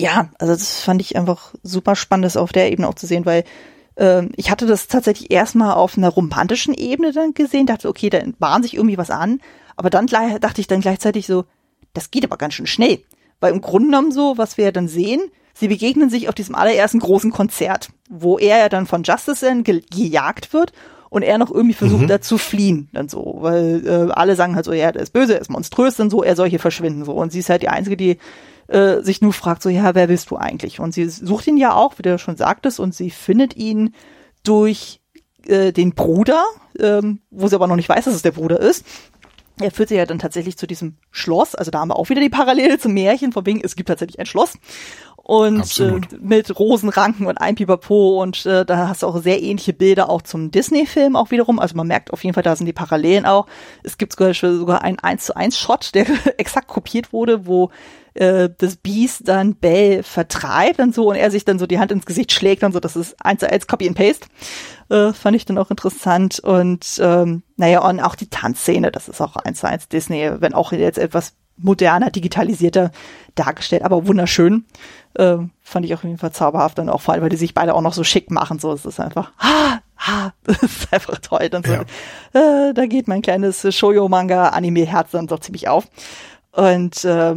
ja, 0.02 0.30
also 0.40 0.54
das 0.54 0.82
fand 0.82 1.02
ich 1.02 1.16
einfach 1.16 1.54
super 1.64 1.96
spannend, 1.96 2.26
das 2.26 2.38
auf 2.38 2.52
der 2.52 2.72
Ebene 2.72 2.88
auch 2.88 2.96
zu 2.96 3.06
sehen, 3.06 3.26
weil 3.26 3.44
ähm, 3.98 4.32
ich 4.36 4.50
hatte 4.50 4.66
das 4.66 4.88
tatsächlich 4.88 5.32
erstmal 5.32 5.74
auf 5.74 5.98
einer 5.98 6.10
romantischen 6.10 6.74
Ebene 6.74 7.12
dann 7.12 7.34
gesehen, 7.34 7.68
dachte, 7.68 7.88
okay, 7.88 8.10
da 8.10 8.20
bahnt 8.40 8.66
sich 8.66 8.76
irgendwie 8.76 8.98
was 8.98 9.12
an, 9.12 9.42
aber 9.76 9.90
dann 9.90 10.08
dachte 10.08 10.60
ich 10.60 10.68
dann 10.68 10.82
gleichzeitig 10.82 11.28
so, 11.28 11.46
das 11.94 12.10
geht 12.10 12.26
aber 12.26 12.38
ganz 12.38 12.56
schön 12.56 12.68
schnell, 12.68 13.04
weil 13.40 13.54
im 13.54 13.62
Grunde 13.62 13.90
genommen 13.90 14.12
so, 14.12 14.38
was 14.38 14.58
wir 14.58 14.66
ja 14.66 14.72
dann 14.72 14.88
sehen, 14.88 15.22
sie 15.54 15.68
begegnen 15.68 16.10
sich 16.10 16.30
auf 16.30 16.36
diesem 16.36 16.56
allerersten 16.56 17.00
großen 17.00 17.32
Konzert, 17.32 17.90
wo 18.10 18.40
er 18.40 18.58
ja 18.58 18.70
dann 18.70 18.88
von 18.88 19.04
Justice 19.04 19.46
dann 19.46 19.64
ge 19.64 19.84
gejagt 19.92 20.54
wird 20.54 20.74
und 21.10 21.22
er 21.24 21.38
noch 21.38 21.52
irgendwie 21.52 21.76
versucht, 21.76 22.04
mhm. 22.04 22.08
da 22.08 22.22
zu 22.22 22.38
fliehen, 22.38 22.90
dann 22.94 23.10
so, 23.10 23.38
weil 23.42 23.86
äh, 23.86 24.12
alle 24.14 24.36
sagen 24.36 24.56
halt 24.56 24.66
so, 24.66 24.74
ja, 24.74 24.92
der 24.92 25.04
ist 25.04 25.14
böse, 25.14 25.36
er 25.36 25.42
ist 25.42 25.52
monströs, 25.52 25.98
dann 25.98 26.10
so, 26.10 26.24
er 26.24 26.36
soll 26.36 26.50
hier 26.50 26.60
verschwinden, 26.60 27.04
so. 27.04 27.12
Und 27.12 27.34
sie 27.34 27.40
ist 27.40 27.50
halt 27.50 27.62
die 27.62 27.70
Einzige, 27.70 27.98
die 27.98 28.18
äh, 28.72 29.02
sich 29.02 29.22
nur 29.22 29.34
fragt, 29.34 29.62
so, 29.62 29.70
ja, 29.70 29.96
wer 29.96 30.08
bist 30.08 30.32
du 30.32 30.38
eigentlich? 30.38 30.80
Und 30.80 30.94
sie 30.94 31.08
sucht 31.10 31.48
ihn 31.48 31.58
ja 31.58 31.74
auch, 31.74 31.98
wie 31.98 32.04
du 32.04 32.18
schon 32.18 32.38
sagtest, 32.38 32.80
und 32.80 32.96
sie 32.96 33.10
findet 33.10 33.56
ihn 33.56 33.94
durch 34.44 35.02
äh, 35.46 35.72
den 35.72 35.94
Bruder, 35.94 36.44
ähm, 36.80 37.22
wo 37.30 37.48
sie 37.48 37.56
aber 37.56 37.68
noch 37.68 37.76
nicht 37.76 37.90
weiß, 37.90 38.06
dass 38.06 38.16
es 38.16 38.22
der 38.22 38.32
Bruder 38.32 38.60
ist. 38.60 38.86
Er 39.60 39.72
führt 39.72 39.90
sie 39.90 39.96
ja 39.96 40.06
dann 40.06 40.18
tatsächlich 40.18 40.58
zu 40.58 40.66
diesem 40.66 40.96
Schloss. 41.12 41.54
Also 41.54 41.70
da 41.70 41.80
haben 41.80 41.90
wir 41.90 41.98
auch 41.98 42.10
wieder 42.10 42.22
die 42.22 42.30
Parallele 42.30 42.80
zum 42.80 42.94
Märchen, 42.94 43.32
von 43.32 43.46
wegen, 43.46 43.62
es 43.64 43.76
gibt 43.76 43.90
tatsächlich 43.90 44.20
ein 44.20 44.26
Schloss 44.26 44.58
und 45.24 45.80
äh, 45.80 46.02
mit 46.20 46.58
Rosenranken 46.60 47.28
und 47.28 47.38
ein 47.38 47.56
Pipapo 47.56 48.22
und 48.22 48.46
äh, 48.46 48.66
da 48.66 48.88
hast 48.88 49.04
du 49.04 49.08
auch 49.08 49.22
sehr 49.22 49.42
ähnliche 49.42 49.74
Bilder 49.74 50.10
auch 50.10 50.24
zum 50.24 50.52
Disney-Film 50.52 51.16
auch 51.16 51.32
wiederum. 51.32 51.60
Also 51.60 51.76
man 51.76 51.88
merkt 51.88 52.12
auf 52.12 52.24
jeden 52.24 52.34
Fall, 52.34 52.44
da 52.44 52.56
sind 52.56 52.66
die 52.66 52.74
Parallelen 52.74 53.26
auch. 53.26 53.46
Es 53.84 53.98
gibt 53.98 54.14
sogar, 54.14 54.34
sogar 54.34 54.82
einen 54.82 55.00
1 55.00 55.26
zu 55.26 55.36
1 55.36 55.58
Shot, 55.58 55.94
der 55.94 56.06
exakt 56.38 56.68
kopiert 56.68 57.14
wurde, 57.14 57.46
wo 57.46 57.70
äh, 58.14 58.50
das 58.58 58.76
Beast 58.76 59.28
dann 59.28 59.56
Bell 59.56 60.04
vertreibt 60.04 60.80
und 60.80 60.94
so 60.94 61.10
und 61.10 61.16
er 61.16 61.32
sich 61.32 61.46
dann 61.46 61.60
so 61.60 61.68
die 61.68 61.80
Hand 61.80 61.92
ins 61.92 62.06
Gesicht 62.06 62.32
schlägt 62.32 62.64
und 62.64 62.74
so. 62.74 62.80
Das 62.80 62.96
ist 62.96 63.16
1 63.24 63.40
zu 63.40 63.50
1 63.50 63.68
Copy 63.68 63.88
and 63.88 63.98
Paste. 63.98 64.28
Äh, 64.90 65.14
fand 65.14 65.36
ich 65.36 65.46
dann 65.46 65.58
auch 65.58 65.72
interessant 65.72 66.40
und 66.40 67.00
ähm, 67.02 67.44
naja, 67.58 67.88
und 67.88 68.02
auch 68.02 68.16
die 68.16 68.30
Tanzszene, 68.30 68.92
das 68.92 69.08
ist 69.08 69.22
auch 69.22 69.36
1 69.36 69.60
zu 69.60 69.68
1 69.68 69.88
Disney, 69.90 70.30
wenn 70.40 70.54
auch 70.54 70.72
jetzt 70.72 70.98
etwas 70.98 71.34
moderner, 71.58 72.10
digitalisierter 72.10 72.92
dargestellt, 73.36 73.84
aber 73.84 74.08
wunderschön. 74.08 74.66
Äh, 75.14 75.38
fand 75.62 75.86
ich 75.86 75.94
auf 75.94 76.04
jeden 76.04 76.18
Fall 76.18 76.32
zauberhaft 76.32 76.80
und 76.80 76.90
auch 76.90 77.02
vor 77.02 77.14
allem, 77.14 77.24
weil 77.24 77.30
die 77.30 77.38
sich 77.38 77.54
beide 77.54 77.76
auch 77.76 77.82
noch 77.82 77.94
so 77.94 78.04
schick 78.04 78.32
machen. 78.32 78.60
So, 78.60 78.72
es 78.74 78.86
ist 78.86 79.00
einfach, 79.00 79.32
ha, 79.40 79.80
ha, 79.98 80.34
das 80.44 80.64
ist 80.64 80.92
einfach 80.92 81.20
toll. 81.20 81.50
Dann 81.50 81.64
so, 81.64 81.74
ja. 81.74 81.82
äh, 82.34 82.74
da 82.74 82.86
geht 82.86 83.08
mein 83.08 83.22
kleines 83.22 83.62
Shoujo-Manga-Anime-Herz 83.76 85.12
dann 85.12 85.28
doch 85.28 85.40
ziemlich 85.40 85.68
auf. 85.68 85.88
Und 86.52 87.06
äh, 87.06 87.36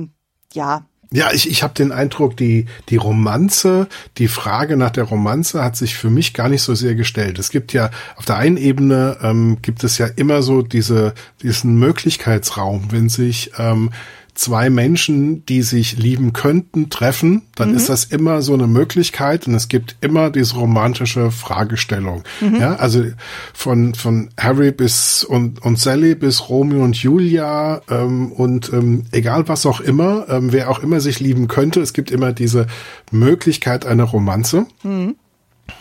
ja, 0.54 0.84
ja, 1.14 1.30
ich, 1.32 1.48
ich 1.48 1.62
habe 1.62 1.74
den 1.74 1.92
Eindruck, 1.92 2.36
die, 2.36 2.66
die 2.88 2.96
Romanze, 2.96 3.86
die 4.18 4.26
Frage 4.26 4.76
nach 4.76 4.90
der 4.90 5.04
Romanze 5.04 5.62
hat 5.62 5.76
sich 5.76 5.94
für 5.94 6.10
mich 6.10 6.34
gar 6.34 6.48
nicht 6.48 6.62
so 6.62 6.74
sehr 6.74 6.96
gestellt. 6.96 7.38
Es 7.38 7.50
gibt 7.50 7.72
ja 7.72 7.90
auf 8.16 8.24
der 8.24 8.36
einen 8.36 8.56
Ebene 8.56 9.18
ähm, 9.22 9.58
gibt 9.62 9.84
es 9.84 9.96
ja 9.96 10.06
immer 10.06 10.42
so 10.42 10.62
diese, 10.62 11.14
diesen 11.40 11.78
Möglichkeitsraum, 11.78 12.90
wenn 12.90 13.08
sich 13.08 13.52
ähm, 13.58 13.90
zwei 14.34 14.68
Menschen, 14.68 15.46
die 15.46 15.62
sich 15.62 15.96
lieben 15.96 16.32
könnten, 16.32 16.90
treffen, 16.90 17.42
dann 17.54 17.70
mhm. 17.70 17.76
ist 17.76 17.88
das 17.88 18.04
immer 18.04 18.42
so 18.42 18.54
eine 18.54 18.66
Möglichkeit 18.66 19.46
und 19.46 19.54
es 19.54 19.68
gibt 19.68 19.96
immer 20.00 20.30
diese 20.30 20.56
romantische 20.56 21.30
Fragestellung. 21.30 22.24
Mhm. 22.40 22.56
Ja, 22.56 22.76
also 22.76 23.04
von, 23.52 23.94
von 23.94 24.30
Harry 24.36 24.72
bis 24.72 25.24
und, 25.24 25.62
und 25.62 25.78
Sally 25.78 26.14
bis 26.14 26.48
Romeo 26.48 26.82
und 26.82 26.96
Julia 26.96 27.82
ähm, 27.88 28.32
und 28.32 28.72
ähm, 28.72 29.04
egal 29.12 29.48
was 29.48 29.66
auch 29.66 29.80
immer, 29.80 30.26
ähm, 30.28 30.52
wer 30.52 30.70
auch 30.70 30.80
immer 30.80 31.00
sich 31.00 31.20
lieben 31.20 31.46
könnte, 31.48 31.80
es 31.80 31.92
gibt 31.92 32.10
immer 32.10 32.32
diese 32.32 32.66
Möglichkeit 33.12 33.86
einer 33.86 34.04
Romanze. 34.04 34.66
Mhm. 34.82 35.14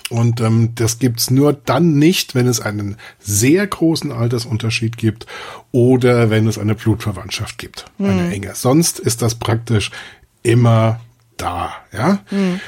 Und 0.09 0.41
ähm, 0.41 0.75
das 0.75 0.99
gibt's 0.99 1.31
nur 1.31 1.53
dann 1.53 1.97
nicht, 1.97 2.35
wenn 2.35 2.47
es 2.47 2.59
einen 2.59 2.97
sehr 3.19 3.65
großen 3.65 4.11
Altersunterschied 4.11 4.97
gibt 4.97 5.25
oder 5.71 6.29
wenn 6.29 6.47
es 6.47 6.57
eine 6.57 6.75
Blutverwandtschaft 6.75 7.57
gibt, 7.57 7.85
mhm. 7.97 8.09
eine 8.09 8.31
enge. 8.33 8.55
Sonst 8.55 8.99
ist 8.99 9.21
das 9.21 9.35
praktisch 9.35 9.91
immer 10.43 10.99
da, 11.37 11.73
ja. 11.91 12.19
Mhm. 12.29 12.59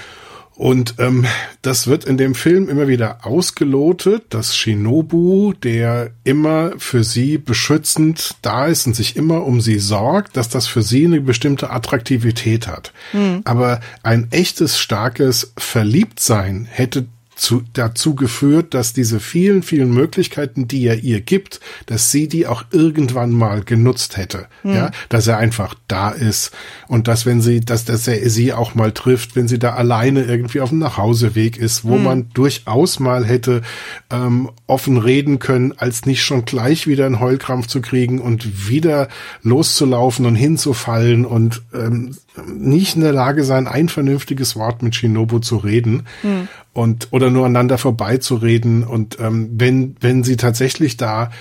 Und 0.55 0.95
ähm, 0.99 1.25
das 1.61 1.87
wird 1.87 2.05
in 2.05 2.17
dem 2.17 2.33
Film 2.33 2.69
immer 2.69 2.87
wieder 2.87 3.25
ausgelotet, 3.25 4.23
dass 4.29 4.55
Shinobu, 4.55 5.51
der 5.51 6.11
immer 6.23 6.71
für 6.77 7.03
sie 7.03 7.37
beschützend 7.37 8.35
da 8.41 8.65
ist 8.67 8.87
und 8.87 8.95
sich 8.95 9.17
immer 9.17 9.45
um 9.45 9.59
sie 9.59 9.79
sorgt, 9.79 10.37
dass 10.37 10.47
das 10.47 10.67
für 10.67 10.81
sie 10.81 11.05
eine 11.05 11.19
bestimmte 11.19 11.71
Attraktivität 11.71 12.67
hat. 12.67 12.93
Mhm. 13.11 13.41
Aber 13.43 13.81
ein 14.01 14.27
echtes, 14.31 14.79
starkes 14.79 15.51
Verliebtsein 15.57 16.67
hätte 16.71 17.05
zu, 17.35 17.63
dazu 17.73 18.15
geführt, 18.15 18.73
dass 18.73 18.93
diese 18.93 19.19
vielen, 19.19 19.61
vielen 19.61 19.93
Möglichkeiten, 19.93 20.67
die 20.67 20.85
er 20.85 21.03
ihr 21.03 21.21
gibt, 21.21 21.59
dass 21.85 22.11
sie 22.11 22.27
die 22.27 22.47
auch 22.47 22.65
irgendwann 22.71 23.31
mal 23.31 23.63
genutzt 23.63 24.17
hätte. 24.17 24.47
Mhm. 24.63 24.73
Ja, 24.73 24.91
dass 25.09 25.27
er 25.27 25.37
einfach 25.37 25.75
da 25.87 26.09
ist 26.09 26.51
und 26.87 27.07
dass 27.07 27.25
wenn 27.25 27.41
sie, 27.41 27.59
dass, 27.61 27.85
dass 27.85 28.07
er 28.07 28.29
sie 28.29 28.53
auch 28.53 28.75
mal 28.75 28.91
trifft, 28.91 29.35
wenn 29.35 29.47
sie 29.47 29.59
da 29.59 29.75
alleine 29.75 30.23
irgendwie 30.23 30.61
auf 30.61 30.69
dem 30.69 30.79
Nachhauseweg 30.79 31.57
ist, 31.57 31.83
wo 31.83 31.97
mhm. 31.97 32.03
man 32.03 32.29
durchaus 32.33 32.99
mal 32.99 33.25
hätte 33.25 33.61
ähm, 34.09 34.49
offen 34.67 34.97
reden 34.97 35.39
können, 35.39 35.73
als 35.77 36.05
nicht 36.05 36.23
schon 36.23 36.45
gleich 36.45 36.87
wieder 36.87 37.05
einen 37.05 37.19
Heulkrampf 37.19 37.67
zu 37.67 37.81
kriegen 37.81 38.19
und 38.19 38.69
wieder 38.69 39.09
loszulaufen 39.43 40.25
und 40.25 40.35
hinzufallen 40.35 41.25
und 41.25 41.61
ähm, 41.73 42.15
nicht 42.45 42.95
in 42.95 43.01
der 43.01 43.13
Lage 43.13 43.43
sein, 43.43 43.67
ein 43.67 43.89
vernünftiges 43.89 44.55
Wort 44.55 44.81
mit 44.83 44.95
Shinobu 44.95 45.39
zu 45.39 45.57
reden 45.57 46.03
hm. 46.21 46.47
und 46.73 47.07
oder 47.11 47.29
nur 47.29 47.45
aneinander 47.45 47.77
vorbeizureden. 47.77 48.83
Und 48.83 49.19
ähm, 49.19 49.49
wenn, 49.53 49.95
wenn 50.01 50.23
sie 50.23 50.37
tatsächlich 50.37 50.97
da 50.97 51.31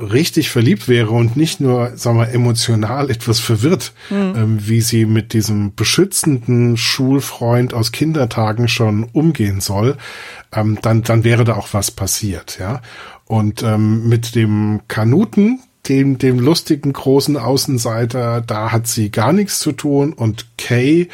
richtig 0.00 0.50
verliebt 0.50 0.88
wäre 0.88 1.10
und 1.10 1.36
nicht 1.36 1.60
nur, 1.60 1.96
sagen 1.96 2.18
wir, 2.18 2.30
emotional 2.30 3.10
etwas 3.10 3.38
verwirrt, 3.38 3.92
mhm. 4.08 4.34
ähm, 4.36 4.58
wie 4.68 4.80
sie 4.80 5.04
mit 5.04 5.32
diesem 5.32 5.74
beschützenden 5.74 6.76
Schulfreund 6.76 7.74
aus 7.74 7.92
Kindertagen 7.92 8.68
schon 8.68 9.04
umgehen 9.04 9.60
soll, 9.60 9.96
ähm, 10.52 10.78
dann, 10.82 11.02
dann 11.02 11.24
wäre 11.24 11.44
da 11.44 11.54
auch 11.54 11.68
was 11.72 11.90
passiert, 11.90 12.58
ja. 12.58 12.80
Und 13.26 13.62
ähm, 13.62 14.08
mit 14.08 14.34
dem 14.34 14.80
Kanuten, 14.88 15.60
dem, 15.90 16.18
dem 16.18 16.38
lustigen 16.38 16.92
großen 16.92 17.36
Außenseiter, 17.36 18.40
da 18.40 18.72
hat 18.72 18.86
sie 18.86 19.10
gar 19.10 19.32
nichts 19.32 19.58
zu 19.58 19.72
tun. 19.72 20.12
Und 20.12 20.46
Kay, 20.56 21.08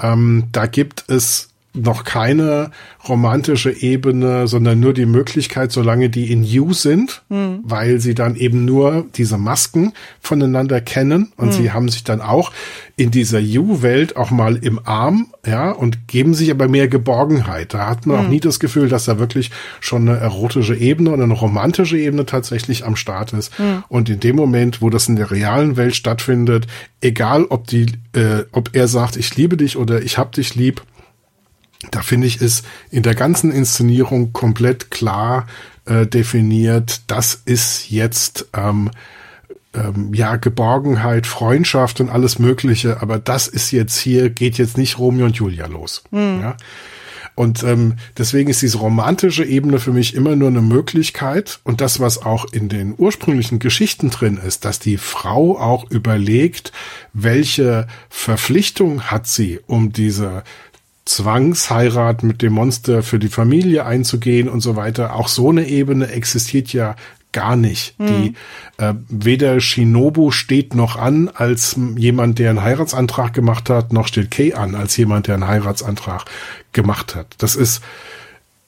ähm, 0.00 0.44
da 0.52 0.66
gibt 0.66 1.04
es 1.08 1.49
noch 1.72 2.04
keine 2.04 2.70
romantische 3.08 3.70
Ebene, 3.70 4.48
sondern 4.48 4.80
nur 4.80 4.92
die 4.92 5.06
Möglichkeit, 5.06 5.70
solange 5.70 6.10
die 6.10 6.32
in 6.32 6.42
You 6.42 6.72
sind, 6.72 7.22
mhm. 7.28 7.60
weil 7.62 8.00
sie 8.00 8.14
dann 8.14 8.34
eben 8.34 8.64
nur 8.64 9.06
diese 9.14 9.38
Masken 9.38 9.92
voneinander 10.20 10.80
kennen 10.80 11.32
und 11.36 11.48
mhm. 11.48 11.52
sie 11.52 11.72
haben 11.72 11.88
sich 11.88 12.02
dann 12.02 12.20
auch 12.20 12.52
in 12.96 13.10
dieser 13.10 13.38
You-Welt 13.38 14.16
auch 14.16 14.30
mal 14.30 14.56
im 14.56 14.78
Arm, 14.84 15.28
ja, 15.46 15.70
und 15.70 16.06
geben 16.06 16.34
sich 16.34 16.50
aber 16.50 16.68
mehr 16.68 16.86
Geborgenheit. 16.86 17.72
Da 17.72 17.88
hat 17.88 18.04
man 18.04 18.18
mhm. 18.18 18.24
auch 18.24 18.28
nie 18.28 18.40
das 18.40 18.60
Gefühl, 18.60 18.88
dass 18.88 19.06
da 19.06 19.18
wirklich 19.18 19.50
schon 19.80 20.06
eine 20.06 20.18
erotische 20.18 20.74
Ebene 20.74 21.10
oder 21.10 21.22
eine 21.22 21.32
romantische 21.32 21.96
Ebene 21.96 22.26
tatsächlich 22.26 22.84
am 22.84 22.96
Start 22.96 23.32
ist. 23.32 23.58
Mhm. 23.58 23.84
Und 23.88 24.10
in 24.10 24.20
dem 24.20 24.36
Moment, 24.36 24.82
wo 24.82 24.90
das 24.90 25.08
in 25.08 25.16
der 25.16 25.30
realen 25.30 25.78
Welt 25.78 25.96
stattfindet, 25.96 26.66
egal 27.00 27.44
ob 27.44 27.68
die, 27.68 27.86
äh, 28.14 28.44
ob 28.52 28.70
er 28.74 28.86
sagt, 28.86 29.16
ich 29.16 29.34
liebe 29.34 29.56
dich 29.56 29.78
oder 29.78 30.02
ich 30.02 30.18
hab 30.18 30.32
dich 30.32 30.54
lieb, 30.54 30.82
da 31.90 32.02
finde 32.02 32.26
ich, 32.26 32.40
ist 32.40 32.64
in 32.90 33.02
der 33.02 33.14
ganzen 33.14 33.52
Inszenierung 33.52 34.32
komplett 34.32 34.90
klar 34.90 35.46
äh, 35.86 36.06
definiert, 36.06 37.02
das 37.06 37.40
ist 37.44 37.90
jetzt 37.90 38.46
ähm, 38.54 38.90
ähm, 39.74 40.12
ja 40.12 40.36
Geborgenheit, 40.36 41.26
Freundschaft 41.26 42.00
und 42.00 42.10
alles 42.10 42.38
Mögliche, 42.38 43.00
aber 43.00 43.18
das 43.18 43.48
ist 43.48 43.70
jetzt 43.70 43.98
hier, 43.98 44.30
geht 44.30 44.58
jetzt 44.58 44.76
nicht 44.76 44.98
Romeo 44.98 45.26
und 45.26 45.36
Julia 45.36 45.66
los. 45.66 46.02
Mhm. 46.10 46.40
Ja? 46.42 46.56
Und 47.34 47.62
ähm, 47.62 47.94
deswegen 48.18 48.50
ist 48.50 48.60
diese 48.60 48.76
romantische 48.76 49.44
Ebene 49.44 49.78
für 49.78 49.92
mich 49.92 50.14
immer 50.14 50.36
nur 50.36 50.48
eine 50.48 50.60
Möglichkeit. 50.60 51.60
Und 51.64 51.80
das, 51.80 51.98
was 51.98 52.20
auch 52.20 52.44
in 52.52 52.68
den 52.68 52.94
ursprünglichen 52.98 53.58
Geschichten 53.58 54.10
drin 54.10 54.36
ist, 54.36 54.66
dass 54.66 54.78
die 54.78 54.98
Frau 54.98 55.58
auch 55.58 55.90
überlegt, 55.90 56.72
welche 57.14 57.86
Verpflichtung 58.10 59.04
hat 59.04 59.26
sie, 59.26 59.58
um 59.66 59.90
diese 59.90 60.42
Zwangsheirat 61.04 62.22
mit 62.22 62.42
dem 62.42 62.52
Monster 62.52 63.02
für 63.02 63.18
die 63.18 63.28
Familie 63.28 63.86
einzugehen 63.86 64.48
und 64.48 64.60
so 64.60 64.76
weiter. 64.76 65.14
Auch 65.14 65.28
so 65.28 65.50
eine 65.50 65.66
Ebene 65.66 66.08
existiert 66.08 66.72
ja 66.72 66.94
gar 67.32 67.56
nicht. 67.56 67.98
Mhm. 67.98 68.06
Die 68.06 68.34
äh, 68.78 68.94
weder 69.08 69.60
Shinobu 69.60 70.30
steht 70.30 70.74
noch 70.74 70.96
an 70.96 71.28
als 71.28 71.76
jemand, 71.96 72.38
der 72.38 72.50
einen 72.50 72.62
Heiratsantrag 72.62 73.32
gemacht 73.32 73.70
hat, 73.70 73.92
noch 73.92 74.08
steht 74.08 74.30
Kei 74.30 74.54
an 74.56 74.74
als 74.74 74.96
jemand, 74.96 75.26
der 75.26 75.34
einen 75.34 75.46
Heiratsantrag 75.46 76.24
gemacht 76.72 77.14
hat. 77.14 77.34
Das 77.38 77.56
ist 77.56 77.82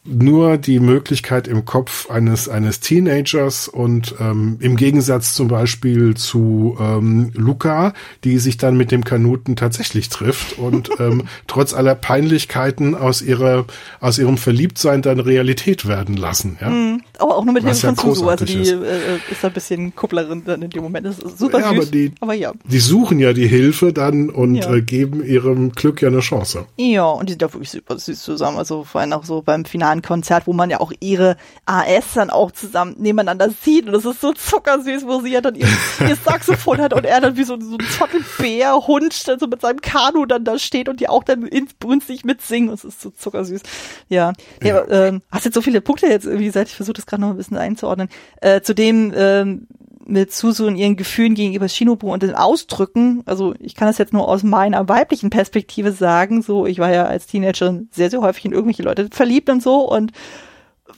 nur 0.05 0.59
die 0.59 0.81
Möglichkeit 0.81 1.47
im 1.47 1.65
Kopf 1.65 2.11
eines 2.11 2.49
eines 2.49 2.81
Teenagers 2.81 3.69
und 3.69 4.17
ähm, 4.19 4.57
im 4.61 4.77
Gegensatz 4.77 5.35
zum 5.35 5.47
Beispiel 5.47 6.17
zu 6.17 6.77
ähm, 6.81 7.31
Luca, 7.35 7.95
die 8.25 8.39
sich 8.39 8.57
dann 8.57 8.77
mit 8.77 8.91
dem 8.91 9.05
Kanuten 9.05 9.55
tatsächlich 9.55 10.09
trifft 10.09 10.59
und 10.59 10.91
ähm, 10.99 11.29
trotz 11.47 11.73
aller 11.73 11.95
Peinlichkeiten 11.95 12.97
aus 12.97 13.23
ihrer 13.23 13.65
aus 14.01 14.19
ihrem 14.19 14.39
Verliebtsein 14.39 15.03
dann 15.03 15.21
Realität 15.21 15.87
werden 15.87 16.17
lassen. 16.17 16.59
Ja? 16.61 16.71
Mhm. 16.71 17.03
Aber 17.19 17.37
auch 17.37 17.45
nur 17.45 17.55
mit 17.55 17.63
Hilfe 17.63 17.87
ja 17.87 17.95
von 17.95 18.15
Susu, 18.15 18.29
also 18.29 18.45
die 18.45 18.55
ist. 18.55 18.73
Äh, 18.73 19.19
ist 19.31 19.45
ein 19.45 19.53
bisschen 19.53 19.95
Kupplerin 19.95 20.43
dann 20.45 20.63
in 20.63 20.71
dem 20.71 20.83
Moment. 20.83 21.07
Das 21.07 21.21
ist 21.21 21.39
super 21.39 21.61
ja, 21.61 21.69
süß, 21.69 21.77
aber, 21.77 21.87
die, 21.87 22.13
aber 22.21 22.35
ja. 22.35 22.53
Die 22.65 22.81
suchen 22.81 23.21
ja 23.21 23.33
die 23.33 23.47
Hilfe 23.47 23.93
dann 23.93 24.31
und 24.31 24.57
ja. 24.57 24.75
äh, 24.75 24.83
geben 24.83 25.25
ihrem 25.25 25.71
Glück 25.71 26.03
ja 26.03 26.09
eine 26.09 26.21
Chance. 26.21 26.67
Ja, 26.77 27.05
und 27.05 27.29
die 27.29 27.35
sind 27.35 27.43
da 27.43 27.53
wirklich 27.53 27.71
super 27.71 27.97
süß 27.97 28.21
zusammen. 28.21 28.59
Also 28.59 28.83
vor 28.83 29.01
allem 29.01 29.13
auch 29.13 29.25
so 29.25 29.43
beim 29.43 29.65
Finale 29.65 29.92
ein 29.93 30.03
Konzert, 30.03 30.47
wo 30.47 30.53
man 30.53 30.71
ja 30.71 30.81
auch 30.81 30.93
ihre 31.01 31.37
AS 31.67 32.15
dann 32.15 32.31
auch 32.31 32.51
zusammen 32.51 32.97
nebeneinander 32.99 33.51
sieht. 33.51 33.87
Und 33.87 33.93
das 33.93 34.05
ist 34.05 34.21
so 34.21 34.33
zuckersüß, 34.33 35.07
wo 35.07 35.21
sie 35.21 35.33
ja 35.33 35.41
dann 35.41 35.55
ihr, 35.55 35.69
ihr 36.01 36.17
Saxophon 36.17 36.81
hat 36.81 36.93
und 36.93 37.05
er 37.05 37.21
dann 37.21 37.37
wie 37.37 37.45
so, 37.45 37.59
so 37.61 37.77
ein 37.77 37.87
Zottelbär-Hund 37.99 39.29
dann 39.29 39.39
so 39.39 39.47
mit 39.47 39.61
seinem 39.61 39.81
Kanu 39.81 40.27
dann 40.27 40.45
da 40.45 40.59
steht 40.59 40.89
und 40.89 41.01
die 41.01 41.09
auch 41.09 41.25
dann 41.25 41.47
insbrünstig 41.47 42.25
mitsingen. 42.25 42.71
Das 42.71 42.85
ist 42.85 43.01
so 43.01 43.11
zuckersüß. 43.11 43.63
Ja. 44.09 44.33
ja. 44.63 44.87
ja 44.89 44.89
ähm, 44.89 45.23
hast 45.31 45.45
jetzt 45.45 45.55
so 45.55 45.63
viele 45.63 45.81
Punkte 45.81 46.07
jetzt, 46.07 46.29
wie 46.29 46.45
gesagt, 46.45 46.69
ich 46.69 46.77
versuche 46.77 46.95
das 46.95 47.07
gerade 47.07 47.23
noch 47.23 47.31
ein 47.31 47.37
bisschen 47.37 47.57
einzuordnen. 47.57 48.09
Äh, 48.41 48.63
zudem, 48.63 49.13
ähm, 49.15 49.67
mit 50.07 50.33
Susu 50.33 50.67
und 50.67 50.77
ihren 50.77 50.97
Gefühlen 50.97 51.35
gegenüber 51.35 51.69
Shinobu 51.69 52.13
und 52.13 52.23
den 52.23 52.35
Ausdrücken, 52.35 53.23
also 53.27 53.55
ich 53.59 53.75
kann 53.75 53.89
das 53.89 53.99
jetzt 53.99 54.13
nur 54.13 54.29
aus 54.29 54.43
meiner 54.43 54.89
weiblichen 54.89 55.31
Perspektive 55.31 55.93
sagen, 55.93 56.43
so 56.43 56.67
ich 56.67 56.79
war 56.79 56.93
ja 56.93 57.05
als 57.05 57.27
Teenagerin 57.27 57.89
sehr, 57.93 58.11
sehr 58.11 58.21
häufig 58.21 58.45
in 58.45 58.53
irgendwelche 58.53 58.83
Leute 58.83 59.09
verliebt 59.11 59.49
und 59.51 59.63
so 59.63 59.89
und 59.89 60.13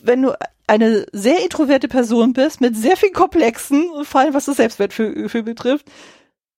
wenn 0.03 0.23
du 0.23 0.33
eine 0.67 1.07
sehr 1.13 1.43
introverte 1.43 1.89
Person 1.89 2.33
bist, 2.33 2.61
mit 2.61 2.77
sehr 2.77 2.97
viel 2.97 3.11
Komplexen, 3.11 3.91
vor 4.03 4.23
allem 4.23 4.35
was 4.35 4.47
das 4.47 4.57
Selbstwertgefühl 4.57 5.43
betrifft, 5.43 5.87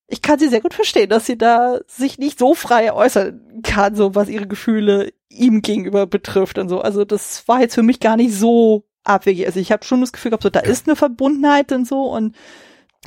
ich 0.07 0.21
kann 0.21 0.39
sie 0.39 0.47
sehr 0.47 0.61
gut 0.61 0.73
verstehen, 0.73 1.09
dass 1.09 1.25
sie 1.25 1.37
da 1.37 1.79
sich 1.87 2.17
nicht 2.17 2.39
so 2.39 2.55
frei 2.55 2.93
äußern 2.93 3.61
kann, 3.63 3.95
so 3.95 4.15
was 4.15 4.29
ihre 4.29 4.47
Gefühle 4.47 5.11
ihm 5.29 5.61
gegenüber 5.61 6.07
betrifft 6.07 6.57
und 6.57 6.69
so. 6.69 6.79
Also 6.79 7.03
das 7.03 7.45
war 7.47 7.59
jetzt 7.59 7.75
für 7.75 7.83
mich 7.83 7.99
gar 7.99 8.15
nicht 8.15 8.33
so 8.33 8.86
abwegig. 9.07 9.45
Also 9.45 9.59
ich 9.59 9.71
habe 9.71 9.85
schon 9.85 10.01
das 10.01 10.11
Gefühl 10.11 10.31
gehabt, 10.31 10.43
so 10.43 10.49
da 10.49 10.59
ist 10.59 10.87
eine 10.87 10.95
Verbundenheit 10.95 11.71
und 11.71 11.87
so 11.87 12.03
und 12.03 12.35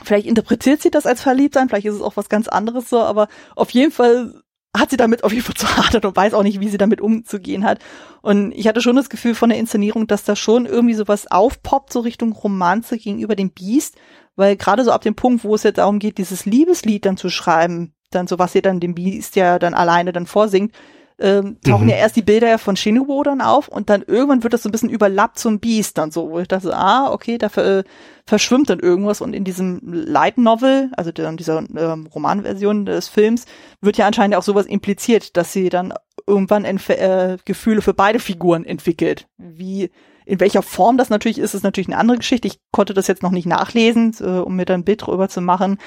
vielleicht 0.02 0.27
interpretiert 0.27 0.82
sie 0.82 0.90
das 0.90 1.06
als 1.06 1.22
Verliebtsein, 1.22 1.68
vielleicht 1.68 1.86
ist 1.86 1.97
es 1.97 2.02
auch 2.02 2.16
was 2.16 2.28
ganz 2.28 2.48
anderes 2.48 2.89
so, 2.89 3.01
aber 3.01 3.28
auf 3.56 3.70
jeden 3.70 3.93
Fall 3.93 4.43
hat 4.77 4.90
sie 4.90 4.97
damit 4.97 5.24
auf 5.24 5.32
jeden 5.32 5.44
Fall 5.44 5.55
zu 5.56 5.77
hadern 5.77 6.05
und 6.05 6.16
weiß 6.16 6.35
auch 6.35 6.43
nicht, 6.43 6.60
wie 6.60 6.68
sie 6.68 6.78
damit 6.78 7.01
umzugehen 7.01 7.64
hat. 7.64 7.81
Und 8.22 8.52
ich 8.52 8.68
hatte 8.68 8.81
schon 8.81 8.97
das 8.97 9.10
Gefühl 9.10 9.35
von 9.35 9.51
der 9.51 9.59
Inszenierung, 9.59 10.06
dass 10.06 10.24
da 10.24 10.36
schon 10.36 10.66
irgendwie 10.66 10.94
sowas 10.94 11.31
aufpoppt, 11.31 11.93
so 11.93 12.01
Richtung 12.01 12.32
Romanze 12.32 12.98
gegenüber 12.98 13.35
dem 13.35 13.51
Biest, 13.51 13.97
weil 14.36 14.56
gerade 14.56 14.85
so 14.85 14.93
ab 14.93 15.02
dem 15.02 15.14
Punkt, 15.16 15.44
wo 15.44 15.55
es 15.55 15.64
jetzt 15.64 15.78
darum 15.78 15.98
geht, 15.98 16.18
dieses 16.18 16.47
Liebeslied 16.47 17.05
dann 17.05 17.16
zu 17.16 17.31
schreiben, 17.31 17.94
dann 18.10 18.27
so 18.27 18.39
was 18.39 18.52
sie 18.52 18.62
dann 18.62 18.81
dem 18.81 18.94
Biest 18.94 19.36
ja 19.36 19.59
dann 19.59 19.74
alleine 19.74 20.12
dann 20.12 20.27
vorsingt, 20.27 20.72
ähm, 21.20 21.59
tauchen 21.62 21.84
mhm. 21.84 21.90
ja 21.90 21.97
erst 21.97 22.16
die 22.16 22.22
Bilder 22.22 22.59
von 22.59 22.76
Shinobu 22.76 23.22
dann 23.22 23.40
auf 23.40 23.68
und 23.68 23.90
dann 23.90 24.02
irgendwann 24.02 24.42
wird 24.42 24.52
das 24.52 24.62
so 24.62 24.68
ein 24.68 24.72
bisschen 24.72 24.88
überlappt 24.88 25.38
zum 25.38 25.60
Beast 25.60 25.98
dann 25.98 26.10
so, 26.10 26.30
wo 26.30 26.38
ich 26.38 26.48
dachte, 26.48 26.74
ah, 26.74 27.12
okay, 27.12 27.36
da 27.36 27.48
äh, 27.60 27.84
verschwimmt 28.24 28.70
dann 28.70 28.80
irgendwas 28.80 29.20
und 29.20 29.34
in 29.34 29.44
diesem 29.44 29.80
Light 29.82 30.38
Novel, 30.38 30.90
also 30.97 31.12
dann 31.12 31.36
dieser 31.36 31.59
ähm, 31.59 32.09
Romanversion 32.14 32.86
des 32.86 33.09
Films, 33.09 33.44
wird 33.80 33.98
ja 33.98 34.06
anscheinend 34.06 34.36
auch 34.36 34.42
sowas 34.42 34.66
impliziert, 34.66 35.36
dass 35.36 35.52
sie 35.52 35.68
dann 35.68 35.92
irgendwann 36.26 36.64
äh, 36.64 37.36
Gefühle 37.44 37.82
für 37.82 37.94
beide 37.94 38.18
Figuren 38.18 38.64
entwickelt. 38.64 39.26
Wie 39.36 39.90
in 40.26 40.40
welcher 40.40 40.62
Form 40.62 40.97
das 40.97 41.10
natürlich 41.10 41.38
ist, 41.38 41.55
ist 41.55 41.64
natürlich 41.64 41.88
eine 41.88 41.98
andere 41.98 42.18
Geschichte. 42.18 42.47
Ich 42.47 42.60
konnte 42.70 42.94
das 42.94 43.09
jetzt 43.09 43.22
noch 43.22 43.32
nicht 43.32 43.47
nachlesen, 43.47 44.14
äh, 44.20 44.24
um 44.24 44.56
mir 44.56 44.64
dann 44.64 44.80
ein 44.80 44.84
Bild 44.84 45.06
drüber 45.06 45.28
zu 45.28 45.40
machen. 45.40 45.78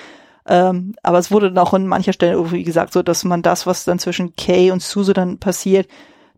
Ähm, 0.48 0.96
aber 1.04 1.20
es 1.20 1.32
wurde 1.32 1.52
dann 1.52 1.64
auch 1.64 1.74
an 1.74 1.88
mancher 1.88 2.14
Stelle 2.14 2.34
irgendwie 2.34 2.64
gesagt, 2.64 2.94
so 2.94 3.02
dass 3.02 3.24
man 3.24 3.42
das, 3.42 3.66
was 3.66 3.86
dann 3.86 4.00
zwischen 4.00 4.36
Kay 4.36 4.72
und 4.72 4.82
Suze 4.82 5.14
dann 5.14 5.38
passiert, 5.38 5.88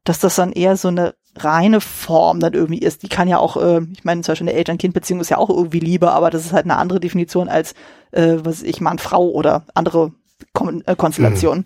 dass 0.04 0.20
das 0.20 0.36
dann 0.36 0.52
eher 0.52 0.78
so 0.78 0.90
eine 0.90 1.16
reine 1.38 1.82
Form 1.82 2.40
dann 2.40 2.54
irgendwie 2.54 2.80
ist. 2.80 3.04
Die 3.04 3.10
kann 3.10 3.28
ja 3.28 3.40
auch, 3.40 3.58
äh, 3.58 3.82
ich 3.94 4.04
meine, 4.04 4.22
zum 4.22 4.32
Beispiel 4.32 4.50
eine 4.50 4.58
Eltern-Kind-Beziehung 4.58 5.20
ist 5.20 5.30
ja 5.30 5.38
auch 5.38 5.50
irgendwie 5.50 5.80
Liebe, 5.80 6.12
aber 6.12 6.30
das 6.30 6.46
ist 6.46 6.54
halt 6.54 6.66
eine 6.66 6.78
andere 6.78 7.00
Definition 7.00 7.50
als, 7.50 7.74
äh, 8.12 8.38
was 8.44 8.62
ich, 8.62 8.80
Mann-Frau 8.80 9.30
oder 9.30 9.66
andere 9.74 10.12
Kon 10.54 10.84
äh, 10.86 10.96
Konstellationen. 10.96 11.66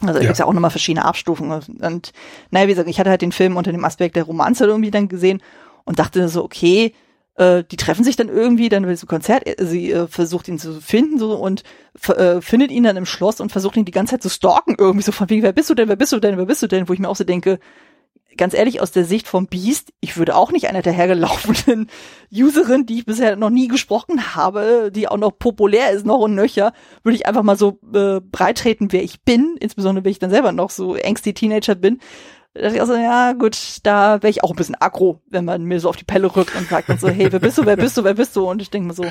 Mhm. 0.00 0.08
Also 0.08 0.14
da 0.14 0.20
ja. 0.20 0.26
gibt's 0.26 0.38
ja 0.38 0.46
auch 0.46 0.52
nochmal 0.52 0.70
verschiedene 0.70 1.04
Abstufungen. 1.04 1.60
Und 1.80 2.12
naja, 2.50 2.66
wie 2.66 2.72
gesagt, 2.72 2.88
ich 2.88 3.00
hatte 3.00 3.10
halt 3.10 3.22
den 3.22 3.32
Film 3.32 3.56
unter 3.56 3.72
dem 3.72 3.84
Aspekt 3.84 4.16
der 4.16 4.24
Romanze 4.24 4.66
irgendwie 4.66 4.90
dann 4.90 5.08
gesehen 5.08 5.42
und 5.84 5.98
dachte 5.98 6.28
so, 6.28 6.44
okay, 6.44 6.92
äh, 7.38 7.64
die 7.64 7.76
treffen 7.76 8.04
sich 8.04 8.16
dann 8.16 8.28
irgendwie, 8.28 8.68
dann 8.68 8.86
will 8.86 8.96
sie 8.96 9.06
Konzert, 9.06 9.46
äh, 9.46 9.64
sie 9.64 9.92
äh, 9.92 10.06
versucht 10.08 10.48
ihn 10.48 10.58
zu 10.58 10.80
finden 10.80 11.18
so 11.18 11.34
und 11.34 11.62
äh, 12.08 12.40
findet 12.40 12.70
ihn 12.70 12.82
dann 12.82 12.96
im 12.96 13.06
Schloss 13.06 13.40
und 13.40 13.50
versucht 13.50 13.76
ihn 13.76 13.84
die 13.84 13.92
ganze 13.92 14.12
Zeit 14.12 14.22
zu 14.22 14.28
stalken 14.28 14.76
irgendwie 14.78 15.04
so 15.04 15.12
von 15.12 15.30
wegen, 15.30 15.42
wer 15.42 15.52
bist 15.52 15.70
du 15.70 15.74
denn, 15.74 15.88
wer 15.88 15.96
bist 15.96 16.12
du 16.12 16.18
denn, 16.18 16.36
wer 16.36 16.46
bist 16.46 16.62
du 16.62 16.66
denn, 16.66 16.88
wo 16.88 16.92
ich 16.92 16.98
mir 16.98 17.08
auch 17.08 17.16
so 17.16 17.24
denke, 17.24 17.58
ganz 18.36 18.54
ehrlich, 18.54 18.80
aus 18.80 18.92
der 18.92 19.04
Sicht 19.04 19.28
vom 19.28 19.46
Beast, 19.46 19.92
ich 20.00 20.16
würde 20.16 20.36
auch 20.36 20.52
nicht 20.52 20.68
einer 20.68 20.80
der 20.80 20.92
hergelaufenen 20.92 21.88
Userin, 22.32 22.86
die 22.86 22.98
ich 22.98 23.06
bisher 23.06 23.36
noch 23.36 23.50
nie 23.50 23.68
gesprochen 23.68 24.34
habe, 24.34 24.90
die 24.94 25.08
auch 25.08 25.16
noch 25.16 25.32
populär 25.38 25.90
ist, 25.90 26.06
noch 26.06 26.20
und 26.20 26.34
nöcher, 26.34 26.72
würde 27.02 27.16
ich 27.16 27.26
einfach 27.26 27.42
mal 27.42 27.56
so 27.56 27.78
äh, 27.92 28.20
breitreten, 28.20 28.92
wer 28.92 29.02
ich 29.02 29.22
bin, 29.22 29.56
insbesondere 29.60 30.04
wenn 30.04 30.12
ich 30.12 30.18
dann 30.18 30.30
selber 30.30 30.52
noch 30.52 30.70
so 30.70 30.94
ängstlich 30.94 31.34
Teenager 31.34 31.74
bin. 31.74 31.98
Da 32.54 32.62
dachte 32.62 32.76
ich 32.76 32.82
auch 32.82 32.86
so, 32.86 32.94
ja 32.94 33.34
gut, 33.34 33.56
da 33.84 34.22
wäre 34.22 34.30
ich 34.30 34.42
auch 34.42 34.50
ein 34.50 34.56
bisschen 34.56 34.74
aggro, 34.74 35.20
wenn 35.28 35.44
man 35.44 35.64
mir 35.64 35.78
so 35.80 35.88
auf 35.88 35.96
die 35.96 36.04
Pelle 36.04 36.34
rückt 36.34 36.56
und 36.56 36.68
sagt 36.68 36.88
dann 36.88 36.98
so, 36.98 37.08
hey, 37.08 37.30
wer 37.30 37.38
bist 37.38 37.58
du, 37.58 37.66
wer 37.66 37.76
bist 37.76 37.96
du, 37.96 38.04
wer 38.04 38.14
bist 38.14 38.34
du? 38.34 38.48
Und 38.50 38.62
ich 38.62 38.70
denke 38.70 38.88
mir 38.88 38.94
so, 38.94 39.04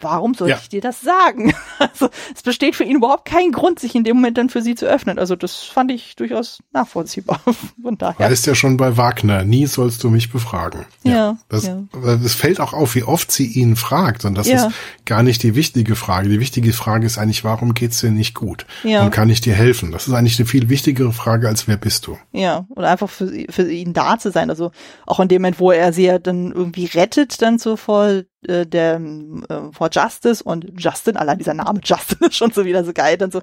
warum 0.00 0.34
soll 0.34 0.50
ja. 0.50 0.58
ich 0.60 0.68
dir 0.68 0.80
das 0.80 1.00
sagen? 1.00 1.54
Also 1.78 2.08
es 2.34 2.42
besteht 2.42 2.76
für 2.76 2.84
ihn 2.84 2.96
überhaupt 2.96 3.26
keinen 3.26 3.52
Grund, 3.52 3.78
sich 3.78 3.94
in 3.94 4.04
dem 4.04 4.16
Moment 4.16 4.38
dann 4.38 4.48
für 4.48 4.62
sie 4.62 4.74
zu 4.74 4.86
öffnen. 4.86 5.18
Also 5.18 5.36
das 5.36 5.62
fand 5.62 5.90
ich 5.90 6.16
durchaus 6.16 6.60
nachvollziehbar. 6.72 7.40
Von 7.82 7.98
daher. 7.98 8.28
Heißt 8.28 8.46
ja 8.46 8.54
schon 8.54 8.76
bei 8.76 8.96
Wagner, 8.96 9.44
nie 9.44 9.66
sollst 9.66 10.02
du 10.02 10.08
mich 10.08 10.32
befragen. 10.32 10.86
Ja. 11.02 11.12
ja 11.12 11.36
das, 11.48 11.66
ja. 11.66 11.82
das 11.92 12.34
fällt 12.34 12.60
auch 12.60 12.72
auf, 12.72 12.94
wie 12.94 13.02
oft 13.02 13.30
sie 13.30 13.46
ihn 13.46 13.76
fragt. 13.76 14.24
Und 14.24 14.34
das 14.34 14.46
ist 14.46 14.68
gar 15.04 15.22
nicht 15.22 15.42
die 15.42 15.54
wichtige 15.54 15.94
Frage. 15.96 16.28
Die 16.28 16.40
wichtige 16.40 16.72
Frage 16.72 17.06
ist 17.06 17.18
eigentlich, 17.18 17.44
warum 17.44 17.74
geht's 17.74 18.00
dir 18.00 18.10
nicht 18.10 18.34
gut? 18.34 18.66
Ja. 18.82 19.04
Und 19.04 19.10
kann 19.10 19.28
ich 19.28 19.40
dir 19.40 19.54
helfen? 19.54 19.92
Das 19.92 20.06
ist 20.06 20.14
eigentlich 20.14 20.38
eine 20.38 20.46
viel 20.46 20.68
wichtigere 20.68 21.12
Frage, 21.12 21.48
als 21.48 21.68
wer 21.68 21.76
bist 21.76 22.06
du? 22.06 22.16
Ja, 22.32 22.63
oder 22.70 22.88
einfach 22.88 23.10
für, 23.10 23.30
für 23.48 23.70
ihn 23.70 23.92
da 23.92 24.18
zu 24.18 24.30
sein. 24.30 24.50
Also 24.50 24.70
auch 25.06 25.20
in 25.20 25.28
dem 25.28 25.42
Moment, 25.42 25.60
wo 25.60 25.70
er 25.70 25.92
sie 25.92 26.06
ja 26.06 26.18
dann 26.18 26.52
irgendwie 26.52 26.86
rettet, 26.86 27.40
dann 27.42 27.58
so 27.58 27.76
vor 27.76 28.22
äh, 28.46 28.66
der 28.66 29.00
äh, 29.48 29.72
vor 29.72 29.88
Justice 29.90 30.42
und 30.42 30.72
Justin, 30.78 31.16
allein 31.16 31.38
dieser 31.38 31.54
Name 31.54 31.80
Justin 31.84 32.28
ist 32.28 32.36
schon 32.36 32.52
so 32.52 32.64
wieder 32.64 32.84
so 32.84 32.92
geil, 32.92 33.16
dann 33.16 33.30
so, 33.30 33.40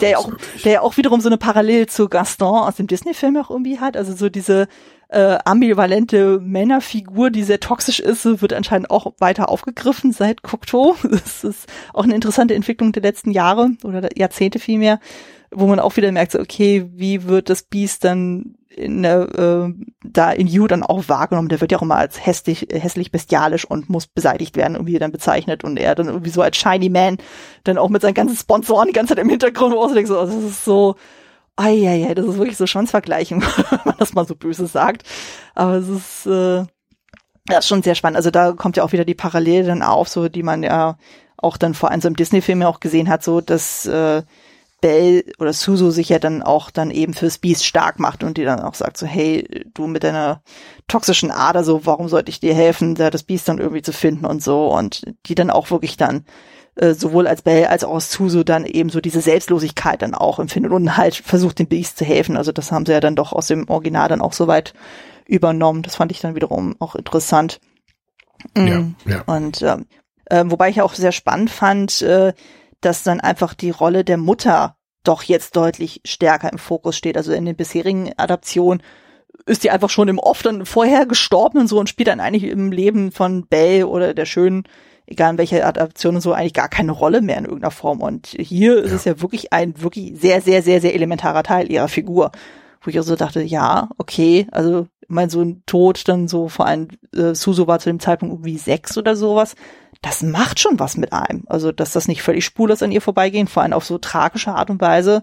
der 0.00 0.10
ja 0.10 0.18
auch, 0.18 0.32
der 0.64 0.72
ja 0.72 0.80
auch 0.80 0.96
wiederum 0.96 1.20
so 1.20 1.28
eine 1.28 1.38
Parallel 1.38 1.86
zu 1.86 2.08
Gaston 2.08 2.60
aus 2.60 2.76
dem 2.76 2.86
Disney-Film 2.86 3.36
auch 3.36 3.50
irgendwie 3.50 3.78
hat, 3.78 3.96
also 3.96 4.14
so 4.14 4.28
diese 4.28 4.68
äh, 5.10 5.38
ambivalente 5.44 6.38
Männerfigur, 6.40 7.30
die 7.30 7.42
sehr 7.42 7.60
toxisch 7.60 8.00
ist, 8.00 8.24
wird 8.24 8.52
anscheinend 8.52 8.90
auch 8.90 9.12
weiter 9.18 9.48
aufgegriffen 9.48 10.12
seit 10.12 10.42
Cocteau. 10.42 10.96
Das 11.10 11.44
ist 11.44 11.66
auch 11.92 12.04
eine 12.04 12.14
interessante 12.14 12.54
Entwicklung 12.54 12.92
der 12.92 13.02
letzten 13.02 13.30
Jahre 13.30 13.70
oder 13.82 14.16
Jahrzehnte 14.16 14.58
vielmehr, 14.58 15.00
wo 15.50 15.66
man 15.66 15.80
auch 15.80 15.96
wieder 15.96 16.12
merkt, 16.12 16.32
so, 16.32 16.38
okay, 16.38 16.88
wie 16.94 17.24
wird 17.24 17.50
das 17.50 17.62
Biest 17.64 18.04
dann 18.04 18.56
in 18.70 19.04
äh, 19.04 19.68
da 20.04 20.30
in 20.32 20.46
You 20.46 20.66
dann 20.66 20.82
auch 20.82 21.08
wahrgenommen. 21.08 21.48
Der 21.48 21.60
wird 21.60 21.72
ja 21.72 21.78
auch 21.78 21.82
immer 21.82 21.96
als 21.96 22.24
hässlich, 22.24 22.68
hässlich 22.70 23.10
bestialisch 23.10 23.64
und 23.64 23.90
muss 23.90 24.06
beseitigt 24.06 24.56
werden, 24.56 24.74
irgendwie 24.74 24.98
dann 24.98 25.12
bezeichnet 25.12 25.64
und 25.64 25.76
er 25.76 25.94
dann 25.94 26.06
irgendwie 26.06 26.30
so 26.30 26.42
als 26.42 26.56
Shiny 26.56 26.88
Man 26.88 27.18
dann 27.64 27.78
auch 27.78 27.88
mit 27.88 28.02
seinen 28.02 28.14
ganzen 28.14 28.36
Sponsoren 28.36 28.88
die 28.88 28.94
ganze 28.94 29.14
Zeit 29.14 29.22
im 29.22 29.28
Hintergrund, 29.28 29.74
du 29.74 30.06
so, 30.06 30.18
also 30.18 30.40
das 30.40 30.50
ist 30.50 30.64
so, 30.64 30.96
Eieiei, 31.56 32.14
das 32.14 32.26
ist 32.26 32.38
wirklich 32.38 32.56
so 32.56 32.66
Schwanzvergleichen, 32.66 33.42
wenn 33.70 33.80
man 33.84 33.96
das 33.98 34.14
mal 34.14 34.26
so 34.26 34.34
böse 34.34 34.66
sagt. 34.66 35.02
Aber 35.54 35.74
es 35.74 35.88
ist, 35.88 36.26
äh, 36.26 36.64
das 37.46 37.60
ist 37.60 37.68
schon 37.68 37.82
sehr 37.82 37.94
spannend. 37.94 38.16
Also 38.16 38.30
da 38.30 38.52
kommt 38.52 38.76
ja 38.76 38.84
auch 38.84 38.92
wieder 38.92 39.04
die 39.04 39.14
Parallele 39.14 39.66
dann 39.66 39.82
auf, 39.82 40.08
so 40.08 40.28
die 40.28 40.42
man 40.42 40.62
ja 40.62 40.96
auch 41.36 41.56
dann 41.56 41.74
vor 41.74 41.90
allem 41.90 42.00
so 42.00 42.08
im 42.08 42.16
Disney-Film 42.16 42.62
ja 42.62 42.68
auch 42.68 42.80
gesehen 42.80 43.08
hat, 43.08 43.22
so 43.22 43.40
dass 43.40 43.86
äh, 43.86 44.22
Belle 44.80 45.24
oder 45.38 45.52
Suzu 45.52 45.90
sich 45.90 46.08
ja 46.08 46.18
dann 46.18 46.42
auch 46.42 46.70
dann 46.70 46.90
eben 46.90 47.14
fürs 47.14 47.38
Beast 47.38 47.64
stark 47.64 47.98
macht 47.98 48.24
und 48.24 48.36
die 48.36 48.44
dann 48.44 48.60
auch 48.60 48.74
sagt 48.74 48.96
so, 48.96 49.06
hey, 49.06 49.66
du 49.74 49.86
mit 49.86 50.04
deiner 50.04 50.42
toxischen 50.88 51.30
Ader, 51.30 51.64
so, 51.64 51.86
warum 51.86 52.08
sollte 52.08 52.30
ich 52.30 52.40
dir 52.40 52.54
helfen, 52.54 52.94
da 52.94 53.10
das 53.10 53.22
Beast 53.22 53.48
dann 53.48 53.58
irgendwie 53.58 53.82
zu 53.82 53.92
finden 53.92 54.26
und 54.26 54.42
so 54.42 54.68
und 54.68 55.02
die 55.26 55.34
dann 55.34 55.50
auch 55.50 55.70
wirklich 55.70 55.96
dann 55.96 56.24
äh, 56.76 56.94
sowohl 56.94 57.26
als 57.26 57.42
Belle 57.42 57.68
als 57.68 57.84
auch 57.84 57.94
als 57.94 58.12
Suzu 58.12 58.44
dann 58.44 58.64
eben 58.64 58.90
so 58.90 59.00
diese 59.00 59.20
Selbstlosigkeit 59.20 60.02
dann 60.02 60.14
auch 60.14 60.38
empfindet 60.38 60.72
und 60.72 60.96
halt 60.96 61.14
versucht 61.14 61.58
dem 61.58 61.66
Beast 61.66 61.98
zu 61.98 62.04
helfen. 62.04 62.36
Also 62.36 62.52
das 62.52 62.72
haben 62.72 62.86
sie 62.86 62.92
ja 62.92 63.00
dann 63.00 63.16
doch 63.16 63.32
aus 63.32 63.48
dem 63.48 63.68
Original 63.68 64.08
dann 64.08 64.20
auch 64.20 64.32
soweit 64.32 64.74
übernommen. 65.26 65.82
Das 65.82 65.96
fand 65.96 66.12
ich 66.12 66.20
dann 66.20 66.34
wiederum 66.34 66.76
auch 66.78 66.94
interessant. 66.94 67.60
Ja, 68.56 68.80
mm. 68.80 68.96
ja. 69.06 69.22
Und 69.26 69.62
äh, 69.62 69.76
äh, 70.26 70.44
wobei 70.46 70.70
ich 70.70 70.80
auch 70.80 70.94
sehr 70.94 71.12
spannend 71.12 71.50
fand, 71.50 72.02
äh, 72.02 72.32
dass 72.80 73.02
dann 73.02 73.20
einfach 73.20 73.54
die 73.54 73.70
Rolle 73.70 74.04
der 74.04 74.16
Mutter 74.16 74.76
doch 75.04 75.22
jetzt 75.22 75.56
deutlich 75.56 76.00
stärker 76.04 76.52
im 76.52 76.58
Fokus 76.58 76.96
steht. 76.96 77.16
Also 77.16 77.32
in 77.32 77.46
den 77.46 77.56
bisherigen 77.56 78.12
Adaptionen 78.16 78.82
ist 79.46 79.64
die 79.64 79.70
einfach 79.70 79.90
schon 79.90 80.08
im 80.08 80.18
Off 80.18 80.42
dann 80.42 80.66
vorher 80.66 81.06
gestorben 81.06 81.58
und 81.58 81.66
so 81.66 81.78
und 81.78 81.88
spielt 81.88 82.08
dann 82.08 82.20
eigentlich 82.20 82.44
im 82.44 82.72
Leben 82.72 83.10
von 83.10 83.46
Belle 83.46 83.86
oder 83.86 84.12
der 84.12 84.26
Schönen, 84.26 84.64
egal 85.06 85.32
in 85.32 85.38
welcher 85.38 85.66
Adaption 85.66 86.16
und 86.16 86.20
so, 86.20 86.32
eigentlich 86.32 86.54
gar 86.54 86.68
keine 86.68 86.92
Rolle 86.92 87.22
mehr 87.22 87.38
in 87.38 87.44
irgendeiner 87.44 87.70
Form. 87.70 88.00
Und 88.00 88.28
hier 88.28 88.76
ja. 88.76 88.82
ist 88.82 88.92
es 88.92 89.04
ja 89.04 89.20
wirklich 89.20 89.52
ein 89.52 89.80
wirklich 89.80 90.12
sehr, 90.20 90.40
sehr, 90.42 90.62
sehr, 90.62 90.80
sehr 90.80 90.94
elementarer 90.94 91.42
Teil 91.42 91.70
ihrer 91.70 91.88
Figur. 91.88 92.30
Wo 92.80 92.90
ich 92.90 92.98
auch 92.98 93.04
so 93.04 93.16
dachte, 93.16 93.42
ja, 93.42 93.90
okay, 93.98 94.46
also 94.52 94.86
mein 95.08 95.28
Sohn 95.28 95.62
tot, 95.66 96.08
dann 96.08 96.28
so 96.28 96.48
vor 96.48 96.66
allem 96.66 96.88
äh, 97.14 97.34
Suso 97.34 97.66
war 97.66 97.78
zu 97.78 97.90
dem 97.90 98.00
Zeitpunkt 98.00 98.32
irgendwie 98.32 98.58
sechs 98.58 98.96
oder 98.96 99.16
sowas 99.16 99.54
das 100.02 100.22
macht 100.22 100.60
schon 100.60 100.78
was 100.78 100.96
mit 100.96 101.12
einem. 101.12 101.44
Also, 101.46 101.72
dass 101.72 101.92
das 101.92 102.08
nicht 102.08 102.22
völlig 102.22 102.44
spurlos 102.44 102.82
an 102.82 102.92
ihr 102.92 103.02
vorbeigehen, 103.02 103.48
vor 103.48 103.62
allem 103.62 103.72
auf 103.72 103.84
so 103.84 103.98
tragische 103.98 104.52
Art 104.52 104.70
und 104.70 104.80
Weise, 104.80 105.22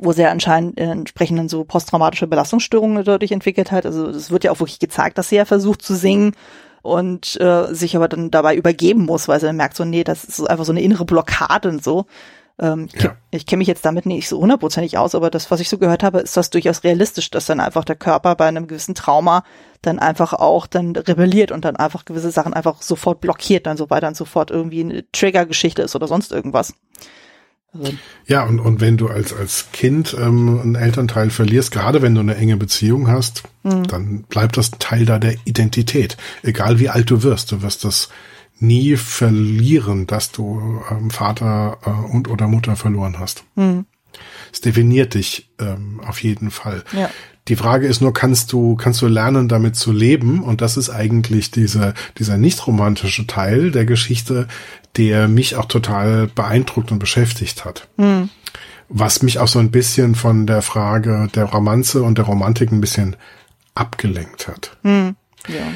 wo 0.00 0.12
sie 0.12 0.22
ja 0.22 0.30
anscheinend 0.30 0.78
äh, 0.78 0.84
entsprechenden 0.84 1.48
so 1.48 1.64
posttraumatische 1.64 2.26
Belastungsstörungen 2.26 3.04
dadurch 3.04 3.32
entwickelt 3.32 3.72
hat. 3.72 3.86
Also, 3.86 4.08
es 4.08 4.30
wird 4.30 4.44
ja 4.44 4.52
auch 4.52 4.60
wirklich 4.60 4.78
gezeigt, 4.78 5.18
dass 5.18 5.30
sie 5.30 5.36
ja 5.36 5.44
versucht 5.44 5.82
zu 5.82 5.94
singen 5.94 6.32
und 6.82 7.40
äh, 7.40 7.74
sich 7.74 7.96
aber 7.96 8.08
dann 8.08 8.30
dabei 8.30 8.54
übergeben 8.54 9.04
muss, 9.04 9.26
weil 9.26 9.40
sie 9.40 9.46
dann 9.46 9.56
merkt 9.56 9.76
so, 9.76 9.84
nee, 9.84 10.04
das 10.04 10.24
ist 10.24 10.48
einfach 10.48 10.64
so 10.64 10.72
eine 10.72 10.82
innere 10.82 11.04
Blockade 11.04 11.68
und 11.68 11.82
so. 11.82 12.06
Ähm, 12.60 12.88
ich, 12.92 13.02
ja. 13.02 13.16
ich 13.30 13.46
kenne 13.46 13.58
mich 13.58 13.68
jetzt 13.68 13.84
damit 13.84 14.06
nicht 14.06 14.28
so 14.28 14.40
hundertprozentig 14.40 14.96
aus, 14.96 15.14
aber 15.14 15.30
das, 15.30 15.50
was 15.50 15.60
ich 15.60 15.68
so 15.68 15.78
gehört 15.78 16.02
habe, 16.02 16.20
ist 16.20 16.36
das 16.36 16.50
durchaus 16.50 16.84
realistisch, 16.84 17.30
dass 17.30 17.46
dann 17.46 17.60
einfach 17.60 17.84
der 17.84 17.96
Körper 17.96 18.36
bei 18.36 18.46
einem 18.46 18.68
gewissen 18.68 18.94
Trauma 18.94 19.44
dann 19.82 19.98
einfach 19.98 20.32
auch 20.32 20.66
dann 20.66 20.94
rebelliert 20.94 21.50
und 21.50 21.64
dann 21.64 21.76
einfach 21.76 22.04
gewisse 22.04 22.30
Sachen 22.30 22.54
einfach 22.54 22.80
sofort 22.80 23.20
blockiert, 23.20 23.66
dann 23.66 23.76
sobald 23.76 24.02
dann 24.02 24.14
sofort 24.14 24.50
irgendwie 24.50 24.80
eine 24.80 25.04
Triggergeschichte 25.10 25.82
ist 25.82 25.96
oder 25.96 26.06
sonst 26.06 26.32
irgendwas. 26.32 26.74
Also. 27.76 27.92
Ja, 28.26 28.44
und, 28.44 28.60
und 28.60 28.80
wenn 28.80 28.96
du 28.96 29.08
als, 29.08 29.32
als 29.32 29.72
Kind 29.72 30.16
ähm, 30.18 30.60
einen 30.60 30.74
Elternteil 30.76 31.30
verlierst, 31.30 31.72
gerade 31.72 32.02
wenn 32.02 32.14
du 32.14 32.20
eine 32.20 32.36
enge 32.36 32.56
Beziehung 32.56 33.08
hast, 33.08 33.42
mhm. 33.64 33.86
dann 33.88 34.22
bleibt 34.22 34.56
das 34.56 34.70
Teil 34.72 35.04
da 35.04 35.18
der 35.18 35.34
Identität. 35.44 36.16
Egal 36.42 36.78
wie 36.78 36.88
alt 36.88 37.10
du 37.10 37.22
wirst, 37.24 37.50
du 37.50 37.62
wirst 37.62 37.84
das 37.84 38.10
nie 38.58 38.96
verlieren, 38.96 40.06
dass 40.06 40.30
du 40.32 40.80
ähm, 40.90 41.10
Vater 41.10 41.78
äh, 41.84 42.12
und 42.12 42.28
oder 42.28 42.46
Mutter 42.48 42.76
verloren 42.76 43.18
hast. 43.18 43.44
Mhm. 43.56 43.86
Es 44.52 44.60
definiert 44.60 45.14
dich 45.14 45.50
ähm, 45.58 46.00
auf 46.06 46.22
jeden 46.22 46.50
Fall. 46.50 46.84
Ja. 46.92 47.10
Die 47.48 47.56
Frage 47.56 47.86
ist 47.86 48.00
nur, 48.00 48.14
kannst 48.14 48.52
du, 48.52 48.74
kannst 48.76 49.02
du 49.02 49.06
lernen, 49.06 49.48
damit 49.48 49.76
zu 49.76 49.92
leben? 49.92 50.42
Und 50.42 50.60
das 50.60 50.76
ist 50.76 50.88
eigentlich 50.88 51.50
diese, 51.50 51.92
dieser 52.16 52.38
nicht 52.38 52.66
romantische 52.66 53.26
Teil 53.26 53.70
der 53.70 53.84
Geschichte, 53.84 54.48
der 54.96 55.28
mich 55.28 55.56
auch 55.56 55.66
total 55.66 56.28
beeindruckt 56.28 56.90
und 56.90 57.00
beschäftigt 57.00 57.64
hat. 57.64 57.88
Mhm. 57.96 58.30
Was 58.88 59.22
mich 59.22 59.38
auch 59.40 59.48
so 59.48 59.58
ein 59.58 59.70
bisschen 59.70 60.14
von 60.14 60.46
der 60.46 60.62
Frage 60.62 61.28
der 61.34 61.44
Romanze 61.44 62.02
und 62.02 62.16
der 62.16 62.24
Romantik 62.24 62.70
ein 62.70 62.80
bisschen 62.80 63.16
abgelenkt 63.74 64.48
hat. 64.48 64.76
Mhm. 64.82 65.16
Ja. 65.48 65.66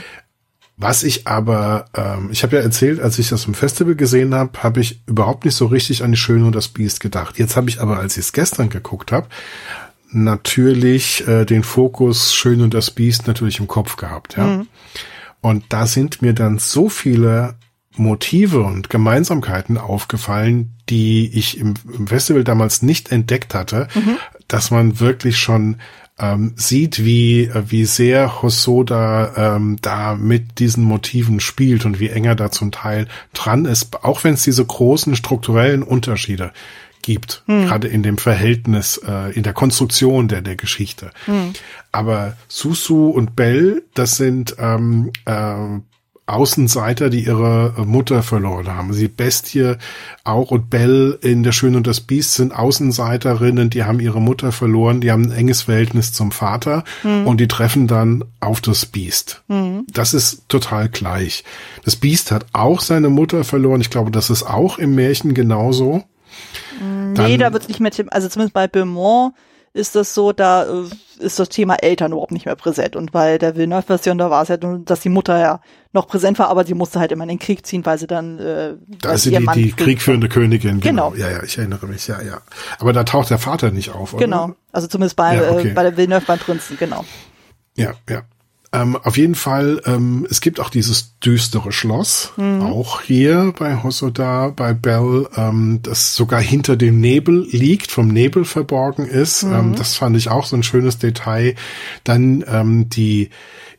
Was 0.81 1.03
ich 1.03 1.27
aber, 1.27 1.87
ähm, 1.97 2.29
ich 2.31 2.45
habe 2.45 2.57
ja 2.57 2.63
erzählt, 2.63 3.01
als 3.01 3.19
ich 3.19 3.29
das 3.29 3.47
im 3.47 3.55
Festival 3.55 3.97
gesehen 3.97 4.33
habe, 4.33 4.63
habe 4.63 4.81
ich 4.81 5.03
überhaupt 5.07 5.45
nicht 5.45 5.57
so 5.57 5.67
richtig 5.67 6.05
an 6.05 6.13
die 6.13 6.17
Schöne 6.17 6.47
und 6.47 6.55
das 6.55 6.69
Biest 6.69 7.01
gedacht. 7.01 7.37
Jetzt 7.37 7.57
habe 7.57 7.69
ich 7.69 7.81
aber, 7.81 7.99
als 7.99 8.17
ich 8.17 8.27
es 8.27 8.33
gestern 8.33 8.69
geguckt 8.71 9.11
habe, 9.11 9.27
natürlich 10.13 11.27
äh, 11.27 11.45
den 11.45 11.65
Fokus 11.65 12.33
Schön 12.33 12.63
und 12.63 12.75
das 12.75 12.93
Biest 12.93 13.27
natürlich 13.27 13.59
im 13.59 13.67
Kopf 13.67 13.97
gehabt, 13.97 14.37
ja. 14.37 14.47
Mhm. 14.47 14.69
Und 15.41 15.65
da 15.69 15.87
sind 15.87 16.23
mir 16.23 16.33
dann 16.33 16.59
so 16.59 16.89
viele 16.89 17.57
Motive 17.97 18.61
und 18.63 18.89
Gemeinsamkeiten 18.89 19.79
aufgefallen, 19.79 20.75
die 20.89 21.29
ich 21.37 21.59
im, 21.59 21.75
Festival 22.07 22.45
damals 22.45 22.83
nicht 22.83 23.11
entdeckt 23.11 23.55
hatte, 23.55 23.89
mhm. 23.95 24.17
dass 24.47 24.71
man 24.71 25.01
wirklich 25.01 25.39
schon 25.39 25.79
ähm, 26.19 26.53
sieht, 26.57 27.05
wie, 27.05 27.51
wie 27.69 27.85
sehr 27.85 28.43
Hosoda 28.43 29.57
ähm, 29.57 29.78
da 29.81 30.15
mit 30.15 30.59
diesen 30.59 30.85
Motiven 30.85 31.40
spielt 31.40 31.85
und 31.85 32.01
wie 32.01 32.09
enger 32.09 32.35
da 32.35 32.51
zum 32.51 32.73
Teil 32.73 33.07
dran 33.35 33.65
ist, 33.65 34.05
auch 34.05 34.24
wenn 34.24 34.35
es 34.35 34.43
diese 34.43 34.65
großen 34.65 35.15
strukturellen 35.16 35.82
Unterschiede 35.82 36.53
gibt, 37.03 37.43
hm. 37.47 37.66
gerade 37.66 37.89
in 37.89 38.03
dem 38.03 38.19
Verhältnis, 38.19 39.01
äh, 39.07 39.32
in 39.32 39.43
der 39.43 39.53
Konstruktion 39.53 40.28
der, 40.28 40.43
der 40.43 40.57
Geschichte. 40.57 41.11
Hm. 41.27 41.53
Aber 41.93 42.36
Susu 42.49 43.09
und 43.09 43.36
Bell, 43.36 43.82
das 43.95 44.16
sind 44.16 44.57
ähm, 44.59 45.12
äh, 45.24 45.78
Außenseiter, 46.29 47.11
die 47.11 47.25
ihre 47.25 47.75
Mutter 47.87 48.23
verloren 48.23 48.69
haben. 48.69 48.93
Sie 48.93 49.09
Bestie 49.09 49.75
auch 50.25 50.51
und 50.51 50.71
Belle 50.71 51.19
in 51.23 51.43
Der 51.43 51.53
Schöne 51.53 51.79
und 51.79 51.87
das 51.87 52.01
Biest 52.01 52.35
sind 52.35 52.55
Außenseiterinnen, 52.55 53.71
die 53.71 53.85
haben 53.85 54.01
ihre 54.01 54.21
Mutter 54.21 54.53
verloren, 54.53 55.01
die 55.01 55.11
haben 55.11 55.27
ein 55.27 55.33
enges 55.33 55.63
Verhältnis 55.63 56.13
zum 56.13 56.33
Vater 56.33 56.85
mhm. 57.03 57.27
und 57.27 57.41
die 57.41 57.49
treffen 57.49 57.87
dann 57.87 58.25
auf 58.41 58.61
das 58.61 58.87
Biest. 58.87 59.43
Mhm. 59.49 59.87
Das 59.93 60.15
ist 60.15 60.49
total 60.49 60.89
gleich. 60.89 61.45
Das 61.85 61.97
Biest 61.97 62.31
hat 62.31 62.47
auch 62.53 62.81
seine 62.81 63.09
Mutter 63.09 63.45
verloren. 63.45 63.81
Ich 63.81 63.91
glaube, 63.91 64.11
das 64.11 64.31
ist 64.31 64.43
auch 64.43 64.79
im 64.79 64.95
Märchen 64.95 65.35
genauso. 65.35 66.05
Nee, 66.81 67.15
dann, 67.15 67.39
da 67.39 67.53
wird 67.53 67.69
nicht 67.69 67.81
mehr, 67.81 67.93
also 68.11 68.29
zumindest 68.29 68.55
bei 68.55 68.69
Beaumont 68.69 69.35
ist 69.73 69.95
das 69.95 70.15
so, 70.15 70.33
da 70.33 70.65
äh, 70.65 70.85
ist 71.19 71.39
das 71.39 71.49
Thema 71.49 71.77
Eltern 71.77 72.13
überhaupt 72.13 72.33
nicht 72.33 72.47
mehr 72.47 72.57
präsent. 72.57 72.97
Und 72.97 73.13
bei 73.13 73.39
der 73.39 73.57
Villeneuve-Version, 73.57 74.19
da 74.19 74.31
war 74.31 74.43
es 74.43 74.49
ja, 74.49 74.57
nur, 74.61 74.79
dass 74.81 75.01
die 75.01 75.09
Mutter 75.09 75.39
ja 75.39 75.61
noch 75.93 76.06
präsent 76.06 76.39
war, 76.39 76.48
aber 76.48 76.66
sie 76.66 76.74
musste 76.74 77.01
halt 77.01 77.12
immer 77.12 77.24
in 77.24 77.31
den 77.31 77.39
Krieg 77.39 77.65
ziehen, 77.65 77.85
weil 77.86 77.98
sie 77.98 78.06
dann 78.06 78.39
äh, 78.39 78.74
Da 79.01 79.12
ist 79.12 79.23
sie 79.23 79.31
die, 79.31 79.47
die 79.55 79.73
kriegführende 79.73 80.28
Königin, 80.28 80.81
genau. 80.81 81.10
genau. 81.10 81.23
Ja, 81.23 81.31
ja, 81.31 81.43
ich 81.43 81.56
erinnere 81.56 81.86
mich, 81.86 82.06
ja, 82.09 82.20
ja. 82.20 82.40
Aber 82.78 82.93
da 82.93 83.05
taucht 83.05 83.31
der 83.31 83.39
Vater 83.39 83.70
nicht 83.70 83.90
auf, 83.90 84.12
oder? 84.12 84.24
Genau, 84.24 84.55
also 84.70 84.86
zumindest 84.86 85.16
bei, 85.16 85.36
ja, 85.36 85.51
okay. 85.51 85.69
äh, 85.69 85.73
bei 85.73 85.82
der 85.82 85.97
Villeneuve 85.97 86.24
beim 86.27 86.39
Prinzen, 86.39 86.77
genau. 86.78 87.05
Ja, 87.74 87.94
ja. 88.09 88.23
ähm, 88.73 88.97
auf 88.97 89.16
jeden 89.16 89.35
Fall, 89.35 89.81
ähm, 89.86 90.27
es 90.28 90.43
gibt 90.43 90.60
auch 90.60 90.69
dieses 90.69 91.19
düstere 91.20 91.73
Schloss, 91.73 92.32
mhm. 92.36 92.60
auch 92.60 93.01
hier 93.01 93.55
bei 93.59 93.82
Hosoda, 93.82 94.48
bei 94.48 94.74
Bell, 94.74 95.27
ähm, 95.36 95.81
das 95.82 96.15
sogar 96.15 96.43
hinter 96.43 96.77
dem 96.77 97.01
Nebel 97.01 97.47
liegt, 97.51 97.93
vom 97.93 98.09
Nebel 98.09 98.44
verborgen 98.44 99.06
ist. 99.06 99.44
Mhm. 99.44 99.55
Ähm, 99.55 99.74
das 99.74 99.94
fand 99.94 100.19
ich 100.19 100.28
auch 100.28 100.44
so 100.44 100.55
ein 100.55 100.62
schönes 100.62 100.98
Detail. 100.98 101.55
Dann 102.05 102.44
ähm, 102.47 102.90
die 102.90 103.31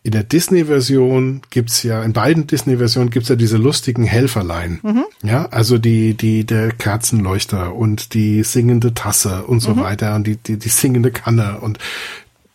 in 0.09 0.13
der 0.13 0.23
Disney-Version 0.23 1.41
gibt's 1.51 1.83
ja, 1.83 2.01
in 2.01 2.13
beiden 2.13 2.47
Disney-Versionen 2.47 3.11
gibt's 3.11 3.29
ja 3.29 3.35
diese 3.35 3.57
lustigen 3.57 4.05
Helferlein. 4.05 4.79
Mhm. 4.81 5.05
Ja, 5.21 5.45
also 5.49 5.77
die, 5.77 6.15
die, 6.15 6.45
der 6.45 6.71
Kerzenleuchter 6.71 7.75
und 7.75 8.15
die 8.15 8.41
singende 8.41 8.95
Tasse 8.95 9.43
und 9.43 9.59
so 9.59 9.75
mhm. 9.75 9.81
weiter 9.81 10.15
und 10.15 10.25
die, 10.25 10.37
die, 10.37 10.57
die 10.57 10.69
singende 10.69 11.11
Kanne 11.11 11.59
und 11.59 11.77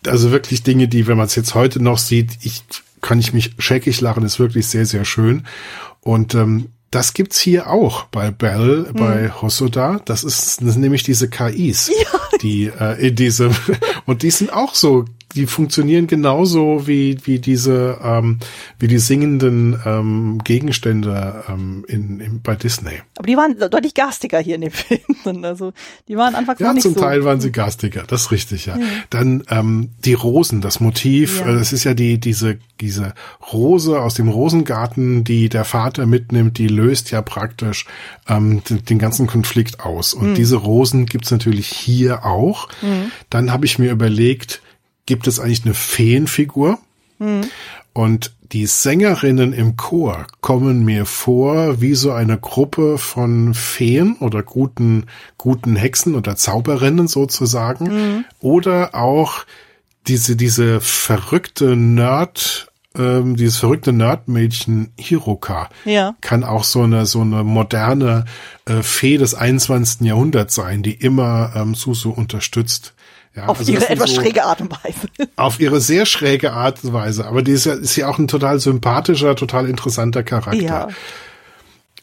also 0.05 0.33
wirklich 0.33 0.65
Dinge, 0.65 0.89
die, 0.89 1.07
wenn 1.07 1.17
man 1.17 1.27
es 1.27 1.37
jetzt 1.37 1.55
heute 1.55 1.81
noch 1.81 1.99
sieht, 1.99 2.39
ich 2.43 2.65
kann 3.01 3.21
ich 3.21 3.33
mich 3.33 3.53
scheckig 3.59 4.01
lachen, 4.01 4.25
ist 4.25 4.41
wirklich 4.41 4.67
sehr, 4.67 4.85
sehr 4.85 5.05
schön. 5.05 5.47
Und 6.01 6.35
ähm, 6.35 6.71
das 6.91 7.15
gibt's 7.15 7.39
hier 7.39 7.71
auch 7.71 8.07
bei 8.07 8.33
Bell, 8.33 8.89
mhm. 8.93 8.99
bei 8.99 9.31
Hosoda. 9.31 10.01
Das 10.05 10.25
ist, 10.25 10.61
das 10.61 10.73
sind 10.73 10.81
nämlich 10.81 11.05
diese 11.05 11.29
KIs, 11.31 11.89
ja. 12.03 12.19
die 12.43 12.65
äh, 12.67 13.07
in 13.07 13.15
diesem 13.15 13.55
und 14.07 14.25
die 14.25 14.33
sind 14.33 14.53
auch 14.53 14.75
so 14.75 15.05
die 15.35 15.47
funktionieren 15.47 16.07
genauso 16.07 16.87
wie, 16.87 17.19
wie 17.25 17.39
diese, 17.39 17.99
ähm, 18.03 18.39
wie 18.79 18.87
die 18.87 18.99
singenden 18.99 19.79
ähm, 19.85 20.41
Gegenstände 20.45 21.45
ähm, 21.49 21.85
in, 21.89 22.21
in, 22.21 22.43
bei 22.43 22.55
Disney. 22.55 23.03
Aber 23.17 23.27
die 23.27 23.37
waren 23.37 23.59
deutlich 23.59 23.95
garstiger 23.95 24.39
hier 24.39 24.55
in 24.55 24.63
dem 24.63 24.71
Film. 25.25 25.45
Also 25.45 25.73
die 26.09 26.17
waren 26.17 26.35
anfangs 26.35 26.61
ja, 26.61 26.73
nicht 26.73 26.83
zum 26.83 26.95
so 26.95 27.01
Teil 27.01 27.25
waren 27.25 27.41
sie 27.41 27.53
garstiger, 27.53 28.05
das 28.07 28.23
ist 28.23 28.31
richtig, 28.31 28.67
ja. 28.67 28.77
ja. 28.77 28.87
Dann 29.11 29.43
ähm, 29.51 29.91
die 30.05 30.15
Rosen, 30.15 30.61
das 30.61 30.81
Motiv, 30.81 31.41
ja. 31.41 31.49
äh, 31.49 31.55
das 31.55 31.73
ist 31.73 31.85
ja 31.85 31.95
die, 31.95 32.19
diese, 32.19 32.59
diese 32.81 33.15
Rose 33.53 34.01
aus 34.01 34.15
dem 34.15 34.29
Rosengarten, 34.29 35.25
die 35.25 35.49
der 35.49 35.65
Vater 35.65 36.07
mitnimmt, 36.07 36.59
die 36.59 36.69
löst 36.69 37.11
ja 37.11 37.23
praktisch 37.23 37.87
ähm, 38.29 38.63
den, 38.69 38.85
den 38.85 38.99
ganzen 38.99 39.27
Konflikt 39.27 39.81
aus. 39.81 40.15
Und 40.15 40.31
mhm. 40.31 40.35
diese 40.35 40.57
Rosen 40.57 41.07
gibt's 41.07 41.31
natürlich 41.31 41.69
hier 41.69 42.25
auch. 42.25 42.69
Mhm. 42.83 43.11
Dann 43.31 43.53
habe 43.53 43.67
ich 43.67 43.79
mir 43.79 43.91
überlegt, 43.91 44.61
gibt 45.07 45.27
es 45.27 45.41
eigentlich 45.41 45.65
eine 45.65 45.75
Feenfigur. 45.75 46.79
Mhm. 47.19 47.45
Und 47.93 48.33
die 48.53 48.67
Sängerinnen 48.67 49.53
im 49.53 49.77
Chor 49.77 50.27
kommen 50.41 50.85
mir 50.85 51.07
vor 51.07 51.81
wie 51.81 51.95
so 51.95 52.13
eine 52.13 52.39
Gruppe 52.39 52.99
von 52.99 53.55
Feen 53.55 54.17
oder 54.21 54.43
guten, 54.43 55.07
guten 55.39 55.77
Hexen 55.77 56.15
oder 56.15 56.37
Zauberinnen 56.37 57.09
sozusagen. 57.09 57.87
Mhm. 57.87 58.25
Oder 58.41 58.95
auch 58.95 59.45
diese, 60.07 60.37
diese 60.37 60.81
verrückte 60.81 61.77
Nerd, 61.77 62.69
ähm, 62.97 63.37
dieses 63.37 63.57
verrückte 63.57 63.93
Nerdmädchen 63.93 64.93
Hiroka 64.97 65.69
ja. 65.85 66.15
kann 66.21 66.45
auch 66.45 66.65
so 66.65 66.83
eine 66.83 67.07
so 67.07 67.23
eine 67.23 67.43
moderne 67.43 68.25
äh, 68.67 68.83
Fee 68.83 69.17
des 69.17 69.35
21. 69.35 70.03
Jahrhunderts 70.03 70.55
sein, 70.55 70.83
die 70.83 70.95
immer 70.95 71.53
ähm, 71.57 71.75
Susu 71.75 72.11
unterstützt. 72.11 72.95
Ja, 73.37 73.47
auf 73.47 73.59
also 73.59 73.73
ihre 73.73 73.89
etwas 73.89 74.11
so, 74.11 74.21
schräge 74.21 74.45
Art 74.45 74.61
und 74.61 74.71
Weise. 74.71 75.09
Auf 75.37 75.59
ihre 75.59 75.81
sehr 75.81 76.07
schräge 76.07 76.53
Art 76.53 76.85
und 76.85 76.93
Weise. 76.93 77.27
Aber 77.27 77.43
die 77.43 77.53
ist 77.53 77.67
ja, 77.67 77.75
ist 77.75 77.97
ja 77.97 78.09
auch 78.09 78.19
ein 78.19 78.29
total 78.29 78.61
sympathischer, 78.61 79.35
total 79.35 79.69
interessanter 79.69 80.23
Charakter. 80.23 80.63
Ja. 80.63 80.89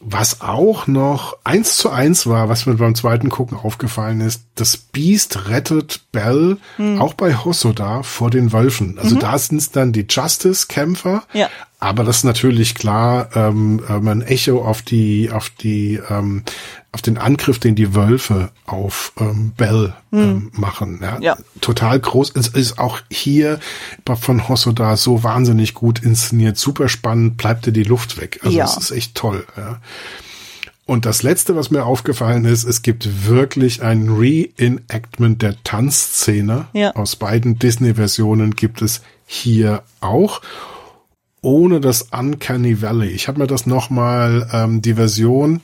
Was 0.04 0.40
auch 0.40 0.88
noch 0.88 1.36
eins 1.44 1.76
zu 1.76 1.88
eins 1.88 2.26
war, 2.26 2.48
was 2.48 2.66
mir 2.66 2.74
beim 2.74 2.96
zweiten 2.96 3.28
Gucken 3.28 3.56
aufgefallen 3.56 4.20
ist, 4.20 4.42
das 4.56 4.76
Beast 4.76 5.48
rettet 5.48 6.00
Bell 6.10 6.58
hm. 6.76 7.00
auch 7.00 7.14
bei 7.14 7.36
Hosoda 7.36 8.02
vor 8.02 8.28
den 8.28 8.52
Wölfen. 8.52 8.98
Also 8.98 9.14
mhm. 9.14 9.20
da 9.20 9.38
sind 9.38 9.58
es 9.58 9.70
dann 9.70 9.92
die 9.92 10.04
Justice-Kämpfer, 10.08 11.22
ja. 11.32 11.48
aber 11.78 12.02
das 12.02 12.18
ist 12.18 12.24
natürlich 12.24 12.74
klar 12.74 13.28
ähm, 13.36 13.80
ähm, 13.88 14.08
ein 14.08 14.22
Echo 14.22 14.64
auf 14.64 14.82
die, 14.82 15.30
auf 15.30 15.50
die, 15.50 16.00
ähm, 16.10 16.42
auf 16.92 17.00
den 17.00 17.16
Angriff, 17.16 17.58
den 17.58 17.74
die 17.74 17.94
Wölfe 17.94 18.50
auf 18.66 19.12
ähm, 19.18 19.52
Bell 19.56 19.94
ähm, 20.12 20.20
hm. 20.20 20.50
machen. 20.52 21.00
Ja. 21.02 21.18
ja. 21.20 21.36
Total 21.62 21.98
groß. 21.98 22.32
Es 22.36 22.48
ist 22.48 22.78
auch 22.78 23.00
hier 23.10 23.58
von 24.20 24.48
Hosoda 24.48 24.96
so 24.98 25.22
wahnsinnig 25.22 25.72
gut 25.72 26.02
inszeniert, 26.02 26.58
super 26.58 26.90
spannend, 26.90 27.38
bleibt 27.38 27.64
dir 27.64 27.72
die 27.72 27.82
Luft 27.82 28.20
weg. 28.20 28.40
Also 28.42 28.58
ja. 28.58 28.66
es 28.66 28.76
ist 28.76 28.90
echt 28.90 29.14
toll. 29.14 29.46
Ja. 29.56 29.80
Und 30.84 31.06
das 31.06 31.22
letzte, 31.22 31.56
was 31.56 31.70
mir 31.70 31.84
aufgefallen 31.84 32.44
ist, 32.44 32.64
es 32.64 32.82
gibt 32.82 33.26
wirklich 33.26 33.82
ein 33.82 34.10
Reenactment 34.10 35.40
der 35.40 35.62
Tanzszene. 35.64 36.66
Ja. 36.74 36.94
Aus 36.94 37.16
beiden 37.16 37.58
Disney-Versionen 37.58 38.54
gibt 38.54 38.82
es 38.82 39.00
hier 39.24 39.82
auch. 40.00 40.42
Ohne 41.40 41.80
das 41.80 42.02
Uncanny 42.12 42.82
Valley. 42.82 43.08
Ich 43.08 43.28
habe 43.28 43.38
mir 43.38 43.46
das 43.46 43.64
nochmal, 43.64 44.48
ähm, 44.52 44.82
die 44.82 44.94
Version, 44.94 45.60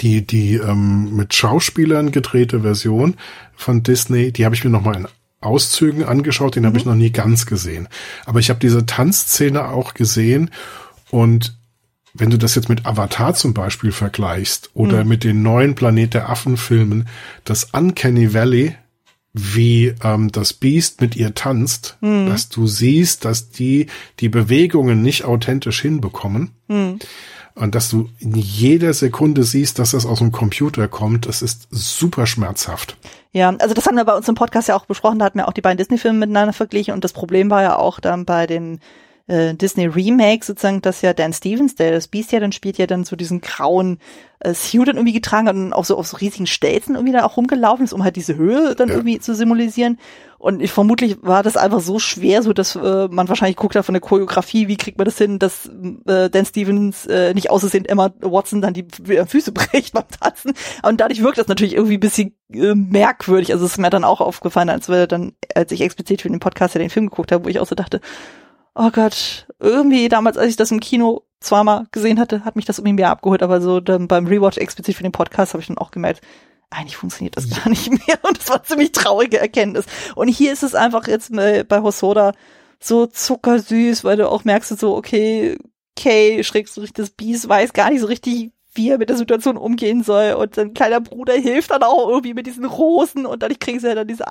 die, 0.00 0.26
die 0.26 0.54
ähm, 0.54 1.16
mit 1.16 1.34
Schauspielern 1.34 2.12
gedrehte 2.12 2.60
Version 2.60 3.16
von 3.54 3.82
Disney, 3.82 4.32
die 4.32 4.44
habe 4.44 4.54
ich 4.54 4.64
mir 4.64 4.70
nochmal 4.70 4.96
in 4.96 5.08
Auszügen 5.40 6.04
angeschaut, 6.04 6.56
den 6.56 6.62
mhm. 6.62 6.66
habe 6.68 6.78
ich 6.78 6.84
noch 6.84 6.94
nie 6.94 7.10
ganz 7.10 7.46
gesehen. 7.46 7.88
Aber 8.26 8.40
ich 8.40 8.50
habe 8.50 8.60
diese 8.60 8.86
Tanzszene 8.86 9.68
auch 9.68 9.94
gesehen 9.94 10.50
und 11.10 11.56
wenn 12.12 12.30
du 12.30 12.38
das 12.38 12.54
jetzt 12.56 12.68
mit 12.68 12.86
Avatar 12.86 13.34
zum 13.34 13.54
Beispiel 13.54 13.92
vergleichst 13.92 14.70
oder 14.74 15.04
mhm. 15.04 15.08
mit 15.08 15.24
den 15.24 15.42
neuen 15.42 15.74
Planet 15.74 16.14
der 16.14 16.28
Affen 16.28 16.56
Filmen, 16.56 17.08
das 17.44 17.68
Uncanny 17.72 18.34
Valley, 18.34 18.74
wie 19.32 19.94
ähm, 20.02 20.32
das 20.32 20.52
Beast 20.52 21.00
mit 21.00 21.14
ihr 21.14 21.34
tanzt, 21.34 21.96
mhm. 22.00 22.26
dass 22.26 22.48
du 22.48 22.66
siehst, 22.66 23.24
dass 23.24 23.50
die 23.50 23.86
die 24.18 24.28
Bewegungen 24.28 25.02
nicht 25.02 25.24
authentisch 25.24 25.80
hinbekommen. 25.80 26.50
Mhm. 26.68 26.98
Und 27.60 27.74
dass 27.74 27.90
du 27.90 28.08
in 28.18 28.34
jeder 28.34 28.94
Sekunde 28.94 29.44
siehst, 29.44 29.78
dass 29.78 29.90
das 29.90 30.06
aus 30.06 30.20
dem 30.20 30.32
Computer 30.32 30.88
kommt, 30.88 31.26
das 31.26 31.42
ist 31.42 31.68
super 31.70 32.26
schmerzhaft. 32.26 32.96
Ja, 33.32 33.54
also 33.58 33.74
das 33.74 33.84
haben 33.86 33.96
wir 33.96 34.04
bei 34.06 34.16
uns 34.16 34.26
im 34.28 34.34
Podcast 34.34 34.68
ja 34.68 34.76
auch 34.76 34.86
besprochen, 34.86 35.18
da 35.18 35.26
hatten 35.26 35.38
wir 35.38 35.46
auch 35.46 35.52
die 35.52 35.60
beiden 35.60 35.76
Disney-Filme 35.76 36.20
miteinander 36.20 36.54
verglichen 36.54 36.94
und 36.94 37.04
das 37.04 37.12
Problem 37.12 37.50
war 37.50 37.62
ja 37.62 37.76
auch 37.76 38.00
dann 38.00 38.24
bei 38.24 38.46
den 38.46 38.80
äh, 39.30 39.54
Disney 39.54 39.86
Remake 39.86 40.44
sozusagen, 40.44 40.82
dass 40.82 41.02
ja 41.02 41.12
Dan 41.12 41.32
Stevens, 41.32 41.76
der 41.76 41.92
das 41.92 42.08
Beast 42.08 42.32
ja 42.32 42.40
dann 42.40 42.52
spielt, 42.52 42.78
ja 42.78 42.86
dann 42.86 43.04
so 43.04 43.14
diesen 43.14 43.40
grauen 43.40 43.98
äh, 44.40 44.54
Suit 44.54 44.88
dann 44.88 44.96
irgendwie 44.96 45.12
getragen 45.12 45.46
hat 45.46 45.54
und 45.54 45.72
auch 45.72 45.84
so 45.84 45.96
auf 45.96 46.08
so 46.08 46.16
riesigen 46.16 46.46
Stelzen 46.46 46.96
irgendwie 46.96 47.12
da 47.12 47.24
auch 47.24 47.36
rumgelaufen 47.36 47.84
ist, 47.84 47.92
um 47.92 48.02
halt 48.02 48.16
diese 48.16 48.34
Höhe 48.34 48.74
dann 48.74 48.88
ja. 48.88 48.94
irgendwie 48.94 49.20
zu 49.20 49.34
symbolisieren. 49.34 49.98
Und 50.38 50.62
ich 50.62 50.72
vermutlich 50.72 51.18
war 51.22 51.42
das 51.42 51.56
einfach 51.56 51.80
so 51.80 51.98
schwer, 51.98 52.42
so 52.42 52.52
dass 52.52 52.74
äh, 52.74 53.08
man 53.08 53.28
wahrscheinlich 53.28 53.56
guckt 53.56 53.76
da 53.76 53.82
von 53.82 53.92
der 53.92 54.00
Choreografie, 54.00 54.68
wie 54.68 54.78
kriegt 54.78 54.96
man 54.96 55.04
das 55.04 55.18
hin, 55.18 55.38
dass 55.38 55.70
äh, 56.06 56.30
Dan 56.30 56.46
Stevens 56.46 57.06
äh, 57.06 57.34
nicht 57.34 57.50
aussehen 57.50 57.84
Emma 57.84 58.10
Watson 58.20 58.62
dann 58.62 58.74
die 58.74 58.86
Füße 59.26 59.52
bricht 59.52 59.92
beim 59.92 60.08
Tanzen. 60.08 60.54
Und 60.82 61.00
dadurch 61.00 61.22
wirkt 61.22 61.38
das 61.38 61.48
natürlich 61.48 61.74
irgendwie 61.74 61.98
ein 61.98 62.00
bisschen 62.00 62.34
äh, 62.52 62.74
merkwürdig. 62.74 63.52
Also 63.52 63.66
es 63.66 63.72
ist 63.72 63.78
mir 63.78 63.90
dann 63.90 64.04
auch 64.04 64.20
aufgefallen, 64.20 64.70
als 64.70 64.88
wir 64.88 65.06
dann, 65.06 65.34
als 65.54 65.70
ich 65.70 65.82
explizit 65.82 66.22
für 66.22 66.30
den 66.30 66.40
Podcast 66.40 66.74
ja 66.74 66.80
den 66.80 66.90
Film 66.90 67.10
geguckt 67.10 67.30
habe, 67.30 67.44
wo 67.44 67.48
ich 67.48 67.60
auch 67.60 67.66
so 67.66 67.74
dachte, 67.74 68.00
oh 68.74 68.90
Gott, 68.90 69.46
irgendwie 69.58 70.08
damals, 70.08 70.36
als 70.36 70.50
ich 70.50 70.56
das 70.56 70.70
im 70.70 70.80
Kino 70.80 71.22
zweimal 71.40 71.86
gesehen 71.90 72.20
hatte, 72.20 72.44
hat 72.44 72.56
mich 72.56 72.64
das 72.64 72.78
irgendwie 72.78 72.94
mehr 72.94 73.10
abgeholt, 73.10 73.42
aber 73.42 73.60
so 73.60 73.80
dann 73.80 74.08
beim 74.08 74.26
Rewatch 74.26 74.58
explizit 74.58 74.96
für 74.96 75.02
den 75.02 75.12
Podcast 75.12 75.54
habe 75.54 75.60
ich 75.62 75.68
dann 75.68 75.78
auch 75.78 75.90
gemerkt, 75.90 76.20
eigentlich 76.70 76.96
funktioniert 76.96 77.36
das 77.36 77.50
gar 77.50 77.68
nicht 77.68 77.90
mehr 77.90 78.18
und 78.22 78.38
das 78.38 78.48
war 78.48 78.56
eine 78.56 78.64
ziemlich 78.64 78.92
traurige 78.92 79.38
Erkenntnis. 79.38 79.86
Und 80.14 80.28
hier 80.28 80.52
ist 80.52 80.62
es 80.62 80.74
einfach 80.74 81.08
jetzt 81.08 81.32
bei 81.32 81.82
Hosoda 81.82 82.32
so 82.78 83.06
zuckersüß, 83.06 84.04
weil 84.04 84.16
du 84.16 84.28
auch 84.28 84.44
merkst 84.44 84.78
so, 84.78 84.96
okay, 84.96 85.58
Kay, 85.96 86.42
schrägst 86.44 86.76
du 86.76 86.86
das 86.86 87.10
Bies, 87.10 87.48
weiß 87.48 87.72
gar 87.72 87.90
nicht 87.90 88.00
so 88.00 88.06
richtig, 88.06 88.52
wie 88.72 88.90
er 88.90 88.98
mit 88.98 89.08
der 89.08 89.16
Situation 89.16 89.56
umgehen 89.56 90.02
soll. 90.02 90.34
Und 90.34 90.54
sein 90.54 90.74
kleiner 90.74 91.00
Bruder 91.00 91.34
hilft 91.34 91.70
dann 91.70 91.82
auch 91.82 92.08
irgendwie 92.08 92.34
mit 92.34 92.46
diesen 92.46 92.64
Rosen 92.64 93.26
und 93.26 93.42
dadurch 93.42 93.58
kriegen 93.58 93.80
sie 93.80 93.88
ja 93.88 93.94
dann 93.94 94.06
diese 94.06 94.24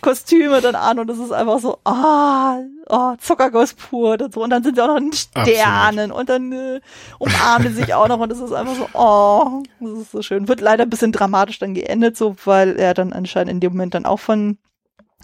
Kostüme 0.00 0.60
dann 0.60 0.74
an 0.74 0.98
und 0.98 1.10
es 1.10 1.18
ist 1.18 1.32
einfach 1.32 1.60
so, 1.60 1.78
ah, 1.84 2.58
oh, 2.88 3.14
Zuckerguss 3.18 3.74
pur 3.74 4.20
und 4.20 4.34
so. 4.34 4.42
Und 4.42 4.50
dann 4.50 4.62
sind 4.62 4.76
sie 4.76 4.82
auch 4.82 4.88
noch 4.88 4.96
in 4.96 5.12
Sternen 5.12 6.10
Absolut. 6.10 6.18
und 6.18 6.28
dann 6.28 6.52
äh, 6.52 6.80
umarmen 7.18 7.68
sie 7.68 7.82
sich 7.82 7.94
auch 7.94 8.08
noch 8.08 8.18
und 8.18 8.32
es 8.32 8.40
ist 8.40 8.52
einfach 8.52 8.74
so, 8.74 8.88
oh, 8.94 9.62
das 9.80 9.98
ist 10.00 10.10
so 10.10 10.22
schön. 10.22 10.48
Wird 10.48 10.60
leider 10.60 10.82
ein 10.82 10.90
bisschen 10.90 11.12
dramatisch 11.12 11.58
dann 11.58 11.74
geendet, 11.74 12.16
so, 12.16 12.34
weil 12.44 12.76
er 12.76 12.94
dann 12.94 13.12
anscheinend 13.12 13.52
in 13.52 13.60
dem 13.60 13.72
Moment 13.72 13.94
dann 13.94 14.06
auch 14.06 14.20
von 14.20 14.58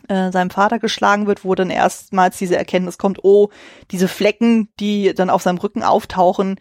äh, 0.08 0.30
seinem 0.30 0.50
Vater 0.50 0.78
geschlagen 0.78 1.26
wird, 1.26 1.44
wo 1.44 1.54
dann 1.54 1.70
erstmals 1.70 2.38
diese 2.38 2.56
Erkenntnis 2.56 2.98
kommt, 2.98 3.24
oh, 3.24 3.50
diese 3.90 4.08
Flecken, 4.08 4.68
die 4.78 5.14
dann 5.14 5.30
auf 5.30 5.42
seinem 5.42 5.58
Rücken 5.58 5.82
auftauchen, 5.82 6.56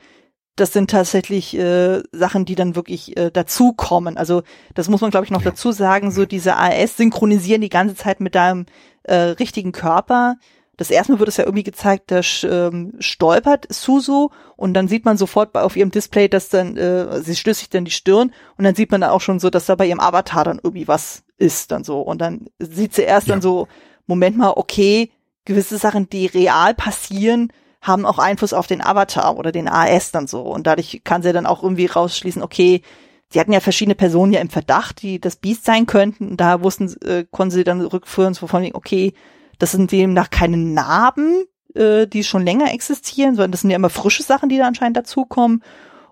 das 0.56 0.74
sind 0.74 0.92
tatsächlich 0.92 1.58
äh, 1.58 2.02
Sachen, 2.12 2.46
die 2.46 2.56
dann 2.56 2.76
wirklich 2.76 3.18
äh, 3.18 3.32
dazukommen. 3.32 4.18
Also 4.18 4.44
das 4.74 4.90
muss 4.90 5.02
man, 5.02 5.12
glaube 5.12 5.26
ich, 5.26 5.32
noch 5.32 5.44
ja. 5.44 5.52
dazu 5.52 5.72
sagen. 5.72 6.12
So 6.12 6.26
diese 6.26 6.58
AS 6.58 6.98
synchronisieren 6.98 7.62
die 7.62 7.70
ganze 7.70 7.96
Zeit 7.96 8.20
mit 8.20 8.36
deinem 8.36 8.66
äh, 9.04 9.16
richtigen 9.16 9.72
Körper. 9.72 10.36
Das 10.78 10.90
erste 10.90 11.14
Mal 11.14 11.20
wird 11.20 11.30
es 11.30 11.38
ja 11.38 11.44
irgendwie 11.44 11.64
gezeigt, 11.64 12.12
da 12.12 12.22
ähm, 12.44 12.94
stolpert 13.00 13.72
Suzu 13.72 14.32
und 14.56 14.74
dann 14.74 14.88
sieht 14.88 15.06
man 15.06 15.16
sofort 15.16 15.56
auf 15.56 15.76
ihrem 15.76 15.92
Display, 15.92 16.28
dass 16.28 16.50
dann, 16.50 16.76
äh, 16.76 17.22
sie 17.22 17.36
stößt 17.36 17.60
sich 17.60 17.70
dann 17.70 17.86
die 17.86 17.92
Stirn 17.92 18.34
und 18.58 18.64
dann 18.64 18.74
sieht 18.74 18.90
man 18.90 19.02
dann 19.02 19.12
auch 19.12 19.22
schon 19.22 19.40
so, 19.40 19.50
dass 19.50 19.68
da 19.68 19.76
bei 19.76 19.86
ihrem 19.86 20.00
Avatar 20.00 20.44
dann 20.44 20.60
irgendwie 20.64 20.88
was 20.88 21.24
ist 21.38 21.72
dann 21.72 21.84
so. 21.84 22.02
Und 22.02 22.20
dann 22.20 22.48
sieht 22.60 22.96
sie 22.96 23.04
erst 23.04 23.28
ja. 23.28 23.34
dann 23.34 23.42
so, 23.42 23.68
Moment 24.08 24.38
mal, 24.38 24.54
okay, 24.56 25.12
gewisse 25.46 25.78
Sachen, 25.78 26.10
die 26.10 26.26
real 26.26 26.74
passieren, 26.74 27.52
haben 27.82 28.06
auch 28.06 28.20
Einfluss 28.20 28.54
auf 28.54 28.68
den 28.68 28.84
Avatar 28.84 29.38
oder 29.38 29.52
den 29.52 29.68
AS 29.68 30.12
dann 30.12 30.28
so. 30.28 30.42
Und 30.42 30.68
dadurch 30.68 31.02
kann 31.04 31.24
sie 31.24 31.34
dann 31.34 31.48
auch 31.48 31.64
irgendwie 31.64 31.88
rausschließen, 31.88 32.44
okay, 32.44 32.82
sie 33.30 33.40
hatten 33.40 33.54
ja 33.54 33.60
verschiedene 33.60 33.96
Personen 33.96 34.34
ja 34.34 34.40
im 34.40 34.50
Verdacht, 34.50 35.02
die 35.02 35.20
das 35.20 35.36
Biest 35.36 35.66
sein 35.66 35.88
könnten. 35.88 36.30
Und 36.30 36.38
da 36.38 36.62
wussten, 36.62 36.96
äh, 37.04 37.26
konnten 37.30 37.52
sie 37.52 37.64
dann 37.64 37.82
rückführen, 37.82 38.36
so 38.36 38.46
von 38.46 38.70
okay, 38.74 39.14
das 39.58 39.72
sind 39.72 39.92
demnach 39.92 40.30
keine 40.30 40.58
Narben, 40.58 41.46
äh, 41.74 42.06
die 42.06 42.24
schon 42.24 42.46
länger 42.46 42.72
existieren, 42.72 43.36
sondern 43.36 43.52
das 43.52 43.62
sind 43.62 43.72
ja 43.72 43.78
immer 43.78 43.90
frische 43.90 44.24
Sachen, 44.24 44.50
die 44.50 44.58
da 44.58 44.68
anscheinend 44.68 44.98
dazukommen. 44.98 45.64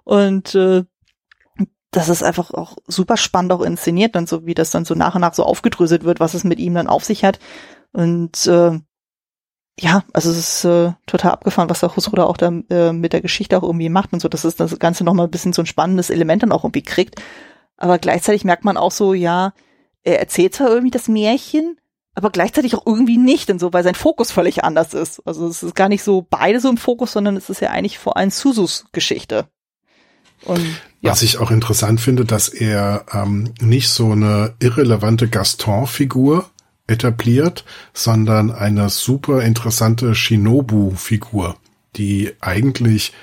Und 0.04 0.56
äh, 0.56 0.84
das 1.92 2.10
ist 2.10 2.24
einfach 2.24 2.52
auch 2.52 2.78
super 2.88 3.18
spannend 3.18 3.52
auch 3.52 3.62
inszeniert, 3.62 4.16
dann 4.16 4.28
so 4.28 4.46
wie 4.46 4.54
das 4.54 4.72
dann 4.72 4.86
so 4.86 4.96
nach 4.96 5.16
und 5.16 5.22
nach 5.22 5.34
so 5.34 5.44
aufgedröselt 5.44 6.04
wird, 6.04 6.20
was 6.20 6.34
es 6.34 6.44
mit 6.44 6.60
ihm 6.60 6.74
dann 6.74 6.88
auf 6.88 7.04
sich 7.04 7.24
hat. 7.24 7.40
Und 7.92 8.46
äh, 8.48 8.80
ja, 9.80 10.04
also 10.14 10.30
es 10.30 10.38
ist 10.38 10.66
äh, 10.66 10.92
total 11.06 11.32
abgefahren, 11.32 11.70
was 11.70 11.80
der 11.80 11.96
Husruder 11.96 12.28
auch 12.28 12.38
da 12.38 12.52
äh, 12.70 12.92
mit 12.92 13.14
der 13.14 13.22
Geschichte 13.22 13.58
auch 13.58 13.64
irgendwie 13.64 13.90
macht 13.90 14.14
und 14.14 14.20
so, 14.20 14.28
dass 14.28 14.44
es 14.44 14.56
das 14.56 14.78
Ganze 14.80 15.04
nochmal 15.04 15.28
ein 15.28 15.32
bisschen 15.32 15.54
so 15.54 15.62
ein 15.62 15.68
spannendes 15.68 16.10
Element 16.10 16.44
dann 16.44 16.52
auch 16.52 16.64
irgendwie 16.64 16.82
kriegt. 16.82 17.22
Aber 17.78 17.98
gleichzeitig 17.98 18.44
merkt 18.44 18.66
man 18.66 18.78
auch 18.78 18.92
so, 18.92 19.14
ja, 19.14 19.54
er 20.04 20.20
erzählt 20.20 20.56
zwar 20.56 20.70
irgendwie 20.70 20.92
das 20.92 21.08
Märchen, 21.08 21.78
aber 22.14 22.30
gleichzeitig 22.30 22.76
auch 22.76 22.86
irgendwie 22.86 23.18
nicht 23.18 23.50
und 23.50 23.60
so, 23.60 23.72
weil 23.72 23.84
sein 23.84 23.96
Fokus 23.96 24.32
völlig 24.32 24.64
anders 24.64 24.94
ist. 24.94 25.22
Also 25.26 25.48
es 25.48 25.64
ist 25.64 25.76
gar 25.76 25.88
nicht 25.88 26.04
so 26.04 26.26
beide 26.30 26.60
so 26.60 26.70
im 26.70 26.78
Fokus, 26.78 27.14
sondern 27.14 27.38
es 27.38 27.50
ist 27.50 27.62
ja 27.62 27.70
eigentlich 27.70 28.00
vor 28.00 28.18
allem 28.18 28.32
Susus 28.32 28.86
Geschichte. 28.92 29.48
Und, 30.46 30.66
ja. 31.02 31.12
Was 31.12 31.22
ich 31.22 31.38
auch 31.38 31.52
interessant 31.52 32.02
finde, 32.02 32.26
dass 32.26 32.50
er 32.50 33.06
ähm, 33.14 33.54
nicht 33.62 33.90
so 33.90 34.12
eine 34.12 34.56
irrelevante 34.60 35.28
Gaston-Figur 35.28 36.50
etabliert, 36.90 37.64
sondern 37.94 38.52
eine 38.52 38.90
super 38.90 39.42
interessante 39.42 40.16
Shinobu-Figur, 40.16 41.56
die 41.96 42.32
eigentlich 42.42 43.14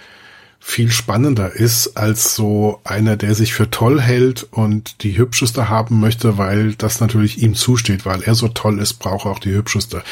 viel 0.59 0.91
spannender 0.91 1.53
ist 1.53 1.97
als 1.97 2.35
so 2.35 2.81
einer, 2.83 3.17
der 3.17 3.37
sich 3.37 3.55
für 3.55 3.71
toll 3.71 4.01
hält 4.01 4.43
und 4.51 5.05
die 5.05 5.17
hübscheste 5.17 5.69
haben 5.69 6.01
möchte, 6.01 6.39
weil 6.39 6.75
das 6.75 7.01
natürlich 7.01 7.41
ihm 7.41 7.55
zusteht, 7.55 8.05
weil 8.05 8.23
er 8.23 8.35
so 8.35 8.49
toll 8.49 8.81
ist, 8.81 8.95
braucht 8.95 9.27
auch 9.27 9.39
die 9.39 9.53
hübscheste. 9.53 10.03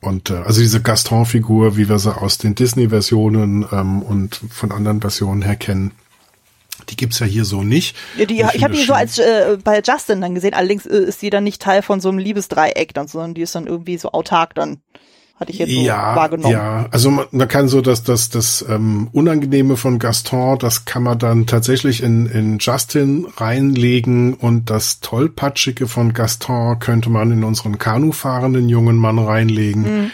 Und 0.00 0.30
äh, 0.30 0.36
also 0.36 0.60
diese 0.60 0.80
Gaston-Figur, 0.80 1.76
wie 1.76 1.90
wir 1.90 1.98
sie 1.98 2.16
aus 2.16 2.38
den 2.38 2.54
Disney-Versionen 2.54 3.66
ähm, 3.70 4.00
und 4.00 4.40
von 4.50 4.72
anderen 4.72 5.02
Versionen 5.02 5.42
her 5.42 5.56
kennen, 5.56 5.92
die 6.88 6.96
gibt's 6.96 7.18
ja 7.18 7.26
hier 7.26 7.44
so 7.44 7.62
nicht. 7.62 7.96
Ja, 8.16 8.24
die, 8.24 8.40
ich, 8.40 8.54
ich 8.54 8.64
habe 8.64 8.74
die 8.74 8.84
so 8.84 8.92
als 8.92 9.18
äh, 9.18 9.58
bei 9.62 9.80
Justin 9.80 10.20
dann 10.20 10.34
gesehen. 10.34 10.54
Allerdings 10.54 10.86
äh, 10.86 10.98
ist 10.98 11.22
die 11.22 11.30
dann 11.30 11.44
nicht 11.44 11.62
Teil 11.62 11.82
von 11.82 12.00
so 12.00 12.08
einem 12.08 12.18
Liebesdreieck, 12.18 12.94
dann, 12.94 13.08
sondern 13.08 13.34
die 13.34 13.42
ist 13.42 13.54
dann 13.54 13.66
irgendwie 13.66 13.98
so 13.98 14.12
autark 14.12 14.54
dann. 14.54 14.78
Hatte 15.38 15.52
ich 15.52 15.58
jetzt 15.58 15.70
so 15.70 15.80
ja, 15.82 16.16
wahrgenommen. 16.16 16.50
Ja, 16.50 16.86
also 16.90 17.10
man, 17.10 17.26
man 17.30 17.46
kann 17.46 17.68
so 17.68 17.82
dass 17.82 18.02
das, 18.02 18.30
das 18.30 18.64
ähm, 18.70 19.10
Unangenehme 19.12 19.76
von 19.76 19.98
Gaston, 19.98 20.58
das 20.58 20.86
kann 20.86 21.02
man 21.02 21.18
dann 21.18 21.44
tatsächlich 21.44 22.02
in, 22.02 22.24
in 22.24 22.56
Justin 22.58 23.26
reinlegen 23.36 24.32
und 24.32 24.70
das 24.70 25.00
Tollpatschige 25.00 25.88
von 25.88 26.14
Gaston 26.14 26.78
könnte 26.78 27.10
man 27.10 27.32
in 27.32 27.44
unseren 27.44 27.76
Kanu 27.76 28.12
fahrenden 28.12 28.70
jungen 28.70 28.96
Mann 28.96 29.18
reinlegen. 29.18 29.82
Mhm. 29.82 30.10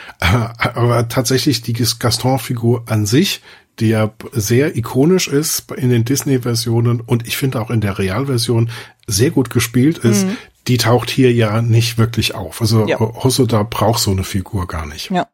Aber 0.58 1.06
tatsächlich 1.06 1.62
die 1.62 1.74
Gaston-Figur 1.74 2.82
an 2.86 3.06
sich 3.06 3.42
die 3.80 3.88
ja 3.88 4.12
sehr 4.32 4.76
ikonisch 4.76 5.28
ist 5.28 5.70
in 5.72 5.90
den 5.90 6.04
Disney-Versionen 6.04 7.00
und 7.00 7.26
ich 7.26 7.36
finde 7.36 7.60
auch 7.60 7.70
in 7.70 7.80
der 7.80 7.98
Realversion 7.98 8.70
sehr 9.06 9.30
gut 9.30 9.50
gespielt 9.50 9.98
ist, 9.98 10.26
mhm. 10.26 10.36
die 10.68 10.76
taucht 10.76 11.10
hier 11.10 11.32
ja 11.32 11.62
nicht 11.62 11.98
wirklich 11.98 12.34
auf. 12.34 12.60
Also 12.60 12.86
ja. 12.86 12.98
Hosoda 12.98 13.62
braucht 13.62 14.00
so 14.00 14.10
eine 14.10 14.24
Figur 14.24 14.66
gar 14.66 14.86
nicht. 14.86 15.10
Ja. 15.10 15.28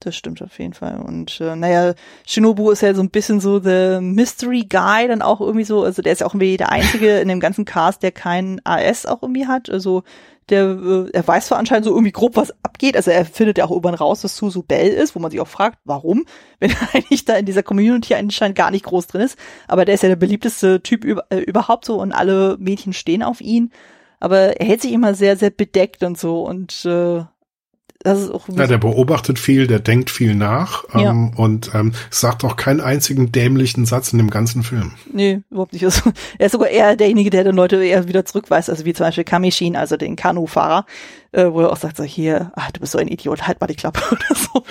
Das 0.00 0.14
stimmt 0.14 0.42
auf 0.42 0.58
jeden 0.58 0.74
Fall. 0.74 1.00
Und 1.00 1.40
äh, 1.40 1.56
naja, 1.56 1.94
Shinobu 2.26 2.70
ist 2.70 2.82
ja 2.82 2.92
so 2.92 3.00
ein 3.00 3.08
bisschen 3.08 3.40
so 3.40 3.60
der 3.60 4.02
Mystery 4.02 4.66
Guy, 4.68 5.08
dann 5.08 5.22
auch 5.22 5.40
irgendwie 5.40 5.64
so, 5.64 5.84
also 5.84 6.02
der 6.02 6.12
ist 6.12 6.20
ja 6.20 6.26
auch 6.26 6.34
irgendwie 6.34 6.58
der 6.58 6.70
Einzige 6.70 7.18
in 7.18 7.28
dem 7.28 7.40
ganzen 7.40 7.64
Cast, 7.64 8.02
der 8.02 8.12
keinen 8.12 8.60
AS 8.64 9.06
auch 9.06 9.22
irgendwie 9.22 9.46
hat. 9.46 9.70
Also 9.70 10.02
der, 10.48 10.64
äh, 10.64 11.10
er 11.12 11.26
weiß 11.26 11.46
zwar 11.46 11.58
anscheinend 11.58 11.86
so 11.86 11.92
irgendwie 11.92 12.12
grob, 12.12 12.36
was 12.36 12.52
abgeht. 12.62 12.96
Also 12.96 13.10
er 13.10 13.24
findet 13.24 13.58
ja 13.58 13.64
auch 13.64 13.70
irgendwann 13.70 13.94
raus, 13.94 14.20
dass 14.20 14.36
Susu 14.36 14.62
Bell 14.62 14.88
ist, 14.88 15.14
wo 15.14 15.20
man 15.20 15.30
sich 15.30 15.40
auch 15.40 15.48
fragt, 15.48 15.78
warum, 15.84 16.24
wenn 16.60 16.70
er 16.70 16.94
eigentlich 16.94 17.24
da 17.24 17.34
in 17.34 17.46
dieser 17.46 17.62
Community 17.62 18.14
anscheinend 18.14 18.56
gar 18.56 18.70
nicht 18.70 18.84
groß 18.84 19.08
drin 19.08 19.22
ist. 19.22 19.38
Aber 19.68 19.84
der 19.84 19.94
ist 19.94 20.02
ja 20.02 20.08
der 20.08 20.16
beliebteste 20.16 20.82
Typ 20.82 21.04
äh, 21.30 21.38
überhaupt 21.38 21.84
so 21.84 22.00
und 22.00 22.12
alle 22.12 22.56
Mädchen 22.58 22.92
stehen 22.92 23.22
auf 23.22 23.40
ihn. 23.40 23.72
Aber 24.20 24.60
er 24.60 24.66
hält 24.66 24.82
sich 24.82 24.92
immer 24.92 25.14
sehr, 25.14 25.36
sehr 25.36 25.50
bedeckt 25.50 26.02
und 26.02 26.18
so 26.18 26.42
und 26.42 26.84
äh, 26.86 27.24
das 28.06 28.20
ist 28.20 28.30
auch 28.30 28.48
ja, 28.48 28.68
der 28.68 28.78
beobachtet 28.78 29.36
viel, 29.36 29.66
der 29.66 29.80
denkt 29.80 30.10
viel 30.10 30.36
nach 30.36 30.84
ja. 30.94 31.10
ähm, 31.10 31.32
und 31.34 31.72
ähm, 31.74 31.90
sagt 32.08 32.44
auch 32.44 32.54
keinen 32.54 32.80
einzigen 32.80 33.32
dämlichen 33.32 33.84
Satz 33.84 34.12
in 34.12 34.18
dem 34.18 34.30
ganzen 34.30 34.62
Film. 34.62 34.92
Nee, 35.12 35.40
überhaupt 35.50 35.72
nicht. 35.72 35.84
Also, 35.84 36.12
er 36.38 36.46
ist 36.46 36.52
sogar 36.52 36.68
eher 36.68 36.94
derjenige, 36.94 37.30
der 37.30 37.42
dann 37.42 37.56
Leute 37.56 37.84
eher 37.84 38.06
wieder 38.06 38.24
zurückweist, 38.24 38.70
also 38.70 38.84
wie 38.84 38.92
zum 38.92 39.06
Beispiel 39.06 39.24
Kamishin, 39.24 39.74
also 39.74 39.96
den 39.96 40.14
Kanufahrer, 40.14 40.86
äh, 41.32 41.46
wo 41.50 41.62
er 41.62 41.72
auch 41.72 41.76
sagt 41.78 41.96
so, 41.96 42.04
hier, 42.04 42.52
ach, 42.54 42.70
du 42.70 42.78
bist 42.78 42.92
so 42.92 42.98
ein 42.98 43.08
Idiot, 43.08 43.48
halt 43.48 43.60
mal 43.60 43.66
die 43.66 43.74
Klappe 43.74 44.00
oder 44.12 44.36
so. 44.36 44.62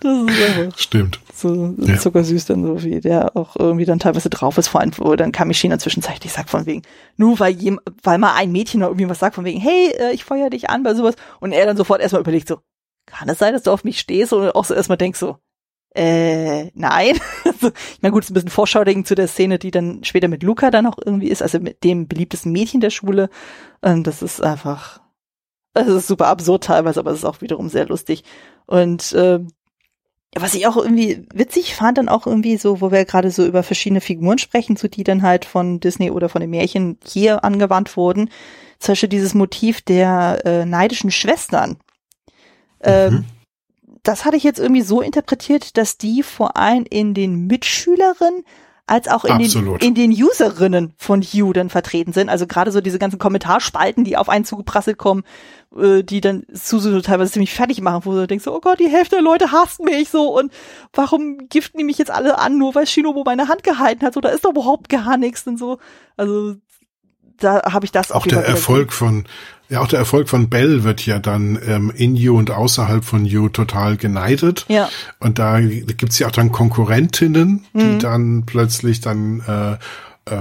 das 0.00 0.34
ist 0.34 0.58
einfach 0.58 0.78
Stimmt. 0.78 1.20
So 1.38 1.74
ja. 1.78 1.96
zuckersüß 1.98 2.46
dann 2.46 2.64
so, 2.64 2.82
wie 2.82 3.00
der 3.00 3.36
auch 3.36 3.56
irgendwie 3.56 3.84
dann 3.84 3.98
teilweise 3.98 4.30
drauf 4.30 4.58
ist, 4.58 4.68
vor 4.68 4.80
allem, 4.80 4.92
wo 4.96 5.14
dann 5.14 5.32
Kamishin 5.32 5.78
zwischenzeitlich 5.78 6.32
sagt 6.32 6.50
von 6.50 6.66
wegen, 6.66 6.82
nur 7.16 7.38
weil 7.38 7.54
jem, 7.54 7.80
weil 8.02 8.18
mal 8.18 8.34
ein 8.34 8.50
Mädchen 8.50 8.80
noch 8.80 8.88
irgendwie 8.88 9.08
was 9.08 9.20
sagt 9.20 9.36
von 9.36 9.44
wegen, 9.44 9.60
hey, 9.60 9.92
äh, 9.98 10.12
ich 10.12 10.24
feuer 10.24 10.50
dich 10.50 10.68
an 10.70 10.82
bei 10.82 10.94
sowas 10.94 11.14
und 11.40 11.52
er 11.52 11.66
dann 11.66 11.76
sofort 11.76 12.00
erstmal 12.00 12.22
überlegt 12.22 12.48
so, 12.48 12.58
kann 13.06 13.28
es 13.28 13.38
sein, 13.38 13.52
dass 13.52 13.62
du 13.62 13.70
auf 13.70 13.84
mich 13.84 14.00
stehst 14.00 14.32
und 14.32 14.50
auch 14.50 14.64
so 14.64 14.74
erstmal 14.74 14.98
denkst 14.98 15.18
so, 15.18 15.38
äh, 15.94 16.70
nein. 16.74 17.18
also, 17.44 17.68
ich 17.68 18.02
meine, 18.02 18.12
gut, 18.12 18.24
ist 18.24 18.30
ein 18.30 18.34
bisschen 18.34 18.50
Vorschaudigen 18.50 19.04
zu 19.04 19.14
der 19.14 19.28
Szene, 19.28 19.58
die 19.58 19.70
dann 19.70 20.04
später 20.04 20.28
mit 20.28 20.42
Luca 20.42 20.70
dann 20.70 20.86
auch 20.86 20.98
irgendwie 21.04 21.28
ist, 21.28 21.42
also 21.42 21.58
mit 21.60 21.84
dem 21.84 22.08
beliebtesten 22.08 22.52
Mädchen 22.52 22.80
der 22.80 22.90
Schule. 22.90 23.30
Und 23.80 24.06
das 24.06 24.22
ist 24.22 24.42
einfach, 24.42 25.00
das 25.74 25.88
ist 25.88 26.06
super 26.06 26.26
absurd 26.26 26.64
teilweise, 26.64 27.00
aber 27.00 27.12
es 27.12 27.18
ist 27.18 27.24
auch 27.24 27.40
wiederum 27.40 27.68
sehr 27.68 27.86
lustig. 27.86 28.24
Und 28.66 29.12
äh, 29.12 29.40
was 30.40 30.54
ich 30.54 30.66
auch 30.66 30.76
irgendwie 30.76 31.26
witzig 31.32 31.74
fand, 31.74 31.98
dann 31.98 32.08
auch 32.08 32.26
irgendwie 32.26 32.56
so, 32.56 32.80
wo 32.80 32.90
wir 32.90 33.04
gerade 33.04 33.30
so 33.30 33.46
über 33.46 33.62
verschiedene 33.62 34.00
Figuren 34.00 34.38
sprechen, 34.38 34.76
so 34.76 34.88
die 34.88 35.04
dann 35.04 35.22
halt 35.22 35.44
von 35.44 35.80
Disney 35.80 36.10
oder 36.10 36.28
von 36.28 36.40
den 36.40 36.50
Märchen 36.50 36.98
hier 37.06 37.44
angewandt 37.44 37.96
wurden. 37.96 38.30
Zum 38.78 38.92
Beispiel 38.92 39.08
dieses 39.08 39.34
Motiv 39.34 39.80
der 39.80 40.40
äh, 40.44 40.64
neidischen 40.64 41.10
Schwestern. 41.10 41.78
Ähm, 42.80 43.12
mhm. 43.12 43.24
das 44.04 44.24
hatte 44.24 44.36
ich 44.36 44.44
jetzt 44.44 44.60
irgendwie 44.60 44.82
so 44.82 45.00
interpretiert, 45.00 45.76
dass 45.76 45.98
die 45.98 46.22
vor 46.22 46.56
allem 46.56 46.84
in 46.88 47.12
den 47.12 47.46
Mitschülerinnen 47.46 48.44
als 48.88 49.06
auch 49.06 49.24
in 49.24 49.38
den, 49.38 49.76
in 49.76 49.94
den 49.94 50.10
Userinnen 50.10 50.94
von 50.96 51.22
Hugh 51.22 51.52
dann 51.52 51.68
vertreten 51.68 52.12
sind. 52.12 52.30
Also 52.30 52.46
gerade 52.46 52.72
so 52.72 52.80
diese 52.80 52.98
ganzen 52.98 53.18
Kommentarspalten, 53.18 54.02
die 54.02 54.16
auf 54.16 54.30
einen 54.30 54.46
zugeprasselt 54.46 54.96
kommen, 54.96 55.24
äh, 55.76 56.02
die 56.02 56.22
dann 56.22 56.44
Susu 56.50 57.00
teilweise 57.02 57.32
ziemlich 57.32 57.52
fertig 57.52 57.82
machen, 57.82 58.06
wo 58.06 58.12
du 58.12 58.26
denkst, 58.26 58.46
oh 58.46 58.60
Gott, 58.60 58.80
die 58.80 58.88
Hälfte 58.88 59.16
der 59.16 59.22
Leute 59.22 59.52
hasst 59.52 59.82
mich 59.84 60.08
so 60.08 60.36
und 60.38 60.50
warum 60.94 61.48
giften 61.48 61.78
die 61.78 61.84
mich 61.84 61.98
jetzt 61.98 62.10
alle 62.10 62.38
an, 62.38 62.56
nur 62.56 62.74
weil 62.74 62.86
Shinobu 62.86 63.24
meine 63.24 63.48
Hand 63.48 63.62
gehalten 63.62 64.06
hat, 64.06 64.14
so 64.14 64.20
da 64.20 64.30
ist 64.30 64.46
doch 64.46 64.50
überhaupt 64.50 64.88
gar 64.88 65.18
nichts 65.18 65.46
und 65.46 65.58
so. 65.58 65.78
Also 66.16 66.54
da 67.38 67.62
habe 67.72 67.84
ich 67.84 67.92
das 67.92 68.12
auch. 68.12 68.22
Auch 68.22 68.26
der 68.26 68.44
Erfolg 68.44 68.92
von 68.92 69.24
ja, 69.70 69.80
auch 69.80 69.86
der 69.88 69.98
Erfolg 69.98 70.30
von 70.30 70.48
Bell 70.48 70.82
wird 70.82 71.04
ja 71.04 71.18
dann 71.18 71.58
ähm, 71.66 71.92
in 71.94 72.16
You 72.16 72.38
und 72.38 72.50
außerhalb 72.50 73.04
von 73.04 73.26
You 73.26 73.50
total 73.50 73.98
geneidet. 73.98 74.64
Ja. 74.68 74.88
Und 75.18 75.38
da 75.38 75.60
gibt's 75.60 76.18
ja 76.18 76.28
auch 76.28 76.32
dann 76.32 76.52
Konkurrentinnen, 76.52 77.66
die 77.74 77.84
mhm. 77.84 77.98
dann 77.98 78.46
plötzlich 78.46 79.02
dann 79.02 79.42
äh, 79.46 79.72
äh, 79.72 79.76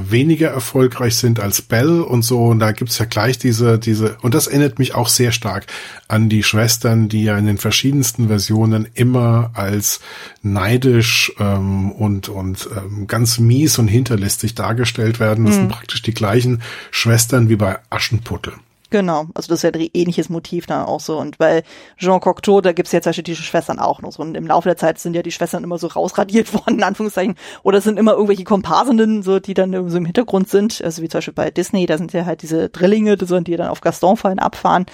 weniger 0.10 0.50
erfolgreich 0.50 1.16
sind 1.16 1.40
als 1.40 1.62
Bell 1.62 2.02
und 2.02 2.24
so. 2.24 2.46
Und 2.46 2.60
da 2.60 2.72
gibt's 2.72 2.98
ja 2.98 3.06
gleich 3.06 3.38
diese, 3.38 3.80
diese, 3.80 4.18
und 4.22 4.34
das 4.34 4.48
erinnert 4.48 4.80
mich 4.80 4.96
auch 4.96 5.08
sehr 5.08 5.32
stark 5.32 5.68
an 6.08 6.30
die 6.30 6.44
Schwestern, 6.44 7.10
die 7.10 7.24
ja 7.24 7.38
in 7.38 7.46
den 7.46 7.58
verschiedensten 7.58 8.28
Versionen 8.28 8.88
immer 8.94 9.52
als 9.54 10.00
neidisch 10.42 11.32
ähm, 11.40 11.92
und, 11.92 12.30
und 12.30 12.70
ähm, 12.76 13.08
ganz 13.08 13.40
mies 13.40 13.78
und 13.80 13.88
hinterlistig 13.88 14.56
dargestellt 14.56 15.20
werden. 15.20 15.46
Das 15.46 15.56
mhm. 15.56 15.60
sind 15.60 15.70
praktisch 15.70 16.02
die 16.02 16.14
gleichen 16.14 16.62
Schwestern 16.92 17.50
wie 17.50 17.56
bei 17.56 17.78
Aschenputtel. 17.90 18.54
Genau, 18.90 19.26
also 19.34 19.50
das 19.50 19.60
ist 19.60 19.64
ja 19.64 19.72
ein 19.72 19.90
ähnliches 19.94 20.30
Motiv 20.30 20.66
da 20.66 20.86
auch 20.86 21.02
so. 21.02 21.18
Und 21.18 21.38
bei 21.38 21.64
Jean 21.98 22.22
Cocteau, 22.22 22.62
da 22.62 22.72
gibt's 22.72 22.94
ja 22.94 23.00
die 23.02 23.36
Schwestern 23.36 23.80
auch 23.80 24.02
noch 24.02 24.14
so. 24.14 24.24
Und 24.24 24.36
im 24.36 24.48
Laufe 24.48 24.70
der 24.70 24.78
Zeit 24.78 24.98
sind 24.98 25.14
ja 25.14 25.22
die 25.22 25.32
Schwestern 25.32 25.64
immer 25.66 25.78
so 25.78 25.88
rausradiert 25.88 26.54
worden, 26.54 26.76
in 26.76 26.84
Anführungszeichen. 26.84 27.36
Oder 27.64 27.80
es 27.80 27.84
sind 27.84 28.00
immer 28.00 28.14
irgendwelche 28.14 28.46
Komparsinnen, 28.46 29.24
so, 29.24 29.40
die 29.40 29.54
dann 29.54 29.90
so 29.90 29.98
im 29.98 30.06
Hintergrund 30.06 30.48
sind. 30.48 30.82
Also 30.82 31.02
wie 31.02 31.10
zum 31.10 31.18
Beispiel 31.18 31.34
bei 31.34 31.52
Disney, 31.52 31.86
da 31.86 31.98
sind 31.98 32.14
ja 32.14 32.26
halt 32.26 32.42
diese 32.44 32.70
Drillinge, 32.70 33.18
die 33.18 33.58
dann 33.58 33.68
auf 33.68 33.82
Gaston 33.82 34.16
fallen, 34.16 34.40
abfahren. 34.40 34.86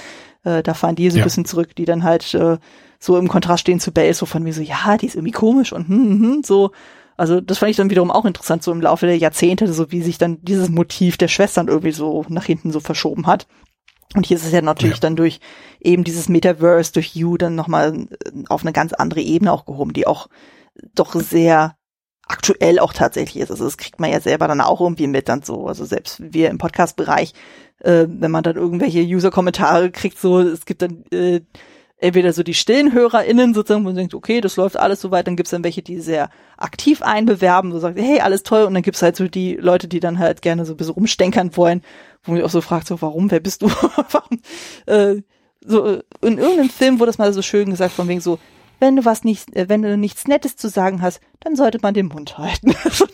Äh, 0.43 0.63
da 0.63 0.73
fahren 0.73 0.95
die 0.95 1.11
so 1.11 1.17
ein 1.19 1.23
bisschen 1.23 1.45
zurück, 1.45 1.75
die 1.75 1.85
dann 1.85 2.03
halt 2.03 2.33
äh, 2.33 2.57
so 2.99 3.17
im 3.17 3.27
Kontrast 3.27 3.61
stehen 3.61 3.79
zu 3.79 3.91
Belle, 3.91 4.13
so 4.13 4.25
von 4.25 4.41
mir 4.41 4.53
so, 4.53 4.61
ja, 4.61 4.97
die 4.97 5.05
ist 5.05 5.15
irgendwie 5.15 5.31
komisch 5.31 5.71
und 5.71 5.87
hm, 5.87 5.97
hm, 5.97 6.21
hm 6.21 6.43
so. 6.43 6.71
Also 7.15 7.41
das 7.41 7.59
fand 7.59 7.69
ich 7.69 7.77
dann 7.77 7.91
wiederum 7.91 8.09
auch 8.09 8.25
interessant, 8.25 8.63
so 8.63 8.71
im 8.71 8.81
Laufe 8.81 9.05
der 9.05 9.17
Jahrzehnte, 9.17 9.71
so 9.71 9.91
wie 9.91 10.01
sich 10.01 10.17
dann 10.17 10.39
dieses 10.41 10.69
Motiv 10.69 11.15
der 11.17 11.27
Schwestern 11.27 11.67
irgendwie 11.67 11.91
so 11.91 12.25
nach 12.27 12.45
hinten 12.45 12.71
so 12.71 12.79
verschoben 12.79 13.27
hat. 13.27 13.45
Und 14.15 14.25
hier 14.25 14.37
ist 14.37 14.45
es 14.45 14.51
ja 14.51 14.61
natürlich 14.61 14.97
ja. 14.97 15.01
dann 15.01 15.15
durch 15.15 15.39
eben 15.79 16.03
dieses 16.03 16.29
Metaverse, 16.29 16.93
durch 16.93 17.15
You 17.15 17.37
dann 17.37 17.55
nochmal 17.55 18.07
auf 18.49 18.61
eine 18.61 18.73
ganz 18.73 18.93
andere 18.93 19.21
Ebene 19.21 19.51
auch 19.51 19.65
gehoben, 19.65 19.93
die 19.93 20.07
auch 20.07 20.27
doch 20.93 21.15
sehr 21.15 21.75
aktuell 22.27 22.79
auch 22.79 22.93
tatsächlich 22.93 23.43
ist. 23.43 23.51
Also 23.51 23.65
das 23.65 23.77
kriegt 23.77 23.99
man 23.99 24.11
ja 24.11 24.19
selber 24.19 24.47
dann 24.47 24.61
auch 24.61 24.81
irgendwie 24.81 25.07
mit 25.07 25.29
dann 25.29 25.41
so. 25.41 25.67
Also 25.67 25.85
selbst 25.85 26.21
wir 26.21 26.49
im 26.49 26.57
Podcast-Bereich, 26.57 27.33
äh, 27.79 28.05
wenn 28.07 28.31
man 28.31 28.43
dann 28.43 28.55
irgendwelche 28.55 29.01
User-Kommentare 29.01 29.91
kriegt, 29.91 30.19
so, 30.19 30.39
es 30.39 30.65
gibt 30.65 30.81
dann 30.81 31.03
äh, 31.11 31.41
entweder 31.97 32.33
so 32.33 32.43
die 32.43 32.53
stillen 32.53 32.93
HörerInnen 32.93 33.53
sozusagen, 33.53 33.83
wo 33.83 33.89
man 33.89 33.95
denkt, 33.95 34.13
okay, 34.13 34.41
das 34.41 34.57
läuft 34.57 34.77
alles 34.77 35.01
so 35.01 35.11
weit, 35.11 35.27
dann 35.27 35.35
gibt's 35.35 35.51
dann 35.51 35.63
welche, 35.63 35.81
die 35.81 35.99
sehr 35.99 36.29
aktiv 36.57 37.01
einbewerben, 37.01 37.71
so 37.71 37.79
sagt, 37.79 37.97
hey, 37.97 38.19
alles 38.19 38.43
toll, 38.43 38.63
und 38.63 38.73
dann 38.73 38.83
gibt's 38.83 39.01
halt 39.01 39.15
so 39.15 39.27
die 39.27 39.55
Leute, 39.55 39.87
die 39.87 39.99
dann 39.99 40.19
halt 40.19 40.41
gerne 40.41 40.65
so 40.65 40.73
ein 40.73 40.77
bisschen 40.77 40.95
rumstenkern 40.95 41.55
wollen, 41.55 41.81
wo 42.23 42.31
man 42.31 42.41
auch 42.43 42.49
so 42.49 42.61
fragt, 42.61 42.87
so, 42.87 43.01
warum, 43.01 43.31
wer 43.31 43.39
bist 43.39 43.61
du? 43.61 43.67
warum, 44.11 44.39
äh, 44.85 45.21
so, 45.65 46.01
in 46.21 46.37
irgendeinem 46.37 46.69
Film 46.69 46.99
wurde 46.99 47.09
das 47.09 47.17
mal 47.17 47.33
so 47.33 47.41
schön 47.41 47.69
gesagt, 47.69 47.93
von 47.93 48.07
wegen 48.07 48.21
so, 48.21 48.39
wenn 48.79 48.95
du 48.95 49.05
was 49.05 49.23
nicht, 49.23 49.55
äh, 49.55 49.69
wenn 49.69 49.81
du 49.81 49.97
nichts 49.97 50.27
Nettes 50.27 50.55
zu 50.55 50.69
sagen 50.69 51.01
hast, 51.01 51.21
dann 51.39 51.55
sollte 51.55 51.79
man 51.81 51.93
den 51.93 52.07
Mund 52.07 52.37
halten. 52.37 52.75
so, 52.91 53.05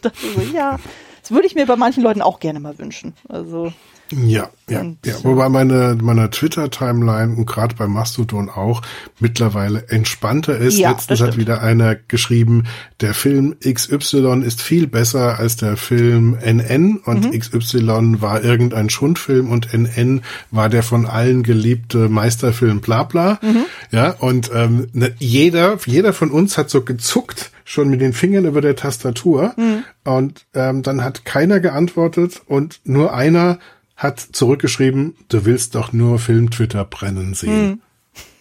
ja, 0.54 0.80
das 1.22 1.32
würde 1.32 1.48
ich 1.48 1.56
mir 1.56 1.66
bei 1.66 1.76
manchen 1.76 2.04
Leuten 2.04 2.22
auch 2.22 2.40
gerne 2.40 2.60
mal 2.60 2.78
wünschen. 2.80 3.14
Also 3.28 3.72
ja, 4.12 4.50
ja, 4.70 4.82
und, 4.82 4.98
ja. 5.06 5.14
Wobei 5.24 5.50
meine, 5.50 5.98
meine 6.02 6.30
Twitter-Timeline 6.30 7.36
und 7.36 7.46
gerade 7.46 7.76
bei 7.76 7.88
Mastodon 7.88 8.50
auch 8.50 8.82
mittlerweile 9.20 9.88
entspannter 9.90 10.58
ist. 10.58 10.78
Ja, 10.78 10.92
Letztens 10.92 11.22
hat 11.22 11.38
wieder 11.38 11.62
einer 11.62 11.96
geschrieben, 11.96 12.66
der 13.02 13.14
Film 13.14 13.56
XY 13.60 14.44
ist 14.46 14.62
viel 14.62 14.88
besser 14.88 15.40
als 15.40 15.58
der 15.58 15.78
Film 15.78 16.38
NN 16.42 16.98
und 16.98 17.26
mhm. 17.26 17.40
XY 17.40 18.22
war 18.22 18.44
irgendein 18.44 18.90
Schundfilm 18.90 19.52
und 19.52 19.74
NN 19.74 20.22
war 20.52 20.70
der 20.70 20.84
von 20.84 21.06
allen 21.06 21.44
geliebte 21.44 22.10
Meisterfilm 22.10 22.82
bla 22.82 23.04
bla. 23.04 23.40
Mhm. 23.42 23.66
Ja, 23.92 24.12
und 24.12 24.52
ähm, 24.54 24.88
ne, 24.94 25.14
jeder, 25.20 25.78
jeder 25.86 26.14
von 26.14 26.32
uns 26.32 26.58
hat 26.58 26.70
so 26.70 26.82
gezuckt, 26.82 27.52
schon 27.70 27.90
mit 27.90 28.02
den 28.02 28.14
Fingern 28.14 28.46
über 28.46 28.62
der 28.62 28.76
Tastatur. 28.76 29.54
Mhm. 29.56 29.84
Und 30.04 30.46
ähm, 30.56 30.82
dann 30.82 31.04
hat 31.04 31.24
keiner 31.24 31.60
geantwortet 31.60 32.42
und 32.48 32.82
nur 32.84 33.14
einer 33.14 33.60
hat 34.00 34.20
zurückgeschrieben, 34.20 35.16
du 35.28 35.46
willst 35.46 35.76
doch 35.76 35.92
nur 35.92 36.20
Film-Twitter 36.20 36.86
brennen 36.86 37.34
sehen. 37.34 37.72
Hm. 37.72 37.82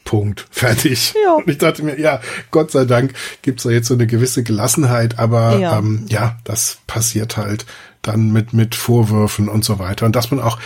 Punkt. 0.05 0.47
Fertig. 0.51 1.15
Ja. 1.23 1.35
Und 1.35 1.49
ich 1.49 1.59
dachte 1.59 1.83
mir, 1.83 2.01
ja, 2.01 2.21
Gott 2.51 2.71
sei 2.71 2.87
Dank 2.87 3.13
gibt's 3.43 3.65
da 3.65 3.71
jetzt 3.71 3.89
so 3.89 3.95
eine 3.95 4.07
gewisse 4.07 4.43
Gelassenheit, 4.43 5.19
aber 5.19 5.59
ja, 5.59 5.79
ähm, 5.79 6.07
ja 6.09 6.39
das 6.45 6.79
passiert 6.87 7.37
halt 7.37 7.67
dann 8.01 8.33
mit, 8.33 8.55
mit 8.55 8.75
Vorwürfen 8.75 9.51
und 9.51 9.67
so 9.67 9.79
weiter. 9.79 10.07
Und 10.07 10.17
dass 10.17 10.31
man 10.31 10.41
auch 10.41 10.59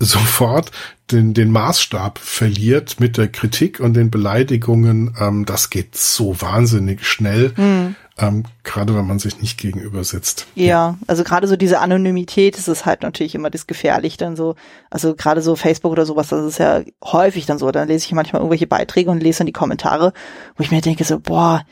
sofort 0.00 0.72
den, 1.12 1.34
den 1.34 1.52
Maßstab 1.52 2.18
verliert 2.18 2.98
mit 2.98 3.16
der 3.16 3.28
Kritik 3.28 3.80
und 3.80 3.94
den 3.94 4.10
Beleidigungen, 4.10 5.14
ähm, 5.20 5.44
das 5.44 5.70
geht 5.70 5.96
so 5.96 6.40
wahnsinnig 6.40 7.06
schnell. 7.06 7.52
Mhm 7.56 7.94
ähm, 8.20 8.44
gerade 8.64 8.94
wenn 8.94 9.06
man 9.06 9.18
sich 9.18 9.40
nicht 9.40 9.58
gegenüber 9.58 10.04
sitzt. 10.04 10.46
Ja, 10.54 10.66
ja, 10.66 10.98
also 11.06 11.24
gerade 11.24 11.46
so 11.46 11.56
diese 11.56 11.80
Anonymität 11.80 12.58
ist 12.58 12.68
es 12.68 12.84
halt 12.84 13.02
natürlich 13.02 13.34
immer 13.34 13.50
das 13.50 13.66
gefährlich 13.66 14.16
dann 14.16 14.36
so, 14.36 14.56
also 14.90 15.14
gerade 15.14 15.42
so 15.42 15.56
Facebook 15.56 15.92
oder 15.92 16.06
sowas, 16.06 16.28
das 16.28 16.44
ist 16.44 16.58
ja 16.58 16.82
häufig 17.04 17.46
dann 17.46 17.58
so, 17.58 17.70
dann 17.70 17.88
lese 17.88 18.06
ich 18.06 18.12
manchmal 18.12 18.40
irgendwelche 18.40 18.66
Beiträge 18.66 19.10
und 19.10 19.22
lese 19.22 19.38
dann 19.38 19.46
die 19.46 19.52
Kommentare, 19.52 20.12
wo 20.56 20.62
ich 20.62 20.70
mir 20.70 20.80
denke 20.80 21.04
so, 21.04 21.18
boah, 21.18 21.64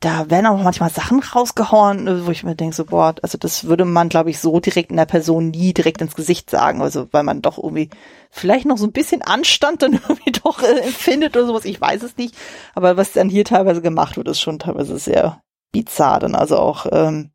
da 0.00 0.28
werden 0.30 0.46
auch 0.46 0.62
manchmal 0.62 0.90
Sachen 0.90 1.20
rausgehauen, 1.20 2.26
wo 2.26 2.30
ich 2.30 2.44
mir 2.44 2.54
denke 2.54 2.76
so, 2.76 2.84
boah, 2.84 3.14
also 3.22 3.38
das 3.38 3.64
würde 3.64 3.84
man, 3.84 4.10
glaube 4.10 4.30
ich, 4.30 4.38
so 4.38 4.60
direkt 4.60 4.90
in 4.90 4.98
der 4.98 5.06
Person 5.06 5.48
nie 5.48 5.72
direkt 5.72 6.02
ins 6.02 6.14
Gesicht 6.14 6.50
sagen, 6.50 6.82
also 6.82 7.08
weil 7.12 7.22
man 7.22 7.40
doch 7.40 7.56
irgendwie 7.56 7.88
vielleicht 8.30 8.66
noch 8.66 8.76
so 8.76 8.86
ein 8.86 8.92
bisschen 8.92 9.22
Anstand 9.22 9.82
dann 9.82 9.92
irgendwie 10.08 10.32
doch 10.32 10.62
äh, 10.62 10.80
empfindet 10.80 11.36
oder 11.36 11.46
sowas, 11.46 11.64
ich 11.64 11.80
weiß 11.80 12.02
es 12.02 12.16
nicht, 12.16 12.36
aber 12.74 12.96
was 12.96 13.12
dann 13.12 13.30
hier 13.30 13.44
teilweise 13.44 13.80
gemacht 13.80 14.16
wird, 14.16 14.28
ist 14.28 14.40
schon 14.40 14.58
teilweise 14.58 14.98
sehr 14.98 15.40
bizarr 15.72 16.20
dann, 16.20 16.34
also 16.34 16.58
auch, 16.58 16.86
ähm, 16.92 17.30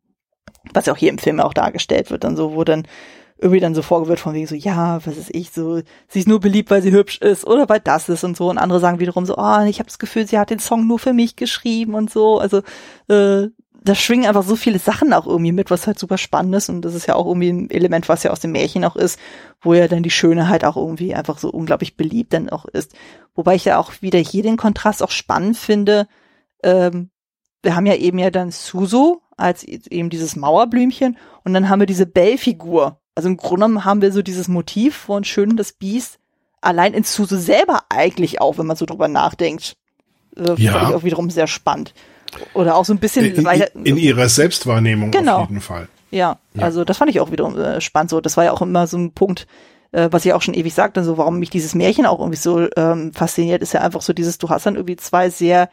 was 0.72 0.86
ja 0.86 0.92
auch 0.92 0.98
hier 0.98 1.10
im 1.10 1.18
Film 1.18 1.40
auch 1.40 1.54
dargestellt 1.54 2.10
wird, 2.10 2.22
dann 2.22 2.36
so, 2.36 2.54
wo 2.54 2.62
dann 2.62 2.86
irgendwie 3.40 3.60
dann 3.60 3.74
so 3.74 3.82
vorgewirrt 3.82 4.20
von 4.20 4.34
wegen 4.34 4.46
so, 4.46 4.54
ja, 4.54 5.04
was 5.04 5.16
ist 5.16 5.34
ich, 5.34 5.50
so, 5.50 5.80
sie 6.08 6.18
ist 6.18 6.28
nur 6.28 6.40
beliebt, 6.40 6.70
weil 6.70 6.82
sie 6.82 6.92
hübsch 6.92 7.18
ist 7.18 7.46
oder 7.46 7.68
weil 7.68 7.80
das 7.80 8.08
ist 8.08 8.22
und 8.24 8.36
so. 8.36 8.50
Und 8.50 8.58
andere 8.58 8.80
sagen 8.80 9.00
wiederum 9.00 9.24
so, 9.24 9.36
oh, 9.36 9.60
ich 9.66 9.78
habe 9.78 9.86
das 9.86 9.98
Gefühl, 9.98 10.26
sie 10.26 10.38
hat 10.38 10.50
den 10.50 10.58
Song 10.58 10.86
nur 10.86 10.98
für 10.98 11.12
mich 11.12 11.36
geschrieben 11.36 11.94
und 11.94 12.10
so. 12.10 12.38
Also 12.38 12.58
äh, 13.08 13.48
da 13.82 13.94
schwingen 13.94 14.26
einfach 14.26 14.42
so 14.42 14.56
viele 14.56 14.78
Sachen 14.78 15.12
auch 15.14 15.26
irgendwie 15.26 15.52
mit, 15.52 15.70
was 15.70 15.86
halt 15.86 15.98
super 15.98 16.18
spannend 16.18 16.54
ist. 16.54 16.68
Und 16.68 16.82
das 16.82 16.94
ist 16.94 17.06
ja 17.06 17.14
auch 17.14 17.26
irgendwie 17.26 17.50
ein 17.50 17.70
Element, 17.70 18.08
was 18.08 18.22
ja 18.22 18.30
aus 18.30 18.40
dem 18.40 18.52
Märchen 18.52 18.84
auch 18.84 18.96
ist, 18.96 19.18
wo 19.62 19.72
ja 19.72 19.88
dann 19.88 20.02
die 20.02 20.10
Schöne 20.10 20.48
halt 20.48 20.64
auch 20.64 20.76
irgendwie 20.76 21.14
einfach 21.14 21.38
so 21.38 21.50
unglaublich 21.50 21.96
beliebt 21.96 22.34
dann 22.34 22.50
auch 22.50 22.66
ist. 22.66 22.94
Wobei 23.34 23.54
ich 23.54 23.64
ja 23.64 23.78
auch 23.78 23.92
wieder 24.00 24.18
hier 24.18 24.42
den 24.42 24.58
Kontrast 24.58 25.02
auch 25.02 25.10
spannend 25.10 25.56
finde, 25.56 26.06
ähm, 26.62 27.10
wir 27.62 27.74
haben 27.74 27.86
ja 27.86 27.94
eben 27.94 28.18
ja 28.18 28.30
dann 28.30 28.50
Suso 28.50 29.22
als 29.36 29.64
eben 29.64 30.10
dieses 30.10 30.36
Mauerblümchen 30.36 31.16
und 31.44 31.54
dann 31.54 31.68
haben 31.68 31.80
wir 31.80 31.86
diese 31.86 32.06
Bell-Figur. 32.06 32.99
Also 33.14 33.28
im 33.28 33.36
Grunde 33.36 33.66
genommen 33.66 33.84
haben 33.84 34.02
wir 34.02 34.12
so 34.12 34.22
dieses 34.22 34.48
Motiv 34.48 34.96
von 34.96 35.24
Schön 35.24 35.56
das 35.56 35.72
Biest 35.72 36.18
allein 36.60 36.94
in 36.94 37.04
Suso 37.04 37.36
selber 37.36 37.82
eigentlich 37.88 38.40
auch, 38.40 38.58
wenn 38.58 38.66
man 38.66 38.76
so 38.76 38.86
drüber 38.86 39.08
nachdenkt. 39.08 39.76
Äh, 40.36 40.54
ja. 40.56 40.72
Fand 40.72 40.90
ich 40.90 40.94
auch 40.94 41.04
wiederum 41.04 41.30
sehr 41.30 41.46
spannend. 41.46 41.94
Oder 42.54 42.76
auch 42.76 42.84
so 42.84 42.92
ein 42.92 42.98
bisschen 42.98 43.24
in, 43.24 43.44
weiter, 43.44 43.74
in 43.74 43.96
ihrer 43.96 44.28
Selbstwahrnehmung 44.28 45.10
genau. 45.10 45.38
auf 45.38 45.48
jeden 45.48 45.60
Fall. 45.60 45.88
Ja, 46.10 46.38
ja, 46.54 46.62
also 46.62 46.84
das 46.84 46.98
fand 46.98 47.10
ich 47.10 47.20
auch 47.20 47.30
wiederum 47.30 47.58
äh, 47.58 47.80
spannend. 47.80 48.10
So, 48.10 48.20
das 48.20 48.36
war 48.36 48.44
ja 48.44 48.52
auch 48.52 48.62
immer 48.62 48.86
so 48.86 48.98
ein 48.98 49.12
Punkt, 49.12 49.46
äh, 49.92 50.08
was 50.10 50.24
ich 50.24 50.32
auch 50.32 50.42
schon 50.42 50.54
ewig 50.54 50.74
sagte, 50.74 51.02
so 51.04 51.18
warum 51.18 51.38
mich 51.38 51.50
dieses 51.50 51.74
Märchen 51.74 52.06
auch 52.06 52.20
irgendwie 52.20 52.38
so 52.38 52.68
ähm, 52.76 53.12
fasziniert, 53.12 53.62
ist 53.62 53.74
ja 53.74 53.80
einfach 53.80 54.02
so 54.02 54.12
dieses, 54.12 54.38
du 54.38 54.48
hast 54.48 54.66
dann 54.66 54.76
irgendwie 54.76 54.96
zwei 54.96 55.30
sehr 55.30 55.68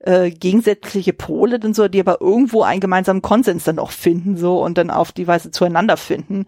äh, 0.00 0.30
gegensätzliche 0.30 1.12
Pole 1.12 1.58
dann 1.58 1.74
so, 1.74 1.88
die 1.88 2.00
aber 2.00 2.20
irgendwo 2.20 2.62
einen 2.62 2.80
gemeinsamen 2.80 3.22
Konsens 3.22 3.64
dann 3.64 3.78
auch 3.78 3.90
finden 3.90 4.36
so 4.36 4.62
und 4.62 4.78
dann 4.78 4.90
auf 4.90 5.12
die 5.12 5.26
Weise 5.26 5.50
zueinander 5.50 5.96
finden. 5.96 6.46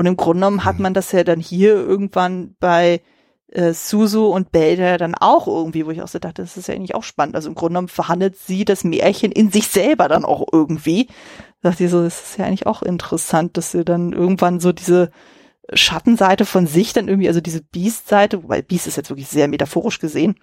Und 0.00 0.06
im 0.06 0.16
Grunde 0.16 0.40
genommen 0.40 0.64
hat 0.64 0.76
mhm. 0.76 0.84
man 0.84 0.94
das 0.94 1.12
ja 1.12 1.24
dann 1.24 1.40
hier 1.40 1.74
irgendwann 1.74 2.56
bei 2.58 3.02
äh, 3.48 3.74
Suzu 3.74 4.28
und 4.28 4.50
Belda 4.50 4.96
dann 4.96 5.14
auch 5.14 5.46
irgendwie, 5.46 5.84
wo 5.84 5.90
ich 5.90 6.00
auch 6.00 6.08
so 6.08 6.18
dachte, 6.18 6.40
das 6.40 6.56
ist 6.56 6.68
ja 6.68 6.74
eigentlich 6.74 6.94
auch 6.94 7.02
spannend. 7.02 7.34
Also 7.36 7.50
im 7.50 7.54
Grunde 7.54 7.72
genommen 7.72 7.88
verhandelt 7.88 8.38
sie 8.38 8.64
das 8.64 8.82
Märchen 8.82 9.30
in 9.30 9.50
sich 9.50 9.66
selber 9.66 10.08
dann 10.08 10.24
auch 10.24 10.46
irgendwie. 10.50 11.08
Da 11.60 11.68
dachte 11.68 11.84
ich 11.84 11.90
so, 11.90 12.02
das 12.02 12.30
ist 12.30 12.38
ja 12.38 12.46
eigentlich 12.46 12.66
auch 12.66 12.80
interessant, 12.80 13.58
dass 13.58 13.72
sie 13.72 13.84
dann 13.84 14.14
irgendwann 14.14 14.58
so 14.58 14.72
diese 14.72 15.10
Schattenseite 15.70 16.46
von 16.46 16.66
sich 16.66 16.94
dann 16.94 17.06
irgendwie, 17.06 17.28
also 17.28 17.42
diese 17.42 17.60
Beast-Seite, 17.60 18.42
wobei 18.42 18.62
Beast 18.62 18.86
ist 18.86 18.96
jetzt 18.96 19.10
wirklich 19.10 19.28
sehr 19.28 19.48
metaphorisch 19.48 19.98
gesehen, 19.98 20.36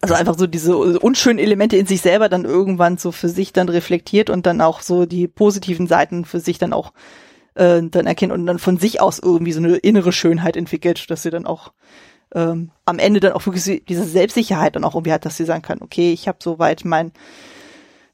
also 0.00 0.14
einfach 0.14 0.36
so 0.36 0.48
diese 0.48 0.76
unschönen 0.98 1.38
Elemente 1.38 1.76
in 1.76 1.86
sich 1.86 2.00
selber 2.00 2.28
dann 2.28 2.44
irgendwann 2.44 2.98
so 2.98 3.12
für 3.12 3.28
sich 3.28 3.52
dann 3.52 3.68
reflektiert 3.68 4.30
und 4.30 4.46
dann 4.46 4.60
auch 4.60 4.80
so 4.80 5.06
die 5.06 5.28
positiven 5.28 5.86
Seiten 5.86 6.24
für 6.24 6.40
sich 6.40 6.58
dann 6.58 6.72
auch 6.72 6.92
äh, 7.54 7.82
dann 7.82 8.06
erkennt 8.06 8.32
und 8.32 8.46
dann 8.46 8.58
von 8.58 8.78
sich 8.78 9.00
aus 9.00 9.18
irgendwie 9.18 9.52
so 9.52 9.60
eine 9.60 9.76
innere 9.76 10.12
Schönheit 10.12 10.56
entwickelt, 10.56 11.10
dass 11.10 11.22
sie 11.22 11.30
dann 11.30 11.46
auch 11.46 11.72
ähm, 12.34 12.70
am 12.84 12.98
Ende 12.98 13.20
dann 13.20 13.32
auch 13.32 13.46
wirklich 13.46 13.84
diese 13.86 14.04
Selbstsicherheit 14.04 14.76
dann 14.76 14.84
auch 14.84 14.94
irgendwie 14.94 15.12
hat, 15.12 15.24
dass 15.24 15.36
sie 15.36 15.44
sagen 15.44 15.62
kann, 15.62 15.82
okay, 15.82 16.12
ich 16.12 16.28
habe 16.28 16.38
soweit 16.42 16.84
mein 16.84 17.12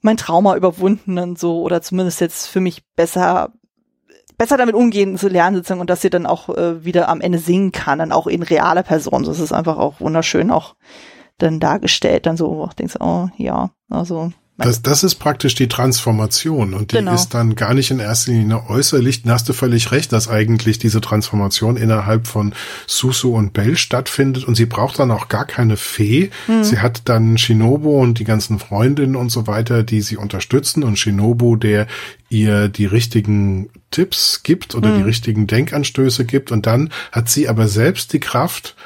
mein 0.03 0.17
Trauma 0.17 0.57
überwunden 0.57 1.19
und 1.19 1.39
so 1.39 1.61
oder 1.61 1.83
zumindest 1.83 2.21
jetzt 2.21 2.47
für 2.47 2.61
mich 2.61 2.83
besser 2.97 3.53
besser 4.39 4.57
damit 4.57 4.75
umgehen 4.75 5.19
zu 5.19 5.29
lernen 5.29 5.57
sozusagen 5.57 5.83
und 5.83 5.91
dass 5.91 6.01
sie 6.01 6.09
dann 6.09 6.25
auch 6.25 6.49
äh, 6.49 6.83
wieder 6.85 7.11
am 7.11 7.21
Ende 7.21 7.39
singen 7.39 7.73
kann, 7.73 7.99
dann 7.99 8.13
auch 8.13 8.27
in 8.27 8.43
realer 8.43 8.83
Person. 8.83 9.25
Das 9.25 9.39
ist 9.39 9.53
einfach 9.53 9.77
auch 9.77 10.01
wunderschön 10.01 10.51
auch 10.51 10.77
dann 11.37 11.61
dargestellt, 11.61 12.27
dann 12.27 12.37
so, 12.37 12.69
denkst 12.79 12.95
du, 12.95 13.05
oh 13.05 13.29
ja, 13.37 13.71
also. 13.89 14.33
Das, 14.63 14.83
das 14.83 15.05
ist 15.05 15.17
praktisch 15.17 15.55
die 15.55 15.69
Transformation 15.69 16.75
und 16.75 16.93
die 16.93 16.97
genau. 16.97 17.15
ist 17.15 17.31
dann 17.31 17.55
gar 17.55 17.75
nicht 17.75 17.91
in 17.91 17.99
erster 17.99 18.33
Linie 18.33 18.69
äußerlich. 18.69 19.23
Da 19.23 19.33
hast 19.33 19.49
du 19.49 19.53
völlig 19.53 19.91
recht, 19.93 20.13
dass 20.13 20.29
eigentlich 20.29 20.79
diese 20.79 21.01
Transformation 21.01 21.77
innerhalb 21.77 22.27
von 22.27 22.55
Susu 22.87 23.35
und 23.35 23.53
Bell 23.53 23.77
stattfindet 23.77 24.45
und 24.45 24.55
sie 24.55 24.67
braucht 24.67 24.99
dann 24.99 25.11
auch 25.11 25.29
gar 25.29 25.47
keine 25.47 25.77
Fee. 25.77 26.31
Hm. 26.47 26.65
Sie 26.65 26.79
hat 26.79 27.03
dann 27.07 27.39
Shinobu 27.39 28.01
und 28.01 28.19
die 28.19 28.25
ganzen 28.25 28.59
Freundinnen 28.59 29.17
und 29.17 29.31
so 29.31 29.47
weiter, 29.47 29.83
die 29.83 30.03
sie 30.03 30.17
unterstützen 30.17 30.83
und 30.83 30.99
Shinobu, 30.99 31.57
der 31.57 31.87
ihr 32.29 32.69
die 32.69 32.87
richtigen 32.87 33.71
Tipps 33.91 34.43
gibt 34.43 34.75
oder 34.75 34.91
hm. 34.91 34.99
die 34.99 35.03
richtigen 35.03 35.47
Denkanstöße 35.47 36.25
gibt 36.25 36.53
und 36.53 36.67
dann 36.67 36.91
hat 37.13 37.29
sie 37.29 37.49
aber 37.49 37.67
selbst 37.67 38.13
die 38.13 38.21
Kraft 38.21 38.77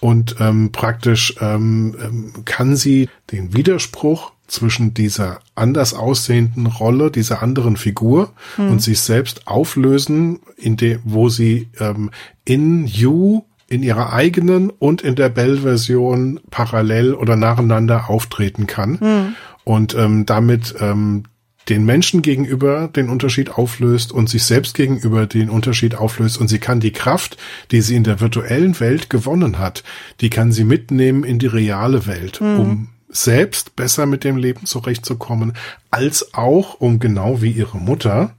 und 0.00 0.36
ähm, 0.38 0.70
praktisch 0.70 1.34
ähm, 1.40 1.96
ähm, 1.98 2.44
kann 2.44 2.76
sie 2.76 3.08
den 3.32 3.54
Widerspruch 3.54 4.33
zwischen 4.54 4.94
dieser 4.94 5.40
anders 5.54 5.94
aussehenden 5.94 6.66
Rolle, 6.66 7.10
dieser 7.10 7.42
anderen 7.42 7.76
Figur 7.76 8.32
hm. 8.56 8.70
und 8.70 8.82
sich 8.82 9.00
selbst 9.00 9.46
auflösen, 9.46 10.40
in 10.56 10.76
dem, 10.76 11.00
wo 11.04 11.28
sie 11.28 11.68
ähm, 11.78 12.10
in 12.44 12.86
You 12.86 13.42
in 13.68 13.82
ihrer 13.82 14.12
eigenen 14.12 14.70
und 14.70 15.02
in 15.02 15.16
der 15.16 15.30
Bell-Version 15.30 16.38
parallel 16.50 17.14
oder 17.14 17.34
nacheinander 17.34 18.08
auftreten 18.08 18.66
kann 18.66 19.00
hm. 19.00 19.34
und 19.64 19.94
ähm, 19.94 20.26
damit 20.26 20.74
ähm, 20.80 21.24
den 21.68 21.84
Menschen 21.84 22.22
gegenüber 22.22 22.88
den 22.88 23.08
Unterschied 23.08 23.50
auflöst 23.50 24.12
und 24.12 24.28
sich 24.28 24.44
selbst 24.44 24.74
gegenüber 24.74 25.26
den 25.26 25.48
Unterschied 25.48 25.94
auflöst 25.94 26.38
und 26.38 26.48
sie 26.48 26.58
kann 26.58 26.80
die 26.80 26.92
Kraft, 26.92 27.36
die 27.70 27.80
sie 27.80 27.96
in 27.96 28.04
der 28.04 28.20
virtuellen 28.20 28.78
Welt 28.80 29.08
gewonnen 29.08 29.58
hat, 29.58 29.82
die 30.20 30.30
kann 30.30 30.52
sie 30.52 30.64
mitnehmen 30.64 31.24
in 31.24 31.38
die 31.38 31.46
reale 31.46 32.06
Welt, 32.06 32.40
mhm. 32.40 32.60
um 32.60 32.88
selbst 33.14 33.76
besser 33.76 34.06
mit 34.06 34.24
dem 34.24 34.36
Leben 34.36 34.66
zurechtzukommen, 34.66 35.54
als 35.90 36.34
auch 36.34 36.80
um 36.80 36.98
genau 36.98 37.40
wie 37.40 37.52
ihre 37.52 37.78
Mutter, 37.78 38.34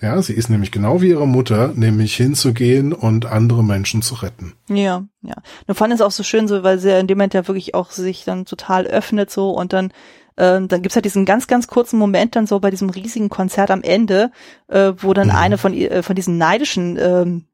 ja, 0.00 0.20
sie 0.20 0.34
ist 0.34 0.50
nämlich 0.50 0.70
genau 0.70 1.00
wie 1.00 1.08
ihre 1.08 1.26
Mutter, 1.26 1.72
nämlich 1.74 2.14
hinzugehen 2.16 2.92
und 2.92 3.26
andere 3.26 3.64
Menschen 3.64 4.02
zu 4.02 4.16
retten. 4.16 4.54
Ja, 4.68 5.04
ja. 5.22 5.34
Und 5.66 5.74
fand 5.76 5.94
es 5.94 6.00
auch 6.00 6.10
so 6.10 6.22
schön, 6.22 6.48
so, 6.48 6.62
weil 6.62 6.78
sie 6.78 6.90
in 6.90 7.06
dem 7.06 7.16
Moment 7.16 7.34
ja 7.34 7.46
wirklich 7.48 7.74
auch 7.74 7.90
sich 7.90 8.24
dann 8.24 8.44
total 8.44 8.86
öffnet 8.86 9.30
so 9.30 9.50
und 9.50 9.72
dann 9.72 9.92
äh, 10.36 10.60
dann 10.60 10.82
gibt's 10.82 10.96
halt 10.96 11.04
diesen 11.04 11.24
ganz, 11.24 11.46
ganz 11.46 11.68
kurzen 11.68 11.98
Moment 11.98 12.36
dann 12.36 12.46
so 12.46 12.58
bei 12.60 12.70
diesem 12.70 12.90
riesigen 12.90 13.28
Konzert 13.28 13.70
am 13.70 13.82
Ende, 13.82 14.30
äh, 14.68 14.92
wo 14.98 15.14
dann 15.14 15.28
mhm. 15.28 15.36
eine 15.36 15.58
von, 15.58 15.72
äh, 15.72 16.02
von 16.02 16.16
diesen 16.16 16.38
neidischen 16.38 16.98
ähm, 17.00 17.44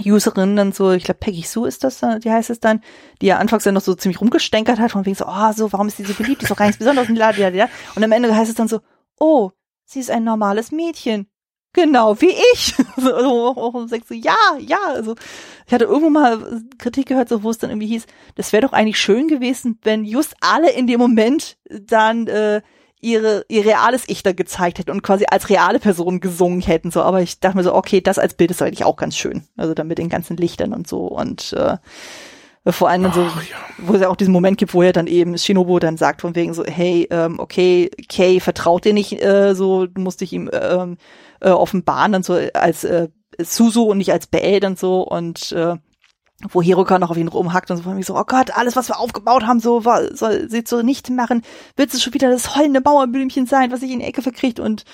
Userinnen 0.00 0.56
dann 0.56 0.72
so, 0.72 0.92
ich 0.92 1.04
glaube 1.04 1.18
Peggy 1.20 1.42
Sue 1.42 1.68
ist 1.68 1.84
das, 1.84 2.00
die 2.22 2.30
heißt 2.30 2.50
es 2.50 2.60
dann, 2.60 2.80
die 3.20 3.26
ja 3.26 3.38
anfangs 3.38 3.64
dann 3.64 3.74
noch 3.74 3.82
so 3.82 3.94
ziemlich 3.94 4.20
rumgestänkert 4.20 4.78
hat, 4.78 4.92
von 4.92 5.04
wegen 5.04 5.16
so, 5.16 5.26
oh, 5.26 5.52
so, 5.52 5.72
warum 5.72 5.88
ist 5.88 5.98
die 5.98 6.04
so 6.04 6.14
beliebt, 6.14 6.40
die 6.40 6.44
ist 6.44 6.50
doch 6.50 6.56
gar 6.56 6.66
nichts 6.66 6.78
Besonderes 6.78 7.08
und 7.08 7.16
ja, 7.16 7.30
ja, 7.32 7.48
ja. 7.50 7.68
Und 7.94 8.02
am 8.02 8.12
Ende 8.12 8.34
heißt 8.34 8.50
es 8.50 8.56
dann 8.56 8.68
so, 8.68 8.80
oh, 9.18 9.50
sie 9.84 10.00
ist 10.00 10.10
ein 10.10 10.24
normales 10.24 10.72
Mädchen. 10.72 11.26
Genau, 11.74 12.20
wie 12.20 12.34
ich. 12.52 12.74
so, 12.96 13.50
und 13.50 13.88
sagst 13.88 14.10
du, 14.10 14.14
ja, 14.14 14.36
ja. 14.58 14.78
Also 14.88 15.14
ich 15.66 15.72
hatte 15.72 15.84
irgendwo 15.84 16.10
mal 16.10 16.62
Kritik 16.78 17.06
gehört, 17.06 17.28
so 17.28 17.42
wo 17.42 17.50
es 17.50 17.58
dann 17.58 17.70
irgendwie 17.70 17.86
hieß, 17.86 18.06
das 18.34 18.52
wäre 18.52 18.62
doch 18.62 18.72
eigentlich 18.72 18.98
schön 18.98 19.28
gewesen, 19.28 19.78
wenn 19.82 20.04
just 20.04 20.34
alle 20.40 20.70
in 20.70 20.86
dem 20.86 21.00
Moment 21.00 21.58
dann 21.68 22.26
äh, 22.26 22.62
ihre 23.02 23.44
ihr 23.48 23.66
reales 23.66 24.04
Ich 24.06 24.22
da 24.22 24.32
gezeigt 24.32 24.78
hätten 24.78 24.90
und 24.90 25.02
quasi 25.02 25.26
als 25.28 25.50
reale 25.50 25.78
Person 25.78 26.20
gesungen 26.20 26.62
hätten. 26.62 26.90
So, 26.90 27.02
aber 27.02 27.20
ich 27.20 27.40
dachte 27.40 27.58
mir 27.58 27.64
so, 27.64 27.74
okay, 27.74 28.00
das 28.00 28.18
als 28.18 28.34
Bild 28.34 28.50
ist 28.50 28.62
eigentlich 28.62 28.84
auch 28.84 28.96
ganz 28.96 29.16
schön. 29.16 29.42
Also 29.56 29.74
dann 29.74 29.88
mit 29.88 29.98
den 29.98 30.08
ganzen 30.08 30.36
Lichtern 30.36 30.72
und 30.72 30.88
so 30.88 31.06
und 31.06 31.52
äh, 31.52 31.76
vor 32.70 32.88
allem 32.88 33.06
Ach, 33.06 33.14
so, 33.14 33.22
ja. 33.22 33.56
wo 33.78 33.94
es 33.94 34.00
ja 34.00 34.08
auch 34.08 34.16
diesen 34.16 34.32
Moment 34.32 34.56
gibt, 34.56 34.72
wo 34.72 34.82
er 34.82 34.92
dann 34.92 35.08
eben 35.08 35.36
Shinobu 35.36 35.80
dann 35.80 35.96
sagt 35.96 36.20
von 36.20 36.36
wegen 36.36 36.54
so, 36.54 36.64
hey, 36.64 37.08
ähm, 37.10 37.40
okay, 37.40 37.90
Kay 38.08 38.38
vertraut 38.38 38.84
dir 38.84 38.94
nicht 38.94 39.20
äh, 39.20 39.54
so, 39.54 39.86
du 39.86 40.00
musst 40.00 40.20
dich 40.20 40.32
ihm 40.32 40.48
ähm, 40.52 40.96
äh, 41.40 41.50
offenbaren, 41.50 42.12
dann 42.12 42.22
so 42.22 42.34
als 42.54 42.84
äh, 42.84 43.08
Suzu 43.40 43.88
und 43.88 43.98
nicht 43.98 44.12
als 44.12 44.28
Bell 44.28 44.60
dann 44.60 44.76
so 44.76 45.02
und 45.02 45.50
äh, 45.52 45.76
wo 46.50 46.62
Hiroka 46.62 46.98
noch 46.98 47.10
auf 47.10 47.16
ihn 47.16 47.28
rumhackt 47.28 47.70
und 47.70 47.76
so 47.76 47.82
von 47.84 47.94
mir 47.94 48.04
so, 48.04 48.16
oh 48.16 48.24
Gott, 48.26 48.50
alles, 48.56 48.76
was 48.76 48.88
wir 48.88 48.98
aufgebaut 48.98 49.44
haben, 49.44 49.60
so 49.60 49.84
war, 49.84 50.14
soll 50.14 50.48
sie 50.48 50.64
so 50.66 50.82
nicht 50.82 51.10
machen. 51.10 51.42
Wird 51.76 51.92
es 51.92 52.02
schon 52.02 52.14
wieder 52.14 52.30
das 52.30 52.56
heulende 52.56 52.80
Mauerblümchen 52.80 53.46
sein, 53.46 53.70
was 53.70 53.80
sich 53.80 53.90
in 53.90 54.00
die 54.00 54.04
Ecke 54.04 54.22
verkriegt 54.22 54.60
und 54.60 54.84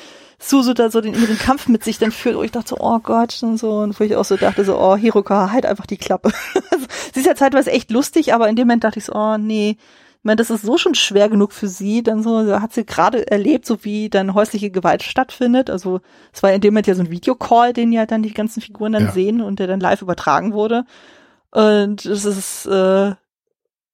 Suzu 0.40 0.72
da 0.72 0.88
so 0.88 1.00
den 1.00 1.14
inneren 1.14 1.36
Kampf 1.36 1.66
mit 1.66 1.82
sich 1.82 1.98
dann 1.98 2.12
führt. 2.12 2.36
Und 2.36 2.44
ich 2.44 2.52
dachte 2.52 2.68
so, 2.68 2.76
oh 2.78 3.00
Gott, 3.00 3.42
und 3.42 3.58
so. 3.58 3.80
Und 3.80 3.98
wo 3.98 4.04
ich 4.04 4.14
auch 4.14 4.24
so 4.24 4.36
dachte 4.36 4.64
so, 4.64 4.78
oh, 4.78 4.96
Hiroka, 4.96 5.50
halt 5.50 5.66
einfach 5.66 5.86
die 5.86 5.96
Klappe. 5.96 6.30
sie 7.12 7.20
ist 7.20 7.26
ja 7.26 7.34
zeitweise 7.34 7.72
echt 7.72 7.90
lustig, 7.90 8.32
aber 8.32 8.48
in 8.48 8.54
dem 8.54 8.68
Moment 8.68 8.84
dachte 8.84 9.00
ich 9.00 9.06
so, 9.06 9.14
oh 9.14 9.36
nee, 9.36 9.76
ich 10.18 10.24
meine, 10.24 10.36
das 10.36 10.50
ist 10.50 10.62
so 10.62 10.78
schon 10.78 10.94
schwer 10.94 11.28
genug 11.28 11.52
für 11.52 11.68
sie, 11.68 12.02
dann 12.02 12.22
so, 12.22 12.60
hat 12.60 12.72
sie 12.72 12.84
gerade 12.84 13.30
erlebt, 13.30 13.66
so 13.66 13.84
wie 13.84 14.08
dann 14.10 14.34
häusliche 14.34 14.70
Gewalt 14.70 15.02
stattfindet. 15.02 15.70
Also 15.70 16.00
es 16.32 16.42
war 16.42 16.52
in 16.52 16.60
dem 16.60 16.74
Moment 16.74 16.86
ja 16.86 16.94
so 16.94 17.02
ein 17.02 17.10
Videocall, 17.10 17.72
den 17.72 17.92
ja 17.92 18.06
dann 18.06 18.22
die 18.22 18.34
ganzen 18.34 18.60
Figuren 18.60 18.92
dann 18.92 19.06
ja. 19.06 19.12
sehen 19.12 19.40
und 19.40 19.58
der 19.58 19.66
dann 19.66 19.80
live 19.80 20.02
übertragen 20.02 20.52
wurde. 20.52 20.84
Und 21.50 22.04
es 22.04 22.24
ist, 22.24 22.66
äh, 22.66 23.14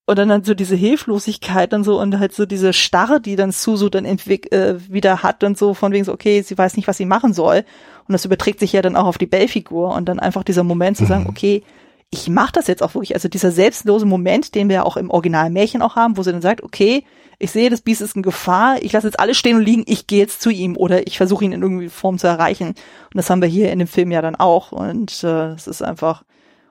und 0.06 0.18
dann, 0.18 0.28
dann 0.28 0.44
so 0.44 0.54
diese 0.54 0.76
Hilflosigkeit 0.76 1.72
und 1.72 1.84
so 1.84 1.98
und 1.98 2.18
halt 2.18 2.34
so 2.34 2.44
diese 2.44 2.72
Starre, 2.72 3.20
die 3.20 3.36
dann 3.36 3.52
Suzu 3.52 3.88
dann 3.88 4.04
äh, 4.04 4.74
wieder 4.88 5.22
hat 5.22 5.44
und 5.44 5.56
so 5.56 5.72
von 5.72 5.92
wegen 5.92 6.04
so, 6.04 6.12
okay, 6.12 6.42
sie 6.42 6.58
weiß 6.58 6.76
nicht, 6.76 6.88
was 6.88 6.98
sie 6.98 7.06
machen 7.06 7.32
soll. 7.32 7.64
Und 8.06 8.12
das 8.12 8.24
überträgt 8.24 8.60
sich 8.60 8.72
ja 8.72 8.82
dann 8.82 8.96
auch 8.96 9.06
auf 9.06 9.18
die 9.18 9.26
Bell-Figur 9.26 9.94
und 9.94 10.06
dann 10.06 10.20
einfach 10.20 10.44
dieser 10.44 10.62
Moment 10.62 10.98
zu 10.98 11.06
sagen, 11.06 11.24
mhm. 11.24 11.30
okay, 11.30 11.62
ich 12.10 12.28
mache 12.28 12.52
das 12.52 12.66
jetzt 12.66 12.82
auch 12.82 12.94
wirklich, 12.94 13.14
also 13.14 13.28
dieser 13.28 13.50
selbstlose 13.50 14.04
Moment, 14.04 14.54
den 14.54 14.68
wir 14.68 14.76
ja 14.76 14.82
auch 14.84 14.96
im 14.96 15.10
Original 15.10 15.50
Märchen 15.50 15.82
auch 15.82 15.96
haben, 15.96 16.16
wo 16.16 16.22
sie 16.22 16.32
dann 16.32 16.42
sagt, 16.42 16.62
okay, 16.62 17.04
ich 17.38 17.50
sehe, 17.50 17.70
das 17.70 17.80
Biest 17.80 18.02
ist 18.02 18.14
in 18.14 18.22
Gefahr, 18.22 18.82
ich 18.82 18.92
lasse 18.92 19.08
jetzt 19.08 19.18
alles 19.18 19.36
stehen 19.36 19.56
und 19.56 19.64
liegen, 19.64 19.84
ich 19.86 20.06
gehe 20.06 20.20
jetzt 20.20 20.40
zu 20.40 20.50
ihm 20.50 20.76
oder 20.76 21.06
ich 21.06 21.16
versuche 21.16 21.44
ihn 21.44 21.52
in 21.52 21.62
irgendwie 21.62 21.88
Form 21.88 22.18
zu 22.18 22.26
erreichen. 22.26 22.68
Und 22.68 22.76
das 23.14 23.28
haben 23.30 23.42
wir 23.42 23.48
hier 23.48 23.72
in 23.72 23.80
dem 23.80 23.88
Film 23.88 24.12
ja 24.12 24.22
dann 24.22 24.36
auch 24.36 24.70
und 24.70 25.24
äh, 25.24 25.52
es 25.52 25.66
ist 25.66 25.82
einfach 25.82 26.24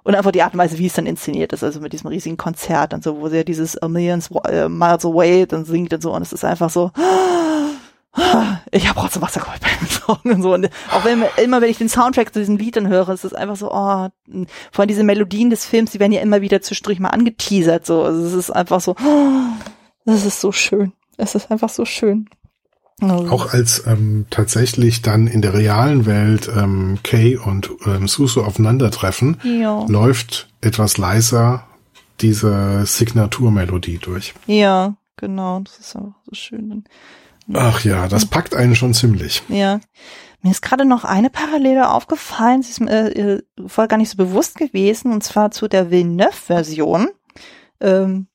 und 0.03 0.15
einfach 0.15 0.31
die 0.31 0.41
Art 0.41 0.53
und 0.53 0.59
Weise, 0.59 0.77
wie 0.77 0.87
es 0.87 0.93
dann 0.93 1.05
inszeniert 1.05 1.53
ist, 1.53 1.63
also 1.63 1.79
mit 1.79 1.93
diesem 1.93 2.07
riesigen 2.07 2.37
Konzert 2.37 2.93
und 2.93 3.03
so, 3.03 3.19
wo 3.19 3.29
sie 3.29 3.37
ja 3.37 3.43
dieses 3.43 3.81
A 3.81 3.87
Million 3.87 4.21
äh, 4.45 4.67
Miles 4.69 5.05
Away 5.05 5.45
dann 5.45 5.65
singt 5.65 5.93
und 5.93 6.01
so 6.01 6.13
und 6.13 6.21
es 6.21 6.33
ist 6.33 6.45
einfach 6.45 6.69
so 6.69 6.91
ich 8.71 8.87
habe 8.87 8.99
trotzdem 8.99 9.21
Wasserkohl 9.21 9.55
beim 9.59 9.87
Song 9.89 10.19
und 10.23 10.41
so. 10.41 10.53
Und 10.53 10.69
auch 10.91 11.03
wenn 11.03 11.23
immer, 11.43 11.61
wenn 11.61 11.69
ich 11.69 11.77
den 11.77 11.89
Soundtrack 11.89 12.33
zu 12.33 12.39
diesem 12.39 12.57
Lied 12.57 12.75
dann 12.75 12.87
höre, 12.87 13.09
ist 13.09 13.23
es 13.23 13.33
einfach 13.33 13.55
so, 13.55 13.71
oh, 13.71 14.09
vor 14.71 14.79
allem 14.79 14.87
diese 14.87 15.03
Melodien 15.03 15.49
des 15.49 15.65
Films, 15.65 15.91
die 15.91 15.99
werden 15.99 16.11
ja 16.11 16.21
immer 16.21 16.41
wieder 16.41 16.61
zwischendurch 16.61 16.99
mal 16.99 17.09
angeteasert. 17.09 17.85
So, 17.85 18.03
also 18.03 18.23
es 18.23 18.33
ist 18.33 18.51
einfach 18.51 18.81
so, 18.81 18.95
oh, 19.03 19.39
das 20.05 20.25
ist 20.25 20.41
so 20.41 20.51
schön. 20.51 20.93
Es 21.17 21.35
ist 21.35 21.51
einfach 21.51 21.69
so 21.69 21.85
schön. 21.85 22.29
Also. 23.01 23.29
Auch 23.29 23.53
als 23.53 23.85
ähm, 23.87 24.27
tatsächlich 24.29 25.01
dann 25.01 25.27
in 25.27 25.41
der 25.41 25.53
realen 25.53 26.05
Welt 26.05 26.49
ähm, 26.55 26.99
Kay 27.03 27.37
und 27.37 27.69
ähm, 27.85 28.07
Susu 28.07 28.41
aufeinandertreffen, 28.41 29.37
ja. 29.43 29.85
läuft 29.87 30.49
etwas 30.61 30.97
leiser 30.97 31.65
diese 32.21 32.85
Signaturmelodie 32.85 33.97
durch. 33.97 34.33
Ja, 34.45 34.95
genau. 35.17 35.59
Das 35.61 35.79
ist 35.79 35.95
auch 35.95 36.13
so 36.25 36.33
schön. 36.33 36.83
Ach 37.53 37.83
ja, 37.83 38.07
das 38.07 38.25
packt 38.25 38.55
einen 38.55 38.75
schon 38.75 38.93
ziemlich. 38.93 39.43
Ja. 39.49 39.81
Mir 40.41 40.51
ist 40.51 40.61
gerade 40.61 40.85
noch 40.85 41.05
eine 41.05 41.29
Parallele 41.29 41.89
aufgefallen, 41.89 42.61
sie 42.61 42.71
ist 42.71 42.81
mir 42.81 43.15
äh, 43.15 43.41
vorher 43.65 43.87
gar 43.87 43.97
nicht 43.97 44.09
so 44.09 44.17
bewusst 44.17 44.55
gewesen, 44.55 45.13
und 45.13 45.23
zwar 45.23 45.51
zu 45.51 45.69
der 45.69 45.89
Villeneuve-Version. 45.89 47.09
Ähm, 47.79 48.27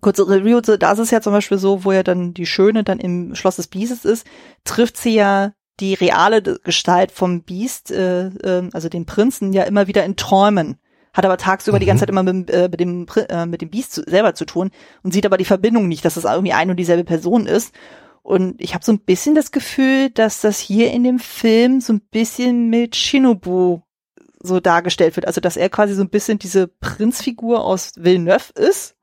kurze 0.00 0.28
Review, 0.28 0.60
da 0.60 0.92
ist 0.92 0.98
es 0.98 1.10
ja 1.10 1.20
zum 1.20 1.32
Beispiel 1.32 1.58
so, 1.58 1.84
wo 1.84 1.92
ja 1.92 2.02
dann 2.02 2.34
die 2.34 2.46
Schöne 2.46 2.84
dann 2.84 2.98
im 2.98 3.34
Schloss 3.34 3.56
des 3.56 3.68
Biestes 3.68 4.04
ist, 4.04 4.26
trifft 4.64 4.96
sie 4.96 5.14
ja 5.14 5.52
die 5.80 5.94
reale 5.94 6.42
Gestalt 6.42 7.12
vom 7.12 7.42
Biest, 7.42 7.90
äh, 7.90 8.28
äh, 8.28 8.68
also 8.72 8.88
den 8.88 9.06
Prinzen, 9.06 9.52
ja 9.52 9.64
immer 9.64 9.86
wieder 9.86 10.04
in 10.04 10.16
Träumen. 10.16 10.78
Hat 11.12 11.24
aber 11.24 11.36
tagsüber 11.36 11.78
mhm. 11.78 11.80
die 11.80 11.86
ganze 11.86 12.02
Zeit 12.02 12.10
immer 12.10 12.22
mit, 12.22 12.50
äh, 12.50 12.68
mit 12.70 12.80
dem, 12.80 13.06
äh, 13.28 13.46
mit 13.46 13.62
dem 13.62 13.70
Biest 13.70 13.92
zu, 13.92 14.02
selber 14.06 14.34
zu 14.34 14.44
tun 14.44 14.70
und 15.02 15.12
sieht 15.12 15.26
aber 15.26 15.36
die 15.36 15.44
Verbindung 15.44 15.88
nicht, 15.88 16.04
dass 16.04 16.14
das 16.14 16.24
irgendwie 16.24 16.52
ein 16.52 16.70
und 16.70 16.76
dieselbe 16.76 17.04
Person 17.04 17.46
ist. 17.46 17.74
Und 18.22 18.60
ich 18.60 18.74
habe 18.74 18.84
so 18.84 18.92
ein 18.92 18.98
bisschen 18.98 19.34
das 19.34 19.52
Gefühl, 19.52 20.10
dass 20.10 20.40
das 20.40 20.58
hier 20.58 20.90
in 20.90 21.04
dem 21.04 21.18
Film 21.18 21.80
so 21.80 21.92
ein 21.92 22.00
bisschen 22.00 22.70
mit 22.70 22.96
Shinobu 22.96 23.82
so 24.40 24.60
dargestellt 24.60 25.16
wird. 25.16 25.26
Also 25.26 25.40
dass 25.40 25.56
er 25.56 25.68
quasi 25.68 25.94
so 25.94 26.02
ein 26.02 26.10
bisschen 26.10 26.38
diese 26.38 26.66
Prinzfigur 26.66 27.64
aus 27.64 27.92
Villeneuve 27.96 28.52
ist, 28.54 28.95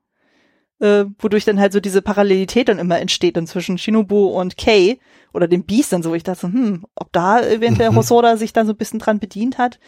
äh, 0.80 1.04
wodurch 1.18 1.44
dann 1.44 1.60
halt 1.60 1.72
so 1.72 1.80
diese 1.80 2.02
Parallelität 2.02 2.68
dann 2.68 2.78
immer 2.78 2.98
entsteht 2.98 3.36
dann 3.36 3.46
zwischen 3.46 3.78
Shinobu 3.78 4.26
und 4.26 4.56
Kay 4.56 4.98
oder 5.32 5.48
dem 5.48 5.64
Beast 5.64 5.92
dann 5.92 6.02
so. 6.02 6.14
Ich 6.14 6.22
dachte 6.22 6.40
so, 6.42 6.48
hm, 6.48 6.84
ob 6.94 7.12
da 7.12 7.40
eventuell 7.40 7.90
mhm. 7.90 7.96
Hosoda 7.96 8.36
sich 8.36 8.52
dann 8.52 8.66
so 8.66 8.72
ein 8.72 8.78
bisschen 8.78 8.98
dran 8.98 9.18
bedient 9.18 9.58
hat, 9.58 9.78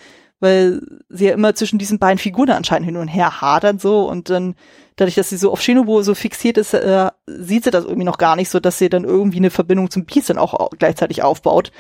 weil 0.41 0.81
sie 1.09 1.27
ja 1.27 1.35
immer 1.35 1.55
zwischen 1.55 1.79
diesen 1.79 1.99
beiden 1.99 2.19
Figuren 2.19 2.51
anscheinend 2.51 2.87
hin 2.87 2.97
und 2.97 3.09
her 3.09 3.41
hadern 3.41 3.79
so 3.79 4.09
und 4.09 4.31
dann 4.31 4.55
dadurch, 4.97 5.15
dass 5.15 5.31
sie 5.31 5.37
so 5.37 5.53
auf 5.53 5.61
Shinobu 5.61 6.03
so 6.03 6.15
fixiert 6.15 6.59
ist, 6.59 6.75
äh, 6.75 7.11
sieht 7.27 7.65
sie 7.65 7.71
das 7.71 7.85
irgendwie 7.85 8.05
noch 8.05 8.19
gar 8.19 8.37
nicht 8.37 8.49
so, 8.49 8.61
dass 8.61 8.79
sie 8.79 8.89
dann 8.89 9.05
irgendwie 9.05 9.39
eine 9.39 9.51
Verbindung 9.51 9.91
zum 9.91 10.05
Beast 10.05 10.31
dann 10.31 10.39
auch 10.39 10.71
gleichzeitig 10.79 11.23
aufbaut. 11.23 11.71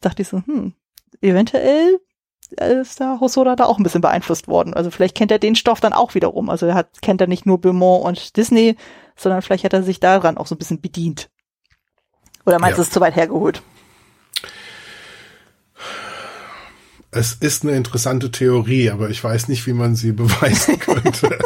Dachte 0.00 0.22
ich 0.22 0.28
so, 0.28 0.42
hm, 0.44 0.74
eventuell 1.20 2.00
ist 2.52 3.00
da 3.00 3.18
Hosoda 3.20 3.56
da 3.56 3.64
auch 3.64 3.78
ein 3.78 3.82
bisschen 3.82 4.00
beeinflusst 4.00 4.48
worden. 4.48 4.74
Also 4.74 4.90
vielleicht 4.90 5.16
kennt 5.16 5.30
er 5.30 5.38
den 5.38 5.56
Stoff 5.56 5.80
dann 5.80 5.92
auch 5.92 6.14
wiederum. 6.14 6.50
Also 6.50 6.66
er 6.66 6.74
hat, 6.74 7.02
kennt 7.02 7.20
er 7.20 7.26
nicht 7.26 7.46
nur 7.46 7.60
Beaumont 7.60 8.04
und 8.04 8.36
Disney, 8.36 8.76
sondern 9.16 9.42
vielleicht 9.42 9.64
hat 9.64 9.72
er 9.72 9.82
sich 9.82 10.00
daran 10.00 10.38
auch 10.38 10.46
so 10.46 10.54
ein 10.54 10.58
bisschen 10.58 10.80
bedient. 10.80 11.30
Oder 12.46 12.58
meinst 12.58 12.78
du, 12.78 12.82
ja. 12.82 12.86
es 12.86 12.92
zu 12.92 13.00
weit 13.00 13.16
hergeholt? 13.16 13.62
Es 17.12 17.32
ist 17.32 17.64
eine 17.64 17.72
interessante 17.72 18.30
Theorie, 18.30 18.90
aber 18.90 19.10
ich 19.10 19.22
weiß 19.22 19.48
nicht, 19.48 19.66
wie 19.66 19.72
man 19.72 19.96
sie 19.96 20.12
beweisen 20.12 20.78
könnte. 20.78 21.38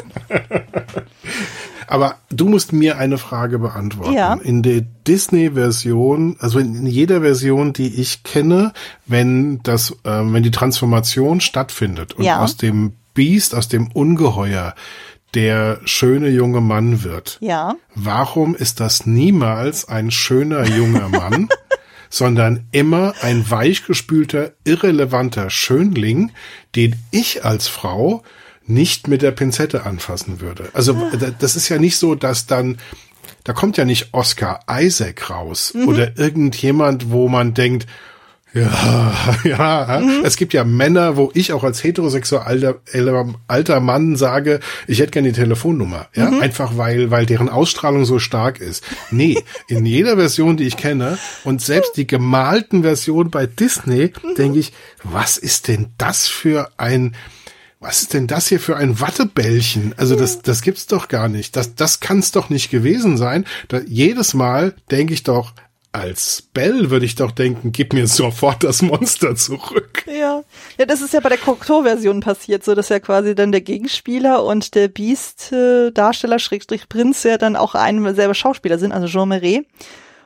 Aber 1.86 2.16
du 2.30 2.48
musst 2.48 2.72
mir 2.72 2.98
eine 2.98 3.18
Frage 3.18 3.58
beantworten. 3.58 4.14
Ja. 4.14 4.34
In 4.34 4.62
der 4.62 4.82
Disney-Version, 5.06 6.36
also 6.40 6.58
in 6.58 6.86
jeder 6.86 7.20
Version, 7.20 7.72
die 7.72 8.00
ich 8.00 8.22
kenne, 8.22 8.72
wenn 9.06 9.62
das, 9.62 9.90
äh, 10.04 10.22
wenn 10.22 10.42
die 10.42 10.50
Transformation 10.50 11.40
stattfindet 11.40 12.14
und 12.14 12.24
ja. 12.24 12.40
aus 12.40 12.56
dem 12.56 12.92
Biest, 13.14 13.54
aus 13.54 13.68
dem 13.68 13.88
Ungeheuer, 13.92 14.74
der 15.34 15.80
schöne 15.84 16.28
junge 16.28 16.60
Mann 16.60 17.02
wird. 17.02 17.38
Ja. 17.40 17.74
Warum 17.94 18.54
ist 18.54 18.80
das 18.80 19.06
niemals 19.06 19.88
ein 19.88 20.10
schöner 20.10 20.66
junger 20.66 21.08
Mann? 21.08 21.48
sondern 22.14 22.68
immer 22.70 23.14
ein 23.22 23.50
weichgespülter, 23.50 24.52
irrelevanter 24.62 25.50
Schönling, 25.50 26.30
den 26.76 26.94
ich 27.10 27.44
als 27.44 27.66
Frau 27.66 28.22
nicht 28.66 29.08
mit 29.08 29.22
der 29.22 29.30
Pinzette 29.30 29.84
anfassen 29.84 30.40
würde. 30.40 30.70
Also 30.72 30.94
ah. 30.94 31.30
das 31.38 31.56
ist 31.56 31.68
ja 31.68 31.78
nicht 31.78 31.96
so, 31.96 32.14
dass 32.14 32.46
dann 32.46 32.78
da 33.44 33.52
kommt 33.52 33.76
ja 33.76 33.84
nicht 33.84 34.08
Oscar 34.12 34.60
Isaac 34.70 35.30
raus 35.30 35.72
mhm. 35.74 35.88
oder 35.88 36.18
irgendjemand, 36.18 37.10
wo 37.10 37.28
man 37.28 37.54
denkt, 37.54 37.86
ja, 38.54 39.12
ja. 39.44 40.00
Mhm. 40.00 40.24
Es 40.24 40.36
gibt 40.36 40.54
ja 40.54 40.64
Männer, 40.64 41.16
wo 41.16 41.30
ich 41.34 41.52
auch 41.52 41.64
als 41.64 41.82
heterosexuell 41.82 42.42
alter, 42.44 43.34
alter 43.48 43.80
Mann 43.80 44.14
sage, 44.16 44.60
ich 44.86 45.00
hätte 45.00 45.10
gerne 45.10 45.28
die 45.28 45.34
Telefonnummer. 45.34 46.06
Ja, 46.14 46.30
mhm. 46.30 46.40
einfach 46.40 46.78
weil, 46.78 47.10
weil 47.10 47.26
deren 47.26 47.48
Ausstrahlung 47.48 48.04
so 48.04 48.20
stark 48.20 48.60
ist. 48.60 48.84
Nee, 49.10 49.42
in 49.68 49.84
jeder 49.84 50.16
Version, 50.16 50.56
die 50.56 50.64
ich 50.64 50.76
kenne 50.76 51.18
und 51.42 51.62
selbst 51.62 51.96
die 51.96 52.06
gemalten 52.06 52.82
Versionen 52.82 53.30
bei 53.30 53.46
Disney, 53.46 54.12
mhm. 54.22 54.34
denke 54.36 54.60
ich, 54.60 54.72
was 55.02 55.36
ist 55.36 55.66
denn 55.66 55.88
das 55.98 56.28
für 56.28 56.70
ein, 56.76 57.16
was 57.84 58.00
ist 58.00 58.14
denn 58.14 58.26
das 58.26 58.48
hier 58.48 58.60
für 58.60 58.76
ein 58.78 58.98
Wattebällchen? 58.98 59.94
Also 59.98 60.16
das, 60.16 60.40
das 60.40 60.62
gibt's 60.62 60.86
doch 60.86 61.08
gar 61.08 61.28
nicht. 61.28 61.54
Das, 61.54 61.74
das 61.74 62.00
kann's 62.00 62.32
doch 62.32 62.48
nicht 62.48 62.70
gewesen 62.70 63.18
sein. 63.18 63.44
Da, 63.68 63.80
jedes 63.86 64.32
Mal 64.32 64.74
denke 64.90 65.12
ich 65.12 65.22
doch, 65.22 65.52
als 65.92 66.42
Bell 66.54 66.90
würde 66.90 67.04
ich 67.04 67.14
doch 67.14 67.30
denken, 67.30 67.72
gib 67.72 67.92
mir 67.92 68.06
sofort 68.06 68.64
das 68.64 68.80
Monster 68.80 69.36
zurück. 69.36 70.02
Ja, 70.06 70.42
ja, 70.78 70.86
das 70.86 71.02
ist 71.02 71.12
ja 71.12 71.20
bei 71.20 71.28
der 71.28 71.38
Cocteau-Version 71.38 72.20
passiert, 72.20 72.64
so 72.64 72.74
dass 72.74 72.88
ja 72.88 73.00
quasi 73.00 73.34
dann 73.34 73.52
der 73.52 73.60
Gegenspieler 73.60 74.42
und 74.44 74.74
der 74.74 74.88
Beast-Darsteller 74.88 76.38
Schrägstrich 76.38 76.88
Prinz 76.88 77.22
ja 77.22 77.36
dann 77.36 77.54
auch 77.54 77.74
ein 77.74 78.14
selber 78.14 78.34
Schauspieler 78.34 78.78
sind, 78.78 78.92
also 78.92 79.06
Jean 79.06 79.28
Marais. 79.28 79.60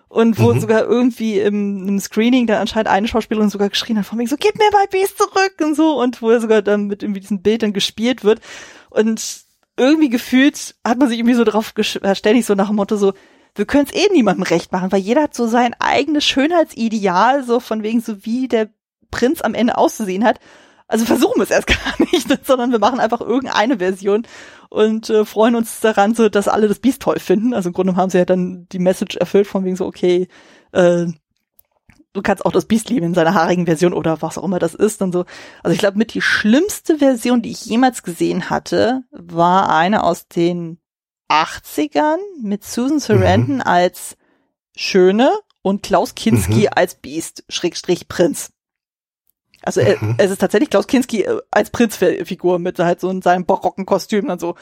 Und 0.09 0.39
wo 0.39 0.55
mhm. 0.55 0.61
sogar 0.61 0.85
irgendwie 0.85 1.39
im, 1.39 1.87
im, 1.87 2.01
Screening 2.01 2.47
dann 2.47 2.63
anscheinend 2.63 2.89
eine 2.89 3.09
Schauspielerin 3.09 3.51
sogar 3.51 3.69
geschrien 3.69 3.99
hat 3.99 4.07
von 4.07 4.17
mir 4.17 4.27
so, 4.27 4.37
gib 4.39 4.57
mir 4.57 4.71
mein 4.73 4.89
Beast 4.91 5.19
zurück 5.19 5.57
und 5.63 5.75
so 5.75 6.01
und 6.01 6.23
wo 6.23 6.31
er 6.31 6.41
sogar 6.41 6.63
dann 6.63 6.87
mit 6.87 7.03
irgendwie 7.03 7.21
diesem 7.21 7.43
Bild 7.43 7.63
dann 7.63 7.75
gespielt 7.75 8.25
wird 8.25 8.41
und 8.89 9.45
irgendwie 9.77 10.09
gefühlt 10.09 10.77
hat 10.83 10.99
man 10.99 11.09
sich 11.09 11.19
irgendwie 11.19 11.35
so 11.35 11.45
drauf 11.45 11.75
äh, 11.77 12.15
ständig 12.15 12.47
so 12.47 12.55
nach 12.55 12.69
dem 12.69 12.77
Motto 12.77 12.97
so, 12.97 13.13
wir 13.55 13.67
können 13.67 13.87
es 13.87 13.95
eh 13.95 14.11
niemandem 14.13 14.45
recht 14.45 14.73
machen, 14.73 14.93
weil 14.93 15.01
jeder 15.01 15.23
hat 15.23 15.35
so 15.35 15.47
sein 15.47 15.75
eigenes 15.79 16.25
Schönheitsideal, 16.25 17.45
so 17.45 17.61
von 17.61 17.83
wegen 17.83 18.01
so 18.01 18.25
wie 18.25 18.49
der 18.49 18.71
Prinz 19.11 19.41
am 19.41 19.55
Ende 19.55 19.77
auszusehen 19.77 20.25
hat. 20.25 20.39
Also 20.87 21.05
versuchen 21.05 21.37
wir 21.37 21.43
es 21.43 21.51
erst 21.51 21.67
gar 21.67 21.95
nicht, 22.11 22.47
sondern 22.47 22.73
wir 22.73 22.79
machen 22.79 23.01
einfach 23.01 23.21
irgendeine 23.21 23.79
Version 23.79 24.27
und 24.71 25.11
äh, 25.11 25.25
freuen 25.25 25.55
uns 25.55 25.81
daran, 25.81 26.15
so 26.15 26.29
dass 26.29 26.49
alle 26.49 26.69
das 26.69 26.79
Biest 26.79 27.03
toll 27.03 27.19
finden. 27.19 27.55
Also 27.55 27.71
im 27.71 27.73
Grunde 27.73 27.97
haben 27.97 28.11
sie 28.11 28.19
ja 28.19 28.25
dann 28.25 28.67
die 28.71 28.79
Message 28.79 29.17
erfüllt 29.17 29.47
von 29.47 29.65
wegen 29.65 29.77
so, 29.77 29.87
okay, 29.87 30.29
äh, 30.73 31.07
du 32.13 32.23
kannst 32.23 32.45
auch 32.45 32.53
das 32.53 32.67
Biest 32.67 32.91
lieben 32.91 33.07
in 33.07 33.15
seiner 33.15 33.35
haarigen 33.35 33.67
Version 33.67 33.93
oder 33.93 34.23
was 34.23 34.39
auch 34.39 34.45
immer 34.45 34.59
das 34.59 34.75
ist 34.75 35.01
und 35.03 35.13
so. 35.13 35.25
Also 35.63 35.73
ich 35.73 35.79
glaube, 35.79 35.99
mit 35.99 36.15
die 36.15 36.23
schlimmste 36.23 36.99
Version, 36.99 37.43
die 37.43 37.51
ich 37.51 37.65
jemals 37.67 38.03
gesehen 38.03 38.51
hatte, 38.51 39.03
war 39.11 39.71
eine 39.71 40.05
aus 40.05 40.29
den 40.29 40.79
80ern 41.31 42.19
mit 42.43 42.65
Susan 42.65 43.01
Sarandon 43.01 43.57
mhm. 43.57 43.63
als 43.63 44.17
Schöne 44.77 45.31
und 45.63 45.83
Klaus 45.83 46.15
Kinski 46.15 46.63
mhm. 46.63 46.69
als 46.75 46.95
Beast, 46.97 47.45
Schrägstrich 47.49 48.09
Prinz. 48.09 48.51
Also 49.63 49.81
mhm. 49.83 50.15
es 50.19 50.31
ist 50.31 50.41
tatsächlich 50.41 50.71
Klaus 50.71 50.87
Kinski 50.87 51.23
äh, 51.23 51.41
als 51.51 51.71
Prinzfigur 51.71 52.59
mit 52.59 52.79
halt 52.79 53.01
so 53.01 53.11
in 53.11 53.23
seinem 53.23 53.45
barocken 53.45 53.87
Kostüm 53.87 54.29
und 54.29 54.41
so. 54.41 54.55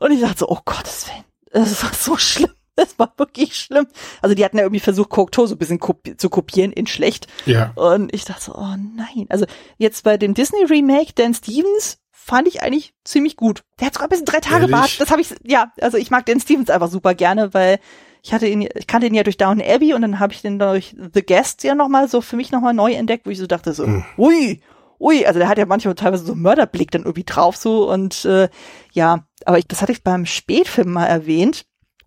Und 0.00 0.12
ich 0.12 0.20
dachte 0.20 0.38
so, 0.38 0.48
oh 0.48 0.58
Gottes 0.64 1.06
Willen, 1.08 1.24
das 1.52 1.82
war 1.82 1.92
so 1.92 2.16
schlimm. 2.16 2.50
Das 2.76 2.98
war 2.98 3.12
wirklich 3.18 3.56
schlimm. 3.56 3.88
Also 4.22 4.34
die 4.34 4.42
hatten 4.42 4.56
ja 4.56 4.62
irgendwie 4.62 4.80
versucht, 4.80 5.10
Cocteau 5.10 5.44
so 5.44 5.54
ein 5.54 5.58
bisschen 5.58 5.80
kopi 5.80 6.16
zu 6.16 6.30
kopieren 6.30 6.72
in 6.72 6.86
schlecht. 6.86 7.26
Ja. 7.44 7.72
Und 7.74 8.14
ich 8.14 8.24
dachte 8.24 8.42
so, 8.42 8.54
oh 8.54 8.74
nein. 8.96 9.26
Also 9.28 9.44
jetzt 9.76 10.02
bei 10.02 10.16
dem 10.16 10.32
Disney 10.32 10.64
Remake, 10.64 11.12
Dan 11.14 11.34
Stevens 11.34 11.98
fand 12.10 12.48
ich 12.48 12.62
eigentlich 12.62 12.94
ziemlich 13.04 13.36
gut. 13.36 13.64
Der 13.80 13.88
hat 13.88 13.94
sogar 13.94 14.06
ein 14.06 14.10
bisschen 14.10 14.24
drei 14.24 14.40
Tage 14.40 14.68
Bart. 14.68 14.98
Das 14.98 15.10
habe 15.10 15.20
ich, 15.20 15.34
ja, 15.42 15.72
also 15.82 15.98
ich 15.98 16.10
mag 16.10 16.24
den 16.24 16.40
Stevens 16.40 16.70
einfach 16.70 16.88
super 16.88 17.14
gerne, 17.14 17.52
weil 17.52 17.80
ich 18.22 18.32
hatte 18.32 18.46
ihn, 18.46 18.68
ich 18.74 18.86
kannte 18.86 19.06
ihn 19.06 19.14
ja 19.14 19.22
durch 19.22 19.36
Down 19.36 19.60
Abbey 19.60 19.94
und 19.94 20.02
dann 20.02 20.20
habe 20.20 20.32
ich 20.32 20.42
den 20.42 20.58
durch 20.58 20.94
The 21.14 21.22
Guest 21.22 21.64
ja 21.64 21.74
nochmal 21.74 22.08
so 22.08 22.20
für 22.20 22.36
mich 22.36 22.52
nochmal 22.52 22.74
neu 22.74 22.92
entdeckt, 22.92 23.26
wo 23.26 23.30
ich 23.30 23.38
so 23.38 23.46
dachte 23.46 23.72
so, 23.72 23.86
mhm. 23.86 24.04
ui, 24.18 24.60
ui, 24.98 25.24
also 25.24 25.38
der 25.38 25.48
hat 25.48 25.58
ja 25.58 25.66
manchmal 25.66 25.94
teilweise 25.94 26.24
so 26.24 26.34
Mörderblick 26.34 26.90
dann 26.90 27.02
irgendwie 27.02 27.24
drauf 27.24 27.56
so 27.56 27.90
und 27.90 28.24
äh, 28.24 28.48
ja, 28.92 29.24
aber 29.44 29.58
ich, 29.58 29.66
das 29.66 29.82
hatte 29.82 29.92
ich 29.92 30.04
beim 30.04 30.26
Spätfilm 30.26 30.92
mal 30.92 31.06
erwähnt 31.06 31.64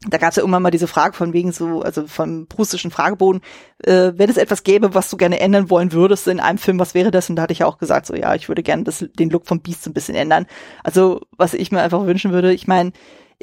da 0.09 0.17
gab 0.17 0.31
es 0.31 0.35
ja 0.35 0.41
irgendwann 0.41 0.63
mal 0.63 0.71
diese 0.71 0.87
Frage 0.87 1.15
von 1.15 1.33
wegen 1.33 1.51
so, 1.51 1.81
also 1.81 2.07
vom 2.07 2.47
prustischen 2.47 2.91
Frageboden, 2.91 3.41
äh, 3.83 4.11
wenn 4.15 4.29
es 4.29 4.37
etwas 4.37 4.63
gäbe, 4.63 4.93
was 4.93 5.09
du 5.09 5.17
gerne 5.17 5.39
ändern 5.39 5.69
wollen 5.69 5.91
würdest 5.91 6.27
in 6.27 6.39
einem 6.39 6.57
Film, 6.57 6.79
was 6.79 6.93
wäre 6.93 7.11
das? 7.11 7.29
Und 7.29 7.37
da 7.37 7.43
hatte 7.43 7.53
ich 7.53 7.59
ja 7.59 7.67
auch 7.67 7.77
gesagt, 7.77 8.05
so 8.05 8.15
ja, 8.15 8.35
ich 8.35 8.47
würde 8.49 8.63
gerne 8.63 8.83
das, 8.83 9.05
den 9.17 9.29
Look 9.29 9.47
vom 9.47 9.61
Beast 9.61 9.83
so 9.83 9.89
ein 9.89 9.93
bisschen 9.93 10.15
ändern. 10.15 10.45
Also 10.83 11.21
was 11.37 11.53
ich 11.53 11.71
mir 11.71 11.81
einfach 11.81 12.05
wünschen 12.05 12.31
würde, 12.31 12.53
ich 12.53 12.67
meine, 12.67 12.91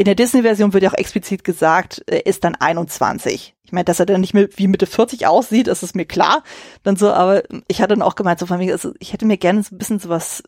in 0.01 0.06
der 0.06 0.14
Disney-Version 0.14 0.72
wird 0.72 0.82
ja 0.82 0.89
auch 0.89 0.97
explizit 0.97 1.44
gesagt, 1.44 2.02
er 2.06 2.24
ist 2.24 2.43
dann 2.44 2.55
21. 2.55 3.55
Ich 3.62 3.72
meine, 3.72 3.85
dass 3.85 4.01
er 4.01 4.06
dann 4.06 4.22
nicht 4.22 4.32
mehr 4.32 4.48
wie 4.56 4.66
Mitte 4.66 4.86
40 4.86 5.27
aussieht, 5.27 5.66
das 5.66 5.82
ist 5.82 5.94
mir 5.94 6.06
klar. 6.06 6.43
Dann 6.82 6.97
so, 6.97 7.12
aber 7.12 7.43
ich 7.68 7.82
hatte 7.82 7.90
dann 7.90 8.01
auch 8.01 8.14
gemeint, 8.14 8.39
so 8.39 8.47
von 8.47 8.56
mir, 8.56 8.72
also 8.72 8.94
ich 8.98 9.12
hätte 9.12 9.27
mir 9.27 9.36
gerne 9.36 9.62
so 9.62 9.74
ein 9.74 9.78
bisschen 9.78 9.98
sowas 9.98 10.43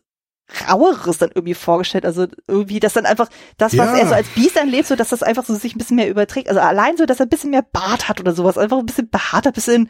raueres 0.67 1.19
dann 1.19 1.29
irgendwie 1.35 1.53
vorgestellt. 1.53 2.03
Also 2.03 2.25
irgendwie, 2.47 2.79
dass 2.79 2.93
dann 2.93 3.05
einfach 3.05 3.29
das, 3.57 3.77
was 3.77 3.89
ja. 3.89 3.97
er 3.97 4.07
so 4.07 4.15
als 4.15 4.27
Biest 4.29 4.57
erlebt, 4.57 4.87
so 4.87 4.95
dass 4.95 5.09
das 5.09 5.21
einfach 5.21 5.45
so 5.45 5.53
sich 5.53 5.75
ein 5.75 5.77
bisschen 5.77 5.97
mehr 5.97 6.09
überträgt. 6.09 6.49
Also 6.49 6.59
allein 6.59 6.97
so, 6.97 7.05
dass 7.05 7.19
er 7.19 7.27
ein 7.27 7.29
bisschen 7.29 7.51
mehr 7.51 7.61
Bart 7.61 8.09
hat 8.09 8.19
oder 8.19 8.33
sowas. 8.33 8.57
Einfach 8.57 8.79
ein 8.79 8.87
bisschen 8.87 9.11
behaarter, 9.11 9.51
bisschen, 9.51 9.87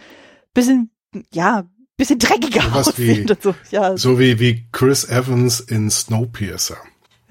bisschen, 0.54 0.92
ja, 1.32 1.64
bisschen 1.96 2.20
dreckiger 2.20 2.64
so 2.64 2.90
aussieht. 2.90 3.30
Wie, 3.30 3.38
so, 3.42 3.56
ja. 3.72 3.96
so 3.96 4.20
wie, 4.20 4.42
wie 4.42 4.68
Chris 4.74 5.08
Evans 5.08 5.62
in 5.62 5.90
Snowpiercer. 5.90 6.80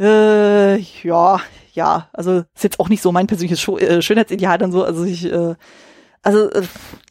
Äh, 0.01 0.79
ja, 0.79 1.43
ja. 1.73 2.09
Also 2.13 2.45
ist 2.55 2.65
jetzt 2.65 2.81
auch 2.81 2.89
nicht 2.89 3.03
so 3.03 3.13
mein 3.13 3.27
persönliches 3.27 3.67
äh, 3.69 4.03
Schönheitsideal 4.03 4.59
dann 4.59 4.73
so. 4.73 4.85
Also 4.85 5.05
ich, 5.05 5.25
äh, 5.25 5.55
also 6.23 6.51
äh, 6.51 6.63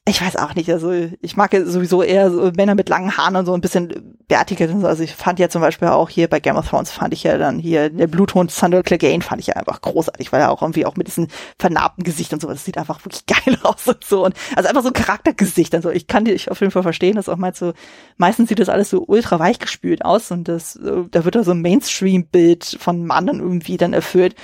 ich 0.07 0.19
weiß 0.19 0.38
auch 0.38 0.55
nicht, 0.55 0.69
also 0.71 0.91
ich 0.91 1.38
mag 1.38 1.53
ja 1.53 1.63
sowieso 1.63 2.01
eher 2.01 2.31
so 2.31 2.51
Männer 2.55 2.73
mit 2.73 2.89
langen 2.89 3.15
Haaren 3.17 3.35
und 3.35 3.45
so 3.45 3.53
ein 3.53 3.61
bisschen 3.61 4.17
bärtiger. 4.27 4.67
Also 4.83 5.03
ich 5.03 5.13
fand 5.13 5.38
ja 5.38 5.47
zum 5.47 5.61
Beispiel 5.61 5.89
auch 5.89 6.09
hier 6.09 6.27
bei 6.27 6.39
Game 6.39 6.55
of 6.55 6.67
Thrones 6.67 6.89
fand 6.89 7.13
ich 7.13 7.23
ja 7.23 7.38
dann 7.38 7.59
hier 7.59 7.89
der 7.89 8.07
Bluthund 8.07 8.49
Sandal 8.49 8.81
Clegane 8.81 9.21
fand 9.21 9.41
ich 9.41 9.47
ja 9.47 9.57
einfach 9.57 9.79
großartig, 9.79 10.31
weil 10.31 10.41
er 10.41 10.49
auch 10.49 10.63
irgendwie 10.63 10.88
auch 10.88 10.95
mit 10.95 11.05
diesem 11.07 11.27
vernarbten 11.59 12.03
Gesicht 12.03 12.33
und 12.33 12.41
so, 12.41 12.47
das 12.47 12.65
sieht 12.65 12.79
einfach 12.79 13.05
wirklich 13.05 13.25
geil 13.27 13.59
aus 13.63 13.88
und 13.88 14.03
so. 14.03 14.25
Und 14.25 14.35
also 14.55 14.69
einfach 14.69 14.81
so 14.81 14.89
ein 14.89 14.93
Charaktergesicht. 14.93 15.75
Also 15.75 15.91
ich 15.91 16.07
kann 16.07 16.25
dich 16.25 16.49
auf 16.49 16.59
jeden 16.59 16.71
Fall 16.71 16.83
verstehen, 16.83 17.15
dass 17.15 17.29
auch 17.29 17.38
mal 17.38 17.53
so, 17.53 17.73
meistens 18.17 18.49
sieht 18.49 18.59
das 18.59 18.69
alles 18.69 18.89
so 18.89 19.03
ultra 19.05 19.38
weich 19.39 19.59
gespült 19.59 20.03
aus 20.03 20.31
und 20.31 20.47
das, 20.47 20.79
da 20.81 21.25
wird 21.25 21.35
da 21.35 21.43
so 21.43 21.51
ein 21.51 21.61
Mainstream-Bild 21.61 22.77
von 22.79 23.05
Mann 23.05 23.27
dann 23.27 23.39
irgendwie 23.39 23.77
dann 23.77 23.93
erfüllt, 23.93 24.35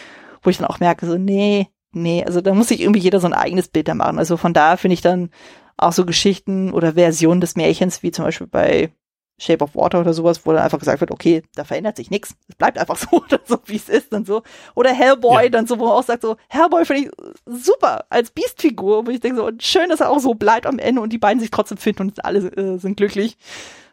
wo 0.44 0.52
ich 0.52 0.58
dann 0.58 0.68
auch 0.68 0.80
merke, 0.80 1.08
so, 1.08 1.18
nee, 1.18 1.68
Nee, 1.92 2.24
also 2.24 2.42
da 2.42 2.54
muss 2.54 2.68
sich 2.68 2.82
irgendwie 2.82 3.00
jeder 3.00 3.20
so 3.20 3.28
ein 3.28 3.34
eigenes 3.34 3.68
Bild 3.68 3.88
da 3.88 3.94
machen. 3.94 4.20
Also 4.20 4.38
von 4.38 4.54
daher 4.54 4.78
finde 4.78 4.94
ich 4.94 5.02
dann 5.02 5.30
auch 5.78 5.94
so 5.94 6.06
Geschichten 6.06 6.72
oder 6.74 6.94
Versionen 6.94 7.42
des 7.42 7.56
Märchens, 7.56 8.04
wie 8.04 8.12
zum 8.12 8.26
Beispiel 8.26 8.48
bei 8.48 8.92
Shape 9.40 9.64
of 9.64 9.76
Water 9.76 10.00
oder 10.00 10.14
sowas, 10.14 10.46
wo 10.46 10.52
dann 10.52 10.64
einfach 10.64 10.80
gesagt 10.80 11.00
wird, 11.00 11.12
okay, 11.12 11.44
da 11.54 11.64
verändert 11.64 11.98
sich 11.98 12.10
nichts. 12.10 12.36
Es 12.48 12.56
bleibt 12.56 12.78
einfach 12.78 12.98
so, 12.98 13.24
so 13.46 13.60
wie 13.66 13.76
es 13.76 13.88
ist 13.88 14.12
und 14.12 14.26
so. 14.26 14.42
Oder 14.74 14.94
Hellboy 14.94 15.44
ja. 15.44 15.50
dann 15.50 15.68
so, 15.68 15.78
wo 15.78 15.86
man 15.86 15.94
auch 15.94 16.04
sagt 16.04 16.24
so, 16.24 16.38
Hellboy 16.50 16.86
finde 16.86 17.04
ich 17.04 17.12
super 17.46 18.06
als 18.10 18.32
Beast-Figur, 18.32 19.06
wo 19.06 19.12
ich 19.12 19.20
denke 19.20 19.38
so, 19.38 19.52
schön, 19.60 19.90
dass 19.90 20.00
er 20.00 20.10
auch 20.10 20.20
so 20.20 20.34
bleibt 20.34 20.66
am 20.66 20.80
Ende 20.80 21.02
und 21.02 21.14
die 21.14 21.20
beiden 21.20 21.40
sich 21.40 21.52
trotzdem 21.52 21.78
finden 21.78 22.04
und 22.04 22.26
alle 22.26 22.40
äh, 22.40 22.78
sind 22.80 22.98
glücklich. 22.98 23.38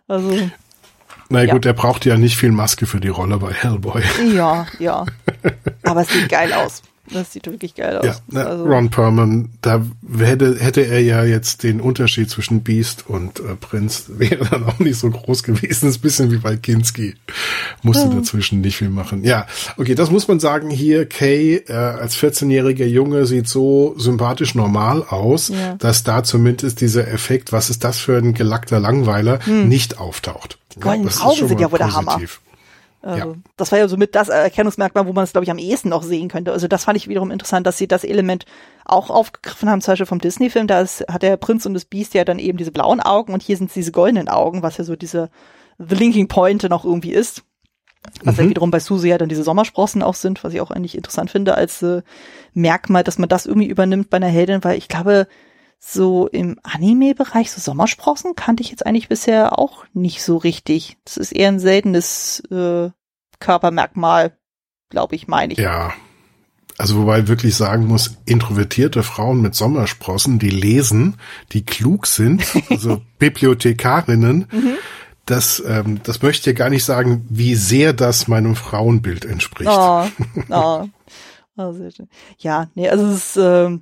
Also. 0.09 0.35
Na 1.29 1.43
ja. 1.43 1.53
gut, 1.53 1.66
er 1.66 1.75
braucht 1.75 2.07
ja 2.07 2.16
nicht 2.16 2.37
viel 2.37 2.53
Maske 2.53 2.87
für 2.87 3.01
die 3.01 3.09
Rolle 3.09 3.39
bei 3.39 3.53
Hellboy. 3.53 4.03
Ja, 4.35 4.66
ja. 4.79 5.05
Aber 5.83 6.03
es 6.03 6.09
sieht 6.09 6.29
geil 6.29 6.53
aus. 6.55 6.83
Das 7.12 7.32
sieht 7.32 7.47
wirklich 7.47 7.74
geil 7.74 7.98
aus. 7.98 8.06
Ja, 8.06 8.16
ne, 8.28 8.47
also. 8.47 8.64
Ron 8.64 8.90
Perlman, 8.90 9.51
da 9.60 9.85
hätte, 10.16 10.59
hätte 10.59 10.81
er 10.81 11.01
ja 11.01 11.22
jetzt 11.24 11.62
den 11.62 11.81
Unterschied 11.81 12.31
zwischen 12.31 12.62
Beast 12.62 13.05
und 13.09 13.40
äh, 13.40 13.56
Prinz, 13.60 14.05
wäre 14.09 14.47
dann 14.47 14.64
auch 14.64 14.78
nicht 14.78 14.98
so 14.98 15.10
groß 15.10 15.43
gewesen. 15.43 15.86
Das 15.86 15.97
ist 15.97 15.98
ein 15.98 16.01
bisschen 16.01 16.31
wie 16.31 16.39
bei 16.39 16.56
Kinski. 16.56 17.14
Musste 17.82 18.06
mhm. 18.06 18.16
dazwischen 18.16 18.62
nicht 18.62 18.76
viel 18.76 18.89
machen. 18.89 19.22
Ja, 19.22 19.47
okay, 19.76 19.94
das 19.94 20.10
muss 20.10 20.28
man 20.28 20.40
sagen 20.40 20.70
hier. 20.70 21.06
Kay 21.06 21.56
äh, 21.68 21.72
als 21.72 22.16
14-jähriger 22.16 22.86
Junge 22.86 23.26
sieht 23.26 23.48
so 23.48 23.94
sympathisch 23.98 24.55
normal 24.55 25.02
aus, 25.02 25.48
ja. 25.48 25.74
dass 25.76 26.05
da 26.05 26.24
zumindest 26.24 26.81
dieser 26.81 27.06
Effekt, 27.09 27.52
was 27.52 27.68
ist 27.68 27.85
das 27.85 27.98
für 27.98 28.16
ein 28.16 28.32
gelackter 28.32 28.81
Langweiler, 28.81 29.40
mhm. 29.44 29.68
nicht 29.68 29.98
auftaucht. 29.98 30.59
Die 30.74 30.81
goldenen 30.81 31.10
ja, 31.10 31.20
Augen 31.24 31.48
sind 31.48 31.60
ja 31.60 31.70
wohl 31.70 31.78
der 31.78 31.93
Hammer. 31.93 32.18
Also, 33.05 33.18
ja. 33.18 33.35
Das 33.59 33.70
war 33.70 33.78
ja 33.78 33.86
so 33.86 33.98
mit 33.98 34.14
das 34.14 34.31
Erkennungsmerkmal, 34.31 35.06
wo 35.06 35.12
man 35.12 35.24
es, 35.24 35.32
glaube 35.32 35.44
ich, 35.44 35.51
am 35.51 35.59
ehesten 35.59 35.90
noch 35.90 36.02
sehen 36.02 36.28
könnte. 36.28 36.52
Also 36.52 36.68
das 36.68 36.85
fand 36.85 36.97
ich 36.97 37.06
wiederum 37.06 37.31
interessant, 37.31 37.66
dass 37.66 37.76
sie 37.76 37.86
das 37.86 38.02
Element 38.02 38.47
auch 38.86 39.10
aufgegriffen 39.10 39.68
haben, 39.68 39.82
zum 39.82 39.93
Beispiel 39.93 40.06
vom 40.06 40.20
Disney-Film. 40.20 40.66
Da 40.66 40.81
ist, 40.81 41.05
hat 41.06 41.22
der 41.22 41.36
Prinz 41.36 41.66
und 41.66 41.74
das 41.74 41.85
Biest 41.85 42.14
ja 42.14 42.24
dann 42.24 42.39
eben 42.39 42.56
diese 42.56 42.72
blauen 42.72 43.01
Augen 43.01 43.35
und 43.35 43.43
hier 43.43 43.59
sind 43.59 43.68
es 43.68 43.74
diese 43.74 43.93
goldenen 43.93 44.28
Augen, 44.28 44.62
was 44.62 44.78
ja 44.78 44.85
so 44.85 44.97
diese 44.97 45.28
The 45.78 45.94
Linking 45.94 46.28
Point 46.28 46.62
noch 46.70 46.86
irgendwie 46.86 47.12
ist. 47.12 47.43
Was 48.22 48.36
mhm. 48.36 48.44
ja 48.44 48.48
wiederum 48.51 48.70
bei 48.70 48.81
Susie 48.81 49.09
ja 49.09 49.18
dann 49.18 49.28
diese 49.28 49.43
Sommersprossen 49.43 50.02
auch 50.02 50.14
sind, 50.14 50.43
was 50.43 50.55
ich 50.55 50.62
auch 50.62 50.70
eigentlich 50.70 50.97
interessant 50.97 51.31
finde 51.31 51.56
als 51.56 51.82
äh, 51.82 52.02
Merkmal, 52.55 53.05
dass 53.05 53.18
man 53.18 53.28
das 53.28 53.44
irgendwie 53.44 53.68
übernimmt 53.68 54.09
bei 54.09 54.16
einer 54.16 54.28
Heldin, 54.28 54.64
weil 54.64 54.78
ich 54.78 54.89
glaube, 54.89 55.26
so 55.86 56.28
im 56.28 56.59
Anime-Bereich, 56.62 57.51
so 57.51 57.61
Sommersprossen 57.61 58.35
kannte 58.35 58.62
ich 58.62 58.70
jetzt 58.70 58.86
eigentlich 58.86 59.09
bisher 59.09 59.59
auch 59.59 59.85
nicht 59.93 60.23
so 60.23 60.39
richtig. 60.39 60.97
Das 61.05 61.19
ist 61.19 61.32
eher 61.32 61.48
ein 61.48 61.61
seltenes 61.61 62.40
äh, 62.51 62.90
Körpermerkmal, 63.39 64.36
glaube 64.89 65.15
ich, 65.15 65.28
meine 65.28 65.52
ich. 65.52 65.59
Ja. 65.59 65.93
also 66.78 66.97
wobei 66.97 67.28
wirklich 67.28 67.55
sagen 67.55 67.86
muss, 67.86 68.16
introvertierte 68.24 69.02
Frauen 69.02 69.43
mit 69.43 69.55
Sommersprossen, 69.55 70.39
die 70.39 70.51
lesen, 70.51 71.16
die 71.52 71.66
klug 71.66 72.06
sind, 72.06 72.44
also 72.70 73.02
Bibliothekarinnen, 73.19 74.48
mhm. 74.51 74.74
das, 75.27 75.62
ähm, 75.66 76.01
das 76.02 76.23
möchte 76.23 76.51
ja 76.51 76.56
gar 76.56 76.70
nicht 76.70 76.85
sagen, 76.85 77.27
wie 77.28 77.56
sehr 77.56 77.93
das 77.93 78.27
meinem 78.27 78.56
Frauenbild 78.56 79.27
entspricht. 79.27 79.70
Oh, 79.70 80.06
oh. 80.48 80.89
Oh, 81.56 81.73
sehr 81.73 81.93
schön. 81.93 82.09
Ja, 82.39 82.69
nee, 82.74 82.89
also 82.89 83.06
es 83.06 83.36
ist, 83.36 83.36
äh, 83.36 83.78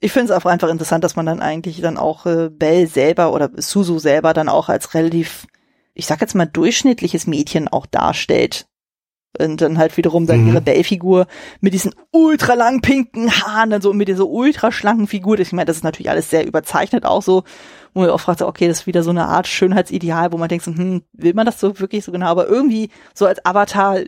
ich 0.00 0.12
finde 0.12 0.32
es 0.32 0.38
auch 0.38 0.48
einfach 0.48 0.68
interessant, 0.68 1.04
dass 1.04 1.16
man 1.16 1.26
dann 1.26 1.40
eigentlich 1.40 1.80
dann 1.80 1.96
auch 1.96 2.26
äh, 2.26 2.50
Belle 2.50 2.86
selber 2.86 3.32
oder 3.32 3.50
Suzu 3.56 3.98
selber 3.98 4.34
dann 4.34 4.48
auch 4.48 4.68
als 4.68 4.94
relativ, 4.94 5.46
ich 5.94 6.06
sag 6.06 6.20
jetzt 6.20 6.34
mal, 6.34 6.46
durchschnittliches 6.46 7.26
Mädchen 7.26 7.68
auch 7.68 7.86
darstellt 7.86 8.66
und 9.38 9.60
dann 9.60 9.78
halt 9.78 9.96
wiederum 9.96 10.26
dann 10.26 10.42
mhm. 10.42 10.48
ihre 10.48 10.60
Bell-Figur 10.60 11.26
mit 11.60 11.74
diesen 11.74 11.94
ultra 12.10 12.54
langen 12.54 12.80
pinken 12.80 13.30
Haaren, 13.30 13.70
dann 13.70 13.82
so 13.82 13.92
mit 13.92 14.08
dieser 14.08 14.26
ultra 14.26 14.72
schlanken 14.72 15.06
Figur. 15.06 15.38
Ich 15.38 15.52
meine, 15.52 15.66
das 15.66 15.78
ist 15.78 15.84
natürlich 15.84 16.10
alles 16.10 16.30
sehr 16.30 16.46
überzeichnet 16.46 17.04
auch 17.04 17.22
so, 17.22 17.44
wo 17.94 18.00
man 18.00 18.10
auch 18.10 18.20
fragt, 18.20 18.42
okay, 18.42 18.68
das 18.68 18.80
ist 18.80 18.86
wieder 18.86 19.02
so 19.02 19.10
eine 19.10 19.26
Art 19.26 19.46
Schönheitsideal, 19.46 20.32
wo 20.32 20.38
man 20.38 20.48
denkt, 20.48 20.66
hm, 20.66 21.02
will 21.12 21.34
man 21.34 21.46
das 21.46 21.60
so 21.60 21.78
wirklich 21.78 22.04
so 22.04 22.12
genau? 22.12 22.26
Aber 22.26 22.48
irgendwie 22.48 22.90
so 23.14 23.26
als 23.26 23.44
Avatar 23.44 24.00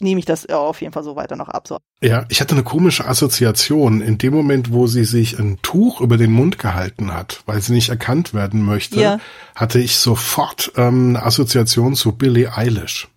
nehme 0.00 0.18
ich 0.18 0.24
das 0.24 0.46
ja, 0.48 0.58
auf 0.58 0.80
jeden 0.80 0.92
Fall 0.92 1.02
so 1.02 1.16
weiter 1.16 1.36
noch 1.36 1.48
ab. 1.48 1.66
So. 1.68 1.78
Ja, 2.00 2.24
ich 2.28 2.40
hatte 2.40 2.54
eine 2.54 2.62
komische 2.62 3.06
Assoziation. 3.06 4.00
In 4.00 4.18
dem 4.18 4.32
Moment, 4.32 4.72
wo 4.72 4.86
sie 4.86 5.04
sich 5.04 5.38
ein 5.38 5.58
Tuch 5.62 6.00
über 6.00 6.16
den 6.16 6.32
Mund 6.32 6.58
gehalten 6.58 7.12
hat, 7.12 7.42
weil 7.46 7.60
sie 7.60 7.72
nicht 7.72 7.88
erkannt 7.88 8.34
werden 8.34 8.64
möchte, 8.64 9.00
ja. 9.00 9.20
hatte 9.54 9.78
ich 9.80 9.96
sofort 9.96 10.72
ähm, 10.76 11.10
eine 11.10 11.24
Assoziation 11.24 11.94
zu 11.94 12.12
Billie 12.12 12.52
Eilish. 12.56 13.08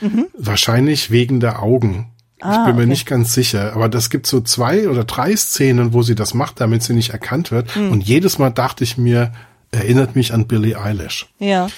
Mhm. 0.00 0.26
Wahrscheinlich 0.36 1.10
wegen 1.10 1.40
der 1.40 1.62
Augen. 1.62 2.08
Ah, 2.40 2.60
ich 2.60 2.66
bin 2.66 2.76
mir 2.76 2.86
nicht 2.86 3.06
ganz 3.06 3.34
sicher, 3.34 3.72
aber 3.72 3.88
das 3.88 4.10
gibt 4.10 4.26
so 4.26 4.40
zwei 4.40 4.88
oder 4.88 5.04
drei 5.04 5.36
Szenen, 5.36 5.92
wo 5.92 6.02
sie 6.02 6.16
das 6.16 6.34
macht, 6.34 6.60
damit 6.60 6.82
sie 6.82 6.92
nicht 6.92 7.10
erkannt 7.10 7.52
wird. 7.52 7.76
Mhm. 7.76 7.92
Und 7.92 8.00
jedes 8.00 8.38
Mal 8.38 8.50
dachte 8.50 8.82
ich 8.82 8.98
mir, 8.98 9.32
erinnert 9.70 10.16
mich 10.16 10.34
an 10.34 10.48
Billie 10.48 10.80
Eilish. 10.80 11.28
Ja 11.38 11.68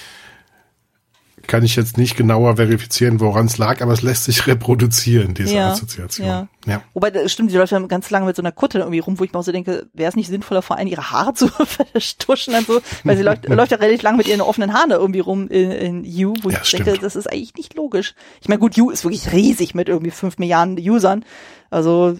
kann 1.47 1.63
ich 1.63 1.75
jetzt 1.75 1.97
nicht 1.97 2.15
genauer 2.15 2.57
verifizieren, 2.57 3.19
woran 3.19 3.45
es 3.45 3.57
lag, 3.57 3.81
aber 3.81 3.93
es 3.93 4.01
lässt 4.01 4.25
sich 4.25 4.47
reproduzieren, 4.47 5.33
diese 5.33 5.55
ja, 5.55 5.71
Assoziation. 5.71 6.27
Ja. 6.27 6.47
ja. 6.65 6.81
Wobei, 6.93 7.11
das 7.11 7.31
stimmt, 7.31 7.51
die 7.51 7.57
läuft 7.57 7.71
ja 7.71 7.79
ganz 7.79 8.09
lange 8.09 8.25
mit 8.25 8.35
so 8.35 8.41
einer 8.41 8.51
Kutte 8.51 8.79
irgendwie 8.79 8.99
rum, 8.99 9.19
wo 9.19 9.23
ich 9.23 9.33
mir 9.33 9.39
auch 9.39 9.43
so 9.43 9.51
denke, 9.51 9.87
wäre 9.93 10.09
es 10.09 10.15
nicht 10.15 10.27
sinnvoller, 10.27 10.61
vor 10.61 10.77
allem 10.77 10.87
ihre 10.87 11.11
Haare 11.11 11.33
zu 11.35 11.47
verstuschen 11.47 12.55
und 12.55 12.67
so, 12.67 12.81
weil 13.03 13.17
sie 13.17 13.23
läuft, 13.23 13.45
läuft 13.49 13.71
ja 13.71 13.77
relativ 13.77 14.01
lang 14.01 14.17
mit 14.17 14.27
ihren 14.27 14.41
offenen 14.41 14.73
Haaren 14.73 14.89
da 14.89 14.97
irgendwie 14.97 15.19
rum 15.19 15.47
in, 15.47 15.71
in 15.71 16.03
You, 16.03 16.33
wo 16.41 16.49
ja, 16.49 16.59
ich 16.61 16.67
stimmt. 16.67 16.87
denke, 16.87 17.01
das 17.01 17.15
ist 17.15 17.31
eigentlich 17.31 17.55
nicht 17.55 17.73
logisch. 17.75 18.15
Ich 18.41 18.49
meine, 18.49 18.59
gut, 18.59 18.75
You 18.75 18.89
ist 18.89 19.03
wirklich 19.03 19.31
riesig 19.31 19.75
mit 19.75 19.89
irgendwie 19.89 20.11
fünf 20.11 20.37
Milliarden 20.37 20.77
Usern, 20.79 21.25
also 21.69 22.17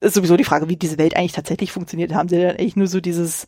ist 0.00 0.14
sowieso 0.14 0.36
die 0.36 0.44
Frage, 0.44 0.68
wie 0.68 0.76
diese 0.76 0.98
Welt 0.98 1.16
eigentlich 1.16 1.32
tatsächlich 1.32 1.72
funktioniert. 1.72 2.14
Haben 2.14 2.28
sie 2.28 2.40
dann 2.40 2.56
eigentlich 2.56 2.76
nur 2.76 2.86
so 2.86 3.00
dieses 3.00 3.46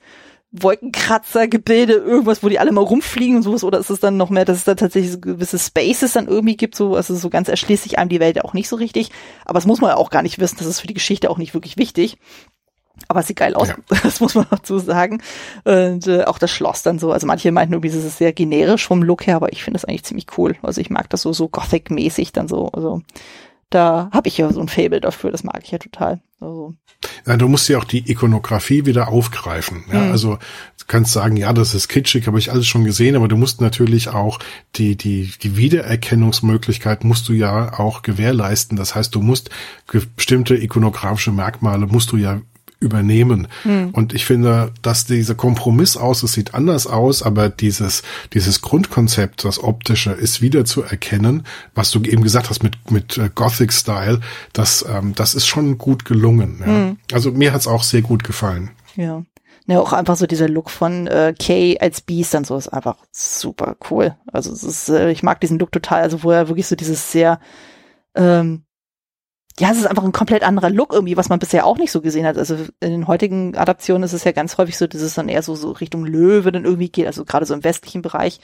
Wolkenkratzer-Gebilde, 0.53 1.95
irgendwas, 1.95 2.43
wo 2.43 2.49
die 2.49 2.59
alle 2.59 2.73
mal 2.73 2.85
rumfliegen 2.85 3.37
und 3.37 3.43
sowas, 3.43 3.65
oder 3.65 3.79
ist 3.79 3.91
es 3.91 4.01
dann 4.01 4.19
noch 4.19 4.29
mehr, 4.29 4.45
dass 4.45 4.59
es 4.59 4.65
da 4.65 4.75
tatsächlich 4.75 5.13
so 5.13 5.19
gewisse 5.19 5.59
Spaces 5.59 6.13
dann 6.13 6.29
irgendwie 6.29 6.57
gibt, 6.57 6.75
so, 6.75 6.95
also 6.95 7.15
so 7.15 7.31
ganz 7.31 7.49
erschließt 7.49 7.83
sich 7.83 7.99
einem 7.99 8.11
die 8.11 8.21
Welt 8.21 8.45
auch 8.45 8.53
nicht 8.53 8.69
so 8.69 8.77
richtig. 8.77 9.11
Aber 9.47 9.55
das 9.55 9.67
muss 9.67 9.81
man 9.81 9.91
ja 9.91 9.97
auch 9.97 10.11
gar 10.11 10.23
nicht 10.23 10.39
wissen, 10.39 10.59
das 10.59 10.67
ist 10.67 10.81
für 10.81 10.87
die 10.87 10.95
Geschichte 10.95 11.31
auch 11.31 11.39
nicht 11.39 11.55
wirklich 11.55 11.79
wichtig. 11.79 12.19
Aber 13.09 13.21
es 13.21 13.27
sieht 13.27 13.39
geil 13.39 13.55
aus, 13.55 13.69
ja. 13.69 13.77
das 14.03 14.21
muss 14.21 14.35
man 14.35 14.47
dazu 14.51 14.79
sagen. 14.79 15.23
Und 15.65 16.07
äh, 16.07 16.25
auch 16.25 16.39
das 16.39 16.51
Schloss 16.51 16.83
dann 16.83 16.99
so. 16.99 17.13
Also 17.13 17.27
manche 17.27 17.51
meinten 17.51 17.73
irgendwie, 17.73 17.89
es 17.89 17.95
ist 17.95 18.19
sehr 18.19 18.35
generisch 18.35 18.87
vom 18.87 19.03
Look 19.03 19.27
her, 19.27 19.37
aber 19.37 19.53
ich 19.53 19.65
finde 19.65 19.79
das 19.79 19.87
eigentlich 19.87 20.05
ziemlich 20.05 20.27
cool. 20.37 20.57
Also 20.63 20.81
ich 20.81 20.91
mag 20.91 21.09
das 21.09 21.23
so, 21.23 21.33
so 21.33 21.49
Gothic-mäßig 21.49 22.33
dann 22.33 22.49
so. 22.49 22.69
Also 22.69 23.03
da 23.75 24.11
habe 24.13 24.29
ich 24.29 24.39
ja 24.39 24.53
so 24.53 24.61
ein 24.61 24.69
Fable 24.69 25.01
dafür, 25.01 25.31
das 25.31 25.45
mag 25.45 25.61
ich 25.63 25.71
ja 25.71 25.79
total. 25.79 26.21
Also. 26.41 26.75
Ja, 27.27 27.37
du 27.37 27.49
musst 27.49 27.69
ja 27.69 27.79
auch 27.79 27.85
die 27.85 28.11
Ikonografie 28.11 28.85
wieder 28.87 29.09
aufgreifen. 29.09 29.85
Ja, 29.93 30.01
mhm. 30.01 30.13
also 30.13 30.35
du 30.79 30.85
kannst 30.87 31.13
sagen, 31.13 31.37
ja, 31.37 31.53
das 31.53 31.75
ist 31.75 31.89
kitschig, 31.89 32.27
habe 32.27 32.39
ich 32.39 32.51
alles 32.51 32.67
schon 32.67 32.85
gesehen, 32.85 33.17
aber 33.17 33.29
du 33.29 33.37
musst 33.37 33.61
natürlich 33.61 34.09
auch 34.09 34.39
die 34.75 34.97
die 34.97 35.33
die 35.41 35.57
Wiedererkennungsmöglichkeit 35.57 37.05
musst 37.05 37.29
du 37.29 37.33
ja 37.33 37.79
auch 37.79 38.03
gewährleisten. 38.03 38.77
Das 38.77 38.95
heißt, 38.95 39.15
du 39.15 39.21
musst 39.21 39.51
bestimmte 40.17 40.57
ikonografische 40.57 41.33
Merkmale 41.33 41.87
musst 41.87 42.13
du 42.13 42.17
ja 42.17 42.41
übernehmen. 42.83 43.49
Hm. 43.63 43.91
Und 43.91 44.13
ich 44.13 44.27
finde, 44.27 44.73
dass 44.83 45.07
dieser 45.07 45.35
Kompromiss 45.35 45.97
aus, 45.97 46.23
es 46.23 46.33
sieht 46.33 46.55
anders 46.55 46.87
aus, 46.87 47.23
aber 47.23 47.49
dieses, 47.49 48.03
dieses 48.35 48.61
Grundkonzept, 48.61 49.45
das 49.45 49.63
optische, 49.63 50.11
ist 50.11 50.43
wieder 50.43 50.65
zu 50.65 50.83
erkennen, 50.83 51.45
was 51.75 51.91
du 51.91 52.03
eben 52.03 52.23
gesagt 52.23 52.51
hast 52.51 52.63
mit, 52.63 52.91
mit 52.91 53.17
äh, 53.17 53.31
Gothic 53.35 53.73
Style, 53.73 54.21
das, 54.53 54.85
ähm, 54.89 55.15
das 55.15 55.35
ist 55.35 55.47
schon 55.47 55.79
gut 55.79 56.05
gelungen. 56.05 56.59
Ja. 56.61 56.67
Hm. 56.67 56.97
Also 57.13 57.33
mir 57.33 57.53
hat's 57.53 57.67
auch 57.67 57.83
sehr 57.83 58.03
gut 58.03 58.25
gefallen. 58.25 58.71
Ja. 58.97 59.23
Ja, 59.67 59.79
auch 59.79 59.93
einfach 59.93 60.17
so 60.17 60.27
dieser 60.27 60.49
Look 60.49 60.71
von 60.71 61.07
äh, 61.07 61.35
Kay 61.39 61.79
als 61.79 62.01
Beast 62.01 62.35
und 62.35 62.47
so 62.47 62.57
ist 62.57 62.69
einfach 62.69 62.97
super 63.13 63.77
cool. 63.91 64.17
Also 64.33 64.53
es 64.53 64.65
ist, 64.65 64.89
äh, 64.89 65.13
ich 65.13 65.23
mag 65.23 65.41
diesen 65.41 65.59
Look 65.61 65.71
total, 65.71 66.03
also 66.03 66.25
wo 66.25 66.33
er 66.33 66.49
wirklich 66.49 66.67
so 66.67 66.75
dieses 66.75 67.13
sehr 67.13 67.39
ähm, 68.17 68.65
ja, 69.61 69.71
es 69.71 69.79
ist 69.79 69.87
einfach 69.87 70.05
ein 70.05 70.13
komplett 70.13 70.43
anderer 70.43 70.71
Look 70.71 70.93
irgendwie, 70.93 71.17
was 71.17 71.29
man 71.29 71.39
bisher 71.39 71.67
auch 71.67 71.77
nicht 71.77 71.93
so 71.93 72.01
gesehen 72.01 72.27
hat. 72.27 72.39
Also 72.39 72.57
in 72.81 72.91
den 72.91 73.07
heutigen 73.07 73.57
Adaptionen 73.57 74.03
ist 74.03 74.15
es 74.15 74.25
ja 74.25 74.33
ganz 74.33 74.57
häufig 74.57 74.79
so, 74.79 74.87
dass 74.87 75.03
es 75.03 75.15
dann 75.15 75.29
eher 75.29 75.43
so, 75.43 75.55
so 75.55 75.73
Richtung 75.73 76.07
Löwe 76.07 76.53
dann 76.53 76.65
irgendwie 76.65 76.89
geht, 76.89 77.07
also 77.07 77.25
gerade 77.25 77.45
so 77.45 77.53
im 77.53 77.63
westlichen 77.63 78.01
Bereich, 78.01 78.41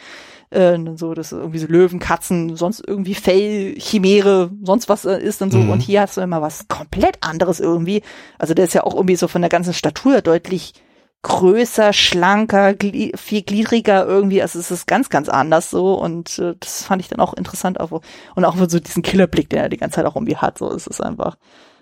äh, 0.51 0.73
dann 0.73 0.99
so, 0.99 1.15
dass 1.15 1.33
irgendwie 1.33 1.59
so 1.59 1.67
Löwen, 1.67 1.99
Katzen, 1.99 2.57
sonst 2.57 2.83
irgendwie 2.87 3.15
Fell, 3.15 3.75
Chimäre, 3.79 4.51
sonst 4.63 4.89
was 4.91 5.07
äh, 5.07 5.19
ist 5.19 5.41
dann 5.41 5.51
so. 5.51 5.59
Mhm. 5.59 5.71
Und 5.71 5.81
hier 5.81 6.03
hast 6.03 6.19
du 6.19 6.21
immer 6.21 6.43
was 6.43 6.69
komplett 6.69 7.19
anderes 7.23 7.59
irgendwie. 7.59 8.03
Also 8.39 8.53
der 8.53 8.67
ist 8.67 8.75
ja 8.75 8.85
auch 8.85 8.95
irgendwie 8.95 9.17
so 9.17 9.29
von 9.29 9.41
der 9.41 9.51
ganzen 9.51 9.73
Statur 9.73 10.21
deutlich 10.21 10.75
größer, 11.23 11.93
schlanker, 11.93 12.75
gli 12.75 13.13
viergliedriger 13.15 14.07
irgendwie. 14.07 14.43
Also 14.43 14.59
es 14.59 14.71
ist 14.71 14.87
ganz, 14.87 15.11
ganz 15.11 15.29
anders 15.29 15.71
so 15.71 15.95
und 15.95 16.39
äh, 16.39 16.55
das 16.61 16.85
fand 16.85 17.03
ich 17.03 17.09
dann 17.09 17.21
auch 17.21 17.35
interessant. 17.35 17.81
Auch, 17.81 18.03
und 18.35 18.45
auch 18.45 18.57
so 18.69 18.79
diesen 18.79 19.03
Killerblick, 19.03 19.51
den 19.51 19.59
er 19.59 19.69
die 19.69 19.77
ganze 19.77 19.97
Zeit 19.97 20.07
auch 20.07 20.17
irgendwie 20.17 20.37
hat. 20.37 20.59
So 20.59 20.71
ist 20.71 20.87
es 20.87 21.01
einfach. 21.01 21.37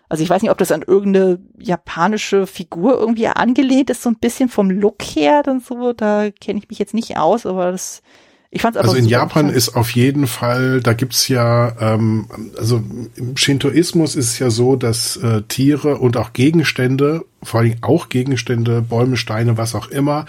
Also 0.09 0.23
ich 0.23 0.31
weiß 0.31 0.43
nicht, 0.43 0.51
ob 0.51 0.59
das 0.59 0.73
an 0.73 0.85
irgendeine 0.87 1.41
japanische 1.59 2.47
Figur 2.47 2.99
irgendwie 2.99 3.27
angelehnt 3.27 3.91
ist, 3.91 4.03
so 4.03 4.11
ein 4.11 4.19
bisschen 4.19 4.49
vom 4.49 4.71
Look 4.71 5.03
her 5.03 5.43
dann 5.43 5.61
so. 5.61 5.93
Da 5.93 6.31
kenne 6.31 6.61
ich 6.61 6.69
mich 6.69 6.79
jetzt 6.79 6.95
nicht 6.95 7.17
aus, 7.19 7.45
aber 7.45 7.73
das 7.73 8.03
ich 8.51 8.63
fand's 8.63 8.79
also 8.79 8.95
in 8.95 9.07
Japan 9.07 9.51
ist 9.51 9.77
auf 9.77 9.91
jeden 9.91 10.27
Fall, 10.27 10.81
da 10.81 10.93
gibt's 10.93 11.29
ja, 11.29 11.73
ähm, 11.81 12.27
also 12.57 12.81
im 13.17 13.37
Shintoismus 13.37 14.15
ist 14.15 14.31
es 14.33 14.39
ja 14.39 14.51
so, 14.51 14.77
dass 14.77 15.17
äh, 15.17 15.43
Tiere 15.43 15.99
und 15.99 16.17
auch 16.17 16.33
Gegenstände, 16.33 17.25
vor 17.43 17.61
allem 17.61 17.75
auch 17.81 18.09
Gegenstände, 18.09 18.83
Bäume, 18.83 19.17
Steine, 19.17 19.59
was 19.59 19.75
auch 19.75 19.89
immer, 19.89 20.27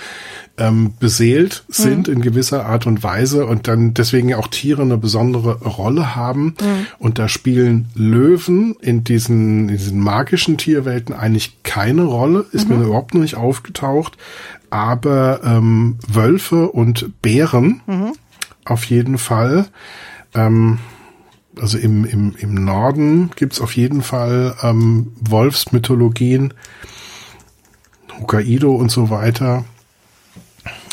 ähm, 0.58 0.94
beseelt 1.00 1.64
sind 1.68 2.08
mhm. 2.08 2.16
in 2.16 2.22
gewisser 2.22 2.66
Art 2.66 2.88
und 2.88 3.04
Weise 3.04 3.46
und 3.46 3.68
dann 3.68 3.94
deswegen 3.94 4.34
auch 4.34 4.48
Tiere 4.48 4.82
eine 4.82 4.98
besondere 4.98 5.62
Rolle 5.62 6.16
haben. 6.16 6.56
Mhm. 6.60 6.88
Und 6.98 7.20
da 7.20 7.28
spielen 7.28 7.88
Löwen 7.96 8.76
in 8.82 9.04
diesen, 9.04 9.70
in 9.70 9.78
diesen 9.78 10.00
magischen 10.00 10.58
Tierwelten 10.58 11.14
eigentlich 11.14 11.64
keine 11.64 12.04
Rolle, 12.04 12.46
ist 12.52 12.68
mhm. 12.68 12.80
mir 12.80 12.86
überhaupt 12.86 13.14
noch 13.14 13.22
nicht 13.22 13.36
aufgetaucht 13.36 14.18
aber 14.70 15.42
ähm, 15.44 15.98
Wölfe 16.08 16.70
und 16.70 17.22
Bären 17.22 17.82
mhm. 17.88 18.14
auf 18.66 18.86
jeden 18.86 19.18
Fall. 19.18 19.68
Ähm, 20.34 20.80
also 21.60 21.78
im, 21.78 22.06
im, 22.06 22.36
im 22.38 22.54
Norden 22.54 23.32
gibt's 23.36 23.62
auf 23.62 23.76
jeden 23.76 24.02
Fall 24.02 24.56
ähm, 24.62 25.14
Wolfsmythologien, 25.20 26.54
Hokkaido 28.20 28.76
und 28.76 28.92
so 28.92 29.10
weiter. 29.10 29.66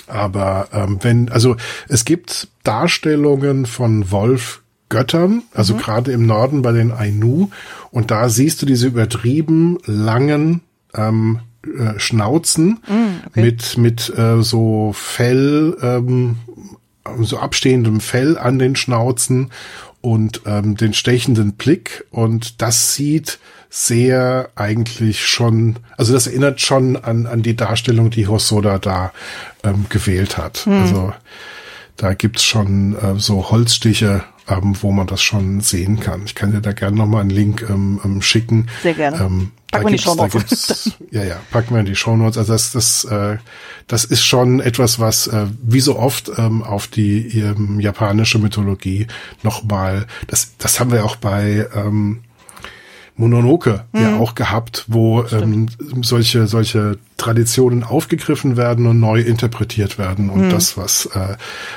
Aber 0.06 0.68
ähm, 0.72 0.98
wenn, 1.02 1.30
also 1.30 1.56
es 1.88 2.04
gibt 2.04 2.48
Darstellungen 2.62 3.66
von 3.66 4.10
Wolfgöttern, 4.10 5.42
also 5.52 5.74
mhm. 5.74 5.78
gerade 5.78 6.12
im 6.12 6.26
Norden 6.26 6.62
bei 6.62 6.72
den 6.72 6.92
Ainu, 6.92 7.50
und 7.90 8.10
da 8.10 8.28
siehst 8.28 8.60
du 8.62 8.66
diese 8.66 8.86
übertrieben 8.86 9.78
langen 9.86 10.60
ähm, 10.94 11.40
äh, 11.78 11.98
Schnauzen 11.98 12.80
mm, 12.86 13.26
okay. 13.26 13.40
mit 13.40 13.78
mit 13.78 14.18
äh, 14.18 14.42
so 14.42 14.92
Fell, 14.94 15.76
ähm, 15.82 16.36
so 17.20 17.38
abstehendem 17.38 18.00
Fell 18.00 18.38
an 18.38 18.58
den 18.58 18.76
Schnauzen 18.76 19.50
und 20.00 20.42
ähm, 20.46 20.76
den 20.76 20.94
stechenden 20.94 21.54
Blick 21.54 22.04
und 22.10 22.60
das 22.62 22.94
sieht 22.94 23.38
sehr 23.70 24.50
eigentlich 24.54 25.26
schon, 25.26 25.80
also 25.96 26.12
das 26.12 26.28
erinnert 26.28 26.60
schon 26.60 26.96
an, 26.96 27.26
an 27.26 27.42
die 27.42 27.56
Darstellung, 27.56 28.10
die 28.10 28.28
Hosoda 28.28 28.78
da 28.78 29.12
ähm, 29.64 29.86
gewählt 29.88 30.38
hat. 30.38 30.58
Hm. 30.58 30.72
Also 30.74 31.12
da 31.96 32.14
gibt's 32.14 32.44
schon 32.44 32.96
äh, 32.96 33.18
so 33.18 33.50
Holzstiche 33.50 34.22
ähm, 34.48 34.76
wo 34.80 34.92
man 34.92 35.06
das 35.06 35.22
schon 35.22 35.60
sehen 35.60 36.00
kann. 36.00 36.22
Ich 36.26 36.34
kann 36.34 36.52
dir 36.52 36.60
da 36.60 36.72
gerne 36.72 36.96
nochmal 36.96 37.22
einen 37.22 37.30
Link 37.30 37.64
ähm, 37.68 38.00
ähm, 38.04 38.22
schicken. 38.22 38.68
Sehr 38.82 38.94
gerne. 38.94 39.18
Ähm, 39.18 39.50
packen 39.70 39.84
wir 39.84 39.90
in 39.90 39.96
die 39.96 40.02
Show 40.02 40.14
Notes. 40.14 40.92
Ja, 41.10 41.24
ja, 41.24 41.36
packen 41.50 41.74
wir 41.74 41.80
in 41.80 41.86
die 41.86 41.96
Show 41.96 42.16
Notes. 42.16 42.38
Also 42.38 42.52
das, 42.52 42.72
das, 42.72 43.04
äh, 43.04 43.38
das 43.86 44.04
ist 44.04 44.24
schon 44.24 44.60
etwas, 44.60 45.00
was 45.00 45.26
äh, 45.26 45.46
wie 45.62 45.80
so 45.80 45.98
oft 45.98 46.30
ähm, 46.36 46.62
auf 46.62 46.86
die 46.86 47.38
ähm, 47.38 47.80
japanische 47.80 48.38
Mythologie 48.38 49.06
nochmal, 49.42 50.06
das, 50.26 50.56
das 50.58 50.80
haben 50.80 50.92
wir 50.92 51.04
auch 51.04 51.16
bei 51.16 51.66
ähm, 51.74 52.20
Mononoke 53.16 53.84
mhm. 53.92 54.00
ja 54.00 54.18
auch 54.18 54.34
gehabt, 54.34 54.84
wo 54.88 55.24
ähm, 55.24 55.68
solche, 56.02 56.46
solche 56.46 56.98
Traditionen 57.16 57.84
aufgegriffen 57.84 58.56
werden 58.56 58.86
und 58.86 58.98
neu 58.98 59.20
interpretiert 59.20 59.98
werden. 59.98 60.30
Und 60.30 60.46
mhm. 60.46 60.50
das, 60.50 60.76
was 60.76 61.06
äh, 61.06 61.36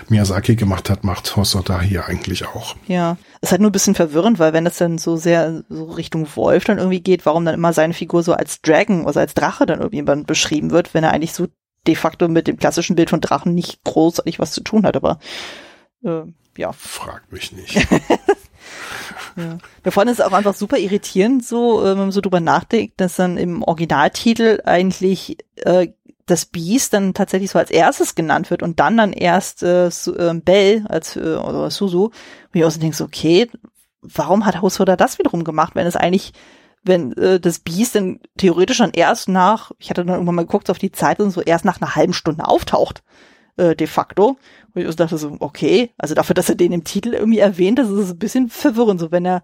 Miyazaki 0.10 0.56
gemacht 0.56 0.90
hat, 0.90 1.04
macht 1.04 1.36
Hosoda 1.36 1.80
hier 1.80 2.06
eigentlich 2.06 2.48
auch. 2.48 2.76
Ja, 2.88 3.18
ist 3.42 3.52
halt 3.52 3.62
nur 3.62 3.70
ein 3.70 3.74
bisschen 3.74 3.94
verwirrend, 3.94 4.40
weil 4.40 4.54
wenn 4.54 4.66
es 4.66 4.78
dann 4.78 4.98
so 4.98 5.16
sehr 5.16 5.64
so 5.70 5.86
Richtung 5.86 6.28
Wolf 6.36 6.64
dann 6.64 6.80
irgendwie 6.80 7.02
geht, 7.02 7.26
warum 7.26 7.46
dann 7.46 7.56
immer 7.56 7.72
seine 7.72 7.94
Figur 7.94 8.24
so 8.24 8.34
als 8.34 8.62
Dragon, 8.62 9.06
also 9.06 9.20
als 9.20 9.36
Drache 9.36 9.68
dann 9.68 9.80
irgendwie 9.80 10.02
beschrieben 10.24 10.72
wird, 10.72 10.94
wenn 10.96 11.04
er 11.04 11.12
eigentlich 11.12 11.34
so 11.34 11.48
de 11.86 11.96
facto 11.96 12.28
mit 12.28 12.48
dem 12.48 12.58
klassischen 12.58 12.96
Bild 12.96 13.12
von 13.12 13.22
Drachen 13.22 13.54
nicht 13.54 13.84
großartig 13.84 14.40
was 14.40 14.52
zu 14.52 14.62
tun 14.62 14.86
hat, 14.86 14.96
aber 14.96 15.20
äh, 16.04 16.24
ja. 16.58 16.72
Frag 16.74 17.32
mich 17.32 17.52
nicht. 17.52 17.88
ja. 19.38 19.58
Da 19.84 19.92
vorne 19.92 20.12
ist 20.12 20.20
es 20.20 20.26
auch 20.26 20.34
einfach 20.34 20.56
super 20.56 20.78
irritierend, 20.78 21.46
so, 21.46 21.82
äh, 21.82 21.92
wenn 21.92 21.98
man 21.98 22.12
so 22.12 22.22
drüber 22.22 22.40
nachdenkt, 22.40 23.00
dass 23.00 23.16
dann 23.16 23.38
im 23.38 23.64
Originaltitel 23.64 24.62
eigentlich 24.66 25.38
äh, 25.58 25.90
das 26.26 26.46
Biest 26.46 26.94
dann 26.94 27.14
tatsächlich 27.14 27.52
so 27.52 27.60
als 27.60 27.72
erstes 27.72 28.16
genannt 28.16 28.50
wird 28.50 28.62
und 28.64 28.80
dann 28.80 28.98
dann 28.98 29.14
erst 29.14 29.64
äh, 29.64 29.88
äh, 29.88 30.34
Bell 30.44 30.86
als 30.90 31.16
äh, 31.16 31.36
oder 31.36 31.70
Suzu. 31.72 32.06
Und 32.06 32.14
ich 32.54 32.66
auch 32.66 32.72
so 32.72 32.80
denke, 32.80 33.02
okay, 33.04 33.50
warum 34.02 34.46
hat 34.46 34.62
Hosoda 34.62 34.96
das 34.96 35.20
wiederum 35.20 35.44
gemacht, 35.44 35.76
wenn 35.76 35.88
es 35.88 35.96
eigentlich 35.96 36.34
wenn 36.84 37.14
äh, 37.18 37.40
das 37.40 37.60
Biest 37.60 37.96
dann 37.96 38.20
theoretisch 38.38 38.78
dann 38.78 38.92
erst 38.92 39.30
nach, 39.30 39.72
ich 39.78 39.90
hatte 39.90 40.06
dann 40.06 40.16
irgendwann 40.16 40.36
mal 40.36 40.46
geguckt 40.46 40.70
auf 40.70 40.80
die 40.80 40.92
Zeit 40.92 41.20
und 41.20 41.32
so 41.32 41.42
erst 41.42 41.66
nach 41.66 41.82
einer 41.82 41.96
halben 41.96 42.14
Stunde 42.14 42.48
auftaucht, 42.48 43.04
äh, 43.58 43.76
de 43.76 43.88
facto. 43.88 44.38
Und 44.74 44.82
ich 44.82 44.96
dachte 44.96 45.18
so, 45.18 45.36
okay, 45.40 45.92
also 45.98 46.16
dafür, 46.16 46.34
dass 46.34 46.50
er 46.50 46.56
den 46.56 46.72
im 46.72 46.84
Titel 46.84 47.14
irgendwie 47.14 47.40
erwähnt, 47.40 47.80
das 47.80 47.90
ist 47.90 48.12
ein 48.12 48.20
bisschen 48.20 48.50
verwirrend, 48.50 49.00
so 49.00 49.12
wenn 49.12 49.26
er 49.26 49.44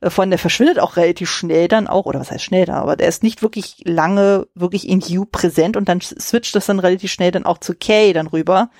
äh, 0.00 0.10
von 0.10 0.30
der 0.30 0.38
verschwindet 0.38 0.78
auch 0.78 0.96
relativ 0.96 1.30
schnell 1.30 1.68
dann 1.68 1.86
auch, 1.86 2.06
oder 2.06 2.20
was 2.20 2.30
heißt 2.30 2.44
schnell 2.44 2.66
da, 2.66 2.74
aber 2.74 2.96
der 2.96 3.08
ist 3.08 3.22
nicht 3.22 3.42
wirklich 3.42 3.82
lange 3.84 4.46
wirklich 4.54 4.88
in 4.88 5.00
You 5.00 5.24
präsent 5.24 5.76
und 5.76 5.88
dann 5.88 6.00
switcht 6.00 6.54
das 6.54 6.66
dann 6.66 6.78
relativ 6.78 7.10
schnell 7.10 7.30
dann 7.30 7.46
auch 7.46 7.58
zu 7.58 7.74
Kay 7.74 8.12
dann 8.12 8.26
rüber, 8.26 8.70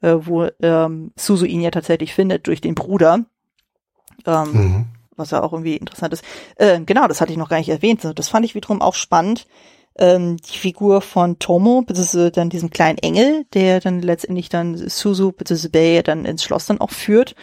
äh, 0.00 0.16
wo 0.18 0.48
ähm, 0.62 1.12
Suzu 1.16 1.44
ihn 1.44 1.60
ja 1.60 1.70
tatsächlich 1.70 2.14
findet 2.14 2.46
durch 2.46 2.60
den 2.60 2.74
Bruder. 2.74 3.24
Ähm, 4.26 4.52
mhm 4.52 4.86
was 5.20 5.30
ja 5.30 5.42
auch 5.42 5.52
irgendwie 5.52 5.76
interessant 5.76 6.12
ist. 6.12 6.24
Äh, 6.56 6.80
genau, 6.80 7.06
das 7.06 7.20
hatte 7.20 7.30
ich 7.30 7.38
noch 7.38 7.48
gar 7.48 7.58
nicht 7.58 7.68
erwähnt. 7.68 8.00
Das 8.16 8.28
fand 8.28 8.44
ich 8.44 8.56
wiederum 8.56 8.82
auch 8.82 8.94
spannend. 8.94 9.46
Ähm, 10.00 10.38
die 10.38 10.58
Figur 10.58 11.02
von 11.02 11.38
Tomo, 11.38 11.82
beziehungsweise 11.82 12.30
dann 12.30 12.48
diesem 12.48 12.70
kleinen 12.70 12.98
Engel, 12.98 13.44
der 13.52 13.80
dann 13.80 14.00
letztendlich 14.00 14.48
dann 14.48 14.76
Suzu, 14.76 15.32
beziehungsweise 15.32 15.70
Bay 15.70 16.02
dann 16.02 16.24
ins 16.24 16.42
Schloss 16.42 16.66
dann 16.66 16.80
auch 16.80 16.90
führt 16.90 17.34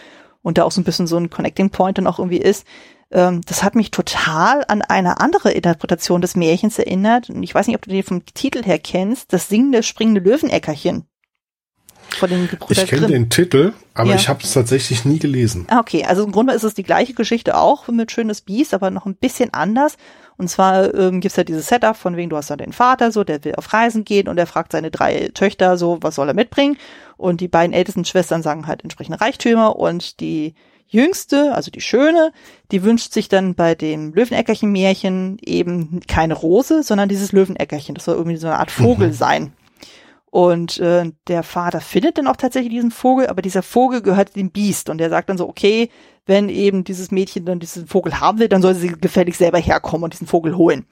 und 0.41 0.57
da 0.57 0.63
auch 0.63 0.71
so 0.71 0.81
ein 0.81 0.84
bisschen 0.84 1.07
so 1.07 1.17
ein 1.17 1.29
Connecting 1.29 1.69
Point 1.69 1.97
dann 1.99 2.07
auch 2.07 2.19
irgendwie 2.19 2.38
ist. 2.38 2.65
Ähm, 3.11 3.41
das 3.45 3.63
hat 3.63 3.75
mich 3.75 3.91
total 3.91 4.63
an 4.67 4.81
eine 4.81 5.19
andere 5.19 5.51
Interpretation 5.51 6.21
des 6.21 6.35
Märchens 6.35 6.79
erinnert. 6.79 7.29
Und 7.29 7.43
ich 7.43 7.53
weiß 7.53 7.67
nicht, 7.67 7.75
ob 7.75 7.84
du 7.84 7.91
den 7.91 8.03
vom 8.03 8.25
Titel 8.25 8.63
her 8.63 8.79
kennst. 8.79 9.34
Das 9.34 9.49
singende, 9.49 9.84
springende 9.84 10.21
Löwenäckerchen 10.21 11.05
von 12.09 12.29
den 12.29 12.47
Gebrüder 12.47 12.84
Ich 12.84 12.89
kenne 12.89 13.07
den 13.07 13.29
Titel, 13.29 13.73
aber 13.93 14.11
ja. 14.11 14.15
ich 14.15 14.29
habe 14.29 14.43
es 14.43 14.53
tatsächlich 14.53 15.05
nie 15.05 15.19
gelesen. 15.19 15.65
Ah, 15.69 15.79
okay, 15.79 16.05
also 16.05 16.23
im 16.23 16.31
Grunde 16.31 16.53
ist 16.53 16.63
es 16.63 16.73
die 16.73 16.84
gleiche 16.84 17.13
Geschichte 17.13 17.57
auch 17.57 17.88
mit 17.88 18.11
Schönes 18.11 18.41
Biest, 18.41 18.73
aber 18.73 18.89
noch 18.91 19.05
ein 19.05 19.15
bisschen 19.15 19.53
anders. 19.53 19.97
Und 20.38 20.49
zwar 20.49 20.93
ähm, 20.93 21.19
gibt 21.19 21.31
es 21.31 21.35
ja 21.35 21.43
dieses 21.43 21.68
Setup 21.68 21.95
von 21.95 22.15
wegen, 22.15 22.30
du 22.30 22.38
hast 22.38 22.49
da 22.49 22.55
den 22.55 22.73
Vater 22.73 23.11
so, 23.11 23.23
der 23.23 23.43
will 23.43 23.55
auf 23.55 23.73
Reisen 23.73 24.05
gehen 24.05 24.27
und 24.27 24.38
er 24.38 24.45
fragt 24.45 24.72
seine 24.72 24.91
drei 24.91 25.30
Töchter 25.34 25.77
so, 25.77 25.97
was 26.01 26.15
soll 26.15 26.27
er 26.27 26.35
mitbringen? 26.35 26.77
Und 27.18 27.41
die 27.41 27.47
beiden 27.47 27.73
ältesten 27.73 28.05
Schwestern 28.05 28.43
sagen 28.43 28.68
halt 28.68 28.84
entsprechende 28.84 29.19
Reichtümer 29.19 29.77
und 29.77 30.19
die 30.19 30.53
jüngste, 30.88 31.53
also 31.53 31.72
die 31.72 31.81
Schöne, 31.81 32.31
die 32.72 32.84
wünscht 32.84 33.14
sich 33.14 33.27
dann 33.30 33.55
bei 33.55 33.76
dem 33.76 34.14
Löwenäckerchen-Märchen 34.14 35.38
eben 35.43 36.01
keine 36.07 36.35
Rose, 36.35 36.84
sondern 36.84 37.09
dieses 37.09 37.31
Löwenäckerchen. 37.31 37.95
Das 37.95 38.05
soll 38.05 38.15
irgendwie 38.15 38.38
so 38.38 38.47
eine 38.47 38.59
Art 38.59 38.72
Vogel 38.72 39.09
mhm. 39.09 39.14
sein. 39.14 39.53
Und 40.29 40.79
äh, 40.79 41.11
der 41.27 41.43
Vater 41.43 41.79
findet 41.79 42.17
dann 42.17 42.27
auch 42.27 42.35
tatsächlich 42.35 42.73
diesen 42.73 42.91
Vogel, 42.91 43.27
aber 43.27 43.41
dieser 43.41 43.63
Vogel 43.63 44.01
gehört 44.01 44.35
dem 44.35 44.51
Biest 44.51 44.89
und 44.89 44.97
der 44.97 45.09
sagt 45.09 45.29
dann 45.29 45.37
so, 45.37 45.47
okay, 45.47 45.89
wenn 46.25 46.49
eben 46.49 46.83
dieses 46.83 47.11
Mädchen 47.11 47.45
dann 47.45 47.59
diesen 47.59 47.87
Vogel 47.87 48.19
haben 48.19 48.39
will, 48.39 48.49
dann 48.49 48.61
soll 48.61 48.75
sie 48.75 48.89
gefällig 48.89 49.37
selber 49.37 49.57
herkommen 49.57 50.03
und 50.03 50.13
diesen 50.13 50.27
Vogel 50.27 50.57
holen. 50.57 50.85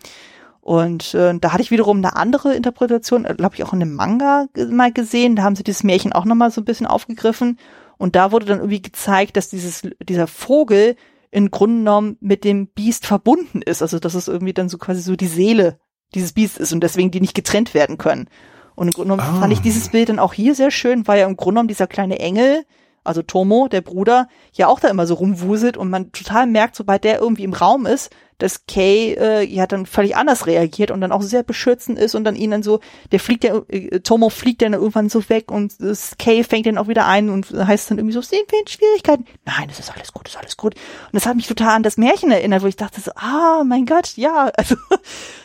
Und 0.61 1.13
äh, 1.13 1.37
da 1.37 1.51
hatte 1.51 1.61
ich 1.61 1.69
wiederum 1.69 1.97
eine 1.97 2.15
andere 2.15 2.55
Interpretation, 2.55 3.25
äh, 3.25 3.35
glaube 3.35 3.55
ich 3.55 3.63
auch 3.63 3.73
in 3.73 3.81
einem 3.81 3.93
Manga 3.93 4.47
mal 4.69 4.91
gesehen, 4.91 5.35
da 5.35 5.43
haben 5.43 5.55
sie 5.55 5.63
dieses 5.63 5.83
Märchen 5.83 6.13
auch 6.13 6.25
nochmal 6.25 6.49
so 6.49 6.61
ein 6.61 6.65
bisschen 6.65 6.87
aufgegriffen 6.87 7.59
und 7.97 8.15
da 8.15 8.31
wurde 8.31 8.45
dann 8.45 8.59
irgendwie 8.59 8.81
gezeigt, 8.81 9.37
dass 9.37 9.49
dieses, 9.49 9.83
dieser 10.01 10.27
Vogel 10.27 10.95
im 11.29 11.51
Grunde 11.51 11.77
genommen 11.79 12.17
mit 12.21 12.43
dem 12.43 12.67
Biest 12.67 13.05
verbunden 13.05 13.61
ist, 13.61 13.81
also 13.81 13.99
dass 13.99 14.15
es 14.15 14.27
irgendwie 14.27 14.53
dann 14.53 14.69
so 14.69 14.77
quasi 14.77 15.01
so 15.01 15.15
die 15.15 15.27
Seele 15.27 15.79
dieses 16.13 16.33
Biest 16.33 16.57
ist 16.57 16.71
und 16.71 16.81
deswegen 16.81 17.11
die 17.11 17.21
nicht 17.21 17.35
getrennt 17.35 17.73
werden 17.73 17.97
können. 17.97 18.29
Und 18.76 18.88
im 18.88 18.93
Grunde 18.93 19.15
genommen 19.15 19.38
ah. 19.38 19.39
fand 19.39 19.53
ich 19.53 19.61
dieses 19.61 19.89
Bild 19.89 20.10
dann 20.10 20.19
auch 20.19 20.34
hier 20.34 20.56
sehr 20.56 20.72
schön, 20.72 21.07
weil 21.07 21.19
ja 21.19 21.26
im 21.26 21.38
Grunde 21.38 21.56
genommen 21.56 21.68
dieser 21.68 21.88
kleine 21.88 22.19
Engel, 22.19 22.65
also 23.03 23.22
Tomo, 23.22 23.68
der 23.68 23.81
Bruder, 23.81 24.27
ja 24.53 24.68
auch 24.68 24.80
da 24.80 24.89
immer 24.89 25.07
so 25.07 25.14
rumwuselt 25.14 25.77
und 25.77 25.89
man 25.89 26.11
total 26.11 26.47
merkt, 26.47 26.76
sobald 26.76 27.03
der 27.03 27.19
irgendwie 27.19 27.43
im 27.43 27.53
Raum 27.53 27.85
ist, 27.85 28.11
dass 28.38 28.65
Kay 28.65 29.14
äh, 29.14 29.43
ja 29.43 29.65
dann 29.65 29.85
völlig 29.85 30.15
anders 30.18 30.45
reagiert 30.45 30.91
und 30.91 30.99
dann 31.02 31.11
auch 31.11 31.22
sehr 31.22 31.43
beschützend 31.43 31.97
ist 31.97 32.15
und 32.15 32.26
dann 32.26 32.35
ihn 32.35 32.52
dann 32.52 32.64
so, 32.64 32.81
der 33.11 33.19
fliegt 33.19 33.45
ja, 33.45 33.61
äh, 33.69 33.99
Tomo 34.02 34.30
fliegt 34.30 34.61
dann 34.61 34.73
irgendwann 34.73 35.10
so 35.10 35.30
weg 35.30 35.52
und 35.52 35.80
das 35.80 36.18
Kay 36.18 36.43
fängt 36.43 36.65
dann 36.65 36.77
auch 36.77 36.88
wieder 36.88 37.06
ein 37.06 37.30
und 37.30 37.52
heißt 37.52 37.91
dann 37.91 37.97
irgendwie 37.97 38.14
so, 38.14 38.22
sehen 38.22 38.43
wir 38.49 38.60
in 38.60 38.68
Schwierigkeiten? 38.68 39.26
Nein, 39.45 39.69
es 39.69 39.80
ist 39.80 39.93
alles 39.93 40.11
gut, 40.11 40.27
es 40.27 40.34
ist 40.34 40.39
alles 40.39 40.57
gut. 40.57 40.76
Und 40.76 41.14
das 41.14 41.26
hat 41.26 41.35
mich 41.35 41.47
total 41.47 41.76
an 41.76 41.84
das 41.84 41.97
Märchen 41.97 42.31
erinnert, 42.31 42.61
wo 42.61 42.68
ich 42.68 42.76
dachte 42.76 42.99
so, 42.99 43.11
ah, 43.15 43.64
mein 43.65 43.85
Gott, 43.85 44.18
ja, 44.18 44.52
also 44.57 44.76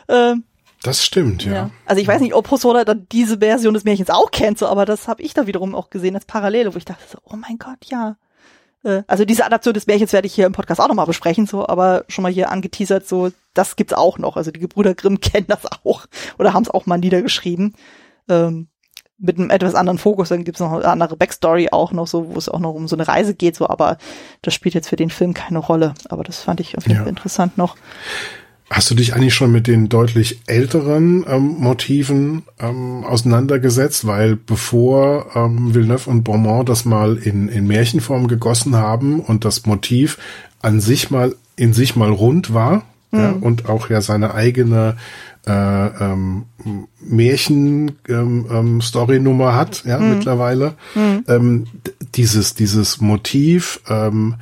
äh, 0.08 0.34
das 0.82 1.04
stimmt, 1.04 1.44
ja. 1.44 1.52
ja. 1.52 1.70
Also 1.84 2.00
ich 2.00 2.08
weiß 2.08 2.20
nicht, 2.20 2.34
ob 2.34 2.50
Hosoda 2.50 2.84
dann 2.84 3.06
diese 3.12 3.38
Version 3.38 3.74
des 3.74 3.84
Märchens 3.84 4.10
auch 4.10 4.30
kennt, 4.30 4.58
so, 4.58 4.66
aber 4.66 4.86
das 4.86 5.08
habe 5.08 5.22
ich 5.22 5.34
da 5.34 5.46
wiederum 5.46 5.74
auch 5.74 5.90
gesehen 5.90 6.14
als 6.14 6.24
Parallele, 6.24 6.72
wo 6.72 6.78
ich 6.78 6.86
dachte 6.86 7.04
so, 7.10 7.18
oh 7.24 7.36
mein 7.36 7.58
Gott, 7.58 7.84
ja. 7.86 8.16
Äh, 8.82 9.02
also 9.06 9.24
diese 9.24 9.44
Adaption 9.44 9.74
des 9.74 9.86
Märchens 9.86 10.12
werde 10.12 10.26
ich 10.26 10.34
hier 10.34 10.46
im 10.46 10.52
Podcast 10.52 10.80
auch 10.80 10.88
nochmal 10.88 11.06
besprechen, 11.06 11.46
so, 11.46 11.66
aber 11.68 12.04
schon 12.08 12.22
mal 12.22 12.32
hier 12.32 12.50
angeteasert, 12.50 13.06
so, 13.06 13.30
das 13.52 13.76
gibt's 13.76 13.92
auch 13.92 14.18
noch. 14.18 14.36
Also 14.36 14.50
die 14.50 14.60
Gebrüder 14.60 14.94
Grimm 14.94 15.20
kennen 15.20 15.46
das 15.48 15.66
auch 15.84 16.06
oder 16.38 16.54
haben 16.54 16.62
es 16.62 16.70
auch 16.70 16.86
mal 16.86 16.98
niedergeschrieben. 16.98 17.74
Ähm, 18.28 18.68
mit 19.22 19.38
einem 19.38 19.50
etwas 19.50 19.74
anderen 19.74 19.98
Fokus, 19.98 20.30
dann 20.30 20.44
gibt's 20.44 20.60
noch 20.60 20.72
eine 20.72 20.86
andere 20.86 21.14
Backstory 21.14 21.68
auch 21.72 21.92
noch 21.92 22.06
so, 22.06 22.34
wo 22.34 22.38
es 22.38 22.48
auch 22.48 22.58
noch 22.58 22.72
um 22.72 22.88
so 22.88 22.96
eine 22.96 23.06
Reise 23.06 23.34
geht, 23.34 23.54
so, 23.54 23.68
aber 23.68 23.98
das 24.40 24.54
spielt 24.54 24.74
jetzt 24.74 24.88
für 24.88 24.96
den 24.96 25.10
Film 25.10 25.34
keine 25.34 25.58
Rolle. 25.58 25.92
Aber 26.08 26.24
das 26.24 26.40
fand 26.40 26.58
ich 26.60 26.78
auf 26.78 26.86
jeden 26.86 26.96
Fall 26.96 27.06
ja. 27.06 27.10
interessant 27.10 27.58
noch. 27.58 27.76
Hast 28.72 28.88
du 28.88 28.94
dich 28.94 29.14
eigentlich 29.14 29.34
schon 29.34 29.50
mit 29.50 29.66
den 29.66 29.88
deutlich 29.88 30.42
älteren 30.46 31.26
ähm, 31.28 31.56
Motiven 31.58 32.44
ähm, 32.60 33.04
auseinandergesetzt? 33.04 34.06
Weil 34.06 34.36
bevor 34.36 35.34
ähm, 35.34 35.74
Villeneuve 35.74 36.08
und 36.08 36.22
Beaumont 36.22 36.68
das 36.68 36.84
mal 36.84 37.16
in, 37.16 37.48
in 37.48 37.66
Märchenform 37.66 38.28
gegossen 38.28 38.76
haben 38.76 39.18
und 39.18 39.44
das 39.44 39.66
Motiv 39.66 40.18
an 40.62 40.80
sich 40.80 41.10
mal 41.10 41.34
in 41.56 41.72
sich 41.72 41.96
mal 41.96 42.10
rund 42.10 42.54
war 42.54 42.84
mhm. 43.10 43.18
ja, 43.18 43.34
und 43.40 43.68
auch 43.68 43.90
ja 43.90 44.00
seine 44.00 44.34
eigene 44.34 44.96
äh, 45.46 45.86
ähm, 45.86 46.44
Märchen-Story-Nummer 47.00 49.44
ähm, 49.44 49.50
ähm, 49.50 49.56
hat, 49.56 49.84
ja, 49.84 49.98
mhm. 49.98 50.10
mittlerweile. 50.10 50.74
Mhm. 50.94 51.24
Ähm, 51.28 51.66
dieses, 52.14 52.54
dieses 52.54 53.00
Motiv, 53.00 53.80
ähm, 53.88 54.36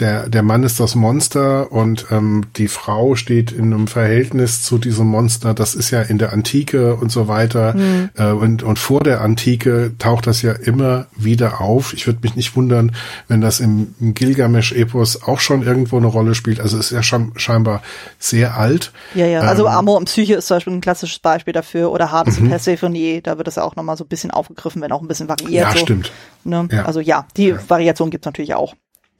der, 0.00 0.28
der 0.28 0.42
Mann 0.42 0.64
ist 0.64 0.80
das 0.80 0.96
Monster 0.96 1.70
und 1.70 2.06
ähm, 2.10 2.46
die 2.56 2.66
Frau 2.66 3.14
steht 3.14 3.52
in 3.52 3.72
einem 3.72 3.86
Verhältnis 3.86 4.62
zu 4.62 4.78
diesem 4.78 5.06
Monster. 5.06 5.54
Das 5.54 5.76
ist 5.76 5.92
ja 5.92 6.02
in 6.02 6.18
der 6.18 6.32
Antike 6.32 6.96
und 6.96 7.12
so 7.12 7.28
weiter. 7.28 7.74
Mhm. 7.74 8.10
Äh, 8.16 8.32
und, 8.32 8.64
und 8.64 8.78
vor 8.78 9.04
der 9.04 9.20
Antike 9.20 9.92
taucht 10.00 10.26
das 10.26 10.42
ja 10.42 10.52
immer 10.52 11.06
wieder 11.16 11.60
auf. 11.60 11.94
Ich 11.94 12.08
würde 12.08 12.18
mich 12.22 12.34
nicht 12.34 12.56
wundern, 12.56 12.92
wenn 13.28 13.40
das 13.40 13.60
im, 13.60 13.94
im 14.00 14.14
Gilgamesch-Epos 14.14 15.22
auch 15.22 15.38
schon 15.38 15.62
irgendwo 15.62 15.96
eine 15.96 16.08
Rolle 16.08 16.34
spielt. 16.34 16.58
Also 16.58 16.76
es 16.76 16.86
ist 16.86 16.92
ja 16.92 17.04
schon 17.04 17.32
scheinbar 17.36 17.80
sehr 18.18 18.56
alt. 18.56 18.90
Ja, 19.14 19.26
ja. 19.26 19.40
Also 19.42 19.66
ähm, 19.66 19.72
Amor 19.72 19.98
und 19.98 20.06
Psyche 20.06 20.34
ist 20.34 20.48
zum 20.48 20.56
Beispiel 20.56 20.72
ein 20.72 20.80
klassisches 20.80 21.20
Beispiel 21.20 21.52
dafür. 21.52 21.92
Oder 21.92 22.10
Hades 22.10 22.38
mhm. 22.38 22.46
und 22.46 22.50
Persephone, 22.50 23.22
da 23.22 23.38
wird 23.38 23.46
das 23.46 23.56
ja 23.56 23.62
auch 23.62 23.76
nochmal 23.76 23.96
so 23.96 24.02
ein 24.02 24.08
bisschen 24.08 24.32
aufgegriffen, 24.32 24.82
wenn 24.82 24.90
auch 24.90 25.02
ein 25.02 25.08
bisschen 25.08 25.28
variiert. 25.28 25.52
Ja, 25.52 25.70
so. 25.70 25.78
stimmt. 25.78 26.10
Ne? 26.42 26.68
Ja. 26.72 26.84
Also 26.84 26.98
ja, 26.98 27.26
die 27.36 27.48
ja. 27.48 27.58
Variation 27.68 28.10
gibt's 28.10 28.26
natürlich 28.26 28.54
auch. 28.54 28.74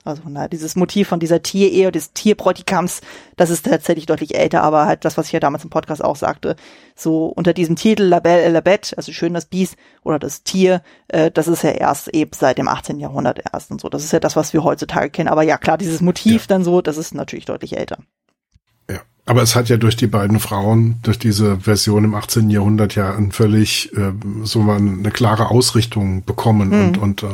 Also 0.06 0.22
na, 0.28 0.48
dieses 0.48 0.76
Motiv 0.76 1.08
von 1.08 1.18
dieser 1.18 1.42
Tierehe, 1.42 1.90
des 1.90 2.12
Tierbräutigams, 2.12 3.00
das 3.36 3.48
ist 3.48 3.64
tatsächlich 3.64 4.04
deutlich 4.04 4.34
älter, 4.34 4.62
aber 4.62 4.84
halt 4.84 5.06
das, 5.06 5.16
was 5.16 5.26
ich 5.26 5.32
ja 5.32 5.40
damals 5.40 5.64
im 5.64 5.70
Podcast 5.70 6.04
auch 6.04 6.16
sagte, 6.16 6.56
so 6.94 7.26
unter 7.26 7.54
diesem 7.54 7.74
Titel 7.74 8.02
La 8.02 8.20
Belle 8.20 8.44
et 8.44 8.52
la 8.52 8.60
Bête, 8.60 8.94
also 8.98 9.12
schön 9.12 9.32
das 9.32 9.46
Biest 9.46 9.76
oder 10.02 10.18
das 10.18 10.42
Tier, 10.42 10.82
äh, 11.08 11.30
das 11.30 11.48
ist 11.48 11.62
ja 11.62 11.70
erst 11.70 12.08
eben 12.08 12.32
seit 12.34 12.58
dem 12.58 12.68
18. 12.68 13.00
Jahrhundert 13.00 13.40
erst 13.50 13.70
und 13.70 13.80
so. 13.80 13.88
Das 13.88 14.04
ist 14.04 14.12
ja 14.12 14.20
das, 14.20 14.36
was 14.36 14.52
wir 14.52 14.62
heutzutage 14.62 15.08
kennen. 15.08 15.30
Aber 15.30 15.42
ja, 15.42 15.56
klar, 15.56 15.78
dieses 15.78 16.02
Motiv 16.02 16.42
ja. 16.42 16.48
dann 16.48 16.64
so, 16.64 16.82
das 16.82 16.98
ist 16.98 17.14
natürlich 17.14 17.46
deutlich 17.46 17.78
älter. 17.78 17.96
Ja, 18.90 19.00
aber 19.24 19.40
es 19.40 19.56
hat 19.56 19.70
ja 19.70 19.78
durch 19.78 19.96
die 19.96 20.06
beiden 20.06 20.38
Frauen, 20.38 21.00
durch 21.02 21.18
diese 21.18 21.60
Version 21.60 22.04
im 22.04 22.14
18. 22.14 22.50
Jahrhundert 22.50 22.94
ja 22.94 23.14
ein 23.14 23.32
völlig, 23.32 23.90
äh, 23.96 24.12
so 24.42 24.60
mal 24.60 24.76
eine 24.76 25.10
klare 25.10 25.48
Ausrichtung 25.48 26.26
bekommen 26.26 26.68
mhm. 26.68 26.84
und, 26.88 26.98
und 26.98 27.22
äh, 27.22 27.28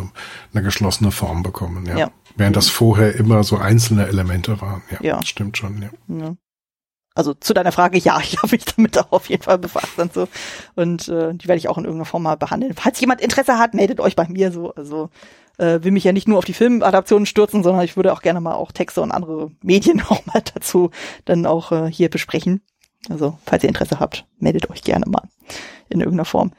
eine 0.54 0.62
geschlossene 0.62 1.10
Form 1.10 1.42
bekommen. 1.42 1.86
Ja. 1.86 1.98
ja. 1.98 2.10
Während 2.40 2.56
das 2.56 2.70
vorher 2.70 3.16
immer 3.16 3.44
so 3.44 3.58
einzelne 3.58 4.06
Elemente 4.06 4.62
waren. 4.62 4.80
Ja, 4.90 4.98
ja. 5.02 5.22
stimmt 5.22 5.58
schon. 5.58 5.82
Ja. 5.82 5.90
ja. 6.16 6.36
Also 7.14 7.34
zu 7.34 7.52
deiner 7.52 7.70
Frage, 7.70 7.98
ja, 7.98 8.18
ich 8.22 8.38
habe 8.38 8.52
mich 8.52 8.64
damit 8.64 8.96
auch 8.96 9.12
auf 9.12 9.28
jeden 9.28 9.42
Fall 9.42 9.58
befasst 9.58 9.98
und 9.98 10.14
so. 10.14 10.26
Und 10.74 11.06
äh, 11.08 11.34
die 11.34 11.48
werde 11.48 11.58
ich 11.58 11.68
auch 11.68 11.76
in 11.76 11.84
irgendeiner 11.84 12.06
Form 12.06 12.22
mal 12.22 12.38
behandeln. 12.38 12.72
Falls 12.72 12.98
jemand 12.98 13.20
Interesse 13.20 13.58
hat, 13.58 13.74
meldet 13.74 14.00
euch 14.00 14.16
bei 14.16 14.26
mir 14.26 14.52
so. 14.52 14.72
Also 14.72 15.10
äh, 15.58 15.80
will 15.82 15.92
mich 15.92 16.04
ja 16.04 16.12
nicht 16.12 16.28
nur 16.28 16.38
auf 16.38 16.46
die 16.46 16.54
Filmadaptionen 16.54 17.26
stürzen, 17.26 17.62
sondern 17.62 17.84
ich 17.84 17.96
würde 17.96 18.10
auch 18.10 18.22
gerne 18.22 18.40
mal 18.40 18.54
auch 18.54 18.72
Texte 18.72 19.02
und 19.02 19.12
andere 19.12 19.50
Medien 19.62 20.00
auch 20.08 20.24
mal 20.24 20.42
dazu 20.54 20.92
dann 21.26 21.44
auch 21.44 21.72
äh, 21.72 21.92
hier 21.92 22.08
besprechen. 22.08 22.62
Also 23.10 23.36
falls 23.44 23.64
ihr 23.64 23.68
Interesse 23.68 24.00
habt, 24.00 24.24
meldet 24.38 24.70
euch 24.70 24.82
gerne 24.82 25.04
mal 25.06 25.28
in 25.90 26.00
irgendeiner 26.00 26.24
Form. 26.24 26.52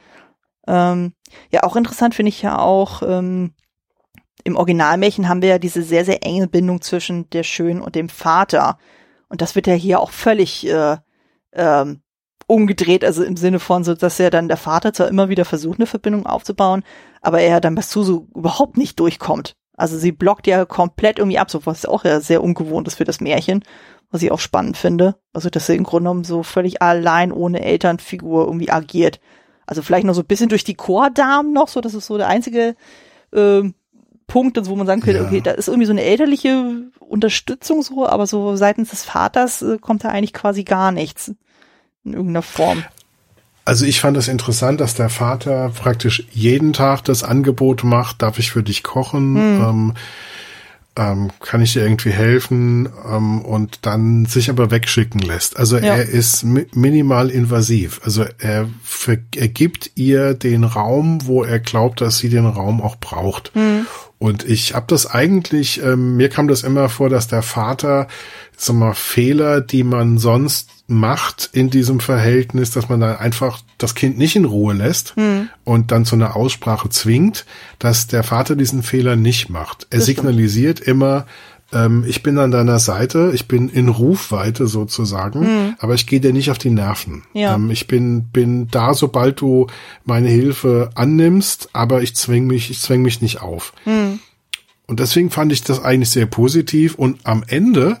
Ähm, 0.68 1.12
ja, 1.50 1.64
auch 1.64 1.74
interessant 1.74 2.14
finde 2.14 2.28
ich 2.28 2.40
ja 2.40 2.60
auch, 2.60 3.02
ähm, 3.02 3.52
im 4.44 4.56
Originalmärchen 4.56 5.28
haben 5.28 5.42
wir 5.42 5.50
ja 5.50 5.58
diese 5.58 5.82
sehr, 5.82 6.04
sehr 6.04 6.24
enge 6.24 6.48
Bindung 6.48 6.80
zwischen 6.80 7.28
der 7.30 7.42
Schönen 7.42 7.80
und 7.80 7.94
dem 7.94 8.08
Vater. 8.08 8.78
Und 9.28 9.40
das 9.40 9.54
wird 9.54 9.66
ja 9.66 9.74
hier 9.74 10.00
auch 10.00 10.10
völlig 10.10 10.66
äh, 10.66 10.96
ähm, 11.52 12.02
umgedreht, 12.46 13.04
also 13.04 13.24
im 13.24 13.36
Sinne 13.36 13.60
von 13.60 13.84
so, 13.84 13.94
dass 13.94 14.18
ja 14.18 14.30
dann 14.30 14.48
der 14.48 14.56
Vater 14.56 14.92
zwar 14.92 15.08
immer 15.08 15.28
wieder 15.28 15.44
versucht, 15.44 15.78
eine 15.78 15.86
Verbindung 15.86 16.26
aufzubauen, 16.26 16.82
aber 17.20 17.40
er 17.40 17.60
dann 17.60 17.74
bei 17.74 17.82
Suzu 17.82 18.28
überhaupt 18.34 18.76
nicht 18.76 19.00
durchkommt. 19.00 19.54
Also 19.74 19.96
sie 19.96 20.12
blockt 20.12 20.46
ja 20.46 20.64
komplett 20.64 21.18
irgendwie 21.18 21.38
ab, 21.38 21.50
so 21.50 21.64
was 21.64 21.86
auch 21.86 22.04
ja 22.04 22.20
sehr 22.20 22.42
ungewohnt 22.42 22.86
ist 22.88 22.96
für 22.96 23.04
das 23.04 23.20
Märchen, 23.20 23.64
was 24.10 24.22
ich 24.22 24.30
auch 24.30 24.40
spannend 24.40 24.76
finde. 24.76 25.16
Also 25.32 25.48
dass 25.48 25.66
sie 25.66 25.76
im 25.76 25.84
Grunde 25.84 26.04
genommen 26.04 26.24
so 26.24 26.42
völlig 26.42 26.82
allein 26.82 27.32
ohne 27.32 27.64
Elternfigur 27.64 28.44
irgendwie 28.44 28.70
agiert. 28.70 29.18
Also 29.66 29.80
vielleicht 29.80 30.04
noch 30.04 30.14
so 30.14 30.20
ein 30.20 30.26
bisschen 30.26 30.50
durch 30.50 30.64
die 30.64 30.74
Chordamen 30.74 31.52
noch, 31.52 31.68
so 31.68 31.80
das 31.80 31.94
ist 31.94 32.06
so 32.06 32.18
der 32.18 32.28
einzige 32.28 32.76
äh, 33.32 33.62
Punkt, 34.32 34.58
wo 34.66 34.76
man 34.76 34.86
sagen 34.86 35.02
könnte, 35.02 35.20
ja. 35.20 35.26
okay, 35.26 35.42
da 35.42 35.50
ist 35.50 35.68
irgendwie 35.68 35.84
so 35.84 35.92
eine 35.92 36.02
elterliche 36.02 36.84
Unterstützung 37.00 37.82
so, 37.82 38.08
aber 38.08 38.26
so 38.26 38.56
seitens 38.56 38.88
des 38.88 39.04
Vaters 39.04 39.60
äh, 39.60 39.76
kommt 39.78 40.04
da 40.04 40.08
eigentlich 40.08 40.32
quasi 40.32 40.64
gar 40.64 40.90
nichts 40.90 41.34
in 42.02 42.14
irgendeiner 42.14 42.40
Form. 42.40 42.82
Also 43.66 43.84
ich 43.84 44.00
fand 44.00 44.16
es 44.16 44.24
das 44.24 44.32
interessant, 44.32 44.80
dass 44.80 44.94
der 44.94 45.10
Vater 45.10 45.70
praktisch 45.78 46.26
jeden 46.30 46.72
Tag 46.72 47.04
das 47.04 47.24
Angebot 47.24 47.84
macht, 47.84 48.22
darf 48.22 48.38
ich 48.38 48.50
für 48.50 48.62
dich 48.62 48.82
kochen, 48.82 49.36
hm. 49.36 49.60
ähm, 49.62 49.94
ähm, 50.96 51.30
kann 51.40 51.60
ich 51.60 51.74
dir 51.74 51.82
irgendwie 51.82 52.10
helfen 52.10 52.88
ähm, 53.06 53.42
und 53.42 53.80
dann 53.82 54.24
sich 54.24 54.48
aber 54.48 54.70
wegschicken 54.70 55.20
lässt. 55.20 55.58
Also 55.58 55.76
ja. 55.76 55.96
er 55.96 56.08
ist 56.08 56.42
mi 56.42 56.66
minimal 56.74 57.28
invasiv. 57.28 58.00
Also 58.02 58.24
er, 58.38 58.68
er 59.36 59.48
gibt 59.48 59.90
ihr 59.94 60.32
den 60.32 60.64
Raum, 60.64 61.26
wo 61.26 61.44
er 61.44 61.60
glaubt, 61.60 62.00
dass 62.00 62.18
sie 62.18 62.30
den 62.30 62.46
Raum 62.46 62.80
auch 62.80 62.96
braucht. 62.96 63.52
Hm. 63.54 63.86
Und 64.22 64.48
ich 64.48 64.74
habe 64.74 64.86
das 64.86 65.06
eigentlich, 65.10 65.82
ähm, 65.82 66.16
mir 66.16 66.28
kam 66.28 66.46
das 66.46 66.62
immer 66.62 66.88
vor, 66.88 67.08
dass 67.08 67.26
der 67.26 67.42
Vater, 67.42 68.06
sag 68.56 68.76
mal, 68.76 68.94
Fehler, 68.94 69.60
die 69.60 69.82
man 69.82 70.16
sonst 70.16 70.70
macht 70.86 71.50
in 71.52 71.70
diesem 71.70 71.98
Verhältnis, 71.98 72.70
dass 72.70 72.88
man 72.88 73.00
dann 73.00 73.16
einfach 73.16 73.62
das 73.78 73.96
Kind 73.96 74.18
nicht 74.18 74.36
in 74.36 74.44
Ruhe 74.44 74.74
lässt 74.74 75.16
hm. 75.16 75.48
und 75.64 75.90
dann 75.90 76.04
zu 76.04 76.14
einer 76.14 76.36
Aussprache 76.36 76.88
zwingt, 76.88 77.46
dass 77.80 78.06
der 78.06 78.22
Vater 78.22 78.54
diesen 78.54 78.84
Fehler 78.84 79.16
nicht 79.16 79.48
macht. 79.48 79.88
Er 79.90 79.98
das 79.98 80.06
signalisiert 80.06 80.78
stimmt. 80.78 80.88
immer, 80.88 81.26
ähm, 81.72 82.04
ich 82.06 82.22
bin 82.22 82.38
an 82.38 82.50
deiner 82.50 82.78
Seite, 82.78 83.32
ich 83.34 83.48
bin 83.48 83.68
in 83.68 83.88
Rufweite 83.88 84.66
sozusagen, 84.66 85.44
hm. 85.44 85.74
aber 85.78 85.94
ich 85.94 86.06
gehe 86.06 86.20
dir 86.20 86.32
nicht 86.32 86.50
auf 86.50 86.58
die 86.58 86.70
Nerven. 86.70 87.24
Ja. 87.32 87.54
Ähm, 87.54 87.70
ich 87.70 87.86
bin, 87.86 88.24
bin 88.24 88.68
da, 88.68 88.94
sobald 88.94 89.40
du 89.40 89.66
meine 90.04 90.28
Hilfe 90.28 90.90
annimmst, 90.94 91.70
aber 91.72 92.02
ich 92.02 92.14
zwing 92.16 92.46
mich, 92.46 92.70
ich 92.70 92.80
zwing 92.80 93.02
mich 93.02 93.20
nicht 93.20 93.40
auf. 93.40 93.72
Hm. 93.84 94.20
Und 94.86 95.00
deswegen 95.00 95.30
fand 95.30 95.52
ich 95.52 95.62
das 95.62 95.82
eigentlich 95.82 96.10
sehr 96.10 96.26
positiv 96.26 96.96
und 96.96 97.20
am 97.24 97.44
Ende 97.46 97.98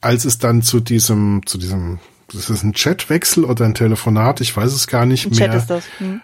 als 0.00 0.24
es 0.24 0.38
dann 0.38 0.62
zu 0.62 0.80
diesem, 0.80 1.42
zu 1.46 1.58
diesem 1.58 1.98
das 2.32 2.50
ist 2.50 2.64
ein 2.64 2.72
Chatwechsel 2.72 3.44
oder 3.44 3.64
ein 3.64 3.74
Telefonat, 3.74 4.40
ich 4.40 4.56
weiß 4.56 4.72
es 4.72 4.86
gar 4.86 5.06
nicht 5.06 5.26
ein 5.26 5.36
mehr. 5.36 5.50
Chat 5.50 5.54
ist 5.54 5.66
das. 5.70 5.84
Hm. 5.98 6.20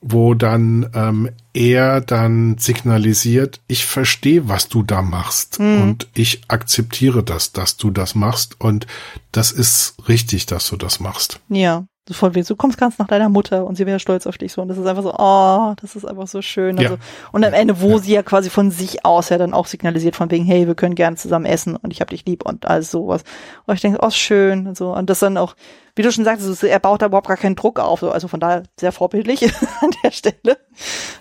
Wo 0.00 0.34
dann 0.34 0.90
ähm, 0.94 1.30
er 1.52 2.00
dann 2.00 2.56
signalisiert, 2.58 3.60
ich 3.66 3.84
verstehe, 3.84 4.48
was 4.48 4.68
du 4.68 4.82
da 4.82 5.02
machst 5.02 5.58
hm. 5.58 5.82
und 5.82 6.08
ich 6.14 6.42
akzeptiere 6.48 7.24
das, 7.24 7.52
dass 7.52 7.76
du 7.76 7.90
das 7.90 8.14
machst 8.14 8.60
und 8.60 8.86
das 9.32 9.50
ist 9.50 9.96
richtig, 10.08 10.46
dass 10.46 10.68
du 10.68 10.76
das 10.76 11.00
machst. 11.00 11.40
Ja. 11.48 11.86
So 12.08 12.14
von 12.14 12.34
wegen, 12.34 12.46
du 12.46 12.56
kommst 12.56 12.78
ganz 12.78 12.98
nach 12.98 13.06
deiner 13.06 13.28
Mutter 13.28 13.66
und 13.66 13.76
sie 13.76 13.84
wäre 13.84 14.00
stolz 14.00 14.26
auf 14.26 14.38
dich 14.38 14.54
so. 14.54 14.62
Und 14.62 14.68
das 14.68 14.78
ist 14.78 14.86
einfach 14.86 15.02
so, 15.02 15.14
oh, 15.14 15.74
das 15.78 15.94
ist 15.94 16.06
einfach 16.06 16.26
so 16.26 16.40
schön. 16.40 16.78
Also, 16.78 16.94
ja. 16.94 17.00
Und 17.32 17.44
am 17.44 17.52
Ende, 17.52 17.82
wo 17.82 17.90
ja. 17.90 17.98
sie 17.98 18.12
ja 18.14 18.22
quasi 18.22 18.48
von 18.48 18.70
sich 18.70 19.04
aus 19.04 19.28
ja 19.28 19.36
dann 19.36 19.52
auch 19.52 19.66
signalisiert 19.66 20.16
von 20.16 20.30
wegen, 20.30 20.46
hey, 20.46 20.66
wir 20.66 20.74
können 20.74 20.94
gerne 20.94 21.16
zusammen 21.16 21.44
essen 21.44 21.76
und 21.76 21.92
ich 21.92 22.00
hab 22.00 22.08
dich 22.08 22.24
lieb 22.24 22.46
und 22.46 22.66
alles 22.66 22.90
sowas. 22.90 23.24
Und 23.66 23.74
ich 23.74 23.82
denke, 23.82 23.98
oh, 24.00 24.08
schön 24.08 24.68
und 24.68 24.76
so. 24.78 24.94
Und 24.94 25.10
das 25.10 25.18
dann 25.18 25.36
auch, 25.36 25.54
wie 25.96 26.02
du 26.02 26.10
schon 26.10 26.24
sagst, 26.24 26.64
er 26.64 26.78
baut 26.78 27.02
da 27.02 27.06
überhaupt 27.06 27.28
gar 27.28 27.36
keinen 27.36 27.56
Druck 27.56 27.78
auf. 27.78 28.02
Also 28.02 28.26
von 28.26 28.40
daher 28.40 28.62
sehr 28.80 28.92
vorbildlich 28.92 29.42
an 29.82 29.90
der 30.02 30.10
Stelle. 30.10 30.56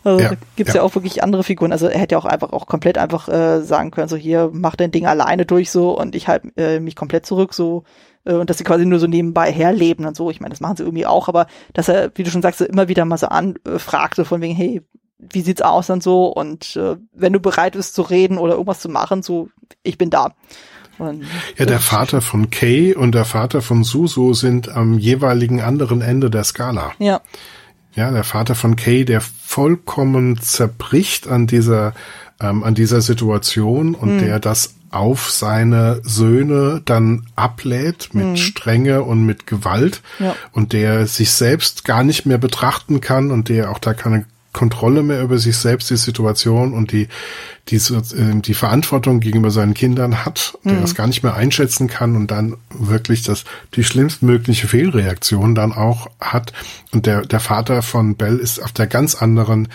Also 0.05 0.23
ja. 0.23 0.31
gibt's 0.55 0.73
ja. 0.73 0.79
ja. 0.79 0.83
auch 0.83 0.95
wirklich 0.95 1.21
andere 1.21 1.43
Figuren. 1.43 1.73
Also 1.73 1.87
er 1.87 1.99
hätte 1.99 2.15
ja 2.15 2.19
auch 2.19 2.25
einfach 2.25 2.53
auch 2.53 2.65
komplett 2.65 2.97
einfach 2.97 3.27
äh, 3.27 3.61
sagen 3.61 3.91
können, 3.91 4.07
so 4.07 4.15
hier, 4.15 4.51
mach 4.53 4.77
dein 4.77 4.91
Ding 4.91 5.05
alleine 5.05 5.45
durch 5.45 5.69
so 5.69 5.99
und 5.99 6.15
ich 6.15 6.29
halte 6.29 6.49
äh, 6.55 6.79
mich 6.79 6.95
komplett 6.95 7.25
zurück 7.25 7.53
so 7.53 7.83
äh, 8.27 8.33
und 8.33 8.49
dass 8.49 8.57
sie 8.57 8.63
quasi 8.63 8.85
nur 8.85 8.99
so 8.99 9.07
nebenbei 9.07 9.51
herleben 9.51 10.05
und 10.05 10.15
so. 10.15 10.29
Ich 10.29 10.39
meine, 10.39 10.51
das 10.51 10.59
machen 10.59 10.77
sie 10.77 10.83
irgendwie 10.83 11.05
auch, 11.05 11.27
aber 11.27 11.47
dass 11.73 11.87
er, 11.87 12.11
wie 12.15 12.23
du 12.23 12.29
schon 12.29 12.41
sagst, 12.41 12.61
immer 12.61 12.87
wieder 12.87 13.05
mal 13.05 13.17
so 13.17 13.27
anfragte 13.27 14.25
von 14.25 14.41
wegen, 14.41 14.55
hey, 14.55 14.81
wie 15.19 15.41
sieht's 15.41 15.61
aus 15.61 15.89
und 15.89 16.03
so 16.03 16.27
und 16.27 16.75
äh, 16.75 16.97
wenn 17.13 17.33
du 17.33 17.39
bereit 17.39 17.73
bist 17.73 17.95
zu 17.95 18.03
reden 18.03 18.37
oder 18.37 18.53
irgendwas 18.53 18.81
zu 18.81 18.89
machen, 18.89 19.23
so, 19.23 19.49
ich 19.83 19.97
bin 19.97 20.09
da. 20.09 20.33
Und, 20.99 21.25
ja, 21.57 21.65
der 21.65 21.79
Vater 21.79 22.21
von 22.21 22.49
Kay 22.49 22.95
und 22.95 23.13
der 23.13 23.25
Vater 23.25 23.61
von 23.61 23.83
Susu 23.83 24.33
sind 24.33 24.69
am 24.69 24.97
jeweiligen 24.97 25.61
anderen 25.61 26.01
Ende 26.01 26.29
der 26.29 26.43
Skala. 26.43 26.91
Ja. 26.99 27.21
Ja, 27.93 28.11
der 28.11 28.23
Vater 28.23 28.55
von 28.55 28.75
Kay, 28.75 29.05
der 29.05 29.21
vollkommen 29.21 30.39
zerbricht 30.39 31.27
an 31.27 31.47
dieser 31.47 31.93
ähm, 32.39 32.63
an 32.63 32.75
dieser 32.75 33.01
Situation 33.01 33.95
und 33.95 34.09
hm. 34.09 34.19
der 34.19 34.39
das 34.39 34.75
auf 34.89 35.31
seine 35.31 36.01
Söhne 36.03 36.81
dann 36.85 37.27
ablädt 37.35 38.13
mit 38.13 38.25
mhm. 38.25 38.37
Strenge 38.37 39.03
und 39.03 39.25
mit 39.25 39.47
Gewalt 39.47 40.01
ja. 40.19 40.35
und 40.51 40.73
der 40.73 41.07
sich 41.07 41.31
selbst 41.31 41.83
gar 41.83 42.03
nicht 42.03 42.25
mehr 42.25 42.37
betrachten 42.37 43.01
kann 43.01 43.31
und 43.31 43.49
der 43.49 43.71
auch 43.71 43.79
da 43.79 43.93
keine 43.93 44.25
Kontrolle 44.57 45.03
mehr 45.03 45.21
über 45.21 45.37
sich 45.37 45.55
selbst, 45.55 45.91
die 45.91 45.97
Situation 45.97 46.73
und 46.73 46.91
die, 46.91 47.09
die, 47.69 47.75
äh, 47.75 48.41
die 48.41 48.55
Verantwortung 48.55 49.19
gegenüber 49.19 49.51
seinen 49.51 49.75
Kindern 49.75 50.25
hat, 50.25 50.57
der 50.63 50.73
mhm. 50.73 50.81
das 50.81 50.95
gar 50.95 51.05
nicht 51.05 51.21
mehr 51.21 51.35
einschätzen 51.35 51.87
kann 51.87 52.15
und 52.15 52.31
dann 52.31 52.57
wirklich 52.71 53.21
das, 53.21 53.43
die 53.75 53.83
schlimmstmögliche 53.83 54.67
Fehlreaktion 54.67 55.53
dann 55.53 55.73
auch 55.73 56.09
hat. 56.19 56.53
Und 56.91 57.05
der, 57.05 57.21
der 57.21 57.39
Vater 57.39 57.83
von 57.83 58.15
Bell 58.15 58.39
ist 58.39 58.57
auf 58.57 58.71
der 58.71 58.87
ganz 58.87 59.13
anderen 59.13 59.67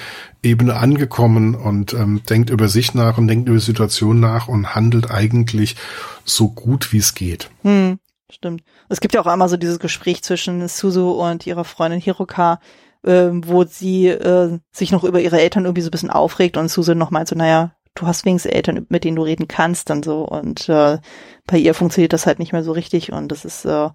Ebene 0.42 0.74
angekommen 0.74 1.54
und 1.54 1.94
ähm, 1.94 2.22
denkt 2.28 2.50
über 2.50 2.66
sich 2.66 2.92
nach 2.92 3.18
und 3.18 3.28
denkt 3.28 3.48
über 3.48 3.58
die 3.58 3.64
Situation 3.64 4.18
nach 4.18 4.48
und 4.48 4.74
handelt 4.74 5.12
eigentlich 5.12 5.76
so 6.24 6.48
gut 6.48 6.92
wie 6.92 6.98
es 6.98 7.14
geht. 7.14 7.50
Hm, 7.62 8.00
stimmt. 8.28 8.64
Es 8.88 9.00
gibt 9.00 9.14
ja 9.14 9.20
auch 9.20 9.28
einmal 9.28 9.48
so 9.48 9.56
dieses 9.56 9.78
Gespräch 9.78 10.24
zwischen 10.24 10.66
Suzu 10.66 11.12
und 11.12 11.46
ihrer 11.46 11.64
Freundin 11.64 12.00
Hiroka, 12.00 12.58
äh, 13.04 13.30
wo 13.32 13.64
sie 13.64 14.08
äh, 14.08 14.58
sich 14.72 14.92
noch 14.92 15.04
über 15.04 15.20
ihre 15.20 15.40
Eltern 15.40 15.64
irgendwie 15.64 15.82
so 15.82 15.88
ein 15.88 15.92
bisschen 15.92 16.10
aufregt 16.10 16.56
und 16.56 16.68
Susan 16.68 16.98
noch 16.98 17.10
meint 17.10 17.28
so, 17.28 17.36
naja, 17.36 17.72
du 17.94 18.06
hast 18.06 18.24
wenigstens 18.24 18.52
Eltern, 18.52 18.86
mit 18.88 19.04
denen 19.04 19.16
du 19.16 19.22
reden 19.22 19.48
kannst 19.48 19.90
dann 19.90 20.02
so 20.02 20.26
und 20.26 20.68
äh, 20.68 20.98
bei 21.46 21.58
ihr 21.58 21.74
funktioniert 21.74 22.12
das 22.12 22.26
halt 22.26 22.38
nicht 22.38 22.52
mehr 22.52 22.62
so 22.62 22.72
richtig 22.72 23.12
und 23.12 23.28
das 23.28 23.44
ist 23.44 23.64
äh, 23.64 23.90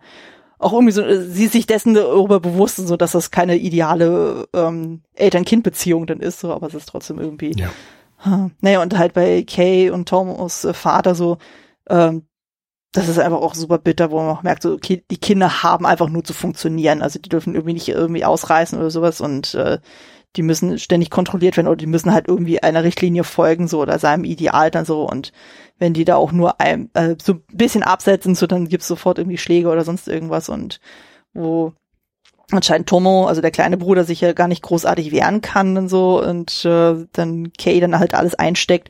auch 0.59 0.73
irgendwie 0.73 0.91
so, 0.91 1.01
äh, 1.01 1.21
sie 1.21 1.45
ist 1.45 1.53
sich 1.53 1.67
dessen 1.67 1.93
darüber 1.93 2.39
bewusst, 2.39 2.77
so 2.77 2.97
dass 2.97 3.11
das 3.11 3.31
keine 3.31 3.57
ideale 3.57 4.47
ähm, 4.53 5.01
Eltern-Kind-Beziehung 5.15 6.07
dann 6.07 6.19
ist, 6.19 6.39
so, 6.39 6.51
aber 6.51 6.67
es 6.67 6.73
ist 6.73 6.89
trotzdem 6.89 7.19
irgendwie. 7.19 7.53
Ja. 7.57 7.69
Naja, 8.61 8.81
und 8.81 8.97
halt 8.97 9.13
bei 9.13 9.43
Kay 9.43 9.91
und 9.91 10.09
Thomas 10.09 10.65
äh, 10.65 10.73
Vater 10.73 11.13
so, 11.13 11.37
ähm, 11.87 12.23
das 12.93 13.09
ist 13.09 13.19
einfach 13.19 13.41
auch 13.41 13.53
super 13.53 13.77
bitter, 13.77 14.11
wo 14.11 14.17
man 14.17 14.29
auch 14.29 14.43
merkt, 14.43 14.63
so, 14.63 14.73
okay, 14.73 15.03
die 15.11 15.17
Kinder 15.17 15.63
haben 15.63 15.85
einfach 15.85 16.09
nur 16.09 16.23
zu 16.23 16.33
funktionieren. 16.33 17.01
Also 17.01 17.19
die 17.19 17.29
dürfen 17.29 17.53
irgendwie 17.53 17.73
nicht 17.73 17.89
irgendwie 17.89 18.25
ausreißen 18.25 18.79
oder 18.79 18.89
sowas 18.89 19.21
und 19.21 19.53
äh, 19.55 19.79
die 20.35 20.41
müssen 20.41 20.77
ständig 20.79 21.09
kontrolliert 21.09 21.57
werden 21.57 21.67
oder 21.67 21.77
die 21.77 21.87
müssen 21.87 22.13
halt 22.13 22.27
irgendwie 22.27 22.61
einer 22.61 22.83
Richtlinie 22.83 23.23
folgen, 23.23 23.67
so 23.67 23.81
oder 23.81 23.99
seinem 23.99 24.23
Ideal 24.23 24.71
dann 24.71 24.85
so. 24.85 25.07
Und 25.07 25.31
wenn 25.79 25.93
die 25.93 26.05
da 26.05 26.15
auch 26.15 26.31
nur 26.31 26.61
ein, 26.61 26.89
äh, 26.93 27.15
so 27.21 27.33
ein 27.33 27.43
bisschen 27.51 27.83
absetzen, 27.83 28.35
so 28.35 28.47
dann 28.47 28.67
gibt's 28.67 28.87
sofort 28.87 29.17
irgendwie 29.17 29.37
Schläge 29.37 29.69
oder 29.69 29.83
sonst 29.83 30.07
irgendwas 30.07 30.49
und 30.49 30.79
wo 31.33 31.73
anscheinend 32.51 32.87
Tomo, 32.87 33.25
also 33.25 33.41
der 33.41 33.51
kleine 33.51 33.77
Bruder, 33.77 34.05
sich 34.05 34.21
ja 34.21 34.33
gar 34.33 34.47
nicht 34.47 34.63
großartig 34.63 35.11
wehren 35.11 35.41
kann 35.41 35.77
und 35.77 35.89
so 35.89 36.23
und 36.23 36.63
äh, 36.65 37.05
dann 37.11 37.51
Kay 37.57 37.79
dann 37.79 37.99
halt 37.99 38.13
alles 38.13 38.35
einsteckt 38.35 38.89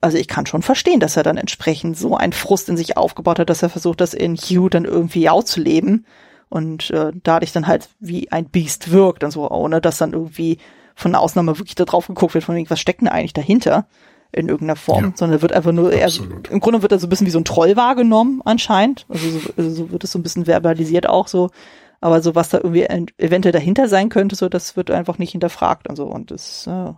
also 0.00 0.16
ich 0.16 0.28
kann 0.28 0.46
schon 0.46 0.62
verstehen, 0.62 1.00
dass 1.00 1.16
er 1.16 1.22
dann 1.22 1.36
entsprechend 1.36 1.96
so 1.96 2.16
einen 2.16 2.32
Frust 2.32 2.68
in 2.68 2.76
sich 2.76 2.96
aufgebaut 2.96 3.38
hat, 3.38 3.50
dass 3.50 3.62
er 3.62 3.68
versucht, 3.68 4.00
das 4.00 4.14
in 4.14 4.36
Hugh 4.36 4.68
dann 4.68 4.84
irgendwie 4.84 5.28
auszuleben 5.28 6.06
und 6.48 6.90
äh, 6.90 7.12
dadurch 7.22 7.52
dann 7.52 7.66
halt 7.66 7.88
wie 7.98 8.30
ein 8.30 8.46
Biest 8.46 8.90
wirkt 8.90 9.24
und 9.24 9.30
so, 9.30 9.50
ohne 9.50 9.80
dass 9.80 9.98
dann 9.98 10.12
irgendwie 10.12 10.58
von 10.94 11.12
der 11.12 11.20
Ausnahme 11.20 11.58
wirklich 11.58 11.74
da 11.74 11.84
drauf 11.84 12.06
geguckt 12.06 12.34
wird, 12.34 12.44
von 12.44 12.54
wegen, 12.54 12.70
was 12.70 12.80
steckt 12.80 13.00
denn 13.00 13.08
eigentlich 13.08 13.32
dahinter? 13.32 13.86
in 14.30 14.48
irgendeiner 14.48 14.76
Form, 14.76 15.04
ja, 15.04 15.12
sondern 15.14 15.40
wird 15.40 15.52
einfach 15.52 15.72
nur, 15.72 15.92
er, 15.92 16.10
im 16.50 16.60
Grunde 16.60 16.82
wird 16.82 16.92
er 16.92 16.98
so 16.98 17.06
ein 17.06 17.10
bisschen 17.10 17.26
wie 17.26 17.30
so 17.30 17.38
ein 17.38 17.46
Troll 17.46 17.76
wahrgenommen 17.76 18.42
anscheinend. 18.44 19.06
Also 19.08 19.30
so, 19.30 19.50
also 19.56 19.70
so 19.70 19.90
wird 19.90 20.04
es 20.04 20.12
so 20.12 20.18
ein 20.18 20.22
bisschen 20.22 20.46
verbalisiert 20.46 21.08
auch 21.08 21.28
so. 21.28 21.48
Aber 22.00 22.20
so 22.20 22.34
was 22.34 22.50
da 22.50 22.58
irgendwie 22.58 22.86
eventuell 23.16 23.52
dahinter 23.52 23.88
sein 23.88 24.08
könnte, 24.08 24.36
so 24.36 24.48
das 24.48 24.76
wird 24.76 24.90
einfach 24.90 25.18
nicht 25.18 25.32
hinterfragt 25.32 25.88
und 25.88 25.96
so. 25.96 26.04
Und 26.04 26.30
das 26.30 26.66
äh, 26.66 26.92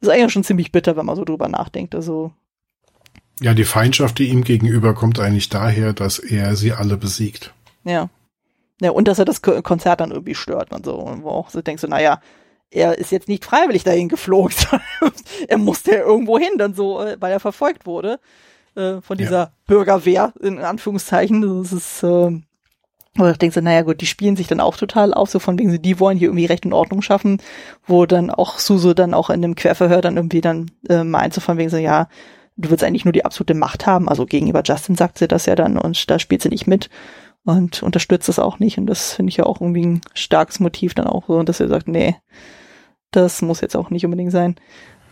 ist 0.00 0.08
eigentlich 0.08 0.32
schon 0.32 0.44
ziemlich 0.44 0.72
bitter, 0.72 0.96
wenn 0.96 1.06
man 1.06 1.16
so 1.16 1.24
drüber 1.24 1.48
nachdenkt. 1.48 1.94
Also 1.94 2.32
ja, 3.40 3.52
die 3.52 3.64
Feindschaft, 3.64 4.18
die 4.18 4.28
ihm 4.28 4.44
gegenüber 4.44 4.94
kommt 4.94 5.20
eigentlich 5.20 5.48
daher, 5.48 5.92
dass 5.92 6.18
er 6.18 6.56
sie 6.56 6.72
alle 6.72 6.96
besiegt. 6.96 7.52
Ja. 7.84 8.08
Ja, 8.80 8.90
und 8.90 9.08
dass 9.08 9.18
er 9.18 9.24
das 9.24 9.40
Konzert 9.42 10.00
dann 10.00 10.10
irgendwie 10.10 10.34
stört 10.34 10.72
und 10.72 10.84
so. 10.84 10.96
Und 10.96 11.22
wo 11.22 11.30
auch 11.30 11.50
so 11.50 11.62
denkst 11.62 11.82
du, 11.82 11.88
naja, 11.88 12.20
er 12.70 12.98
ist 12.98 13.12
jetzt 13.12 13.28
nicht 13.28 13.44
freiwillig 13.44 13.84
dahin 13.84 14.08
geflogen, 14.08 14.54
er 15.48 15.58
musste 15.58 15.92
ja 15.92 16.00
irgendwo 16.00 16.38
hin, 16.38 16.58
dann 16.58 16.74
so, 16.74 17.00
äh, 17.00 17.16
weil 17.20 17.32
er 17.32 17.40
verfolgt 17.40 17.86
wurde 17.86 18.18
äh, 18.74 19.00
von 19.00 19.16
dieser 19.16 19.38
ja. 19.38 19.52
Bürgerwehr, 19.66 20.32
in 20.40 20.58
Anführungszeichen. 20.58 21.62
Das 21.62 21.72
ist, 21.72 22.02
äh, 22.02 22.40
oder 23.18 23.34
denkst 23.34 23.54
du, 23.54 23.62
naja 23.62 23.82
gut, 23.82 24.00
die 24.00 24.06
spielen 24.06 24.36
sich 24.36 24.46
dann 24.46 24.60
auch 24.60 24.76
total 24.76 25.14
auf, 25.14 25.30
so 25.30 25.38
von 25.38 25.58
wegen, 25.58 25.80
die 25.80 26.00
wollen 26.00 26.18
hier 26.18 26.28
irgendwie 26.28 26.46
Recht 26.46 26.66
und 26.66 26.72
Ordnung 26.72 27.02
schaffen, 27.02 27.38
wo 27.86 28.06
dann 28.06 28.30
auch 28.30 28.58
Suso 28.58 28.94
dann 28.94 29.14
auch 29.14 29.30
in 29.30 29.42
dem 29.42 29.54
Querverhör 29.54 30.00
dann 30.00 30.16
irgendwie 30.16 30.40
dann 30.40 30.70
äh, 30.88 31.04
meint, 31.04 31.34
so 31.34 31.40
von 31.40 31.58
wegen 31.58 31.70
so, 31.70 31.76
ja, 31.76 32.08
du 32.56 32.70
willst 32.70 32.84
eigentlich 32.84 33.04
nur 33.04 33.12
die 33.12 33.24
absolute 33.24 33.54
Macht 33.54 33.86
haben. 33.86 34.08
Also 34.08 34.26
gegenüber 34.26 34.62
Justin 34.64 34.96
sagt 34.96 35.18
sie 35.18 35.28
das 35.28 35.46
ja 35.46 35.54
dann 35.54 35.78
und 35.78 36.10
da 36.10 36.18
spielt 36.18 36.42
sie 36.42 36.48
nicht 36.48 36.66
mit 36.66 36.90
und 37.44 37.82
unterstützt 37.82 38.28
es 38.28 38.38
auch 38.38 38.58
nicht. 38.58 38.78
Und 38.78 38.86
das 38.86 39.14
finde 39.14 39.30
ich 39.30 39.36
ja 39.36 39.44
auch 39.44 39.60
irgendwie 39.60 39.86
ein 39.86 40.00
starkes 40.14 40.60
Motiv 40.60 40.94
dann 40.94 41.06
auch 41.06 41.26
so, 41.26 41.42
dass 41.42 41.60
er 41.60 41.68
sagt, 41.68 41.88
nee, 41.88 42.16
das 43.10 43.42
muss 43.42 43.60
jetzt 43.60 43.76
auch 43.76 43.90
nicht 43.90 44.04
unbedingt 44.04 44.32
sein. 44.32 44.56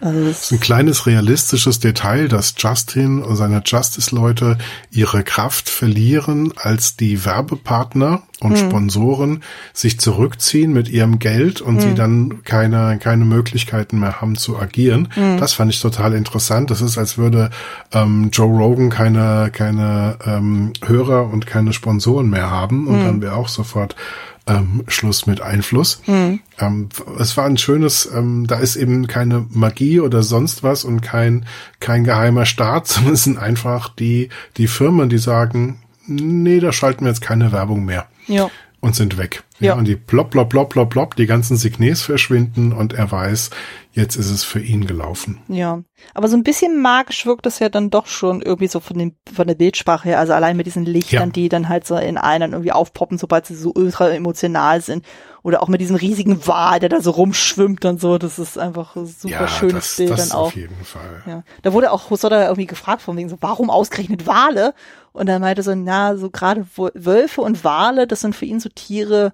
Also 0.04 0.22
das 0.22 0.42
ist 0.42 0.52
ein 0.52 0.60
kleines 0.60 1.06
realistisches 1.06 1.80
Detail, 1.80 2.28
dass 2.28 2.54
Justin 2.58 3.22
und 3.22 3.36
seine 3.36 3.62
Justice-Leute 3.64 4.58
ihre 4.90 5.24
Kraft 5.24 5.70
verlieren, 5.70 6.52
als 6.56 6.96
die 6.96 7.24
Werbepartner 7.24 8.22
und 8.40 8.52
mhm. 8.52 8.56
Sponsoren 8.56 9.42
sich 9.72 9.98
zurückziehen 9.98 10.74
mit 10.74 10.90
ihrem 10.90 11.20
Geld 11.20 11.62
und 11.62 11.76
mhm. 11.76 11.80
sie 11.80 11.94
dann 11.94 12.42
keine, 12.44 12.98
keine 12.98 13.24
Möglichkeiten 13.24 13.98
mehr 13.98 14.20
haben 14.20 14.36
zu 14.36 14.58
agieren. 14.58 15.08
Mhm. 15.16 15.38
Das 15.38 15.54
fand 15.54 15.72
ich 15.72 15.80
total 15.80 16.12
interessant. 16.12 16.70
Das 16.70 16.82
ist, 16.82 16.98
als 16.98 17.16
würde 17.16 17.48
ähm, 17.90 18.28
Joe 18.30 18.54
Rogan 18.54 18.90
keine, 18.90 19.48
keine 19.54 20.18
ähm, 20.26 20.74
Hörer 20.84 21.32
und 21.32 21.46
keine 21.46 21.72
Sponsoren 21.72 22.28
mehr 22.28 22.50
haben 22.50 22.88
und 22.88 22.98
hm. 22.98 23.04
dann 23.04 23.22
wäre 23.22 23.36
auch 23.36 23.48
sofort 23.48 23.96
ähm, 24.46 24.84
Schluss 24.88 25.26
mit 25.26 25.40
Einfluss. 25.40 26.02
Mhm. 26.06 26.40
Ähm, 26.58 26.88
es 27.18 27.36
war 27.36 27.46
ein 27.46 27.56
schönes, 27.56 28.08
ähm, 28.12 28.46
da 28.46 28.58
ist 28.58 28.76
eben 28.76 29.06
keine 29.06 29.46
Magie 29.50 30.00
oder 30.00 30.22
sonst 30.22 30.62
was 30.62 30.84
und 30.84 31.00
kein, 31.00 31.46
kein 31.80 32.04
geheimer 32.04 32.46
Staat, 32.46 32.86
sondern 32.88 33.14
es 33.14 33.24
sind 33.24 33.38
einfach 33.38 33.88
die, 33.88 34.28
die 34.56 34.66
Firmen, 34.66 35.08
die 35.08 35.18
sagen, 35.18 35.80
nee, 36.06 36.60
da 36.60 36.72
schalten 36.72 37.04
wir 37.04 37.08
jetzt 37.08 37.22
keine 37.22 37.52
Werbung 37.52 37.84
mehr. 37.84 38.06
Ja. 38.26 38.50
Und 38.80 38.94
sind 38.94 39.16
weg. 39.16 39.44
Ja. 39.60 39.68
ja. 39.68 39.74
Und 39.74 39.86
die 39.86 39.96
plopp, 39.96 40.30
plopp, 40.30 40.50
plopp, 40.50 40.70
plopp, 40.70 40.90
plopp, 40.90 41.16
die 41.16 41.26
ganzen 41.26 41.56
Signes 41.56 42.02
verschwinden 42.02 42.72
und 42.72 42.92
er 42.92 43.10
weiß, 43.10 43.50
jetzt 43.92 44.16
ist 44.16 44.30
es 44.30 44.42
für 44.42 44.60
ihn 44.60 44.86
gelaufen. 44.86 45.38
Ja. 45.46 45.82
Aber 46.12 46.26
so 46.26 46.36
ein 46.36 46.42
bisschen 46.42 46.82
magisch 46.82 47.26
wirkt 47.26 47.46
das 47.46 47.60
ja 47.60 47.68
dann 47.68 47.90
doch 47.90 48.06
schon 48.06 48.42
irgendwie 48.42 48.66
so 48.66 48.80
von, 48.80 48.98
dem, 48.98 49.14
von 49.32 49.46
der 49.46 49.54
Bildsprache 49.54 50.08
her. 50.08 50.18
Also 50.18 50.32
allein 50.32 50.56
mit 50.56 50.66
diesen 50.66 50.84
Lichtern, 50.84 51.28
ja. 51.28 51.32
die 51.32 51.48
dann 51.48 51.68
halt 51.68 51.86
so 51.86 51.96
in 51.96 52.18
einen 52.18 52.52
irgendwie 52.52 52.72
aufpoppen, 52.72 53.18
sobald 53.18 53.46
sie 53.46 53.54
so 53.54 53.72
ultra 53.74 54.10
emotional 54.10 54.80
sind. 54.80 55.04
Oder 55.42 55.62
auch 55.62 55.68
mit 55.68 55.80
diesem 55.80 55.96
riesigen 55.96 56.44
Wal, 56.46 56.80
der 56.80 56.88
da 56.88 57.00
so 57.00 57.12
rumschwimmt 57.12 57.84
und 57.84 58.00
so. 58.00 58.18
Das 58.18 58.38
ist 58.38 58.58
einfach 58.58 58.96
ein 58.96 59.06
super 59.06 59.42
ja, 59.42 59.48
schönes 59.48 59.74
das, 59.74 59.96
Bild 59.96 60.10
das 60.10 60.28
dann 60.28 60.38
auch. 60.38 60.46
Auf 60.46 60.56
jeden 60.56 60.84
Fall. 60.84 61.22
Ja. 61.26 61.44
Da 61.62 61.72
wurde 61.72 61.92
auch 61.92 62.10
Hosoda 62.10 62.42
irgendwie 62.44 62.66
gefragt 62.66 63.02
von 63.02 63.16
wegen 63.16 63.28
so, 63.28 63.36
warum 63.40 63.70
ausgerechnet 63.70 64.26
Wale? 64.26 64.74
Und 65.12 65.28
er 65.28 65.38
meinte 65.38 65.62
so, 65.62 65.74
na, 65.76 66.16
so 66.16 66.30
gerade 66.30 66.66
Wölfe 66.76 67.42
und 67.42 67.62
Wale, 67.62 68.08
das 68.08 68.22
sind 68.22 68.34
für 68.34 68.46
ihn 68.46 68.58
so 68.58 68.68
Tiere, 68.68 69.32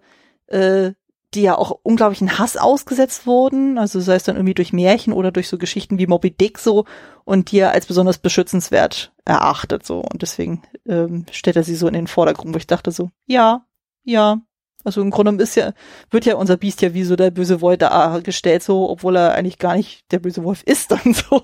äh, 0.50 0.92
die 1.34 1.42
ja 1.42 1.56
auch 1.56 1.78
unglaublichen 1.82 2.38
Hass 2.38 2.56
ausgesetzt 2.56 3.26
wurden, 3.26 3.78
also 3.78 4.00
sei 4.00 4.16
es 4.16 4.24
dann 4.24 4.36
irgendwie 4.36 4.54
durch 4.54 4.72
Märchen 4.72 5.12
oder 5.12 5.30
durch 5.30 5.48
so 5.48 5.58
Geschichten 5.58 5.98
wie 5.98 6.08
Moby 6.08 6.32
Dick 6.32 6.58
so 6.58 6.86
und 7.24 7.52
die 7.52 7.58
er 7.58 7.70
als 7.70 7.86
besonders 7.86 8.18
beschützenswert 8.18 9.12
erachtet 9.24 9.86
so 9.86 10.00
und 10.00 10.22
deswegen 10.22 10.62
ähm, 10.86 11.26
stellt 11.30 11.56
er 11.56 11.62
sie 11.62 11.76
so 11.76 11.86
in 11.86 11.94
den 11.94 12.08
Vordergrund, 12.08 12.52
wo 12.52 12.58
ich 12.58 12.66
dachte 12.66 12.90
so, 12.90 13.10
ja, 13.26 13.64
ja, 14.02 14.40
also 14.84 15.02
im 15.02 15.10
Grunde 15.10 15.42
ist 15.42 15.56
ja, 15.56 15.72
wird 16.10 16.24
ja 16.24 16.36
unser 16.36 16.56
Biest 16.56 16.80
ja 16.82 16.94
wie 16.94 17.04
so 17.04 17.16
der 17.16 17.30
böse 17.30 17.60
Wolf 17.60 17.78
dargestellt, 17.78 18.62
so, 18.62 18.88
obwohl 18.88 19.16
er 19.16 19.34
eigentlich 19.34 19.58
gar 19.58 19.76
nicht 19.76 20.10
der 20.10 20.18
böse 20.18 20.42
Wolf 20.44 20.62
ist 20.62 20.90
dann 20.90 21.12
so. 21.14 21.42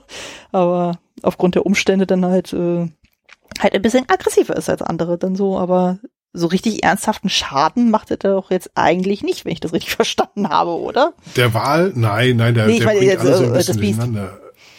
Aber 0.53 0.99
aufgrund 1.23 1.55
der 1.55 1.67
Umstände 1.67 2.07
dann 2.07 2.25
halt, 2.25 2.53
äh, 2.53 2.89
halt 3.61 3.75
ein 3.75 3.83
bisschen 3.83 4.09
aggressiver 4.09 4.57
ist 4.57 4.71
als 4.71 4.83
andere 4.83 5.19
dann 5.19 5.37
so, 5.37 5.59
aber 5.59 5.99
so 6.37 6.47
richtig 6.47 6.85
ernsthaften 6.85 7.29
Schaden 7.29 7.91
macht 7.91 8.11
er 8.11 8.17
doch 8.19 8.51
jetzt 8.51 8.71
eigentlich 8.75 9.23
nicht, 9.23 9.45
wenn 9.45 9.53
ich 9.53 9.61
das 9.61 9.73
richtig 9.73 9.91
verstanden 9.97 10.49
habe, 10.49 10.71
oder? 10.71 11.13
Der 11.37 11.55
Wal? 11.55 11.93
Nein, 11.95 12.37
nein, 12.37 12.55
der, 12.55 12.67
nee, 12.67 12.79
der 12.79 12.87
meine, 12.87 12.99
bringt 12.99 13.13
jetzt, 13.13 13.21
alles 13.21 13.39
so 13.39 13.45
ein 13.45 13.51
äh, 13.51 13.57
bisschen 13.57 13.77
durcheinander. 13.79 14.39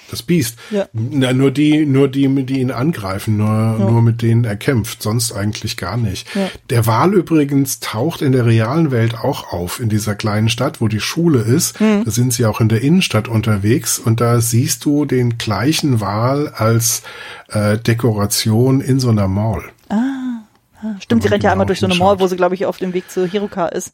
Das 0.10 0.24
Biest. 0.24 0.58
Ja. 0.72 0.88
Na, 0.94 1.34
nur 1.34 1.52
die, 1.52 1.86
nur 1.86 2.08
die, 2.08 2.28
die 2.46 2.62
ihn 2.62 2.72
angreifen, 2.72 3.36
nur, 3.36 3.48
ja. 3.48 3.78
nur 3.78 4.02
mit 4.02 4.22
denen 4.22 4.46
er 4.46 4.56
kämpft, 4.56 5.04
sonst 5.04 5.34
eigentlich 5.34 5.76
gar 5.76 5.98
nicht. 5.98 6.34
Ja. 6.34 6.50
Der 6.70 6.86
Wal 6.86 7.14
übrigens 7.14 7.82
taucht 7.82 8.22
in 8.22 8.32
der 8.32 8.46
realen 8.46 8.92
Welt 8.92 9.16
auch 9.16 9.52
auf, 9.52 9.82
in 9.82 9.90
dieser 9.90 10.16
kleinen 10.16 10.48
Stadt, 10.48 10.80
wo 10.80 10.88
die 10.88 11.02
Schule 11.02 11.40
ist. 11.40 11.82
Mhm. 11.82 12.06
Da 12.06 12.12
sind 12.12 12.32
sie 12.32 12.46
auch 12.46 12.62
in 12.62 12.70
der 12.70 12.82
Innenstadt 12.82 13.28
unterwegs 13.28 14.00
und 14.00 14.22
da 14.22 14.40
siehst 14.40 14.86
du 14.86 15.04
den 15.04 15.38
gleichen 15.38 16.00
Wal 16.00 16.54
als 16.56 17.04
äh, 17.50 17.78
Dekoration 17.78 18.80
in 18.80 19.02
so 19.02 19.10
einer 19.10 19.28
Mall. 19.28 19.64
Ah. 19.90 20.27
Stimmt, 21.00 21.24
sie 21.24 21.30
rennt 21.30 21.44
ja 21.44 21.52
einmal 21.52 21.68
durch 21.68 21.80
so 21.80 21.86
eine 21.86 21.96
Mall, 21.96 22.20
wo 22.20 22.28
sie, 22.28 22.36
glaube 22.36 22.56
ich, 22.56 22.66
auf 22.66 22.78
dem 22.78 22.94
Weg 22.94 23.10
zu 23.10 23.26
Hiruka 23.26 23.68
ist, 23.68 23.94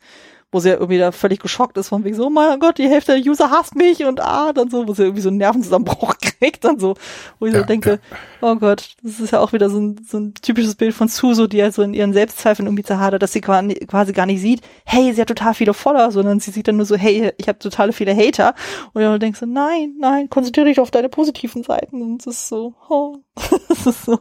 wo 0.54 0.60
sie 0.60 0.70
ja 0.70 0.76
irgendwie 0.76 1.00
da 1.00 1.12
völlig 1.12 1.40
geschockt 1.40 1.78
ist, 1.78 1.90
von 1.90 2.04
wegen 2.04 2.16
so, 2.16 2.28
oh 2.28 2.30
mein 2.30 2.60
Gott, 2.60 2.78
die 2.78 2.88
Hälfte 2.88 3.20
der 3.20 3.30
User 3.30 3.50
hasst 3.50 3.76
mich 3.76 4.06
und 4.06 4.22
ah, 4.22 4.54
dann 4.54 4.70
so, 4.70 4.88
wo 4.88 4.94
sie 4.94 5.04
irgendwie 5.04 5.22
so 5.22 5.30
einen 5.30 5.40
Nervenzusammenbruch 5.40 6.16
kriegt, 6.22 6.64
dann 6.64 6.80
so, 6.80 6.96
wo 7.40 7.48
ich 7.48 7.54
ja, 7.54 7.62
so 7.62 7.66
denke, 7.66 8.00
ja. 8.42 8.52
oh 8.52 8.56
Gott, 8.56 8.96
das 9.02 9.20
ist 9.20 9.32
ja 9.32 9.40
auch 9.40 9.52
wieder 9.52 9.70
so 9.70 9.80
ein, 9.80 10.06
so 10.08 10.20
ein 10.20 10.34
typisches 10.36 10.76
Bild 10.76 10.94
von 10.94 11.08
Suso, 11.08 11.48
die 11.48 11.62
halt 11.62 11.74
so 11.74 11.82
in 11.82 11.94
ihren 11.94 12.14
Selbstzweifeln 12.14 12.68
irgendwie 12.68 12.84
zerhadert, 12.84 13.24
dass 13.24 13.34
sie 13.34 13.42
quasi 13.42 14.14
gar 14.14 14.26
nicht 14.28 14.42
sieht, 14.42 14.62
hey, 14.86 15.12
sie 15.14 15.22
hat 15.22 15.28
total 15.28 15.56
viele 15.56 15.74
Follower, 15.74 16.12
sondern 16.12 16.40
sie 16.40 16.52
sieht 16.52 16.68
dann 16.68 16.78
nur 16.78 16.86
so, 16.86 16.96
hey, 16.96 17.34
ich 17.38 17.48
habe 17.48 17.58
total 17.58 17.92
viele 17.92 18.16
Hater 18.16 18.54
und 18.94 19.02
dann 19.02 19.20
denkst 19.20 19.40
du, 19.40 19.48
nein, 19.48 19.96
nein, 20.00 20.30
konzentriere 20.30 20.68
dich 20.68 20.80
auf 20.80 20.92
deine 20.92 21.10
positiven 21.10 21.64
Seiten 21.64 22.02
und 22.02 22.20
das 22.20 22.36
ist 22.36 22.48
so, 22.48 22.76
oh, 22.90 23.18
das 23.70 23.88
ist 23.88 24.06
so, 24.06 24.20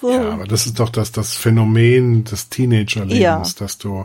so. 0.00 0.10
Ja, 0.10 0.30
aber 0.30 0.44
das 0.44 0.66
ist 0.66 0.78
doch 0.78 0.90
das, 0.90 1.10
das 1.10 1.34
Phänomen 1.34 2.24
des 2.24 2.50
Teenagerlebens, 2.50 3.18
ja. 3.18 3.42
dass 3.58 3.78
du 3.78 4.04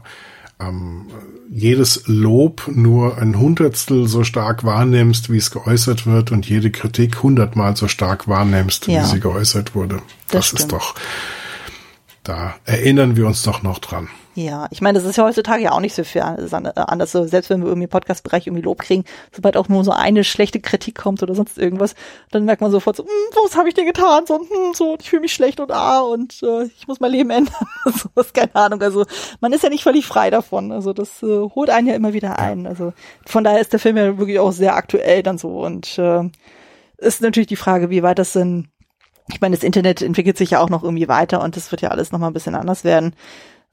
ähm, 0.60 1.08
jedes 1.50 2.04
Lob 2.06 2.70
nur 2.74 3.18
ein 3.18 3.40
Hundertstel 3.40 4.08
so 4.08 4.24
stark 4.24 4.64
wahrnimmst, 4.64 5.32
wie 5.32 5.38
es 5.38 5.52
geäußert 5.52 6.06
wird, 6.06 6.32
und 6.32 6.48
jede 6.48 6.70
Kritik 6.72 7.24
hundertmal 7.24 7.76
so 7.76 7.88
stark 7.88 8.28
wahrnimmst, 8.28 8.88
ja. 8.88 9.02
wie 9.02 9.08
sie 9.08 9.20
geäußert 9.20 9.74
wurde. 9.74 10.02
Das, 10.28 10.52
das 10.52 10.62
ist 10.62 10.72
doch, 10.72 10.96
da 12.24 12.56
erinnern 12.66 13.16
wir 13.16 13.26
uns 13.26 13.42
doch 13.44 13.64
noch 13.64 13.80
dran. 13.80 14.10
Ja, 14.40 14.68
ich 14.72 14.80
meine, 14.80 14.98
das 14.98 15.06
ist 15.06 15.18
ja 15.18 15.26
heutzutage 15.26 15.64
ja 15.64 15.74
auch 15.74 15.82
nicht 15.82 15.94
so 15.94 16.06
viel 16.06 16.22
anders. 16.22 17.12
So, 17.12 17.26
selbst 17.26 17.50
wenn 17.50 17.60
wir 17.60 17.68
irgendwie 17.68 17.84
im 17.84 17.90
Podcast-Bereich 17.90 18.48
irgendwie 18.48 18.64
Lob 18.64 18.80
kriegen, 18.80 19.04
sobald 19.34 19.58
auch 19.58 19.68
nur 19.68 19.84
so 19.84 19.92
eine 19.92 20.24
schlechte 20.24 20.62
Kritik 20.62 20.96
kommt 20.96 21.22
oder 21.22 21.36
sonst 21.36 21.58
irgendwas, 21.58 21.94
dann 22.32 22.46
merkt 22.46 22.62
man 22.62 22.72
sofort 22.72 22.96
so, 22.96 23.04
hm, 23.04 23.10
was 23.44 23.58
habe 23.58 23.68
ich 23.68 23.76
dir 23.76 23.84
getan? 23.84 24.26
So, 24.26 24.40
hm, 24.40 24.74
so, 24.74 24.96
ich 24.98 25.10
fühle 25.10 25.24
mich 25.24 25.34
schlecht 25.34 25.60
und 25.60 25.72
ah, 25.72 26.00
und 26.00 26.42
äh, 26.42 26.64
ich 26.78 26.88
muss 26.88 27.02
mein 27.02 27.12
Leben 27.12 27.32
ändern. 27.32 27.54
so 27.86 28.08
ist 28.16 28.34
keine 28.34 28.56
Ahnung. 28.56 28.82
Also 28.82 29.06
man 29.42 29.52
ist 29.52 29.64
ja 29.64 29.70
nicht 29.70 29.84
völlig 29.84 30.06
frei 30.06 30.30
davon. 30.30 30.72
Also 30.72 30.94
das 30.94 31.22
äh, 31.22 31.42
holt 31.54 31.70
einen 31.70 31.88
ja 31.88 31.96
immer 31.96 32.14
wieder 32.14 32.40
ein. 32.40 32.66
Also 32.66 32.94
von 33.26 33.44
daher 33.44 33.60
ist 33.60 33.74
der 33.74 33.82
Film 33.82 33.98
ja 33.98 34.18
wirklich 34.18 34.40
auch 34.40 34.54
sehr 34.54 34.78
aktuell 34.78 35.22
dann 35.22 35.38
so. 35.38 35.66
Und 35.66 35.98
äh, 35.98 36.30
ist 36.98 37.22
natürlich 37.22 37.48
die 37.48 37.58
Frage, 37.58 37.90
wie 37.90 38.04
weit 38.04 38.20
das 38.20 38.32
denn 38.32 38.70
ich 39.32 39.42
meine, 39.42 39.56
das 39.56 39.64
Internet 39.64 40.02
entwickelt 40.02 40.38
sich 40.38 40.52
ja 40.52 40.60
auch 40.60 40.70
noch 40.70 40.84
irgendwie 40.84 41.10
weiter 41.10 41.44
und 41.44 41.56
das 41.56 41.70
wird 41.72 41.82
ja 41.82 41.90
alles 41.90 42.12
noch 42.12 42.18
mal 42.20 42.28
ein 42.28 42.34
bisschen 42.34 42.56
anders 42.56 42.84
werden. 42.84 43.14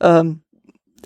Ähm, 0.00 0.42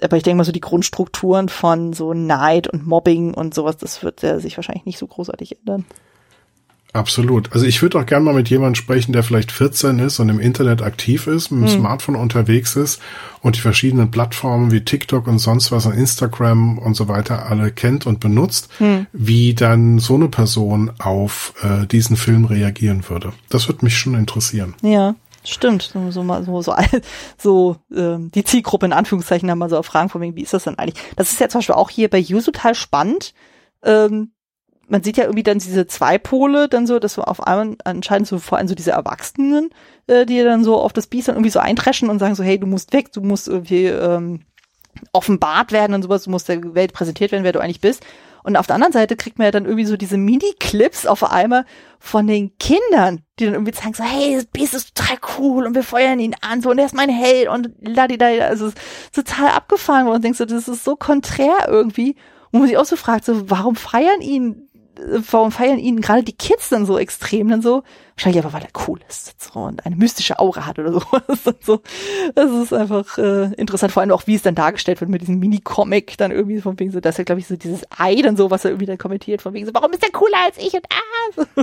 aber 0.03 0.17
ich 0.17 0.23
denke 0.23 0.39
mal 0.39 0.45
so 0.45 0.53
die 0.53 0.61
Grundstrukturen 0.61 1.49
von 1.49 1.93
so 1.93 2.15
Neid 2.15 2.69
und 2.69 2.87
Mobbing 2.87 3.35
und 3.35 3.55
sowas, 3.55 3.77
das 3.77 4.03
wird 4.03 4.23
ja 4.23 4.39
sich 4.39 4.57
wahrscheinlich 4.57 4.87
nicht 4.87 4.99
so 4.99 5.07
großartig 5.07 5.59
ändern. 5.59 5.85
Absolut. 6.93 7.53
Also 7.53 7.67
ich 7.67 7.83
würde 7.83 8.01
auch 8.01 8.07
gerne 8.07 8.25
mal 8.25 8.35
mit 8.35 8.51
jemandem 8.51 8.75
sprechen, 8.75 9.13
der 9.13 9.23
vielleicht 9.23 9.53
14 9.53 10.01
ist 10.01 10.19
und 10.19 10.29
im 10.29 10.41
Internet 10.41 10.83
aktiv 10.83 11.27
ist, 11.29 11.51
mit 11.51 11.63
dem 11.63 11.69
hm. 11.69 11.81
Smartphone 11.81 12.17
unterwegs 12.17 12.75
ist 12.75 13.01
und 13.43 13.57
die 13.57 13.61
verschiedenen 13.61 14.11
Plattformen 14.11 14.73
wie 14.73 14.85
TikTok 14.85 15.29
und 15.29 15.39
sonst 15.39 15.71
was 15.71 15.87
und 15.87 15.93
Instagram 15.93 16.79
und 16.79 16.95
so 16.95 17.07
weiter 17.07 17.47
alle 17.47 17.71
kennt 17.71 18.07
und 18.07 18.19
benutzt, 18.19 18.71
hm. 18.79 19.07
wie 19.13 19.55
dann 19.55 20.01
so 20.01 20.17
eine 20.17 20.29
Person 20.29 20.91
auf 20.99 21.55
äh, 21.63 21.87
diesen 21.87 22.17
Film 22.17 22.45
reagieren 22.45 23.09
würde. 23.09 23.33
Das 23.49 23.69
würde 23.69 23.85
mich 23.85 23.97
schon 23.97 24.15
interessieren. 24.15 24.75
Ja. 24.83 25.15
Stimmt, 25.45 25.83
so, 25.83 26.11
so, 26.11 26.23
so, 26.43 26.63
so, 26.63 26.75
so 27.39 27.77
ähm, 27.95 28.31
die 28.33 28.45
Zielgruppe 28.45 28.87
in 28.87 28.93
Anführungszeichen 28.93 29.51
haben 29.51 29.59
mal 29.59 29.71
so 29.71 29.79
auf 29.79 29.87
Fragen 29.87 30.11
von 30.11 30.21
wegen, 30.21 30.37
wie 30.37 30.43
ist 30.43 30.53
das 30.53 30.65
denn 30.65 30.79
eigentlich? 30.79 31.03
Das 31.17 31.33
ist 31.33 31.41
ja 31.41 31.49
zum 31.49 31.61
Beispiel 31.61 31.77
auch 31.77 31.91
hier 31.91 32.11
bei 32.11 32.19
You 32.19 32.41
total 32.41 32.75
spannend. 32.75 33.33
Ähm, 33.83 34.33
man 34.91 35.03
sieht 35.03 35.17
ja 35.17 35.25
irgendwie 35.25 35.45
dann 35.45 35.59
diese 35.59 35.87
zwei 35.87 36.19
Pole 36.19 36.69
dann 36.69 36.87
so, 36.87 36.99
dass 36.99 37.15
so 37.15 37.23
auf 37.23 37.47
einmal 37.47 37.77
anscheinend 37.85 38.27
so 38.27 38.39
vor 38.39 38.59
allem 38.59 38.69
so 38.69 38.75
diese 38.75 38.91
Erwachsenen, 38.91 39.71
äh, 40.09 40.27
die 40.27 40.43
dann 40.43 40.65
so 40.65 40.79
auf 40.79 40.93
das 40.93 41.07
Biest 41.07 41.29
dann 41.29 41.37
irgendwie 41.37 41.51
so 41.51 41.61
eintreschen 41.61 42.11
und 42.11 42.19
sagen 42.19 42.35
so, 42.35 42.43
hey, 42.43 42.59
du 42.59 42.67
musst 42.67 42.93
weg, 42.93 43.13
du 43.13 43.21
musst 43.21 43.49
irgendwie 43.49 43.87
ähm, 43.87 44.41
offenbart 45.13 45.73
werden 45.73 45.95
und 45.95 46.03
sowas, 46.03 46.25
du 46.25 46.31
musst 46.31 46.49
der 46.49 46.75
Welt 46.75 46.93
präsentiert 46.93 47.33
werden, 47.33 47.45
wer 47.45 47.53
du 47.53 47.61
eigentlich 47.61 47.81
bist. 47.81 48.05
Und 48.43 48.57
auf 48.57 48.67
der 48.67 48.77
anderen 48.77 48.93
Seite 48.93 49.17
kriegt 49.17 49.39
man 49.39 49.47
ja 49.47 49.51
dann 49.51 49.65
irgendwie 49.65 49.85
so 49.85 49.97
diese 49.97 50.17
Mini-Clips 50.17 51.07
auf 51.07 51.31
einmal 51.31 51.65
von 51.99 52.27
den 52.27 52.57
Kindern, 52.59 53.23
die 53.39 53.45
dann 53.45 53.55
irgendwie 53.55 53.73
zeigen 53.73 53.95
so, 53.95 54.05
hey, 54.05 54.35
das 54.37 54.47
Biest 54.47 54.75
ist 54.75 54.95
total 54.95 55.19
cool 55.39 55.67
und 55.67 55.75
wir 55.75 55.83
feuern 55.83 56.19
ihn 56.19 56.35
an, 56.41 56.63
so, 56.63 56.71
und 56.71 56.79
er 56.79 56.87
ist 56.87 56.95
mein 56.95 57.11
Held 57.11 57.49
und 57.49 57.71
ladida, 57.81 58.27
also 58.27 58.73
total 59.13 59.51
abgefahren 59.51 60.09
und 60.09 60.25
denkst 60.25 60.39
so, 60.39 60.45
das 60.47 60.69
ist 60.69 60.85
so 60.85 60.97
konträr 60.97 61.67
irgendwie. 61.69 62.17
Und 62.53 62.61
man 62.61 62.69
sich 62.69 62.79
auch 62.79 62.85
so 62.85 62.97
fragt, 62.97 63.25
so, 63.25 63.49
warum 63.51 63.77
feiern 63.77 64.21
ihn 64.21 64.70
warum 65.31 65.53
feiern 65.53 65.79
ihn 65.79 66.01
gerade 66.01 66.23
die 66.23 66.37
Kids 66.37 66.69
dann 66.69 66.87
so 66.87 66.99
extrem 66.99 67.49
dann 67.49 67.63
so? 67.63 67.83
Wahrscheinlich 68.17 68.45
aber, 68.45 68.53
weil 68.53 68.63
er 68.63 68.89
cool 68.89 69.01
ist 69.09 69.43
so, 69.43 69.61
und 69.61 69.85
eine 69.87 69.97
mystische 69.97 70.39
Aura 70.39 70.67
hat 70.67 70.79
oder 70.79 70.93
so. 71.01 71.07
so. 71.61 71.81
Das 72.35 72.51
ist 72.51 72.73
einfach 72.73 73.17
äh, 73.19 73.53
interessant, 73.55 73.93
vor 73.93 74.03
allem 74.03 74.13
auch, 74.13 74.27
wie 74.27 74.35
es 74.35 74.43
dann 74.43 74.55
dargestellt 74.55 75.01
wird 75.01 75.11
mit 75.11 75.23
diesem 75.23 75.39
Mini-Comic 75.39 76.19
dann 76.19 76.31
irgendwie 76.31 76.61
von 76.61 76.79
wegen 76.79 76.91
so, 76.91 77.01
dass 77.01 77.19
er, 77.19 77.25
glaube 77.25 77.41
ich, 77.41 77.47
so 77.47 77.57
dieses 77.57 77.83
Ei 77.97 78.17
dann 78.17 78.37
so, 78.37 78.51
was 78.51 78.65
er 78.65 78.73
irgendwie 78.73 78.87
dann 78.87 78.99
kommentiert, 78.99 79.43
von 79.43 79.55
wegen 79.55 79.67
so, 79.67 79.75
warum 79.75 79.93
ist 79.93 80.03
der 80.03 80.11
cooler 80.11 80.39
als 80.45 80.59
ich 80.59 80.75
und 80.75 80.85
ah! 80.91 81.45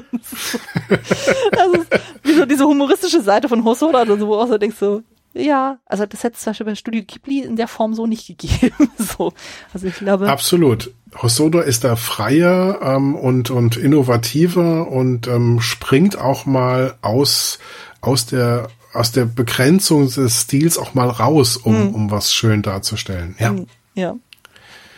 das 0.89 1.73
ist 1.73 2.01
wie 2.23 2.33
so 2.33 2.45
diese 2.45 2.65
humoristische 2.65 3.21
Seite 3.21 3.49
von 3.49 3.63
Hosoda 3.63 4.01
oder 4.01 4.17
so, 4.17 4.27
wo 4.27 4.35
auch 4.35 4.47
so 4.47 4.57
denkst 4.57 4.77
so, 4.79 5.03
ja, 5.37 5.79
also 5.85 6.05
das 6.05 6.23
hätte 6.23 6.35
es 6.35 6.41
zum 6.41 6.51
Beispiel 6.51 6.65
bei 6.65 6.75
Studio 6.75 7.03
Ghibli 7.05 7.41
in 7.41 7.55
der 7.55 7.67
Form 7.67 7.93
so 7.93 8.07
nicht 8.07 8.27
gegeben. 8.27 8.89
so, 8.97 9.33
also 9.73 9.87
ich 9.87 9.95
glaube. 9.95 10.29
Absolut. 10.29 10.91
Hosoda 11.21 11.61
ist 11.61 11.83
da 11.83 11.95
freier 11.95 12.79
ähm, 12.81 13.15
und 13.15 13.49
und 13.49 13.77
innovativer 13.77 14.89
und 14.89 15.27
ähm, 15.27 15.61
springt 15.61 16.17
auch 16.17 16.45
mal 16.45 16.95
aus 17.01 17.59
aus 18.01 18.25
der 18.25 18.69
aus 18.93 19.11
der 19.11 19.25
Begrenzung 19.25 20.09
des 20.09 20.41
Stils 20.41 20.77
auch 20.77 20.93
mal 20.93 21.09
raus, 21.09 21.57
um 21.57 21.75
hm. 21.75 21.95
um 21.95 22.11
was 22.11 22.33
schön 22.33 22.61
darzustellen. 22.61 23.35
Ja. 23.39 23.49
Hm, 23.49 23.67
ja. 23.93 24.15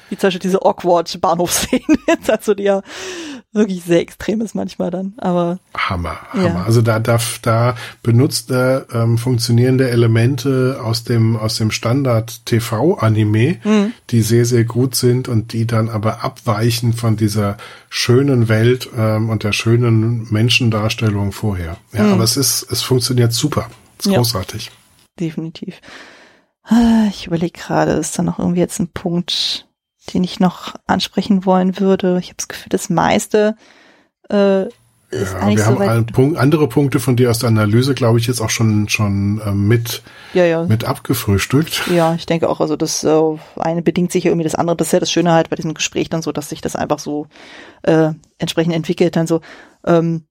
Wie 0.10 0.18
zum 0.18 0.28
Beispiel 0.28 0.40
diese 0.40 0.66
awkward 0.66 1.22
Bahnhofsszene, 1.22 1.84
also 2.28 2.54
die 2.56 2.64
ja 2.64 2.82
wirklich 3.52 3.84
sehr 3.84 4.00
extrem 4.00 4.42
ist 4.42 4.54
manchmal 4.54 4.92
dann. 4.92 5.14
Aber 5.18 5.60
Hammer, 5.76 6.18
Hammer. 6.32 6.44
Ja. 6.44 6.64
Also 6.64 6.82
da 6.82 7.00
darf 7.00 7.40
da 7.40 7.76
benutzt 8.04 8.52
er 8.52 8.88
ähm, 8.94 9.18
funktionierende 9.18 9.90
Elemente 9.90 10.80
aus 10.84 11.04
dem 11.04 11.36
aus 11.36 11.58
dem 11.58 11.72
Standard 11.72 12.46
TV-Anime, 12.46 13.58
mhm. 13.64 13.94
die 14.10 14.22
sehr 14.22 14.46
sehr 14.46 14.66
gut 14.66 14.96
sind 14.96 15.28
und 15.28 15.54
die 15.54 15.66
dann 15.66 15.90
aber 15.90 16.24
abweichen 16.24 16.94
von 16.94 17.18
dieser 17.18 17.58
schönen 17.90 18.50
Welt 18.50 18.90
ähm, 18.96 19.30
und 19.30 19.44
der 19.44 19.54
schönen 19.54 20.32
Menschendarstellung 20.32 21.32
vorher. 21.32 21.78
Ja, 21.94 22.04
mhm. 22.04 22.14
aber 22.14 22.24
es 22.24 22.38
ist 22.38 22.72
es 22.72 22.82
funktioniert 22.82 23.34
super, 23.34 23.70
es 23.98 24.06
ist 24.06 24.12
ja. 24.12 24.18
großartig. 24.18 24.72
Definitiv. 25.20 25.82
Ah, 26.64 27.08
ich 27.10 27.26
überlege 27.26 27.60
gerade, 27.60 27.94
ist 27.94 28.18
da 28.20 28.24
noch 28.24 28.38
irgendwie 28.38 28.60
jetzt 28.60 28.80
ein 28.80 28.90
Punkt, 28.90 29.68
den 30.14 30.24
ich 30.24 30.40
noch 30.40 30.76
ansprechen 30.88 31.46
wollen 31.46 31.80
würde. 31.80 32.18
Ich 32.20 32.28
habe 32.28 32.38
das 32.38 32.48
Gefühl, 32.48 32.70
das 32.70 32.90
meiste 32.90 33.56
äh, 34.30 34.66
ist 35.12 35.34
ja, 35.34 35.48
wir 35.48 35.58
so 35.58 35.80
haben 35.80 36.06
Punkt, 36.06 36.38
andere 36.38 36.70
Punkte 36.70 37.00
von 37.00 37.16
dir 37.16 37.32
aus 37.32 37.40
der 37.40 37.50
Analyse, 37.50 37.96
glaube 37.96 38.20
ich, 38.20 38.28
jetzt 38.28 38.42
auch 38.42 38.52
schon 38.52 38.90
schon 38.90 39.42
äh, 39.44 39.52
mit 39.52 40.04
ja, 40.36 40.46
ja. 40.46 40.64
mit 40.64 40.86
abgefrühstückt. 40.86 41.88
Ja, 41.92 42.14
ich 42.14 42.28
denke 42.28 42.48
auch. 42.48 42.62
Also 42.62 42.76
das 42.76 43.04
äh, 43.04 43.22
eine 43.56 43.82
bedingt 43.82 44.12
sich 44.12 44.26
irgendwie 44.26 44.44
das 44.44 44.54
andere. 44.54 44.78
Das 44.78 44.88
ist 44.88 44.94
ja 44.94 45.00
das 45.00 45.12
Schöne 45.12 45.32
halt 45.32 45.50
bei 45.50 45.56
diesem 45.56 45.74
Gespräch 45.74 46.10
dann 46.10 46.22
so, 46.22 46.32
dass 46.32 46.50
sich 46.50 46.62
das 46.62 46.76
einfach 46.76 47.00
so 47.00 47.26
äh, 47.82 48.12
entsprechend 48.38 48.76
entwickelt. 48.76 49.16
Dann 49.16 49.26
so. 49.26 49.42
Ähm, 49.84 50.26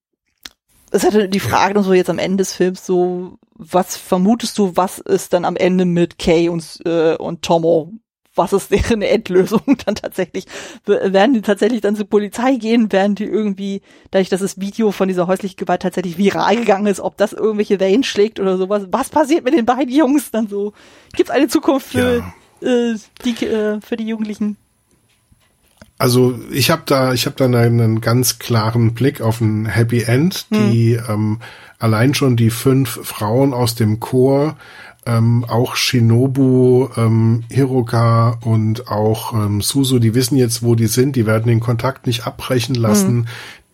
es 0.91 1.05
hatte 1.05 1.29
die 1.29 1.41
Frage 1.41 1.75
dann 1.75 1.83
so 1.83 1.93
jetzt 1.93 2.09
am 2.09 2.21
Ende 2.21 2.39
des 2.39 2.55
Films 2.55 2.87
so, 2.87 3.37
was 3.57 3.97
vermutest 3.97 4.57
du, 4.59 4.77
was 4.77 5.01
ist 5.01 5.33
dann 5.33 5.45
am 5.45 5.57
Ende 5.57 5.87
mit 5.87 6.19
Kay 6.19 6.49
und 6.49 6.81
äh, 6.87 7.17
und 7.17 7.43
Tomo 7.43 7.93
was 8.39 8.53
ist 8.53 8.71
deren 8.71 9.03
Endlösung 9.03 9.61
dann 9.85 9.97
tatsächlich? 9.97 10.47
Werden 10.87 11.35
die 11.35 11.43
tatsächlich 11.43 11.81
dann 11.81 11.97
zur 11.97 12.09
Polizei 12.09 12.55
gehen? 12.55 12.91
Werden 12.93 13.15
die 13.15 13.25
irgendwie, 13.25 13.83
dadurch, 14.11 14.31
dass 14.31 14.41
das 14.41 14.61
Video 14.61 14.93
von 14.93 15.09
dieser 15.09 15.27
häuslichen 15.27 15.57
Gewalt 15.57 15.83
tatsächlich 15.83 16.17
viral 16.17 16.57
gegangen 16.57 16.87
ist, 16.87 17.01
ob 17.01 17.17
das 17.17 17.33
irgendwelche 17.33 17.81
Wellen 17.81 18.05
schlägt 18.05 18.41
oder 18.41 18.57
sowas? 18.57 18.87
Was 18.91 19.11
passiert 19.11 19.45
mit 19.45 19.55
den 19.55 19.67
beiden 19.67 19.93
Jungs 19.93 20.31
dann 20.31 20.49
so? 20.49 20.73
Gibt 21.15 21.29
es 21.29 21.35
eine 21.35 21.49
Zukunft 21.49 21.89
für, 21.89 22.25
ja. 22.63 22.69
äh, 22.69 22.97
die, 23.25 23.45
äh, 23.45 23.81
für 23.81 23.97
die 23.97 24.07
Jugendlichen? 24.07 24.57
Also 25.99 26.39
ich 26.53 26.71
habe 26.71 26.83
da, 26.87 27.13
ich 27.13 27.27
habe 27.27 27.35
da 27.37 27.47
einen 27.47 28.01
ganz 28.01 28.39
klaren 28.39 28.95
Blick 28.95 29.21
auf 29.21 29.41
ein 29.41 29.67
Happy 29.67 30.03
End, 30.03 30.47
die 30.51 30.97
hm. 30.97 31.05
ähm, 31.09 31.41
allein 31.81 32.15
schon 32.15 32.37
die 32.37 32.51
fünf 32.51 33.01
Frauen 33.03 33.53
aus 33.53 33.75
dem 33.75 33.99
Chor 33.99 34.57
ähm, 35.09 35.45
auch 35.49 35.75
Shinobu, 35.75 36.89
ähm, 36.97 37.45
Hiroka 37.51 38.39
und 38.45 38.89
auch 38.89 39.33
ähm, 39.33 39.63
Suzu, 39.63 39.99
die 39.99 40.15
wissen 40.15 40.37
jetzt, 40.37 40.63
wo 40.63 40.75
die 40.75 40.87
sind, 40.87 41.17
die 41.17 41.27
werden 41.27 41.47
den 41.47 41.61
Kontakt 41.61 42.07
nicht 42.07 42.27
abbrechen 42.27 42.75
lassen, 42.75 43.17
mhm. 43.17 43.25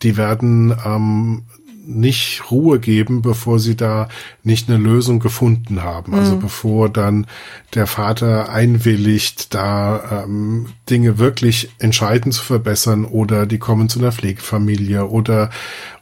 die 0.02 0.16
werden 0.16 0.74
ähm, 0.86 1.43
nicht 1.86 2.51
Ruhe 2.51 2.78
geben, 2.78 3.23
bevor 3.23 3.59
sie 3.59 3.77
da 3.77 4.09
nicht 4.43 4.69
eine 4.69 4.78
Lösung 4.78 5.20
gefunden 5.20 5.82
haben. 5.82 6.15
Also 6.15 6.36
mhm. 6.36 6.40
bevor 6.40 6.89
dann 6.89 7.27
der 7.74 7.86
Vater 7.86 8.51
einwilligt, 8.51 9.55
da 9.55 10.24
ähm, 10.24 10.66
Dinge 10.89 11.19
wirklich 11.19 11.70
entscheidend 11.78 12.35
zu 12.35 12.43
verbessern 12.43 13.05
oder 13.05 13.47
die 13.47 13.59
kommen 13.59 13.89
zu 13.89 13.98
einer 13.98 14.12
Pflegefamilie 14.12 15.09
oder 15.09 15.51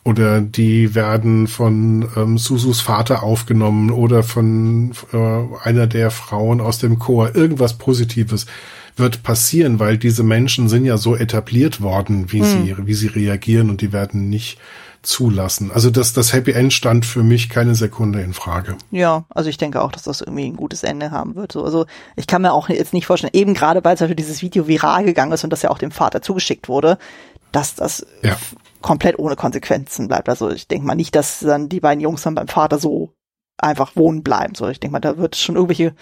oder 0.04 0.40
die 0.40 0.96
werden 0.96 1.46
von 1.46 2.08
ähm, 2.16 2.36
Susus 2.36 2.80
Vater 2.80 3.22
aufgenommen 3.22 3.90
oder 3.92 4.24
von 4.24 4.92
äh, 5.12 5.16
einer 5.62 5.86
der 5.86 6.10
Frauen 6.10 6.60
aus 6.60 6.78
dem 6.78 6.98
Chor. 6.98 7.36
Irgendwas 7.36 7.78
Positives 7.78 8.46
wird 8.96 9.22
passieren, 9.22 9.78
weil 9.78 9.98
diese 9.98 10.24
Menschen 10.24 10.68
sind 10.68 10.84
ja 10.84 10.96
so 10.96 11.16
etabliert 11.16 11.80
worden, 11.80 12.32
wie 12.32 12.40
hm. 12.40 12.44
sie, 12.44 12.76
wie 12.84 12.94
sie 12.94 13.06
reagieren 13.06 13.70
und 13.70 13.80
die 13.80 13.92
werden 13.92 14.28
nicht 14.28 14.58
zulassen. 15.02 15.70
Also 15.72 15.90
das, 15.90 16.12
das 16.12 16.32
Happy 16.32 16.52
End 16.52 16.72
stand 16.72 17.04
für 17.04 17.22
mich 17.22 17.48
keine 17.48 17.74
Sekunde 17.74 18.20
in 18.20 18.34
Frage. 18.34 18.76
Ja, 18.90 19.24
also 19.30 19.50
ich 19.50 19.58
denke 19.58 19.82
auch, 19.82 19.92
dass 19.92 20.04
das 20.04 20.20
irgendwie 20.20 20.46
ein 20.46 20.56
gutes 20.56 20.82
Ende 20.82 21.10
haben 21.10 21.34
wird. 21.34 21.52
So, 21.52 21.64
also 21.64 21.86
ich 22.16 22.26
kann 22.26 22.42
mir 22.42 22.52
auch 22.52 22.68
jetzt 22.68 22.92
nicht 22.92 23.06
vorstellen, 23.06 23.32
eben 23.34 23.54
gerade 23.54 23.84
weil 23.84 23.96
zum 23.96 24.06
Beispiel 24.06 24.16
dieses 24.16 24.42
Video 24.42 24.68
viral 24.68 25.04
gegangen 25.04 25.32
ist 25.32 25.44
und 25.44 25.50
das 25.50 25.62
ja 25.62 25.70
auch 25.70 25.78
dem 25.78 25.90
Vater 25.90 26.22
zugeschickt 26.22 26.68
wurde, 26.68 26.98
dass 27.50 27.74
das 27.74 28.06
ja 28.22 28.36
komplett 28.82 29.18
ohne 29.18 29.36
Konsequenzen 29.36 30.08
bleibt. 30.08 30.28
Also 30.28 30.50
ich 30.50 30.68
denke 30.68 30.86
mal 30.86 30.94
nicht, 30.94 31.14
dass 31.14 31.40
dann 31.40 31.68
die 31.68 31.80
beiden 31.80 32.00
Jungs 32.00 32.22
dann 32.22 32.34
beim 32.34 32.48
Vater 32.48 32.78
so 32.78 33.14
einfach 33.56 33.96
wohnen 33.96 34.22
bleiben. 34.22 34.54
So, 34.54 34.68
ich 34.68 34.80
denke 34.80 34.92
mal, 34.92 35.00
da 35.00 35.16
wird 35.16 35.36
es 35.36 35.40
schon 35.40 35.54
irgendwelche 35.54 35.94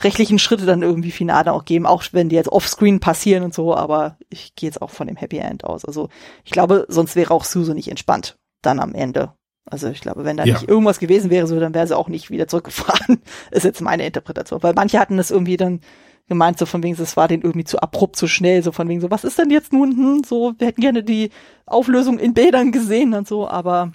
rechtlichen 0.00 0.38
Schritte 0.38 0.66
dann 0.66 0.82
irgendwie 0.82 1.10
final 1.10 1.48
auch 1.48 1.64
geben, 1.64 1.86
auch 1.86 2.04
wenn 2.12 2.28
die 2.28 2.36
jetzt 2.36 2.50
offscreen 2.50 3.00
passieren 3.00 3.44
und 3.44 3.54
so, 3.54 3.74
aber 3.74 4.16
ich 4.28 4.54
gehe 4.54 4.68
jetzt 4.68 4.82
auch 4.82 4.90
von 4.90 5.06
dem 5.06 5.16
Happy 5.16 5.38
End 5.38 5.64
aus. 5.64 5.84
Also 5.84 6.08
ich 6.44 6.50
glaube, 6.50 6.86
sonst 6.88 7.16
wäre 7.16 7.32
auch 7.32 7.44
Susan 7.44 7.76
nicht 7.76 7.88
entspannt 7.88 8.36
dann 8.62 8.80
am 8.80 8.94
Ende. 8.94 9.32
Also 9.68 9.88
ich 9.88 10.00
glaube, 10.00 10.24
wenn 10.24 10.36
da 10.36 10.44
ja. 10.44 10.54
nicht 10.54 10.68
irgendwas 10.68 10.98
gewesen 10.98 11.30
wäre, 11.30 11.46
so, 11.46 11.58
dann 11.58 11.74
wäre 11.74 11.86
sie 11.86 11.96
auch 11.96 12.08
nicht 12.08 12.30
wieder 12.30 12.46
zurückgefahren. 12.46 13.20
ist 13.50 13.64
jetzt 13.64 13.80
meine 13.80 14.06
Interpretation. 14.06 14.62
Weil 14.62 14.74
manche 14.74 14.98
hatten 14.98 15.16
das 15.16 15.30
irgendwie 15.30 15.56
dann 15.56 15.80
gemeint, 16.28 16.58
so 16.58 16.66
von 16.66 16.82
wegen, 16.82 17.00
es 17.00 17.16
war 17.16 17.28
denen 17.28 17.42
irgendwie 17.42 17.64
zu 17.64 17.78
abrupt, 17.78 18.16
zu 18.16 18.26
schnell, 18.28 18.62
so 18.62 18.72
von 18.72 18.88
wegen, 18.88 19.00
so, 19.00 19.10
was 19.10 19.24
ist 19.24 19.38
denn 19.38 19.50
jetzt 19.50 19.72
nun, 19.72 19.96
hm, 19.96 20.22
so, 20.24 20.54
wir 20.58 20.68
hätten 20.68 20.80
gerne 20.80 21.02
die 21.02 21.30
Auflösung 21.66 22.18
in 22.18 22.34
Bildern 22.34 22.72
gesehen 22.72 23.14
und 23.14 23.26
so, 23.26 23.48
aber. 23.48 23.92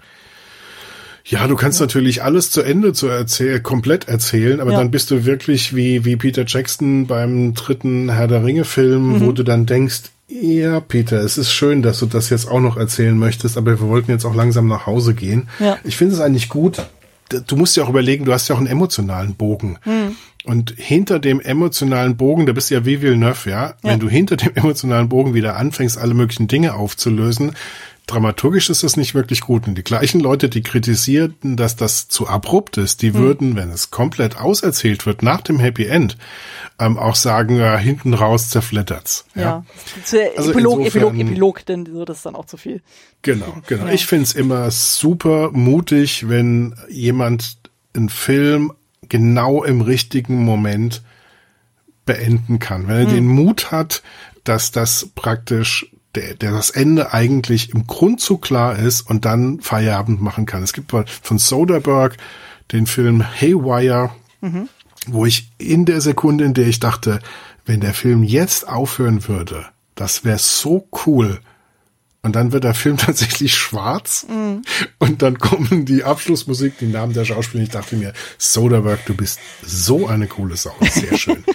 Ja, 1.32 1.48
du 1.48 1.56
kannst 1.56 1.80
natürlich 1.80 2.24
alles 2.24 2.52
zu 2.52 2.62
Ende 2.62 2.92
zu 2.92 3.08
erzählen, 3.08 3.64
komplett 3.64 4.10
erzählen, 4.10 4.60
aber 4.60 4.74
ja. 4.74 4.80
dann 4.80 4.92
bist 4.92 5.12
du 5.12 5.24
wirklich 5.24 5.74
wie, 5.74 6.04
wie 6.04 6.18
Peter 6.18 6.44
Jackson 6.46 7.08
beim 7.08 7.54
dritten 7.54 8.10
Herr 8.10 8.28
der 8.28 8.44
Ringe 8.44 8.66
Film, 8.66 9.14
mhm. 9.14 9.22
wo 9.22 9.32
du 9.32 9.44
dann 9.44 9.66
denkst, 9.66 10.12
ja, 10.28 10.82
Peter, 10.82 11.22
es 11.22 11.38
ist 11.38 11.54
schön, 11.54 11.84
dass 11.84 12.00
du 12.00 12.06
das 12.06 12.30
jetzt 12.30 12.50
auch 12.50 12.60
noch 12.60 12.76
erzählen 12.76 13.18
möchtest, 13.18 13.58
aber 13.58 13.80
wir 13.80 13.88
wollten 13.88 14.12
jetzt 14.12 14.26
auch 14.26 14.36
langsam 14.36 14.68
nach 14.68 14.86
Hause 14.86 15.14
gehen. 15.14 15.48
Ja. 15.60 15.78
Ich 15.86 15.96
finde 15.96 16.16
es 16.16 16.20
eigentlich 16.20 16.50
gut. 16.50 16.86
Du 17.48 17.56
musst 17.56 17.78
ja 17.78 17.86
auch 17.86 17.90
überlegen, 17.90 18.26
du 18.26 18.34
hast 18.34 18.50
ja 18.50 18.56
auch 18.56 18.60
einen 18.60 18.68
emotionalen 18.68 19.36
Bogen. 19.36 19.78
Mhm. 19.86 20.18
Und 20.44 20.74
hinter 20.76 21.20
dem 21.20 21.40
emotionalen 21.40 22.18
Bogen, 22.18 22.46
da 22.46 22.52
bist 22.52 22.70
du 22.70 22.74
ja 22.74 22.86
wie 22.86 23.02
Villeneuve, 23.02 23.50
ja? 23.50 23.68
ja? 23.68 23.76
Wenn 23.84 24.00
du 24.00 24.10
hinter 24.10 24.36
dem 24.36 24.52
emotionalen 24.56 25.08
Bogen 25.08 25.34
wieder 25.34 25.56
anfängst, 25.56 25.98
alle 25.98 26.14
möglichen 26.14 26.50
Dinge 26.50 26.74
aufzulösen, 26.74 27.54
dramaturgisch 28.12 28.70
ist 28.70 28.84
das 28.84 28.98
nicht 28.98 29.16
wirklich 29.16 29.42
gut. 29.42 29.68
Und 29.68 29.76
die 29.76 29.84
gleichen 29.84 30.20
Leute, 30.20 30.50
die 30.50 30.62
kritisierten, 30.62 31.58
dass 31.58 31.76
das 31.76 32.08
zu 32.08 32.28
abrupt 32.28 32.78
ist, 32.78 33.02
die 33.02 33.14
hm. 33.14 33.16
würden, 33.16 33.56
wenn 33.56 33.70
es 33.72 33.92
komplett 33.92 34.38
auserzählt 34.38 35.06
wird, 35.06 35.24
nach 35.24 35.42
dem 35.42 35.60
Happy 35.60 35.86
End, 35.86 36.18
ähm, 36.80 36.98
auch 36.98 37.16
sagen, 37.16 37.58
ja, 37.58 37.78
hinten 37.78 38.14
raus 38.14 38.50
zerflettert's. 38.50 39.26
Ja. 39.36 39.42
ja. 39.42 39.66
Also 40.36 40.52
Epilog, 40.52 40.80
insofern, 40.80 40.86
Epilog, 40.86 41.16
Epilog, 41.16 41.66
denn 41.66 41.86
so 41.86 42.06
das 42.06 42.18
ist 42.18 42.26
dann 42.26 42.36
auch 42.36 42.46
zu 42.46 42.58
viel. 42.58 42.82
Genau, 43.22 43.58
genau. 43.68 43.86
Ja. 43.86 43.94
Ich 43.94 44.06
find's 44.06 44.34
immer 44.34 44.70
super 44.72 45.52
mutig, 45.52 46.28
wenn 46.28 46.76
jemand 46.90 47.58
einen 47.94 48.10
Film 48.10 48.74
genau 49.10 49.64
im 49.64 49.82
richtigen 49.82 50.44
Moment 50.44 51.02
beenden 52.06 52.60
kann. 52.60 52.88
Wenn 52.88 52.98
er 52.98 53.08
hm. 53.08 53.14
den 53.14 53.28
Mut 53.28 53.72
hat, 53.72 54.02
dass 54.44 54.72
das 54.72 55.10
praktisch 55.16 55.88
der, 56.16 56.36
der 56.36 56.52
das 56.52 56.70
Ende 56.70 57.14
eigentlich 57.14 57.74
im 57.74 57.88
Grundzug 57.88 58.42
klar 58.42 58.78
ist 58.78 59.02
und 59.02 59.26
dann 59.26 59.60
Feierabend 59.62 60.22
machen 60.22 60.46
kann. 60.46 60.64
Es 60.64 60.74
gibt 60.74 60.92
von 60.92 61.38
Soderbergh 61.38 62.18
den 62.72 62.88
Film 62.88 63.24
Haywire, 63.24 64.12
mhm. 64.42 64.70
wo 65.08 65.26
ich 65.26 65.52
in 65.58 65.86
der 65.86 66.02
Sekunde, 66.02 66.46
in 66.46 66.54
der 66.54 66.68
ich 66.68 66.80
dachte, 66.80 67.20
wenn 67.66 67.80
der 67.80 67.94
Film 67.94 68.24
jetzt 68.24 68.68
aufhören 68.68 69.28
würde, 69.28 69.66
das 69.96 70.26
wäre 70.26 70.40
so 70.40 70.88
cool. 71.06 71.40
Und 72.24 72.36
dann 72.36 72.52
wird 72.52 72.64
der 72.64 72.74
Film 72.74 72.98
tatsächlich 72.98 73.56
schwarz 73.56 74.26
mhm. 74.30 74.64
und 75.00 75.22
dann 75.22 75.40
kommen 75.40 75.86
die 75.86 76.04
Abschlussmusik, 76.04 76.78
die 76.80 76.88
Namen 76.88 77.14
der 77.14 77.26
Schauspieler. 77.26 77.64
Ich 77.64 77.70
dachte 77.70 77.96
mir, 77.96 78.14
Soderbergh, 78.38 79.04
du 79.06 79.16
bist 79.16 79.40
so 79.64 80.08
eine 80.08 80.28
coole 80.28 80.58
Sau. 80.58 80.76
Sehr 80.82 81.18
schön. 81.18 81.44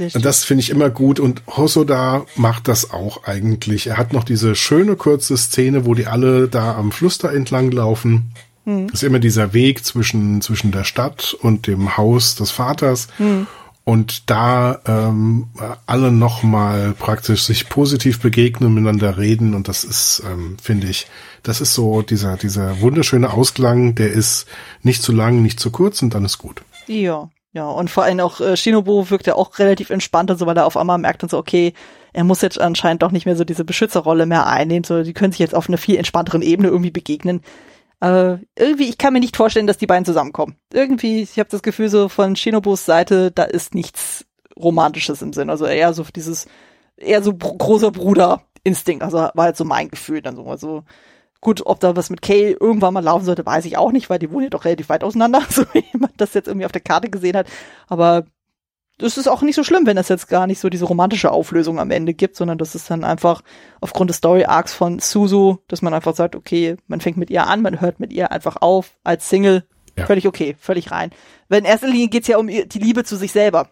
Und 0.00 0.24
das 0.24 0.44
finde 0.44 0.62
ich 0.62 0.70
immer 0.70 0.90
gut. 0.90 1.20
Und 1.20 1.42
Hosoda 1.46 2.24
macht 2.36 2.68
das 2.68 2.90
auch 2.90 3.24
eigentlich. 3.24 3.88
Er 3.88 3.96
hat 3.98 4.12
noch 4.12 4.24
diese 4.24 4.54
schöne 4.54 4.96
kurze 4.96 5.36
Szene, 5.36 5.84
wo 5.86 5.94
die 5.94 6.06
alle 6.06 6.48
da 6.48 6.74
am 6.76 6.92
Fluss 6.92 7.18
da 7.18 7.30
entlang 7.30 7.70
laufen. 7.70 8.32
Hm. 8.64 8.88
Das 8.88 9.02
ist 9.02 9.06
immer 9.06 9.18
dieser 9.18 9.52
Weg 9.52 9.84
zwischen, 9.84 10.40
zwischen 10.42 10.72
der 10.72 10.84
Stadt 10.84 11.36
und 11.40 11.66
dem 11.66 11.96
Haus 11.96 12.34
des 12.36 12.50
Vaters. 12.50 13.08
Hm. 13.18 13.46
Und 13.84 14.30
da 14.30 14.80
ähm, 14.86 15.48
alle 15.86 16.12
nochmal 16.12 16.94
praktisch 16.98 17.42
sich 17.42 17.68
positiv 17.68 18.20
begegnen, 18.20 18.72
miteinander 18.74 19.18
reden. 19.18 19.54
Und 19.54 19.68
das 19.68 19.84
ist, 19.84 20.22
ähm, 20.30 20.56
finde 20.62 20.86
ich, 20.86 21.06
das 21.42 21.60
ist 21.60 21.74
so 21.74 22.02
dieser, 22.02 22.36
dieser 22.36 22.80
wunderschöne 22.80 23.32
Ausklang, 23.32 23.94
der 23.94 24.12
ist 24.12 24.46
nicht 24.82 25.02
zu 25.02 25.12
lang, 25.12 25.42
nicht 25.42 25.58
zu 25.58 25.70
kurz 25.70 26.02
und 26.02 26.14
dann 26.14 26.24
ist 26.24 26.38
gut. 26.38 26.62
Ja, 26.86 27.30
ja, 27.52 27.68
und 27.68 27.90
vor 27.90 28.04
allem 28.04 28.20
auch 28.20 28.40
äh, 28.40 28.56
Shinobu 28.56 29.10
wirkt 29.10 29.26
ja 29.26 29.34
auch 29.34 29.58
relativ 29.58 29.90
entspannt 29.90 30.30
und 30.30 30.38
so, 30.38 30.46
weil 30.46 30.56
er 30.56 30.66
auf 30.66 30.76
einmal 30.76 30.98
merkt 30.98 31.22
und 31.22 31.30
so, 31.30 31.38
okay, 31.38 31.72
er 32.12 32.24
muss 32.24 32.42
jetzt 32.42 32.60
anscheinend 32.60 33.02
doch 33.02 33.10
nicht 33.10 33.26
mehr 33.26 33.36
so 33.36 33.44
diese 33.44 33.64
Beschützerrolle 33.64 34.26
mehr 34.26 34.46
einnehmen, 34.46 34.84
so 34.84 35.02
die 35.02 35.12
können 35.12 35.32
sich 35.32 35.40
jetzt 35.40 35.54
auf 35.54 35.68
einer 35.68 35.78
viel 35.78 35.96
entspannteren 35.96 36.42
Ebene 36.42 36.68
irgendwie 36.68 36.90
begegnen. 36.90 37.40
Aber 38.00 38.40
irgendwie, 38.56 38.88
ich 38.88 38.98
kann 38.98 39.12
mir 39.12 39.20
nicht 39.20 39.36
vorstellen, 39.36 39.66
dass 39.66 39.78
die 39.78 39.86
beiden 39.86 40.06
zusammenkommen. 40.06 40.56
Irgendwie, 40.72 41.20
ich 41.20 41.38
habe 41.38 41.50
das 41.50 41.62
Gefühl 41.62 41.90
so 41.90 42.08
von 42.08 42.34
Shinobus 42.34 42.86
Seite, 42.86 43.30
da 43.30 43.42
ist 43.44 43.74
nichts 43.74 44.24
Romantisches 44.56 45.20
im 45.20 45.32
Sinn. 45.34 45.50
Also 45.50 45.66
eher 45.66 45.92
so 45.92 46.04
dieses, 46.14 46.46
eher 46.96 47.22
so 47.22 47.34
großer 47.34 47.90
Bruder-Instinkt. 47.90 49.02
Also 49.02 49.18
war 49.18 49.32
halt 49.36 49.56
so 49.56 49.64
mein 49.66 49.90
Gefühl 49.90 50.22
dann 50.22 50.36
so. 50.36 50.44
Also 50.46 50.84
Gut, 51.40 51.64
ob 51.64 51.80
da 51.80 51.96
was 51.96 52.10
mit 52.10 52.20
Kay 52.20 52.56
irgendwann 52.58 52.92
mal 52.92 53.02
laufen 53.02 53.24
sollte, 53.24 53.46
weiß 53.46 53.64
ich 53.64 53.78
auch 53.78 53.92
nicht, 53.92 54.10
weil 54.10 54.18
die 54.18 54.30
wohnen 54.30 54.44
ja 54.44 54.50
doch 54.50 54.64
relativ 54.64 54.90
weit 54.90 55.02
auseinander, 55.02 55.42
so 55.48 55.62
wie 55.72 55.84
man 55.96 56.10
das 56.16 56.34
jetzt 56.34 56.48
irgendwie 56.48 56.66
auf 56.66 56.72
der 56.72 56.82
Karte 56.82 57.08
gesehen 57.08 57.36
hat. 57.36 57.46
Aber 57.88 58.24
das 58.98 59.16
ist 59.16 59.28
auch 59.28 59.40
nicht 59.40 59.56
so 59.56 59.64
schlimm, 59.64 59.86
wenn 59.86 59.96
es 59.96 60.08
jetzt 60.08 60.28
gar 60.28 60.46
nicht 60.46 60.60
so 60.60 60.68
diese 60.68 60.84
romantische 60.84 61.30
Auflösung 61.32 61.78
am 61.80 61.90
Ende 61.90 62.12
gibt, 62.12 62.36
sondern 62.36 62.58
das 62.58 62.74
ist 62.74 62.90
dann 62.90 63.04
einfach 63.04 63.42
aufgrund 63.80 64.10
des 64.10 64.18
Story 64.18 64.44
Arcs 64.44 64.74
von 64.74 64.98
Suzu, 64.98 65.58
dass 65.68 65.80
man 65.80 65.94
einfach 65.94 66.14
sagt, 66.14 66.36
okay, 66.36 66.76
man 66.86 67.00
fängt 67.00 67.16
mit 67.16 67.30
ihr 67.30 67.46
an, 67.46 67.62
man 67.62 67.80
hört 67.80 68.00
mit 68.00 68.12
ihr 68.12 68.30
einfach 68.30 68.56
auf 68.60 68.98
als 69.02 69.28
Single. 69.28 69.64
Ja. 69.96 70.06
Völlig 70.06 70.26
okay, 70.26 70.54
völlig 70.58 70.90
rein. 70.90 71.10
Weil 71.48 71.60
in 71.60 71.64
erster 71.64 71.88
Linie 71.88 72.08
geht's 72.08 72.28
ja 72.28 72.36
um 72.36 72.46
die 72.46 72.78
Liebe 72.78 73.04
zu 73.04 73.16
sich 73.16 73.32
selber. 73.32 73.70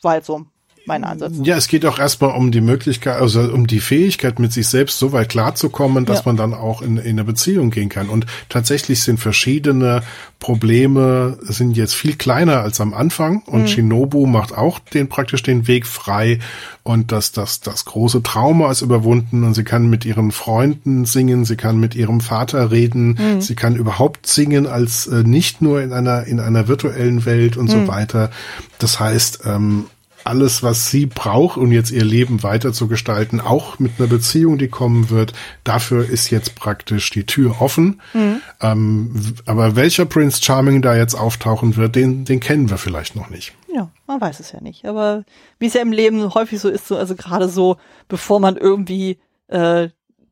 War 0.00 0.12
halt 0.12 0.24
so 0.24 0.46
mein 0.86 1.04
Ansatz. 1.04 1.34
Ja, 1.42 1.56
es 1.56 1.68
geht 1.68 1.86
auch 1.86 1.98
erstmal 1.98 2.36
um 2.36 2.50
die 2.50 2.60
Möglichkeit, 2.60 3.20
also 3.20 3.40
um 3.40 3.66
die 3.66 3.80
Fähigkeit, 3.80 4.38
mit 4.38 4.52
sich 4.52 4.68
selbst 4.68 4.98
so 4.98 5.12
weit 5.12 5.28
klarzukommen, 5.28 6.04
dass 6.04 6.18
ja. 6.18 6.22
man 6.26 6.36
dann 6.36 6.54
auch 6.54 6.82
in, 6.82 6.96
in 6.96 7.10
eine 7.10 7.24
Beziehung 7.24 7.70
gehen 7.70 7.88
kann. 7.88 8.08
Und 8.08 8.26
tatsächlich 8.48 9.02
sind 9.02 9.20
verschiedene 9.20 10.02
Probleme 10.42 11.38
sind 11.40 11.76
jetzt 11.76 11.94
viel 11.94 12.16
kleiner 12.16 12.62
als 12.62 12.80
am 12.80 12.94
Anfang 12.94 13.42
und 13.46 13.62
mhm. 13.62 13.66
Shinobu 13.68 14.26
macht 14.26 14.52
auch 14.52 14.80
den 14.80 15.08
praktisch 15.08 15.44
den 15.44 15.68
Weg 15.68 15.86
frei 15.86 16.40
und 16.82 17.12
das, 17.12 17.30
das, 17.30 17.60
das 17.60 17.84
große 17.84 18.24
Trauma 18.24 18.72
ist 18.72 18.82
überwunden 18.82 19.44
und 19.44 19.54
sie 19.54 19.62
kann 19.62 19.88
mit 19.88 20.04
ihren 20.04 20.32
Freunden 20.32 21.04
singen, 21.04 21.44
sie 21.44 21.54
kann 21.54 21.78
mit 21.78 21.94
ihrem 21.94 22.20
Vater 22.20 22.72
reden, 22.72 23.16
mhm. 23.20 23.40
sie 23.40 23.54
kann 23.54 23.76
überhaupt 23.76 24.26
singen 24.26 24.66
als 24.66 25.06
äh, 25.06 25.22
nicht 25.22 25.62
nur 25.62 25.80
in 25.80 25.92
einer, 25.92 26.24
in 26.24 26.40
einer 26.40 26.66
virtuellen 26.66 27.24
Welt 27.24 27.56
und 27.56 27.66
mhm. 27.66 27.70
so 27.70 27.88
weiter. 27.88 28.32
Das 28.80 28.98
heißt, 28.98 29.42
ähm, 29.46 29.84
alles, 30.24 30.62
was 30.62 30.90
sie 30.90 31.06
braucht, 31.06 31.56
um 31.56 31.72
jetzt 31.72 31.90
ihr 31.90 32.04
Leben 32.04 32.42
weiter 32.42 32.72
zu 32.72 32.88
gestalten, 32.88 33.40
auch 33.40 33.78
mit 33.78 33.92
einer 33.98 34.08
Beziehung, 34.08 34.58
die 34.58 34.68
kommen 34.68 35.10
wird. 35.10 35.32
Dafür 35.64 36.08
ist 36.08 36.30
jetzt 36.30 36.54
praktisch 36.54 37.10
die 37.10 37.24
Tür 37.24 37.60
offen. 37.60 38.00
Mhm. 38.14 38.40
Ähm, 38.60 39.34
aber 39.46 39.76
welcher 39.76 40.04
Prince 40.04 40.42
Charming 40.42 40.82
da 40.82 40.96
jetzt 40.96 41.14
auftauchen 41.14 41.76
wird, 41.76 41.96
den, 41.96 42.24
den 42.24 42.40
kennen 42.40 42.70
wir 42.70 42.78
vielleicht 42.78 43.16
noch 43.16 43.30
nicht. 43.30 43.52
Ja, 43.74 43.90
man 44.06 44.20
weiß 44.20 44.40
es 44.40 44.52
ja 44.52 44.60
nicht. 44.60 44.84
Aber 44.84 45.24
wie 45.58 45.66
es 45.66 45.74
ja 45.74 45.82
im 45.82 45.92
Leben 45.92 46.34
häufig 46.34 46.60
so 46.60 46.68
ist, 46.68 46.86
so, 46.86 46.96
also 46.96 47.14
gerade 47.14 47.48
so, 47.48 47.76
bevor 48.08 48.40
man 48.40 48.56
irgendwie 48.56 49.18
äh, 49.48 49.88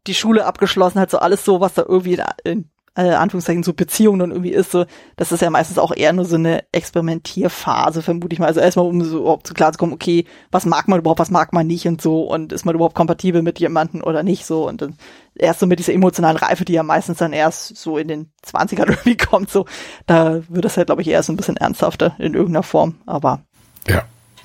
die 0.07 0.15
Schule 0.15 0.47
abgeschlossen 0.47 1.01
hat, 1.01 1.11
so 1.11 1.19
alles 1.19 1.45
so, 1.45 1.61
was 1.61 1.75
da 1.75 1.85
irgendwie 1.87 2.15
in, 2.15 2.25
in 2.45 2.71
äh, 3.01 3.15
Anführungszeichen 3.15 3.63
so 3.63 3.73
Beziehung 3.73 4.19
dann 4.19 4.31
irgendwie 4.31 4.53
ist, 4.53 4.71
so, 4.71 4.85
das 5.17 5.33
ist 5.33 5.43
ja 5.43 5.51
meistens 5.51 5.79
auch 5.79 5.95
eher 5.95 6.13
nur 6.13 6.25
so 6.25 6.37
eine 6.37 6.65
Experimentierphase, 6.73 8.03
vermute 8.03 8.33
ich 8.33 8.39
mal. 8.39 8.47
Also 8.47 8.61
erstmal, 8.61 8.87
um 8.87 9.03
so 9.03 9.21
überhaupt 9.21 9.47
so 9.47 9.55
klar 9.55 9.73
zu 9.73 9.79
kommen, 9.79 9.93
okay, 9.93 10.25
was 10.51 10.67
mag 10.67 10.89
man 10.89 11.01
überhaupt, 11.01 11.21
was 11.21 11.31
mag 11.31 11.53
man 11.53 11.67
nicht 11.67 11.87
und 11.87 12.03
so 12.03 12.23
und 12.23 12.53
ist 12.53 12.65
man 12.65 12.75
überhaupt 12.75 12.95
kompatibel 12.95 13.43
mit 13.43 13.59
jemandem 13.59 14.03
oder 14.03 14.23
nicht 14.23 14.45
so 14.45 14.69
und 14.69 14.83
dann 14.83 14.97
erst 15.35 15.61
so 15.61 15.67
mit 15.67 15.79
dieser 15.79 15.95
emotionalen 15.95 16.37
Reife, 16.37 16.65
die 16.65 16.75
ja 16.75 16.83
meistens 16.83 17.19
dann 17.19 17.33
erst 17.33 17.77
so 17.77 17.99
in 17.99 18.09
den 18.09 18.33
20ern 18.45 18.89
irgendwie 18.89 19.17
kommt, 19.17 19.51
so, 19.51 19.67
da 20.07 20.43
wird 20.49 20.65
das 20.65 20.77
halt, 20.77 20.87
glaube 20.87 21.03
ich, 21.03 21.09
eher 21.09 21.23
so 21.23 21.33
ein 21.33 21.37
bisschen 21.37 21.57
ernsthafter 21.57 22.15
in 22.19 22.35
irgendeiner 22.35 22.63
Form, 22.63 22.97
aber 23.07 23.41
ja, 23.89 24.03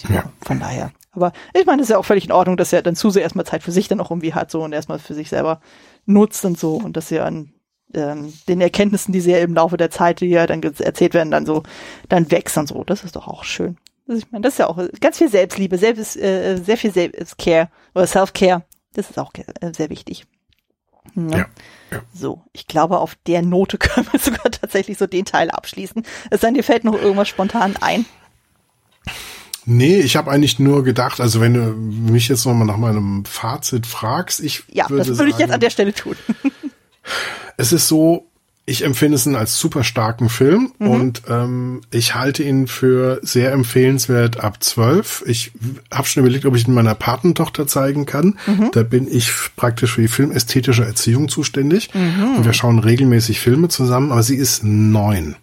ja. 0.09 0.23
von 0.41 0.59
daher. 0.59 0.91
Aber 1.11 1.31
ich 1.53 1.65
meine, 1.65 1.81
es 1.81 1.87
ist 1.87 1.93
ja 1.93 1.97
auch 1.97 2.05
völlig 2.05 2.25
in 2.25 2.31
Ordnung, 2.31 2.57
dass 2.57 2.73
er 2.73 2.81
dann 2.81 2.95
zu 2.95 3.09
sehr 3.09 3.23
erstmal 3.23 3.45
Zeit 3.45 3.63
für 3.63 3.71
sich 3.71 3.87
dann 3.87 4.01
auch 4.01 4.11
irgendwie 4.11 4.33
hat 4.33 4.51
so 4.51 4.63
und 4.63 4.73
erstmal 4.73 4.99
für 4.99 5.13
sich 5.13 5.29
selber 5.29 5.61
nutzt 6.05 6.43
und 6.45 6.59
so 6.59 6.75
und 6.75 6.97
dass 6.97 7.11
er 7.11 7.25
an 7.25 7.51
ähm, 7.93 8.33
den 8.47 8.61
Erkenntnissen, 8.61 9.11
die 9.11 9.21
sie 9.21 9.31
ja 9.31 9.39
im 9.39 9.53
Laufe 9.53 9.77
der 9.77 9.91
Zeit, 9.91 10.21
die 10.21 10.27
ja 10.27 10.47
dann 10.47 10.61
erzählt 10.61 11.13
werden, 11.13 11.31
dann 11.31 11.45
so, 11.45 11.63
dann 12.09 12.29
wächst 12.31 12.57
und 12.57 12.67
so. 12.67 12.83
Das 12.83 13.03
ist 13.03 13.15
doch 13.15 13.27
auch 13.27 13.43
schön. 13.43 13.77
Also 14.07 14.19
ich 14.19 14.31
meine, 14.31 14.43
das 14.43 14.53
ist 14.53 14.59
ja 14.59 14.67
auch 14.67 14.79
ganz 14.99 15.17
viel 15.17 15.29
Selbstliebe, 15.29 15.77
selbst, 15.77 16.17
äh, 16.17 16.57
sehr 16.57 16.77
viel 16.77 16.91
Selbstcare 16.91 17.69
oder 17.93 18.05
Self-Care. 18.05 18.63
Das 18.93 19.09
ist 19.09 19.17
auch 19.17 19.31
äh, 19.33 19.73
sehr 19.73 19.89
wichtig. 19.89 20.25
Ja. 21.15 21.37
ja. 21.37 21.45
Ja. 21.91 22.01
So, 22.13 22.41
ich 22.51 22.67
glaube, 22.67 22.99
auf 22.99 23.15
der 23.27 23.41
Note 23.41 23.77
können 23.79 24.07
wir 24.11 24.19
sogar 24.19 24.51
tatsächlich 24.51 24.97
so 24.97 25.07
den 25.07 25.25
Teil 25.25 25.49
abschließen. 25.49 26.03
Es 26.29 26.41
sei 26.41 26.47
denn, 26.47 26.55
dir 26.55 26.63
fällt 26.63 26.83
noch 26.83 26.99
irgendwas 26.99 27.27
spontan 27.27 27.75
ein. 27.79 28.05
Nee, 29.67 29.99
ich 29.99 30.15
habe 30.15 30.29
eigentlich 30.29 30.59
nur 30.59 30.83
gedacht, 30.83 31.19
also 31.19 31.41
wenn 31.41 31.55
du 31.55 31.59
mich 32.11 32.27
jetzt 32.27 32.45
nochmal 32.45 32.67
nach 32.67 32.77
meinem 32.77 33.25
Fazit 33.25 33.87
fragst, 33.87 34.39
ich 34.39 34.63
ja, 34.71 34.87
würde 34.89 35.05
das 35.05 35.17
würde 35.17 35.31
ich 35.31 35.39
jetzt 35.39 35.51
an 35.51 35.59
der 35.59 35.71
Stelle 35.71 35.93
tun. 35.93 36.15
Es 37.57 37.71
ist 37.71 37.87
so, 37.87 38.27
ich 38.65 38.83
empfinde 38.83 39.15
es 39.15 39.27
als 39.27 39.59
super 39.59 39.83
starken 39.83 40.27
Film 40.27 40.73
mhm. 40.79 40.89
und 40.89 41.21
ähm, 41.29 41.81
ich 41.91 42.15
halte 42.15 42.43
ihn 42.43 42.67
für 42.67 43.19
sehr 43.21 43.51
empfehlenswert 43.51 44.39
ab 44.39 44.63
zwölf. 44.63 45.23
Ich 45.27 45.51
habe 45.93 46.07
schon 46.07 46.23
überlegt, 46.23 46.45
ob 46.45 46.55
ich 46.55 46.67
ihn 46.67 46.73
meiner 46.73 46.95
Patentochter 46.95 47.67
zeigen 47.67 48.05
kann. 48.05 48.39
Mhm. 48.47 48.71
Da 48.71 48.81
bin 48.81 49.07
ich 49.07 49.31
praktisch 49.55 49.93
für 49.93 50.01
die 50.01 50.07
filmästhetische 50.07 50.83
Erziehung 50.83 51.29
zuständig 51.29 51.93
mhm. 51.93 52.37
und 52.37 52.45
wir 52.45 52.53
schauen 52.53 52.79
regelmäßig 52.79 53.39
Filme 53.39 53.69
zusammen, 53.69 54.11
aber 54.11 54.23
sie 54.23 54.35
ist 54.35 54.63
neun. 54.63 55.35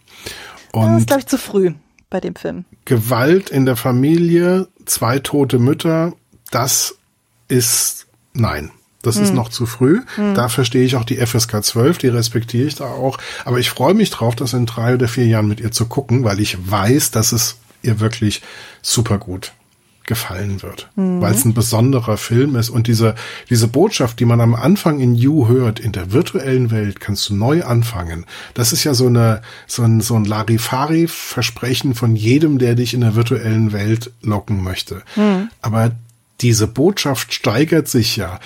Und 0.72 0.90
das 0.90 1.00
ist, 1.00 1.06
glaube 1.06 1.20
ich, 1.20 1.26
zu 1.26 1.38
früh 1.38 1.72
bei 2.10 2.20
dem 2.20 2.34
Film. 2.34 2.64
Gewalt 2.84 3.50
in 3.50 3.66
der 3.66 3.76
Familie, 3.76 4.66
zwei 4.84 5.20
tote 5.20 5.60
Mütter, 5.60 6.12
das 6.50 6.96
ist 7.46 8.06
nein. 8.34 8.72
Das 9.02 9.16
hm. 9.16 9.24
ist 9.24 9.34
noch 9.34 9.48
zu 9.48 9.66
früh. 9.66 10.00
Hm. 10.14 10.34
Da 10.34 10.48
verstehe 10.48 10.84
ich 10.84 10.96
auch 10.96 11.04
die 11.04 11.16
FSK 11.16 11.62
12, 11.62 11.98
die 11.98 12.08
respektiere 12.08 12.66
ich 12.66 12.76
da 12.76 12.84
auch. 12.84 13.18
Aber 13.44 13.58
ich 13.58 13.70
freue 13.70 13.94
mich 13.94 14.10
drauf, 14.10 14.34
das 14.36 14.54
in 14.54 14.66
drei 14.66 14.94
oder 14.94 15.08
vier 15.08 15.26
Jahren 15.26 15.48
mit 15.48 15.60
ihr 15.60 15.72
zu 15.72 15.86
gucken, 15.86 16.24
weil 16.24 16.40
ich 16.40 16.70
weiß, 16.70 17.10
dass 17.10 17.32
es 17.32 17.56
ihr 17.82 18.00
wirklich 18.00 18.42
super 18.80 19.18
gut 19.18 19.52
gefallen 20.04 20.62
wird, 20.62 20.88
mhm. 20.96 21.20
weil 21.20 21.32
es 21.32 21.44
ein 21.44 21.54
besonderer 21.54 22.16
Film 22.16 22.56
ist 22.56 22.70
und 22.70 22.86
diese 22.88 23.14
diese 23.50 23.68
Botschaft, 23.68 24.18
die 24.18 24.24
man 24.24 24.40
am 24.40 24.54
Anfang 24.54 24.98
in 24.98 25.14
You 25.14 25.46
hört, 25.46 25.78
in 25.78 25.92
der 25.92 26.12
virtuellen 26.12 26.70
Welt 26.70 26.98
kannst 26.98 27.28
du 27.28 27.34
neu 27.34 27.62
anfangen. 27.62 28.26
Das 28.54 28.72
ist 28.72 28.82
ja 28.84 28.94
so 28.94 29.06
eine 29.06 29.42
so 29.66 29.82
ein 29.82 30.00
so 30.00 30.16
ein 30.16 30.24
Larifari 30.24 31.06
Versprechen 31.06 31.94
von 31.94 32.16
jedem, 32.16 32.58
der 32.58 32.74
dich 32.74 32.94
in 32.94 33.00
der 33.00 33.14
virtuellen 33.14 33.72
Welt 33.72 34.10
locken 34.22 34.62
möchte. 34.62 35.02
Mhm. 35.14 35.50
Aber 35.60 35.92
diese 36.40 36.66
Botschaft 36.66 37.32
steigert 37.32 37.86
sich 37.86 38.16
ja 38.16 38.40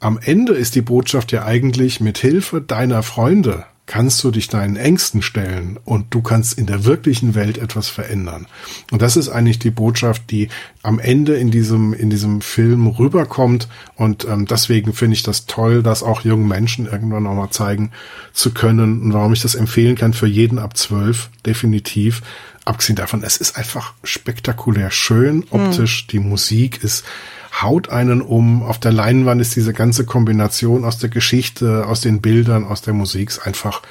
am 0.00 0.18
Ende 0.22 0.54
ist 0.54 0.74
die 0.74 0.82
Botschaft 0.82 1.30
ja 1.30 1.44
eigentlich, 1.44 2.00
mit 2.00 2.18
Hilfe 2.18 2.60
deiner 2.60 3.02
Freunde 3.02 3.64
kannst 3.90 4.22
du 4.22 4.30
dich 4.30 4.46
deinen 4.46 4.76
Ängsten 4.76 5.20
stellen 5.20 5.76
und 5.84 6.14
du 6.14 6.22
kannst 6.22 6.56
in 6.56 6.66
der 6.66 6.84
wirklichen 6.84 7.34
Welt 7.34 7.58
etwas 7.58 7.88
verändern. 7.88 8.46
Und 8.92 9.02
das 9.02 9.16
ist 9.16 9.28
eigentlich 9.28 9.58
die 9.58 9.72
Botschaft, 9.72 10.30
die 10.30 10.48
am 10.84 11.00
Ende 11.00 11.34
in 11.34 11.50
diesem, 11.50 11.92
in 11.92 12.08
diesem 12.08 12.40
Film 12.40 12.86
rüberkommt. 12.86 13.66
Und 13.96 14.28
ähm, 14.28 14.46
deswegen 14.46 14.92
finde 14.92 15.14
ich 15.14 15.24
das 15.24 15.46
toll, 15.46 15.82
das 15.82 16.04
auch 16.04 16.20
jungen 16.20 16.46
Menschen 16.46 16.86
irgendwann 16.86 17.24
nochmal 17.24 17.50
zeigen 17.50 17.90
zu 18.32 18.54
können. 18.54 19.02
Und 19.02 19.12
warum 19.12 19.32
ich 19.32 19.42
das 19.42 19.56
empfehlen 19.56 19.96
kann 19.96 20.12
für 20.12 20.28
jeden 20.28 20.60
ab 20.60 20.76
zwölf, 20.76 21.28
definitiv. 21.44 22.22
Abgesehen 22.64 22.94
davon, 22.94 23.24
es 23.24 23.38
ist 23.38 23.56
einfach 23.56 23.94
spektakulär 24.04 24.92
schön 24.92 25.44
optisch. 25.50 26.04
Mhm. 26.04 26.10
Die 26.12 26.20
Musik 26.20 26.84
ist 26.84 27.04
haut 27.52 27.88
einen 27.88 28.22
um. 28.22 28.62
Auf 28.62 28.78
der 28.78 28.92
Leinwand 28.92 29.40
ist 29.40 29.56
diese 29.56 29.72
ganze 29.72 30.04
Kombination 30.04 30.84
aus 30.84 30.98
der 30.98 31.10
Geschichte, 31.10 31.86
aus 31.86 32.00
den 32.00 32.20
Bildern, 32.20 32.64
aus 32.64 32.82
der 32.82 32.94
Musik 32.94 33.46
einfach 33.46 33.82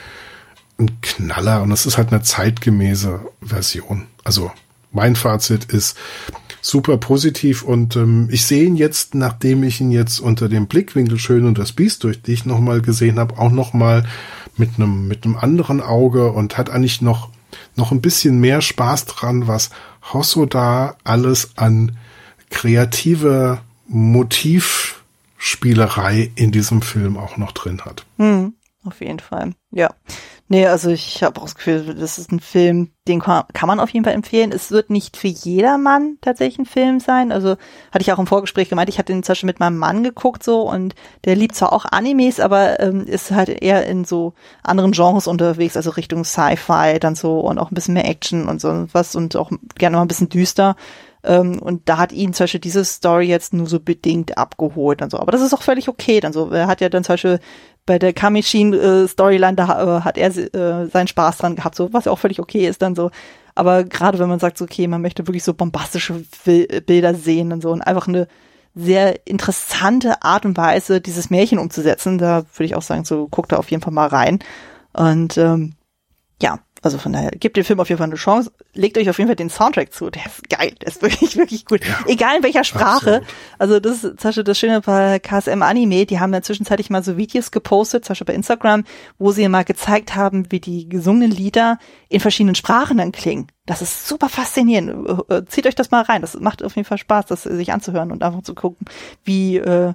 ein 0.79 1.01
Knaller 1.01 1.61
und 1.61 1.71
es 1.71 1.85
ist 1.85 1.97
halt 1.97 2.11
eine 2.11 2.21
zeitgemäße 2.21 3.19
Version. 3.41 4.07
Also 4.23 4.51
mein 4.91 5.15
Fazit 5.15 5.65
ist 5.65 5.97
super 6.61 6.97
positiv 6.97 7.63
und 7.63 7.95
ähm, 7.95 8.27
ich 8.31 8.45
sehe 8.45 8.65
ihn 8.65 8.75
jetzt, 8.75 9.13
nachdem 9.13 9.63
ich 9.63 9.81
ihn 9.81 9.91
jetzt 9.91 10.19
unter 10.19 10.49
dem 10.49 10.67
Blickwinkel 10.67 11.19
Schön 11.19 11.45
und 11.45 11.57
das 11.57 11.73
Biest 11.73 12.03
durch 12.03 12.21
dich 12.21 12.45
nochmal 12.45 12.81
gesehen 12.81 13.19
habe, 13.19 13.37
auch 13.37 13.51
nochmal 13.51 14.05
mit 14.57 14.71
einem 14.77 15.07
mit 15.07 15.25
einem 15.25 15.37
anderen 15.37 15.81
Auge 15.81 16.31
und 16.31 16.57
hat 16.57 16.69
eigentlich 16.69 17.01
noch 17.01 17.29
noch 17.75 17.91
ein 17.91 18.01
bisschen 18.01 18.39
mehr 18.39 18.61
Spaß 18.61 19.05
dran, 19.05 19.47
was 19.47 19.69
Hosso 20.13 20.45
da 20.45 20.95
alles 21.03 21.51
an 21.55 21.97
kreative 22.49 23.59
Motivspielerei 23.87 26.31
in 26.35 26.51
diesem 26.51 26.81
Film 26.81 27.17
auch 27.17 27.37
noch 27.37 27.51
drin 27.51 27.81
hat. 27.85 28.05
Hm, 28.17 28.53
auf 28.83 29.01
jeden 29.01 29.19
Fall. 29.19 29.51
Ja. 29.71 29.91
Nee, 30.51 30.65
also 30.65 30.89
ich 30.89 31.21
habe 31.21 31.39
auch 31.39 31.45
das 31.45 31.53
Gefühl, 31.53 31.93
das 31.93 32.17
ist 32.17 32.31
ein 32.31 32.39
Film, 32.39 32.89
den 33.07 33.19
kann, 33.19 33.43
man 33.67 33.79
auf 33.79 33.91
jeden 33.91 34.03
Fall 34.03 34.15
empfehlen. 34.15 34.51
Es 34.51 34.71
wird 34.71 34.89
nicht 34.89 35.15
für 35.15 35.27
jedermann 35.27 36.17
tatsächlich 36.21 36.57
ein 36.57 36.65
Film 36.65 36.99
sein. 36.99 37.31
Also 37.31 37.51
hatte 37.91 38.01
ich 38.01 38.11
auch 38.11 38.17
im 38.17 38.25
Vorgespräch 38.25 38.67
gemeint, 38.67 38.89
ich 38.89 38.97
hatte 38.97 39.13
den 39.13 39.21
zum 39.21 39.33
Beispiel 39.33 39.45
mit 39.45 39.59
meinem 39.59 39.77
Mann 39.77 40.03
geguckt 40.03 40.41
so 40.41 40.61
und 40.61 40.95
der 41.25 41.35
liebt 41.35 41.53
zwar 41.53 41.71
auch 41.71 41.85
Animes, 41.85 42.39
aber 42.39 42.79
ähm, 42.79 43.05
ist 43.05 43.29
halt 43.29 43.49
eher 43.49 43.85
in 43.85 44.05
so 44.05 44.33
anderen 44.63 44.91
Genres 44.91 45.27
unterwegs, 45.27 45.77
also 45.77 45.91
Richtung 45.91 46.23
Sci-Fi 46.23 46.97
dann 46.99 47.13
so 47.13 47.41
und 47.41 47.59
auch 47.59 47.69
ein 47.69 47.75
bisschen 47.75 47.93
mehr 47.93 48.09
Action 48.09 48.47
und 48.47 48.59
so 48.59 48.87
was 48.91 49.15
und 49.15 49.35
auch 49.35 49.51
gerne 49.75 49.97
mal 49.97 50.01
ein 50.01 50.07
bisschen 50.07 50.29
düster. 50.29 50.75
Ähm, 51.23 51.59
und 51.59 51.89
da 51.89 51.97
hat 51.97 52.11
ihn 52.11 52.33
zum 52.33 52.45
Beispiel 52.45 52.61
diese 52.61 52.85
Story 52.85 53.25
jetzt 53.25 53.53
nur 53.53 53.67
so 53.67 53.79
bedingt 53.79 54.37
abgeholt 54.37 55.01
und 55.01 55.11
so. 55.11 55.19
Aber 55.19 55.31
das 55.31 55.41
ist 55.41 55.53
auch 55.53 55.61
völlig 55.61 55.89
okay. 55.89 56.19
Dann 56.19 56.33
so, 56.33 56.49
er 56.51 56.67
hat 56.67 56.81
ja 56.81 56.89
dann 56.89 57.03
zum 57.03 57.13
Beispiel 57.13 57.39
bei 57.85 57.99
der 57.99 58.13
Kamishin 58.13 58.73
äh, 58.73 59.07
da 59.17 59.97
äh, 59.97 60.01
hat 60.01 60.17
er 60.17 60.27
äh, 60.37 60.87
seinen 60.87 61.07
Spaß 61.07 61.37
dran 61.37 61.55
gehabt, 61.55 61.75
so 61.75 61.91
was 61.91 62.05
ja 62.05 62.11
auch 62.11 62.19
völlig 62.19 62.39
okay 62.39 62.67
ist 62.67 62.81
dann 62.81 62.95
so. 62.95 63.11
Aber 63.55 63.83
gerade 63.83 64.19
wenn 64.19 64.29
man 64.29 64.39
sagt, 64.39 64.57
so, 64.57 64.65
okay, 64.65 64.87
man 64.87 65.01
möchte 65.01 65.27
wirklich 65.27 65.43
so 65.43 65.53
bombastische 65.53 66.23
Bilder 66.45 67.15
sehen 67.15 67.51
und 67.51 67.61
so 67.61 67.71
und 67.71 67.81
einfach 67.81 68.07
eine 68.07 68.27
sehr 68.75 69.27
interessante 69.27 70.21
Art 70.21 70.45
und 70.45 70.55
Weise, 70.55 71.01
dieses 71.01 71.29
Märchen 71.29 71.59
umzusetzen, 71.59 72.17
da 72.17 72.43
würde 72.53 72.65
ich 72.65 72.75
auch 72.75 72.81
sagen, 72.81 73.03
so 73.05 73.27
guckt 73.27 73.51
da 73.51 73.57
auf 73.57 73.69
jeden 73.71 73.81
Fall 73.81 73.91
mal 73.91 74.07
rein. 74.07 74.39
Und 74.93 75.37
ähm, 75.37 75.73
ja, 76.41 76.59
also 76.81 76.97
von 76.97 77.13
daher, 77.13 77.31
gebt 77.31 77.57
dem 77.57 77.65
Film 77.65 77.79
auf 77.79 77.89
jeden 77.89 77.97
Fall 77.97 78.07
eine 78.07 78.15
Chance. 78.15 78.51
Legt 78.73 78.97
euch 78.97 79.09
auf 79.09 79.17
jeden 79.17 79.27
Fall 79.27 79.35
den 79.35 79.49
Soundtrack 79.49 79.93
zu. 79.93 80.09
Der 80.09 80.25
ist 80.25 80.49
geil. 80.49 80.73
Der 80.81 80.87
ist 80.87 81.01
wirklich, 81.01 81.35
wirklich 81.37 81.65
gut. 81.65 81.85
Ja, 81.85 81.99
Egal 82.07 82.37
in 82.37 82.43
welcher 82.43 82.63
Sprache. 82.63 83.15
Absolut. 83.15 83.27
Also 83.57 83.79
das 83.79 83.93
ist 83.95 84.01
zum 84.01 84.17
Beispiel 84.17 84.43
das 84.43 84.59
Schöne 84.59 84.81
bei 84.81 85.19
KSM 85.19 85.61
Anime. 85.61 86.05
Die 86.05 86.19
haben 86.19 86.33
ja 86.33 86.41
zwischenzeitlich 86.41 86.89
mal 86.89 87.03
so 87.03 87.17
Videos 87.17 87.51
gepostet, 87.51 88.05
zum 88.05 88.13
Beispiel 88.13 88.25
bei 88.25 88.33
Instagram, 88.33 88.85
wo 89.17 89.31
sie 89.31 89.47
mal 89.49 89.65
gezeigt 89.65 90.15
haben, 90.15 90.51
wie 90.51 90.59
die 90.59 90.87
gesungenen 90.87 91.31
Lieder 91.31 91.79
in 92.07 92.19
verschiedenen 92.19 92.55
Sprachen 92.55 92.97
dann 92.97 93.11
klingen. 93.11 93.47
Das 93.65 93.81
ist 93.81 94.07
super 94.07 94.29
faszinierend. 94.29 95.07
Äh, 95.29 95.35
äh, 95.35 95.45
zieht 95.45 95.67
euch 95.67 95.75
das 95.75 95.91
mal 95.91 96.01
rein. 96.03 96.21
Das 96.21 96.39
macht 96.39 96.63
auf 96.63 96.75
jeden 96.75 96.87
Fall 96.87 96.97
Spaß, 96.97 97.25
das 97.27 97.43
sich 97.43 97.73
anzuhören 97.73 98.11
und 98.11 98.23
einfach 98.23 98.41
zu 98.41 98.55
gucken, 98.55 98.85
wie 99.23 99.57
äh, 99.57 99.93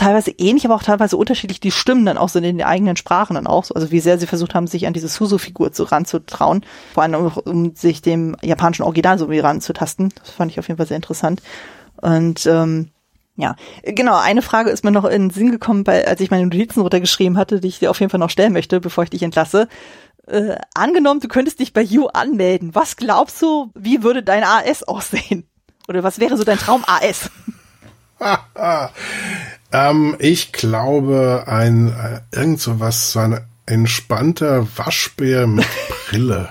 teilweise 0.00 0.30
ähnlich, 0.30 0.64
aber 0.64 0.74
auch 0.74 0.82
teilweise 0.82 1.16
unterschiedlich 1.16 1.60
die 1.60 1.70
Stimmen 1.70 2.06
dann 2.06 2.18
auch 2.18 2.28
so 2.28 2.38
in 2.38 2.44
den 2.44 2.62
eigenen 2.62 2.96
Sprachen 2.96 3.34
dann 3.34 3.46
auch 3.46 3.64
so. 3.64 3.74
Also 3.74 3.90
wie 3.90 4.00
sehr 4.00 4.18
sie 4.18 4.26
versucht 4.26 4.54
haben, 4.54 4.66
sich 4.66 4.86
an 4.86 4.92
diese 4.92 5.08
Suzu-Figur 5.08 5.72
zu 5.72 5.84
ranzutrauen. 5.84 6.64
Vor 6.94 7.02
allem, 7.02 7.14
um, 7.14 7.26
um 7.44 7.76
sich 7.76 8.02
dem 8.02 8.36
japanischen 8.42 8.82
Original 8.82 9.18
so 9.18 9.30
wie 9.30 9.38
ranzutasten. 9.38 10.12
Das 10.18 10.30
fand 10.30 10.50
ich 10.50 10.58
auf 10.58 10.68
jeden 10.68 10.78
Fall 10.78 10.86
sehr 10.86 10.96
interessant. 10.96 11.42
Und 11.96 12.46
ähm, 12.46 12.88
ja, 13.36 13.56
genau, 13.82 14.18
eine 14.18 14.42
Frage 14.42 14.70
ist 14.70 14.84
mir 14.84 14.90
noch 14.90 15.04
in 15.04 15.28
den 15.28 15.30
Sinn 15.30 15.52
gekommen, 15.52 15.84
bei, 15.84 16.06
als 16.06 16.20
ich 16.20 16.30
meine 16.30 16.44
Notizen 16.44 16.80
runtergeschrieben 16.80 17.36
hatte, 17.36 17.60
die 17.60 17.68
ich 17.68 17.78
dir 17.78 17.90
auf 17.90 18.00
jeden 18.00 18.10
Fall 18.10 18.20
noch 18.20 18.30
stellen 18.30 18.52
möchte, 18.52 18.80
bevor 18.80 19.04
ich 19.04 19.10
dich 19.10 19.22
entlasse. 19.22 19.68
Äh, 20.26 20.56
angenommen, 20.74 21.20
du 21.20 21.28
könntest 21.28 21.60
dich 21.60 21.72
bei 21.72 21.82
You 21.82 22.06
anmelden. 22.06 22.74
Was 22.74 22.96
glaubst 22.96 23.40
du, 23.42 23.70
wie 23.74 24.02
würde 24.02 24.22
dein 24.22 24.44
AS 24.44 24.82
aussehen? 24.82 25.46
Oder 25.88 26.02
was 26.02 26.20
wäre 26.20 26.36
so 26.36 26.44
dein 26.44 26.58
Traum 26.58 26.84
AS? 26.86 27.30
Ähm, 29.72 30.16
ich 30.18 30.52
glaube, 30.52 31.44
ein 31.46 31.88
äh, 31.88 32.36
irgend 32.36 32.60
so 32.60 32.80
was, 32.80 33.12
so 33.12 33.20
ein 33.20 33.40
entspannter 33.66 34.66
Waschbär 34.76 35.46
mit 35.46 35.66
Brille. 36.10 36.48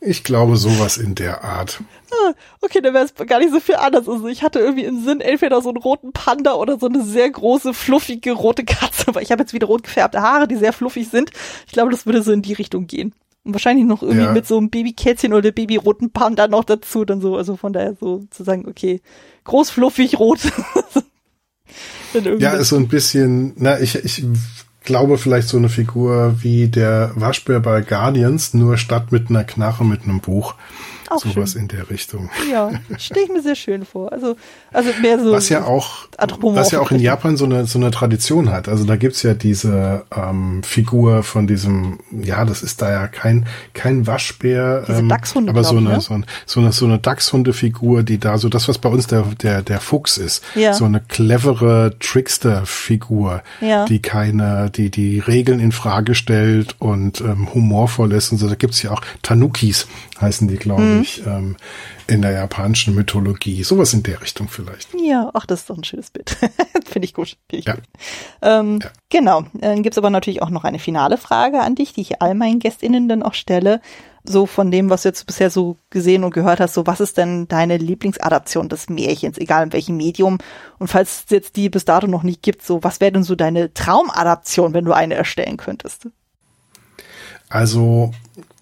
ich 0.00 0.24
glaube, 0.24 0.56
sowas 0.56 0.96
in 0.96 1.14
der 1.14 1.44
Art. 1.44 1.80
Ah, 2.10 2.32
okay, 2.62 2.80
dann 2.80 2.94
wäre 2.94 3.04
es 3.04 3.14
gar 3.26 3.38
nicht 3.38 3.52
so 3.52 3.60
viel 3.60 3.76
anders. 3.76 4.08
Also 4.08 4.26
ich 4.28 4.42
hatte 4.42 4.58
irgendwie 4.58 4.84
im 4.84 5.04
Sinn 5.04 5.20
entweder 5.20 5.60
so 5.60 5.68
einen 5.68 5.78
roten 5.78 6.12
Panda 6.12 6.54
oder 6.54 6.78
so 6.78 6.86
eine 6.86 7.02
sehr 7.02 7.28
große, 7.30 7.74
fluffige 7.74 8.32
rote 8.32 8.64
Katze. 8.64 9.08
Aber 9.08 9.22
ich 9.22 9.30
habe 9.30 9.42
jetzt 9.42 9.52
wieder 9.52 9.66
rot 9.66 9.82
gefärbte 9.82 10.22
Haare, 10.22 10.48
die 10.48 10.56
sehr 10.56 10.72
fluffig 10.72 11.08
sind. 11.08 11.30
Ich 11.66 11.72
glaube, 11.72 11.90
das 11.90 12.06
würde 12.06 12.22
so 12.22 12.32
in 12.32 12.42
die 12.42 12.54
Richtung 12.54 12.86
gehen. 12.86 13.14
Und 13.44 13.54
wahrscheinlich 13.54 13.86
noch 13.86 14.02
irgendwie 14.02 14.24
ja. 14.24 14.32
mit 14.32 14.46
so 14.46 14.58
einem 14.58 14.70
Babykätzchen 14.70 15.32
oder 15.32 15.50
Babyroten 15.50 16.10
Panda 16.12 16.46
noch 16.48 16.64
dazu, 16.64 17.04
dann 17.04 17.20
so, 17.20 17.36
also 17.36 17.56
von 17.56 17.72
daher 17.72 17.94
so 17.98 18.24
zu 18.30 18.42
sagen, 18.44 18.66
okay, 18.68 19.00
groß, 19.44 19.70
fluffig, 19.70 20.18
rot. 20.18 20.40
ja, 22.38 22.52
ist 22.52 22.68
so 22.68 22.76
ein 22.76 22.88
bisschen, 22.88 23.52
na, 23.56 23.78
ich, 23.80 23.96
ich 23.96 24.24
glaube 24.84 25.18
vielleicht 25.18 25.48
so 25.48 25.56
eine 25.56 25.68
Figur 25.68 26.36
wie 26.40 26.68
der 26.68 27.12
Waschbär 27.14 27.60
bei 27.60 27.82
Guardians, 27.82 28.54
nur 28.54 28.76
statt 28.76 29.12
mit 29.12 29.30
einer 29.30 29.44
Knarre 29.44 29.84
mit 29.84 30.02
einem 30.04 30.20
Buch. 30.20 30.54
Auch 31.10 31.18
Sowas 31.18 31.52
schön. 31.52 31.62
in 31.62 31.68
der 31.68 31.90
Richtung. 31.90 32.30
Ja, 32.50 32.70
stehe 32.96 33.26
ich 33.26 33.32
mir 33.32 33.42
sehr 33.42 33.56
schön 33.56 33.84
vor. 33.84 34.12
Also, 34.12 34.36
also 34.72 34.90
mehr 35.02 35.18
so. 35.18 35.32
Was 35.32 35.48
ja 35.48 35.64
auch, 35.64 36.06
was 36.16 36.70
ja 36.70 36.78
auch 36.78 36.92
in 36.92 37.00
Japan 37.00 37.36
so 37.36 37.46
eine, 37.46 37.66
so 37.66 37.80
eine 37.80 37.90
Tradition 37.90 38.52
hat. 38.52 38.68
Also 38.68 38.84
da 38.84 38.94
gibt's 38.94 39.24
ja 39.24 39.34
diese 39.34 40.04
ähm, 40.16 40.62
Figur 40.62 41.24
von 41.24 41.48
diesem, 41.48 41.98
ja, 42.12 42.44
das 42.44 42.62
ist 42.62 42.80
da 42.80 42.92
ja 42.92 43.08
kein, 43.08 43.46
kein 43.74 44.06
Waschbär. 44.06 44.84
Diese 44.86 45.00
ähm, 45.00 45.08
Dachshunde, 45.08 45.50
aber 45.50 45.64
so 45.64 45.78
eine, 45.78 45.88
ne? 45.88 46.00
so, 46.00 46.14
ein, 46.14 46.26
so 46.46 46.60
eine, 46.60 46.70
so 46.70 46.86
eine 46.86 47.00
Dachshunde-Figur, 47.00 48.04
die 48.04 48.18
da 48.18 48.38
so 48.38 48.48
das, 48.48 48.68
was 48.68 48.78
bei 48.78 48.88
uns 48.88 49.08
der, 49.08 49.22
der, 49.42 49.62
der 49.62 49.80
Fuchs 49.80 50.16
ist. 50.16 50.44
Ja. 50.54 50.74
So 50.74 50.84
eine 50.84 51.00
clevere 51.00 51.96
Trickster-Figur, 51.98 53.42
ja. 53.60 53.84
die 53.84 54.00
keine, 54.00 54.70
die, 54.70 54.90
die 54.90 55.18
Regeln 55.18 55.58
in 55.58 55.72
Frage 55.72 56.14
stellt 56.14 56.76
und 56.78 57.20
ähm, 57.20 57.52
humorvoll 57.52 58.12
ist 58.12 58.30
und 58.30 58.38
so. 58.38 58.48
Da 58.48 58.54
gibt's 58.54 58.80
ja 58.82 58.92
auch 58.92 59.02
Tanukis, 59.22 59.88
heißen 60.20 60.48
die, 60.48 60.56
glaube 60.56 60.82
ich. 60.82 60.88
Mhm 60.88 61.00
ich, 61.00 61.26
ähm, 61.26 61.56
in 62.06 62.22
der 62.22 62.32
japanischen 62.32 62.94
Mythologie. 62.94 63.62
Sowas 63.62 63.94
in 63.94 64.02
der 64.02 64.20
Richtung 64.20 64.48
vielleicht. 64.48 64.88
Ja, 65.00 65.30
ach, 65.34 65.46
das 65.46 65.60
ist 65.60 65.70
doch 65.70 65.76
ein 65.76 65.84
schönes 65.84 66.10
Bild. 66.10 66.36
Finde 66.84 67.04
ich 67.04 67.14
gut. 67.14 67.36
Find 67.48 67.60
ich 67.60 67.64
ja. 67.66 67.74
gut. 67.74 67.84
Ähm, 68.42 68.80
ja. 68.82 68.90
Genau. 69.10 69.44
Dann 69.54 69.82
gibt's 69.82 69.98
aber 69.98 70.10
natürlich 70.10 70.42
auch 70.42 70.50
noch 70.50 70.64
eine 70.64 70.78
finale 70.78 71.18
Frage 71.18 71.60
an 71.60 71.74
dich, 71.74 71.92
die 71.92 72.02
ich 72.02 72.20
all 72.20 72.34
meinen 72.34 72.58
GästInnen 72.58 73.08
dann 73.08 73.22
auch 73.22 73.34
stelle. 73.34 73.80
So 74.22 74.44
von 74.44 74.70
dem, 74.70 74.90
was 74.90 75.02
du 75.02 75.08
jetzt 75.08 75.26
bisher 75.26 75.50
so 75.50 75.76
gesehen 75.88 76.24
und 76.24 76.34
gehört 76.34 76.60
hast, 76.60 76.74
so 76.74 76.86
was 76.86 77.00
ist 77.00 77.16
denn 77.16 77.48
deine 77.48 77.78
Lieblingsadaption 77.78 78.68
des 78.68 78.90
Märchens, 78.90 79.38
egal 79.38 79.64
in 79.64 79.72
welchem 79.72 79.96
Medium? 79.96 80.38
Und 80.78 80.88
falls 80.88 81.24
es 81.24 81.30
jetzt 81.30 81.56
die 81.56 81.70
bis 81.70 81.86
dato 81.86 82.06
noch 82.06 82.22
nicht 82.22 82.42
gibt, 82.42 82.62
so 82.62 82.82
was 82.82 83.00
wäre 83.00 83.12
denn 83.12 83.22
so 83.22 83.34
deine 83.34 83.72
Traumadaption, 83.72 84.74
wenn 84.74 84.84
du 84.84 84.92
eine 84.92 85.14
erstellen 85.14 85.56
könntest? 85.56 86.08
Also 87.48 88.12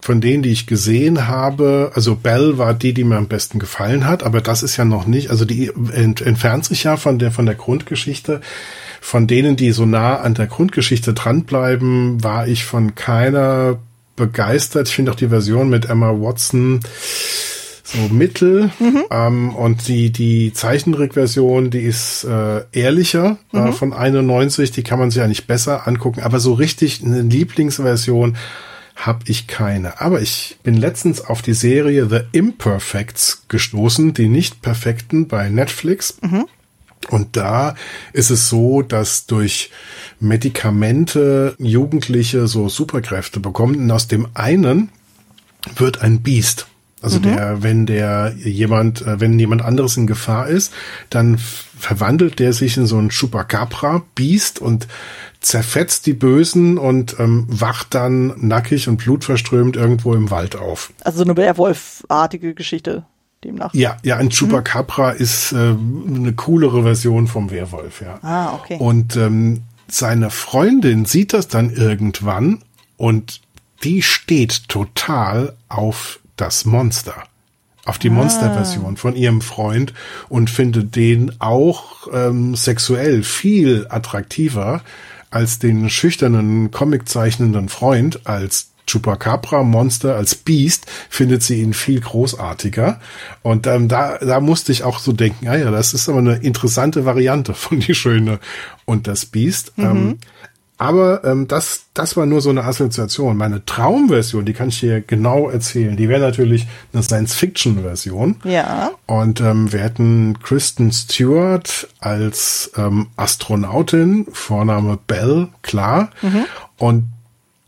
von 0.00 0.20
denen, 0.20 0.42
die 0.42 0.52
ich 0.52 0.66
gesehen 0.66 1.26
habe, 1.26 1.90
also 1.94 2.14
Bell 2.14 2.56
war 2.56 2.72
die, 2.72 2.94
die 2.94 3.04
mir 3.04 3.16
am 3.16 3.26
besten 3.26 3.58
gefallen 3.58 4.06
hat, 4.06 4.22
aber 4.22 4.40
das 4.40 4.62
ist 4.62 4.76
ja 4.76 4.84
noch 4.84 5.06
nicht, 5.06 5.30
also 5.30 5.44
die 5.44 5.72
ent, 5.92 6.20
entfernt 6.20 6.64
sich 6.64 6.84
ja 6.84 6.96
von 6.96 7.18
der, 7.18 7.32
von 7.32 7.46
der 7.46 7.56
Grundgeschichte. 7.56 8.40
Von 9.00 9.26
denen, 9.26 9.56
die 9.56 9.70
so 9.70 9.86
nah 9.86 10.16
an 10.16 10.34
der 10.34 10.48
Grundgeschichte 10.48 11.14
dranbleiben, 11.14 12.22
war 12.22 12.48
ich 12.48 12.64
von 12.64 12.96
keiner 12.96 13.78
begeistert. 14.16 14.88
Ich 14.88 14.94
finde 14.94 15.12
auch 15.12 15.16
die 15.16 15.28
Version 15.28 15.70
mit 15.70 15.86
Emma 15.88 16.10
Watson 16.10 16.80
so 17.84 18.12
mittel 18.12 18.70
mhm. 18.78 19.04
ähm, 19.10 19.54
und 19.54 19.88
die 19.88 20.10
die 20.10 20.52
Zeichentrickversion 20.52 21.70
die 21.70 21.80
ist 21.80 22.24
äh, 22.24 22.62
ehrlicher 22.72 23.38
äh, 23.54 23.60
mhm. 23.60 23.66
äh, 23.68 23.72
von 23.72 23.92
91 23.94 24.72
die 24.72 24.82
kann 24.82 24.98
man 24.98 25.10
sich 25.10 25.20
ja 25.20 25.26
nicht 25.26 25.46
besser 25.46 25.88
angucken 25.88 26.20
aber 26.20 26.38
so 26.38 26.52
richtig 26.52 27.02
eine 27.02 27.22
Lieblingsversion 27.22 28.36
habe 28.98 29.24
ich 29.26 29.46
keine. 29.46 30.00
Aber 30.00 30.20
ich 30.20 30.58
bin 30.62 30.76
letztens 30.76 31.20
auf 31.20 31.42
die 31.42 31.54
Serie 31.54 32.08
The 32.08 32.20
Imperfects 32.32 33.44
gestoßen, 33.48 34.14
die 34.14 34.28
Nicht-Perfekten 34.28 35.28
bei 35.28 35.48
Netflix. 35.48 36.18
Mhm. 36.20 36.46
Und 37.10 37.36
da 37.36 37.74
ist 38.12 38.30
es 38.30 38.48
so, 38.48 38.82
dass 38.82 39.26
durch 39.26 39.70
Medikamente 40.20 41.54
Jugendliche 41.58 42.48
so 42.48 42.68
Superkräfte 42.68 43.40
bekommen. 43.40 43.76
Und 43.76 43.90
aus 43.90 44.08
dem 44.08 44.28
einen 44.34 44.90
wird 45.76 46.02
ein 46.02 46.22
Biest. 46.22 46.67
Also 47.00 47.18
mhm. 47.18 47.22
der, 47.22 47.62
wenn 47.62 47.86
der 47.86 48.34
jemand, 48.36 49.02
äh, 49.02 49.20
wenn 49.20 49.38
jemand 49.38 49.62
anderes 49.62 49.96
in 49.96 50.06
Gefahr 50.06 50.48
ist, 50.48 50.72
dann 51.10 51.38
verwandelt 51.38 52.38
der 52.38 52.52
sich 52.52 52.76
in 52.76 52.86
so 52.86 52.98
ein 52.98 53.10
Chupacabra-Biest 53.10 54.60
und 54.60 54.88
zerfetzt 55.40 56.06
die 56.06 56.14
Bösen 56.14 56.78
und 56.78 57.16
ähm, 57.20 57.46
wacht 57.48 57.94
dann 57.94 58.34
nackig 58.36 58.88
und 58.88 58.96
blutverströmt 58.96 59.76
irgendwo 59.76 60.14
im 60.14 60.30
Wald 60.30 60.56
auf. 60.56 60.92
Also 61.04 61.18
so 61.18 61.24
eine 61.24 61.36
Werwolf-artige 61.36 62.54
Geschichte. 62.54 63.04
demnach. 63.44 63.72
Ja, 63.74 63.96
ja, 64.02 64.16
ein 64.16 64.30
Chupacabra 64.30 65.12
mhm. 65.12 65.20
ist 65.20 65.52
äh, 65.52 65.56
eine 65.56 66.32
coolere 66.34 66.82
Version 66.82 67.28
vom 67.28 67.50
Werwolf, 67.50 68.00
ja. 68.00 68.18
Ah, 68.22 68.54
okay. 68.54 68.76
Und 68.80 69.16
ähm, 69.16 69.62
seine 69.86 70.30
Freundin 70.30 71.04
sieht 71.04 71.32
das 71.32 71.48
dann 71.48 71.70
irgendwann 71.70 72.58
und 72.96 73.40
die 73.84 74.02
steht 74.02 74.68
total 74.68 75.54
auf 75.68 76.18
das 76.40 76.64
Monster. 76.64 77.14
Auf 77.84 77.98
die 77.98 78.10
ah. 78.10 78.12
Monsterversion 78.12 78.96
von 78.96 79.16
ihrem 79.16 79.40
Freund 79.40 79.94
und 80.28 80.50
findet 80.50 80.96
den 80.96 81.40
auch 81.40 82.08
ähm, 82.12 82.54
sexuell 82.54 83.22
viel 83.22 83.86
attraktiver 83.88 84.82
als 85.30 85.58
den 85.58 85.90
schüchternen, 85.90 86.70
comiczeichnenden 86.70 87.68
Freund, 87.68 88.26
als 88.26 88.68
Chupacabra 88.88 89.62
Monster 89.62 90.16
als 90.16 90.34
Beast 90.34 90.86
findet 91.10 91.42
sie 91.42 91.60
ihn 91.60 91.74
viel 91.74 92.00
großartiger. 92.00 93.00
Und 93.42 93.66
ähm, 93.66 93.88
da, 93.88 94.18
da 94.18 94.40
musste 94.40 94.72
ich 94.72 94.82
auch 94.82 94.98
so 94.98 95.12
denken, 95.12 95.46
ah 95.48 95.56
ja, 95.56 95.70
das 95.70 95.92
ist 95.92 96.08
aber 96.08 96.18
eine 96.18 96.36
interessante 96.36 97.04
Variante 97.04 97.54
von 97.54 97.80
Die 97.80 97.94
Schöne 97.94 98.40
und 98.86 99.06
das 99.06 99.26
Beast. 99.26 99.76
Mhm. 99.76 99.84
Ähm, 99.84 100.18
aber 100.78 101.24
ähm, 101.24 101.48
das, 101.48 101.86
das 101.92 102.16
war 102.16 102.24
nur 102.24 102.40
so 102.40 102.50
eine 102.50 102.62
Assoziation. 102.62 103.36
Meine 103.36 103.64
Traumversion, 103.66 104.44
die 104.44 104.52
kann 104.52 104.68
ich 104.68 104.78
dir 104.78 105.00
genau 105.00 105.50
erzählen. 105.50 105.96
Die 105.96 106.08
wäre 106.08 106.20
natürlich 106.20 106.68
eine 106.92 107.02
Science-Fiction-Version. 107.02 108.36
Ja. 108.44 108.92
Und 109.06 109.40
ähm, 109.40 109.72
wir 109.72 109.80
hätten 109.80 110.38
Kristen 110.40 110.92
Stewart 110.92 111.88
als 111.98 112.70
ähm, 112.76 113.08
Astronautin, 113.16 114.26
Vorname 114.32 115.00
Bell, 115.04 115.48
klar. 115.62 116.10
Mhm. 116.22 116.44
Und 116.76 117.08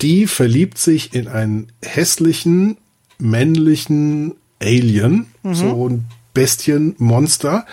die 0.03 0.29
verliebt 0.29 0.79
sich 0.79 1.13
in 1.13 1.27
einen 1.27 1.73
hässlichen, 1.83 2.77
männlichen 3.19 4.37
Alien, 4.63 5.27
mhm. 5.43 5.55
so 5.55 5.89
ein 5.89 6.05
Bestienmonster. 6.33 7.67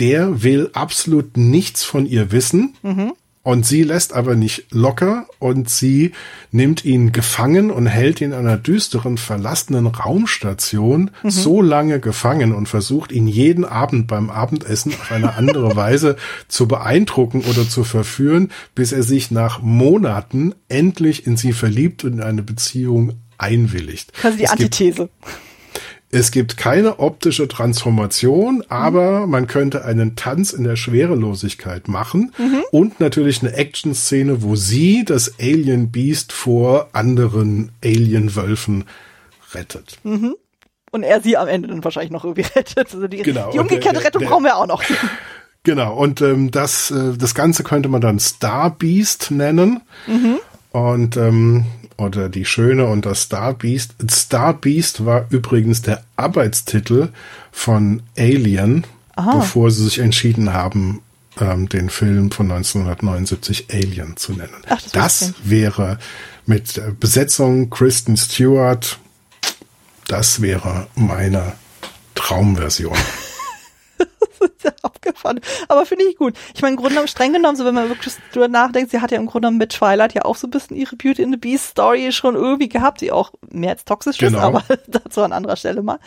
Der 0.00 0.42
will 0.42 0.70
absolut 0.72 1.36
nichts 1.36 1.84
von 1.84 2.06
ihr 2.06 2.32
wissen. 2.32 2.74
Mhm. 2.82 3.12
Und 3.44 3.66
sie 3.66 3.82
lässt 3.82 4.14
aber 4.14 4.36
nicht 4.36 4.72
locker 4.72 5.26
und 5.38 5.68
sie 5.68 6.12
nimmt 6.50 6.82
ihn 6.86 7.12
gefangen 7.12 7.70
und 7.70 7.86
hält 7.86 8.22
ihn 8.22 8.32
in 8.32 8.38
einer 8.38 8.56
düsteren, 8.56 9.18
verlassenen 9.18 9.86
Raumstation 9.86 11.10
mhm. 11.22 11.30
so 11.30 11.60
lange 11.60 12.00
gefangen 12.00 12.54
und 12.54 12.70
versucht 12.70 13.12
ihn 13.12 13.28
jeden 13.28 13.66
Abend 13.66 14.06
beim 14.06 14.30
Abendessen 14.30 14.94
auf 14.94 15.12
eine 15.12 15.34
andere 15.34 15.76
Weise 15.76 16.16
zu 16.48 16.66
beeindrucken 16.66 17.42
oder 17.42 17.68
zu 17.68 17.84
verführen, 17.84 18.50
bis 18.74 18.92
er 18.92 19.02
sich 19.02 19.30
nach 19.30 19.60
Monaten 19.60 20.54
endlich 20.68 21.26
in 21.26 21.36
sie 21.36 21.52
verliebt 21.52 22.02
und 22.04 22.14
in 22.14 22.22
eine 22.22 22.42
Beziehung 22.42 23.12
einwilligt. 23.36 24.14
Quasi 24.14 24.38
die 24.38 24.48
Antithese. 24.48 25.10
Gibt, 25.20 25.43
es 26.14 26.30
gibt 26.30 26.56
keine 26.56 27.00
optische 27.00 27.48
Transformation, 27.48 28.62
aber 28.68 29.26
mhm. 29.26 29.30
man 29.30 29.46
könnte 29.48 29.84
einen 29.84 30.14
Tanz 30.14 30.52
in 30.52 30.62
der 30.62 30.76
Schwerelosigkeit 30.76 31.88
machen 31.88 32.32
mhm. 32.38 32.62
und 32.70 33.00
natürlich 33.00 33.42
eine 33.42 33.52
Action-Szene, 33.52 34.42
wo 34.42 34.54
sie 34.54 35.04
das 35.04 35.40
Alien 35.40 35.90
Beast 35.90 36.32
vor 36.32 36.88
anderen 36.92 37.72
Alien-Wölfen 37.82 38.84
rettet. 39.52 39.98
Mhm. 40.04 40.36
Und 40.92 41.02
er 41.02 41.20
sie 41.20 41.36
am 41.36 41.48
Ende 41.48 41.66
dann 41.66 41.82
wahrscheinlich 41.82 42.12
noch 42.12 42.24
irgendwie 42.24 42.42
rettet. 42.54 42.94
Also 42.94 43.08
die, 43.08 43.16
genau. 43.16 43.50
die 43.50 43.58
umgekehrte 43.58 43.98
der, 43.98 44.04
Rettung 44.04 44.20
der, 44.20 44.28
brauchen 44.28 44.44
wir 44.44 44.56
auch 44.56 44.66
noch. 44.66 44.82
Genau, 45.66 45.96
und 45.96 46.20
ähm, 46.20 46.50
das, 46.50 46.90
äh, 46.90 47.16
das 47.16 47.34
Ganze 47.34 47.64
könnte 47.64 47.88
man 47.88 48.02
dann 48.02 48.18
Star 48.18 48.68
Beast 48.68 49.30
nennen. 49.30 49.80
Mhm. 50.06 50.38
Und 50.72 51.16
ähm, 51.16 51.64
oder 51.96 52.28
Die 52.28 52.44
Schöne 52.44 52.86
und 52.86 53.06
das 53.06 53.22
Star 53.22 53.54
Beast. 53.54 53.94
Star 54.10 54.54
Beast 54.54 55.04
war 55.04 55.26
übrigens 55.30 55.82
der 55.82 56.04
Arbeitstitel 56.16 57.08
von 57.52 58.02
Alien, 58.16 58.84
Aha. 59.16 59.38
bevor 59.38 59.70
sie 59.70 59.84
sich 59.84 59.98
entschieden 59.98 60.52
haben, 60.52 61.02
ähm, 61.40 61.68
den 61.68 61.90
Film 61.90 62.30
von 62.30 62.50
1979 62.50 63.66
Alien 63.72 64.16
zu 64.16 64.32
nennen. 64.32 64.54
Ach, 64.68 64.80
das, 64.80 64.92
das 64.92 65.34
wäre 65.42 65.98
mit 66.46 66.80
Besetzung 67.00 67.70
Kristen 67.70 68.16
Stewart, 68.16 68.98
das 70.08 70.40
wäre 70.40 70.86
meine 70.94 71.52
Traumversion. 72.14 72.96
abgefahren. 74.82 75.40
Aber 75.68 75.86
finde 75.86 76.04
ich 76.04 76.16
gut. 76.16 76.34
Ich 76.54 76.62
meine, 76.62 76.72
im 76.72 76.76
Grunde 76.76 76.90
genommen, 76.90 77.08
streng 77.08 77.32
genommen, 77.32 77.56
so 77.56 77.64
wenn 77.64 77.74
man 77.74 77.88
wirklich 77.88 78.14
drüber 78.32 78.48
nachdenkt, 78.48 78.90
sie 78.90 79.00
hat 79.00 79.10
ja 79.10 79.18
im 79.18 79.26
Grunde 79.26 79.46
genommen 79.46 79.58
mit 79.58 79.70
Twilight 79.70 80.14
ja 80.14 80.24
auch 80.24 80.36
so 80.36 80.46
ein 80.46 80.50
bisschen 80.50 80.76
ihre 80.76 80.96
Beauty 80.96 81.22
in 81.22 81.32
the 81.32 81.36
Beast 81.36 81.70
Story 81.70 82.12
schon 82.12 82.34
irgendwie 82.34 82.68
gehabt, 82.68 83.00
die 83.00 83.12
auch 83.12 83.32
mehr 83.50 83.70
als 83.70 83.84
toxisch 83.84 84.18
genau. 84.18 84.38
ist, 84.38 84.44
aber 84.44 84.62
dazu 84.86 85.22
an 85.22 85.32
anderer 85.32 85.56
Stelle 85.56 85.82
mal. 85.82 85.98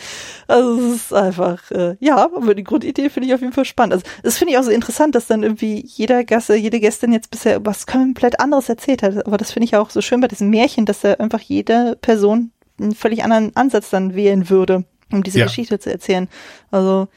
Also 0.47 0.77
es 0.77 0.95
ist 0.95 1.13
einfach, 1.13 1.71
äh, 1.71 1.95
ja, 1.99 2.17
aber 2.17 2.55
die 2.55 2.63
Grundidee 2.63 3.09
finde 3.09 3.27
ich 3.27 3.33
auf 3.33 3.41
jeden 3.41 3.53
Fall 3.53 3.65
spannend. 3.65 3.93
Also 3.93 4.05
das 4.23 4.37
finde 4.37 4.53
ich 4.53 4.59
auch 4.59 4.63
so 4.63 4.71
interessant, 4.71 5.15
dass 5.15 5.27
dann 5.27 5.43
irgendwie 5.43 5.83
jeder 5.85 6.23
Gasse, 6.23 6.55
jede 6.55 6.79
Gästin 6.79 7.11
jetzt 7.11 7.31
bisher 7.31 7.65
was 7.65 7.87
komplett 7.87 8.39
anderes 8.39 8.69
erzählt 8.69 9.03
hat. 9.03 9.25
Aber 9.25 9.37
das 9.37 9.51
finde 9.51 9.65
ich 9.65 9.75
auch 9.75 9.89
so 9.89 10.01
schön 10.01 10.21
bei 10.21 10.27
diesem 10.27 10.49
Märchen, 10.49 10.85
dass 10.85 11.01
da 11.01 11.13
einfach 11.13 11.41
jede 11.41 11.97
Person 12.01 12.51
einen 12.79 12.95
völlig 12.95 13.23
anderen 13.23 13.55
Ansatz 13.55 13.89
dann 13.89 14.15
wählen 14.15 14.49
würde, 14.49 14.85
um 15.11 15.23
diese 15.23 15.39
ja. 15.39 15.45
Geschichte 15.45 15.79
zu 15.79 15.91
erzählen. 15.91 16.27
Also 16.71 17.07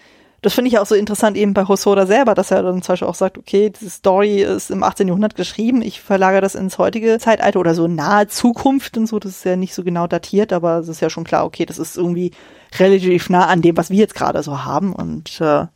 das 0.42 0.54
finde 0.54 0.68
ich 0.68 0.78
auch 0.78 0.86
so 0.86 0.94
interessant 0.94 1.36
eben 1.36 1.52
bei 1.52 1.66
Hosoda 1.66 2.06
selber, 2.06 2.34
dass 2.34 2.50
er 2.50 2.62
dann 2.62 2.82
zum 2.82 2.92
Beispiel 2.92 3.08
auch 3.08 3.14
sagt, 3.14 3.36
okay, 3.36 3.70
diese 3.70 3.90
Story 3.90 4.42
ist 4.42 4.70
im 4.70 4.82
18. 4.82 5.08
Jahrhundert 5.08 5.34
geschrieben, 5.34 5.82
ich 5.82 6.00
verlagere 6.00 6.40
das 6.40 6.54
ins 6.54 6.78
heutige 6.78 7.18
Zeitalter 7.18 7.60
oder 7.60 7.74
so 7.74 7.86
nahe 7.86 8.26
Zukunft 8.26 8.96
und 8.96 9.06
so, 9.06 9.18
das 9.18 9.32
ist 9.32 9.44
ja 9.44 9.56
nicht 9.56 9.74
so 9.74 9.84
genau 9.84 10.06
datiert, 10.06 10.52
aber 10.52 10.78
es 10.78 10.88
ist 10.88 11.00
ja 11.00 11.10
schon 11.10 11.24
klar, 11.24 11.44
okay, 11.44 11.66
das 11.66 11.78
ist 11.78 11.96
irgendwie 11.96 12.32
relativ 12.78 13.28
nah 13.28 13.46
an 13.46 13.60
dem, 13.60 13.76
was 13.76 13.90
wir 13.90 13.98
jetzt 13.98 14.14
gerade 14.14 14.42
so 14.42 14.64
haben 14.64 14.94
und 14.94 15.40
äh, 15.40 15.66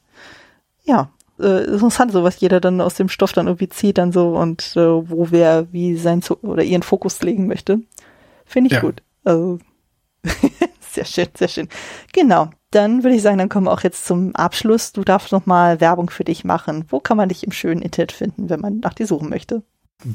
ja, 0.84 1.10
äh, 1.39 1.65
interessant, 1.65 2.12
so 2.12 2.23
was 2.23 2.41
jeder 2.41 2.60
dann 2.60 2.81
aus 2.81 2.94
dem 2.94 3.09
Stoff 3.09 3.33
dann 3.33 3.47
irgendwie 3.47 3.68
zieht 3.68 3.99
dann 3.99 4.12
so 4.12 4.36
und 4.36 4.76
äh, 4.76 5.10
wo 5.10 5.28
wer 5.31 5.73
wie 5.73 5.97
sein 5.97 6.23
oder 6.43 6.62
ihren 6.62 6.83
Fokus 6.83 7.20
legen 7.23 7.47
möchte. 7.47 7.81
Finde 8.44 8.68
ich 8.68 8.75
ja. 8.75 8.81
gut. 8.81 9.02
Also 9.25 9.59
sehr 10.94 11.05
schön, 11.05 11.28
sehr 11.34 11.48
schön. 11.48 11.68
Genau 12.12 12.50
dann 12.74 13.05
würde 13.05 13.14
ich 13.14 13.23
sagen, 13.23 13.39
dann 13.39 13.48
kommen 13.48 13.66
wir 13.66 13.73
auch 13.73 13.82
jetzt 13.82 14.05
zum 14.05 14.34
Abschluss. 14.34 14.92
Du 14.92 15.05
darfst 15.05 15.32
noch 15.32 15.47
mal 15.47 15.81
Werbung 15.81 16.10
für 16.10 16.24
dich 16.24 16.44
machen. 16.44 16.84
Wo 16.89 16.98
kann 16.98 17.16
man 17.16 17.28
dich 17.28 17.44
im 17.44 17.52
schönen 17.52 17.82
Internet 17.82 18.12
finden, 18.12 18.50
wenn 18.50 18.60
man 18.60 18.81
nach 18.81 18.94
dir 18.94 19.06
suchen 19.06 19.28
möchte? 19.28 19.62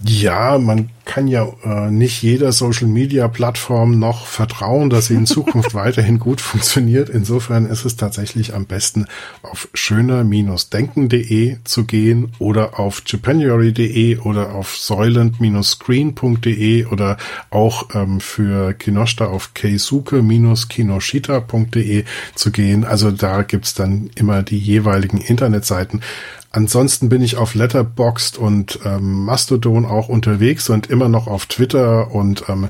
Ja, 0.06 0.60
man 0.60 0.92
kann 1.06 1.28
ja 1.28 1.48
äh, 1.64 1.90
nicht 1.90 2.22
jeder 2.22 2.52
Social 2.52 2.88
Media 2.88 3.28
Plattform 3.28 3.98
noch 3.98 4.28
vertrauen, 4.28 4.92
dass 4.92 5.08
sie 5.08 5.16
in 5.16 5.26
Zukunft 5.36 5.74
weiterhin 5.74 6.20
gut 6.20 6.42
funktioniert. 6.42 7.10
Insofern 7.10 7.66
ist 7.66 7.86
es 7.86 7.96
tatsächlich 7.96 8.54
am 8.54 8.68
besten 8.68 9.08
auf 9.42 9.68
schöner-denken.de 9.74 11.58
zu 11.64 11.86
gehen 11.86 12.34
oder 12.38 12.80
auf 12.80 13.02
japanuary.de 13.04 14.18
oder 14.18 14.54
auf 14.54 14.78
soylent-screen.de 14.78 16.86
oder 16.86 17.18
auch 17.50 17.96
ähm, 17.96 18.20
für 18.20 18.74
Kinoshita 18.74 19.26
auf 19.26 19.56
keisuke-kinoshita.de 19.56 22.04
zu 22.36 22.52
gehen. 22.52 22.86
Also 22.86 23.10
da 23.10 23.42
gibt's 23.42 23.74
dann 23.74 24.12
immer 24.14 24.44
die 24.44 24.60
jeweiligen 24.60 25.18
Internetseiten. 25.18 26.04
Ansonsten 26.52 27.10
bin 27.10 27.22
ich 27.22 27.38
auf 27.38 27.54
Letterboxd 27.54 28.38
und 28.38 28.80
ähm, 28.84 29.26
Mastodon 29.26 29.86
auch 29.86 30.10
unterwegs 30.10 30.70
und 30.70 30.88
immer 30.88 31.08
noch 31.08 31.28
auf 31.28 31.46
Twitter 31.46 32.12
und 32.12 32.46
ähm, 32.50 32.70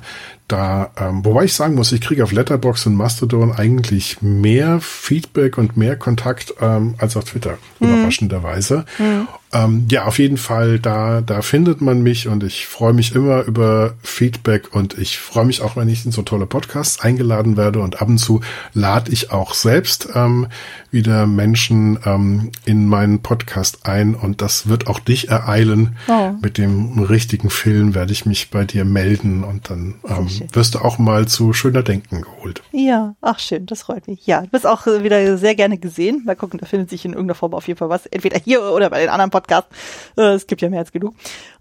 da, 0.50 0.90
ähm, 0.98 1.24
wobei 1.24 1.46
ich 1.46 1.54
sagen 1.54 1.76
muss, 1.76 1.92
ich 1.92 2.02
kriege 2.02 2.24
auf 2.24 2.32
Letterbox 2.32 2.88
und 2.88 2.96
Mastodon 2.96 3.52
eigentlich 3.52 4.22
mehr 4.22 4.82
Feedback 4.82 5.58
und 5.58 5.78
mehr 5.78 5.96
Kontakt 5.96 6.56
ähm, 6.60 6.96
als 6.98 7.16
auf 7.16 7.26
Twitter, 7.26 7.58
mhm. 7.80 7.88
überraschenderweise. 7.88 8.86
Mhm. 8.98 9.28
Ähm, 9.52 9.88
ja, 9.90 10.06
auf 10.06 10.20
jeden 10.20 10.38
Fall, 10.38 10.80
da, 10.80 11.22
da 11.22 11.42
findet 11.42 11.82
man 11.82 12.04
mich 12.04 12.28
und 12.28 12.44
ich 12.44 12.68
freue 12.68 12.94
mich 12.94 13.16
immer 13.16 13.44
über 13.44 13.96
Feedback 14.04 14.76
und 14.76 14.98
ich 14.98 15.18
freue 15.18 15.46
mich 15.46 15.62
auch, 15.62 15.76
wenn 15.76 15.90
ich 15.90 16.06
in 16.06 16.12
so 16.12 16.22
tolle 16.22 16.46
Podcasts 16.46 17.00
eingeladen 17.00 17.58
werde 17.58 17.80
und 17.80 18.00
ab 18.02 18.08
und 18.08 18.20
zu 18.20 18.42
lade 18.74 19.12
ich 19.12 19.32
auch 19.32 19.56
selbst 19.56 20.10
ähm, 20.14 20.48
wieder 20.92 21.26
Menschen 21.26 21.98
ähm, 22.06 22.52
in 22.66 22.88
meinen 22.88 23.24
Podcast 23.24 23.88
ein 23.88 24.14
und 24.14 24.42
das 24.42 24.68
wird 24.68 24.86
auch 24.88 25.00
dich 25.00 25.30
ereilen. 25.30 25.98
Oh. 26.08 26.34
Mit 26.42 26.60
dem 26.60 27.00
richtigen 27.00 27.50
Film 27.50 27.96
werde 27.96 28.12
ich 28.12 28.28
mich 28.28 28.52
bei 28.52 28.66
dir 28.66 28.86
melden 28.86 29.44
und 29.44 29.72
dann 29.72 29.96
ähm, 30.08 30.28
wirst 30.54 30.76
du 30.76 30.80
auch 30.80 31.00
mal 31.00 31.28
zu 31.28 31.54
schöner 31.54 31.82
Denken 31.82 32.22
geholt. 32.22 32.62
Ja, 32.72 33.16
ach 33.22 33.40
schön, 33.40 33.66
das 33.66 33.82
freut 33.84 34.08
mich. 34.08 34.28
Ja, 34.28 34.42
du 34.42 34.48
bist 34.48 34.68
auch 34.68 34.86
wieder 34.86 35.38
sehr 35.40 35.56
gerne 35.56 35.80
gesehen. 35.80 36.24
Mal 36.26 36.36
gucken, 36.36 36.60
da 36.60 36.68
findet 36.68 36.92
sich 36.92 37.04
in 37.04 37.14
irgendeiner 37.14 37.36
Form 37.36 37.56
auf 37.56 37.68
jeden 37.68 37.80
Fall 37.80 37.90
was. 37.90 38.06
Entweder 38.06 38.38
hier 38.38 38.62
oder 38.62 38.92
bei 38.92 39.00
den 39.00 39.10
anderen 39.10 39.32
Podcasts. 39.32 39.39
Äh, 40.18 40.34
es 40.34 40.48
gibt 40.48 40.62
ja 40.62 40.70
mehr 40.70 40.80
als 40.80 40.92
genug. 40.92 41.14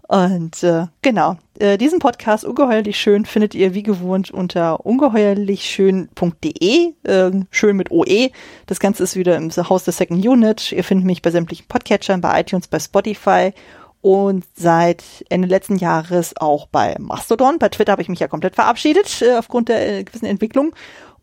Und 0.07 0.63
äh, 0.63 0.87
genau, 1.03 1.37
äh, 1.59 1.77
diesen 1.77 1.99
Podcast 1.99 2.43
Ungeheuerlich 2.43 2.97
Schön 2.97 3.25
findet 3.25 3.53
ihr 3.53 3.75
wie 3.75 3.83
gewohnt 3.83 4.31
unter 4.31 4.83
ungeheuerlichschön.de, 4.83 6.93
äh, 7.03 7.31
schön 7.51 7.75
mit 7.75 7.91
OE. 7.91 8.31
Das 8.65 8.79
Ganze 8.79 9.03
ist 9.03 9.15
wieder 9.15 9.35
im 9.35 9.51
Haus 9.51 9.83
der 9.83 9.93
Second 9.93 10.25
Unit. 10.25 10.71
Ihr 10.71 10.83
findet 10.83 11.05
mich 11.05 11.21
bei 11.21 11.29
sämtlichen 11.29 11.67
Podcatchern, 11.67 12.21
bei 12.21 12.41
iTunes, 12.41 12.67
bei 12.67 12.79
Spotify 12.79 13.53
und 14.01 14.45
seit 14.55 15.03
Ende 15.29 15.47
letzten 15.47 15.75
Jahres 15.75 16.35
auch 16.37 16.65
bei 16.65 16.95
Mastodon. 16.97 17.59
Bei 17.59 17.69
Twitter 17.69 17.91
habe 17.91 18.01
ich 18.01 18.09
mich 18.09 18.19
ja 18.19 18.27
komplett 18.27 18.55
verabschiedet 18.55 19.21
äh, 19.21 19.35
aufgrund 19.35 19.69
der 19.69 19.99
äh, 19.99 20.03
gewissen 20.03 20.25
Entwicklung. 20.25 20.73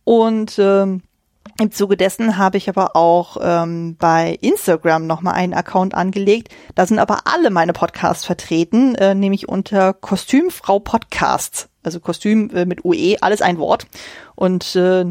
Und 0.05 0.61
ähm, 0.61 1.03
Im 1.59 1.73
Zuge 1.73 1.97
dessen 1.97 2.37
habe 2.37 2.59
ich 2.59 2.69
aber 2.69 2.97
auch 2.97 3.39
ähm, 3.41 3.97
bei 3.99 4.37
Instagram 4.43 5.07
nochmal 5.07 5.35
einen 5.35 5.55
Account 5.55 5.95
angelegt. 5.95 6.49
Da 6.75 6.87
sind 6.87 6.99
aber 6.99 7.21
alle 7.25 7.51
meine 7.51 7.73
Podcasts 7.73 8.27
vertreten, 8.27 8.95
äh, 8.97 9.15
nämlich 9.15 9.49
unter 9.49 9.95
Kostümfrau 9.95 10.81
Podcasts. 10.81 11.69
Also 11.83 12.01
Kostüm 12.01 12.51
äh, 12.51 12.67
mit 12.67 12.85
UE, 12.85 13.17
alles 13.23 13.41
ein 13.41 13.59
Wort. 13.59 13.87
Und 14.35 14.77
äh, 14.77 15.07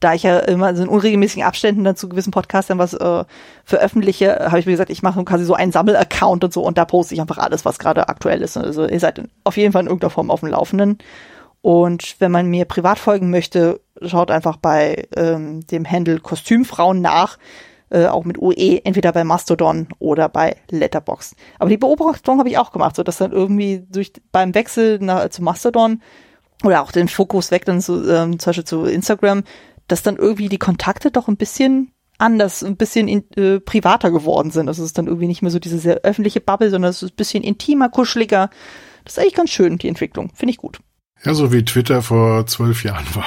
da 0.00 0.14
ich 0.14 0.24
ja 0.24 0.38
immer 0.40 0.76
so 0.76 0.82
in 0.82 0.88
unregelmäßigen 0.88 1.42
Abständen 1.42 1.84
dann 1.84 1.96
zu 1.96 2.08
gewissen 2.08 2.30
Podcasts 2.32 2.68
dann 2.68 2.78
was 2.78 2.92
äh, 2.92 3.24
veröffentliche, 3.64 4.46
habe 4.50 4.60
ich 4.60 4.66
mir 4.66 4.72
gesagt, 4.72 4.90
ich 4.90 5.02
mache 5.02 5.24
quasi 5.24 5.44
so 5.44 5.54
einen 5.54 5.72
Sammelaccount 5.72 6.44
und 6.44 6.52
so 6.52 6.62
und 6.62 6.76
da 6.76 6.84
poste 6.84 7.14
ich 7.14 7.20
einfach 7.20 7.38
alles, 7.38 7.64
was 7.64 7.78
gerade 7.78 8.08
aktuell 8.08 8.42
ist. 8.42 8.56
Also 8.56 8.86
ihr 8.86 9.00
seid 9.00 9.22
auf 9.44 9.56
jeden 9.56 9.72
Fall 9.72 9.82
in 9.82 9.88
irgendeiner 9.88 10.10
Form 10.10 10.30
auf 10.30 10.40
dem 10.40 10.50
Laufenden. 10.50 10.98
Und 11.68 12.16
wenn 12.18 12.32
man 12.32 12.46
mir 12.46 12.64
privat 12.64 12.98
folgen 12.98 13.28
möchte, 13.28 13.82
schaut 14.00 14.30
einfach 14.30 14.56
bei 14.56 15.06
ähm, 15.14 15.66
dem 15.66 15.84
Handle 15.84 16.18
Kostümfrauen 16.18 17.02
nach, 17.02 17.36
äh, 17.90 18.06
auch 18.06 18.24
mit 18.24 18.38
UE, 18.38 18.80
entweder 18.86 19.12
bei 19.12 19.22
Mastodon 19.22 19.86
oder 19.98 20.30
bei 20.30 20.56
Letterbox. 20.70 21.36
Aber 21.58 21.68
die 21.68 21.76
Beobachtung 21.76 22.38
habe 22.38 22.48
ich 22.48 22.56
auch 22.56 22.72
gemacht, 22.72 22.96
so 22.96 23.02
dass 23.02 23.18
dann 23.18 23.32
irgendwie 23.32 23.84
durch 23.90 24.14
beim 24.32 24.54
Wechsel 24.54 24.98
nach, 25.00 25.28
zu 25.28 25.42
Mastodon 25.42 26.00
oder 26.64 26.80
auch 26.80 26.90
den 26.90 27.06
Fokus 27.06 27.50
weg 27.50 27.66
dann 27.66 27.82
zu, 27.82 27.96
ähm, 28.10 28.38
zum 28.38 28.48
Beispiel 28.48 28.64
zu 28.64 28.84
Instagram, 28.86 29.44
dass 29.88 30.02
dann 30.02 30.16
irgendwie 30.16 30.48
die 30.48 30.56
Kontakte 30.56 31.10
doch 31.10 31.28
ein 31.28 31.36
bisschen 31.36 31.92
anders, 32.16 32.64
ein 32.64 32.78
bisschen 32.78 33.08
in, 33.08 33.30
äh, 33.36 33.60
privater 33.60 34.10
geworden 34.10 34.52
sind. 34.52 34.68
Also 34.68 34.82
es 34.82 34.86
ist 34.86 34.96
dann 34.96 35.06
irgendwie 35.06 35.28
nicht 35.28 35.42
mehr 35.42 35.50
so 35.50 35.58
diese 35.58 35.78
sehr 35.78 35.96
öffentliche 35.96 36.40
Bubble, 36.40 36.70
sondern 36.70 36.88
es 36.88 37.02
ist 37.02 37.12
ein 37.12 37.16
bisschen 37.16 37.44
intimer, 37.44 37.90
kuscheliger. 37.90 38.48
Das 39.04 39.12
ist 39.12 39.18
eigentlich 39.18 39.34
ganz 39.34 39.50
schön, 39.50 39.76
die 39.76 39.88
Entwicklung. 39.88 40.30
Finde 40.34 40.52
ich 40.52 40.56
gut. 40.56 40.80
Ja, 41.24 41.34
so 41.34 41.52
wie 41.52 41.64
Twitter 41.64 42.02
vor 42.02 42.46
zwölf 42.46 42.84
Jahren 42.84 43.04
war. 43.14 43.26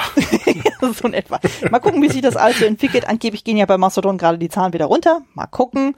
so 0.94 1.06
in 1.06 1.14
etwa. 1.14 1.40
Mal 1.70 1.78
gucken, 1.78 2.02
wie 2.02 2.08
sich 2.08 2.22
das 2.22 2.36
also 2.36 2.64
entwickelt. 2.64 3.06
Angeblich 3.06 3.44
gehen 3.44 3.56
ja 3.56 3.66
bei 3.66 3.76
Mastodon 3.76 4.18
gerade 4.18 4.38
die 4.38 4.48
Zahlen 4.48 4.72
wieder 4.72 4.86
runter. 4.86 5.20
Mal 5.34 5.46
gucken. 5.46 5.94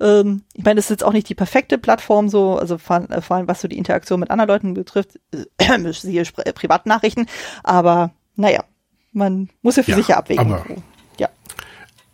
Ähm, 0.00 0.42
ich 0.54 0.64
meine, 0.64 0.76
das 0.76 0.86
ist 0.86 0.90
jetzt 0.90 1.04
auch 1.04 1.12
nicht 1.12 1.28
die 1.28 1.34
perfekte 1.34 1.78
Plattform, 1.78 2.28
so, 2.28 2.58
also 2.58 2.78
vor, 2.78 3.08
äh, 3.10 3.20
vor 3.22 3.36
allem 3.36 3.48
was 3.48 3.60
so 3.60 3.68
die 3.68 3.78
Interaktion 3.78 4.20
mit 4.20 4.30
anderen 4.30 4.48
Leuten 4.48 4.74
betrifft, 4.74 5.18
äh, 5.58 5.92
siehe 5.92 6.22
äh, 6.22 6.52
Privatnachrichten. 6.52 7.26
Aber 7.62 8.10
naja, 8.34 8.64
man 9.12 9.48
muss 9.62 9.76
ja 9.76 9.82
für 9.82 9.92
ja, 9.92 9.96
sich 9.96 10.08
ja 10.08 10.16
abwägen. 10.18 10.52
Aber. 10.52 10.64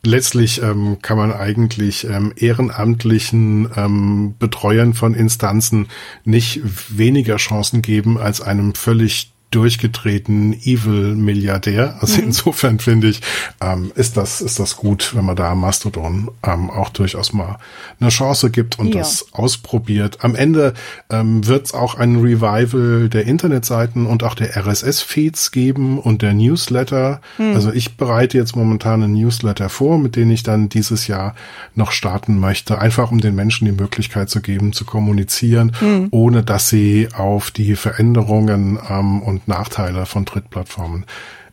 Letztlich 0.05 0.61
ähm, 0.61 0.99
kann 1.01 1.17
man 1.17 1.33
eigentlich 1.33 2.05
ähm, 2.09 2.33
ehrenamtlichen 2.37 3.71
ähm, 3.77 4.35
Betreuern 4.37 4.95
von 4.95 5.15
Instanzen 5.15 5.87
nicht 6.25 6.61
weniger 6.89 7.37
Chancen 7.37 7.83
geben 7.83 8.19
als 8.19 8.41
einem 8.41 8.75
völlig 8.75 9.32
durchgetreten 9.53 10.53
Evil-Milliardär. 10.53 11.97
Also 12.01 12.19
mhm. 12.19 12.29
insofern 12.29 12.79
finde 12.79 13.09
ich, 13.09 13.21
ähm, 13.61 13.93
ist 13.95 14.17
das, 14.17 14.41
ist 14.41 14.59
das 14.59 14.77
gut, 14.77 15.15
wenn 15.15 15.25
man 15.25 15.37
da 15.37 15.55
Mastodon 15.55 16.31
ähm, 16.43 16.71
auch 16.71 16.89
durchaus 16.89 17.33
mal 17.33 17.59
eine 18.01 18.11
Chance 18.11 18.51
gibt 18.51 18.79
und 18.79 18.89
ja. 18.89 19.01
das 19.01 19.27
ausprobiert. 19.33 20.19
Am 20.25 20.35
Ende 20.35 20.75
ähm, 21.11 21.47
wird 21.47 21.67
es 21.67 21.75
auch 21.75 21.95
ein 21.95 22.17
Revival 22.17 23.09
der 23.09 23.27
Internetseiten 23.27 24.07
und 24.07 24.23
auch 24.25 24.35
der 24.35 24.57
RSS-Feeds 24.57 25.51
geben 25.53 25.99
und 25.99 26.23
der 26.23 26.35
Newsletter. 26.35 27.21
Mhm. 27.39 27.55
Also 27.55 27.73
ich 27.73 27.97
bereite 27.97 28.39
jetzt 28.39 28.57
momentan 28.57 29.03
einen 29.03 29.15
Newsletter 29.15 29.69
vor, 29.69 29.99
mit 29.99 30.17
dem 30.17 30.31
ich 30.31 30.43
dann 30.43 30.69
dieses 30.69 31.07
Jahr 31.07 31.35
noch 31.75 31.93
starten 31.93 32.39
möchte, 32.39 32.79
einfach 32.79 33.13
um 33.13 33.21
den 33.21 33.35
Menschen 33.35 33.67
die 33.67 33.73
Möglichkeit 33.73 34.31
zu 34.31 34.41
geben, 34.41 34.73
zu 34.73 34.85
kommunizieren, 34.85 35.73
mhm. 35.81 36.09
ohne 36.11 36.43
dass 36.43 36.69
sie 36.69 37.09
auf 37.15 37.51
die 37.51 37.77
Veränderungen 37.77 38.79
ähm, 38.89 39.23
und 39.23 39.42
und 39.47 39.49
Nachteile 39.49 40.07
von 40.07 40.25
Drittplattformen 40.25 41.05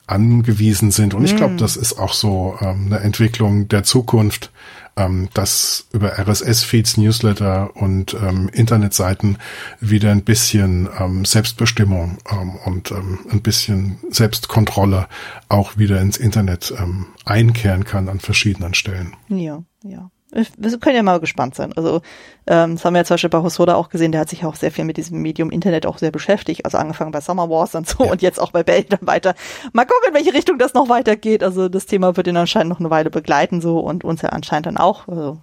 angewiesen 0.07 0.91
sind. 0.91 1.13
Und 1.13 1.23
ich 1.23 1.35
glaube, 1.35 1.53
mm. 1.53 1.57
das 1.57 1.77
ist 1.77 1.99
auch 1.99 2.13
so 2.13 2.57
ähm, 2.61 2.87
eine 2.87 2.99
Entwicklung 3.01 3.67
der 3.67 3.83
Zukunft, 3.83 4.51
ähm, 4.97 5.29
dass 5.35 5.87
über 5.93 6.17
RSS-Feeds, 6.17 6.97
Newsletter 6.97 7.75
und 7.75 8.15
ähm, 8.15 8.49
Internetseiten 8.51 9.37
wieder 9.79 10.11
ein 10.11 10.23
bisschen 10.23 10.89
ähm, 10.99 11.25
Selbstbestimmung 11.25 12.17
ähm, 12.31 12.55
und 12.65 12.91
ähm, 12.91 13.19
ein 13.29 13.41
bisschen 13.41 13.99
Selbstkontrolle 14.09 15.07
auch 15.47 15.77
wieder 15.77 16.01
ins 16.01 16.17
Internet 16.17 16.73
ähm, 16.77 17.05
einkehren 17.25 17.85
kann 17.85 18.09
an 18.09 18.19
verschiedenen 18.19 18.73
Stellen. 18.73 19.15
Ja, 19.29 19.63
ja 19.83 20.09
wir 20.31 20.79
können 20.79 20.95
ja 20.95 21.03
mal 21.03 21.19
gespannt 21.19 21.55
sein. 21.55 21.73
Also 21.73 22.01
ähm, 22.45 22.75
das 22.75 22.85
haben 22.85 22.93
wir 22.93 22.99
ja 22.99 23.05
zum 23.05 23.15
Beispiel 23.15 23.29
bei 23.29 23.41
Hosoda 23.41 23.75
auch 23.75 23.89
gesehen, 23.89 24.11
der 24.11 24.21
hat 24.21 24.29
sich 24.29 24.45
auch 24.45 24.55
sehr 24.55 24.71
viel 24.71 24.85
mit 24.85 24.97
diesem 24.97 25.21
Medium 25.21 25.49
Internet 25.49 25.85
auch 25.85 25.97
sehr 25.97 26.11
beschäftigt. 26.11 26.65
Also 26.65 26.77
angefangen 26.77 27.11
bei 27.11 27.21
Summer 27.21 27.49
Wars 27.49 27.73
und 27.75 27.87
so 27.87 28.03
ja. 28.03 28.11
und 28.11 28.21
jetzt 28.21 28.39
auch 28.39 28.51
bei 28.51 28.63
Bell 28.63 28.83
dann 28.83 28.99
weiter. 29.01 29.33
Mal 29.73 29.85
gucken, 29.85 30.09
in 30.09 30.13
welche 30.13 30.33
Richtung 30.33 30.57
das 30.57 30.73
noch 30.73 30.89
weitergeht. 30.89 31.43
Also 31.43 31.69
das 31.69 31.85
Thema 31.85 32.15
wird 32.15 32.27
ihn 32.27 32.37
anscheinend 32.37 32.69
noch 32.69 32.79
eine 32.79 32.89
Weile 32.89 33.09
begleiten 33.09 33.61
so 33.61 33.79
und 33.79 34.03
uns 34.03 34.21
ja 34.21 34.29
anscheinend 34.29 34.67
dann 34.67 34.77
auch. 34.77 35.07
Also, 35.07 35.39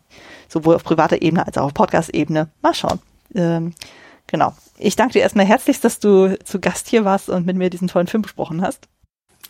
sowohl 0.48 0.76
auf 0.76 0.84
privater 0.84 1.22
Ebene 1.22 1.46
als 1.46 1.58
auch 1.58 1.64
auf 1.64 1.74
Podcast-Ebene. 1.74 2.48
Mal 2.62 2.74
schauen. 2.74 3.00
Ähm, 3.34 3.74
genau. 4.26 4.52
Ich 4.78 4.94
danke 4.94 5.14
dir 5.14 5.20
erstmal 5.20 5.46
herzlich, 5.46 5.80
dass 5.80 5.98
du 5.98 6.38
zu 6.44 6.60
Gast 6.60 6.88
hier 6.88 7.04
warst 7.04 7.28
und 7.28 7.46
mit 7.46 7.56
mir 7.56 7.70
diesen 7.70 7.88
tollen 7.88 8.06
Film 8.06 8.22
besprochen 8.22 8.62
hast. 8.62 8.88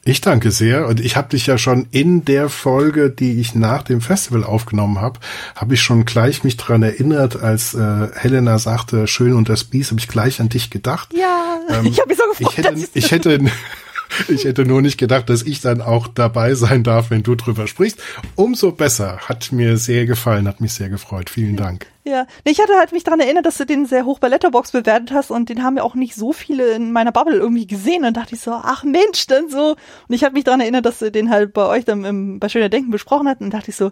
Ich 0.08 0.20
danke 0.20 0.52
sehr. 0.52 0.86
Und 0.86 1.00
ich 1.00 1.16
habe 1.16 1.30
dich 1.30 1.48
ja 1.48 1.58
schon 1.58 1.88
in 1.90 2.24
der 2.24 2.48
Folge, 2.48 3.10
die 3.10 3.40
ich 3.40 3.56
nach 3.56 3.82
dem 3.82 4.00
Festival 4.00 4.44
aufgenommen 4.44 5.00
habe, 5.00 5.18
habe 5.56 5.74
ich 5.74 5.82
schon 5.82 6.04
gleich 6.04 6.44
mich 6.44 6.56
dran 6.56 6.84
erinnert, 6.84 7.42
als 7.42 7.74
äh, 7.74 8.08
Helena 8.14 8.58
sagte, 8.60 9.08
schön 9.08 9.32
und 9.32 9.48
das 9.48 9.64
Biest, 9.64 9.90
habe 9.90 10.00
ich 10.00 10.06
gleich 10.06 10.40
an 10.40 10.48
dich 10.48 10.70
gedacht. 10.70 11.08
Ja, 11.12 11.58
ähm, 11.70 11.86
ich 11.90 11.98
habe 11.98 12.08
mich 12.08 12.18
so 12.18 12.24
gefreut. 12.28 12.52
Ich 12.52 12.56
hätte, 12.56 12.88
ich 12.94 13.10
hätte 13.10 13.40
ich 14.28 14.44
hätte 14.44 14.64
nur 14.64 14.82
nicht 14.82 14.98
gedacht, 14.98 15.28
dass 15.30 15.42
ich 15.42 15.60
dann 15.60 15.80
auch 15.80 16.08
dabei 16.08 16.54
sein 16.54 16.82
darf, 16.82 17.10
wenn 17.10 17.22
du 17.22 17.34
drüber 17.34 17.66
sprichst. 17.66 18.00
Umso 18.34 18.72
besser. 18.72 19.18
Hat 19.28 19.52
mir 19.52 19.76
sehr 19.76 20.06
gefallen, 20.06 20.48
hat 20.48 20.60
mich 20.60 20.72
sehr 20.72 20.88
gefreut. 20.88 21.30
Vielen 21.30 21.56
Dank. 21.56 21.86
Ja, 22.04 22.26
ich 22.44 22.60
hatte 22.60 22.74
halt 22.78 22.92
mich 22.92 23.02
daran 23.02 23.18
erinnert, 23.18 23.46
dass 23.46 23.58
du 23.58 23.66
den 23.66 23.84
sehr 23.84 24.04
hoch 24.04 24.20
bei 24.20 24.28
Letterbox 24.28 24.70
bewertet 24.70 25.10
hast 25.10 25.32
und 25.32 25.48
den 25.48 25.64
haben 25.64 25.76
ja 25.76 25.82
auch 25.82 25.96
nicht 25.96 26.14
so 26.14 26.32
viele 26.32 26.70
in 26.70 26.92
meiner 26.92 27.10
Bubble 27.10 27.36
irgendwie 27.36 27.66
gesehen. 27.66 28.04
Und 28.04 28.16
dachte 28.16 28.36
ich 28.36 28.40
so, 28.40 28.52
ach 28.52 28.84
Mensch, 28.84 29.26
dann 29.26 29.48
so. 29.48 29.70
Und 30.08 30.14
ich 30.14 30.22
habe 30.22 30.34
mich 30.34 30.44
daran 30.44 30.60
erinnert, 30.60 30.86
dass 30.86 31.00
du 31.00 31.10
den 31.10 31.30
halt 31.30 31.52
bei 31.52 31.66
euch 31.66 31.84
dann 31.84 32.04
im, 32.04 32.38
bei 32.38 32.48
Schöner 32.48 32.68
Denken 32.68 32.92
besprochen 32.92 33.26
hast 33.28 33.40
und 33.40 33.52
dachte 33.52 33.70
ich 33.70 33.76
so, 33.76 33.90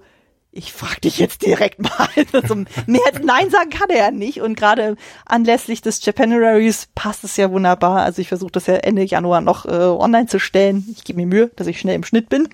ich 0.56 0.72
frag 0.72 1.00
dich 1.00 1.18
jetzt 1.18 1.42
direkt 1.42 1.80
mal. 1.82 2.08
Also, 2.32 2.54
mehr 2.86 3.00
als 3.12 3.20
Nein 3.24 3.50
sagen 3.50 3.70
kann 3.70 3.90
er 3.90 3.98
ja 3.98 4.10
nicht. 4.10 4.40
Und 4.40 4.56
gerade 4.56 4.96
anlässlich 5.26 5.82
des 5.82 6.04
Japanuaries 6.04 6.88
passt 6.94 7.24
es 7.24 7.36
ja 7.36 7.50
wunderbar. 7.50 8.02
Also 8.02 8.22
ich 8.22 8.28
versuche 8.28 8.52
das 8.52 8.66
ja 8.66 8.74
Ende 8.74 9.02
Januar 9.02 9.40
noch 9.40 9.66
äh, 9.66 9.70
online 9.70 10.26
zu 10.26 10.38
stellen. 10.38 10.84
Ich 10.90 11.04
gebe 11.04 11.20
mir 11.20 11.26
Mühe, 11.26 11.50
dass 11.56 11.66
ich 11.66 11.78
schnell 11.80 11.94
im 11.94 12.04
Schnitt 12.04 12.28
bin. 12.28 12.48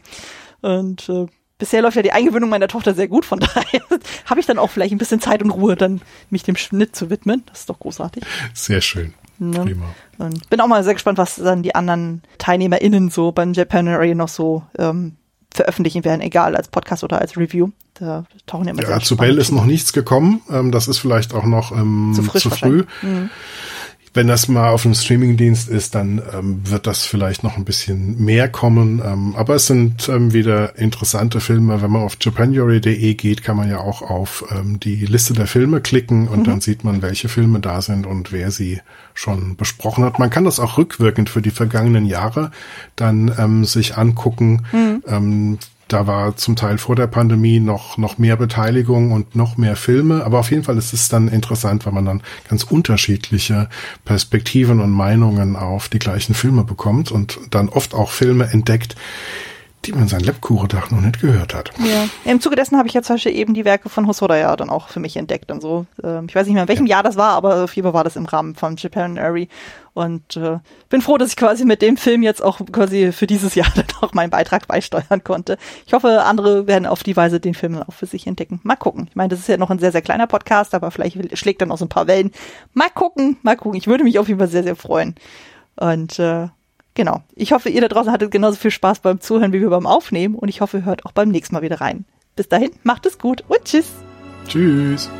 Und 0.61 1.09
äh, 1.09 1.27
bisher 1.59 1.83
läuft 1.83 1.97
ja 1.97 2.03
die 2.03 2.13
Eingewöhnung 2.13 2.51
meiner 2.51 2.69
Tochter 2.69 2.95
sehr 2.95 3.09
gut. 3.09 3.25
Von 3.25 3.41
daher 3.55 3.83
habe 4.27 4.41
ich 4.41 4.47
dann 4.47 4.59
auch 4.59 4.71
vielleicht 4.71 4.93
ein 4.93 4.99
bisschen 4.99 5.21
Zeit 5.21 5.43
und 5.43 5.51
Ruhe, 5.51 5.77
dann 5.77 6.01
mich 6.31 6.43
dem 6.43 6.57
Schnitt 6.57 6.97
zu 6.97 7.11
widmen. 7.11 7.45
Das 7.47 7.61
ist 7.61 7.71
doch 7.71 7.79
großartig. 7.79 8.25
Sehr 8.55 8.81
schön. 8.81 9.15
Ne? 9.39 9.61
Prima. 9.61 9.87
Und 10.19 10.51
bin 10.51 10.61
auch 10.61 10.67
mal 10.67 10.85
sehr 10.85 10.95
gespannt, 10.95 11.19
was 11.19 11.37
dann 11.37 11.63
die 11.63 11.75
anderen 11.75 12.23
TeilnehmerInnen 12.39 13.11
so 13.11 13.33
beim 13.33 13.55
Japanuary 13.55 14.15
noch 14.15 14.29
so 14.29 14.63
ähm, 14.79 15.17
veröffentlichen 15.53 16.05
werden, 16.05 16.21
egal 16.21 16.57
als 16.57 16.69
Podcast 16.69 17.05
oder 17.05 17.21
als 17.21 17.37
Review. 17.37 17.71
Da 17.95 18.25
tauchen 18.47 18.67
ja 18.67 18.71
immer 18.73 18.83
Ja, 18.83 19.01
zu 19.01 19.17
Bell 19.17 19.37
ist 19.39 19.53
noch 19.53 19.67
nichts 19.67 19.93
gekommen. 19.93 20.43
Ähm, 20.51 20.71
das 20.73 20.89
ist 20.89 20.99
vielleicht 20.99 21.35
auch 21.35 21.45
noch 21.45 21.73
ähm, 21.73 22.13
zu, 22.15 22.39
zu 22.39 22.51
früh. 22.51 22.85
Mhm. 23.03 23.31
Wenn 24.13 24.27
das 24.27 24.49
mal 24.49 24.71
auf 24.71 24.85
einem 24.85 24.95
Streamingdienst 24.95 25.69
ist, 25.69 25.95
dann 25.95 26.21
ähm, 26.35 26.63
wird 26.65 26.89
das 26.89 27.05
vielleicht 27.05 27.45
noch 27.45 27.57
ein 27.57 27.65
bisschen 27.65 28.23
mehr 28.25 28.49
kommen. 28.49 29.01
Ähm, 29.05 29.37
aber 29.37 29.55
es 29.55 29.69
sind 29.69 30.09
ähm, 30.09 30.33
wieder 30.33 30.77
interessante 30.77 31.41
Filme. 31.41 31.81
Wenn 31.81 31.93
man 31.93 32.03
auf 32.03 32.17
japanuary.de 32.21 33.15
geht, 33.15 33.45
kann 33.45 33.57
man 33.57 33.71
ja 33.71 33.79
auch 33.79 34.03
auf 34.03 34.45
ähm, 34.51 34.81
die 34.81 35.07
Liste 35.07 35.33
der 35.33 35.47
Filme 35.47 35.81
klicken 35.81 36.27
und 36.27 36.41
mhm. 36.41 36.45
dann 36.45 36.61
sieht 36.61 36.83
man, 36.83 37.03
welche 37.03 37.29
Filme 37.29 37.61
da 37.61 37.83
sind 37.83 38.05
und 38.05 38.33
wer 38.33 38.51
sie 38.51 38.81
schon 39.15 39.55
besprochen 39.55 40.03
hat. 40.03 40.19
Man 40.19 40.31
kann 40.31 40.45
das 40.45 40.59
auch 40.59 40.77
rückwirkend 40.77 41.31
für 41.31 41.41
die 41.41 41.51
vergangenen 41.51 42.07
Jahre 42.07 42.51
dann 42.97 43.33
ähm, 43.39 43.65
sich 43.65 43.97
angucken. 43.97 44.67
Mhm. 44.73 45.59
Da 45.91 46.07
war 46.07 46.37
zum 46.37 46.55
Teil 46.55 46.79
vor 46.79 46.95
der 46.95 47.09
Pandemie 47.09 47.59
noch, 47.59 47.99
noch 47.99 48.17
mehr 48.17 48.37
Beteiligung 48.37 49.11
und 49.11 49.35
noch 49.35 49.57
mehr 49.57 49.75
Filme. 49.75 50.25
Aber 50.25 50.39
auf 50.39 50.53
jeden 50.53 50.63
Fall 50.63 50.79
ist 50.79 50.93
es 50.93 51.09
dann 51.09 51.27
interessant, 51.27 51.85
weil 51.85 51.93
man 51.93 52.05
dann 52.05 52.23
ganz 52.49 52.63
unterschiedliche 52.63 53.69
Perspektiven 54.05 54.79
und 54.79 54.93
Meinungen 54.93 55.57
auf 55.57 55.89
die 55.89 55.99
gleichen 55.99 56.35
Filme 56.35 56.63
bekommt 56.63 57.11
und 57.11 57.41
dann 57.51 57.69
oft 57.69 57.93
auch 57.93 58.13
Filme 58.13 58.45
entdeckt, 58.53 58.95
die 59.85 59.91
man 59.93 60.07
sein 60.07 60.21
Lebkuchendach 60.21 60.93
noch 60.93 61.01
nicht 61.01 61.21
gehört 61.21 61.55
hat. 61.55 61.73
Ja. 61.79 62.07
Im 62.25 62.41
Zuge 62.41 62.55
dessen 62.55 62.79
habe 62.79 62.87
ich 62.87 62.95
ja 62.95 63.03
zum 63.03 63.17
Beispiel 63.17 63.35
eben 63.35 63.55
die 63.55 63.65
Werke 63.65 63.89
von 63.89 64.07
Hosoda 64.07 64.37
ja 64.37 64.55
dann 64.55 64.71
auch 64.71 64.89
für 64.89 65.01
mich 65.01 65.17
entdeckt 65.17 65.51
und 65.51 65.61
so. 65.61 65.87
Ähm, 66.05 66.27
ich 66.29 66.37
weiß 66.37 66.47
nicht 66.47 66.55
mehr, 66.55 66.65
in 66.65 66.69
welchem 66.69 66.87
ja. 66.87 66.99
Jahr 66.99 67.03
das 67.03 67.17
war, 67.17 67.33
aber 67.33 67.65
auf 67.65 67.75
jeden 67.75 67.87
Fall 67.87 67.95
war 67.95 68.05
das 68.05 68.15
im 68.15 68.27
Rahmen 68.27 68.55
von 68.55 68.77
Japan 68.77 69.17
Airy. 69.17 69.49
Und 69.93 70.37
äh, 70.37 70.59
bin 70.89 71.03
froh, 71.03 71.19
dass 71.19 71.31
ich 71.31 71.37
quasi 71.37 71.65
mit 71.65 71.83
dem 71.83 71.97
Film 71.97 72.23
jetzt 72.23 72.43
auch 72.43 72.61
quasi 72.73 73.13
für 73.13 73.27
dieses 73.27 73.55
Jahr 73.55 73.69
dann 73.75 73.87
auch 74.01 74.15
meinen 74.15 74.31
Beitrag 74.31 74.67
beisteuern 74.69 75.25
konnte. 75.25 75.59
Ich 75.87 75.93
hoffe, 75.93 76.23
andere 76.23 76.67
werden 76.67 76.87
auf 76.87 77.03
die 77.03 77.17
Weise 77.17 77.41
den 77.41 77.55
Film 77.55 77.77
auch 77.83 77.93
für 77.93 78.07
sich 78.07 78.27
entdecken. 78.27 78.61
Mal 78.63 78.77
gucken. 78.77 79.07
Ich 79.09 79.17
meine, 79.17 79.29
das 79.29 79.41
ist 79.41 79.49
ja 79.49 79.57
noch 79.57 79.71
ein 79.71 79.79
sehr, 79.79 79.93
sehr 79.93 80.03
kleiner 80.03 80.27
Podcast, 80.27 80.75
aber 80.75 80.91
vielleicht 80.91 81.37
schlägt 81.37 81.61
dann 81.61 81.73
auch 81.73 81.79
so 81.79 81.85
ein 81.85 81.91
paar 81.91 82.07
Wellen. 82.07 82.31
Mal 82.73 82.91
gucken, 82.91 83.37
mal 83.43 83.57
gucken. 83.57 83.79
Ich 83.79 83.87
würde 83.87 84.05
mich 84.05 84.19
auf 84.19 84.29
jeden 84.29 84.39
Fall 84.39 84.49
sehr, 84.49 84.63
sehr 84.63 84.77
freuen. 84.77 85.15
Und 85.77 86.19
äh, 86.19 86.49
genau. 86.95 87.23
Ich 87.35 87.53
hoffe, 87.53 87.69
ihr 87.69 87.81
da 87.81 87.89
draußen 87.89 88.13
hattet 88.13 88.31
genauso 88.31 88.57
viel 88.57 88.71
Spaß 88.71 89.01
beim 89.01 89.21
Zuhören 89.21 89.53
wie 89.53 89.61
wir 89.61 89.71
beim 89.71 89.87
Aufnehmen 89.87 90.35
und 90.35 90.49
ich 90.49 90.61
hoffe, 90.61 90.79
ihr 90.79 90.85
hört 90.85 91.07
auch 91.07 91.13
beim 91.13 91.31
nächsten 91.31 91.55
Mal 91.55 91.63
wieder 91.63 91.81
rein. 91.81 92.05
Bis 92.37 92.49
dahin, 92.49 92.71
macht 92.85 93.07
es 93.07 93.19
gut 93.19 93.45
und 93.49 93.65
tschüss. 93.65 93.91
Tschüss. 94.47 95.11